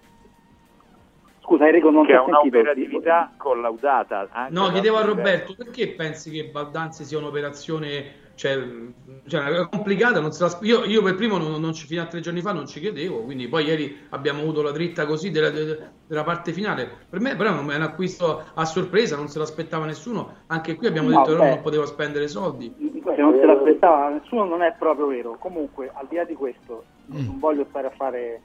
Scusa 1.40 1.66
Enrico, 1.66 1.90
non 1.90 2.04
che 2.06 2.12
ti 2.12 2.14
ha 2.14 2.22
ho 2.22 2.26
sentito. 2.26 2.56
un'operatività 2.58 3.32
collaudata. 3.36 4.28
Anche 4.30 4.52
No, 4.52 4.68
chiedevo 4.70 4.96
a 4.98 5.04
Roberto, 5.04 5.54
perché 5.56 5.88
pensi 5.88 6.30
che 6.30 6.44
Baldanzi 6.44 7.04
sia 7.04 7.18
un'operazione 7.18 8.30
cioè, 8.34 8.58
cioè, 9.26 9.68
complicata? 9.68 10.20
Non 10.20 10.32
se 10.32 10.42
la 10.44 10.58
io, 10.62 10.84
io 10.84 11.02
per 11.02 11.14
primo 11.14 11.38
non, 11.38 11.60
non 11.60 11.72
ci, 11.72 11.86
fino 11.86 12.02
a 12.02 12.06
tre 12.06 12.20
giorni 12.20 12.40
fa 12.40 12.52
non 12.52 12.66
ci 12.66 12.80
credevo, 12.80 13.22
quindi 13.22 13.48
poi 13.48 13.64
ieri 13.64 14.06
abbiamo 14.10 14.40
avuto 14.40 14.62
la 14.62 14.70
dritta 14.70 15.06
così 15.06 15.30
della, 15.30 15.50
de- 15.50 15.78
della 16.06 16.24
parte 16.24 16.52
finale. 16.52 16.90
Per 17.08 17.20
me 17.20 17.36
però 17.36 17.56
è 17.56 17.58
un 17.58 17.70
acquisto 17.82 18.42
a 18.54 18.64
sorpresa, 18.64 19.16
non 19.16 19.28
se 19.28 19.38
l'aspettava 19.38 19.86
nessuno. 19.86 20.36
Anche 20.46 20.74
qui 20.76 20.86
abbiamo 20.86 21.10
No, 21.10 21.18
detto 21.18 21.36
che 21.36 21.42
beh. 21.42 21.48
non 21.48 21.60
poteva 21.62 21.86
spendere 21.86 22.28
soldi. 22.28 22.72
Se 23.04 23.20
non 23.20 23.34
se 23.38 23.44
l'aspettava 23.44 24.08
nessuno 24.08 24.44
non 24.44 24.62
è 24.62 24.74
proprio 24.78 25.06
vero. 25.06 25.36
Comunque, 25.38 25.90
al 25.92 26.06
di 26.08 26.16
là 26.16 26.24
di 26.24 26.34
questo, 26.34 26.84
non 27.06 27.38
voglio 27.38 27.66
stare 27.68 27.88
a 27.88 27.92
fare 27.96 28.40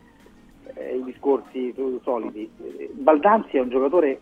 eh, 0.74 0.98
i 0.98 1.04
discorsi 1.04 1.74
soliti. 2.04 2.50
Baldanzi 2.92 3.58
è 3.58 3.62
un 3.62 3.70
giocatore 3.70 4.22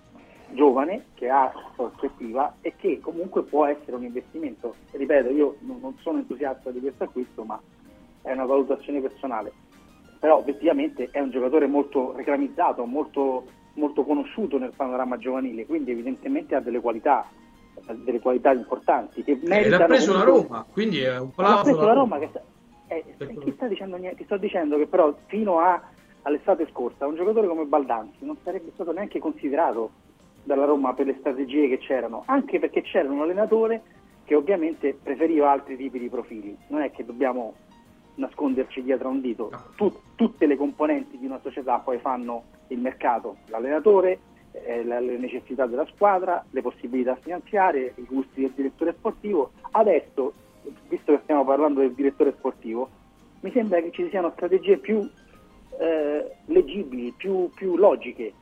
giovane 0.55 1.05
che 1.13 1.29
ha 1.29 1.51
prospettiva 1.75 2.55
e 2.61 2.73
che 2.75 2.99
comunque 2.99 3.43
può 3.43 3.65
essere 3.65 3.95
un 3.95 4.03
investimento. 4.03 4.75
Ripeto, 4.91 5.29
io 5.29 5.57
non 5.61 5.95
sono 6.01 6.17
entusiasta 6.17 6.71
di 6.71 6.79
questo 6.79 7.03
acquisto, 7.03 7.43
ma 7.43 7.59
è 8.21 8.31
una 8.31 8.45
valutazione 8.45 8.99
personale. 9.01 9.51
Però 10.19 10.37
obiettivamente 10.37 11.09
è 11.11 11.19
un 11.19 11.29
giocatore 11.29 11.67
molto 11.67 12.13
reclamizzato, 12.15 12.83
molto, 12.85 13.45
molto 13.73 14.03
conosciuto 14.03 14.57
nel 14.57 14.73
panorama 14.75 15.17
giovanile, 15.17 15.65
quindi 15.67 15.91
evidentemente 15.91 16.55
ha 16.55 16.59
delle 16.61 16.79
qualità, 16.79 17.27
delle 18.03 18.19
qualità 18.19 18.51
importanti 18.51 19.23
che 19.23 19.39
Eh, 19.43 19.69
l'ha 19.69 19.85
preso 19.85 20.13
la 20.13 20.23
comunque- 20.23 20.47
Roma, 20.47 20.65
quindi 20.71 21.01
è 21.01 21.19
un 21.19 21.29
ma 21.35 21.49
l'ha 21.55 21.61
preso 21.61 21.85
la 21.85 21.93
Roma 21.93 22.17
che 22.17 22.27
sta- 22.29 22.41
eh, 22.87 23.03
eh, 23.17 23.37
ti, 23.37 23.51
sta 23.51 23.67
dicendo 23.67 23.97
niente, 23.97 24.17
ti 24.17 24.23
sto 24.23 24.37
dicendo 24.37 24.77
che 24.77 24.87
però 24.87 25.13
fino 25.27 25.59
a- 25.59 25.79
all'estate 26.23 26.67
scorsa 26.71 27.05
un 27.05 27.15
giocatore 27.15 27.47
come 27.47 27.65
Baldanzi 27.65 28.25
non 28.25 28.37
sarebbe 28.43 28.71
stato 28.73 28.91
neanche 28.93 29.19
considerato 29.19 29.91
dalla 30.45 30.65
Roma 30.65 30.93
per 30.93 31.07
le 31.07 31.17
strategie 31.19 31.67
che 31.67 31.79
c'erano, 31.79 32.23
anche 32.27 32.59
perché 32.59 32.81
c'era 32.83 33.11
un 33.11 33.19
allenatore 33.19 33.81
che 34.23 34.35
ovviamente 34.35 34.97
preferiva 35.01 35.51
altri 35.51 35.75
tipi 35.75 35.99
di 35.99 36.07
profili. 36.07 36.55
Non 36.67 36.81
è 36.81 36.91
che 36.91 37.03
dobbiamo 37.03 37.55
nasconderci 38.15 38.81
dietro 38.81 39.09
a 39.09 39.11
un 39.11 39.21
dito. 39.21 39.51
Tu- 39.75 39.99
tutte 40.15 40.45
le 40.45 40.55
componenti 40.55 41.17
di 41.17 41.25
una 41.25 41.39
società 41.41 41.79
poi 41.79 41.97
fanno 41.97 42.43
il 42.67 42.79
mercato, 42.79 43.37
l'allenatore, 43.47 44.19
eh, 44.51 44.83
le 44.83 45.17
necessità 45.17 45.65
della 45.65 45.85
squadra, 45.93 46.43
le 46.49 46.61
possibilità 46.61 47.15
finanziarie, 47.15 47.93
i 47.97 48.05
gusti 48.05 48.41
del 48.41 48.51
direttore 48.55 48.93
sportivo. 48.97 49.51
Adesso, 49.71 50.33
visto 50.87 51.11
che 51.11 51.19
stiamo 51.23 51.43
parlando 51.43 51.81
del 51.81 51.93
direttore 51.93 52.33
sportivo, 52.37 52.89
mi 53.41 53.51
sembra 53.51 53.81
che 53.81 53.91
ci 53.91 54.07
siano 54.09 54.31
strategie 54.31 54.77
più 54.77 55.07
eh, 55.79 56.31
leggibili, 56.45 57.13
più, 57.17 57.49
più 57.53 57.75
logiche 57.75 58.33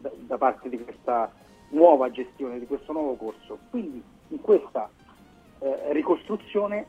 da, 0.00 0.38
parte 0.38 0.68
di 0.68 0.82
questa 0.82 1.32
nuova 1.70 2.10
gestione, 2.10 2.58
di 2.58 2.66
questo 2.66 2.92
nuovo 2.92 3.14
corso. 3.14 3.58
Quindi 3.70 4.02
in 4.28 4.40
questa 4.40 4.90
eh, 5.60 5.92
ricostruzione 5.92 6.86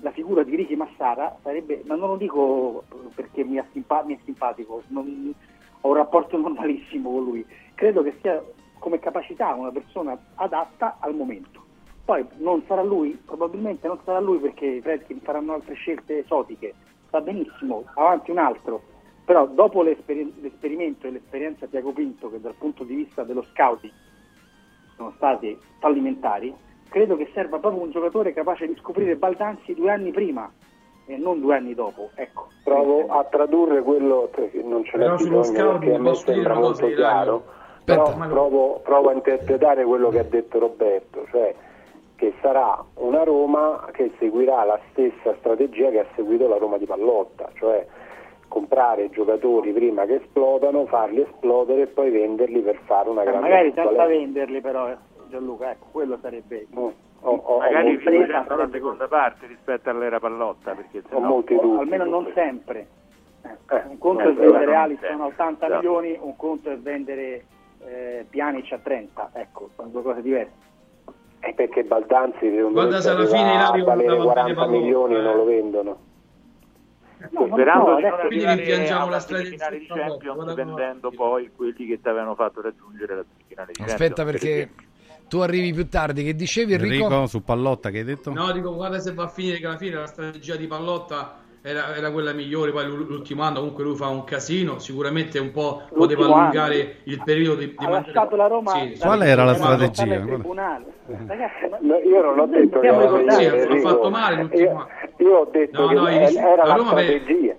la 0.00 0.10
figura 0.10 0.42
di 0.42 0.56
Ricky 0.56 0.74
Massara 0.74 1.36
sarebbe, 1.42 1.82
ma 1.86 1.94
non 1.94 2.08
lo 2.08 2.16
dico 2.16 2.84
perché 3.14 3.44
mi 3.44 3.56
è, 3.56 3.64
simpa- 3.72 4.02
mi 4.04 4.16
è 4.16 4.18
simpatico, 4.24 4.82
non- 4.88 5.34
ho 5.80 5.88
un 5.88 5.94
rapporto 5.94 6.36
normalissimo 6.38 7.10
con 7.10 7.24
lui, 7.24 7.46
credo 7.74 8.02
che 8.02 8.16
sia 8.20 8.42
come 8.78 8.98
capacità 8.98 9.54
una 9.54 9.70
persona 9.70 10.18
adatta 10.34 10.96
al 11.00 11.14
momento. 11.14 11.62
Poi 12.04 12.26
non 12.36 12.62
sarà 12.66 12.82
lui, 12.82 13.18
probabilmente 13.24 13.86
non 13.86 13.98
sarà 14.04 14.20
lui 14.20 14.38
perché 14.38 14.66
i 14.66 14.80
Fredkin 14.82 15.20
faranno 15.20 15.54
altre 15.54 15.74
scelte 15.74 16.18
esotiche, 16.18 16.74
va 17.08 17.22
benissimo, 17.22 17.84
avanti 17.94 18.30
un 18.30 18.38
altro, 18.38 18.82
però 19.24 19.46
dopo 19.46 19.82
l'esperi- 19.82 20.34
l'esperimento 20.40 21.06
e 21.06 21.10
l'esperienza 21.10 21.66
Tiago 21.66 21.92
Pinto 21.92 22.30
che 22.30 22.40
dal 22.40 22.54
punto 22.58 22.84
di 22.84 22.94
vista 22.94 23.24
dello 23.24 23.42
scouting 23.42 23.92
sono 24.96 25.12
stati 25.16 25.58
fallimentari, 25.80 26.54
credo 26.88 27.16
che 27.16 27.30
serva 27.32 27.58
proprio 27.58 27.82
un 27.82 27.90
giocatore 27.90 28.32
capace 28.32 28.66
di 28.66 28.76
scoprire 28.76 29.16
Baldanzi 29.16 29.74
due 29.74 29.90
anni 29.90 30.10
prima 30.12 30.50
e 31.06 31.16
non 31.16 31.40
due 31.40 31.56
anni 31.56 31.74
dopo. 31.74 32.10
Ecco. 32.14 32.48
Provo 32.62 33.06
a 33.08 33.24
tradurre 33.24 33.82
quello 33.82 34.30
che 34.32 34.50
non 34.62 34.84
ce 34.84 34.92
sullo 34.92 35.16
bisogno 35.16 35.42
scouting 35.42 35.78
perché 35.80 35.94
a 35.94 35.98
me 35.98 36.14
sembra 36.14 36.54
molto 36.54 36.86
chiaro, 36.88 37.44
però 37.84 38.14
provo, 38.28 38.80
provo 38.82 39.08
a 39.08 39.12
interpretare 39.12 39.84
quello 39.84 40.10
che 40.10 40.18
ha 40.20 40.24
detto 40.24 40.58
Roberto, 40.58 41.26
cioè 41.30 41.54
che 42.16 42.32
sarà 42.40 42.82
una 42.94 43.24
Roma 43.24 43.88
che 43.92 44.12
seguirà 44.18 44.64
la 44.64 44.78
stessa 44.90 45.34
strategia 45.38 45.90
che 45.90 46.00
ha 46.00 46.06
seguito 46.14 46.46
la 46.46 46.56
Roma 46.56 46.78
di 46.78 46.86
Pallotta, 46.86 47.50
cioè 47.54 47.84
comprare 48.54 49.10
giocatori 49.10 49.72
prima 49.72 50.04
che 50.04 50.14
esplodano, 50.16 50.86
farli 50.86 51.22
esplodere 51.22 51.82
e 51.82 51.86
poi 51.88 52.10
venderli 52.10 52.60
per 52.60 52.78
fare 52.84 53.08
una 53.08 53.22
Eh, 53.22 53.24
grande 53.24 53.40
magari 53.48 53.72
senza 53.72 53.82
plusvalenza. 53.88 54.18
venderli 54.18 54.60
però 54.60 54.88
eh, 54.90 54.96
Gianluca, 55.28 55.70
ecco, 55.72 55.86
quello 55.90 56.18
sarebbe 56.22 56.66
Ho- 56.72 56.92
ho- 57.42 57.58
Magari 57.58 57.74
ho 57.74 57.78
molti- 57.88 57.96
riprendendo 58.10 58.56
la 58.56 58.68
seconda 58.70 59.08
parte 59.08 59.46
rispetto 59.46 59.90
all'era 59.90 60.20
pallotta, 60.20 60.72
perché 60.74 60.98
ho 60.98 61.02
sennò... 61.08 61.26
molti 61.26 61.54
o 61.54 61.60
dubbi. 61.60 61.80
almeno 61.80 62.04
non 62.04 62.30
sempre. 62.34 62.86
Eh, 63.42 63.82
un 63.88 63.98
conto 63.98 64.22
eh, 64.22 64.30
è 64.30 64.34
vendere 64.34 64.74
Alisson 64.74 65.04
a 65.04 65.08
sempre. 65.08 65.26
80 65.26 65.66
Esatto. 65.66 65.80
milioni, 65.80 66.18
un 66.20 66.36
conto 66.36 66.70
è 66.70 66.76
vendere 66.78 67.44
eh, 67.86 68.26
Pjanic 68.30 68.72
a 68.72 68.78
30, 68.78 69.30
ecco, 69.34 69.70
sono 69.74 69.88
due 69.88 70.02
cose 70.02 70.22
diverse. 70.22 70.52
È 71.40 71.52
perché 71.54 71.82
Baldanzi 71.84 72.38
secondo 72.54 72.70
Guarda 72.70 72.96
me 72.96 73.00
se 73.02 73.10
alla 73.10 73.26
fine 73.26 73.42
valere 73.42 73.80
andava 73.80 73.94
bene 73.94 74.22
40 74.24 74.54
Pallotta, 74.54 74.66
milioni 74.78 75.14
e 75.14 75.18
eh. 75.18 75.22
non 75.22 75.36
lo 75.36 75.44
vendono. 75.44 75.96
No, 77.30 77.46
Sperando 77.46 77.90
no, 77.90 77.96
di 77.96 78.02
non 78.02 78.12
Quindi 78.26 78.44
arrivare 78.44 78.56
rimpiangiamo 78.56 79.06
a 79.06 79.10
la 79.10 79.20
semifinale 79.20 79.78
di 79.78 79.86
Champions 79.86 80.54
vendendo 80.54 81.10
poi 81.10 81.50
quelli 81.54 81.86
che 81.86 82.00
ti 82.00 82.08
avevano 82.08 82.34
fatto 82.34 82.60
raggiungere 82.60 83.16
la 83.16 83.24
semifinale 83.28 83.72
di 83.72 83.78
Champions. 83.78 84.00
Aspetta 84.00 84.24
per 84.24 84.32
perché 84.32 84.70
tu 85.28 85.38
arrivi 85.38 85.72
più 85.72 85.88
tardi. 85.88 86.24
Che 86.24 86.34
dicevi 86.34 86.74
Enrico? 86.74 87.04
Enrico 87.04 87.26
su 87.26 87.42
Pallotta 87.42 87.90
che 87.90 87.98
hai 87.98 88.04
detto? 88.04 88.32
No, 88.32 88.52
dico, 88.52 88.74
guarda 88.74 88.98
se 88.98 89.12
va 89.14 89.24
a 89.24 89.28
finire 89.28 89.58
che 89.58 89.66
alla 89.66 89.78
fine 89.78 89.94
la 89.96 90.06
strategia 90.06 90.56
di 90.56 90.66
Pallotta 90.66 91.42
era, 91.66 91.96
era 91.96 92.10
quella 92.10 92.32
migliore, 92.34 92.72
poi 92.72 92.84
l'u- 92.86 93.06
l'ultimo 93.08 93.42
anno 93.42 93.60
comunque 93.60 93.84
lui 93.84 93.96
fa 93.96 94.08
un 94.08 94.22
casino, 94.24 94.78
sicuramente 94.78 95.38
un 95.38 95.50
po' 95.50 95.80
poteva 95.94 96.26
allungare 96.26 96.96
il 97.04 97.22
periodo 97.24 97.60
di, 97.60 97.74
di 97.76 97.84
ha 97.86 97.88
lasciato 97.88 98.36
la 98.36 98.46
Roma 98.48 98.72
Sì, 98.72 98.98
Qual 99.00 99.22
era 99.22 99.44
la 99.44 99.54
strategia? 99.54 100.04
Ragazzi, 100.04 101.66
ma- 101.70 101.78
No, 101.80 101.96
io 101.98 102.20
non 102.22 102.38
ho 102.38 102.46
detto 102.46 102.82
era 102.82 103.00
ricordare- 103.00 103.60
Sì, 103.60 103.76
ha 103.76 103.80
fatto 103.80 104.10
male 104.10 104.36
l'ultimo 104.36 104.62
io, 104.62 104.70
anno. 104.76 104.88
io 105.16 105.36
ho 105.38 105.48
detto 105.50 105.80
No, 105.80 105.88
che 105.88 105.94
no, 105.94 106.06
era 106.08 106.28
il- 106.28 106.36
era 106.36 106.64
la 106.66 106.74
Roma 106.74 106.92
per- 106.94 107.04
strategia. 107.04 107.54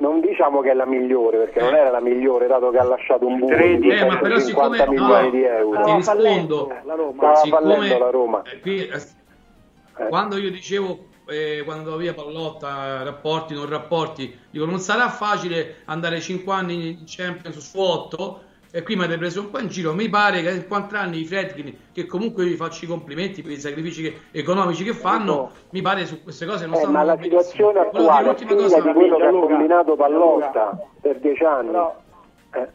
Non 0.00 0.20
diciamo 0.20 0.60
che 0.60 0.70
è 0.70 0.74
la 0.74 0.86
migliore, 0.86 1.38
perché 1.38 1.60
non 1.60 1.74
era 1.74 1.90
la 1.90 2.00
migliore, 2.00 2.46
dato 2.46 2.70
che 2.70 2.78
ha 2.78 2.84
lasciato 2.84 3.26
un 3.26 3.38
buco 3.38 3.54
di. 3.54 3.88
Eh, 3.90 4.04
ma 4.06 4.18
però 4.18 4.36
150 4.38 4.40
siccome 4.40 4.78
no, 4.84 4.90
milioni 5.06 5.30
di 5.30 5.42
euro. 5.44 5.82
ti 5.84 5.92
rispondo, 5.92 6.72
la 6.84 6.94
Roma. 6.94 7.34
Siccome 7.36 7.98
la 7.98 8.10
Roma. 8.10 8.42
eh, 8.50 8.60
qui, 8.60 8.86
eh, 8.86 10.08
quando 10.08 10.36
io 10.38 10.50
dicevo 10.50 11.04
eh, 11.30 11.62
quando 11.64 11.82
andavo 11.82 11.96
via 11.98 12.12
Pallotta, 12.14 13.02
rapporti, 13.02 13.54
non 13.54 13.68
rapporti, 13.68 14.36
dico 14.50 14.64
non 14.64 14.78
sarà 14.80 15.08
facile 15.08 15.76
andare 15.86 16.20
5 16.20 16.52
anni 16.52 16.88
in 16.88 17.04
Champions 17.06 17.58
su 17.58 17.78
8 17.78 18.42
e 18.72 18.82
qui 18.82 18.94
mi 18.94 19.02
avete 19.02 19.18
preso 19.18 19.40
un 19.40 19.50
po' 19.50 19.58
in 19.58 19.66
giro, 19.68 19.92
mi 19.94 20.08
pare 20.08 20.42
che 20.42 20.50
in 20.50 20.66
4 20.68 20.96
anni 20.98 21.20
i 21.20 21.24
Fredkin, 21.24 21.76
che 21.92 22.06
comunque 22.06 22.44
vi 22.44 22.54
faccio 22.54 22.84
i 22.84 22.88
complimenti 22.88 23.42
per 23.42 23.50
i 23.52 23.58
sacrifici 23.58 24.02
che- 24.02 24.20
economici 24.30 24.84
che 24.84 24.92
fanno, 24.92 25.50
mi 25.70 25.82
pare 25.82 26.06
su 26.06 26.22
queste 26.22 26.46
cose 26.46 26.66
non 26.66 26.74
Eh, 26.74 26.78
stanno 26.78 26.92
ma 26.92 27.02
la 27.02 27.18
situazione 27.20 27.72
dire 27.72 27.86
attuale 27.86 28.36
figlia 28.36 28.54
cosa, 28.54 28.80
di 28.80 28.92
quello 28.92 29.16
che 29.16 29.24
ha 29.26 29.30
combinato 29.30 29.96
Pallotta 29.96 30.78
per 31.00 31.18
dieci 31.18 31.42
anni. 31.44 31.66
Però 31.70 32.00
eh, 32.52 32.68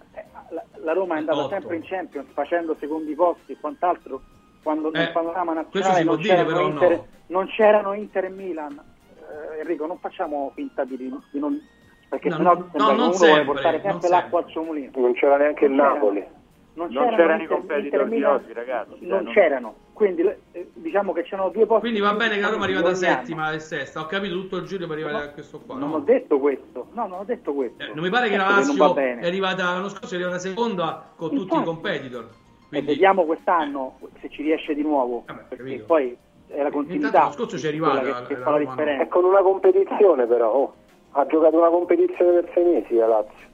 la, 0.50 0.64
la 0.84 0.93
Roma 0.93 1.16
è 1.16 1.19
andata 1.19 1.40
Otto. 1.40 1.50
sempre 1.50 1.75
in 1.77 1.84
Champions 1.85 2.27
facendo 2.34 2.75
secondi 2.80 3.14
posti 3.16 3.53
e 3.53 3.58
quant'altro 3.59 4.22
quando 4.64 4.90
nel 4.92 5.08
Eh, 5.08 5.11
panorama 5.11 5.53
questo 5.53 5.92
nazionale 5.92 5.98
si 6.00 6.03
può 6.03 6.14
non 6.14 6.22
dire, 6.22 6.45
però 6.45 6.61
Inter, 6.67 6.92
no. 6.92 7.08
Non 7.28 7.48
c'erano 7.48 7.94
Inter 7.94 8.26
e 8.26 8.30
Milan. 8.30 8.80
Eh, 9.18 9.60
Enrico, 9.62 9.86
non 9.86 9.98
facciamo 10.00 10.52
finta 10.56 10.84
di, 10.84 10.98
di 10.98 11.40
non... 11.40 11.60
Perché 12.08 12.30
No, 12.30 12.36
sennò 12.36 12.54
no, 12.54 12.70
sembra 12.72 12.94
uno 12.94 13.12
sempre, 13.14 13.28
vuole 13.28 13.44
portare 13.45 13.82
sempre 13.82 14.10
l'acqua 14.10 14.40
al 14.40 14.50
suo 14.50 14.62
mulino. 14.64 14.92
Non 14.95 15.14
c'era 15.14 15.38
neanche 15.38 15.66
il 15.66 15.72
Non 15.72 15.80
c'era. 15.86 15.94
Napoli. 15.95 16.20
non 16.20 16.30
Non 16.76 16.90
c'erano, 16.90 17.16
c'erano 17.18 17.44
i 17.44 17.48
competitor 17.48 18.04
di 18.08 18.16
Milan 18.16 18.34
oggi, 18.36 18.54
ragazzi, 18.54 18.90
dai, 19.00 19.08
Non 19.08 19.24
non- 19.24 19.34
c'erano, 19.34 19.76
quindi 19.94 20.22
eh, 20.52 20.70
diciamo 20.74 21.14
che 21.14 21.24
c'erano 21.24 21.50
due 21.50 21.66
posti. 21.66 21.82
Quindi 21.82 22.00
va 22.02 22.14
bene 22.14 22.36
che 22.36 22.42
la 22.42 22.50
Roma 22.50 22.64
arrivata 22.66 22.88
anno. 22.88 22.95
settima 22.95 23.52
e 23.54 23.60
sesta. 23.60 24.02
Ho 24.02 24.06
capito 24.06 24.36
tutto 24.36 24.58
il 24.58 24.66
giro 24.68 24.86
per 24.86 24.98
arrivare 24.98 25.26
a 25.26 25.30
questo 25.32 25.60
qua. 25.60 25.76
Non 25.78 25.90
no? 25.90 25.95
ho 25.95 26.00
detto 26.00 26.38
questo, 26.40 26.88
no, 26.94 27.08
non 27.08 27.20
ho 27.20 27.24
detto 27.24 27.54
questo. 27.54 27.82
Eh, 27.84 27.88
Non 27.94 28.04
mi 28.04 28.10
pare 28.12 28.30
che 28.30 28.38
la 28.38 28.44
non 28.44 28.76
va 28.76 28.86
Lazio 28.88 28.95
è 28.95 29.26
arrivata 29.26 29.64
l'anno 29.64 29.90
scorso, 29.90 30.14
è 30.14 30.18
arrivata 30.18 30.38
seconda 30.40 31.10
con 31.16 31.30
tutti 31.30 31.40
i 31.42 31.58
Infatti. 31.58 31.64
competitor. 31.66 32.30
E 32.70 32.82
vediamo 32.82 33.24
quest'anno 33.26 33.98
se 34.20 34.30
ci 34.30 34.44
riesce 34.44 34.74
di 34.76 34.82
nuovo, 34.84 35.24
perché 35.26 35.56
capito. 35.56 35.86
poi 35.86 36.18
è 36.48 36.61
la 36.61 36.72
continuità. 36.72 37.07
Intanto 37.07 37.17
l'anno 37.17 37.32
scorso 37.32 37.57
ci 37.57 37.65
è 37.65 37.69
arrivata 37.69 37.99
che, 38.01 38.33
che 38.33 38.38
la- 38.40 38.49
la 38.51 38.57
differenza. 38.57 39.03
È 39.03 39.07
con 39.07 39.24
una 39.24 39.41
competizione 39.41 40.25
però, 40.25 40.51
oh. 40.51 40.74
ha 41.11 41.25
giocato 41.25 41.57
una 41.57 41.69
competizione 41.69 42.41
per 42.41 42.51
sei 42.53 42.64
mesi 42.64 42.95
la 42.95 43.07
Lazio. 43.07 43.53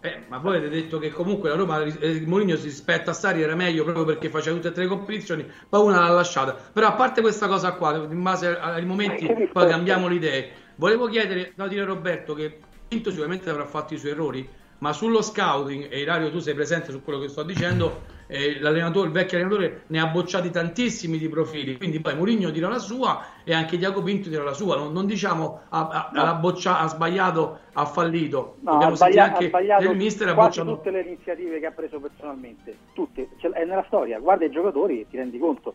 Eh, 0.00 0.20
ma 0.28 0.36
voi 0.36 0.58
avete 0.58 0.74
detto 0.74 0.98
che 0.98 1.08
comunque 1.08 1.48
la 1.48 1.56
Roma, 1.56 1.82
eh, 1.82 2.22
Mourinho 2.26 2.56
si 2.56 2.64
rispetto 2.64 3.08
a 3.08 3.14
Sari 3.14 3.40
era 3.40 3.54
meglio 3.54 3.84
proprio 3.84 4.04
perché 4.04 4.28
faceva 4.28 4.54
tutte 4.56 4.68
e 4.68 4.72
tre 4.72 4.82
le 4.82 4.90
competizioni, 4.90 5.50
poi 5.66 5.80
una 5.80 6.00
l'ha 6.00 6.12
lasciata. 6.12 6.54
Però 6.72 6.86
a 6.86 6.92
parte 6.92 7.22
questa 7.22 7.46
cosa 7.48 7.72
qua, 7.72 7.96
in 7.96 8.22
base 8.22 8.54
ai 8.54 8.84
momenti, 8.84 9.26
che 9.26 9.48
poi 9.50 9.66
cambiamo 9.66 10.06
le 10.08 10.14
idee. 10.16 10.48
Volevo 10.74 11.06
chiedere, 11.06 11.52
no, 11.56 11.68
dire 11.68 11.82
a 11.82 11.86
Roberto 11.86 12.34
che 12.34 12.58
Pinto 12.86 13.08
sicuramente 13.08 13.48
avrà 13.48 13.64
fatto 13.64 13.94
i 13.94 13.96
suoi 13.96 14.10
errori, 14.10 14.46
ma 14.80 14.92
sullo 14.92 15.22
scouting, 15.22 15.90
e 15.90 16.00
Ilario 16.00 16.30
tu 16.30 16.38
sei 16.38 16.52
presente 16.52 16.90
su 16.90 17.02
quello 17.02 17.18
che 17.18 17.28
sto 17.28 17.42
dicendo, 17.42 18.02
eh, 18.26 18.58
l'allenatore, 18.60 19.06
il 19.08 19.12
vecchio 19.12 19.36
allenatore 19.38 19.82
ne 19.88 20.00
ha 20.00 20.06
bocciati 20.06 20.50
tantissimi 20.50 21.18
di 21.18 21.28
profili, 21.28 21.76
quindi 21.76 22.00
poi 22.00 22.14
Mourinho 22.16 22.50
dirà 22.50 22.68
la 22.68 22.78
sua 22.78 23.24
e 23.44 23.52
anche 23.54 23.76
Diaco 23.76 24.02
Pinto 24.02 24.28
dirà 24.28 24.42
la 24.42 24.52
sua, 24.54 24.76
non, 24.76 24.92
non 24.92 25.06
diciamo 25.06 25.62
ha, 25.68 25.88
ha, 25.88 26.10
No. 26.12 26.20
ha 26.22 26.34
boccia- 26.34 26.78
ha 26.80 26.86
sbagliato, 26.86 27.58
ha 27.72 27.84
fallito, 27.84 28.56
No, 28.60 28.72
dobbiamo 28.72 28.92
ha, 28.92 28.96
sentire 28.96 29.20
sbaglia- 29.22 29.32
anche 29.34 29.48
sbagliato 29.48 29.82
del 29.86 29.96
mister 29.96 30.28
ha 30.28 30.34
bocciato 30.34 30.74
tutte 30.76 30.90
le 30.90 31.00
iniziative 31.02 31.60
che 31.60 31.66
ha 31.66 31.72
preso 31.72 32.00
personalmente, 32.00 32.76
tutte, 32.94 33.28
Ce- 33.40 33.50
è 33.50 33.64
nella 33.64 33.84
storia, 33.86 34.18
guarda 34.18 34.44
i 34.44 34.50
giocatori 34.50 35.00
e 35.00 35.06
ti 35.08 35.16
rendi 35.16 35.38
conto. 35.38 35.74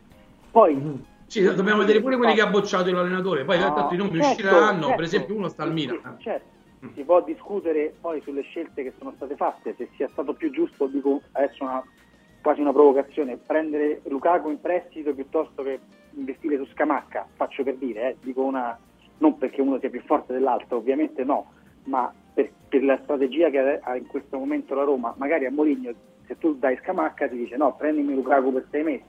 Poi 0.52 1.06
Sì, 1.28 1.44
dobbiamo 1.44 1.82
vedere 1.82 2.02
pure 2.02 2.18
quelli 2.18 2.34
che 2.34 2.42
ha 2.42 2.48
bocciato 2.48 2.92
l'allenatore. 2.92 3.45
Poi 3.45 3.60
No, 3.60 3.72
tanto 3.74 3.94
i 3.94 3.98
nomi 3.98 4.10
certo, 4.19 4.28
usciranno. 4.32 4.80
certo. 4.82 4.95
Per 4.95 5.03
esempio, 5.03 5.36
uno 5.36 5.48
sta 5.48 5.61
al 5.61 5.74
Milan. 5.74 6.18
Certo, 6.19 6.48
si 6.95 7.03
può 7.03 7.22
discutere 7.24 7.94
poi 8.02 8.19
sulle 8.24 8.42
scelte 8.42 8.82
che 8.82 8.94
sono 8.98 9.14
state 9.16 9.36
fatte, 9.36 9.76
se 9.78 9.90
sia 9.95 10.10
stato 10.11 10.34
più 10.34 10.50
giusto, 10.50 10.88
dico 10.88 11.22
adesso 11.34 11.64
una, 11.64 11.84
quasi 12.42 12.61
una 12.61 12.72
provocazione, 12.72 13.38
prendere 13.38 14.01
Lukaku 14.06 14.50
in 14.50 14.61
prestito 14.61 15.14
piuttosto 15.14 15.64
che 15.64 15.80
investire 16.11 16.58
su 16.58 16.66
Scamacca, 16.68 17.27
faccio 17.35 17.64
per 17.64 17.76
dire, 17.76 18.09
eh, 18.09 18.18
dico 18.22 18.43
una, 18.43 18.77
non 19.18 19.38
perché 19.38 19.61
uno 19.61 19.80
sia 19.80 19.90
più 19.90 20.01
forte 20.01 20.34
dell'altro, 20.34 20.77
ovviamente 20.77 21.24
no, 21.24 21.51
ma 21.85 22.11
per, 22.34 22.51
per 22.68 22.84
la 22.84 23.00
strategia 23.03 23.50
che 23.50 23.80
ha 23.82 23.95
in 23.95 24.08
questo 24.08 24.38
momento 24.38 24.76
la 24.76 24.84
Roma, 24.84 25.14
magari 25.18 25.45
a 25.45 25.51
Moligno 25.51 25.93
se 26.26 26.38
tu 26.38 26.56
dai 26.58 26.77
Scamacca 26.77 27.27
ti 27.27 27.38
dice 27.38 27.58
no, 27.58 27.76
prendimi 27.76 28.14
Lukaku 28.14 28.53
per 28.53 28.68
sei 28.69 28.84
mesi, 28.84 29.03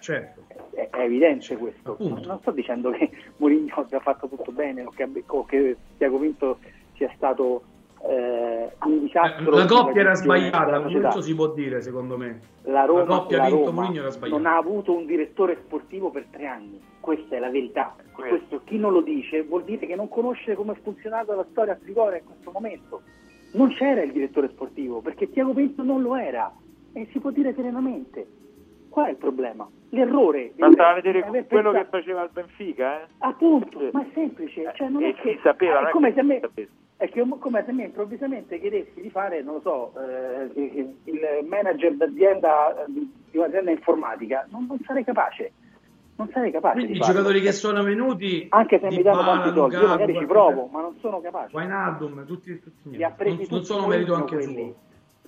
certo. 0.00 0.42
è, 0.74 0.88
è 0.90 1.00
evidente 1.00 1.56
questo. 1.56 1.96
Non, 2.00 2.20
non 2.24 2.40
sto 2.40 2.50
dicendo 2.50 2.90
che 2.90 3.10
Mourinho 3.38 3.74
abbia 3.76 4.00
fatto 4.00 4.28
tutto 4.28 4.50
bene 4.50 4.84
o 4.84 4.90
che, 4.90 5.08
o 5.24 5.44
che 5.44 5.76
Tiago 5.96 6.18
Vinto 6.18 6.58
sia 6.94 7.10
stato 7.14 7.62
eh, 8.02 8.70
un 8.84 9.00
disastro. 9.00 9.50
La 9.56 9.66
coppia 9.66 10.00
era 10.02 10.14
sbagliata, 10.14 10.80
questo 10.82 11.20
si 11.22 11.34
può 11.34 11.48
dire, 11.48 11.80
secondo 11.80 12.16
me. 12.16 12.40
La 12.64 12.84
Roma, 12.84 13.00
la 13.00 13.06
coppia 13.06 13.38
la 13.38 13.44
vinto 13.46 13.70
era 14.00 14.10
sbagliata. 14.10 14.42
non 14.42 14.46
ha 14.46 14.56
avuto 14.56 14.94
un 14.94 15.06
direttore 15.06 15.56
sportivo 15.64 16.10
per 16.10 16.26
tre 16.30 16.46
anni, 16.46 16.80
questa 17.00 17.36
è 17.36 17.38
la 17.38 17.50
verità. 17.50 17.94
Questo, 18.12 18.60
chi 18.64 18.78
non 18.78 18.92
lo 18.92 19.00
dice 19.00 19.42
vuol 19.42 19.64
dire 19.64 19.86
che 19.86 19.96
non 19.96 20.08
conosce 20.08 20.54
come 20.54 20.72
è 20.72 20.76
funzionata 20.82 21.34
la 21.34 21.46
storia 21.50 21.72
a 21.72 21.76
Trigora 21.76 22.16
in 22.16 22.24
questo 22.24 22.50
momento. 22.52 23.02
Non 23.52 23.68
c'era 23.70 24.02
il 24.02 24.12
direttore 24.12 24.48
sportivo 24.48 25.00
perché 25.00 25.30
Tiago 25.30 25.52
Pinto 25.52 25.82
non 25.82 26.02
lo 26.02 26.16
era 26.16 26.52
e 26.92 27.06
si 27.12 27.18
può 27.20 27.30
dire 27.30 27.54
serenamente. 27.54 28.26
Qual 28.88 29.06
è 29.06 29.10
il 29.10 29.16
problema? 29.16 29.68
L'errore. 29.90 30.52
Bastava 30.56 30.96
il- 30.96 31.02
vedere 31.02 31.24
quello 31.24 31.70
che 31.72 31.78
pensato- 31.78 31.96
faceva 31.98 32.22
il 32.22 32.30
Benfica, 32.32 33.02
eh? 33.02 33.06
Appunto, 33.18 33.88
ma 33.92 34.02
è 34.02 34.06
semplice, 34.14 34.70
cioè 34.74 34.88
non 34.88 35.02
E 35.02 35.08
è 35.10 35.14
che 35.14 35.32
si 35.34 35.40
sapeva, 35.42 35.80
non 35.80 35.88
è 35.88 35.90
come 35.90 36.08
che 36.08 36.14
se 36.14 36.20
a 36.20 36.22
me 36.24 36.38
sapesse. 36.40 36.70
È 36.96 37.08
che 37.08 37.24
come 37.38 37.62
se 37.66 37.72
me 37.72 37.84
improvvisamente 37.84 38.58
chiedessi 38.60 39.00
di 39.00 39.10
fare, 39.10 39.42
non 39.42 39.54
lo 39.54 39.60
so, 39.60 39.92
eh, 40.00 40.50
il 41.04 41.46
manager 41.48 41.94
d'azienda 41.94 42.84
di 42.86 43.10
un'azienda 43.32 43.70
informatica, 43.70 44.46
non, 44.50 44.66
non 44.66 44.78
sarei 44.84 45.04
capace. 45.04 45.52
Non 46.16 46.28
sarei 46.32 46.52
capace 46.52 46.74
Quindi 46.74 46.92
di 46.92 46.98
i 46.98 47.00
farlo. 47.00 47.14
giocatori 47.14 47.40
che 47.40 47.50
sono 47.50 47.82
venuti, 47.82 48.46
anche 48.50 48.78
se 48.78 48.86
mi 48.86 49.02
danno 49.02 49.24
tanti 49.24 49.52
soldi, 49.52 49.74
io 49.74 49.80
Lukaku, 49.80 49.86
magari 50.00 50.16
ci 50.16 50.26
provo, 50.26 50.66
ma 50.66 50.80
non 50.80 50.96
sono 51.00 51.20
capace. 51.20 51.56
Wijnaldum, 51.56 52.24
tutti, 52.24 52.60
tutti 52.60 52.96
non, 52.96 53.14
tutti 53.16 53.46
non 53.50 53.64
sono 53.64 53.86
merito 53.88 54.14
anche 54.14 54.36
quelli. 54.36 54.54
suo. 54.54 54.74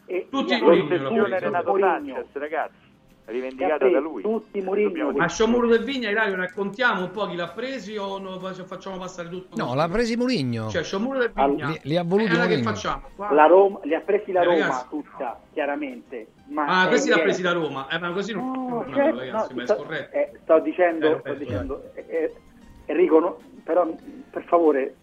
E 0.09 0.28
Tutti 0.31 0.55
li 0.55 0.61
ha 0.61 0.62
Mourinho 0.62 0.86
presi 0.86 1.03
l'ha 1.03 1.09
L'ossessione 1.11 1.36
preso. 1.39 1.45
Renato. 1.45 1.78
Sanchez, 1.81 2.27
ragazzi, 2.35 2.75
rivendicata 3.27 3.89
da 3.89 3.99
lui. 4.01 4.23
tutti 4.23 4.61
Mourinho 4.61 4.89
Dobbiamo 4.89 5.11
quelli. 5.11 5.25
A 5.27 5.29
Sciomuro 5.29 5.67
del 5.67 5.83
Vigna, 5.85 6.11
Ilario, 6.11 6.37
raccontiamo 6.37 7.03
un 7.03 7.11
po' 7.11 7.27
chi 7.27 7.37
l'ha 7.37 7.49
presi 7.49 7.97
o 7.97 8.19
no, 8.19 8.39
facciamo 8.39 8.99
passare 8.99 9.29
tutto? 9.29 9.57
No, 9.57 9.75
l'ha 9.75 9.89
presi 9.89 10.17
Mourinho. 10.17 10.69
Cioè, 10.69 10.83
Sciomuro 10.83 11.19
del 11.19 11.33
Vigna. 11.35 11.69
Li, 11.69 11.81
li 11.83 11.97
ha 11.97 12.03
voluti 12.05 12.29
E 12.29 12.31
allora 12.33 12.47
che 12.47 12.57
Mourinho. 12.57 12.73
facciamo? 12.75 13.03
La 13.35 13.47
Roma, 13.47 13.81
li 13.83 13.95
ha 13.95 14.01
presi 14.01 14.33
la 14.33 14.41
Eh, 14.43 14.45
Roma 14.45 14.59
ragazzi. 14.59 14.87
tutta, 14.89 15.41
chiaramente. 15.53 16.27
Ma 16.49 16.63
Ah, 16.83 16.89
questi 16.89 17.09
l'ha 17.09 17.17
evidente- 17.17 17.23
presi 17.23 17.43
da 17.43 17.53
Roma. 17.53 17.89
Eh, 17.89 17.99
ma 17.99 18.13
così 18.13 18.33
non 18.33 18.51
No, 18.53 18.69
no, 18.85 18.95
certo, 18.95 19.19
ragazzi, 19.19 19.49
no, 19.51 19.57
ma 19.57 19.63
è 19.63 19.67
sto, 19.67 19.75
scorretto. 19.75 20.17
eh, 20.17 20.33
sto 20.43 20.59
dicendo, 20.61 21.07
Eh, 21.17 21.19
sto 21.21 21.35
dicendo 21.35 21.83
eh, 21.95 22.05
eh, 22.09 22.35
Enrico, 22.87 23.19
no, 23.19 23.39
però 23.65 23.89
per 24.31 24.45
favore, 24.45 24.95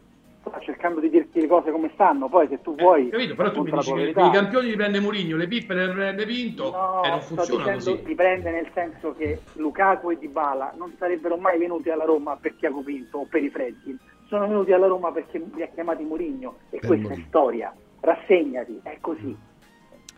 sto 0.50 0.60
cercando 0.62 1.00
di 1.00 1.10
dirti 1.10 1.40
le 1.40 1.48
cose 1.48 1.72
come 1.72 1.90
stanno, 1.94 2.28
poi 2.28 2.48
se 2.50 2.62
tu 2.62 2.76
vuoi... 2.76 3.08
Eh, 3.08 3.12
Capito? 3.12 3.36
Però 3.36 3.52
tu 3.52 3.64
mi 3.64 3.72
dici 3.72 3.94
che 3.94 4.02
i 4.22 4.32
campioni 4.32 4.70
li 4.70 4.76
prende 4.76 5.00
Mourinho, 5.00 5.38
le 5.38 5.48
pippe 5.48 5.74
le 5.74 5.90
prende 5.90 6.26
Pinto 6.26 6.72
No, 6.72 7.02
e 7.04 7.10
non 7.10 7.22
sto 7.22 7.36
funziona 7.36 7.64
dicendo 7.64 7.92
così. 7.92 8.04
dipende 8.08 8.52
nel 8.52 8.68
senso 8.74 9.14
che 9.18 9.40
Lukaku 9.54 10.12
e 10.12 10.18
Dybala 10.20 10.74
non 10.78 10.94
sarebbero 11.00 11.38
mai 11.38 11.58
venuti 11.58 11.90
alla 11.90 12.04
Roma 12.06 12.38
per 12.40 12.54
Tiago 12.60 12.82
Pinto 12.82 13.20
o 13.20 13.28
per 13.30 13.44
i 13.44 13.50
Fredkin, 13.50 13.98
sono 14.28 14.48
venuti 14.48 14.72
alla 14.74 14.88
Roma 14.88 15.12
perché 15.12 15.42
li 15.54 15.62
ha 15.64 15.68
chiamati 15.74 16.04
Mourinho 16.04 16.56
e 16.70 16.80
Per 16.80 16.88
questa 16.88 17.08
Mourinho. 17.08 17.24
è 17.24 17.28
storia, 17.28 17.74
rassegnati, 18.02 18.80
è 18.84 18.98
così. 19.00 19.38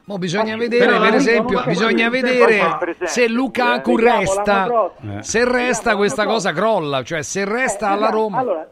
Mo 0.07 0.19
bisogna 0.19 0.55
vedere, 0.55 0.99
per 0.99 1.15
esempio, 1.15 1.63
bisogna 1.65 2.09
vedere 2.09 2.59
se 3.05 3.27
Lukaku 3.27 3.91
eh. 3.91 3.95
Vediamo 3.95 4.19
resta, 4.19 4.91
se 5.21 5.45
resta 5.45 5.95
questa 5.95 6.25
cosa 6.27 6.51
crolla, 6.53 7.01
cioè 7.01 7.23
se 7.23 7.43
resta 7.43 7.89
Eh, 7.89 7.93
alla 7.93 8.01
esatto. 8.09 8.17
Roma, 8.21 8.37
Allora, 8.37 8.69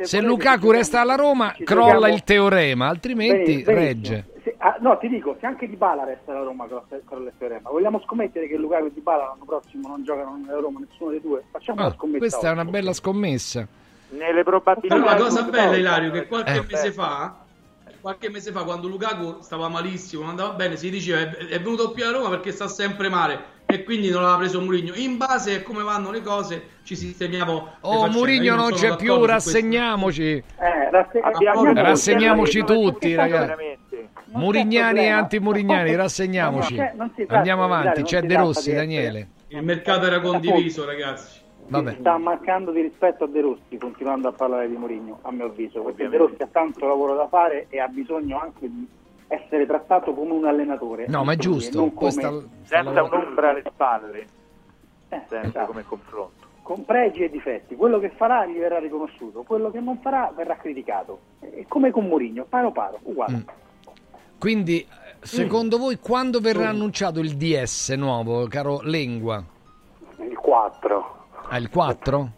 se 0.00 0.20
Lukaku 0.20 0.70
resta 0.70 1.00
alla 1.00 1.14
Roma, 1.14 1.54
crolla 1.64 1.92
giochiamo- 1.92 2.14
il 2.14 2.24
teorema, 2.24 2.88
altrimenti 2.88 3.62
Benissimo, 3.62 3.76
regge. 3.76 4.24
Se- 4.42 4.54
ah, 4.58 4.76
no, 4.80 4.98
ti 4.98 5.08
dico, 5.08 5.36
se 5.38 5.46
anche 5.46 5.68
Dybala 5.68 6.04
resta 6.04 6.32
alla 6.32 6.42
Roma 6.44 6.66
con 7.04 7.22
il 7.22 7.32
teorema, 7.38 7.70
vogliamo 7.70 8.00
scommettere 8.00 8.48
che 8.48 8.56
Lukaku 8.56 8.86
e 8.86 8.92
Dybala 8.92 9.24
l'anno 9.24 9.44
prossimo 9.44 9.88
non 9.88 10.02
giocano 10.04 10.36
nella 10.44 10.58
Roma, 10.58 10.80
nessuno 10.80 11.10
dei 11.10 11.20
due? 11.20 11.44
Facciamo 11.50 11.80
Ah, 11.80 11.84
una 11.86 11.94
scommessa. 11.94 12.18
questa 12.18 12.46
è 12.46 12.50
oggi. 12.50 12.60
una 12.60 12.70
bella 12.70 12.92
scommessa. 12.92 13.66
Nelle 14.10 14.42
probabilità... 14.42 14.94
Però 14.94 15.06
la 15.06 15.16
cosa 15.16 15.42
di- 15.42 15.50
bella, 15.50 15.76
Ilario, 15.76 16.10
che 16.10 16.26
qualche 16.26 16.52
Eh, 16.56 16.64
mese 16.68 16.92
fa, 16.92 17.41
qualche 18.02 18.28
mese 18.28 18.50
fa, 18.52 18.64
quando 18.64 18.88
Lukaku 18.88 19.38
stava 19.40 19.68
malissimo, 19.68 20.22
non 20.22 20.30
andava 20.30 20.50
bene, 20.52 20.76
si 20.76 20.90
diceva 20.90 21.20
è, 21.20 21.28
è 21.46 21.60
venuto 21.60 21.92
qui 21.92 22.02
a 22.02 22.10
Roma 22.10 22.28
perché 22.28 22.50
sta 22.52 22.66
sempre 22.68 23.08
male 23.08 23.60
e 23.64 23.84
quindi 23.84 24.10
non 24.10 24.20
l'aveva 24.22 24.38
preso 24.38 24.60
Mourinho. 24.60 24.92
In 24.96 25.16
base 25.16 25.54
a 25.54 25.62
come 25.62 25.82
vanno 25.82 26.10
le 26.10 26.20
cose, 26.20 26.62
ci 26.82 26.94
sistemiamo. 26.96 27.76
Oh, 27.80 28.06
Io 28.26 28.54
non 28.54 28.74
sono 28.74 28.94
c'è 28.94 28.96
più, 28.96 29.24
rassegniamoci. 29.24 30.22
Eh, 30.60 30.90
Rassegniamoci 30.90 32.58
Non 32.58 32.70
è 32.70 32.74
tutti, 32.74 33.14
ragazzi. 33.14 33.46
veramente. 33.46 34.08
Non 34.26 34.40
Murignani 34.42 35.00
e 35.00 35.08
anti-Murignani, 35.08 35.90
Non 35.90 35.96
rassegniamoci. 36.00 36.74
non 36.76 37.12
Andiamo 37.28 37.66
di- 37.66 37.72
avanti, 37.72 37.98
non 38.00 38.08
c'è 38.08 38.20
De 38.22 38.36
Rossi, 38.36 38.72
Daniele. 38.72 39.28
Il 39.48 39.62
mercato 39.62 40.06
era 40.06 40.20
condiviso, 40.20 40.84
ragazzi. 40.84 41.40
Vabbè. 41.68 41.96
Sta 42.00 42.18
mancando 42.18 42.70
di 42.70 42.82
rispetto 42.82 43.24
a 43.24 43.26
De 43.28 43.40
Rossi 43.40 43.78
continuando 43.78 44.28
a 44.28 44.32
parlare 44.32 44.68
di 44.68 44.76
Mourinho, 44.76 45.18
a 45.22 45.32
mio 45.32 45.46
avviso, 45.46 45.82
perché 45.82 46.08
De. 46.08 46.16
Rossi 46.16 46.42
ha 46.42 46.48
tanto 46.50 46.86
lavoro 46.86 47.14
da 47.14 47.28
fare 47.28 47.66
e 47.70 47.78
ha 47.80 47.88
bisogno 47.88 48.38
anche 48.40 48.68
di 48.68 48.86
essere 49.28 49.64
trattato 49.66 50.12
come 50.12 50.32
un 50.32 50.44
allenatore. 50.44 51.06
No, 51.08 51.24
ma 51.24 51.32
è 51.32 51.36
giusto. 51.36 51.78
Non 51.78 51.94
come- 51.94 52.10
sta- 52.10 52.30
sta 52.30 52.82
Senza 52.82 53.02
un'ombra 53.02 53.50
alle 53.50 53.62
spalle, 53.66 54.18
eh, 55.08 55.22
sempre 55.28 55.48
esatto. 55.48 55.66
come 55.66 55.84
confronto. 55.84 56.40
con 56.62 56.84
pregi 56.84 57.24
e 57.24 57.28
difetti. 57.30 57.74
Quello 57.74 57.98
che 57.98 58.10
farà 58.10 58.46
gli 58.46 58.56
verrà 58.56 58.78
riconosciuto, 58.78 59.42
quello 59.42 59.70
che 59.72 59.80
non 59.80 59.98
farà 60.00 60.32
verrà 60.34 60.56
criticato. 60.56 61.18
E 61.40 61.64
come 61.66 61.90
con 61.90 62.06
Mourinho, 62.06 62.44
paro 62.48 62.70
paro, 62.70 62.98
uguale. 63.02 63.36
Mm. 63.36 63.40
Quindi, 64.38 64.80
eh, 64.80 64.86
secondo 65.26 65.76
voi, 65.78 65.98
quando 65.98 66.38
verrà 66.40 66.68
annunciato 66.68 67.18
il 67.20 67.36
DS 67.36 67.90
nuovo, 67.96 68.46
caro 68.46 68.80
Lengua? 68.82 69.42
Il 70.18 70.36
4. 70.36 71.21
Ah, 71.52 71.58
il 71.58 71.68
4? 71.68 72.28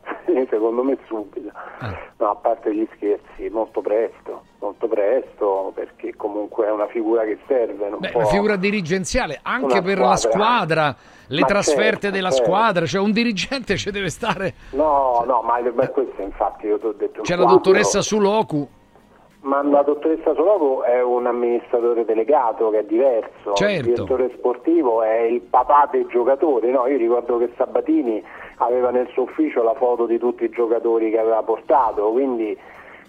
Secondo 0.51 0.83
me 0.83 0.99
subito. 1.07 1.49
Ah. 1.79 1.97
No, 2.19 2.31
a 2.31 2.35
parte 2.35 2.75
gli 2.75 2.85
scherzi, 2.97 3.49
molto 3.49 3.81
presto, 3.81 4.43
molto 4.59 4.89
presto, 4.89 5.71
perché 5.73 6.17
comunque 6.17 6.67
è 6.67 6.73
una 6.73 6.89
figura 6.89 7.23
che 7.23 7.39
serve. 7.47 7.91
Beh, 7.97 8.11
una 8.13 8.25
figura 8.25 8.57
dirigenziale 8.57 9.39
anche 9.41 9.83
per 9.83 9.99
la 9.99 10.17
squadra. 10.17 10.41
squadra, 10.41 10.97
le 11.29 11.41
Ma 11.41 11.47
trasferte 11.47 12.01
certo, 12.01 12.11
della 12.11 12.31
certo. 12.31 12.45
squadra, 12.45 12.87
cioè 12.87 13.01
un 13.01 13.13
dirigente 13.13 13.77
ci 13.79 13.93
deve 13.93 14.11
stare. 14.11 14.55
No, 14.71 15.23
no, 15.25 15.43
ma 15.43 15.61
ma 15.73 15.89
questo 15.91 16.21
infatti 16.21 16.67
io 16.67 16.79
ti 16.81 16.87
ho 16.87 16.93
detto 16.93 17.21
C'è 17.23 17.37
la 17.37 17.45
dottoressa 17.45 18.03
Suloku. 18.03 18.69
Ma 19.45 19.63
la 19.63 19.83
dottoressa 19.83 20.35
Soloco 20.35 20.85
è 20.85 21.03
un 21.03 21.27
amministratore 21.27 22.07
delegato 22.07 22.71
che 22.71 22.79
è 22.79 22.85
diverso, 22.85 23.53
Certo. 23.53 23.75
il 23.75 23.95
direttore 23.95 24.31
sportivo 24.37 25.03
è 25.03 25.21
il 25.21 25.43
papà 25.43 25.87
dei 25.91 26.07
giocatori, 26.07 26.71
no? 26.71 26.87
io 26.87 26.97
ricordo 26.97 27.37
che 27.37 27.51
Sabatini 27.55 28.25
aveva 28.59 28.91
nel 28.91 29.07
suo 29.13 29.25
ufficio 29.25 29.63
la 29.63 29.75
foto 29.75 30.07
di 30.07 30.19
tutti 30.19 30.45
i 30.45 30.49
giocatori 30.49 31.11
che 31.11 31.19
aveva 31.19 31.43
portato, 31.43 32.11
quindi 32.11 32.57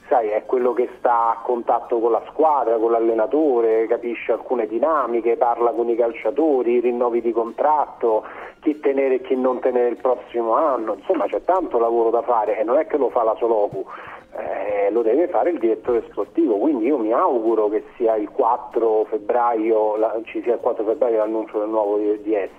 sai, 0.08 0.30
è 0.30 0.44
quello 0.46 0.74
che 0.74 0.90
sta 0.98 1.32
a 1.32 1.42
contatto 1.44 2.00
con 2.00 2.12
la 2.12 2.22
squadra, 2.30 2.78
con 2.78 2.92
l'allenatore, 2.92 3.88
capisce 3.88 4.32
alcune 4.32 4.68
dinamiche, 4.68 5.38
parla 5.38 5.72
con 5.72 5.90
i 5.90 5.96
calciatori, 5.96 6.74
i 6.74 6.80
rinnovi 6.80 7.22
di 7.22 7.32
contratto, 7.32 8.24
chi 8.62 8.80
tenere 8.80 9.16
e 9.16 9.22
chi 9.22 9.36
non 9.36 9.60
tenere 9.60 9.90
il 9.90 9.98
prossimo 9.98 10.54
anno, 10.54 10.96
insomma 10.96 11.26
c'è 11.26 11.44
tanto 11.44 11.78
lavoro 11.80 12.10
da 12.10 12.22
fare 12.22 12.58
e 12.60 12.64
non 12.64 12.78
è 12.78 12.88
che 12.88 12.98
lo 12.98 13.10
fa 13.10 13.24
la 13.24 13.36
Solocu, 13.38 13.86
eh, 14.38 14.92
lo 14.92 15.02
deve 15.02 15.28
fare 15.28 15.52
il 15.52 15.60
direttore 15.60 16.04
sportivo, 16.10 16.58
quindi 16.58 16.86
io 16.86 16.98
mi 16.98 17.14
auguro 17.14 17.70
che 17.70 17.84
sia 17.96 18.16
il 18.16 18.30
4 18.30 19.06
febbraio, 19.06 19.96
la- 19.98 20.20
ci 20.26 20.42
sia 20.42 20.54
il 20.54 20.60
4 20.60 20.84
febbraio 20.84 21.18
l'annuncio 21.18 21.60
del 21.60 21.70
nuovo 21.70 21.98
DS, 21.98 22.50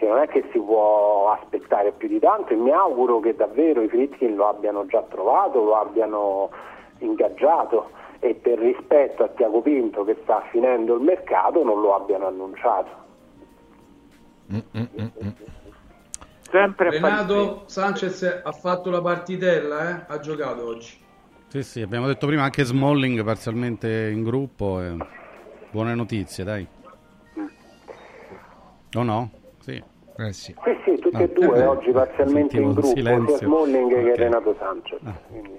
perché 0.00 0.06
non 0.06 0.18
è 0.18 0.28
che 0.28 0.48
si 0.50 0.58
può 0.58 1.30
aspettare 1.32 1.92
più 1.92 2.08
di 2.08 2.18
tanto 2.18 2.52
e 2.52 2.56
mi 2.56 2.70
auguro 2.70 3.20
che 3.20 3.34
davvero 3.34 3.82
i 3.82 3.88
Fritkin 3.88 4.34
lo 4.34 4.48
abbiano 4.48 4.86
già 4.86 5.02
trovato, 5.02 5.62
lo 5.62 5.78
abbiano 5.78 6.50
ingaggiato 6.98 7.90
e 8.18 8.34
per 8.34 8.58
rispetto 8.58 9.24
a 9.24 9.28
Tiago 9.28 9.60
Pinto 9.60 10.04
che 10.04 10.16
sta 10.22 10.42
finendo 10.50 10.94
il 10.94 11.02
mercato 11.02 11.62
non 11.62 11.80
lo 11.80 11.94
abbiano 11.94 12.26
annunciato. 12.26 12.98
Sempre 16.50 16.90
Renato 16.90 17.62
Sanchez 17.66 18.42
ha 18.42 18.52
fatto 18.52 18.90
la 18.90 19.00
partitella, 19.00 19.90
eh? 19.90 20.04
ha 20.08 20.18
giocato 20.18 20.66
oggi. 20.66 20.98
Sì, 21.46 21.62
sì, 21.62 21.82
abbiamo 21.82 22.06
detto 22.06 22.26
prima 22.26 22.42
anche 22.44 22.64
Smalling 22.64 23.22
parzialmente 23.22 24.10
in 24.10 24.22
gruppo. 24.22 24.80
e 24.80 24.96
Buone 25.70 25.94
notizie, 25.94 26.42
dai. 26.42 26.66
O 28.94 29.02
no? 29.04 29.30
Sì. 29.60 29.82
Eh 30.18 30.32
sì. 30.32 30.54
Sì, 30.64 30.76
sì, 30.84 30.98
tutti 30.98 31.16
Ah, 31.16 31.20
e 31.22 31.32
due 31.32 31.56
eh, 31.58 31.66
oggi 31.66 31.90
parzialmente 31.92 32.56
in 32.58 32.72
gruppo, 32.72 32.88
silenzio. 32.88 33.36
sia 33.36 33.46
Smalling 33.46 33.88
che 34.04 34.10
Ok. 34.10 34.16
Renato 34.18 34.56
Sanchez. 34.58 34.98
Quindi 35.28 35.58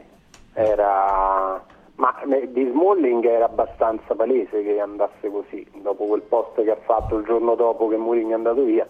era... 0.53 1.63
Ma 1.95 2.15
di 2.25 2.67
Smalling 2.71 3.23
era 3.25 3.45
abbastanza 3.45 4.15
palese 4.15 4.63
che 4.63 4.79
andasse 4.79 5.29
così, 5.29 5.65
dopo 5.83 6.05
quel 6.05 6.21
post 6.21 6.63
che 6.63 6.71
ha 6.71 6.77
fatto 6.83 7.17
il 7.17 7.25
giorno 7.25 7.53
dopo 7.53 7.87
che 7.89 7.95
Mourinho 7.97 8.31
è 8.31 8.33
andato 8.33 8.63
via, 8.63 8.87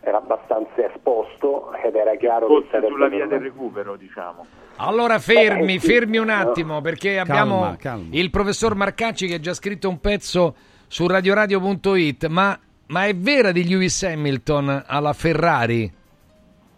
era 0.00 0.16
abbastanza 0.16 0.84
esposto 0.84 1.72
ed 1.84 1.94
era 1.94 2.16
chiaro 2.16 2.46
che 2.48 2.52
Fosse 2.54 2.66
sarebbe 2.70 2.88
sulla 2.88 3.06
via 3.08 3.26
del 3.26 3.38
recupero, 3.40 3.94
diciamo. 3.94 4.44
Allora 4.76 5.20
fermi, 5.20 5.76
Eh, 5.76 5.78
sì. 5.78 5.86
fermi 5.92 6.16
un 6.18 6.28
attimo 6.30 6.80
perché 6.80 7.20
abbiamo 7.20 7.60
Calma, 7.60 7.76
calma. 7.76 8.04
il 8.10 8.30
professor 8.30 8.74
Marcacci 8.74 9.28
che 9.28 9.34
ha 9.34 9.40
già 9.40 9.54
scritto 9.54 9.88
un 9.88 10.00
pezzo 10.00 10.56
su 10.88 11.06
radioradio.it, 11.06 12.26
ma, 12.26 12.58
ma 12.94 13.06
è 13.06 13.16
vera 13.16 13.50
di 13.50 13.66
Lewis 13.66 14.04
Hamilton 14.04 14.84
alla 14.86 15.12
Ferrari? 15.12 15.92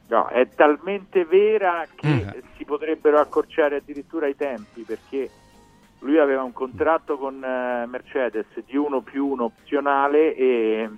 No, 0.09 0.27
è 0.29 0.49
talmente 0.49 1.27
vera 1.27 1.85
che 1.95 2.09
Mm. 2.09 2.29
si 2.57 2.65
potrebbero 2.65 3.21
accorciare 3.21 3.77
addirittura 3.77 4.27
i 4.27 4.35
tempi 4.35 4.81
perché 4.81 5.29
lui 5.99 6.19
aveva 6.19 6.43
un 6.43 6.55
contratto 6.55 7.19
con 7.19 7.45
eh, 7.45 7.85
Mercedes 7.87 8.47
di 8.65 8.79
1 8.79 9.03
più 9.03 9.27
1 9.27 9.45
opzionale 9.45 10.35
e, 10.35 10.89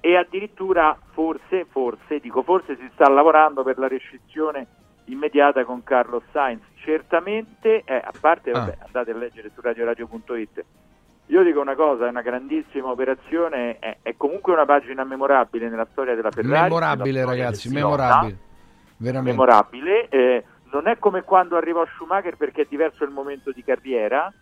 e 0.00 0.16
addirittura 0.16 0.94
forse, 1.12 1.64
forse, 1.64 2.18
dico 2.20 2.42
forse 2.42 2.76
si 2.76 2.90
sta 2.92 3.08
lavorando 3.08 3.62
per 3.62 3.78
la 3.78 3.88
rescissione 3.88 4.66
immediata 5.06 5.64
con 5.64 5.82
Carlos 5.82 6.24
Sainz. 6.30 6.60
Certamente, 6.74 7.84
eh, 7.86 7.94
a 7.94 8.12
parte, 8.20 8.50
vabbè, 8.50 8.76
andate 8.84 9.12
a 9.12 9.16
leggere 9.16 9.50
su 9.54 9.62
radioradio.it. 9.62 10.64
Io 11.30 11.44
dico 11.44 11.60
una 11.60 11.76
cosa, 11.76 12.06
è 12.06 12.08
una 12.08 12.22
grandissima 12.22 12.88
operazione, 12.88 13.78
è, 13.78 13.98
è 14.02 14.16
comunque 14.16 14.52
una 14.52 14.64
pagina 14.64 15.04
memorabile 15.04 15.68
nella 15.68 15.86
storia 15.92 16.16
della 16.16 16.32
Ferrari. 16.32 16.62
memorabile 16.62 17.24
ragazzi, 17.24 17.68
memorabile. 17.68 18.36
Veramente. 18.96 19.30
memorabile. 19.30 20.08
eh, 20.08 20.44
non 20.72 20.88
è 20.88 20.98
come 20.98 21.22
quando 21.22 21.56
arrivò 21.56 21.86
Schumacher 21.94 22.36
perché 22.36 22.62
è 22.62 22.66
diverso 22.68 23.04
il 23.04 23.10
momento 23.10 23.52
di 23.52 23.62
carriera. 23.62 24.32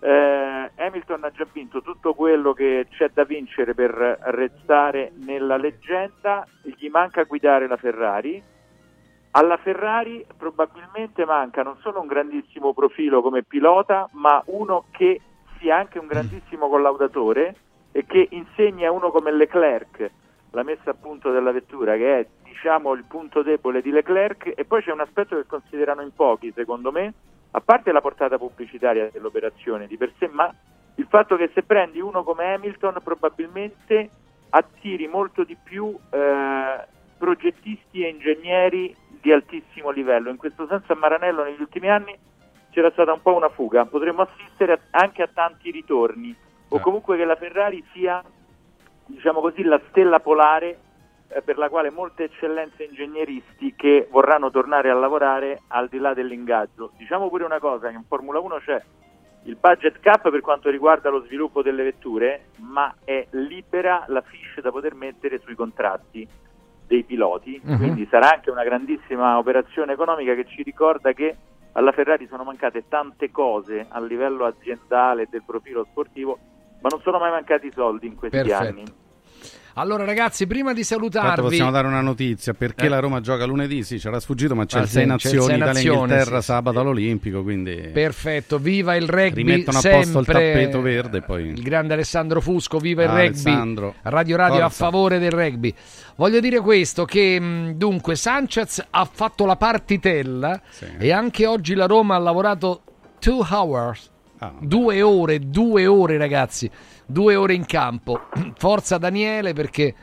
Eh, 0.00 0.70
Hamilton 0.76 1.24
ha 1.24 1.30
già 1.30 1.46
vinto 1.52 1.82
tutto 1.82 2.14
quello 2.14 2.54
che 2.54 2.86
c'è 2.90 3.10
da 3.12 3.24
vincere 3.24 3.74
per 3.74 3.92
restare 3.92 5.12
nella 5.16 5.58
leggenda, 5.58 6.46
gli 6.62 6.88
manca 6.88 7.24
guidare 7.24 7.68
la 7.68 7.76
Ferrari. 7.76 8.42
Alla 9.32 9.58
Ferrari 9.58 10.24
probabilmente 10.38 11.26
manca 11.26 11.62
non 11.62 11.76
solo 11.80 12.00
un 12.00 12.06
grandissimo 12.06 12.72
profilo 12.72 13.20
come 13.20 13.42
pilota, 13.42 14.08
ma 14.12 14.42
uno 14.46 14.86
che 14.90 15.20
sia 15.60 15.76
anche 15.76 15.98
un 15.98 16.06
grandissimo 16.06 16.68
collaudatore 16.68 17.54
e 17.92 18.04
che 18.06 18.26
insegni 18.30 18.84
a 18.84 18.90
uno 18.90 19.10
come 19.10 19.32
Leclerc 19.32 20.10
la 20.50 20.62
messa 20.64 20.90
a 20.90 20.94
punto 20.94 21.30
della 21.30 21.52
vettura, 21.52 21.96
che 21.96 22.18
è 22.18 22.26
diciamo 22.42 22.92
il 22.92 23.04
punto 23.04 23.42
debole 23.42 23.82
di 23.82 23.90
Leclerc, 23.90 24.52
e 24.56 24.64
poi 24.64 24.82
c'è 24.82 24.90
un 24.90 25.00
aspetto 25.00 25.36
che 25.36 25.46
considerano 25.46 26.02
in 26.02 26.12
pochi, 26.12 26.52
secondo 26.52 26.90
me, 26.90 27.12
a 27.52 27.60
parte 27.60 27.92
la 27.92 28.00
portata 28.00 28.38
pubblicitaria 28.38 29.10
dell'operazione 29.12 29.86
di 29.86 29.96
per 29.96 30.12
sé, 30.18 30.28
ma 30.28 30.52
il 30.96 31.06
fatto 31.08 31.36
che 31.36 31.50
se 31.54 31.62
prendi 31.62 32.00
uno 32.00 32.24
come 32.24 32.52
Hamilton 32.52 32.98
probabilmente 33.02 34.10
attiri 34.50 35.06
molto 35.06 35.44
di 35.44 35.56
più 35.62 35.96
eh, 36.10 36.86
progettisti 37.16 38.02
e 38.02 38.08
ingegneri 38.08 38.94
di 39.20 39.32
altissimo 39.32 39.90
livello. 39.90 40.30
In 40.30 40.36
questo 40.36 40.66
senso 40.66 40.92
a 40.92 40.96
Maranello 40.96 41.44
negli 41.44 41.60
ultimi 41.60 41.88
anni 41.88 42.16
c'era 42.70 42.90
stata 42.90 43.12
un 43.12 43.20
po' 43.22 43.34
una 43.34 43.48
fuga, 43.48 43.84
potremmo 43.84 44.22
assistere 44.22 44.80
anche 44.90 45.22
a 45.22 45.28
tanti 45.32 45.70
ritorni, 45.70 46.34
o 46.68 46.76
Eh. 46.76 46.80
comunque 46.80 47.16
che 47.16 47.24
la 47.24 47.36
Ferrari 47.36 47.84
sia 47.92 48.22
diciamo 49.06 49.40
così, 49.40 49.62
la 49.64 49.80
stella 49.88 50.20
polare 50.20 50.78
eh, 51.28 51.42
per 51.42 51.58
la 51.58 51.68
quale 51.68 51.90
molte 51.90 52.24
eccellenze 52.24 52.84
ingegneristiche 52.84 54.06
vorranno 54.10 54.50
tornare 54.50 54.90
a 54.90 54.94
lavorare 54.94 55.62
al 55.68 55.88
di 55.88 55.98
là 55.98 56.14
dell'ingaggio. 56.14 56.92
Diciamo 56.96 57.28
pure 57.28 57.44
una 57.44 57.58
cosa, 57.58 57.88
che 57.88 57.94
in 57.94 58.04
Formula 58.06 58.38
1 58.40 58.58
c'è 58.64 58.82
il 59.44 59.56
budget 59.56 60.00
cap 60.00 60.28
per 60.30 60.40
quanto 60.40 60.70
riguarda 60.70 61.08
lo 61.10 61.22
sviluppo 61.24 61.62
delle 61.62 61.82
vetture, 61.82 62.46
ma 62.58 62.94
è 63.04 63.26
libera 63.30 64.04
la 64.08 64.20
fiche 64.22 64.60
da 64.60 64.70
poter 64.70 64.94
mettere 64.94 65.38
sui 65.40 65.54
contratti 65.54 66.26
dei 66.86 67.04
piloti, 67.04 67.60
Mhm. 67.62 67.76
quindi 67.76 68.06
sarà 68.10 68.32
anche 68.32 68.50
una 68.50 68.64
grandissima 68.64 69.38
operazione 69.38 69.92
economica 69.92 70.34
che 70.34 70.44
ci 70.46 70.62
ricorda 70.62 71.12
che 71.12 71.36
alla 71.72 71.92
Ferrari 71.92 72.26
sono 72.26 72.44
mancate 72.44 72.88
tante 72.88 73.30
cose 73.30 73.86
a 73.88 74.00
livello 74.00 74.44
aziendale 74.44 75.28
del 75.30 75.42
profilo 75.44 75.84
sportivo, 75.84 76.38
ma 76.80 76.88
non 76.90 77.00
sono 77.02 77.18
mai 77.18 77.30
mancati 77.30 77.66
i 77.66 77.72
soldi 77.72 78.06
in 78.06 78.16
questi 78.16 78.36
Perfetto. 78.38 78.62
anni. 78.62 78.84
Allora 79.74 80.04
ragazzi, 80.04 80.46
prima 80.46 80.72
di 80.72 80.82
salutarvi 80.84 81.42
possiamo 81.42 81.70
dare 81.70 81.86
una 81.86 82.00
notizia 82.00 82.52
perché 82.54 82.86
Eh. 82.86 82.88
la 82.88 82.98
Roma 82.98 83.20
gioca 83.20 83.44
lunedì? 83.44 83.82
Sì, 83.82 83.98
c'era 83.98 84.18
sfuggito, 84.20 84.54
ma 84.54 84.66
c'è 84.66 84.78
Ah, 84.78 84.82
il 84.82 84.86
sì, 84.88 84.92
Sei 84.94 85.02
c'è 85.02 85.06
il 85.06 85.12
Nazioni, 85.12 85.46
Sei 85.46 85.56
Italia 85.56 85.92
Inghilterra 85.92 86.38
sì, 86.40 86.44
sabato 86.46 86.80
all'Olimpico, 86.80 87.42
quindi 87.42 87.90
Perfetto, 87.92 88.58
viva 88.58 88.96
il 88.96 89.08
rugby 89.08 89.34
rimettono 89.42 89.78
a 89.78 89.80
posto 89.82 90.18
il 90.20 90.26
tappeto 90.26 90.80
verde 90.80 91.22
poi 91.22 91.46
il 91.46 91.62
grande 91.62 91.94
Alessandro 91.94 92.40
Fusco, 92.40 92.78
viva 92.78 93.02
il 93.04 93.08
Ah, 93.08 93.12
rugby. 93.12 93.26
Alessandro. 93.28 93.94
Radio 94.02 94.36
Radio 94.36 94.56
a 94.56 94.68
Forza. 94.68 94.84
favore 94.84 95.18
del 95.18 95.30
rugby. 95.30 95.74
Voglio 96.16 96.40
dire 96.40 96.60
questo 96.60 97.04
che 97.04 97.40
mh, 97.40 97.72
dunque 97.74 98.16
Sanchez 98.16 98.84
ha 98.90 99.08
fatto 99.10 99.46
la 99.46 99.56
partitella 99.56 100.60
e 100.98 101.12
anche 101.12 101.46
oggi 101.46 101.74
la 101.74 101.86
Roma 101.86 102.16
ha 102.16 102.18
lavorato 102.18 102.82
two 103.20 103.46
hours. 103.50 104.09
Ah, 104.42 104.54
due 104.58 105.02
ore, 105.02 105.38
due 105.38 105.86
ore 105.86 106.16
ragazzi, 106.16 106.70
due 107.04 107.34
ore 107.34 107.52
in 107.54 107.66
campo. 107.66 108.22
Forza 108.56 108.96
Daniele 108.96 109.52
perché, 109.52 109.94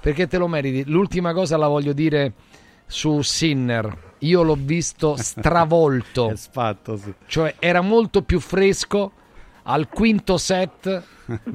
perché 0.00 0.28
te 0.28 0.38
lo 0.38 0.46
meriti. 0.46 0.88
L'ultima 0.88 1.32
cosa 1.32 1.56
la 1.56 1.66
voglio 1.66 1.92
dire 1.92 2.34
su 2.86 3.20
Sinner. 3.20 4.14
Io 4.18 4.42
l'ho 4.42 4.56
visto 4.56 5.16
stravolto. 5.18 6.32
Sfatto, 6.36 6.96
sì. 6.96 7.12
Cioè 7.26 7.56
era 7.58 7.80
molto 7.80 8.22
più 8.22 8.38
fresco 8.38 9.12
al 9.64 9.88
quinto 9.88 10.36
set 10.36 11.02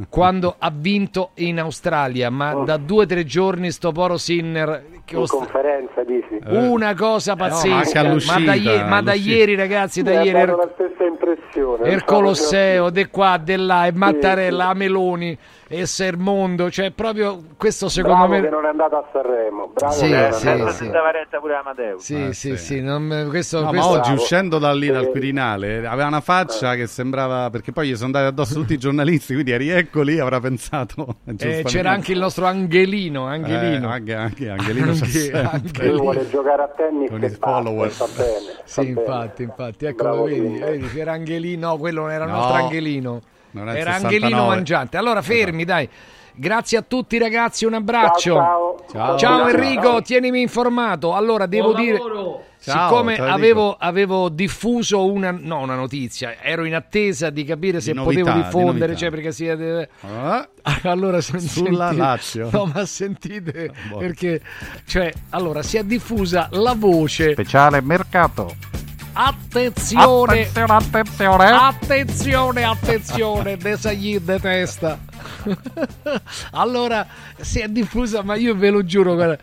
quando 0.10 0.56
ha 0.58 0.72
vinto 0.74 1.32
in 1.36 1.60
Australia, 1.60 2.30
ma 2.30 2.54
da 2.64 2.78
due 2.78 3.04
o 3.04 3.06
tre 3.06 3.26
giorni 3.26 3.72
sto 3.72 3.92
poro 3.92 4.18
Sinner 4.18 4.86
che 5.04 5.18
In 5.18 5.26
conferenza 5.28 6.02
dici? 6.04 6.40
una 6.46 6.94
cosa 6.96 7.34
Eh, 7.34 7.36
no, 7.36 7.42
ma 7.44 7.48
pazzesca, 7.50 7.76
anche 7.76 8.02
ma, 8.02 8.10
all'uscita, 8.10 8.40
da, 8.46 8.54
ie- 8.54 8.84
ma 8.86 9.02
da 9.02 9.14
ieri 9.14 9.56
ragazzi, 9.56 10.02
da 10.02 10.12
Mi 10.20 10.26
ieri 10.28 10.38
er- 10.40 10.56
la 10.56 10.70
stessa 10.74 11.04
impressione. 11.04 11.90
il 11.90 12.04
Colosseo, 12.06 12.90
de 12.90 13.10
qua, 13.10 13.38
de 13.38 13.58
là, 13.58 13.86
e 13.86 13.92
Mattarella, 13.92 14.70
a 14.70 14.74
Meloni 14.74 15.38
e 15.80 15.86
Sermondo, 15.86 16.70
cioè 16.72 16.92
proprio 16.92 17.42
questo 17.58 17.90
secondo 17.90 18.18
Bravo 18.18 18.34
me... 18.34 18.42
che 18.42 18.50
non 18.50 18.66
è 18.66 18.70
andato 18.70 18.96
a 18.98 19.06
Sanremo. 19.12 19.72
Bravo 19.74 19.94
Sì, 19.94 20.06
che 20.08 20.16
non 20.16 20.24
è 20.24 20.32
sì, 20.32 20.48
a 20.48 20.68
sì. 20.70 20.74
Senza 20.76 21.02
varetta 21.02 21.40
pure 21.40 21.56
Amadeus. 21.56 22.04
Sì, 22.04 22.34
sì, 22.34 22.58
sì, 22.58 22.82
non- 22.82 23.28
questo, 23.30 23.62
No, 23.62 23.70
questo- 23.70 23.90
ma 23.92 23.98
oggi 24.00 24.12
uscendo 24.12 24.58
da 24.60 24.74
lì 24.74 24.88
dal 24.90 25.04
Eh. 25.06 25.12
Quirinale 25.12 25.86
aveva 25.86 26.08
una 26.08 26.22
faccia 26.22 26.76
che 26.76 26.88
sembrava 26.88 27.50
perché 27.50 27.72
poi 27.72 27.90
gli 27.90 27.96
sono 27.96 28.06
andati 28.08 28.26
addosso 28.26 28.54
tutti 28.54 28.74
i 28.74 28.78
giornalisti, 28.78 29.34
quindi 29.34 29.52
eri 29.52 29.70
ecco 29.70 30.02
lì 30.02 30.20
avrà 30.20 30.40
pensato. 30.40 31.18
Eh, 31.38 31.64
c'era 31.66 31.92
anche 31.92 32.12
il 32.14 32.20
nostro 32.20 32.46
Angelino, 32.46 33.26
Angelino. 33.28 33.90
Eh, 33.90 33.94
anche, 33.94 34.16
anche 34.16 34.50
Angelino 34.50 34.92
Anche-. 35.52 35.88
Lui 35.90 36.00
vuole 36.00 36.28
giocare 36.30 36.62
a 36.64 36.68
tennis 36.68 37.10
Con 37.10 37.24
i 37.24 37.30
follower. 37.30 37.92
sta 37.92 38.06
bene. 38.16 38.40
sta 38.64 38.82
Sì, 38.82 38.88
bene. 38.94 39.00
infatti, 39.02 39.44
infatti, 39.44 39.86
eccolo, 39.86 40.10
Bravo 40.10 40.24
vedi, 40.26 40.58
vedi, 40.60 40.88
c'era 40.90 41.12
Angelino, 41.14 41.68
no, 41.70 41.78
quello 41.78 42.02
non 42.02 42.12
era 42.12 42.24
il 42.26 42.30
No, 42.32 42.38
nostro 42.38 42.56
Angelino. 42.56 43.22
Non 43.64 43.70
Era 43.70 43.94
69. 43.94 44.16
Angelino 44.16 44.48
Mangiante. 44.48 44.98
Allora 44.98 45.22
fermi, 45.22 45.64
dai. 45.66 45.90
Grazie 46.38 46.78
a 46.80 46.82
tutti 46.82 47.18
ragazzi, 47.18 47.64
un 47.64 47.76
abbraccio. 47.76 48.34
Ciao, 48.36 48.86
ciao. 48.92 49.18
Ciao, 49.18 49.18
Ciao. 49.18 49.48
Enrico, 49.48 49.82
Ciao. 49.84 50.02
tienimi 50.02 50.42
informato. 50.42 51.14
Allora 51.16 51.46
devo 51.46 51.72
Buon 51.72 51.82
dire 51.82 52.00
siccome 52.58 53.16
avevo, 53.16 53.76
avevo 53.80 54.28
diffuso 54.28 55.06
una, 55.06 55.30
no, 55.32 55.60
una 55.60 55.76
notizia, 55.76 56.36
ero 56.42 56.66
in 56.66 56.74
attesa 56.76 57.30
di 57.30 57.44
capire 57.46 57.80
se 57.80 57.92
Di 57.92 57.98
novità, 58.00 58.20
potevo 58.22 58.38
di 58.38 58.44
diffondere, 58.44 58.78
novità. 58.88 58.98
cioè 59.00 59.10
perché 59.12 59.32
siete 59.32 59.90
Ah, 60.02 60.48
allora 60.90 61.22
Sulla 61.22 61.40
sentite- 61.40 61.96
Lazio. 61.96 62.50
No, 62.52 62.66
ma 62.74 62.86
sentite 62.86 63.72
Boh. 63.90 63.98
perché 64.00 64.42
cioè, 64.88 65.14
allora 65.30 65.62
si 65.62 65.78
è 65.78 65.84
diffusa 65.84 66.50
la 66.52 66.74
voce 66.76 67.32
Speciale 67.34 67.80
mercato. 67.82 68.56
Attenzione, 69.18 70.42
Attenzione, 70.42 70.74
attenzione. 70.74 71.46
attenzione, 71.52 72.64
attenzione, 72.66 73.56
desagli 73.58 74.20
de 74.20 74.40
testa. 74.42 75.00
allora 76.52 77.08
si 77.40 77.60
è 77.60 77.70
diffusa, 77.70 78.24
ma 78.24 78.36
io 78.36 78.54
ve 78.56 78.70
lo 78.72 78.84
giuro, 78.84 79.14
guarda, 79.16 79.38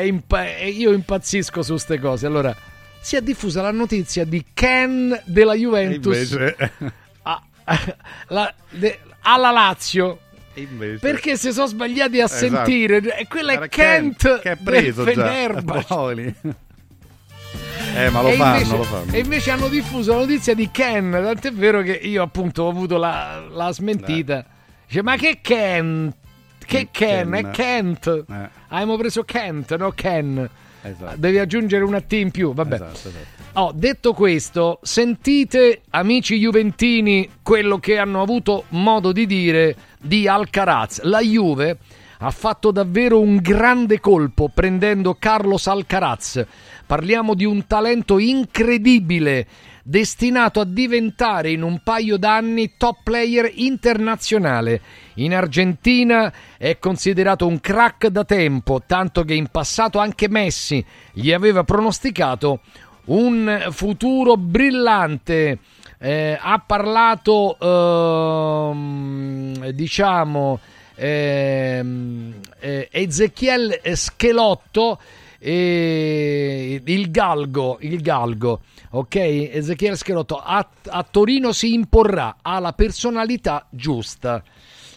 impa- 0.00 0.48
io 0.62 0.92
impazzisco 0.92 1.60
su 1.62 1.72
queste 1.72 1.98
cose. 2.00 2.24
Allora, 2.26 2.56
si 3.00 3.16
è 3.16 3.20
diffusa 3.20 3.60
la 3.60 3.70
notizia 3.70 4.24
di 4.24 4.42
Ken 4.54 5.20
della 5.26 5.54
Juventus 5.54 6.30
invece, 6.30 6.72
a- 7.22 7.42
la- 8.28 8.54
de- 8.70 8.98
alla 9.20 9.50
Lazio. 9.50 10.20
invece. 10.54 11.00
Perché 11.00 11.36
si 11.36 11.52
sono 11.52 11.66
sbagliati 11.66 12.18
a 12.18 12.24
Esatto. 12.24 12.46
sentire 12.64 13.18
e 13.18 13.26
quella 13.28 13.52
Era 13.52 13.64
è 13.66 13.68
Kent 13.68 14.40
che 14.40 14.52
è 14.52 14.56
preso 14.56 15.04
già. 15.04 15.30
Eh, 17.94 18.10
ma 18.10 18.22
lo 18.22 18.28
e 18.28 18.34
fanno, 18.34 18.56
invece, 18.56 18.76
lo 18.76 18.82
fanno. 18.82 19.12
E 19.12 19.18
invece 19.18 19.50
hanno 19.50 19.68
diffuso 19.68 20.12
la 20.12 20.18
notizia 20.20 20.54
di 20.54 20.70
Ken, 20.70 21.10
tant'è 21.10 21.52
vero 21.52 21.82
che 21.82 21.92
io 21.92 22.22
appunto 22.22 22.64
ho 22.64 22.68
avuto 22.68 22.96
la, 22.96 23.44
la 23.50 23.72
smentita. 23.72 24.44
Dice, 24.86 25.02
ma 25.02 25.16
che 25.16 25.38
Ken? 25.42 26.12
Che 26.64 26.88
Ken? 26.90 27.32
È 27.32 27.42
Ken. 27.42 27.50
Kent. 27.52 28.24
Eh. 28.28 28.48
Abbiamo 28.68 28.96
preso 28.96 29.24
Kent, 29.24 29.76
no 29.76 29.92
Ken. 29.92 30.48
Esatto. 30.82 31.16
Devi 31.16 31.38
aggiungere 31.38 31.84
una 31.84 32.00
T 32.00 32.12
in 32.12 32.30
più, 32.30 32.52
vabbè. 32.52 32.74
Esatto, 32.74 33.08
esatto. 33.08 33.36
Oh, 33.54 33.72
detto 33.74 34.12
questo, 34.12 34.78
sentite, 34.82 35.82
amici 35.90 36.38
juventini, 36.38 37.28
quello 37.42 37.78
che 37.78 37.98
hanno 37.98 38.22
avuto 38.22 38.64
modo 38.68 39.10
di 39.10 39.26
dire 39.26 39.74
di 39.98 40.28
Alcaraz. 40.28 41.00
La 41.02 41.20
Juve 41.20 41.78
ha 42.18 42.30
fatto 42.30 42.70
davvero 42.70 43.20
un 43.20 43.36
grande 43.38 43.98
colpo 44.00 44.48
prendendo 44.52 45.16
Carlos 45.18 45.66
Alcaraz. 45.66 46.44
Parliamo 46.88 47.34
di 47.34 47.44
un 47.44 47.66
talento 47.66 48.18
incredibile, 48.18 49.46
destinato 49.82 50.60
a 50.60 50.64
diventare 50.64 51.50
in 51.50 51.60
un 51.60 51.80
paio 51.84 52.16
d'anni 52.16 52.78
top 52.78 53.00
player 53.02 53.52
internazionale. 53.56 54.80
In 55.16 55.34
Argentina 55.34 56.32
è 56.56 56.78
considerato 56.78 57.46
un 57.46 57.60
crack 57.60 58.06
da 58.06 58.24
tempo, 58.24 58.80
tanto 58.86 59.22
che 59.24 59.34
in 59.34 59.48
passato 59.48 59.98
anche 59.98 60.30
Messi 60.30 60.82
gli 61.12 61.30
aveva 61.30 61.62
pronosticato 61.62 62.60
un 63.04 63.66
futuro 63.70 64.38
brillante. 64.38 65.58
Eh, 65.98 66.38
ha 66.40 66.58
parlato, 66.66 67.58
ehm, 68.70 69.68
diciamo, 69.72 70.58
ehm, 70.94 72.34
eh, 72.60 72.88
Ezechiel 72.90 73.78
Schelotto, 73.92 74.98
eh, 75.38 76.82
il 76.84 77.10
galgo, 77.10 77.78
il 77.80 78.00
galgo, 78.00 78.60
ok? 78.90 79.14
Ezechiel 79.16 79.96
Schelotto 79.96 80.36
a, 80.36 80.66
a 80.86 81.02
Torino 81.08 81.52
si 81.52 81.72
imporrà, 81.72 82.36
ha 82.42 82.58
la 82.58 82.72
personalità 82.72 83.66
giusta. 83.70 84.42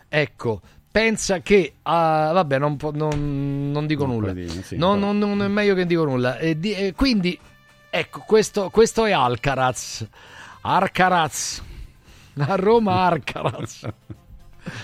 Ecco, 0.09 0.61
pensa 0.91 1.39
che, 1.41 1.73
ah, 1.83 2.31
vabbè, 2.33 2.57
non, 2.57 2.77
non- 2.93 3.71
non 3.71 3.85
dico 3.87 4.05
Non 4.05 4.15
nulla. 4.15 4.33
dire, 4.33 4.49
sì, 4.63 4.75
non, 4.77 4.99
però. 4.99 5.11
non- 5.13 5.41
è 5.43 5.47
meglio 5.47 5.75
che 5.75 5.85
dico 5.85 6.03
nulla. 6.03 6.37
E 6.37 6.59
di- 6.59 6.73
e 6.73 6.93
quindi, 6.93 7.37
ecco, 7.89 8.23
questo, 8.25 8.69
questo 8.69 9.05
è 9.05 9.11
Alcaraz. 9.11 10.05
Arcaraz. 10.61 11.63
A 12.37 12.55
Roma 12.55 13.03
Arcaraz. 13.05 13.87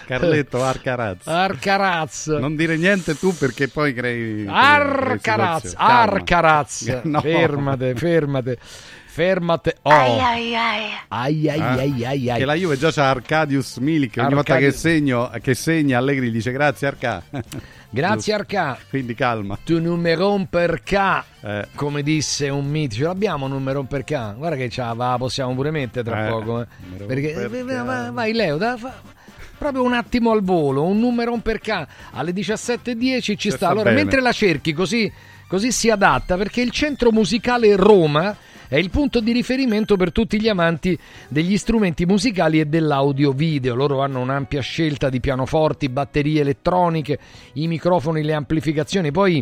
Carletto 0.05 0.63
Arcaraz. 0.63 1.25
Arcaraz. 1.27 2.27
Non 2.27 2.55
dire 2.55 2.77
niente 2.77 3.17
tu 3.17 3.35
perché 3.35 3.67
poi 3.67 3.93
crei. 3.93 4.45
Arcaraz. 4.47 5.73
Arcaraz. 5.77 7.01
No. 7.07 7.21
Fermate, 7.21 7.95
fermate. 7.95 8.57
Fermate. 9.05 9.77
Oh. 9.83 9.89
Ai 9.89 10.19
ai 10.19 10.55
ai. 10.55 10.83
Ai 11.07 11.49
ai 11.49 11.59
Ah, 11.59 11.71
ai 11.71 12.05
ai 12.05 12.29
ai. 12.29 12.37
Che 12.39 12.45
la 12.45 12.53
Juve 12.53 12.77
già 12.77 12.91
c'ha 12.91 13.09
Arcadius 13.09 13.77
Milik. 13.77 14.17
Ogni 14.19 14.33
volta 14.35 14.57
che, 14.57 14.71
segno, 14.71 15.31
che 15.41 15.55
segna, 15.55 15.97
Allegri 15.97 16.27
gli 16.29 16.33
dice 16.33 16.51
grazie 16.51 16.87
Arca. 16.87 17.23
Grazie 17.89 18.33
Arca. 18.33 18.77
Quindi 18.89 19.15
calma. 19.15 19.57
Tu 19.63 19.79
numeron 19.79 20.47
per 20.49 20.83
K. 20.83 21.23
Eh. 21.41 21.67
Come 21.73 22.03
disse 22.03 22.49
un 22.49 22.67
mito, 22.69 22.95
ce 22.95 23.03
l'abbiamo 23.03 23.45
un 23.45 23.51
numero 23.51 23.81
per 23.83 24.03
K. 24.03 24.35
Guarda 24.35 24.57
che 24.57 24.69
ce 24.69 24.81
la 24.81 24.91
va, 24.93 25.15
possiamo 25.17 25.55
pure 25.55 25.71
mettere 25.71 26.03
tra 26.03 26.27
Eh, 26.27 26.29
poco. 26.29 26.61
eh. 26.61 26.65
Perché 27.05 27.47
per 27.49 27.69
eh, 27.69 28.11
vai, 28.11 28.33
Leo, 28.33 28.57
da- 28.57 28.75
fa- 28.77 28.93
proprio 29.57 29.83
un 29.83 29.93
attimo 29.93 30.31
al 30.31 30.41
volo, 30.43 30.83
un 30.83 30.99
numero 30.99 31.35
per 31.37 31.59
K 31.59 31.85
alle 32.11 32.31
17.10 32.31 33.21
ci 33.21 33.37
Ci 33.37 33.49
sta. 33.49 33.57
sta 33.57 33.67
Allora, 33.69 33.89
bene. 33.89 34.01
mentre 34.01 34.21
la 34.21 34.31
cerchi 34.31 34.73
così, 34.73 35.11
così 35.47 35.71
si 35.71 35.89
adatta, 35.89 36.37
perché 36.37 36.61
il 36.61 36.71
centro 36.71 37.11
musicale 37.11 37.75
Roma 37.75 38.35
è 38.69 38.75
il 38.75 38.89
punto 38.89 39.21
di 39.21 39.31
riferimento 39.31 39.95
per 39.95 40.11
tutti 40.11 40.41
gli 40.41 40.49
amanti 40.49 40.97
degli 41.29 41.57
strumenti 41.57 42.05
musicali 42.05 42.59
e 42.59 42.65
dell'audio 42.65 43.31
video. 43.31 43.75
Loro 43.75 44.01
hanno 44.01 44.19
un'ampia 44.19 44.59
scelta 44.61 45.09
di 45.09 45.21
pianoforti, 45.21 45.87
batterie 45.87 46.41
elettroniche, 46.41 47.17
i 47.53 47.67
microfoni, 47.67 48.23
le 48.23 48.33
amplificazioni. 48.33 49.11
Poi 49.11 49.41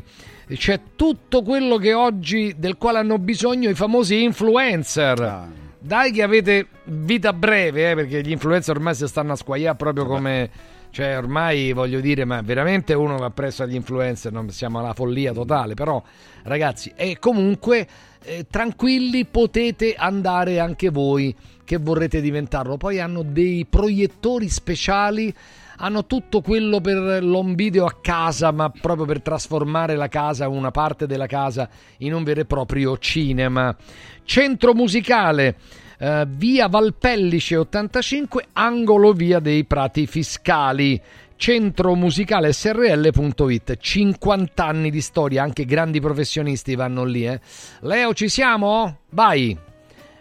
c'è 0.53 0.80
tutto 0.95 1.42
quello 1.42 1.77
che 1.77 1.94
oggi 1.94 2.53
del 2.56 2.77
quale 2.77 3.00
hanno 3.00 3.18
bisogno 3.18 3.68
i 3.68 3.74
famosi 3.74 4.22
influencer. 4.22 5.19
Ah. 5.19 5.64
Dai 5.86 6.12
che 6.12 6.24
avete 6.24 6.66
vita 6.86 7.32
breve, 7.32 7.92
eh, 7.92 7.94
perché 7.94 8.22
gli 8.24 8.32
influencer 8.32 8.76
ormai 8.76 8.96
si 8.96 9.06
stanno 9.06 9.34
a 9.34 9.36
squagliare 9.36 9.76
proprio 9.76 10.06
come... 10.06 10.50
Cioè 10.90 11.18
ormai 11.18 11.74
voglio 11.74 12.00
dire, 12.00 12.24
ma 12.24 12.42
veramente 12.42 12.94
uno 12.94 13.18
va 13.18 13.30
presso 13.30 13.64
agli 13.64 13.76
influencer, 13.76 14.32
non 14.32 14.50
siamo 14.50 14.80
alla 14.80 14.94
follia 14.94 15.34
totale, 15.34 15.74
però 15.74 16.02
ragazzi, 16.44 16.94
e 16.96 17.20
comunque 17.20 17.86
eh, 18.24 18.46
tranquilli 18.50 19.26
potete 19.26 19.94
andare 19.94 20.60
anche 20.60 20.90
voi 20.90 21.36
che 21.66 21.78
vorrete 21.78 22.22
diventarlo. 22.22 22.78
Poi 22.78 23.00
hanno 23.02 23.24
dei 23.24 23.68
proiettori 23.70 24.48
speciali, 24.48 25.36
hanno 25.78 26.06
tutto 26.06 26.42
quello 26.42 26.82
per 26.82 27.24
l'home 27.24 27.56
video 27.56 27.86
a 27.86 27.95
casa, 28.02 28.52
ma 28.52 28.70
proprio 28.70 29.06
per 29.06 29.22
trasformare 29.22 29.95
la 29.95 30.08
casa, 30.08 30.48
una 30.48 30.72
parte 30.72 31.08
della 31.08 31.28
casa, 31.28 31.70
in 31.98 32.14
un 32.14 32.24
vero 32.24 32.42
e 32.42 32.45
proprio 32.45 32.98
cinema. 32.98 33.76
Centro 34.24 34.74
musicale. 34.74 35.56
eh, 35.98 36.26
via 36.28 36.68
Valpellice 36.68 37.56
85, 37.58 38.48
angolo 38.54 39.14
via 39.14 39.40
dei 39.40 39.64
Prati 39.66 40.08
Fiscali. 40.08 41.02
Centro 41.38 41.95
musicale 41.95 42.54
srl.it 42.54 43.78
50 43.78 44.66
anni 44.66 44.90
di 44.90 45.02
storia, 45.02 45.44
anche 45.44 45.66
grandi 45.66 46.00
professionisti 46.00 46.76
vanno 46.76 47.04
lì. 47.04 47.26
Eh. 47.28 47.40
Leo, 47.82 48.14
ci 48.14 48.30
siamo? 48.30 49.00
Vai! 49.10 49.58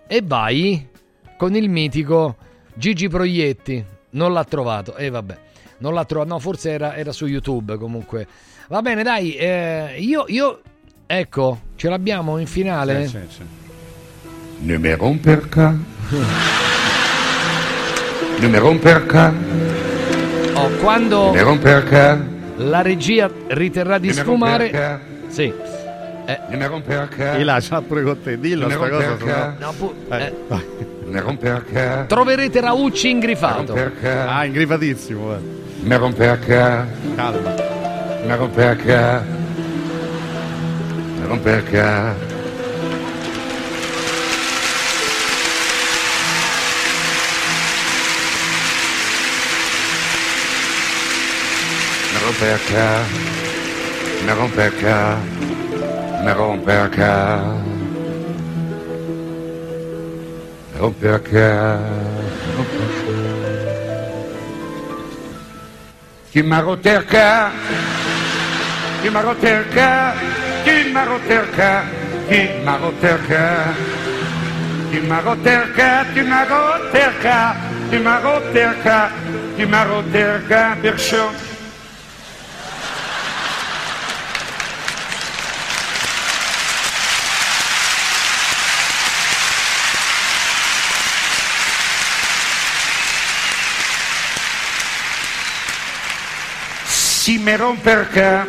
E 0.07 0.23
vai 0.24 0.89
con 1.36 1.55
il 1.55 1.68
mitico 1.68 2.36
Gigi 2.74 3.08
Proietti. 3.08 3.84
Non 4.10 4.33
l'ha 4.33 4.44
trovato, 4.44 4.97
e 4.97 5.08
vabbè, 5.08 5.39
non 5.84 5.92
l'ha 5.92 6.04
trovato. 6.06 6.30
No, 6.32 6.38
forse 6.38 6.70
era, 6.70 6.94
era 6.96 7.12
su 7.12 7.26
YouTube 7.26 7.76
comunque. 7.76 8.26
Va 8.68 8.80
bene, 8.80 9.02
dai, 9.02 9.34
eh, 9.34 9.96
io, 9.98 10.24
io, 10.28 10.60
ecco, 11.06 11.60
ce 11.76 11.90
l'abbiamo 11.90 12.38
in 12.38 12.46
finale. 12.46 13.06
Sì, 13.06 13.18
sì, 13.28 13.36
sì. 13.36 13.42
Numero 14.60 15.04
un 15.06 15.20
per 15.20 15.46
K. 15.48 15.74
Numero 18.40 18.68
un 18.70 18.78
per 18.78 19.04
K. 19.06 19.32
Oh, 20.54 20.68
quando 20.80 21.24
Numero 21.26 21.50
un 21.52 21.58
per 21.58 21.84
K. 21.84 22.18
la 22.56 22.80
regia 22.80 23.30
riterrà 23.48 23.98
di 23.98 24.08
Numero 24.08 24.30
un 24.30 24.36
sfumare, 24.36 25.00
sì. 25.28 25.52
Eh, 26.26 26.38
Numero 26.48 26.76
un 26.76 26.82
per 26.82 27.08
K. 27.08 27.18
E 27.38 27.44
là, 27.44 27.58
c'ha 27.60 27.82
pure 27.82 28.02
con 28.02 28.22
te. 28.22 28.40
Dillo 28.40 28.70
sta 28.70 28.78
Numero 28.78 28.96
cosa. 28.96 29.16
K. 29.16 29.52
no, 29.60 29.72
pu- 29.72 29.94
Eh, 30.10 30.16
eh, 30.22 30.34
vai. 30.48 30.64
Numero 31.04 31.28
un 31.28 31.36
per 31.36 31.64
K. 31.70 32.06
troverete 32.06 32.60
Raucci 32.60 33.12
Numero 33.12 33.12
un 33.12 33.16
ingrifato. 33.16 34.26
Ah, 34.26 34.44
ingrifatissimo. 34.46 35.34
eh. 35.34 35.62
Numero 35.84 36.06
un 36.06 36.14
per 36.14 36.38
K. 36.38 36.46
Calma. 37.14 37.54
Numero 38.22 38.44
un 38.44 38.50
per 38.52 38.76
K. 38.78 39.22
Numero 41.18 41.34
un 41.34 41.42
per 41.42 41.62
K. 41.62 41.74
Numero 52.10 52.28
un 52.30 52.36
per 52.38 52.58
K. 54.74 54.84
Numero 56.18 56.48
un 56.48 56.62
per 56.62 56.88
K. 56.88 56.98
Numero 60.72 60.86
un 60.86 60.94
Chi 66.34 66.42
mi 66.42 66.52
ha 66.52 66.58
rotto 66.58 66.88
il 66.88 67.04
ca, 67.04 67.52
chi 69.00 69.08
mi 69.08 69.16
ha 69.16 69.20
rotto 69.20 69.46
il 69.46 69.68
ca, 69.68 70.14
chi 70.64 70.90
mi 70.90 70.96
ha 70.98 71.04
rotto 71.04 71.32
il 71.32 71.50
ca, 71.54 71.84
chi 72.26 72.48
mi 72.60 72.66
ha 72.66 72.76
rotto 72.76 73.06
il 73.06 73.20
ca, 73.28 73.72
chi 74.90 74.98
mi 74.98 75.10
ha 75.12 75.20
rotto 75.20 75.48
il 75.48 75.70
ca, 75.72 76.04
chi 76.10 76.20
mi 76.22 76.32
ha 76.32 76.44
rotto 76.44 76.96
il 76.96 77.14
ca, 77.20 77.56
chi 77.88 77.96
mi 77.98 78.06
ha 78.06 78.18
rotto 78.18 78.58
il 78.58 78.76
ca, 78.82 79.10
chi 79.54 79.64
mi 79.64 79.74
ha 79.76 79.82
rotto 79.84 80.16
il 80.16 80.44
ca, 80.48 80.76
perciò 80.80 81.30
si 81.34 81.36
me 81.36 81.38
romper 81.38 81.38
ca, 81.38 81.52
si 96.88 96.98
me 96.98 97.14
romper 97.57 98.07
ca, 98.11 98.47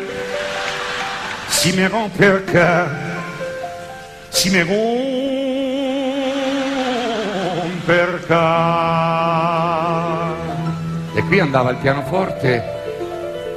si 1.48 1.72
me 1.72 1.88
romper 1.88 2.44
ca. 8.24 10.34
E 11.14 11.22
qui 11.22 11.40
andava 11.40 11.70
il 11.70 11.78
pianoforte 11.78 12.62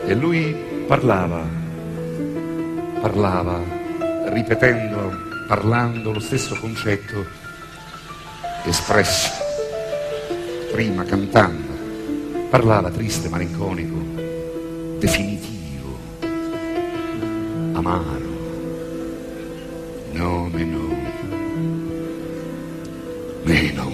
e 0.06 0.14
lui 0.14 0.56
parlava, 0.88 1.44
parlava, 3.02 3.60
ripetendo, 4.28 5.18
parlando 5.50 6.14
lo 6.14 6.22
stesso 6.22 6.58
concetto 6.62 7.26
espresso, 8.64 9.32
prima 10.72 11.04
cantando, 11.04 12.48
parlava 12.50 12.90
triste, 12.90 13.28
malinconico, 13.28 14.29
definitivo, 15.00 15.98
amaro, 17.74 18.34
no, 20.14 20.50
me 20.52 20.66
no, 20.66 20.90
no, 23.76 23.90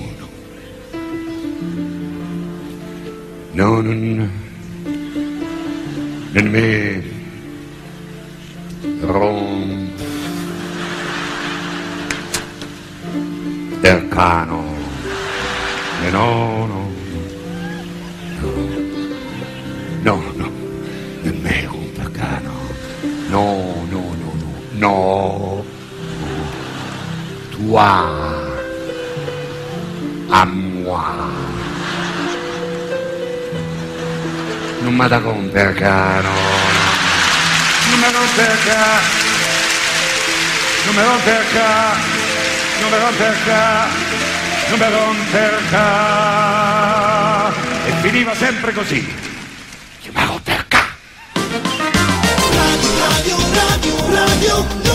no, 3.54 3.82
non, 3.82 4.32
non 6.32 6.46
me 6.50 7.04
rom 9.02 9.90
del 13.80 14.08
cano, 14.10 14.64
e 16.04 16.10
no, 16.10 16.66
Toi. 27.76 27.84
A 30.30 30.46
moi. 30.46 31.04
Non 34.80 34.94
mi 34.96 35.08
da 35.10 35.18
rompere 35.18 35.74
cano. 35.74 36.32
Non 37.90 38.00
mi 38.00 38.12
rompere 38.14 38.58
ca. 38.64 39.02
Non 40.86 40.96
mi 40.96 41.02
rompere 41.04 41.44
ca. 41.52 41.96
Non 42.80 42.90
mi 42.92 42.98
rompere 42.98 43.36
ca. 43.44 43.88
Non 44.70 44.80
mi 44.80 44.88
rompere 44.96 45.60
ca. 45.70 47.52
E 47.88 47.92
finiva 48.00 48.34
sempre 48.36 48.72
così. 48.72 49.06
Radio, 52.56 53.38
radio, 53.54 53.96
radio, 54.14 54.66
non 54.86 54.95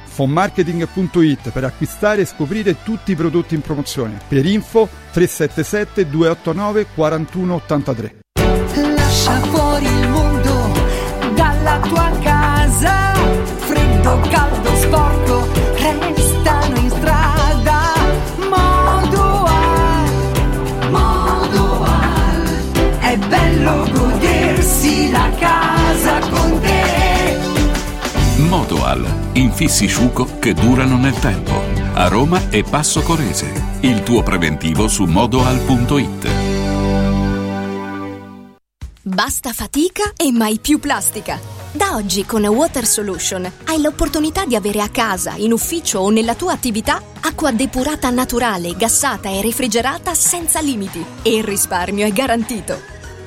fonmarketing.it 0.11 1.51
per 1.51 1.63
acquistare 1.63 2.21
e 2.21 2.25
scoprire 2.25 2.83
tutti 2.83 3.11
i 3.11 3.15
prodotti 3.15 3.55
in 3.55 3.61
promozione. 3.61 4.19
Per 4.27 4.45
info 4.45 4.87
377 5.11 6.09
289 6.09 6.87
4183. 6.93 8.15
Lascia 8.95 9.39
fuori 9.41 9.85
il 9.85 10.09
mondo 10.09 10.71
dalla 11.33 11.79
tua 11.79 12.11
casa. 12.21 13.13
Freddo, 13.57 14.19
caldo, 14.29 14.75
sporco, 14.75 15.40
Modoal, 28.51 29.31
infissi 29.35 29.87
sciuco 29.87 30.37
che 30.37 30.53
durano 30.53 30.97
nel 30.97 31.17
tempo. 31.17 31.53
A 31.93 32.09
Roma 32.09 32.49
e 32.49 32.63
Passo 32.63 33.01
Corese. 33.01 33.77
Il 33.79 34.03
tuo 34.03 34.23
preventivo 34.23 34.89
su 34.89 35.05
modoal.it. 35.05 36.27
Basta 39.03 39.53
fatica 39.53 40.11
e 40.17 40.33
mai 40.33 40.59
più 40.59 40.81
plastica. 40.81 41.39
Da 41.71 41.95
oggi 41.95 42.25
con 42.25 42.45
Water 42.45 42.85
Solution 42.85 43.49
hai 43.67 43.81
l'opportunità 43.81 44.43
di 44.43 44.57
avere 44.57 44.81
a 44.81 44.89
casa, 44.89 45.35
in 45.37 45.53
ufficio 45.53 45.99
o 45.99 46.09
nella 46.09 46.35
tua 46.35 46.51
attività 46.51 47.01
acqua 47.21 47.53
depurata 47.53 48.09
naturale, 48.09 48.75
gassata 48.75 49.29
e 49.29 49.41
refrigerata 49.41 50.13
senza 50.13 50.59
limiti 50.59 51.01
e 51.21 51.37
il 51.37 51.45
risparmio 51.45 52.05
è 52.05 52.11
garantito. 52.11 52.99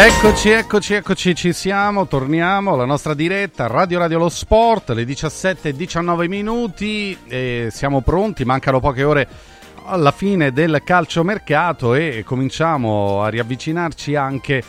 Eccoci, 0.00 0.50
eccoci, 0.50 0.94
eccoci, 0.94 1.34
ci 1.34 1.52
siamo, 1.52 2.06
torniamo 2.06 2.74
alla 2.74 2.84
nostra 2.84 3.14
diretta 3.14 3.66
Radio 3.66 3.98
Radio 3.98 4.18
Lo 4.18 4.28
Sport, 4.28 4.90
le 4.90 5.04
17 5.04 5.70
e 5.70 5.72
19 5.72 6.28
minuti, 6.28 7.18
siamo 7.70 8.00
pronti, 8.02 8.44
mancano 8.44 8.78
poche 8.78 9.02
ore 9.02 9.28
alla 9.86 10.12
fine 10.12 10.52
del 10.52 10.82
calciomercato 10.84 11.94
e 11.94 12.22
cominciamo 12.24 13.24
a 13.24 13.28
riavvicinarci 13.28 14.14
anche 14.14 14.62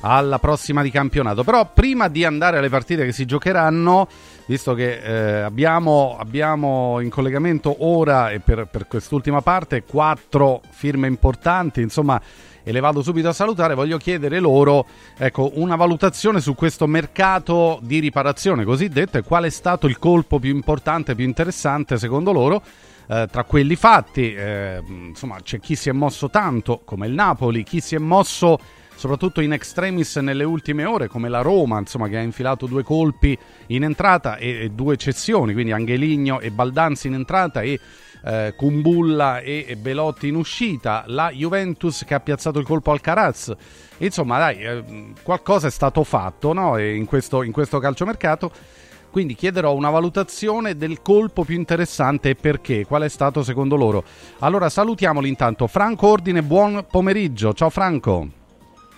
alla 0.00 0.40
prossima 0.40 0.82
di 0.82 0.90
campionato. 0.90 1.44
Però 1.44 1.64
prima 1.72 2.08
di 2.08 2.24
andare 2.24 2.58
alle 2.58 2.68
partite 2.68 3.04
che 3.04 3.12
si 3.12 3.24
giocheranno, 3.24 4.08
visto 4.46 4.74
che 4.74 4.98
eh, 4.98 5.40
abbiamo, 5.42 6.16
abbiamo 6.18 6.98
in 6.98 7.08
collegamento 7.08 7.86
ora 7.86 8.30
e 8.30 8.40
per, 8.40 8.66
per 8.68 8.88
quest'ultima 8.88 9.42
parte 9.42 9.84
quattro 9.84 10.60
firme 10.70 11.06
importanti, 11.06 11.80
insomma 11.80 12.20
e 12.62 12.72
le 12.72 12.80
vado 12.80 13.02
subito 13.02 13.28
a 13.28 13.32
salutare, 13.32 13.74
voglio 13.74 13.98
chiedere 13.98 14.38
loro 14.38 14.86
ecco, 15.16 15.52
una 15.54 15.76
valutazione 15.76 16.40
su 16.40 16.54
questo 16.54 16.86
mercato 16.86 17.78
di 17.82 17.98
riparazione 17.98 18.64
cosiddetto 18.64 19.18
e 19.18 19.22
qual 19.22 19.44
è 19.44 19.50
stato 19.50 19.86
il 19.86 19.98
colpo 19.98 20.38
più 20.38 20.50
importante, 20.54 21.14
più 21.14 21.24
interessante 21.24 21.98
secondo 21.98 22.32
loro. 22.32 22.62
eh, 23.08 23.28
tra 23.30 23.44
quelli 23.44 23.76
fatti, 23.76 24.32
eh, 24.32 24.82
insomma, 24.86 25.38
c'è 25.42 25.60
chi 25.60 25.74
si 25.74 25.88
è 25.88 25.92
mosso 25.92 26.30
tanto 26.30 26.80
come 26.84 27.06
il 27.06 27.12
Napoli, 27.12 27.62
chi 27.64 27.80
si 27.80 27.94
è 27.94 27.98
mosso 27.98 28.58
soprattutto 28.94 29.40
in 29.40 29.52
extremis 29.52 30.16
nelle 30.16 30.44
ultime 30.44 30.84
ore, 30.84 31.08
come 31.08 31.28
la 31.28 31.40
Roma, 31.40 31.78
insomma, 31.78 32.08
che 32.08 32.16
ha 32.16 32.20
infilato 32.20 32.66
due 32.66 32.84
colpi 32.84 33.36
in 33.68 33.82
entrata 33.82 34.36
e, 34.36 34.64
e 34.64 34.70
due 34.70 34.96
cessioni, 34.96 35.52
quindi 35.52 35.72
Angeligno 35.72 36.38
e 36.38 36.50
Baldanzi 36.50 37.08
in 37.08 37.14
entrata 37.14 37.62
e 37.62 37.80
eh, 38.24 38.54
Kumbulla 38.56 39.40
e, 39.40 39.64
e 39.68 39.76
Belotti 39.76 40.28
in 40.28 40.36
uscita, 40.36 41.04
la 41.06 41.30
Juventus 41.30 42.04
che 42.04 42.14
ha 42.14 42.20
piazzato 42.20 42.58
il 42.58 42.64
colpo 42.64 42.90
al 42.90 43.00
Caraz. 43.00 43.54
Insomma, 43.98 44.38
dai, 44.38 44.62
eh, 44.62 44.84
qualcosa 45.22 45.66
è 45.68 45.70
stato 45.70 46.04
fatto 46.04 46.52
no? 46.52 46.76
E 46.76 46.94
in, 46.94 47.06
questo, 47.06 47.42
in 47.42 47.52
questo 47.52 47.78
calciomercato. 47.78 48.50
Quindi 49.10 49.34
chiederò 49.34 49.74
una 49.74 49.90
valutazione 49.90 50.74
del 50.74 51.02
colpo 51.02 51.44
più 51.44 51.54
interessante 51.54 52.30
e 52.30 52.34
perché, 52.34 52.86
qual 52.86 53.02
è 53.02 53.08
stato 53.10 53.42
secondo 53.42 53.76
loro. 53.76 54.04
Allora 54.38 54.70
salutiamoli 54.70 55.28
intanto. 55.28 55.66
Franco 55.66 56.08
Ordine, 56.08 56.42
buon 56.42 56.86
pomeriggio. 56.90 57.52
Ciao 57.52 57.68
Franco. 57.68 58.26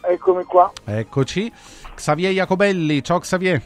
Eccomi 0.00 0.44
qua. 0.44 0.70
Eccoci. 0.84 1.52
Xavier 1.96 2.32
Jacobelli, 2.32 3.02
ciao 3.02 3.18
Xavier. 3.18 3.60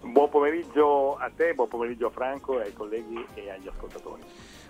Buon 0.00 0.30
pomeriggio 0.30 1.16
a 1.16 1.30
te, 1.34 1.52
buon 1.52 1.68
pomeriggio 1.68 2.06
a 2.06 2.10
Franco, 2.10 2.58
ai 2.58 2.72
colleghi 2.72 3.22
e 3.34 3.50
agli 3.50 3.68
ascoltatori. 3.68 4.22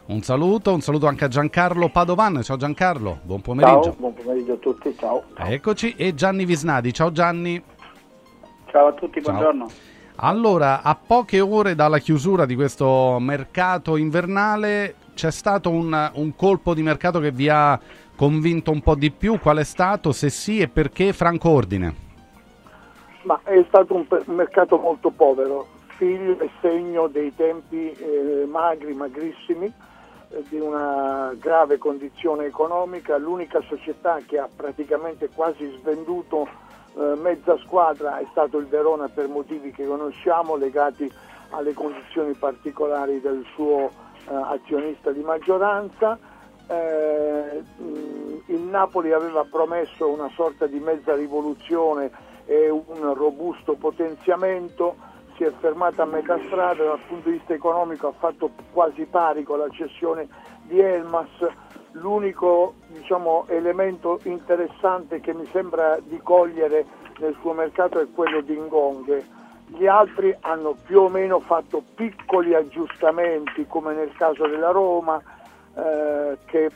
Un 0.07 0.21
saluto, 0.23 0.73
un 0.73 0.81
saluto 0.81 1.09
anche 1.09 1.25
a 1.25 1.29
Giancarlo 1.29 1.89
Padovan. 1.89 2.41
Ciao 2.43 2.57
Giancarlo, 2.57 3.19
buon 3.23 3.41
pomeriggio. 3.41 3.83
Ciao, 3.83 3.95
buon 3.99 4.15
pomeriggio 4.15 4.53
a 4.53 4.57
tutti, 4.57 4.95
ciao. 4.97 5.25
Eccoci, 5.37 5.95
e 5.97 6.15
Gianni 6.15 6.45
Visnadi. 6.45 6.93
Ciao 6.93 7.11
Gianni. 7.11 7.61
Ciao 8.67 8.87
a 8.87 8.93
tutti, 8.93 9.21
Ciao. 9.21 9.33
buongiorno. 9.33 9.67
Allora, 10.17 10.83
a 10.83 10.95
poche 10.95 11.41
ore 11.41 11.75
dalla 11.75 11.99
chiusura 11.99 12.47
di 12.47 12.55
questo 12.55 13.19
mercato 13.19 13.97
invernale, 13.97 14.95
c'è 15.15 15.33
stato 15.33 15.71
un, 15.71 16.11
un 16.15 16.37
colpo 16.37 16.73
di 16.73 16.83
mercato 16.83 17.19
che 17.19 17.33
vi 17.33 17.49
ha 17.49 17.79
convinto 18.15 18.71
un 18.71 18.83
po' 18.83 18.95
di 18.95 19.11
più? 19.11 19.41
Qual 19.41 19.59
è 19.59 19.65
stato? 19.65 20.13
Se 20.13 20.31
sì 20.31 20.61
e 20.61 20.69
perché? 20.69 21.13
Franco 21.13 21.51
Ordine. 21.51 21.95
Ma 23.23 23.41
è 23.43 23.65
stato 23.67 23.93
un 23.95 24.07
mercato 24.27 24.79
molto 24.79 25.11
povero, 25.11 25.67
figlio 25.97 26.39
e 26.39 26.49
segno 26.61 27.09
dei 27.09 27.35
tempi 27.35 27.91
eh, 27.91 28.47
magri, 28.49 28.95
magrissimi, 28.95 29.73
di 30.49 30.59
una 30.59 31.33
grave 31.39 31.79
condizione 31.79 32.47
economica. 32.47 33.17
L'unica 33.17 33.61
società 33.63 34.21
che 34.27 34.39
ha 34.39 34.49
praticamente 34.55 35.29
quasi 35.35 35.69
svenduto 35.81 36.49
eh, 36.97 37.15
mezza 37.17 37.57
squadra 37.59 38.19
è 38.19 38.27
stato 38.31 38.59
il 38.59 38.67
Verona 38.67 39.09
per 39.09 39.29
motivi 39.29 39.71
che 39.71 39.87
conosciamo, 39.87 40.57
legati 40.57 41.11
alle 41.51 41.75
condizioni 41.75 42.35
particolari 42.35 43.21
del 43.21 43.45
suo 43.55 43.91
eh, 44.29 44.35
azionista 44.35 45.11
di 45.11 45.23
maggioranza. 45.23 46.19
Eh, 46.69 47.63
mh, 47.77 48.43
il 48.47 48.61
Napoli 48.61 49.13
aveva 49.13 49.45
promesso 49.49 50.09
una 50.09 50.31
sorta 50.35 50.67
di 50.67 50.79
mezza 50.81 51.15
rivoluzione 51.15 52.11
e 52.47 52.71
un 52.71 53.15
robusto 53.15 53.75
potenziamento, 53.75 54.97
si 55.37 55.45
è 55.45 55.53
fermata 55.61 56.03
a 56.03 56.07
metà 56.07 56.39
strada 56.47 56.85
dal 56.85 57.01
punto 57.07 57.29
di 57.29 57.37
vista 57.37 57.53
economico, 57.53 58.09
ha 58.09 58.13
fatto 58.13 58.51
quasi 58.73 59.05
pari 59.05 59.43
con 59.43 59.59
la 59.59 59.69
cessione 59.71 60.29
di 60.63 60.81
Elmas. 60.81 61.29
L'unico 61.93 62.75
diciamo, 62.89 63.45
elemento 63.49 64.21
interessante 64.25 65.21
che 65.21 65.33
mi 65.33 65.47
sembra 65.47 65.99
di 66.03 66.19
cogliere 66.23 66.85
nel 67.19 67.37
suo 67.41 67.53
mercato 67.53 68.01
è 68.01 68.07
quello 68.13 68.41
di 68.41 68.55
Ngonghe. 68.55 69.35
Gli 69.69 69.87
altri 69.87 70.37
hanno 70.41 70.77
più 70.85 71.01
o 71.01 71.09
meno 71.09 71.41
fatto 71.41 71.83
piccoli 71.95 72.55
aggiustamenti, 72.55 73.67
come 73.67 73.95
nel 73.95 74.13
caso 74.17 74.47
della 74.47 74.71
Roma, 74.71 75.21
eh, 75.75 76.39
che 76.45 76.71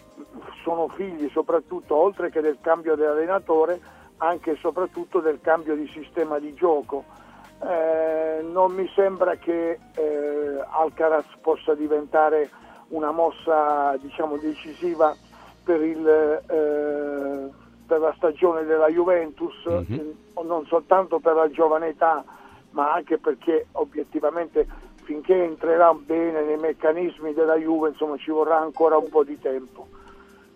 sono 0.63 0.89
figli 0.89 1.29
soprattutto, 1.31 1.95
oltre 1.95 2.31
che 2.31 2.41
del 2.41 2.59
cambio 2.61 2.97
dell'allenatore, 2.97 3.81
anche 4.19 4.53
e 4.53 4.57
soprattutto 4.57 5.21
del 5.21 5.41
cambio 5.41 5.75
di 5.75 5.87
sistema 5.89 6.39
di 6.39 6.53
gioco. 6.55 7.05
Eh, 7.63 8.43
non 8.43 8.73
mi 8.73 8.91
sembra 8.95 9.37
che 9.37 9.79
eh, 9.95 10.65
Alcaraz 10.71 11.27
possa 11.43 11.75
diventare 11.75 12.49
una 12.89 13.11
mossa 13.11 13.97
diciamo, 13.99 14.37
decisiva 14.39 15.15
per, 15.63 15.83
il, 15.83 16.07
eh, 16.09 17.51
per 17.87 18.01
la 18.01 18.15
stagione 18.17 18.65
della 18.65 18.89
Juventus, 18.89 19.55
eh, 19.67 20.15
non 20.43 20.65
soltanto 20.67 21.19
per 21.19 21.35
la 21.35 21.51
giovane 21.51 21.89
età, 21.89 22.25
ma 22.71 22.93
anche 22.93 23.19
perché 23.19 23.67
obiettivamente 23.73 24.67
finché 25.03 25.43
entrerà 25.43 25.93
bene 25.93 26.43
nei 26.43 26.57
meccanismi 26.57 27.35
della 27.35 27.57
Juve 27.57 27.91
insomma, 27.91 28.17
ci 28.17 28.31
vorrà 28.31 28.59
ancora 28.59 28.97
un 28.97 29.09
po' 29.09 29.25
di 29.25 29.39
tempo. 29.39 29.87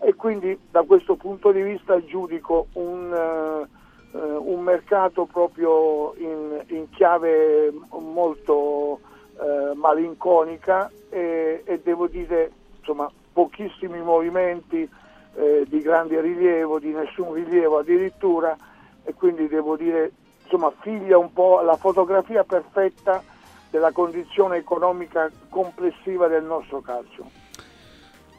E 0.00 0.14
quindi 0.14 0.58
da 0.70 0.82
questo 0.82 1.16
punto 1.16 1.50
di 1.52 1.62
vista 1.62 2.02
giudico 2.04 2.68
un, 2.74 3.66
eh, 4.14 4.18
un 4.18 4.62
mercato 4.62 5.26
proprio 5.26 6.14
in, 6.16 6.62
in 6.68 6.88
chiave 6.90 7.72
molto 7.90 9.00
eh, 9.38 9.74
malinconica 9.74 10.90
e, 11.10 11.62
e 11.64 11.80
devo 11.82 12.06
dire 12.06 12.50
insomma 12.78 13.10
pochissimi 13.32 14.00
movimenti 14.00 14.88
eh, 15.34 15.64
di 15.68 15.80
grande 15.80 16.20
rilievo, 16.20 16.78
di 16.78 16.92
nessun 16.92 17.34
rilievo 17.34 17.78
addirittura, 17.78 18.56
e 19.02 19.12
quindi 19.14 19.48
devo 19.48 19.76
dire, 19.76 20.12
insomma, 20.44 20.72
figlia 20.80 21.18
un 21.18 21.32
po' 21.32 21.60
la 21.60 21.76
fotografia 21.76 22.44
perfetta 22.44 23.22
della 23.70 23.90
condizione 23.90 24.56
economica 24.58 25.30
complessiva 25.48 26.28
del 26.28 26.44
nostro 26.44 26.80
calcio. 26.80 27.28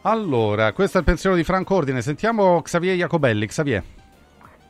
Allora, 0.04 0.72
questo 0.72 0.98
è 0.98 1.00
il 1.02 1.06
pensiero 1.06 1.36
di 1.36 1.44
Franco 1.44 1.76
Ordine. 1.76 2.02
Sentiamo 2.02 2.62
Xavier 2.62 2.96
Jacobelli. 2.96 3.48
Xavier. 3.48 3.84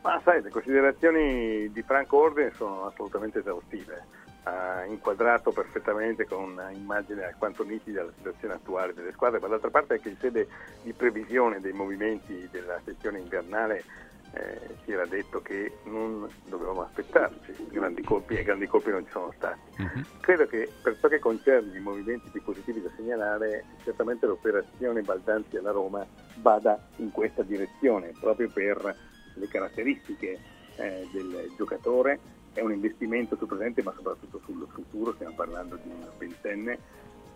Ma 0.05 0.21
sai, 0.23 0.43
le 0.43 0.51
considerazioni 0.51 1.71
di 1.71 1.81
Franco 1.81 2.17
Ordine 2.17 2.51
sono 2.55 2.85
assolutamente 2.85 3.39
esaustive. 3.39 4.03
Ha 4.43 4.85
inquadrato 4.85 5.51
perfettamente 5.51 6.25
con 6.25 6.55
un'immagine 6.55 7.23
alquanto 7.23 7.63
nitida 7.63 8.03
la 8.03 8.11
situazione 8.15 8.53
attuale 8.53 8.93
delle 8.93 9.13
squadre, 9.13 9.39
ma 9.39 9.47
d'altra 9.47 9.71
parte 9.71 9.95
anche 9.95 10.09
in 10.09 10.17
sede 10.19 10.47
di 10.83 10.93
previsione 10.93 11.59
dei 11.59 11.73
movimenti 11.73 12.47
della 12.51 12.79
sessione 12.85 13.17
invernale 13.17 13.83
eh, 14.33 14.75
si 14.83 14.91
era 14.91 15.07
detto 15.07 15.41
che 15.41 15.77
non 15.85 16.29
dovevamo 16.45 16.83
aspettarci 16.83 17.67
grandi 17.71 18.03
colpi 18.03 18.35
e 18.35 18.43
grandi 18.43 18.67
colpi 18.67 18.91
non 18.91 19.05
ci 19.05 19.11
sono 19.11 19.33
stati. 19.35 19.59
Credo 20.19 20.45
che 20.45 20.71
per 20.83 20.99
ciò 20.99 21.07
che 21.07 21.17
concerne 21.17 21.75
i 21.75 21.81
movimenti 21.81 22.29
più 22.29 22.43
positivi 22.43 22.79
da 22.79 22.91
segnalare, 22.95 23.63
certamente 23.83 24.27
l'operazione 24.27 25.01
Baldanzi 25.01 25.57
alla 25.57 25.71
Roma 25.71 26.05
vada 26.41 26.79
in 26.97 27.09
questa 27.09 27.41
direzione, 27.41 28.13
proprio 28.19 28.51
per 28.51 29.13
le 29.35 29.47
caratteristiche 29.47 30.39
eh, 30.75 31.07
del 31.11 31.51
giocatore. 31.55 32.19
È 32.53 32.61
un 32.61 32.71
investimento 32.71 33.35
sul 33.35 33.47
presente 33.47 33.83
ma 33.83 33.93
soprattutto 33.95 34.41
sul 34.45 34.65
futuro, 34.71 35.13
stiamo 35.13 35.35
parlando 35.35 35.77
di 35.81 35.89
un 35.89 36.07
ventenne 36.17 36.79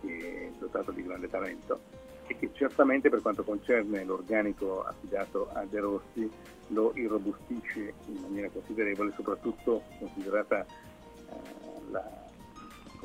che 0.00 0.48
è 0.48 0.58
dotato 0.58 0.90
di 0.92 1.02
grande 1.02 1.28
talento 1.28 1.80
e 2.26 2.36
che 2.36 2.50
certamente 2.52 3.10
per 3.10 3.20
quanto 3.20 3.42
concerne 3.42 4.04
l'organico 4.04 4.82
affidato 4.82 5.50
a 5.52 5.64
De 5.64 5.80
Rossi 5.80 6.30
lo 6.68 6.92
irrobustisce 6.94 7.94
in 8.06 8.20
maniera 8.22 8.48
considerevole, 8.48 9.12
soprattutto 9.16 9.82
considerata 9.98 10.64
eh, 10.64 11.34
la, 11.90 12.19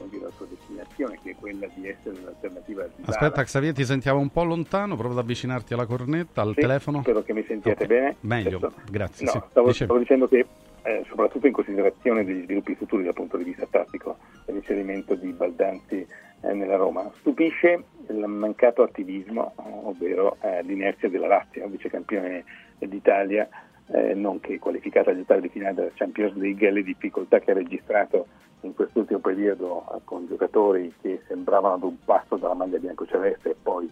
dire, 0.09 0.25
la 0.25 0.31
sua 0.35 0.45
destinazione, 0.49 1.17
che 1.23 1.31
è 1.31 1.35
quella 1.39 1.67
di 1.73 1.87
essere 1.87 2.21
l'alternativa 2.21 2.83
di 2.83 3.03
Aspetta, 3.05 3.43
Xavier, 3.43 3.73
ti 3.73 3.85
sentiamo 3.85 4.19
un 4.19 4.29
po' 4.29 4.43
lontano. 4.43 4.95
Prova 4.95 5.13
ad 5.13 5.19
avvicinarti 5.19 5.73
alla 5.73 5.85
cornetta, 5.85 6.41
al 6.41 6.53
Sì, 6.53 6.61
telefono. 6.61 7.01
Spero 7.01 7.23
che 7.23 7.33
mi 7.33 7.43
sentiate 7.47 7.83
Ok, 7.83 7.89
bene. 7.89 8.15
Meglio, 8.21 8.57
Adesso- 8.57 8.73
grazie. 8.89 9.25
No, 9.25 9.31
sì. 9.31 9.41
stavo, 9.49 9.71
stavo 9.73 9.97
dicendo 9.99 10.27
che 10.27 10.45
eh, 10.83 11.03
soprattutto 11.07 11.47
in 11.47 11.53
considerazione 11.53 12.23
degli 12.25 12.43
sviluppi 12.43 12.75
futuri 12.75 13.03
dal 13.03 13.13
punto 13.13 13.37
di 13.37 13.43
vista 13.43 13.65
tattico 13.69 14.17
dell'inserimento 14.45 15.15
di 15.15 15.31
Baldanzi 15.31 16.05
eh, 16.41 16.53
nella 16.53 16.75
Roma. 16.75 17.09
Stupisce 17.19 17.83
il 18.09 18.17
mancato 18.27 18.83
attivismo, 18.83 19.53
ovvero 19.55 20.37
eh, 20.41 20.61
l'inerzia 20.61 21.09
della 21.09 21.27
Lazio, 21.27 21.67
vice 21.67 21.89
campione 21.89 22.43
d'Italia, 22.77 23.49
eh, 23.87 24.13
nonché 24.13 24.59
qualificata 24.59 25.09
agli 25.09 25.21
ottavi 25.21 25.41
di 25.41 25.49
finale 25.49 25.73
della 25.73 25.91
Champions 25.95 26.35
League, 26.35 26.67
e 26.67 26.71
le 26.71 26.83
difficoltà 26.83 27.39
che 27.39 27.51
ha 27.51 27.55
registrato 27.55 28.27
in 28.65 28.73
quest'ultimo 28.73 29.19
periodo 29.19 30.01
con 30.03 30.27
giocatori 30.27 30.93
che 31.01 31.21
sembravano 31.27 31.75
ad 31.75 31.83
un 31.83 32.03
passo 32.03 32.35
dalla 32.35 32.53
maglia 32.53 32.79
biancoceleste 32.79 33.51
e 33.51 33.55
poi 33.61 33.89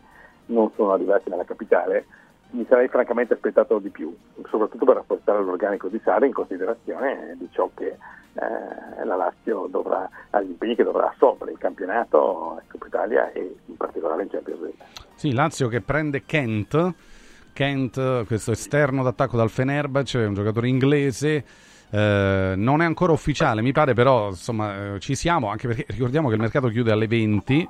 non 0.47 0.71
sono 0.75 0.91
arrivati 0.91 1.29
nella 1.29 1.45
capitale, 1.45 2.05
mi 2.51 2.65
sarei 2.67 2.87
francamente 2.87 3.33
aspettato 3.33 3.79
di 3.79 3.89
più, 3.89 4.15
soprattutto 4.49 4.85
per 4.85 4.95
rafforzare 4.95 5.43
l'organico 5.43 5.87
di 5.87 5.99
Sara 6.03 6.25
in 6.25 6.33
considerazione 6.33 7.35
di 7.37 7.47
ciò 7.51 7.69
che 7.73 7.97
eh, 8.33 9.05
la 9.05 9.15
Lazio 9.15 9.67
dovrà, 9.69 10.07
agli 10.31 10.49
impegni 10.49 10.75
che 10.75 10.83
dovrà 10.83 11.09
assolvere 11.09 11.51
in 11.51 11.57
campionato, 11.57 12.59
in 12.61 12.67
Coppa 12.69 12.87
Italia 12.87 13.31
e 13.31 13.55
in 13.65 13.75
particolare 13.75 14.23
in 14.23 14.29
Champions 14.29 14.61
League. 14.61 14.85
Sì, 15.15 15.33
Lazio 15.33 15.67
che 15.67 15.81
prende 15.81 16.23
Kent. 16.25 16.93
Kent, 17.53 18.25
questo 18.25 18.51
esterno 18.51 19.03
d'attacco 19.03 19.37
dal 19.37 19.49
Fenerbahce, 19.49 20.19
un 20.19 20.33
giocatore 20.33 20.67
inglese. 20.67 21.43
Eh, 21.93 22.53
non 22.57 22.81
è 22.81 22.85
ancora 22.85 23.11
ufficiale, 23.11 23.61
mi 23.61 23.71
pare, 23.71 23.93
però 23.93 24.29
insomma 24.29 24.95
eh, 24.95 24.99
ci 24.99 25.13
siamo, 25.13 25.49
anche 25.49 25.67
perché 25.67 25.85
ricordiamo 25.89 26.27
che 26.27 26.33
il 26.33 26.41
mercato 26.41 26.67
chiude 26.69 26.91
alle 26.91 27.05
20. 27.05 27.69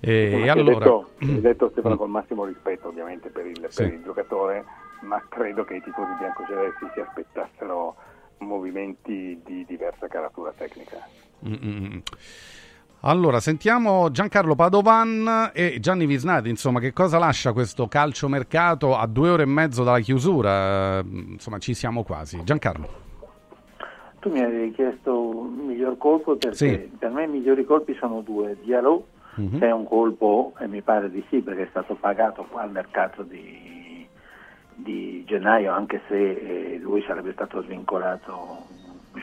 E, 0.00 0.30
Come 0.32 0.44
e 0.46 0.48
allora, 0.50 0.78
detto, 0.80 1.10
detto 1.40 1.68
Stefano 1.70 1.96
col 1.96 2.08
massimo 2.08 2.44
rispetto 2.44 2.88
ovviamente 2.88 3.28
per 3.28 3.46
il, 3.46 3.64
Sì. 3.68 3.84
per 3.84 3.92
il 3.92 4.02
giocatore, 4.02 4.64
ma 5.02 5.24
credo 5.28 5.62
che 5.62 5.76
i 5.76 5.80
tifosi 5.82 6.10
biancocelesti 6.18 6.86
si 6.92 7.00
aspettassero 7.00 7.94
movimenti 8.38 9.40
di 9.44 9.64
diversa 9.68 10.08
caratura 10.08 10.52
tecnica. 10.56 10.96
Mm, 11.46 11.52
mm, 11.52 11.84
mm. 11.94 11.98
Allora, 13.04 13.38
sentiamo 13.38 14.10
Giancarlo 14.10 14.56
Padovan 14.56 15.50
e 15.54 15.78
Gianni 15.78 16.06
Visnati, 16.06 16.48
insomma, 16.48 16.80
che 16.80 16.92
cosa 16.92 17.18
lascia 17.18 17.52
questo 17.52 17.86
calciomercato 17.86 18.96
a 18.96 19.06
due 19.06 19.30
ore 19.30 19.42
e 19.44 19.46
mezzo 19.46 19.84
dalla 19.84 20.00
chiusura? 20.00 20.98
Eh, 20.98 21.04
Insomma, 21.04 21.58
ci 21.58 21.74
siamo 21.74 22.02
quasi. 22.02 22.42
Giancarlo. 22.42 23.10
Tu 24.22 24.30
mi 24.30 24.40
avevi 24.40 24.70
chiesto 24.70 25.18
un 25.20 25.66
miglior 25.66 25.96
colpo 25.98 26.36
perché 26.36 26.54
Sì. 26.56 26.96
per 26.96 27.10
me 27.10 27.24
i 27.24 27.28
migliori 27.28 27.64
colpi 27.64 27.92
sono 27.94 28.20
due. 28.20 28.56
Diallo, 28.62 29.08
Mhm. 29.34 29.58
se 29.58 29.66
è 29.66 29.72
un 29.72 29.84
colpo, 29.84 30.52
e 30.60 30.68
mi 30.68 30.80
pare 30.80 31.10
di 31.10 31.24
sì 31.28 31.40
perché 31.40 31.62
è 31.64 31.68
stato 31.70 31.96
pagato 31.96 32.46
qua 32.48 32.62
al 32.62 32.70
mercato 32.70 33.24
di, 33.24 34.06
di 34.76 35.24
gennaio, 35.26 35.72
anche 35.72 36.02
se 36.06 36.14
eh, 36.74 36.78
lui 36.78 37.02
sarebbe 37.02 37.32
stato 37.32 37.62
svincolato. 37.62 38.58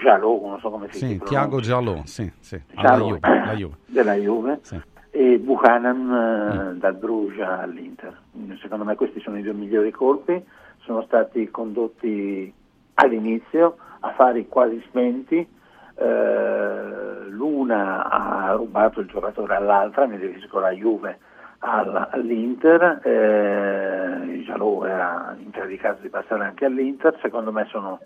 Jalò, 0.04 0.38
non 0.46 0.60
so 0.60 0.70
come 0.70 0.88
si 0.92 0.98
Sì, 0.98 1.06
pronuncia. 1.06 1.26
Tiago 1.28 1.60
Giallo, 1.62 2.02
sì, 2.04 2.30
sì, 2.42 2.62
Jalò, 2.76 3.08
Juve, 3.16 3.54
Juve. 3.56 3.78
della 3.88 4.14
Juve 4.16 4.60
Sì. 4.64 4.82
e 5.12 5.40
Buchanan 5.40 6.12
eh, 6.12 6.74
Mm. 6.76 6.78
dal 6.78 6.96
Bruges 6.96 7.40
all'Inter. 7.48 8.20
Secondo 8.62 8.84
me 8.84 8.96
questi 8.96 9.22
sono 9.22 9.38
i 9.38 9.44
due 9.44 9.54
migliori 9.54 9.92
colpi, 9.92 10.44
sono 10.80 11.04
stati 11.04 11.50
condotti 11.50 12.54
all'inizio, 12.96 13.78
affari 14.00 14.48
quasi 14.48 14.82
spenti, 14.88 15.48
eh, 15.96 17.26
l'una 17.30 18.10
ha 18.10 18.52
rubato 18.54 19.00
il 19.00 19.08
giocatore 19.08 19.56
all'altra, 19.56 20.06
mi 20.06 20.18
riferisco 20.18 20.58
alla 20.58 20.72
Juve 20.72 21.20
all'Inter, 21.60 23.02
eh, 23.04 24.44
Jalò 24.46 24.86
era 24.86 25.36
in 25.38 25.52
caso 25.52 25.68
di 25.68 25.78
caso 25.78 26.02
di 26.02 26.10
passare 26.10 26.46
anche 26.46 26.66
all'Inter, 26.66 27.18
secondo 27.22 27.52
me 27.52 27.68
sono 27.70 28.00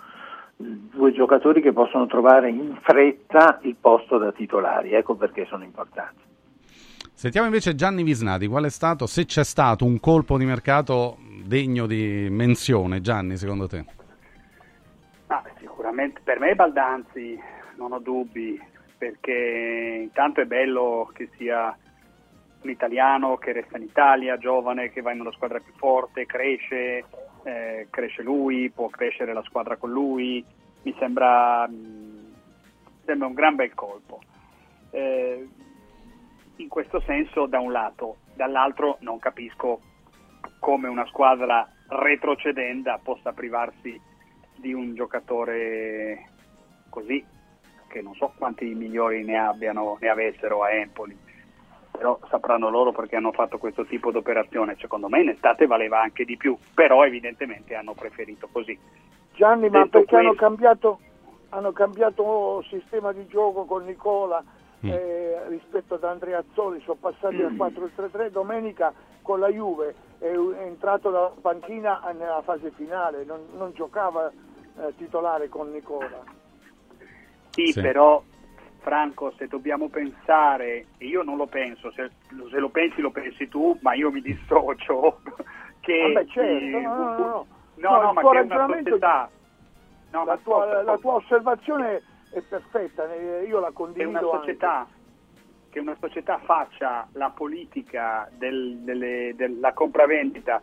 due 0.56 1.12
giocatori 1.12 1.62
che 1.62 1.72
possono 1.72 2.08
trovare 2.08 2.50
in 2.50 2.78
fretta 2.82 3.60
il 3.62 3.76
posto 3.80 4.18
da 4.18 4.32
titolari, 4.32 4.94
ecco 4.94 5.16
perché 5.16 5.46
sono 5.46 5.64
importanti. 5.64 6.22
Sentiamo 7.14 7.46
invece 7.48 7.76
Gianni 7.76 8.04
Visnati, 8.04 8.48
qual 8.48 8.66
è 8.66 8.70
stato, 8.70 9.06
se 9.06 9.26
c'è 9.26 9.44
stato 9.44 9.86
un 9.86 10.00
colpo 10.00 10.38
di 10.38 10.46
mercato 10.46 11.18
degno 11.46 11.86
di 11.86 12.28
menzione, 12.32 13.02
Gianni, 13.02 13.38
secondo 13.38 13.68
te? 13.68 13.86
Sicuramente 15.84 16.22
per 16.24 16.40
me 16.40 16.56
Baldanzi, 16.56 17.38
non 17.76 17.92
ho 17.92 18.00
dubbi, 18.00 18.58
perché 18.98 20.00
intanto 20.02 20.40
è 20.40 20.46
bello 20.46 21.12
che 21.14 21.28
sia 21.36 21.78
un 22.62 22.70
italiano 22.70 23.36
che 23.36 23.52
resta 23.52 23.76
in 23.76 23.84
Italia, 23.84 24.38
giovane, 24.38 24.92
che 24.94 25.02
va 25.02 25.12
in 25.12 25.20
una 25.20 25.34
squadra 25.34 25.60
più 25.60 25.74
forte, 25.74 26.26
cresce, 26.26 27.04
eh, 27.44 27.88
cresce 27.90 28.24
lui, 28.24 28.70
può 28.70 28.88
crescere 28.88 29.34
la 29.34 29.44
squadra 29.44 29.76
con 29.76 29.92
lui, 29.92 30.42
mi 30.84 30.96
sembra, 31.00 31.68
mh, 31.68 32.34
sembra 33.04 33.28
un 33.28 33.34
gran 33.34 33.56
bel 33.56 33.74
colpo. 33.74 34.22
Eh, 34.90 35.50
in 36.56 36.68
questo 36.70 37.02
senso 37.02 37.46
da 37.46 37.60
un 37.60 37.74
lato, 37.74 38.20
dall'altro 38.36 39.00
non 39.02 39.20
capisco 39.20 39.82
come 40.60 40.88
una 40.88 41.06
squadra 41.08 41.70
retrocedenda 41.90 43.02
possa 43.04 43.34
privarsi 43.34 44.12
di 44.64 44.72
un 44.74 44.96
giocatore 44.96 46.30
così, 46.90 47.24
che 47.90 48.02
non 48.02 48.14
so 48.16 48.32
quanti 48.38 48.74
migliori 48.74 49.26
ne 49.26 49.38
abbiano, 49.38 49.98
ne 50.00 50.08
avessero 50.08 50.64
a 50.64 50.72
Empoli, 50.72 51.18
però 51.92 52.18
sapranno 52.30 52.70
loro 52.70 52.94
perché 52.94 53.18
hanno 53.18 53.34
fatto 53.34 53.58
questo 53.58 53.86
tipo 53.86 54.10
di 54.12 54.18
operazione. 54.18 54.78
Secondo 54.80 55.10
me 55.10 55.22
in 55.22 55.30
estate 55.30 55.68
valeva 55.68 56.02
anche 56.02 56.24
di 56.24 56.38
più, 56.38 56.58
però 56.74 57.04
evidentemente 57.06 57.76
hanno 57.76 57.94
preferito 57.94 58.48
così. 58.50 58.80
Gianni, 59.34 59.68
ma 59.70 59.80
Detto 59.84 60.00
perché 60.00 60.16
hanno 60.16 60.28
questo- 60.30 60.46
cambiato, 60.46 61.00
hanno 61.50 61.72
cambiato 61.74 62.64
sistema 62.70 63.12
di 63.12 63.28
gioco 63.28 63.66
con 63.66 63.84
Nicola 63.84 64.42
Mm. 64.86 64.90
eh, 64.90 65.48
rispetto 65.50 65.94
ad 65.96 66.04
Andrea 66.04 66.40
Azzoli, 66.40 66.80
sono 66.82 66.98
passati 67.00 67.36
Mm. 67.36 67.46
al 67.46 67.54
4-3-3, 67.56 68.30
domenica 68.32 68.92
con 69.22 69.40
la 69.40 69.48
Juve 69.50 69.96
è, 70.20 70.26
è 70.26 70.62
entrato 70.66 71.10
dalla 71.10 71.32
panchina 71.42 72.02
nella 72.18 72.42
fase 72.44 72.70
finale, 72.72 73.24
non, 73.24 73.40
non 73.56 73.72
giocava 73.74 74.30
eh, 74.80 74.94
titolare 74.98 75.50
con 75.50 75.72
Nicola. 75.72 76.24
Sì, 77.52 77.68
Sì. 77.68 77.82
però 77.82 78.22
Franco, 78.80 79.32
se 79.38 79.48
dobbiamo 79.48 79.88
pensare, 79.90 80.88
e 80.98 81.06
io 81.06 81.24
non 81.24 81.38
lo 81.38 81.46
penso, 81.48 81.92
se, 81.92 82.12
se 82.50 82.58
lo 82.60 82.70
pensi 82.70 83.00
lo 83.02 83.12
pensi 83.12 83.48
tu, 83.48 83.78
ma 83.82 83.94
io 83.94 84.12
mi 84.12 84.22
dissocio, 84.22 85.22
che... 85.80 86.12
Vabbè, 86.14 86.26
certo, 86.28 86.78
eh, 86.78 86.82
no, 86.82 86.94
no, 86.96 87.04
no, 87.04 87.18
no. 87.18 87.48
No, 87.76 87.90
No, 87.90 88.02
no, 88.02 88.08
il 88.10 88.14
ma 88.14 88.22
che 88.22 88.28
è 88.28 88.30
una 88.30 88.40
ragionamento- 88.42 88.90
società... 88.90 89.30
No, 90.12 90.26
la, 90.26 90.38
tua, 90.38 90.84
la 90.84 90.98
tua 91.00 91.14
osservazione 91.14 92.04
è 92.30 92.42
perfetta, 92.42 93.12
io 93.16 93.60
la 93.60 93.72
condivido 93.72 94.10
una 94.10 94.20
anche. 94.20 94.38
società 94.38 94.88
che 95.72 95.80
una 95.80 95.96
società 96.00 96.38
faccia 96.38 97.08
la 97.14 97.32
politica 97.32 98.30
del- 98.38 98.78
delle- 98.84 99.34
della 99.36 99.74
compravendita 99.74 100.62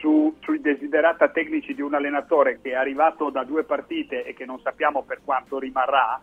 su- 0.00 0.36
sui 0.40 0.60
desiderata 0.60 1.28
tecnici 1.28 1.74
di 1.74 1.82
un 1.82 1.94
allenatore 1.94 2.60
che 2.60 2.70
è 2.70 2.74
arrivato 2.74 3.30
da 3.30 3.44
due 3.44 3.64
partite 3.64 4.24
e 4.24 4.34
che 4.34 4.44
non 4.44 4.60
sappiamo 4.60 5.02
per 5.02 5.20
quanto 5.24 5.58
rimarrà, 5.58 6.20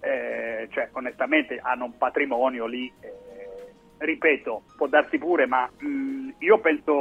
eh, 0.00 0.68
cioè 0.70 0.88
onestamente 0.92 1.58
hanno 1.62 1.84
un 1.84 1.96
patrimonio 1.96 2.66
lì, 2.66 2.90
eh, 3.00 3.72
ripeto, 3.98 4.62
può 4.76 4.86
darsi 4.86 5.18
pure, 5.18 5.46
ma 5.46 5.70
mh, 5.78 6.34
io 6.38 6.58
penso, 6.58 6.92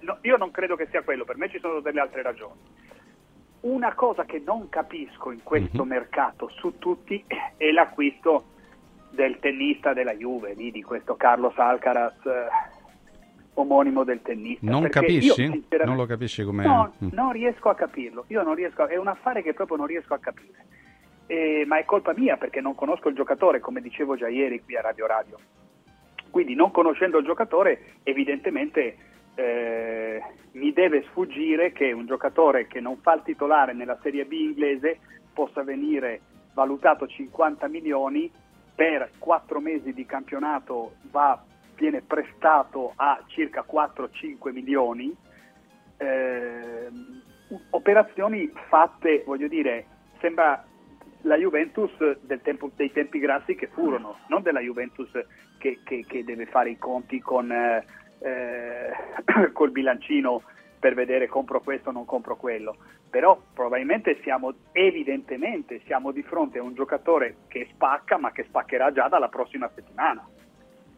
no, 0.00 0.18
io 0.20 0.36
non 0.36 0.50
credo 0.50 0.76
che 0.76 0.88
sia 0.90 1.02
quello, 1.02 1.24
per 1.24 1.36
me 1.36 1.48
ci 1.48 1.58
sono 1.58 1.80
delle 1.80 2.00
altre 2.00 2.22
ragioni. 2.22 2.60
Una 3.60 3.94
cosa 3.94 4.24
che 4.24 4.42
non 4.44 4.70
capisco 4.70 5.30
in 5.30 5.42
questo 5.42 5.84
mercato 5.84 6.48
su 6.48 6.78
tutti 6.78 7.22
è 7.56 7.70
l'acquisto 7.70 8.44
del 9.10 9.38
tennista 9.38 9.92
della 9.92 10.14
Juve, 10.14 10.54
lì, 10.54 10.70
di 10.70 10.82
questo 10.82 11.14
Carlos 11.16 11.58
Alcaraz, 11.58 12.24
eh, 12.24 12.48
omonimo 13.54 14.04
del 14.04 14.22
tennista. 14.22 14.68
Non 14.70 14.88
capisci? 14.88 15.42
io, 15.42 15.62
Non 15.84 15.96
lo 15.96 16.06
capisci 16.06 16.42
come... 16.44 16.64
No, 16.64 16.94
Mm. 17.04 17.08
non 17.12 17.32
riesco 17.32 17.68
a 17.68 17.74
capirlo. 17.74 18.24
Io 18.28 18.42
non 18.42 18.54
riesco 18.54 18.82
a- 18.82 18.86
è 18.88 18.96
un 18.96 19.08
affare 19.08 19.42
che 19.42 19.52
proprio 19.54 19.76
non 19.76 19.86
riesco 19.86 20.14
a 20.14 20.18
capire. 20.18 20.66
Eh, 21.26 21.64
ma 21.66 21.78
è 21.78 21.84
colpa 21.84 22.12
mia 22.16 22.36
perché 22.36 22.60
non 22.60 22.74
conosco 22.74 23.08
il 23.08 23.14
giocatore, 23.14 23.60
come 23.60 23.80
dicevo 23.80 24.16
già 24.16 24.28
ieri 24.28 24.62
qui 24.62 24.76
a 24.76 24.80
Radio 24.80 25.06
Radio. 25.06 25.38
Quindi 26.30 26.54
non 26.54 26.70
conoscendo 26.70 27.18
il 27.18 27.24
giocatore, 27.24 27.94
evidentemente 28.02 28.96
eh, 29.34 30.20
mi 30.52 30.72
deve 30.72 31.04
sfuggire 31.10 31.72
che 31.72 31.92
un 31.92 32.06
giocatore 32.06 32.66
che 32.66 32.80
non 32.80 32.96
fa 32.98 33.14
il 33.14 33.22
titolare 33.24 33.72
nella 33.72 33.98
Serie 34.02 34.24
B 34.24 34.32
inglese 34.32 34.98
possa 35.32 35.62
venire 35.62 36.20
valutato 36.54 37.06
50 37.06 37.68
milioni 37.68 38.30
per 38.74 39.10
4 39.18 39.60
mesi 39.60 39.92
di 39.92 40.04
campionato 40.06 40.94
va, 41.10 41.40
viene 41.80 42.02
prestato 42.02 42.92
a 42.96 43.22
circa 43.26 43.64
4-5 43.66 44.52
milioni 44.52 45.16
ehm, 45.96 47.22
operazioni 47.70 48.52
fatte, 48.68 49.22
voglio 49.24 49.48
dire, 49.48 49.86
sembra 50.20 50.62
la 51.22 51.36
Juventus 51.36 51.90
tempo- 52.42 52.70
dei 52.76 52.92
tempi 52.92 53.18
grassi 53.18 53.54
che 53.54 53.68
furono, 53.68 54.18
non 54.28 54.42
della 54.42 54.60
Juventus 54.60 55.10
che, 55.58 55.80
che- 55.82 56.04
che 56.06 56.22
deve 56.22 56.46
fare 56.46 56.70
i 56.70 56.78
conti 56.78 57.18
con 57.20 57.50
eh, 57.50 57.84
eh, 58.20 59.52
col 59.52 59.70
bilancino 59.70 60.42
per 60.78 60.94
vedere 60.94 61.28
compro 61.28 61.60
questo 61.60 61.88
o 61.88 61.92
non 61.92 62.04
compro 62.04 62.36
quello. 62.36 62.76
Però 63.08 63.40
probabilmente 63.54 64.20
siamo, 64.22 64.52
evidentemente, 64.72 65.80
siamo 65.84 66.12
di 66.12 66.22
fronte 66.22 66.58
a 66.58 66.62
un 66.62 66.74
giocatore 66.74 67.38
che 67.48 67.68
spacca, 67.72 68.18
ma 68.18 68.32
che 68.32 68.44
spaccherà 68.44 68.92
già 68.92 69.08
dalla 69.08 69.28
prossima 69.28 69.68
settimana. 69.74 70.26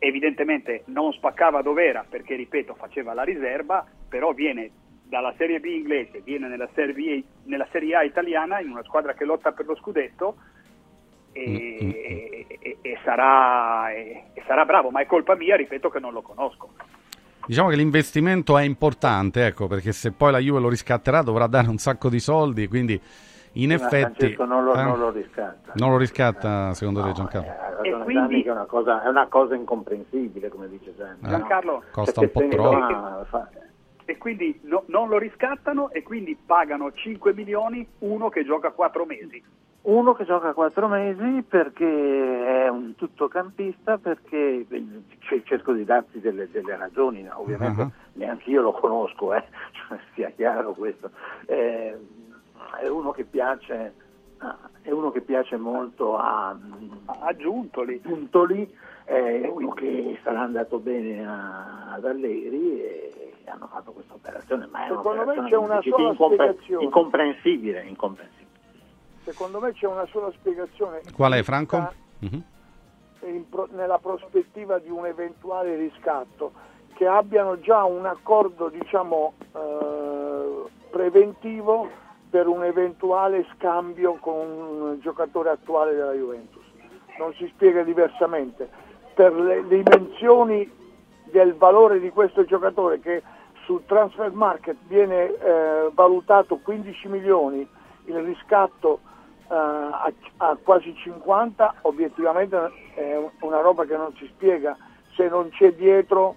Evidentemente 0.04 0.82
non 0.86 1.12
spaccava 1.12 1.62
dov'era 1.62 2.04
perché, 2.08 2.34
ripeto, 2.34 2.74
faceva 2.74 3.14
la 3.14 3.22
riserva, 3.22 3.86
però 4.08 4.32
viene 4.32 4.68
dalla 5.04 5.32
Serie 5.38 5.60
B 5.60 5.66
inglese, 5.66 6.22
viene 6.24 6.48
nella 6.48 6.68
Serie, 6.74 6.92
B- 6.92 7.22
nella 7.44 7.68
Serie 7.70 7.94
A 7.94 8.02
italiana 8.02 8.58
in 8.58 8.70
una 8.70 8.82
squadra 8.82 9.14
che 9.14 9.24
lotta 9.24 9.52
per 9.52 9.64
lo 9.66 9.76
scudetto 9.76 10.36
e, 11.30 12.46
e- 12.58 12.78
e 12.82 12.98
sarà, 13.04 13.92
e- 13.92 14.24
e 14.32 14.42
sarà 14.44 14.64
bravo, 14.64 14.90
ma 14.90 15.00
è 15.02 15.06
colpa 15.06 15.36
mia, 15.36 15.54
ripeto, 15.54 15.88
che 15.88 16.00
non 16.00 16.12
lo 16.12 16.22
conosco. 16.22 16.70
Diciamo 17.46 17.68
che 17.68 17.76
l'investimento 17.76 18.58
è 18.58 18.64
importante, 18.64 19.46
ecco, 19.46 19.68
perché 19.68 19.92
se 19.92 20.10
poi 20.10 20.32
la 20.32 20.38
Juve 20.38 20.58
lo 20.58 20.68
riscatterà 20.68 21.22
dovrà 21.22 21.46
dare 21.46 21.68
un 21.68 21.78
sacco 21.78 22.08
di 22.08 22.18
soldi, 22.18 22.66
quindi 22.66 23.00
in 23.54 23.68
Ma 23.68 23.74
effetti... 23.74 24.14
Francesco 24.34 24.44
non 24.44 24.64
lo, 24.64 24.74
eh, 24.74 24.82
non 24.82 24.98
lo 24.98 25.10
riscatta. 25.10 25.72
non 25.76 25.90
lo 25.90 25.96
riscatta 25.98 26.72
secondo 26.74 27.02
te 27.02 27.12
Giancarlo? 27.12 27.52
Ragione 27.76 28.12
Gianni 28.12 28.42
che 28.42 28.48
è 28.48 28.52
una, 28.52 28.64
cosa, 28.64 29.02
è 29.02 29.08
una 29.08 29.26
cosa 29.26 29.54
incomprensibile, 29.54 30.48
come 30.48 30.68
dice. 30.68 30.90
Eh, 30.96 31.28
Giancarlo, 31.28 31.82
costa 31.90 32.20
un 32.20 32.30
po' 32.30 32.48
troppo. 32.48 33.24
fa- 33.28 33.48
e 34.04 34.18
quindi 34.18 34.58
no- 34.64 34.82
non 34.86 35.08
lo 35.08 35.18
riscattano 35.18 35.90
e 35.90 36.02
quindi 36.02 36.36
pagano 36.36 36.92
5 36.92 37.32
milioni 37.34 37.86
uno 38.00 38.28
che 38.30 38.44
gioca 38.44 38.70
4 38.70 39.04
mesi. 39.04 39.42
Uno 39.82 40.12
che 40.12 40.24
gioca 40.24 40.52
quattro 40.52 40.86
mesi 40.86 41.42
perché 41.42 41.84
è 42.64 42.68
un 42.68 42.94
tuttocampista, 42.94 43.98
perché 43.98 44.64
eh, 44.68 44.86
c- 45.18 45.42
cerco 45.42 45.72
di 45.72 45.84
darti 45.84 46.20
delle, 46.20 46.48
delle 46.52 46.76
ragioni, 46.76 47.22
no? 47.22 47.40
ovviamente 47.40 47.82
Ah. 47.82 47.90
neanche 48.12 48.48
io 48.48 48.62
lo 48.62 48.70
conosco, 48.70 49.34
eh, 49.34 49.42
cioè, 49.72 49.98
sia 50.14 50.30
chiaro 50.36 50.72
questo. 50.74 51.10
Eh, 51.46 51.98
è 52.80 52.88
uno 52.88 53.10
che 53.12 53.24
piace, 53.24 53.94
ah, 54.38 54.58
è 54.82 54.90
uno 54.90 55.10
che 55.10 55.20
piace 55.20 55.56
molto 55.56 56.16
a, 56.16 56.56
a 57.06 57.36
Giuntoli, 57.36 58.00
Giuntoli, 58.00 58.76
è 59.04 59.46
uno 59.48 59.70
che 59.72 60.18
sarà 60.22 60.40
andato 60.42 60.78
bene 60.78 61.26
a- 61.26 61.92
ad 61.92 62.04
Allegri 62.04 62.80
e 62.80 63.42
hanno 63.46 63.66
fatto 63.66 63.92
questa 63.92 64.14
operazione, 64.14 64.66
ma 64.70 64.84
è 64.84 64.88
Secondo 64.88 65.24
me 65.26 65.34
c'è 65.48 65.56
una 65.56 65.80
sola 65.82 66.08
incompre- 66.10 66.46
spiegazione. 66.52 66.84
incomprensibile, 66.84 67.82
incomprensibile. 67.84 68.40
Secondo 69.24 69.60
me 69.60 69.72
c'è 69.72 69.86
una 69.86 70.06
sola 70.06 70.30
spiegazione. 70.32 71.00
Qual 71.14 71.32
è 71.32 71.42
Franco? 71.42 71.92
Mhm. 72.20 72.42
in 73.24 73.48
pro- 73.48 73.68
nella 73.70 73.98
prospettiva 73.98 74.78
di 74.80 74.90
un 74.90 75.06
eventuale 75.06 75.76
riscatto, 75.76 76.52
che 76.94 77.06
abbiano 77.06 77.60
già 77.60 77.84
un 77.84 78.04
accordo 78.04 78.68
diciamo, 78.68 79.34
eh, 79.54 80.62
preventivo 80.90 81.88
per 82.32 82.46
un 82.46 82.64
eventuale 82.64 83.46
scambio 83.54 84.14
con 84.14 84.48
un 84.48 85.00
giocatore 85.00 85.50
attuale 85.50 85.94
della 85.94 86.14
Juventus. 86.14 86.64
Non 87.18 87.34
si 87.34 87.46
spiega 87.48 87.82
diversamente. 87.82 88.70
Per 89.12 89.34
le 89.34 89.66
dimensioni 89.68 90.66
del 91.24 91.54
valore 91.54 92.00
di 92.00 92.08
questo 92.08 92.46
giocatore 92.46 93.00
che 93.00 93.22
sul 93.66 93.84
transfer 93.84 94.32
market 94.32 94.78
viene 94.86 95.26
eh, 95.26 95.90
valutato 95.92 96.56
15 96.56 97.08
milioni, 97.08 97.68
il 98.06 98.18
riscatto 98.22 99.00
eh, 99.50 99.54
a, 99.54 100.10
a 100.38 100.56
quasi 100.62 100.96
50, 101.02 101.74
obiettivamente 101.82 102.56
è 102.94 103.14
una 103.40 103.60
roba 103.60 103.84
che 103.84 103.96
non 103.98 104.14
si 104.16 104.26
spiega 104.28 104.74
se 105.16 105.28
non 105.28 105.50
c'è 105.50 105.74
dietro 105.74 106.36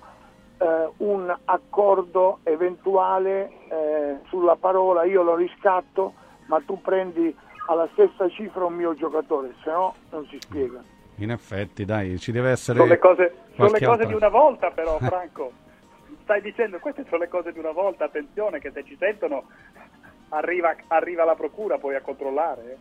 eh, 0.58 0.90
un 0.98 1.36
accordo 1.46 2.40
eventuale 2.44 3.52
eh, 3.70 4.18
sulla 4.28 4.56
parola 4.56 5.04
io 5.04 5.24
lo 5.24 5.36
riscatto, 5.36 6.14
ma 6.48 6.62
tu 6.66 6.82
prendi 6.82 7.36
alla 7.68 7.88
stessa 7.94 8.30
cifra 8.30 8.66
un 8.66 8.76
mio 8.76 8.94
giocatore, 8.94 9.56
se 9.64 9.72
no 9.72 9.96
non 10.12 10.26
si 10.28 10.40
spiega. 10.40 10.84
In 11.18 11.32
effetti, 11.32 11.86
dai, 11.86 12.18
ci 12.20 12.32
deve 12.32 12.52
essere... 12.52 12.78
Sono 12.78 12.90
le 12.90 13.00
cose, 13.00 13.36
sono 13.56 13.72
le 13.72 13.86
cose 13.86 14.06
di 14.06 14.14
una 14.14 14.30
volta 14.30 14.70
però, 14.72 14.98
Franco. 15.00 15.52
Stai 16.24 16.42
dicendo 16.42 16.80
queste 16.80 17.06
sono 17.06 17.20
le 17.20 17.30
cose 17.30 17.52
di 17.54 17.60
una 17.60 17.72
volta, 17.72 18.06
attenzione 18.06 18.60
che 18.60 18.72
se 18.72 18.84
ci 18.84 18.96
sentono 18.98 19.44
arriva, 20.30 20.76
arriva 20.88 21.24
la 21.24 21.36
procura 21.36 21.78
poi 21.78 21.96
a 21.96 22.02
controllare. 22.02 22.72
eh. 22.72 22.78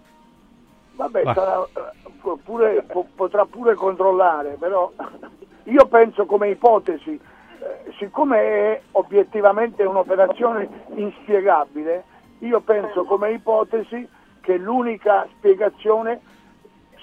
Vabbè, 0.93 1.23
Va. 1.23 1.35
sarà, 1.35 1.69
eh, 1.75 2.39
pure- 2.43 2.83
po- 2.83 3.09
potrà 3.15 3.45
pure 3.45 3.75
controllare, 3.75 4.57
però 4.59 4.93
io 5.65 5.87
penso 5.87 6.27
come 6.27 6.49
ipotesi, 6.51 7.15
eh, 7.15 7.21
siccome 7.99 8.39
è 8.39 8.81
obiettivamente 8.93 9.83
un'operazione 9.85 10.69
inspiegabile, 10.95 12.05
io 12.41 12.61
penso 12.61 13.05
come 13.05 13.33
ipotesi 13.33 14.07
che 14.41 14.57
l'unica 14.57 15.27
spiegazione, 15.37 16.21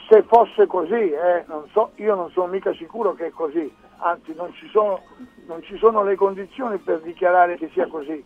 se 0.10 0.24
fosse 0.24 0.68
così, 0.68 1.12
eh, 1.12 1.44
non 1.48 1.68
so, 1.72 1.92
io 1.96 2.16
non 2.16 2.30
sono 2.32 2.48
mica 2.48 2.74
sicuro 2.74 3.14
che 3.14 3.28
è 3.28 3.30
così, 3.32 3.74
anzi 3.98 4.34
non 4.36 4.54
ci 4.54 4.68
sono, 4.70 5.02
non 5.48 5.62
ci 5.64 5.78
sono 5.78 6.04
le 6.04 6.16
condizioni 6.16 6.78
per 6.78 7.02
dichiarare 7.02 7.58
che 7.58 7.70
sia 7.74 7.88
così, 7.88 8.24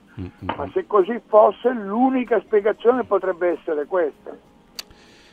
ma 0.56 0.70
se 0.74 0.86
così 0.88 1.22
fosse 1.28 1.70
l'unica 1.72 2.40
spiegazione 2.42 3.04
potrebbe 3.04 3.58
essere 3.58 3.86
questa. 3.86 4.36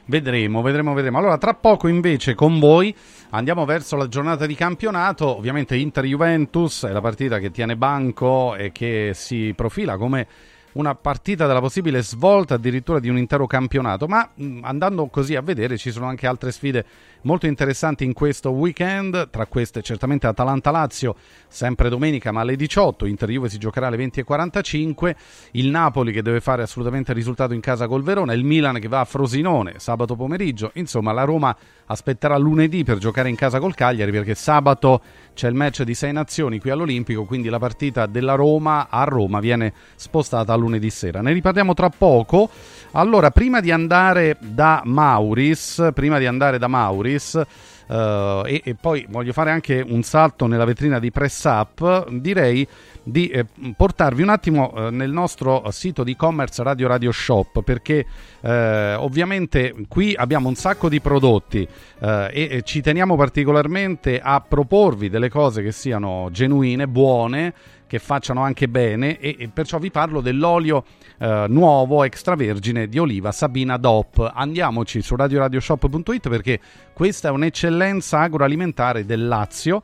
Vedremo, 0.05 0.62
vedremo, 0.62 0.94
vedremo. 0.94 1.18
Allora, 1.18 1.39
tra 1.39 1.55
poco 1.55 1.86
invece 1.86 2.34
con 2.34 2.58
voi 2.58 2.94
andiamo 3.31 3.64
verso 3.64 3.97
la 3.97 4.08
giornata 4.08 4.47
di 4.47 4.55
campionato. 4.55 5.36
Ovviamente 5.36 5.76
Inter-Juventus 5.76 6.86
è 6.86 6.90
la 6.92 7.00
partita 7.00 7.39
che 7.39 7.50
tiene 7.50 7.76
banco 7.76 8.56
e 8.56 8.72
che 8.72 9.12
si 9.14 9.52
profila 9.55 9.97
come 9.97 10.26
una 10.72 10.94
partita 10.94 11.47
della 11.47 11.60
possibile 11.60 12.02
svolta 12.02 12.55
addirittura 12.55 12.98
di 12.98 13.08
un 13.08 13.16
intero 13.16 13.47
campionato. 13.47 14.06
Ma 14.06 14.28
mh, 14.34 14.60
andando 14.62 15.06
così 15.06 15.36
a 15.36 15.40
vedere 15.40 15.76
ci 15.78 15.92
sono 15.92 16.06
anche 16.06 16.26
altre 16.26 16.50
sfide 16.50 16.84
molto 17.23 17.47
interessanti 17.47 18.05
in 18.05 18.12
questo 18.12 18.51
weekend. 18.51 19.31
Tra 19.31 19.47
queste 19.47 19.83
certamente 19.83 20.26
Atalanta-Lazio, 20.26 21.17
sempre 21.49 21.89
domenica 21.89 22.33
ma 22.33 22.41
alle 22.41 22.57
18. 22.57 23.07
Inter-Juve 23.07 23.49
si 23.49 23.59
giocherà 23.59 23.89
alle 23.89 23.97
20.45. 23.97 25.15
Il 25.52 25.68
Napoli 25.68 26.12
che 26.12 26.23
deve 26.23 26.41
fare 26.41 26.62
assolutamente 26.62 27.12
risultato 27.12 27.55
in 27.55 27.60
casa 27.60 27.86
col 27.86 28.02
Verona. 28.02 28.33
Il 28.33 28.44
Milan 28.44 28.78
che 28.78 28.89
va 28.89 29.01
a 29.01 29.05
Frosinone 29.05 29.75
sabato 29.78 30.17
pomeriggio. 30.17 30.70
Insomma, 30.75 31.12
la 31.12 31.25
Roma 31.25 31.57
aspetterà 31.86 32.36
lunedì 32.36 32.84
per 32.84 32.99
giocare 32.99 33.28
in 33.28 33.36
casa 33.36 33.59
col 33.59 33.75
Cagliari 33.75 34.10
perché 34.10 34.34
sabato 34.34 35.02
c'è 35.34 35.49
il 35.49 35.55
match 35.55 35.83
di 35.83 35.94
Sei 35.94 36.12
Nazioni 36.12 36.59
qui 36.59 36.70
all'Olimpico, 36.70 37.25
quindi 37.25 37.49
la 37.49 37.59
partita 37.59 38.07
della 38.07 38.34
Roma 38.34 38.89
a 38.89 39.05
Roma 39.05 39.41
viene 39.41 39.73
spostata 39.94 40.52
a 40.52 40.57
lunedì 40.57 40.91
sera. 40.91 41.20
Ne 41.20 41.33
riparliamo 41.33 41.75
tra 41.75 41.89
poco. 41.89 42.51
Allora, 42.92 43.31
prima 43.31 43.60
di 43.60 43.70
andare 43.70 44.36
da 44.41 44.83
Mauris, 44.84 45.91
prima 45.94 46.18
di 46.18 46.26
andare 46.26 46.59
da 46.59 46.68
Mauris, 46.68 47.11
eh, 47.15 47.47
eh, 47.92 48.42
e, 48.47 48.60
e 48.65 48.74
poi 48.74 49.07
voglio 49.08 49.32
fare 49.32 49.50
anche 49.50 49.84
un 49.86 50.02
salto 50.02 50.47
nella 50.47 50.65
vetrina 50.65 50.99
di 50.99 51.10
Press 51.10 51.44
Up, 51.44 52.08
direi 52.10 52.66
di 53.02 53.28
eh, 53.28 53.44
portarvi 53.76 54.23
un 54.23 54.28
attimo 54.28 54.73
eh, 54.74 54.91
nel 54.91 55.10
nostro 55.10 55.65
sito 55.70 56.05
di 56.05 56.12
e-commerce 56.12 56.62
Radio 56.62 56.89
Radio 56.89 57.12
Shop 57.12 57.62
perché 57.62 58.07
eh, 58.41 58.94
ovviamente 58.94 59.74
qui 59.89 60.15
abbiamo 60.15 60.49
un 60.49 60.55
sacco 60.55 60.89
di 60.89 61.00
prodotti 61.00 61.66
eh, 61.99 62.31
e, 62.32 62.49
e 62.50 62.62
ci 62.62 62.81
teniamo 62.81 63.16
particolarmente 63.16 64.20
a 64.20 64.41
proporvi 64.41 65.08
delle 65.10 65.28
cose 65.28 65.62
che 65.62 65.73
siano 65.73 66.28
genuine, 66.31 66.86
buone, 66.86 67.52
che 67.86 67.99
facciano 67.99 68.42
anche 68.42 68.68
bene 68.68 69.18
e, 69.18 69.36
e 69.39 69.49
perciò 69.49 69.78
vi 69.78 69.91
parlo 69.91 70.23
dell'olio 70.23 70.84
eh, 71.23 71.47
nuovo 71.49 72.02
extravergine 72.02 72.89
di 72.89 72.99
oliva 72.99 73.31
Sabina 73.31 73.76
DOP. 73.76 74.28
Andiamoci 74.34 75.01
su 75.02 75.15
radioradioshop.it 75.15 76.28
perché 76.28 76.59
questa 76.92 77.28
è 77.28 77.31
un'eccellenza 77.31 78.18
agroalimentare 78.18 79.05
del 79.05 79.28
Lazio 79.28 79.83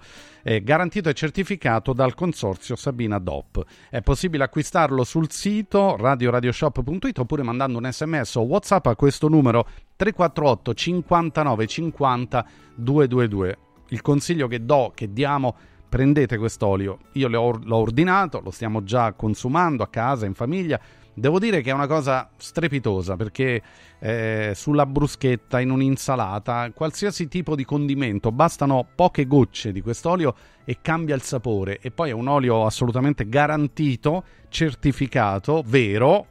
garantito 0.63 1.11
e 1.11 1.15
certificato 1.15 1.93
dal 1.93 2.15
consorzio 2.15 2.75
Sabina 2.75 3.19
DOP. 3.19 3.63
È 3.91 4.01
possibile 4.01 4.45
acquistarlo 4.45 5.05
sul 5.05 5.31
sito 5.31 5.97
radioradioshop.it 5.97 7.19
oppure 7.19 7.43
mandando 7.43 7.77
un 7.77 7.87
sms 7.93 8.37
o 8.37 8.43
whatsapp 8.43 8.87
a 8.87 8.97
questo 8.97 9.29
numero 9.29 9.67
348 9.95 10.73
59 10.73 11.67
50 11.67 12.47
222. 12.77 13.59
Il 13.89 14.01
consiglio 14.01 14.49
che 14.49 14.65
do, 14.65 14.91
che 14.95 15.13
diamo 15.13 15.55
prendete 15.89 16.37
quest'olio. 16.39 16.99
Io 17.13 17.29
l'ho 17.29 17.77
ordinato, 17.77 18.41
lo 18.41 18.51
stiamo 18.51 18.83
già 18.85 19.13
consumando 19.13 19.83
a 19.83 19.89
casa, 19.89 20.27
in 20.27 20.35
famiglia. 20.35 20.81
Devo 21.19 21.39
dire 21.41 21.63
che 21.63 21.71
è 21.71 21.73
una 21.73 21.89
cosa 21.89 22.31
strepitosa 22.37 23.17
perché 23.17 23.61
eh, 23.99 24.53
sulla 24.55 24.87
bruschetta, 24.87 25.61
in 25.61 25.71
un'insalata, 25.71 26.71
qualsiasi 26.73 27.27
tipo 27.27 27.57
di 27.57 27.65
condimento, 27.65 28.31
bastano 28.31 28.87
poche 28.95 29.27
gocce 29.27 29.73
di 29.73 29.81
quest'olio 29.81 30.35
e 30.65 30.79
cambia 30.81 31.15
il 31.15 31.23
sapore. 31.23 31.81
E 31.81 31.91
poi 31.91 32.11
è 32.11 32.13
un 32.13 32.29
olio 32.29 32.65
assolutamente 32.65 33.29
garantito, 33.29 34.23
certificato, 34.49 35.65
vero. 35.67 36.27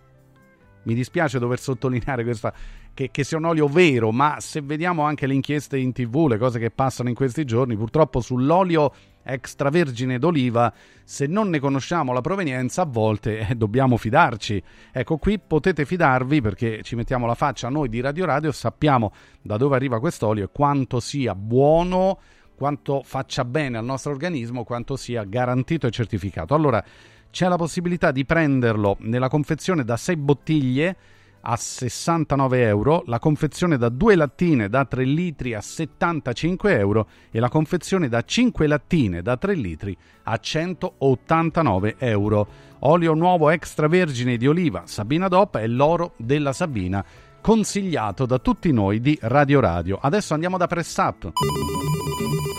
Mi 0.84 0.94
dispiace 0.94 1.38
dover 1.38 1.60
sottolineare 1.60 2.24
questa, 2.24 2.54
che, 2.94 3.10
che, 3.12 3.24
sia 3.26 3.38
un 3.38 3.46
olio 3.46 3.68
vero, 3.68 4.12
ma 4.12 4.38
se 4.40 4.62
vediamo 4.62 5.04
anche 5.04 5.28
le 5.28 5.34
inchieste 5.34 5.78
in 5.78 5.92
tv, 5.92 6.28
le 6.30 6.38
cose 6.38 6.60
che 6.60 6.72
passano 6.72 7.10
in 7.10 7.16
questi 7.16 7.44
giorni, 7.44 7.76
purtroppo 7.76 8.22
sull'olio 8.22 8.94
extravergine 9.28 10.18
d'oliva, 10.20 10.74
se 11.04 11.28
non 11.28 11.50
ne 11.50 11.60
conosciamo 11.60 12.14
la 12.14 12.22
provenienza, 12.22 12.84
a 12.84 12.86
volte 12.86 13.40
eh, 13.40 13.56
dobbiamo 13.56 13.98
fidarci. 13.98 14.62
Ecco, 14.92 15.18
qui 15.18 15.40
potete 15.40 15.86
fidarvi 15.86 16.42
perché 16.42 16.82
ci 16.84 16.96
mettiamo 16.96 17.26
la 17.26 17.36
faccia 17.36 17.70
noi 17.70 17.90
di 17.90 18.00
Radio 18.00 18.26
Radio, 18.26 18.52
sappiamo 18.52 19.14
da 19.42 19.58
dove 19.58 19.76
arriva 19.76 20.00
quest'olio 20.00 20.46
e 20.46 20.50
quanto 20.52 21.00
sia 21.00 21.36
buono, 21.36 22.20
quanto 22.56 23.04
faccia 23.04 23.46
bene 23.46 23.78
al 23.78 23.86
nostro 23.86 24.12
organismo, 24.12 24.64
quanto 24.64 24.96
sia 24.96 25.24
garantito 25.24 25.88
e 25.88 25.92
certificato. 25.92 26.56
Allora, 26.56 26.84
c'è 27.30 27.48
la 27.48 27.58
possibilità 27.58 28.12
di 28.12 28.26
prenderlo 28.26 28.98
nella 29.02 29.28
confezione 29.28 29.84
da 29.84 29.98
6 29.98 30.16
bottiglie 30.16 30.96
a 31.42 31.56
69 31.56 32.62
euro, 32.66 33.04
la 33.06 33.20
confezione 33.20 33.78
da 33.78 33.90
2 33.90 34.16
lattine 34.16 34.70
da 34.70 34.86
3 34.86 35.04
litri 35.04 35.54
a 35.54 35.62
75 35.62 36.78
euro 36.78 37.08
e 37.32 37.40
la 37.40 37.50
confezione 37.50 38.10
da 38.10 38.22
5 38.22 38.68
lattine 38.68 39.22
da 39.22 39.38
3 39.38 39.54
litri 39.54 39.98
a 40.24 40.38
189 40.38 41.96
euro. 42.00 42.48
Olio 42.80 43.14
nuovo 43.14 43.50
extravergine 43.50 44.38
di 44.38 44.48
oliva 44.48 44.84
Sabina 44.86 45.28
DOP 45.28 45.58
è 45.58 45.68
l'oro 45.68 46.14
della 46.18 46.54
Sabina, 46.54 47.04
consigliato 47.42 48.26
da 48.26 48.40
tutti 48.40 48.72
noi 48.72 49.00
di 49.00 49.18
Radio 49.22 49.60
Radio. 49.60 49.98
Adesso 50.02 50.34
andiamo 50.34 50.58
da 50.58 50.68
Press 50.68 50.98
Up. 50.98 51.32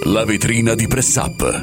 La 0.04 0.24
vetrina 0.24 0.74
di 0.74 0.86
Press 0.86 1.16
Up. 1.16 1.62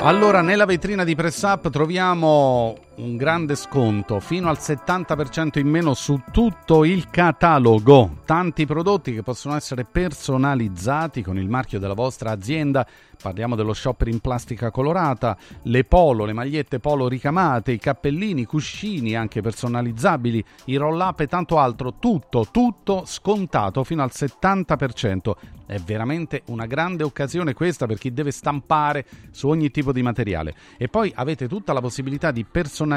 Allora, 0.00 0.42
nella 0.42 0.64
vetrina 0.64 1.04
di 1.04 1.14
Press 1.14 1.42
Up 1.42 1.70
troviamo 1.70 2.76
un 2.98 3.16
grande 3.16 3.54
sconto, 3.54 4.18
fino 4.20 4.48
al 4.48 4.58
70% 4.58 5.58
in 5.58 5.68
meno 5.68 5.94
su 5.94 6.20
tutto 6.32 6.84
il 6.84 7.08
catalogo. 7.10 8.18
Tanti 8.24 8.66
prodotti 8.66 9.12
che 9.12 9.22
possono 9.22 9.54
essere 9.54 9.84
personalizzati 9.84 11.22
con 11.22 11.38
il 11.38 11.48
marchio 11.48 11.78
della 11.78 11.94
vostra 11.94 12.30
azienda. 12.30 12.86
Parliamo 13.20 13.56
dello 13.56 13.72
shopper 13.72 14.08
in 14.08 14.20
plastica 14.20 14.70
colorata, 14.70 15.36
le 15.62 15.84
polo, 15.84 16.24
le 16.24 16.32
magliette 16.32 16.78
polo 16.78 17.08
ricamate, 17.08 17.72
i 17.72 17.78
cappellini, 17.78 18.42
i 18.42 18.46
cuscini 18.46 19.16
anche 19.16 19.40
personalizzabili, 19.40 20.44
i 20.66 20.76
roll 20.76 21.00
up 21.00 21.20
e 21.20 21.26
tanto 21.26 21.58
altro. 21.58 21.94
Tutto, 21.98 22.46
tutto 22.50 23.02
scontato 23.06 23.82
fino 23.84 24.02
al 24.02 24.10
70%. 24.12 25.32
È 25.66 25.78
veramente 25.78 26.42
una 26.46 26.66
grande 26.66 27.02
occasione 27.02 27.52
questa 27.52 27.86
per 27.86 27.98
chi 27.98 28.12
deve 28.12 28.30
stampare 28.30 29.04
su 29.30 29.48
ogni 29.48 29.70
tipo 29.70 29.92
di 29.92 30.02
materiale. 30.02 30.54
E 30.78 30.88
poi 30.88 31.12
avete 31.14 31.46
tutta 31.48 31.72
la 31.72 31.80
possibilità 31.80 32.30
di 32.30 32.44
personalizzare 32.44 32.87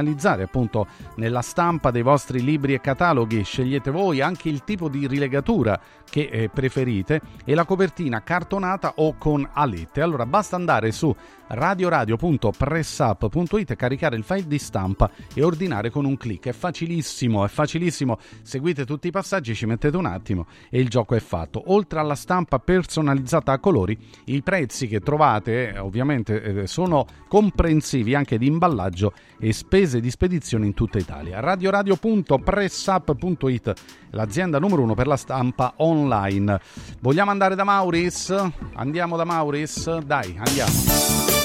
appunto 0.44 0.88
nella 1.16 1.42
stampa 1.42 1.92
dei 1.92 2.02
vostri 2.02 2.42
libri 2.42 2.74
e 2.74 2.82
cataloghi. 2.82 3.44
Scegliete 3.44 3.92
voi 3.92 4.22
anche 4.22 4.50
il 4.50 4.64
tipo 4.64 4.88
di 4.88 5.08
rilegatura 5.08 5.80
che 6.10 6.30
eh, 6.32 6.50
preferite 6.50 7.22
e 7.46 7.56
la 7.56 7.66
copertina 7.66 8.22
cartonata 8.22 8.94
o 8.96 9.16
con 9.18 9.48
alette. 9.52 10.02
Allora 10.02 10.26
basta 10.26 10.56
andare 10.56 10.92
su 10.92 11.16
radioradio.pressup.it, 11.52 13.76
caricare 13.76 14.16
il 14.16 14.24
file 14.24 14.48
di 14.48 14.58
stampa 14.58 15.12
e 15.34 15.44
ordinare 15.44 15.90
con 15.90 16.06
un 16.06 16.16
clic. 16.18 16.48
È 16.48 16.54
facilissimo, 16.54 17.46
è 17.46 17.48
facilissimo. 17.48 18.18
Seguite 18.42 18.86
tutti 18.86 19.08
i 19.08 19.12
passaggi, 19.12 19.56
ci 19.56 19.66
mettete 19.66 19.98
un 19.98 20.06
attimo 20.06 20.46
e 20.70 20.80
il 20.80 20.88
gioco 20.90 21.16
è 21.16 21.20
fatto. 21.20 21.64
Oltre 21.68 22.00
alla 22.00 22.16
stampa 22.16 22.60
personalizzata 22.60 23.52
a 23.52 23.60
colori, 23.60 23.98
i 24.26 24.42
prezzi 24.42 24.88
che 24.88 25.02
trovate 25.02 25.74
eh, 25.74 25.80
ovviamente 25.80 26.42
eh, 26.42 26.68
sono 26.68 27.06
comprensivi 27.28 28.16
anche 28.16 28.38
di 28.38 28.48
imballaggio 28.48 29.14
e 29.40 29.52
spese 29.54 30.00
di 30.00 30.10
spedizione 30.10 30.66
in 30.66 30.74
tutta 30.74 30.98
Italia. 31.00 31.40
radioradio.pressup.it, 31.40 33.74
l'azienda 34.12 34.60
numero 34.60 34.84
uno 34.84 34.94
per 34.94 35.08
la 35.08 35.18
stampa 35.18 35.74
online. 35.78 36.60
Vogliamo 37.00 37.32
andare 37.32 37.56
da 37.56 37.64
Mauris? 37.64 38.36
Andiamo 38.74 39.16
da 39.18 39.26
Mauris? 39.26 39.98
Dai, 40.00 40.36
andiamo. 40.38 41.41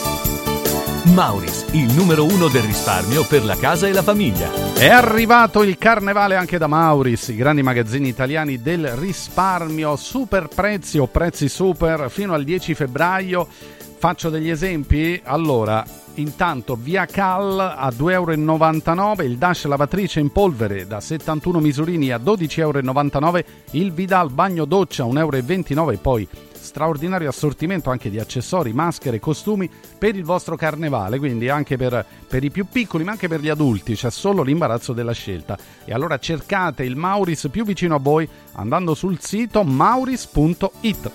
Mauris, 1.14 1.66
il 1.72 1.92
numero 1.94 2.24
uno 2.24 2.48
del 2.48 2.62
risparmio 2.62 3.24
per 3.24 3.44
la 3.44 3.56
casa 3.56 3.86
e 3.86 3.92
la 3.92 4.02
famiglia. 4.02 4.50
È 4.74 4.88
arrivato 4.88 5.62
il 5.62 5.78
carnevale 5.78 6.34
anche 6.34 6.58
da 6.58 6.66
Mauris, 6.66 7.28
i 7.28 7.36
grandi 7.36 7.62
magazzini 7.62 8.08
italiani 8.08 8.60
del 8.60 8.88
risparmio, 8.88 9.94
super 9.96 10.48
prezzi 10.48 10.98
o 10.98 11.06
prezzi 11.06 11.48
super 11.48 12.10
fino 12.10 12.34
al 12.34 12.44
10 12.44 12.74
febbraio. 12.74 13.46
Faccio 13.98 14.30
degli 14.30 14.50
esempi? 14.50 15.20
Allora, 15.24 15.84
intanto 16.14 16.76
via 16.78 17.06
Cal 17.06 17.58
a 17.60 17.88
2,99 17.88 18.10
euro, 18.10 19.22
il 19.22 19.38
Dash 19.38 19.64
lavatrice 19.64 20.20
in 20.20 20.30
polvere 20.32 20.86
da 20.86 21.00
71 21.00 21.60
misurini 21.60 22.10
a 22.10 22.18
12,99 22.18 23.14
euro, 23.14 23.42
il 23.70 23.92
Vidal 23.92 24.30
bagno 24.30 24.64
doccia 24.64 25.04
a 25.04 25.06
1,29 25.06 25.76
euro 25.76 25.90
e 25.92 25.96
poi 25.98 26.28
straordinario 26.66 27.30
assortimento 27.30 27.88
anche 27.88 28.10
di 28.10 28.18
accessori, 28.18 28.74
maschere, 28.74 29.18
costumi 29.20 29.70
per 29.98 30.14
il 30.14 30.24
vostro 30.24 30.56
carnevale, 30.56 31.18
quindi 31.18 31.48
anche 31.48 31.78
per, 31.78 32.04
per 32.28 32.44
i 32.44 32.50
più 32.50 32.66
piccoli 32.70 33.04
ma 33.04 33.12
anche 33.12 33.28
per 33.28 33.40
gli 33.40 33.48
adulti, 33.48 33.94
c'è 33.94 34.10
solo 34.10 34.42
l'imbarazzo 34.42 34.92
della 34.92 35.12
scelta. 35.12 35.56
E 35.84 35.94
allora 35.94 36.18
cercate 36.18 36.82
il 36.82 36.96
Mauris 36.96 37.48
più 37.50 37.64
vicino 37.64 37.94
a 37.94 37.98
voi 37.98 38.28
andando 38.52 38.94
sul 38.94 39.18
sito 39.20 39.62
mauris.it. 39.62 41.10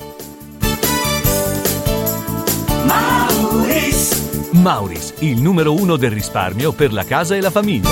Mauris. 2.86 4.50
Mauris, 4.52 5.14
il 5.20 5.42
numero 5.42 5.74
uno 5.74 5.98
del 5.98 6.12
risparmio 6.12 6.72
per 6.72 6.94
la 6.94 7.04
casa 7.04 7.36
e 7.36 7.42
la 7.42 7.52
famiglia. 7.52 7.90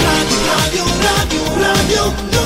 Radio, 0.00 0.84
radio, 1.00 1.42
radio, 1.58 2.45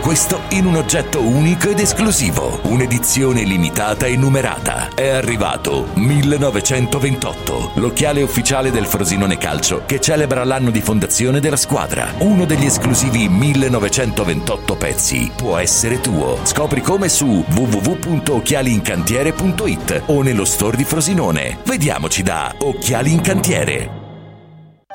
Questo 0.00 0.40
in 0.50 0.66
un 0.66 0.76
oggetto 0.76 1.20
unico 1.20 1.68
ed 1.68 1.78
esclusivo, 1.78 2.60
un'edizione 2.64 3.42
limitata 3.42 4.06
e 4.06 4.16
numerata. 4.16 4.88
È 4.94 5.08
arrivato 5.08 5.88
1928, 5.94 7.72
l'occhiale 7.74 8.22
ufficiale 8.22 8.70
del 8.70 8.86
Frosinone 8.86 9.36
Calcio 9.36 9.82
che 9.84 10.00
celebra 10.00 10.44
l'anno 10.44 10.70
di 10.70 10.80
fondazione 10.80 11.38
della 11.38 11.56
squadra. 11.56 12.14
Uno 12.18 12.46
degli 12.46 12.64
esclusivi 12.64 13.28
1928 13.28 14.76
pezzi 14.76 15.30
può 15.36 15.58
essere 15.58 16.00
tuo. 16.00 16.38
Scopri 16.44 16.80
come 16.80 17.10
su 17.10 17.44
www.occhialiincantiere.it 17.46 20.04
o 20.06 20.22
nello 20.22 20.46
store 20.46 20.78
di 20.78 20.84
Frosinone. 20.84 21.58
Vediamoci 21.64 22.22
da 22.22 22.54
Occhiali 22.58 23.12
in 23.12 23.20
Cantiere. 23.20 23.98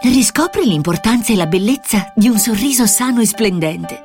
Riscopri 0.01 0.65
l'importanza 0.65 1.31
e 1.31 1.35
la 1.35 1.45
bellezza 1.45 2.11
di 2.15 2.27
un 2.27 2.37
sorriso 2.37 2.85
sano 2.85 3.21
e 3.21 3.25
splendente. 3.25 4.04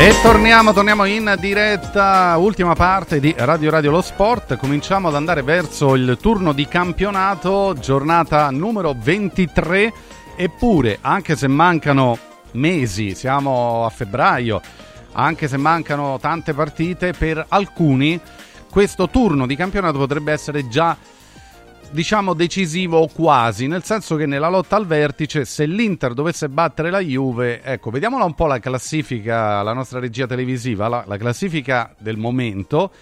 E 0.00 0.14
torniamo, 0.22 0.72
torniamo 0.72 1.04
in 1.04 1.36
diretta, 1.38 2.34
ultima 2.38 2.74
parte 2.74 3.20
di 3.20 3.34
Radio 3.36 3.68
Radio 3.68 3.90
Lo 3.90 4.00
Sport. 4.00 4.56
Cominciamo 4.56 5.08
ad 5.08 5.14
andare 5.14 5.42
verso 5.42 5.94
il 5.94 6.16
turno 6.18 6.54
di 6.54 6.66
campionato, 6.66 7.76
giornata 7.78 8.48
numero 8.48 8.96
23. 8.98 9.92
Eppure, 10.36 10.96
anche 11.02 11.36
se 11.36 11.48
mancano 11.48 12.16
mesi, 12.52 13.14
siamo 13.14 13.84
a 13.84 13.90
febbraio, 13.90 14.62
anche 15.12 15.48
se 15.48 15.58
mancano 15.58 16.18
tante 16.18 16.54
partite, 16.54 17.12
per 17.12 17.44
alcuni 17.46 18.18
questo 18.70 19.10
turno 19.10 19.46
di 19.46 19.54
campionato 19.54 19.98
potrebbe 19.98 20.32
essere 20.32 20.66
già 20.68 20.96
diciamo 21.90 22.34
decisivo 22.34 22.98
o 22.98 23.08
quasi, 23.08 23.66
nel 23.66 23.82
senso 23.82 24.16
che 24.16 24.26
nella 24.26 24.48
lotta 24.48 24.76
al 24.76 24.86
vertice, 24.86 25.44
se 25.44 25.66
l'Inter 25.66 26.14
dovesse 26.14 26.48
battere 26.48 26.90
la 26.90 27.00
Juve, 27.00 27.62
ecco, 27.62 27.90
vediamola 27.90 28.24
un 28.24 28.34
po' 28.34 28.46
la 28.46 28.60
classifica, 28.60 29.62
la 29.62 29.72
nostra 29.72 29.98
regia 29.98 30.26
televisiva, 30.26 30.88
la, 30.88 31.04
la 31.06 31.16
classifica 31.16 31.94
del 31.98 32.16
momento. 32.16 32.92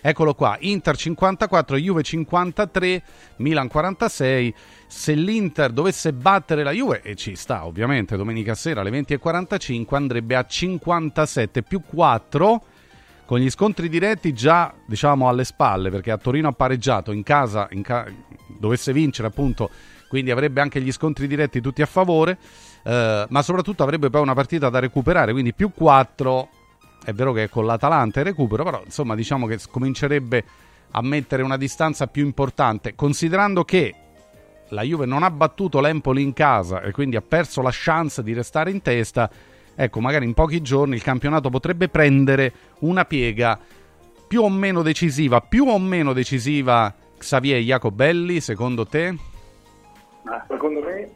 Eccolo 0.00 0.34
qua, 0.34 0.56
Inter 0.60 0.96
54, 0.96 1.76
Juve 1.76 2.02
53, 2.02 3.02
Milan 3.36 3.68
46. 3.68 4.54
Se 4.86 5.12
l'Inter 5.12 5.70
dovesse 5.70 6.12
battere 6.12 6.62
la 6.62 6.70
Juve, 6.70 7.02
e 7.02 7.14
ci 7.16 7.34
sta 7.36 7.66
ovviamente 7.66 8.16
domenica 8.16 8.54
sera 8.54 8.80
alle 8.80 8.90
20.45, 8.90 9.94
andrebbe 9.94 10.36
a 10.36 10.46
57 10.46 11.62
più 11.62 11.82
4 11.84 12.62
con 13.28 13.40
gli 13.40 13.50
scontri 13.50 13.90
diretti 13.90 14.32
già 14.32 14.72
diciamo 14.86 15.28
alle 15.28 15.44
spalle 15.44 15.90
perché 15.90 16.10
a 16.10 16.16
Torino 16.16 16.48
ha 16.48 16.52
pareggiato 16.52 17.12
in 17.12 17.22
casa, 17.22 17.68
in 17.72 17.82
ca- 17.82 18.06
dovesse 18.46 18.90
vincere 18.94 19.28
appunto 19.28 19.68
quindi 20.08 20.30
avrebbe 20.30 20.62
anche 20.62 20.80
gli 20.80 20.90
scontri 20.90 21.26
diretti 21.26 21.60
tutti 21.60 21.82
a 21.82 21.86
favore 21.86 22.38
eh, 22.82 23.26
ma 23.28 23.42
soprattutto 23.42 23.82
avrebbe 23.82 24.08
poi 24.08 24.22
una 24.22 24.32
partita 24.32 24.70
da 24.70 24.78
recuperare 24.78 25.32
quindi 25.32 25.52
più 25.52 25.72
4 25.74 26.48
è 27.04 27.12
vero 27.12 27.34
che 27.34 27.42
è 27.42 27.48
con 27.50 27.66
l'Atalanta 27.66 28.20
il 28.20 28.24
recupero 28.24 28.64
però 28.64 28.80
insomma 28.82 29.14
diciamo 29.14 29.46
che 29.46 29.58
comincerebbe 29.70 30.44
a 30.92 31.02
mettere 31.02 31.42
una 31.42 31.58
distanza 31.58 32.06
più 32.06 32.24
importante 32.24 32.94
considerando 32.94 33.62
che 33.62 33.94
la 34.70 34.80
Juve 34.80 35.04
non 35.04 35.22
ha 35.22 35.30
battuto 35.30 35.80
l'Empoli 35.80 36.22
in 36.22 36.32
casa 36.32 36.80
e 36.80 36.92
quindi 36.92 37.16
ha 37.16 37.22
perso 37.22 37.60
la 37.60 37.70
chance 37.70 38.22
di 38.22 38.32
restare 38.32 38.70
in 38.70 38.80
testa 38.80 39.30
ecco, 39.80 40.00
magari 40.00 40.24
in 40.24 40.34
pochi 40.34 40.60
giorni 40.60 40.96
il 40.96 41.02
campionato 41.04 41.50
potrebbe 41.50 41.88
prendere 41.88 42.52
una 42.80 43.04
piega 43.04 43.56
più 44.26 44.42
o 44.42 44.50
meno 44.50 44.82
decisiva, 44.82 45.40
più 45.40 45.66
o 45.68 45.78
meno 45.78 46.12
decisiva 46.12 46.92
Xavier 47.16 47.60
Jacobelli, 47.60 48.40
secondo 48.40 48.84
te? 48.86 49.16
Ma 50.24 50.44
secondo 50.48 50.80
me 50.80 51.08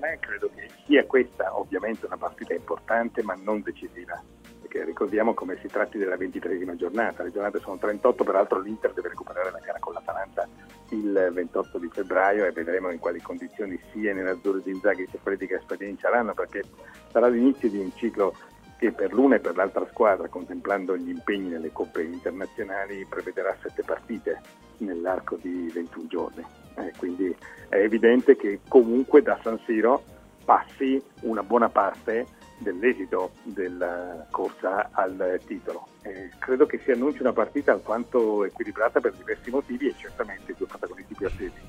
me 0.00 0.18
credo 0.18 0.50
che 0.52 0.68
sia 0.84 1.06
questa 1.06 1.56
ovviamente 1.56 2.06
una 2.06 2.16
partita 2.16 2.52
importante 2.54 3.22
ma 3.22 3.38
non 3.40 3.62
decisiva, 3.62 4.20
perché 4.60 4.84
ricordiamo 4.84 5.32
come 5.32 5.56
si 5.60 5.68
tratti 5.68 5.96
della 5.96 6.16
ventitresima 6.16 6.74
giornata, 6.74 7.22
le 7.22 7.30
giornate 7.30 7.60
sono 7.60 7.78
38, 7.78 8.24
peraltro 8.24 8.60
l'Inter 8.60 8.92
deve 8.94 9.10
recuperare 9.10 9.52
la 9.52 9.60
gara 9.60 9.78
con 9.78 9.92
l'Atalanta 9.92 10.48
il 10.94 11.30
28 11.32 11.78
di 11.78 11.88
febbraio 11.92 12.46
e 12.46 12.52
vedremo 12.52 12.90
in 12.90 12.98
quali 12.98 13.20
condizioni 13.20 13.78
sia 13.92 14.12
nell'azzurro 14.12 14.58
di 14.58 14.70
Inzaghi 14.70 15.06
sia 15.10 15.18
quelli 15.22 15.38
di 15.38 15.46
Gasparini 15.46 15.98
saranno, 16.00 16.34
perché 16.34 16.62
sarà 17.10 17.28
l'inizio 17.28 17.68
di 17.68 17.78
un 17.78 17.90
ciclo 17.94 18.34
che 18.78 18.90
per 18.92 19.12
l'una 19.12 19.36
e 19.36 19.40
per 19.40 19.56
l'altra 19.56 19.86
squadra, 19.90 20.28
contemplando 20.28 20.96
gli 20.96 21.10
impegni 21.10 21.48
nelle 21.48 21.72
coppe 21.72 22.02
internazionali, 22.02 23.06
prevederà 23.08 23.56
sette 23.62 23.82
partite 23.82 24.40
nell'arco 24.78 25.36
di 25.40 25.70
21 25.72 26.06
giorni. 26.08 26.44
Eh, 26.74 26.92
quindi 26.96 27.34
è 27.68 27.76
evidente 27.76 28.36
che 28.36 28.60
comunque 28.66 29.22
da 29.22 29.38
San 29.42 29.60
Siro 29.66 30.02
passi 30.44 31.00
una 31.20 31.42
buona 31.42 31.68
parte 31.68 32.26
dell'esito 32.62 33.32
della 33.42 34.26
corsa 34.30 34.90
al 34.92 35.40
titolo. 35.46 35.88
Eh, 36.02 36.30
credo 36.38 36.66
che 36.66 36.80
si 36.84 36.90
annunci 36.90 37.20
una 37.20 37.32
partita 37.32 37.72
alquanto 37.72 38.44
equilibrata 38.44 39.00
per 39.00 39.12
diversi 39.12 39.50
motivi 39.50 39.88
e 39.88 39.94
certamente 39.96 40.52
i 40.52 40.54
due 40.56 40.66
protagonisti 40.66 41.14
più 41.14 41.26
attesi 41.26 41.60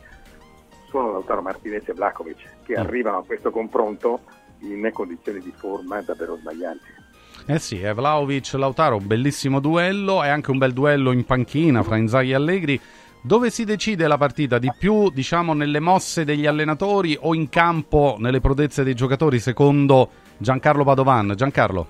sono 0.94 1.12
Lautaro 1.12 1.42
Martinez 1.42 1.90
e 1.90 1.94
Vlakovic 1.94 2.62
che 2.64 2.76
arrivano 2.76 3.18
a 3.18 3.24
questo 3.26 3.50
confronto 3.50 4.22
in 4.60 4.88
condizioni 4.94 5.40
di 5.40 5.52
forma 5.56 6.00
davvero 6.02 6.38
sbaglianti. 6.38 7.02
Eh 7.48 7.60
sì, 7.60 7.82
è 7.82 7.94
Vlaovic 7.94 8.54
Lautaro, 8.54 9.00
bellissimo 9.00 9.60
duello, 9.60 10.22
è 10.22 10.30
anche 10.30 10.52
un 10.52 10.60
bel 10.60 10.72
duello 10.72 11.12
in 11.12 11.26
panchina 11.26 11.82
fra 11.82 11.98
Inzaghi 11.98 12.30
e 12.30 12.36
Allegri. 12.36 12.80
Dove 13.22 13.50
si 13.50 13.66
decide 13.66 14.08
la 14.08 14.18
partita? 14.18 14.60
Di 14.60 14.72
più, 14.78 15.10
diciamo, 15.10 15.54
nelle 15.54 15.80
mosse 15.80 16.26
degli 16.26 16.46
allenatori 16.46 17.18
o 17.20 17.34
in 17.34 17.50
campo 17.50 18.16
nelle 18.20 18.40
prodezze 18.40 18.84
dei 18.84 18.94
giocatori, 18.94 19.40
secondo 19.40 20.10
Giancarlo 20.38 20.84
Padovan? 20.84 21.34
Giancarlo. 21.36 21.88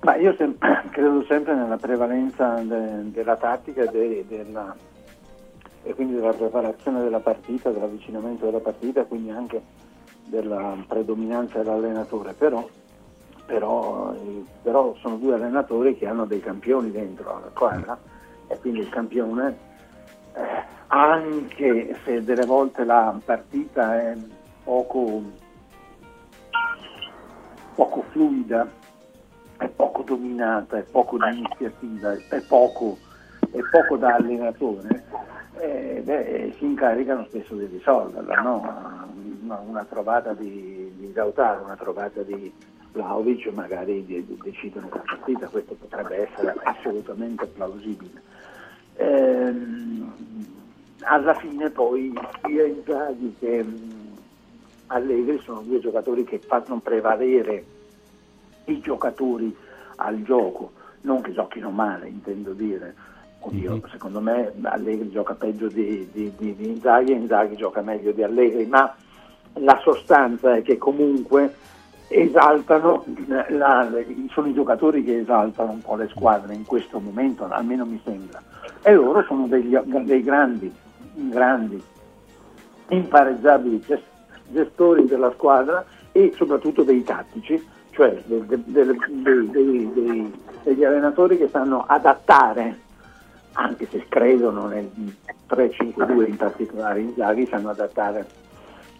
Ma 0.00 0.16
io 0.16 0.34
sem- 0.36 0.56
credo 0.90 1.24
sempre 1.24 1.54
nella 1.54 1.76
prevalenza 1.76 2.54
de- 2.62 3.10
della 3.10 3.36
tattica 3.36 3.84
de- 3.86 4.24
della- 4.26 4.74
e 5.82 5.94
quindi 5.94 6.14
della 6.14 6.32
preparazione 6.32 7.02
della 7.02 7.20
partita, 7.20 7.70
dell'avvicinamento 7.70 8.44
della 8.46 8.58
partita, 8.60 9.04
quindi 9.04 9.30
anche 9.30 9.62
della 10.26 10.76
predominanza 10.86 11.58
dell'allenatore. 11.58 12.32
Però 12.34 12.66
però, 13.46 14.12
eh, 14.14 14.44
però 14.62 14.94
sono 15.00 15.16
due 15.16 15.34
allenatori 15.34 15.96
che 15.96 16.06
hanno 16.06 16.24
dei 16.24 16.38
campioni 16.38 16.92
dentro 16.92 17.40
la 17.42 17.48
squadra 17.52 17.98
e 18.46 18.56
quindi 18.60 18.78
il 18.78 18.88
campione, 18.88 19.56
eh, 20.34 20.62
anche 20.86 21.96
se 22.04 22.22
delle 22.22 22.46
volte 22.46 22.84
la 22.84 23.18
partita 23.24 23.98
è 24.00 24.16
poco, 24.62 25.22
poco 27.74 28.04
fluida, 28.10 28.68
è 29.56 29.68
poco 29.68 30.02
dominata, 30.02 30.78
è 30.78 30.82
poco 30.82 31.16
di 31.18 31.38
iniziativa, 31.38 32.16
è 32.28 32.40
poco, 32.40 32.98
è 33.50 33.60
poco 33.70 33.96
da 33.96 34.14
allenatore, 34.14 35.04
eh, 35.58 36.00
beh, 36.02 36.54
si 36.58 36.64
incaricano 36.64 37.24
spesso 37.24 37.54
di 37.54 37.66
risolverla, 37.66 38.40
no? 38.40 39.08
una, 39.42 39.58
una 39.58 39.84
trovata 39.84 40.32
di, 40.32 40.92
di 40.96 41.12
Lautaro, 41.12 41.64
una 41.64 41.76
trovata 41.76 42.22
di 42.22 42.52
Vlaovic 42.92 43.46
magari 43.52 44.04
de- 44.06 44.24
de- 44.26 44.38
decidono 44.42 44.88
la 44.90 45.02
partita, 45.04 45.48
questo 45.48 45.74
potrebbe 45.74 46.28
essere 46.28 46.54
assolutamente 46.62 47.46
plausibile. 47.46 48.22
Ehm, 48.96 50.12
alla 51.02 51.34
fine 51.34 51.70
poi 51.70 52.12
sia 52.44 52.66
Inzaghi 52.66 53.34
che 53.38 53.64
Allegri 54.92 55.40
sono 55.44 55.62
due 55.62 55.78
giocatori 55.78 56.24
che 56.24 56.38
fanno 56.38 56.80
prevalere 56.80 57.64
i 58.64 58.80
giocatori 58.80 59.54
al 59.96 60.22
gioco, 60.22 60.72
non 61.02 61.20
che 61.20 61.32
giochino 61.32 61.70
male, 61.70 62.08
intendo 62.08 62.52
dire. 62.52 62.94
Oddio, 63.38 63.82
secondo 63.90 64.20
me 64.20 64.52
Allegri 64.62 65.10
gioca 65.10 65.34
peggio 65.34 65.68
di, 65.68 66.08
di, 66.12 66.32
di, 66.36 66.54
di 66.54 66.68
Inzaghi 66.68 67.12
e 67.12 67.16
Inzaghi 67.16 67.56
gioca 67.56 67.82
meglio 67.82 68.12
di 68.12 68.22
Allegri, 68.22 68.66
ma 68.66 68.94
la 69.54 69.78
sostanza 69.82 70.56
è 70.56 70.62
che 70.62 70.76
comunque 70.76 71.54
esaltano, 72.08 73.04
la, 73.48 73.88
sono 74.30 74.48
i 74.48 74.54
giocatori 74.54 75.04
che 75.04 75.18
esaltano 75.18 75.70
un 75.70 75.82
po' 75.82 75.94
le 75.94 76.08
squadre 76.08 76.54
in 76.54 76.66
questo 76.66 76.98
momento, 76.98 77.46
almeno 77.48 77.86
mi 77.86 78.00
sembra. 78.04 78.42
E 78.82 78.92
loro 78.92 79.22
sono 79.22 79.46
degli, 79.46 79.76
dei 79.78 80.22
grandi, 80.22 80.72
grandi, 81.14 81.80
impareggiabili 82.88 83.78
gestori 84.50 85.06
della 85.06 85.32
squadra 85.32 85.84
e 86.12 86.32
soprattutto 86.36 86.82
dei 86.82 87.02
tattici, 87.02 87.62
cioè 87.90 88.20
de, 88.24 88.46
de, 88.46 88.62
de, 88.64 89.50
dei, 89.50 90.32
degli 90.62 90.84
allenatori 90.84 91.36
che 91.36 91.48
sanno 91.48 91.84
adattare, 91.86 92.78
anche 93.52 93.86
se 93.90 94.06
credono 94.08 94.66
nel 94.66 94.90
3-5-2 95.48 96.28
in 96.28 96.36
particolare 96.36 97.00
in 97.00 97.14
Zaghi, 97.16 97.46
sanno 97.46 97.70
adattare 97.70 98.26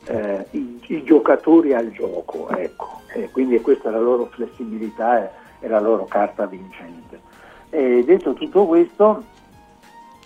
eh, 0.05 0.47
i, 0.53 0.81
i, 0.87 1.03
giocatori 1.05 1.75
al 1.75 1.91
gioco, 1.91 2.49
ecco. 2.51 3.01
e 3.13 3.31
quindi 3.31 3.61
questa 3.61 3.89
è 3.89 3.93
la 3.93 4.01
loro 4.01 4.27
flessibilità 4.27 5.23
e, 5.23 5.31
e 5.61 5.69
la 5.69 5.81
loro 5.81 6.05
carta 6.07 6.47
vincente. 6.47 7.21
E 7.71 8.03
detto 8.05 8.33
tutto 8.33 8.67
questo, 8.67 9.23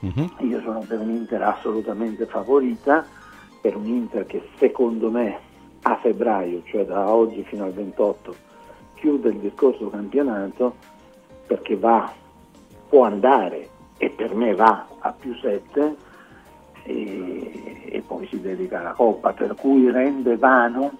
uh-huh. 0.00 0.30
io 0.38 0.60
sono 0.62 0.80
per 0.86 1.00
un 1.00 1.10
Inter 1.10 1.42
assolutamente 1.42 2.24
favorita, 2.26 3.04
per 3.64 3.76
un 3.76 3.86
Inter 3.86 4.26
che 4.26 4.46
secondo 4.58 5.10
me 5.10 5.38
a 5.80 5.96
febbraio, 5.96 6.60
cioè 6.66 6.84
da 6.84 7.08
oggi 7.10 7.42
fino 7.44 7.64
al 7.64 7.72
28, 7.72 8.34
chiude 8.92 9.30
il 9.30 9.38
discorso 9.38 9.88
campionato 9.88 10.74
perché 11.46 11.74
va, 11.74 12.12
può 12.90 13.04
andare 13.04 13.70
e 13.96 14.10
per 14.10 14.34
me 14.34 14.54
va 14.54 14.86
a 14.98 15.12
più 15.12 15.34
7 15.36 15.96
e, 16.82 17.86
e 17.86 18.02
poi 18.06 18.26
si 18.26 18.38
dedica 18.38 18.80
alla 18.80 18.92
Coppa, 18.92 19.32
per 19.32 19.54
cui 19.54 19.90
rende 19.90 20.36
vano 20.36 20.92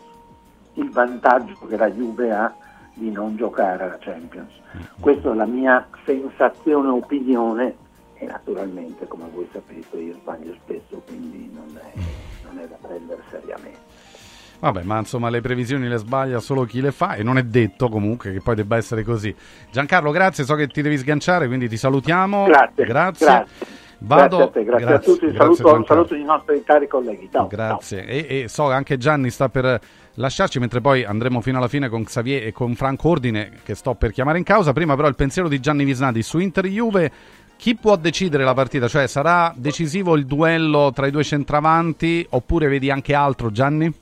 il 0.72 0.88
vantaggio 0.88 1.66
che 1.66 1.76
la 1.76 1.90
Juve 1.90 2.32
ha 2.32 2.54
di 2.94 3.10
non 3.10 3.36
giocare 3.36 3.84
alla 3.84 3.98
Champions. 3.98 4.52
Questa 4.98 5.30
è 5.30 5.34
la 5.34 5.44
mia 5.44 5.86
sensazione, 6.06 6.88
opinione 6.88 7.76
e 8.14 8.24
naturalmente 8.24 9.06
come 9.06 9.28
voi 9.34 9.46
sapete 9.52 9.98
io 9.98 10.14
sbaglio 10.14 10.54
spesso, 10.62 11.02
quindi 11.06 11.50
non 11.52 11.78
è, 11.78 11.92
non 12.44 12.58
è 12.58 12.66
da 12.66 12.76
prendere 12.80 13.22
seriamente. 13.30 13.92
Vabbè, 14.60 14.82
ma 14.82 14.98
insomma 14.98 15.28
le 15.28 15.40
previsioni 15.42 15.88
le 15.88 15.98
sbaglia 15.98 16.38
solo 16.40 16.64
chi 16.64 16.80
le 16.80 16.90
fa 16.90 17.14
e 17.14 17.22
non 17.22 17.36
è 17.36 17.42
detto 17.42 17.88
comunque 17.88 18.32
che 18.32 18.40
poi 18.40 18.54
debba 18.54 18.76
essere 18.76 19.02
così. 19.02 19.34
Giancarlo, 19.70 20.10
grazie, 20.10 20.44
so 20.44 20.54
che 20.54 20.68
ti 20.68 20.80
devi 20.80 20.96
sganciare, 20.96 21.46
quindi 21.46 21.68
ti 21.68 21.76
salutiamo. 21.76 22.44
Grazie. 22.44 22.84
Grazie. 22.84 23.26
grazie. 23.26 23.82
Vado, 23.98 24.36
grazie 24.36 24.42
a 24.44 24.48
te, 24.52 24.64
grazie, 24.64 24.86
grazie 24.86 24.94
a 24.94 25.14
tutti, 25.14 25.26
grazie 25.32 25.54
saluto, 25.54 25.76
un 25.76 25.84
saluto 25.84 26.14
ai 26.14 26.24
nostri 26.24 26.62
cari 26.64 26.88
colleghi. 26.88 27.28
Ciao, 27.30 27.46
grazie. 27.46 27.98
ciao. 27.98 28.08
E, 28.08 28.26
e, 28.28 28.48
so 28.48 28.70
anche 28.70 28.96
Gianni 28.96 29.30
sta 29.30 29.48
per 29.48 29.80
lasciarci, 30.14 30.58
mentre 30.58 30.80
poi 30.80 31.04
andremo 31.04 31.40
fino 31.40 31.58
alla 31.58 31.68
fine 31.68 31.88
con 31.88 32.04
Xavier 32.04 32.46
e 32.46 32.52
con 32.52 32.74
Franco 32.74 33.08
Ordine, 33.08 33.52
che 33.62 33.74
sto 33.74 33.94
per 33.94 34.12
chiamare 34.12 34.38
in 34.38 34.44
causa. 34.44 34.72
Prima, 34.72 34.94
però, 34.94 35.08
il 35.08 35.14
pensiero 35.14 35.48
di 35.48 35.60
Gianni 35.60 35.84
Visnati 35.84 36.22
su 36.22 36.38
Inter 36.38 36.66
Juve. 36.66 37.12
Chi 37.56 37.76
può 37.76 37.96
decidere 37.96 38.44
la 38.44 38.52
partita? 38.54 38.88
Cioè, 38.88 39.06
sarà 39.06 39.52
decisivo 39.56 40.16
il 40.16 40.26
duello 40.26 40.92
tra 40.92 41.06
i 41.06 41.10
due 41.10 41.24
centravanti 41.24 42.26
oppure 42.30 42.68
vedi 42.68 42.90
anche 42.90 43.14
altro, 43.14 43.50
Gianni? 43.50 43.92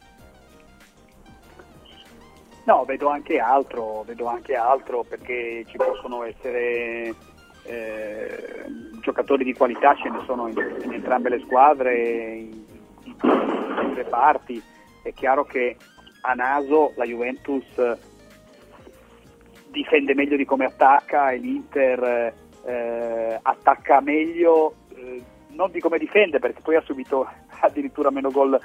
No, 2.64 2.84
vedo 2.84 3.08
anche 3.08 3.38
altro, 3.38 4.02
vedo 4.06 4.26
anche 4.26 4.54
altro 4.54 5.04
perché 5.08 5.64
ci 5.66 5.76
possono 5.76 6.22
essere 6.24 7.14
eh, 7.64 8.64
giocatori 9.00 9.44
di 9.44 9.52
qualità 9.52 9.94
ce 9.96 10.08
ne 10.08 10.22
sono 10.26 10.48
in, 10.48 10.56
in 10.84 10.92
entrambe 10.92 11.28
le 11.28 11.40
squadre, 11.44 11.94
in, 11.94 12.64
in, 13.04 13.14
in 13.14 13.90
tre 13.94 14.04
parti. 14.04 14.62
È 15.02 15.12
chiaro 15.12 15.44
che 15.44 15.76
a 16.22 16.34
naso 16.34 16.92
la 16.96 17.04
Juventus 17.04 17.64
difende 19.70 20.14
meglio 20.14 20.36
di 20.36 20.44
come 20.44 20.66
attacca 20.66 21.30
e 21.30 21.38
l'Inter 21.38 22.32
eh, 22.64 23.38
attacca 23.40 24.00
meglio, 24.00 24.74
eh, 24.94 25.22
non 25.48 25.70
di 25.70 25.80
come 25.80 25.98
difende 25.98 26.38
perché 26.38 26.60
poi 26.62 26.76
ha 26.76 26.82
subito 26.82 27.28
addirittura 27.60 28.10
meno 28.10 28.30
gol 28.30 28.58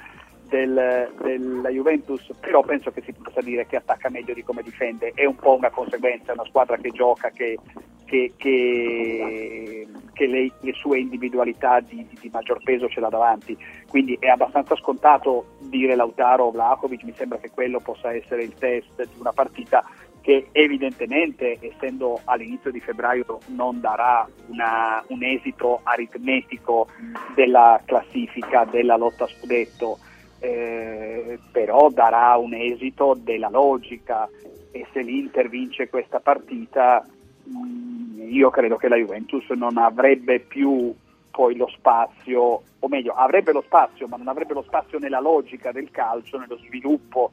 del, 0.48 1.12
della 1.20 1.68
Juventus, 1.68 2.30
però 2.40 2.62
penso 2.62 2.90
che 2.90 3.02
si 3.02 3.12
possa 3.12 3.40
dire 3.40 3.66
che 3.66 3.76
attacca 3.76 4.08
meglio 4.08 4.34
di 4.34 4.42
come 4.42 4.62
difende, 4.62 5.12
è 5.14 5.24
un 5.24 5.36
po' 5.36 5.54
una 5.54 5.70
conseguenza, 5.70 6.32
è 6.32 6.34
una 6.34 6.46
squadra 6.46 6.76
che 6.78 6.90
gioca, 6.90 7.30
che, 7.30 7.58
che, 8.06 8.32
che, 8.36 9.86
che 10.12 10.26
le, 10.26 10.50
le, 10.60 10.72
sue 10.72 10.98
individualità 10.98 11.80
di, 11.80 12.08
di, 12.18 12.30
maggior 12.32 12.62
peso 12.62 12.88
ce 12.88 13.00
l'ha 13.00 13.10
davanti, 13.10 13.56
quindi 13.88 14.16
è 14.18 14.28
abbastanza 14.28 14.74
scontato 14.76 15.56
dire 15.60 15.94
Lautaro 15.94 16.44
o 16.44 16.50
Vlakovic, 16.50 17.02
mi 17.04 17.14
sembra 17.14 17.38
che 17.38 17.50
quello 17.50 17.80
possa 17.80 18.12
essere 18.12 18.42
il 18.42 18.54
test 18.54 18.96
di 18.96 19.20
una 19.20 19.32
partita 19.32 19.84
che 20.28 20.48
evidentemente, 20.52 21.56
essendo 21.58 22.20
all'inizio 22.24 22.70
di 22.70 22.80
febbraio, 22.80 23.38
non 23.46 23.80
darà 23.80 24.28
una, 24.48 25.02
un 25.06 25.22
esito 25.22 25.80
aritmetico 25.84 26.88
della 27.34 27.80
classifica, 27.86 28.66
della 28.66 28.98
lotta 28.98 29.26
scudetto, 29.26 29.98
eh, 30.40 31.38
però 31.50 31.88
darà 31.88 32.36
un 32.36 32.52
esito 32.52 33.16
della 33.18 33.48
logica. 33.48 34.28
E 34.70 34.86
se 34.92 35.00
l'Inter 35.00 35.48
vince 35.48 35.88
questa 35.88 36.20
partita 36.20 37.02
mh, 37.44 38.28
io 38.30 38.50
credo 38.50 38.76
che 38.76 38.88
la 38.88 38.96
Juventus 38.96 39.48
non 39.52 39.78
avrebbe 39.78 40.40
più 40.40 40.94
poi 41.30 41.56
lo 41.56 41.68
spazio, 41.68 42.62
o 42.78 42.88
meglio, 42.88 43.14
avrebbe 43.14 43.52
lo 43.52 43.62
spazio, 43.62 44.06
ma 44.08 44.18
non 44.18 44.28
avrebbe 44.28 44.52
lo 44.52 44.62
spazio 44.62 44.98
nella 44.98 45.20
logica 45.20 45.72
del 45.72 45.90
calcio, 45.90 46.36
nello 46.36 46.58
sviluppo 46.58 47.30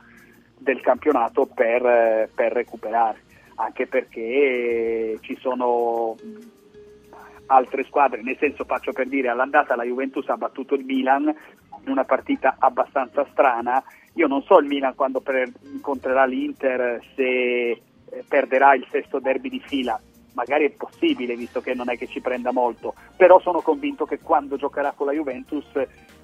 del 0.58 0.82
campionato 0.82 1.45
per, 1.45 1.85
eh, 1.85 2.30
per 2.34 2.51
recuperare, 2.51 3.22
anche 3.56 3.88
perché 3.88 5.17
ci 5.22 5.38
sono 5.40 6.16
altre 7.48 7.84
squadre, 7.84 8.22
nel 8.22 8.38
senso 8.40 8.64
faccio 8.64 8.92
per 8.92 9.08
dire 9.08 9.30
all'andata 9.30 9.75
la 9.75 9.84
Juventus 9.84 10.27
ha 10.30 10.38
battuto 10.38 10.75
il 10.75 10.84
Milan 10.84 11.27
in 11.27 11.92
una 11.92 12.03
partita 12.03 12.56
abbastanza 12.58 13.25
strana, 13.32 13.84
io 14.14 14.27
non 14.27 14.42
so 14.43 14.58
il 14.59 14.66
Milan 14.66 14.95
quando 14.95 15.19
per, 15.19 15.51
incontrerà 15.61 16.25
l'Inter 16.25 17.01
se 17.16 17.22
eh, 17.22 17.82
perderà 18.27 18.74
il 18.74 18.88
sesto 18.90 19.19
derby 19.19 19.50
di 19.50 19.61
fila, 19.64 20.00
magari 20.34 20.66
è 20.66 20.72
possibile 20.72 21.35
visto 21.35 21.61
che 21.61 21.74
non 21.74 21.90
è 21.90 21.98
che 21.98 22.08
ci 22.08 22.22
prenda 22.22 22.51
molto, 22.51 22.95
però 23.16 23.40
sono 23.40 23.61
convinto 23.61 24.06
che 24.06 24.19
quando 24.19 24.58
giocherà 24.58 24.93
con 24.95 25.08
la 25.08 25.14
Juventus 25.14 25.66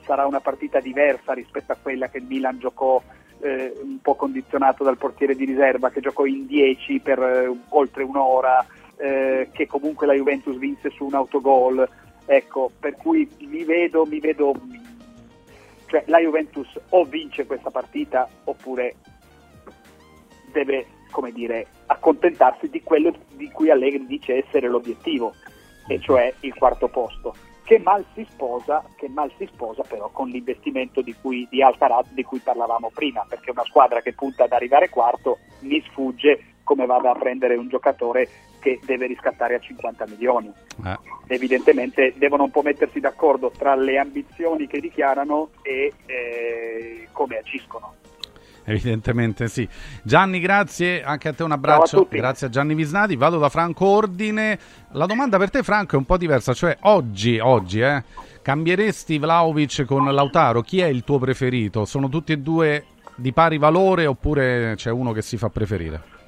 sarà 0.03 0.25
una 0.25 0.39
partita 0.39 0.79
diversa 0.79 1.33
rispetto 1.33 1.71
a 1.71 1.77
quella 1.79 2.09
che 2.09 2.17
il 2.17 2.25
Milan 2.25 2.57
giocò 2.57 3.01
eh, 3.41 3.73
un 3.81 3.99
po' 4.01 4.15
condizionato 4.15 4.83
dal 4.83 4.97
portiere 4.97 5.35
di 5.35 5.45
riserva 5.45 5.89
che 5.89 6.01
giocò 6.01 6.25
in 6.25 6.45
10 6.45 6.99
per 6.99 7.19
eh, 7.19 7.51
oltre 7.69 8.03
un'ora, 8.03 8.65
eh, 8.97 9.49
che 9.51 9.67
comunque 9.67 10.07
la 10.07 10.13
Juventus 10.13 10.57
vinse 10.57 10.89
su 10.91 11.05
un 11.05 11.13
autogol. 11.13 11.87
Ecco, 12.25 12.71
per 12.79 12.95
cui 12.95 13.29
mi 13.39 13.63
vedo, 13.63 14.05
mi 14.05 14.19
vedo, 14.19 14.53
cioè 15.87 16.03
la 16.07 16.19
Juventus 16.19 16.67
o 16.89 17.03
vince 17.03 17.45
questa 17.45 17.71
partita 17.71 18.29
oppure 18.43 18.95
deve, 20.51 20.85
come 21.09 21.31
dire, 21.31 21.65
accontentarsi 21.87 22.69
di 22.69 22.81
quello 22.83 23.13
di 23.35 23.49
cui 23.49 23.69
Allegri 23.69 24.05
dice 24.05 24.45
essere 24.45 24.69
l'obiettivo, 24.69 25.33
e 25.87 25.99
cioè 25.99 26.33
il 26.41 26.53
quarto 26.53 26.87
posto 26.87 27.35
che 27.71 27.79
mal 27.79 28.03
si 28.13 28.27
sposa, 28.29 28.83
che 28.97 29.07
mal 29.07 29.31
si 29.37 29.47
sposa 29.49 29.83
però 29.83 30.09
con 30.09 30.27
l'investimento 30.27 30.99
di, 30.99 31.15
cui, 31.21 31.47
di 31.49 31.63
Alcaraz 31.63 32.11
di 32.11 32.21
cui 32.21 32.39
parlavamo 32.39 32.91
prima, 32.93 33.25
perché 33.29 33.49
una 33.49 33.63
squadra 33.63 34.01
che 34.01 34.11
punta 34.11 34.43
ad 34.43 34.51
arrivare 34.51 34.89
quarto 34.89 35.37
mi 35.59 35.81
sfugge 35.87 36.55
come 36.65 36.85
vada 36.85 37.11
a 37.11 37.17
prendere 37.17 37.55
un 37.55 37.69
giocatore 37.69 38.27
che 38.59 38.77
deve 38.83 39.05
riscattare 39.05 39.55
a 39.55 39.59
50 39.59 40.05
milioni. 40.07 40.51
Eh. 40.85 40.97
Evidentemente 41.27 42.13
devono 42.17 42.43
un 42.43 42.51
po' 42.51 42.61
mettersi 42.61 42.99
d'accordo 42.99 43.51
tra 43.57 43.73
le 43.75 43.97
ambizioni 43.97 44.67
che 44.67 44.81
dichiarano 44.81 45.51
e 45.61 45.93
eh, 46.07 47.07
come 47.13 47.37
agiscono. 47.37 47.93
Evidentemente 48.71 49.47
sì. 49.47 49.67
Gianni, 50.01 50.39
grazie, 50.39 51.03
anche 51.03 51.27
a 51.27 51.33
te 51.33 51.43
un 51.43 51.51
abbraccio. 51.51 52.07
grazie 52.09 52.47
a 52.47 52.49
Gianni 52.49 52.73
Visnati. 52.73 53.15
Vado 53.17 53.37
da 53.37 53.49
Franco 53.49 53.85
Ordine. 53.85 54.57
La 54.93 55.05
domanda 55.05 55.37
per 55.37 55.49
te, 55.49 55.61
Franco, 55.63 55.95
è 55.95 55.97
un 55.97 56.05
po' 56.05 56.17
diversa. 56.17 56.53
Cioè, 56.53 56.77
oggi, 56.81 57.37
oggi, 57.39 57.81
eh, 57.81 58.03
cambieresti 58.41 59.17
Vlaovic 59.17 59.83
con 59.85 60.05
Lautaro? 60.13 60.61
Chi 60.61 60.79
è 60.79 60.87
il 60.87 61.03
tuo 61.03 61.19
preferito? 61.19 61.83
Sono 61.85 62.07
tutti 62.07 62.31
e 62.31 62.37
due 62.37 62.85
di 63.15 63.33
pari 63.33 63.57
valore 63.57 64.05
oppure 64.05 64.73
c'è 64.77 64.89
uno 64.89 65.11
che 65.11 65.21
si 65.21 65.37
fa 65.37 65.49
preferire? 65.49 66.19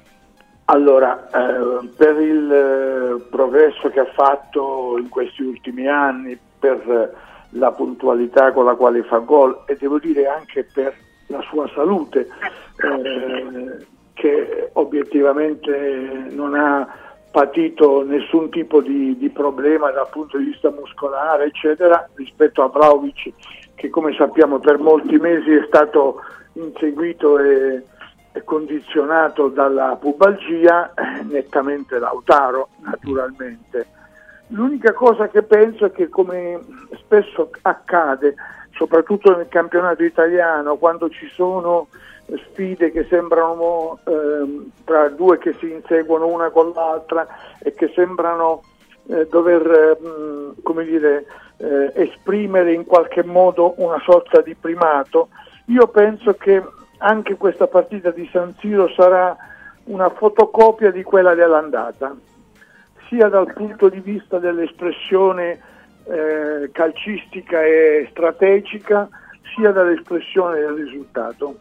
Allora, 0.66 1.28
eh, 1.28 1.88
per 1.96 2.20
il 2.20 2.52
eh, 2.52 3.28
progresso 3.30 3.88
che 3.90 4.00
ha 4.00 4.10
fatto 4.14 4.96
in 4.98 5.08
questi 5.08 5.42
ultimi 5.42 5.86
anni, 5.88 6.38
per 6.58 7.22
la 7.56 7.70
puntualità 7.72 8.52
con 8.52 8.64
la 8.64 8.74
quale 8.74 9.02
fa 9.02 9.18
gol 9.18 9.62
e 9.66 9.76
devo 9.76 9.98
dire 9.98 10.26
anche 10.26 10.64
per 10.64 10.94
la 11.26 11.40
sua 11.42 11.68
salute, 11.74 12.28
eh, 12.76 13.86
che 14.14 14.70
obiettivamente 14.72 16.28
non 16.30 16.54
ha 16.54 16.86
patito 17.30 18.04
nessun 18.04 18.48
tipo 18.50 18.80
di, 18.80 19.16
di, 19.18 19.28
problema 19.28 19.90
dal 19.90 20.08
punto 20.08 20.38
di 20.38 20.44
vista 20.44 20.70
muscolare, 20.70 21.46
eccetera, 21.46 22.08
rispetto 22.14 22.62
a 22.62 22.68
Vlaovic, 22.68 23.32
che 23.74 23.90
come 23.90 24.14
sappiamo 24.14 24.60
per 24.60 24.78
molti 24.78 25.16
mesi 25.16 25.50
è 25.50 25.64
stato 25.66 26.20
inseguito 26.52 27.38
e, 27.40 27.82
e 28.30 28.44
condizionato 28.44 29.48
dalla 29.48 29.96
pubalgia, 30.00 30.94
eh, 30.94 31.24
nettamente 31.24 31.98
Lautaro, 31.98 32.68
naturalmente. 32.84 33.86
L'unica 34.48 34.92
cosa 34.92 35.26
che 35.28 35.42
penso 35.42 35.86
è 35.86 35.90
che, 35.90 36.08
come 36.08 36.60
spesso 36.98 37.50
accade, 37.62 38.36
soprattutto 38.76 39.36
nel 39.36 39.48
campionato 39.48 40.02
italiano, 40.02 40.76
quando 40.76 41.08
ci 41.08 41.28
sono 41.28 41.88
sfide 42.26 42.90
che 42.90 43.04
sembrano 43.04 43.98
eh, 44.04 44.70
tra 44.84 45.08
due 45.08 45.38
che 45.38 45.54
si 45.58 45.70
inseguono 45.70 46.26
una 46.26 46.50
con 46.50 46.72
l'altra 46.74 47.26
e 47.58 47.72
che 47.74 47.92
sembrano 47.94 48.62
eh, 49.08 49.26
dover 49.28 49.66
eh, 49.70 50.62
come 50.62 50.84
dire, 50.84 51.26
eh, 51.58 51.92
esprimere 51.94 52.72
in 52.72 52.84
qualche 52.84 53.22
modo 53.22 53.74
una 53.76 54.00
sorta 54.04 54.40
di 54.40 54.54
primato, 54.54 55.28
io 55.66 55.86
penso 55.88 56.34
che 56.34 56.62
anche 56.98 57.36
questa 57.36 57.66
partita 57.66 58.10
di 58.10 58.28
San 58.32 58.54
Siro 58.58 58.88
sarà 58.88 59.36
una 59.84 60.08
fotocopia 60.08 60.90
di 60.90 61.02
quella 61.02 61.34
dell'andata, 61.34 62.14
sia 63.08 63.28
dal 63.28 63.52
punto 63.52 63.88
di 63.88 64.00
vista 64.00 64.38
dell'espressione 64.38 65.60
eh, 66.06 66.70
calcistica 66.72 67.62
e 67.62 68.06
strategica 68.10 69.08
sia 69.54 69.70
dall'espressione 69.70 70.60
del 70.60 70.74
risultato. 70.74 71.58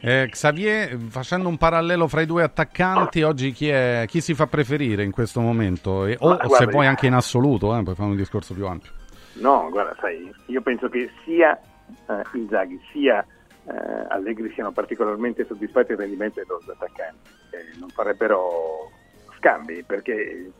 Eh, 0.00 0.28
Xavier, 0.30 0.98
facendo 1.08 1.48
un 1.48 1.56
parallelo 1.56 2.06
fra 2.08 2.20
i 2.20 2.26
due 2.26 2.42
attaccanti, 2.42 3.22
oggi 3.22 3.52
chi, 3.52 3.68
è, 3.68 4.04
chi 4.06 4.20
si 4.20 4.34
fa 4.34 4.46
preferire 4.46 5.02
in 5.02 5.10
questo 5.10 5.40
momento? 5.40 6.04
E, 6.04 6.16
o, 6.20 6.28
Ma, 6.28 6.36
guarda, 6.36 6.56
se 6.56 6.66
vuoi 6.66 6.86
anche 6.86 7.06
in 7.06 7.14
assoluto, 7.14 7.74
eh, 7.74 7.82
poi 7.82 7.94
fare 7.94 8.10
un 8.10 8.16
discorso 8.16 8.52
più 8.52 8.66
ampio. 8.66 8.90
No, 9.34 9.68
guarda, 9.70 9.96
sai, 10.00 10.30
io 10.46 10.60
penso 10.60 10.90
che 10.90 11.10
sia 11.24 11.58
eh, 12.06 12.22
Inzaghi 12.34 12.78
sia 12.92 13.24
eh, 13.66 14.06
Allegri 14.08 14.52
siano 14.52 14.72
particolarmente 14.72 15.46
soddisfatti 15.46 15.88
del 15.88 15.98
rendimento 15.98 16.34
dei 16.36 16.44
loro 16.46 16.62
attaccanti. 16.70 17.30
Non 17.78 17.88
farebbero 17.88 18.90
scambi 19.38 19.82
perché 19.84 20.50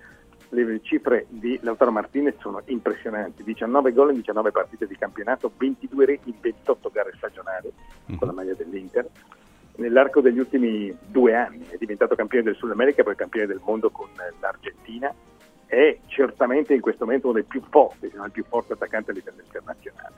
le 0.62 0.80
cifre 0.82 1.26
di 1.28 1.58
Lautaro 1.62 1.90
Martinez 1.90 2.36
sono 2.38 2.62
impressionanti, 2.66 3.42
19 3.42 3.92
gol 3.92 4.10
in 4.10 4.16
19 4.16 4.50
partite 4.52 4.86
di 4.86 4.96
campionato, 4.96 5.50
22 5.56 6.04
reti 6.04 6.30
in 6.30 6.36
28 6.40 6.90
gare 6.92 7.12
stagionali 7.16 7.72
mm. 8.12 8.16
con 8.16 8.28
la 8.28 8.34
maglia 8.34 8.54
dell'Inter. 8.54 9.08
Nell'arco 9.76 10.20
degli 10.20 10.38
ultimi 10.38 10.96
due 11.06 11.34
anni 11.34 11.66
è 11.68 11.76
diventato 11.76 12.14
campione 12.14 12.44
del 12.44 12.54
Sud 12.54 12.70
America 12.70 13.02
poi 13.02 13.16
campione 13.16 13.46
del 13.46 13.60
mondo 13.64 13.90
con 13.90 14.08
l'Argentina. 14.38 15.12
È 15.66 15.98
certamente 16.06 16.74
in 16.74 16.80
questo 16.80 17.04
momento 17.04 17.26
uno 17.28 17.40
dei 17.40 17.44
più 17.44 17.60
forti, 17.68 18.08
se 18.08 18.16
non 18.16 18.26
il 18.26 18.32
più 18.32 18.44
forte 18.44 18.74
attaccante 18.74 19.10
a 19.10 19.14
livello 19.14 19.42
internazionale. 19.42 20.14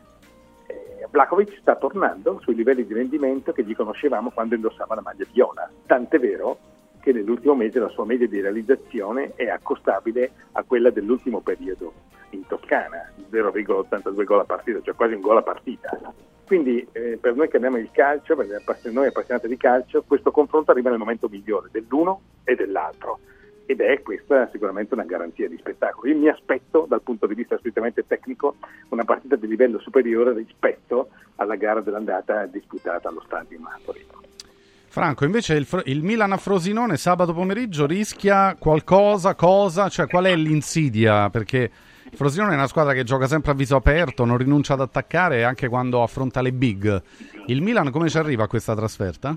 Eh, 0.66 1.06
Vlakovic 1.10 1.56
sta 1.60 1.76
tornando 1.76 2.38
sui 2.42 2.54
livelli 2.54 2.84
di 2.84 2.92
rendimento 2.92 3.52
che 3.52 3.64
gli 3.64 3.74
conoscevamo 3.74 4.30
quando 4.30 4.54
indossava 4.54 4.94
la 4.94 5.00
maglia 5.00 5.24
viola. 5.32 5.70
Tant'è 5.86 6.18
vero 6.18 6.58
che 7.06 7.12
nell'ultimo 7.12 7.54
mese 7.54 7.78
la 7.78 7.88
sua 7.90 8.04
media 8.04 8.26
di 8.26 8.40
realizzazione 8.40 9.34
è 9.36 9.46
accostabile 9.46 10.32
a 10.52 10.64
quella 10.64 10.90
dell'ultimo 10.90 11.38
periodo 11.38 11.92
in 12.30 12.44
Toscana, 12.48 13.12
0,82 13.30 14.24
gol 14.24 14.40
a 14.40 14.44
partita, 14.44 14.80
cioè 14.82 14.96
quasi 14.96 15.14
un 15.14 15.20
gol 15.20 15.36
a 15.36 15.42
partita. 15.42 15.96
Quindi 16.44 16.84
eh, 16.90 17.16
per 17.20 17.36
noi 17.36 17.48
che 17.48 17.58
amiamo 17.58 17.76
il 17.76 17.90
calcio, 17.92 18.34
per 18.34 18.48
noi 18.90 19.06
appassionati 19.06 19.46
di 19.46 19.56
calcio, 19.56 20.02
questo 20.04 20.32
confronto 20.32 20.72
arriva 20.72 20.90
nel 20.90 20.98
momento 20.98 21.28
migliore 21.28 21.68
dell'uno 21.70 22.22
e 22.42 22.56
dell'altro 22.56 23.20
ed 23.66 23.80
è 23.80 24.02
questa 24.02 24.48
sicuramente 24.50 24.94
una 24.94 25.04
garanzia 25.04 25.48
di 25.48 25.58
spettacolo. 25.58 26.10
Io 26.10 26.18
mi 26.18 26.28
aspetto 26.28 26.86
dal 26.88 27.02
punto 27.02 27.28
di 27.28 27.34
vista 27.34 27.56
strettamente 27.56 28.04
tecnico 28.04 28.56
una 28.88 29.04
partita 29.04 29.36
di 29.36 29.46
livello 29.46 29.78
superiore 29.78 30.32
rispetto 30.34 31.10
alla 31.36 31.54
gara 31.54 31.80
dell'andata 31.80 32.46
disputata 32.46 33.08
allo 33.08 33.22
stadio 33.24 33.60
Napoli. 33.60 34.04
Franco, 34.96 35.26
invece 35.26 35.56
il, 35.56 35.82
il, 35.84 36.02
Milan 36.02 36.32
a 36.32 36.38
Frosinone 36.38 36.96
sabato 36.96 37.34
pomeriggio 37.34 37.84
rischia 37.84 38.56
qualcosa, 38.58 39.34
cosa? 39.34 39.90
Cioè 39.90 40.06
qual 40.06 40.24
è 40.24 40.34
l'insidia? 40.34 41.28
Perché 41.28 41.70
Frosinone 42.14 42.52
è 42.52 42.54
una 42.54 42.66
squadra 42.66 42.94
che 42.94 43.04
gioca 43.04 43.26
sempre 43.26 43.50
a 43.50 43.54
viso 43.54 43.76
aperto, 43.76 44.24
non 44.24 44.38
rinuncia 44.38 44.72
ad 44.72 44.80
attaccare 44.80 45.44
anche 45.44 45.68
quando 45.68 46.02
affronta 46.02 46.40
le 46.40 46.50
big. 46.54 47.02
Il 47.48 47.60
Milan 47.60 47.90
come 47.90 48.08
ci 48.08 48.16
arriva 48.16 48.44
a 48.44 48.46
questa 48.46 48.74
trasferta? 48.74 49.36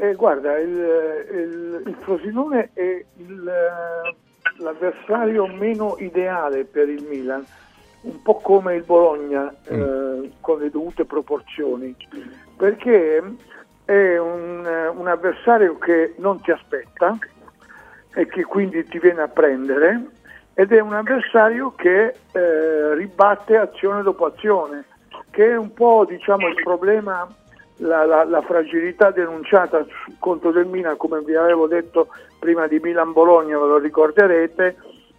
Eh, 0.00 0.14
guarda, 0.14 0.56
il, 0.56 0.70
il, 0.70 1.82
il, 1.84 1.96
Frosinone 1.98 2.70
è 2.74 3.04
l'avversario 4.58 5.48
meno 5.48 5.96
ideale 5.98 6.64
per 6.64 6.88
il 6.88 7.04
Milan, 7.10 7.44
un 8.02 8.22
po' 8.22 8.36
come 8.36 8.76
il 8.76 8.84
Bologna, 8.84 9.52
mm. 9.72 9.80
eh, 9.80 10.30
con 10.40 10.60
le 10.60 10.70
dovute 10.70 11.04
proporzioni, 11.04 11.96
perché 12.56 13.20
è 13.88 14.18
un, 14.18 14.68
un 14.96 15.06
avversario 15.08 15.78
che 15.78 16.12
non 16.18 16.42
ti 16.42 16.50
aspetta 16.50 17.16
e 18.14 18.26
che 18.26 18.44
quindi 18.44 18.84
ti 18.84 18.98
viene 18.98 19.22
a 19.22 19.28
prendere 19.28 20.08
ed 20.52 20.72
è 20.72 20.80
un 20.80 20.92
avversario 20.92 21.72
che 21.74 22.14
eh, 22.32 22.94
ribatte 22.94 23.56
azione 23.56 24.02
dopo 24.02 24.26
azione, 24.26 24.84
che 25.30 25.52
è 25.52 25.56
un 25.56 25.72
po' 25.72 26.04
diciamo, 26.06 26.48
il 26.48 26.62
problema, 26.62 27.26
la, 27.76 28.04
la- 28.04 28.24
la 28.24 28.42
fragilità 28.42 29.10
denunciata 29.10 29.82
sul 29.84 30.16
conto 30.18 30.50
del 30.50 30.66
Milan, 30.66 30.98
come 30.98 31.20
vi 31.22 31.34
avevo 31.34 31.66
detto 31.66 32.08
prima 32.38 32.66
di 32.66 32.80
Milan-Bologna, 32.80 33.56
ve 33.56 33.66
lo 33.66 33.78
ricorderete, 33.78 34.76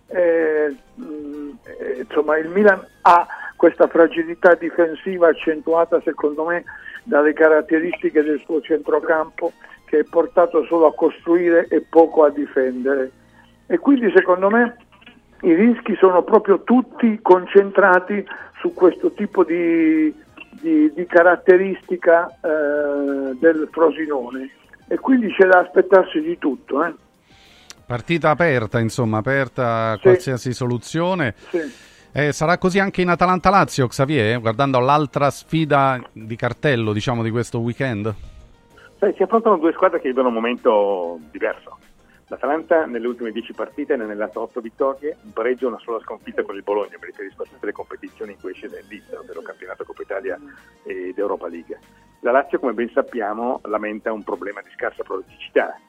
eh, 0.09 0.75
mh, 0.93 1.49
eh, 1.63 2.05
insomma 2.07 2.37
il 2.37 2.49
Milan 2.49 2.85
ha 3.01 3.25
questa 3.55 3.87
fragilità 3.87 4.53
difensiva 4.53 5.29
accentuata 5.29 5.99
secondo 6.01 6.45
me 6.45 6.63
dalle 7.09 7.33
caratteristiche 7.33 8.21
del 8.21 8.39
suo 8.45 8.61
centrocampo 8.61 9.51
che 9.85 9.99
è 9.99 10.03
portato 10.03 10.63
solo 10.65 10.85
a 10.85 10.93
costruire 10.93 11.65
e 11.67 11.81
poco 11.81 12.23
a 12.23 12.29
difendere. 12.29 13.11
E 13.65 13.79
quindi 13.79 14.11
secondo 14.15 14.49
me 14.51 14.77
i 15.41 15.53
rischi 15.55 15.95
sono 15.95 16.21
proprio 16.21 16.61
tutti 16.63 17.17
concentrati 17.21 18.23
su 18.59 18.73
questo 18.75 19.11
tipo 19.13 19.43
di, 19.43 20.13
di- 20.61 20.91
di 20.93 21.05
caratteristica 21.07 22.27
eh, 22.27 23.35
del 23.39 23.67
Frosinone 23.71 24.49
e 24.87 24.97
quindi 24.99 25.33
c'è 25.33 25.47
da 25.47 25.59
aspettarsi 25.59 26.21
di 26.21 26.37
tutto. 26.37 26.85
eh. 26.85 26.93
Partita 27.87 28.29
aperta, 28.29 28.79
insomma, 28.79 29.17
aperta 29.17 29.91
a 29.91 29.97
qualsiasi 29.97 30.53
soluzione. 30.53 31.33
Eh, 32.11 32.31
sarà 32.31 32.57
così 32.57 32.79
anche 32.79 33.01
in 33.01 33.09
Atalanta-Lazio, 33.09 33.87
Xavier, 33.87 34.39
guardando 34.39 34.79
l'altra 34.79 35.29
sfida 35.29 36.01
di 36.11 36.35
cartello, 36.35 36.91
diciamo, 36.91 37.21
di 37.21 37.29
questo 37.29 37.59
weekend? 37.59 38.13
Sai, 38.97 39.13
si 39.15 39.21
affrontano 39.21 39.57
due 39.57 39.73
squadre 39.73 40.01
che 40.01 40.07
vivono 40.09 40.29
un 40.29 40.33
momento 40.33 41.19
diverso. 41.29 41.77
L'Atalanta 42.29 42.85
nelle 42.85 43.07
ultime 43.07 43.31
10 43.31 43.53
partite 43.53 43.95
ne 43.95 44.03
ha 44.03 44.05
annellato 44.05 44.41
8 44.41 44.59
vittorie, 44.59 45.17
un 45.23 45.33
pareggio 45.33 45.65
e 45.65 45.67
una 45.69 45.79
sola 45.79 45.99
sconfitta 45.99 46.43
con 46.43 46.55
il 46.55 46.63
Bologna, 46.63 46.97
mi 46.99 47.05
riferisco 47.05 47.43
a 47.43 47.45
tutte 47.45 47.65
le 47.65 47.71
competizioni 47.71 48.33
in 48.33 48.39
cui 48.39 48.51
esce 48.51 48.69
dall'Ist, 48.69 49.13
ovvero 49.13 49.41
campionato 49.41 49.83
Coppa 49.83 50.01
Italia 50.01 50.39
ed 50.83 51.17
Europa 51.17 51.47
League. 51.47 51.79
La 52.21 52.31
Lazio, 52.31 52.59
come 52.59 52.73
ben 52.73 52.89
sappiamo, 52.91 53.61
lamenta 53.65 54.11
un 54.11 54.23
problema 54.23 54.61
di 54.61 54.69
scarsa 54.75 55.03
produttività. 55.03 55.79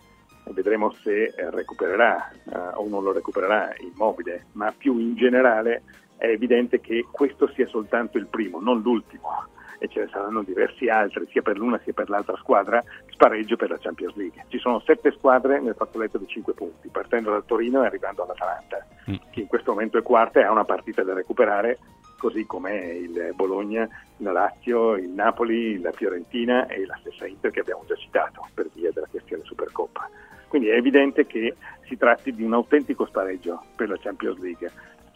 Vedremo 0.44 0.92
se 1.02 1.24
eh, 1.24 1.50
recupererà 1.50 2.30
eh, 2.30 2.58
o 2.74 2.88
non 2.88 3.02
lo 3.02 3.12
recupererà 3.12 3.74
immobile, 3.78 4.46
ma 4.52 4.72
più 4.76 4.98
in 4.98 5.16
generale 5.16 5.82
è 6.20 6.26
evidente 6.26 6.80
che 6.80 7.06
questo 7.10 7.48
sia 7.54 7.66
soltanto 7.66 8.18
il 8.18 8.26
primo, 8.26 8.60
non 8.60 8.82
l'ultimo 8.82 9.48
e 9.78 9.88
ce 9.88 10.00
ne 10.00 10.08
saranno 10.12 10.42
diversi 10.42 10.88
altri, 10.88 11.26
sia 11.30 11.40
per 11.40 11.56
l'una 11.56 11.80
sia 11.82 11.94
per 11.94 12.10
l'altra 12.10 12.36
squadra, 12.36 12.84
spareggio 13.08 13.56
per 13.56 13.70
la 13.70 13.78
Champions 13.78 14.14
League. 14.16 14.44
Ci 14.48 14.58
sono 14.58 14.80
sette 14.80 15.12
squadre 15.12 15.58
nel 15.60 15.74
fazzoletto 15.74 16.18
di 16.18 16.26
cinque 16.26 16.52
punti, 16.52 16.88
partendo 16.88 17.30
dal 17.30 17.46
Torino 17.46 17.82
e 17.82 17.86
arrivando 17.86 18.22
all'Atalanta, 18.22 18.86
che 19.30 19.40
in 19.40 19.46
questo 19.46 19.70
momento 19.70 19.96
è 19.96 20.02
quarta 20.02 20.40
e 20.40 20.42
ha 20.42 20.50
una 20.50 20.66
partita 20.66 21.02
da 21.02 21.14
recuperare, 21.14 21.78
così 22.18 22.44
come 22.44 22.76
il 22.76 23.32
Bologna, 23.34 23.88
la 24.18 24.32
Lazio, 24.32 24.96
il 24.96 25.08
Napoli, 25.08 25.80
la 25.80 25.92
Fiorentina 25.92 26.66
e 26.66 26.84
la 26.84 26.98
stessa 27.00 27.26
Inter 27.26 27.50
che 27.50 27.60
abbiamo 27.60 27.84
già 27.86 27.94
citato 27.94 28.46
per 28.52 28.68
via 28.74 28.90
della 28.92 29.08
questione 29.10 29.42
Supercoppa. 29.44 30.10
Quindi 30.48 30.68
è 30.68 30.74
evidente 30.74 31.24
che 31.26 31.54
si 31.86 31.96
tratti 31.96 32.34
di 32.34 32.42
un 32.42 32.52
autentico 32.52 33.06
spareggio 33.06 33.62
per 33.76 33.88
la 33.88 33.96
Champions 33.96 34.38
League. 34.40 34.70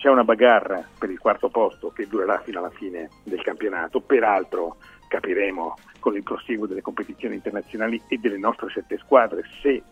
C'è 0.05 0.11
una 0.11 0.23
bagarra 0.23 0.87
per 0.99 1.09
il 1.09 1.19
quarto 1.19 1.49
posto 1.49 1.91
che 1.91 2.07
durerà 2.07 2.39
fino 2.41 2.59
alla 2.59 2.69
fine 2.69 3.09
del 3.23 3.41
campionato, 3.41 4.03
peraltro 4.03 4.77
capiremo 5.09 5.77
con 5.99 6.15
il 6.15 6.23
proseguo 6.23 6.67
delle 6.67 6.83
competizioni 6.83 7.37
internazionali 7.37 7.99
e 8.09 8.19
delle 8.19 8.37
nostre 8.37 8.69
sette 8.69 8.99
squadre 8.99 9.45
se 9.63 9.83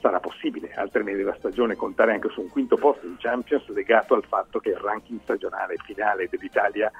sarà 0.00 0.18
possibile 0.18 0.74
al 0.74 0.90
termine 0.90 1.18
della 1.18 1.36
stagione 1.36 1.76
contare 1.76 2.14
anche 2.14 2.30
su 2.30 2.40
un 2.40 2.48
quinto 2.48 2.76
posto 2.76 3.06
in 3.06 3.14
Champions 3.16 3.68
legato 3.68 4.14
al 4.14 4.24
fatto 4.24 4.58
che 4.58 4.70
il 4.70 4.76
ranking 4.76 5.20
stagionale 5.22 5.76
finale 5.84 6.26
dell'Italia 6.28 6.90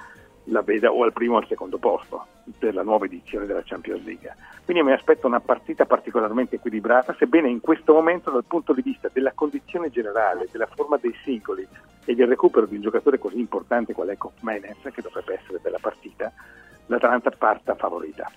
la 0.44 0.62
veda 0.62 0.92
o 0.92 1.02
al 1.04 1.12
primo 1.12 1.34
o 1.34 1.38
al 1.38 1.46
secondo 1.46 1.78
posto 1.78 2.26
per 2.58 2.74
la 2.74 2.82
nuova 2.82 3.06
edizione 3.06 3.46
della 3.46 3.62
Champions 3.64 4.04
League. 4.04 4.34
Quindi 4.64 4.82
mi 4.82 4.92
aspetto 4.92 5.26
una 5.26 5.40
partita 5.40 5.86
particolarmente 5.86 6.56
equilibrata, 6.56 7.14
sebbene 7.18 7.48
in 7.48 7.60
questo 7.60 7.92
momento 7.92 8.30
dal 8.30 8.44
punto 8.44 8.72
di 8.72 8.82
vista 8.82 9.08
della 9.12 9.32
condizione 9.32 9.90
generale, 9.90 10.48
della 10.50 10.68
forma 10.74 10.98
dei 11.00 11.14
singoli 11.22 11.66
e 12.04 12.14
del 12.14 12.28
recupero 12.28 12.66
di 12.66 12.76
un 12.76 12.82
giocatore 12.82 13.18
così 13.18 13.38
importante 13.38 13.94
qual 13.94 14.08
è 14.08 14.16
Menes, 14.40 14.78
che 14.92 15.02
dovrebbe 15.02 15.40
essere 15.40 15.60
della 15.62 15.78
partita, 15.80 16.32
l'Atalanta 16.86 17.30
parta 17.30 17.74
favorita. 17.74 18.30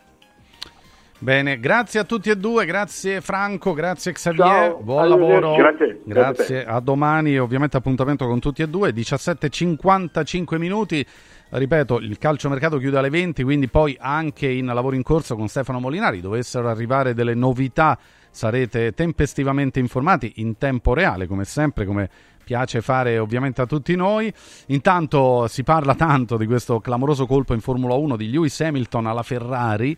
Bene, 1.20 1.60
grazie 1.60 2.00
a 2.00 2.04
tutti 2.04 2.30
e 2.30 2.36
due, 2.36 2.66
grazie 2.66 3.22
Franco, 3.22 3.74
grazie 3.74 4.12
Xavier, 4.12 4.46
Ciao, 4.46 4.78
buon 4.78 5.10
lavoro. 5.10 5.56
Grazie, 5.56 6.02
grazie 6.04 6.64
a 6.64 6.80
domani, 6.80 7.40
ovviamente 7.40 7.76
appuntamento 7.76 8.28
con 8.28 8.40
tutti 8.40 8.62
e 8.62 8.68
due, 8.68 8.92
17.55 8.92 10.58
minuti. 10.58 11.04
Ripeto, 11.50 12.00
il 12.00 12.18
calciomercato 12.18 12.78
chiude 12.78 12.98
alle 12.98 13.10
20, 13.10 13.44
quindi 13.44 13.70
poi 13.70 13.96
anche 14.00 14.50
in 14.50 14.66
lavoro 14.66 14.96
in 14.96 15.04
corso 15.04 15.36
con 15.36 15.48
Stefano 15.48 15.80
Molinari 15.80 16.20
dovessero 16.20 16.68
arrivare 16.70 17.14
delle 17.14 17.36
novità 17.36 17.98
sarete 18.30 18.94
tempestivamente 18.94 19.80
informati 19.80 20.34
in 20.36 20.58
tempo 20.58 20.94
reale, 20.94 21.26
come 21.26 21.46
sempre, 21.46 21.86
come 21.86 22.10
piace 22.44 22.82
fare 22.82 23.18
ovviamente 23.18 23.62
a 23.62 23.66
tutti 23.66 23.96
noi. 23.96 24.32
Intanto 24.68 25.48
si 25.48 25.64
parla 25.64 25.96
tanto 25.96 26.38
di 26.38 26.46
questo 26.46 26.80
clamoroso 26.80 27.26
colpo 27.26 27.54
in 27.54 27.62
Formula 27.62 27.96
1 27.96 28.16
di 28.16 28.30
Lewis 28.30 28.60
Hamilton 28.62 29.08
alla 29.08 29.24
Ferrari 29.24 29.98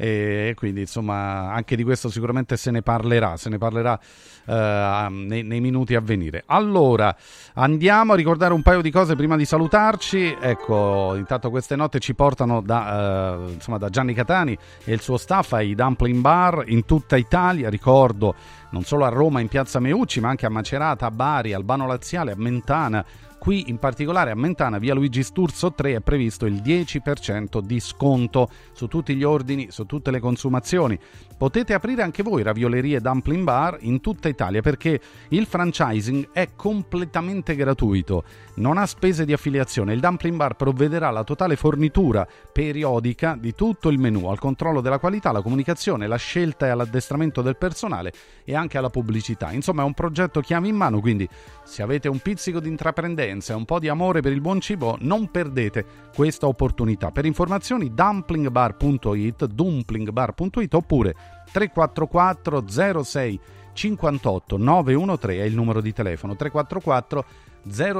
e 0.00 0.54
quindi 0.56 0.80
insomma 0.80 1.52
anche 1.52 1.76
di 1.76 1.84
questo 1.84 2.08
sicuramente 2.08 2.56
se 2.56 2.70
ne 2.70 2.80
parlerà, 2.80 3.36
se 3.36 3.50
ne 3.50 3.58
parlerà 3.58 4.00
eh, 4.46 5.06
nei, 5.10 5.42
nei 5.42 5.60
minuti 5.60 5.94
a 5.94 6.00
venire. 6.00 6.42
Allora, 6.46 7.14
andiamo 7.54 8.14
a 8.14 8.16
ricordare 8.16 8.54
un 8.54 8.62
paio 8.62 8.80
di 8.80 8.90
cose 8.90 9.14
prima 9.14 9.36
di 9.36 9.44
salutarci. 9.44 10.38
Ecco, 10.40 11.16
intanto 11.16 11.50
queste 11.50 11.76
note 11.76 11.98
ci 11.98 12.14
portano 12.14 12.62
da, 12.62 13.44
eh, 13.44 13.52
insomma, 13.52 13.76
da 13.76 13.90
Gianni 13.90 14.14
Catani 14.14 14.56
e 14.84 14.92
il 14.94 15.02
suo 15.02 15.18
staff 15.18 15.52
ai 15.52 15.74
Dumpling 15.74 16.22
Bar 16.22 16.64
in 16.68 16.86
tutta 16.86 17.18
Italia, 17.18 17.68
ricordo 17.68 18.34
non 18.70 18.84
solo 18.84 19.04
a 19.04 19.08
Roma 19.08 19.40
in 19.40 19.48
Piazza 19.48 19.80
Meucci, 19.80 20.20
ma 20.20 20.30
anche 20.30 20.46
a 20.46 20.50
Macerata, 20.50 21.04
a 21.04 21.10
Bari, 21.10 21.52
Albano 21.52 21.86
Laziale, 21.86 22.32
a 22.32 22.36
Mentana. 22.38 23.04
Qui 23.40 23.70
in 23.70 23.78
particolare 23.78 24.30
a 24.30 24.34
Mentana, 24.34 24.76
via 24.76 24.92
Luigi 24.92 25.22
Sturzo 25.22 25.72
3, 25.72 25.94
è 25.94 26.00
previsto 26.00 26.44
il 26.44 26.56
10% 26.56 27.60
di 27.60 27.80
sconto 27.80 28.50
su 28.72 28.86
tutti 28.86 29.14
gli 29.14 29.22
ordini, 29.22 29.68
su 29.70 29.86
tutte 29.86 30.10
le 30.10 30.20
consumazioni. 30.20 30.98
Potete 31.38 31.72
aprire 31.72 32.02
anche 32.02 32.22
voi 32.22 32.42
raviolerie 32.42 33.00
Dumpling 33.00 33.42
Bar 33.42 33.78
in 33.80 34.02
tutta 34.02 34.28
Italia 34.28 34.60
perché 34.60 35.00
il 35.28 35.46
franchising 35.46 36.28
è 36.32 36.50
completamente 36.54 37.54
gratuito, 37.54 38.24
non 38.56 38.76
ha 38.76 38.84
spese 38.84 39.24
di 39.24 39.32
affiliazione. 39.32 39.94
Il 39.94 40.00
Dumpling 40.00 40.36
Bar 40.36 40.56
provvederà 40.56 41.08
alla 41.08 41.24
totale 41.24 41.56
fornitura 41.56 42.28
periodica 42.52 43.38
di 43.40 43.54
tutto 43.54 43.88
il 43.88 43.98
menù, 43.98 44.26
al 44.26 44.38
controllo 44.38 44.82
della 44.82 44.98
qualità, 44.98 45.30
alla 45.30 45.40
comunicazione, 45.40 46.04
alla 46.04 46.16
scelta 46.16 46.66
e 46.66 46.68
all'addestramento 46.68 47.40
del 47.40 47.56
personale 47.56 48.12
e 48.50 48.56
anche 48.56 48.78
alla 48.78 48.90
pubblicità. 48.90 49.52
Insomma, 49.52 49.82
è 49.82 49.84
un 49.84 49.94
progetto 49.94 50.40
chiave 50.40 50.66
in 50.66 50.74
mano, 50.74 51.00
quindi 51.00 51.28
se 51.62 51.82
avete 51.82 52.08
un 52.08 52.18
pizzico 52.18 52.58
di 52.58 52.68
intraprendenza 52.68 53.52
e 53.52 53.56
un 53.56 53.64
po' 53.64 53.78
di 53.78 53.88
amore 53.88 54.20
per 54.20 54.32
il 54.32 54.40
buon 54.40 54.60
cibo, 54.60 54.96
non 55.02 55.30
perdete 55.30 55.84
questa 56.12 56.48
opportunità. 56.48 57.12
Per 57.12 57.24
informazioni 57.24 57.94
dumplingbar.it, 57.94 59.44
dumplingbar.it 59.46 60.74
oppure 60.74 61.14
344 61.52 63.02
06 63.02 63.40
58 63.72 64.56
913 64.56 65.40
è 65.40 65.44
il 65.44 65.54
numero 65.54 65.80
di 65.80 65.92
telefono 65.92 66.34
344 66.34 67.24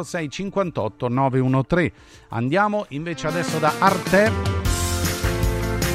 06 0.02 0.28
58 0.28 1.08
913. 1.08 1.92
Andiamo 2.30 2.86
invece 2.88 3.28
adesso 3.28 3.58
da 3.60 3.72
Arte. 3.78 4.89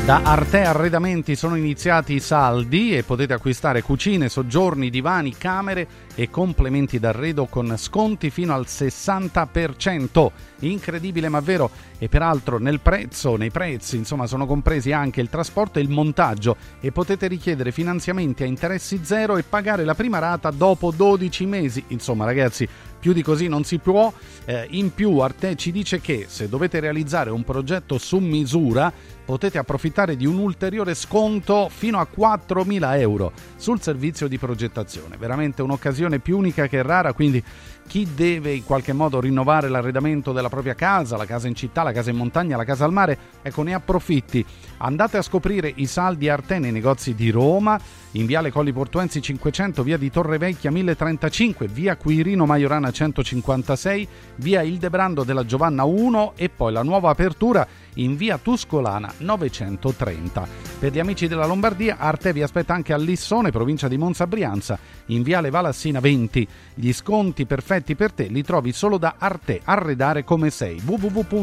Da 0.06 0.22
Arte 0.22 0.61
Arredamenti 0.61 1.35
sono 1.35 1.56
iniziati 1.56 2.14
i 2.14 2.19
saldi 2.19 2.95
e 2.95 3.01
potete 3.01 3.34
acquistare 3.34 3.82
cucine, 3.82 4.30
soggiorni, 4.30 4.92
divani, 4.92 5.35
camere 5.35 5.88
e 6.14 6.30
complementi 6.30 7.00
d'arredo 7.00 7.48
con 7.48 7.75
sconti 7.75 8.30
fino 8.30 8.53
al 8.53 8.66
60%. 8.67 10.32
Incredibile 10.59 11.27
ma 11.27 11.40
vero 11.40 11.72
e 11.98 12.08
peraltro 12.08 12.59
nel 12.59 12.82
prezzo, 12.82 13.35
nei 13.35 13.50
prezzi, 13.50 13.98
insomma, 13.98 14.27
sono 14.27 14.45
compresi 14.45 14.92
anche 14.92 15.22
il 15.22 15.30
trasporto 15.30 15.80
e 15.80 15.82
il 15.82 15.90
montaggio 15.90 16.56
e 16.80 16.92
potete 16.92 17.25
richiedere 17.25 17.72
finanziamenti 17.72 18.43
a 18.43 18.45
interessi 18.45 19.00
zero 19.01 19.38
e 19.38 19.43
pagare 19.43 19.85
la 19.85 19.95
prima 19.95 20.19
rata 20.19 20.51
dopo 20.51 20.92
12 20.92 21.45
mesi. 21.48 21.84
Insomma, 21.88 22.25
ragazzi, 22.25 22.69
più 23.00 23.11
di 23.11 23.22
così 23.22 23.48
non 23.48 23.64
si 23.64 23.80
può. 23.80 24.14
Eh, 24.45 24.67
in 24.72 24.93
più 24.93 25.17
Arte 25.17 25.56
ci 25.56 25.72
dice 25.72 26.00
che 26.00 26.25
se 26.27 26.48
dovete 26.48 26.80
realizzare 26.80 27.30
un 27.30 27.43
progetto 27.43 27.98
su 27.98 28.17
misura 28.17 28.92
potete 29.26 29.58
approfittare 29.58 30.16
di 30.16 30.26
un 30.26 30.38
ulteriore 30.38 30.94
sconto 30.94 31.70
fino 31.70 32.00
a 32.00 32.08
4.000 32.16 33.00
euro 33.00 33.32
sul 33.56 33.82
servizio 33.82 34.28
di 34.28 34.38
progettazione. 34.38 35.18
Veramente 35.18 35.62
un'occasione 35.62 36.20
più 36.20 36.38
unica 36.38 36.68
che 36.68 36.82
rara, 36.84 37.14
quindi 37.14 37.44
chi 37.88 38.08
deve 38.14 38.54
in 38.54 38.64
qualche 38.64 38.94
modo 38.94 39.20
rinnovare 39.20 39.70
l'arredamento 39.70 40.32
della 40.32 40.50
propria 40.50 40.74
casa, 40.74 41.18
la 41.18 41.26
casa 41.26 41.48
in 41.48 41.56
città, 41.56 41.84
la 41.84 41.92
casa 41.92 42.10
in 42.10 42.18
montagna, 42.18 42.58
la 42.58 42.66
casa 42.66 42.86
al 42.86 42.92
mare, 42.92 43.18
ecco 43.42 43.64
ne 43.64 43.74
approfitti. 43.74 44.46
Andate 44.78 45.18
a 45.18 45.22
scoprire 45.22 45.72
i 45.76 45.86
saldi 45.86 46.28
Arte 46.28 46.60
nei 46.60 46.72
negozi 46.72 47.16
di 47.16 47.30
Roma 47.30 47.80
in 48.12 48.26
Viale 48.26 48.52
Colli 48.52 48.72
Portuensi 48.72 49.22
500, 49.22 49.84
via 49.84 49.98
di 49.98 50.10
Torrevecchia 50.10 50.72
1035, 50.72 51.68
via 51.68 51.98
Quirino 51.98 52.46
Maiorana 52.46 52.92
156, 52.92 54.08
via 54.38 54.62
Ildebrando 54.62 55.24
della 55.24 55.46
Giovanna 55.46 55.84
1 55.84 56.34
e 56.36 56.50
poi 56.50 56.72
la 56.72 56.84
nuova 56.84 57.10
apertura 57.10 57.68
in 57.96 58.16
via 58.16 58.38
Tuscolana 58.38 59.14
930. 59.18 60.48
Per 60.80 60.92
gli 60.92 61.00
amici 61.00 61.28
della 61.28 61.46
Lombardia, 61.46 61.98
Arte 61.98 62.34
vi 62.34 62.42
aspetta 62.42 62.74
anche 62.74 62.94
a 62.94 62.98
Lissone, 62.98 63.52
provincia 63.52 63.88
di 63.88 63.98
Monza 63.98 64.28
Brianza, 64.28 64.78
in 65.08 65.22
viale 65.22 65.50
Valassina 65.50 66.00
20. 66.00 66.48
Gli 66.74 66.94
sconti 66.94 67.46
perfetti 67.76 67.95
per 67.95 68.12
te 68.14 68.28
li 68.28 68.44
trovi 68.44 68.72
solo 68.72 68.98
da 68.98 69.16
Arte, 69.18 69.60
arredare 69.64 70.24
come 70.24 70.50
sei. 70.50 70.82
www.arte.it 70.84 71.34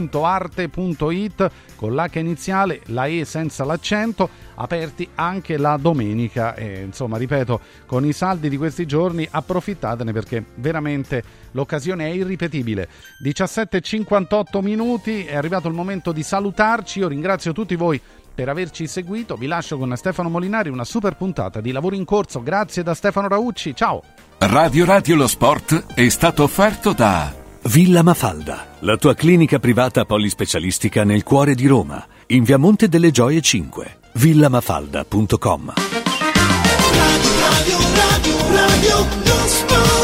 con 1.77 1.95
l'H 1.95 2.17
iniziale, 2.17 2.81
la 2.87 3.07
E 3.07 3.25
senza 3.25 3.65
l'accento, 3.65 4.29
aperti 4.55 5.09
anche 5.17 5.57
la 5.59 5.77
domenica. 5.77 6.55
E, 6.55 6.83
insomma, 6.83 7.19
ripeto, 7.19 7.61
con 7.87 8.07
i 8.07 8.13
saldi 8.13 8.49
di 8.49 8.57
questi 8.57 8.87
giorni 8.87 9.29
approfittatene 9.31 10.13
perché 10.13 10.45
veramente 10.57 11.23
l'occasione 11.53 12.07
è 12.07 12.11
irripetibile. 12.13 12.89
17.58 13.23 14.63
minuti, 14.63 15.25
è 15.25 15.37
arrivato 15.37 15.69
il 15.69 15.75
momento 15.75 16.13
di 16.13 16.23
salutarci. 16.23 17.01
Io 17.01 17.09
ringrazio 17.09 17.53
tutti 17.53 17.77
voi 17.77 18.01
per 18.35 18.49
averci 18.49 18.87
seguito. 18.87 19.37
Vi 19.37 19.47
lascio 19.47 19.79
con 19.79 19.93
Stefano 19.97 20.29
Molinari 20.29 20.69
una 20.69 20.85
super 20.85 21.17
puntata 21.17 21.61
di 21.61 21.73
lavoro 21.73 21.95
in 21.95 22.05
corso. 22.05 22.43
Grazie 22.43 22.83
da 22.83 22.95
Stefano 22.95 23.29
Raucci. 23.29 23.75
Ciao. 23.75 24.03
Radio 24.39 24.85
Radio 24.85 25.17
Lo 25.17 25.27
Sport 25.27 25.95
è 25.95 26.09
stato 26.09 26.43
offerto 26.43 26.93
da 26.93 27.33
Villa 27.65 28.03
Mafalda, 28.03 28.67
la 28.81 28.97
tua 28.97 29.15
clinica 29.15 29.61
privata 29.61 30.05
polispecialistica 30.05 31.05
nel 31.05 31.23
cuore 31.23 31.55
di 31.55 31.67
Roma, 31.67 32.05
in 32.29 32.43
via 32.43 32.57
Monte 32.57 32.89
delle 32.89 33.13
Gioie 33.13 33.41
5. 33.41 33.99
villamafalda.com 34.15 35.73
Radio, 35.75 37.31
radio, 37.41 37.79
radio, 37.95 38.37
radio, 38.51 38.97
lo 39.25 39.47
sport. 39.47 40.02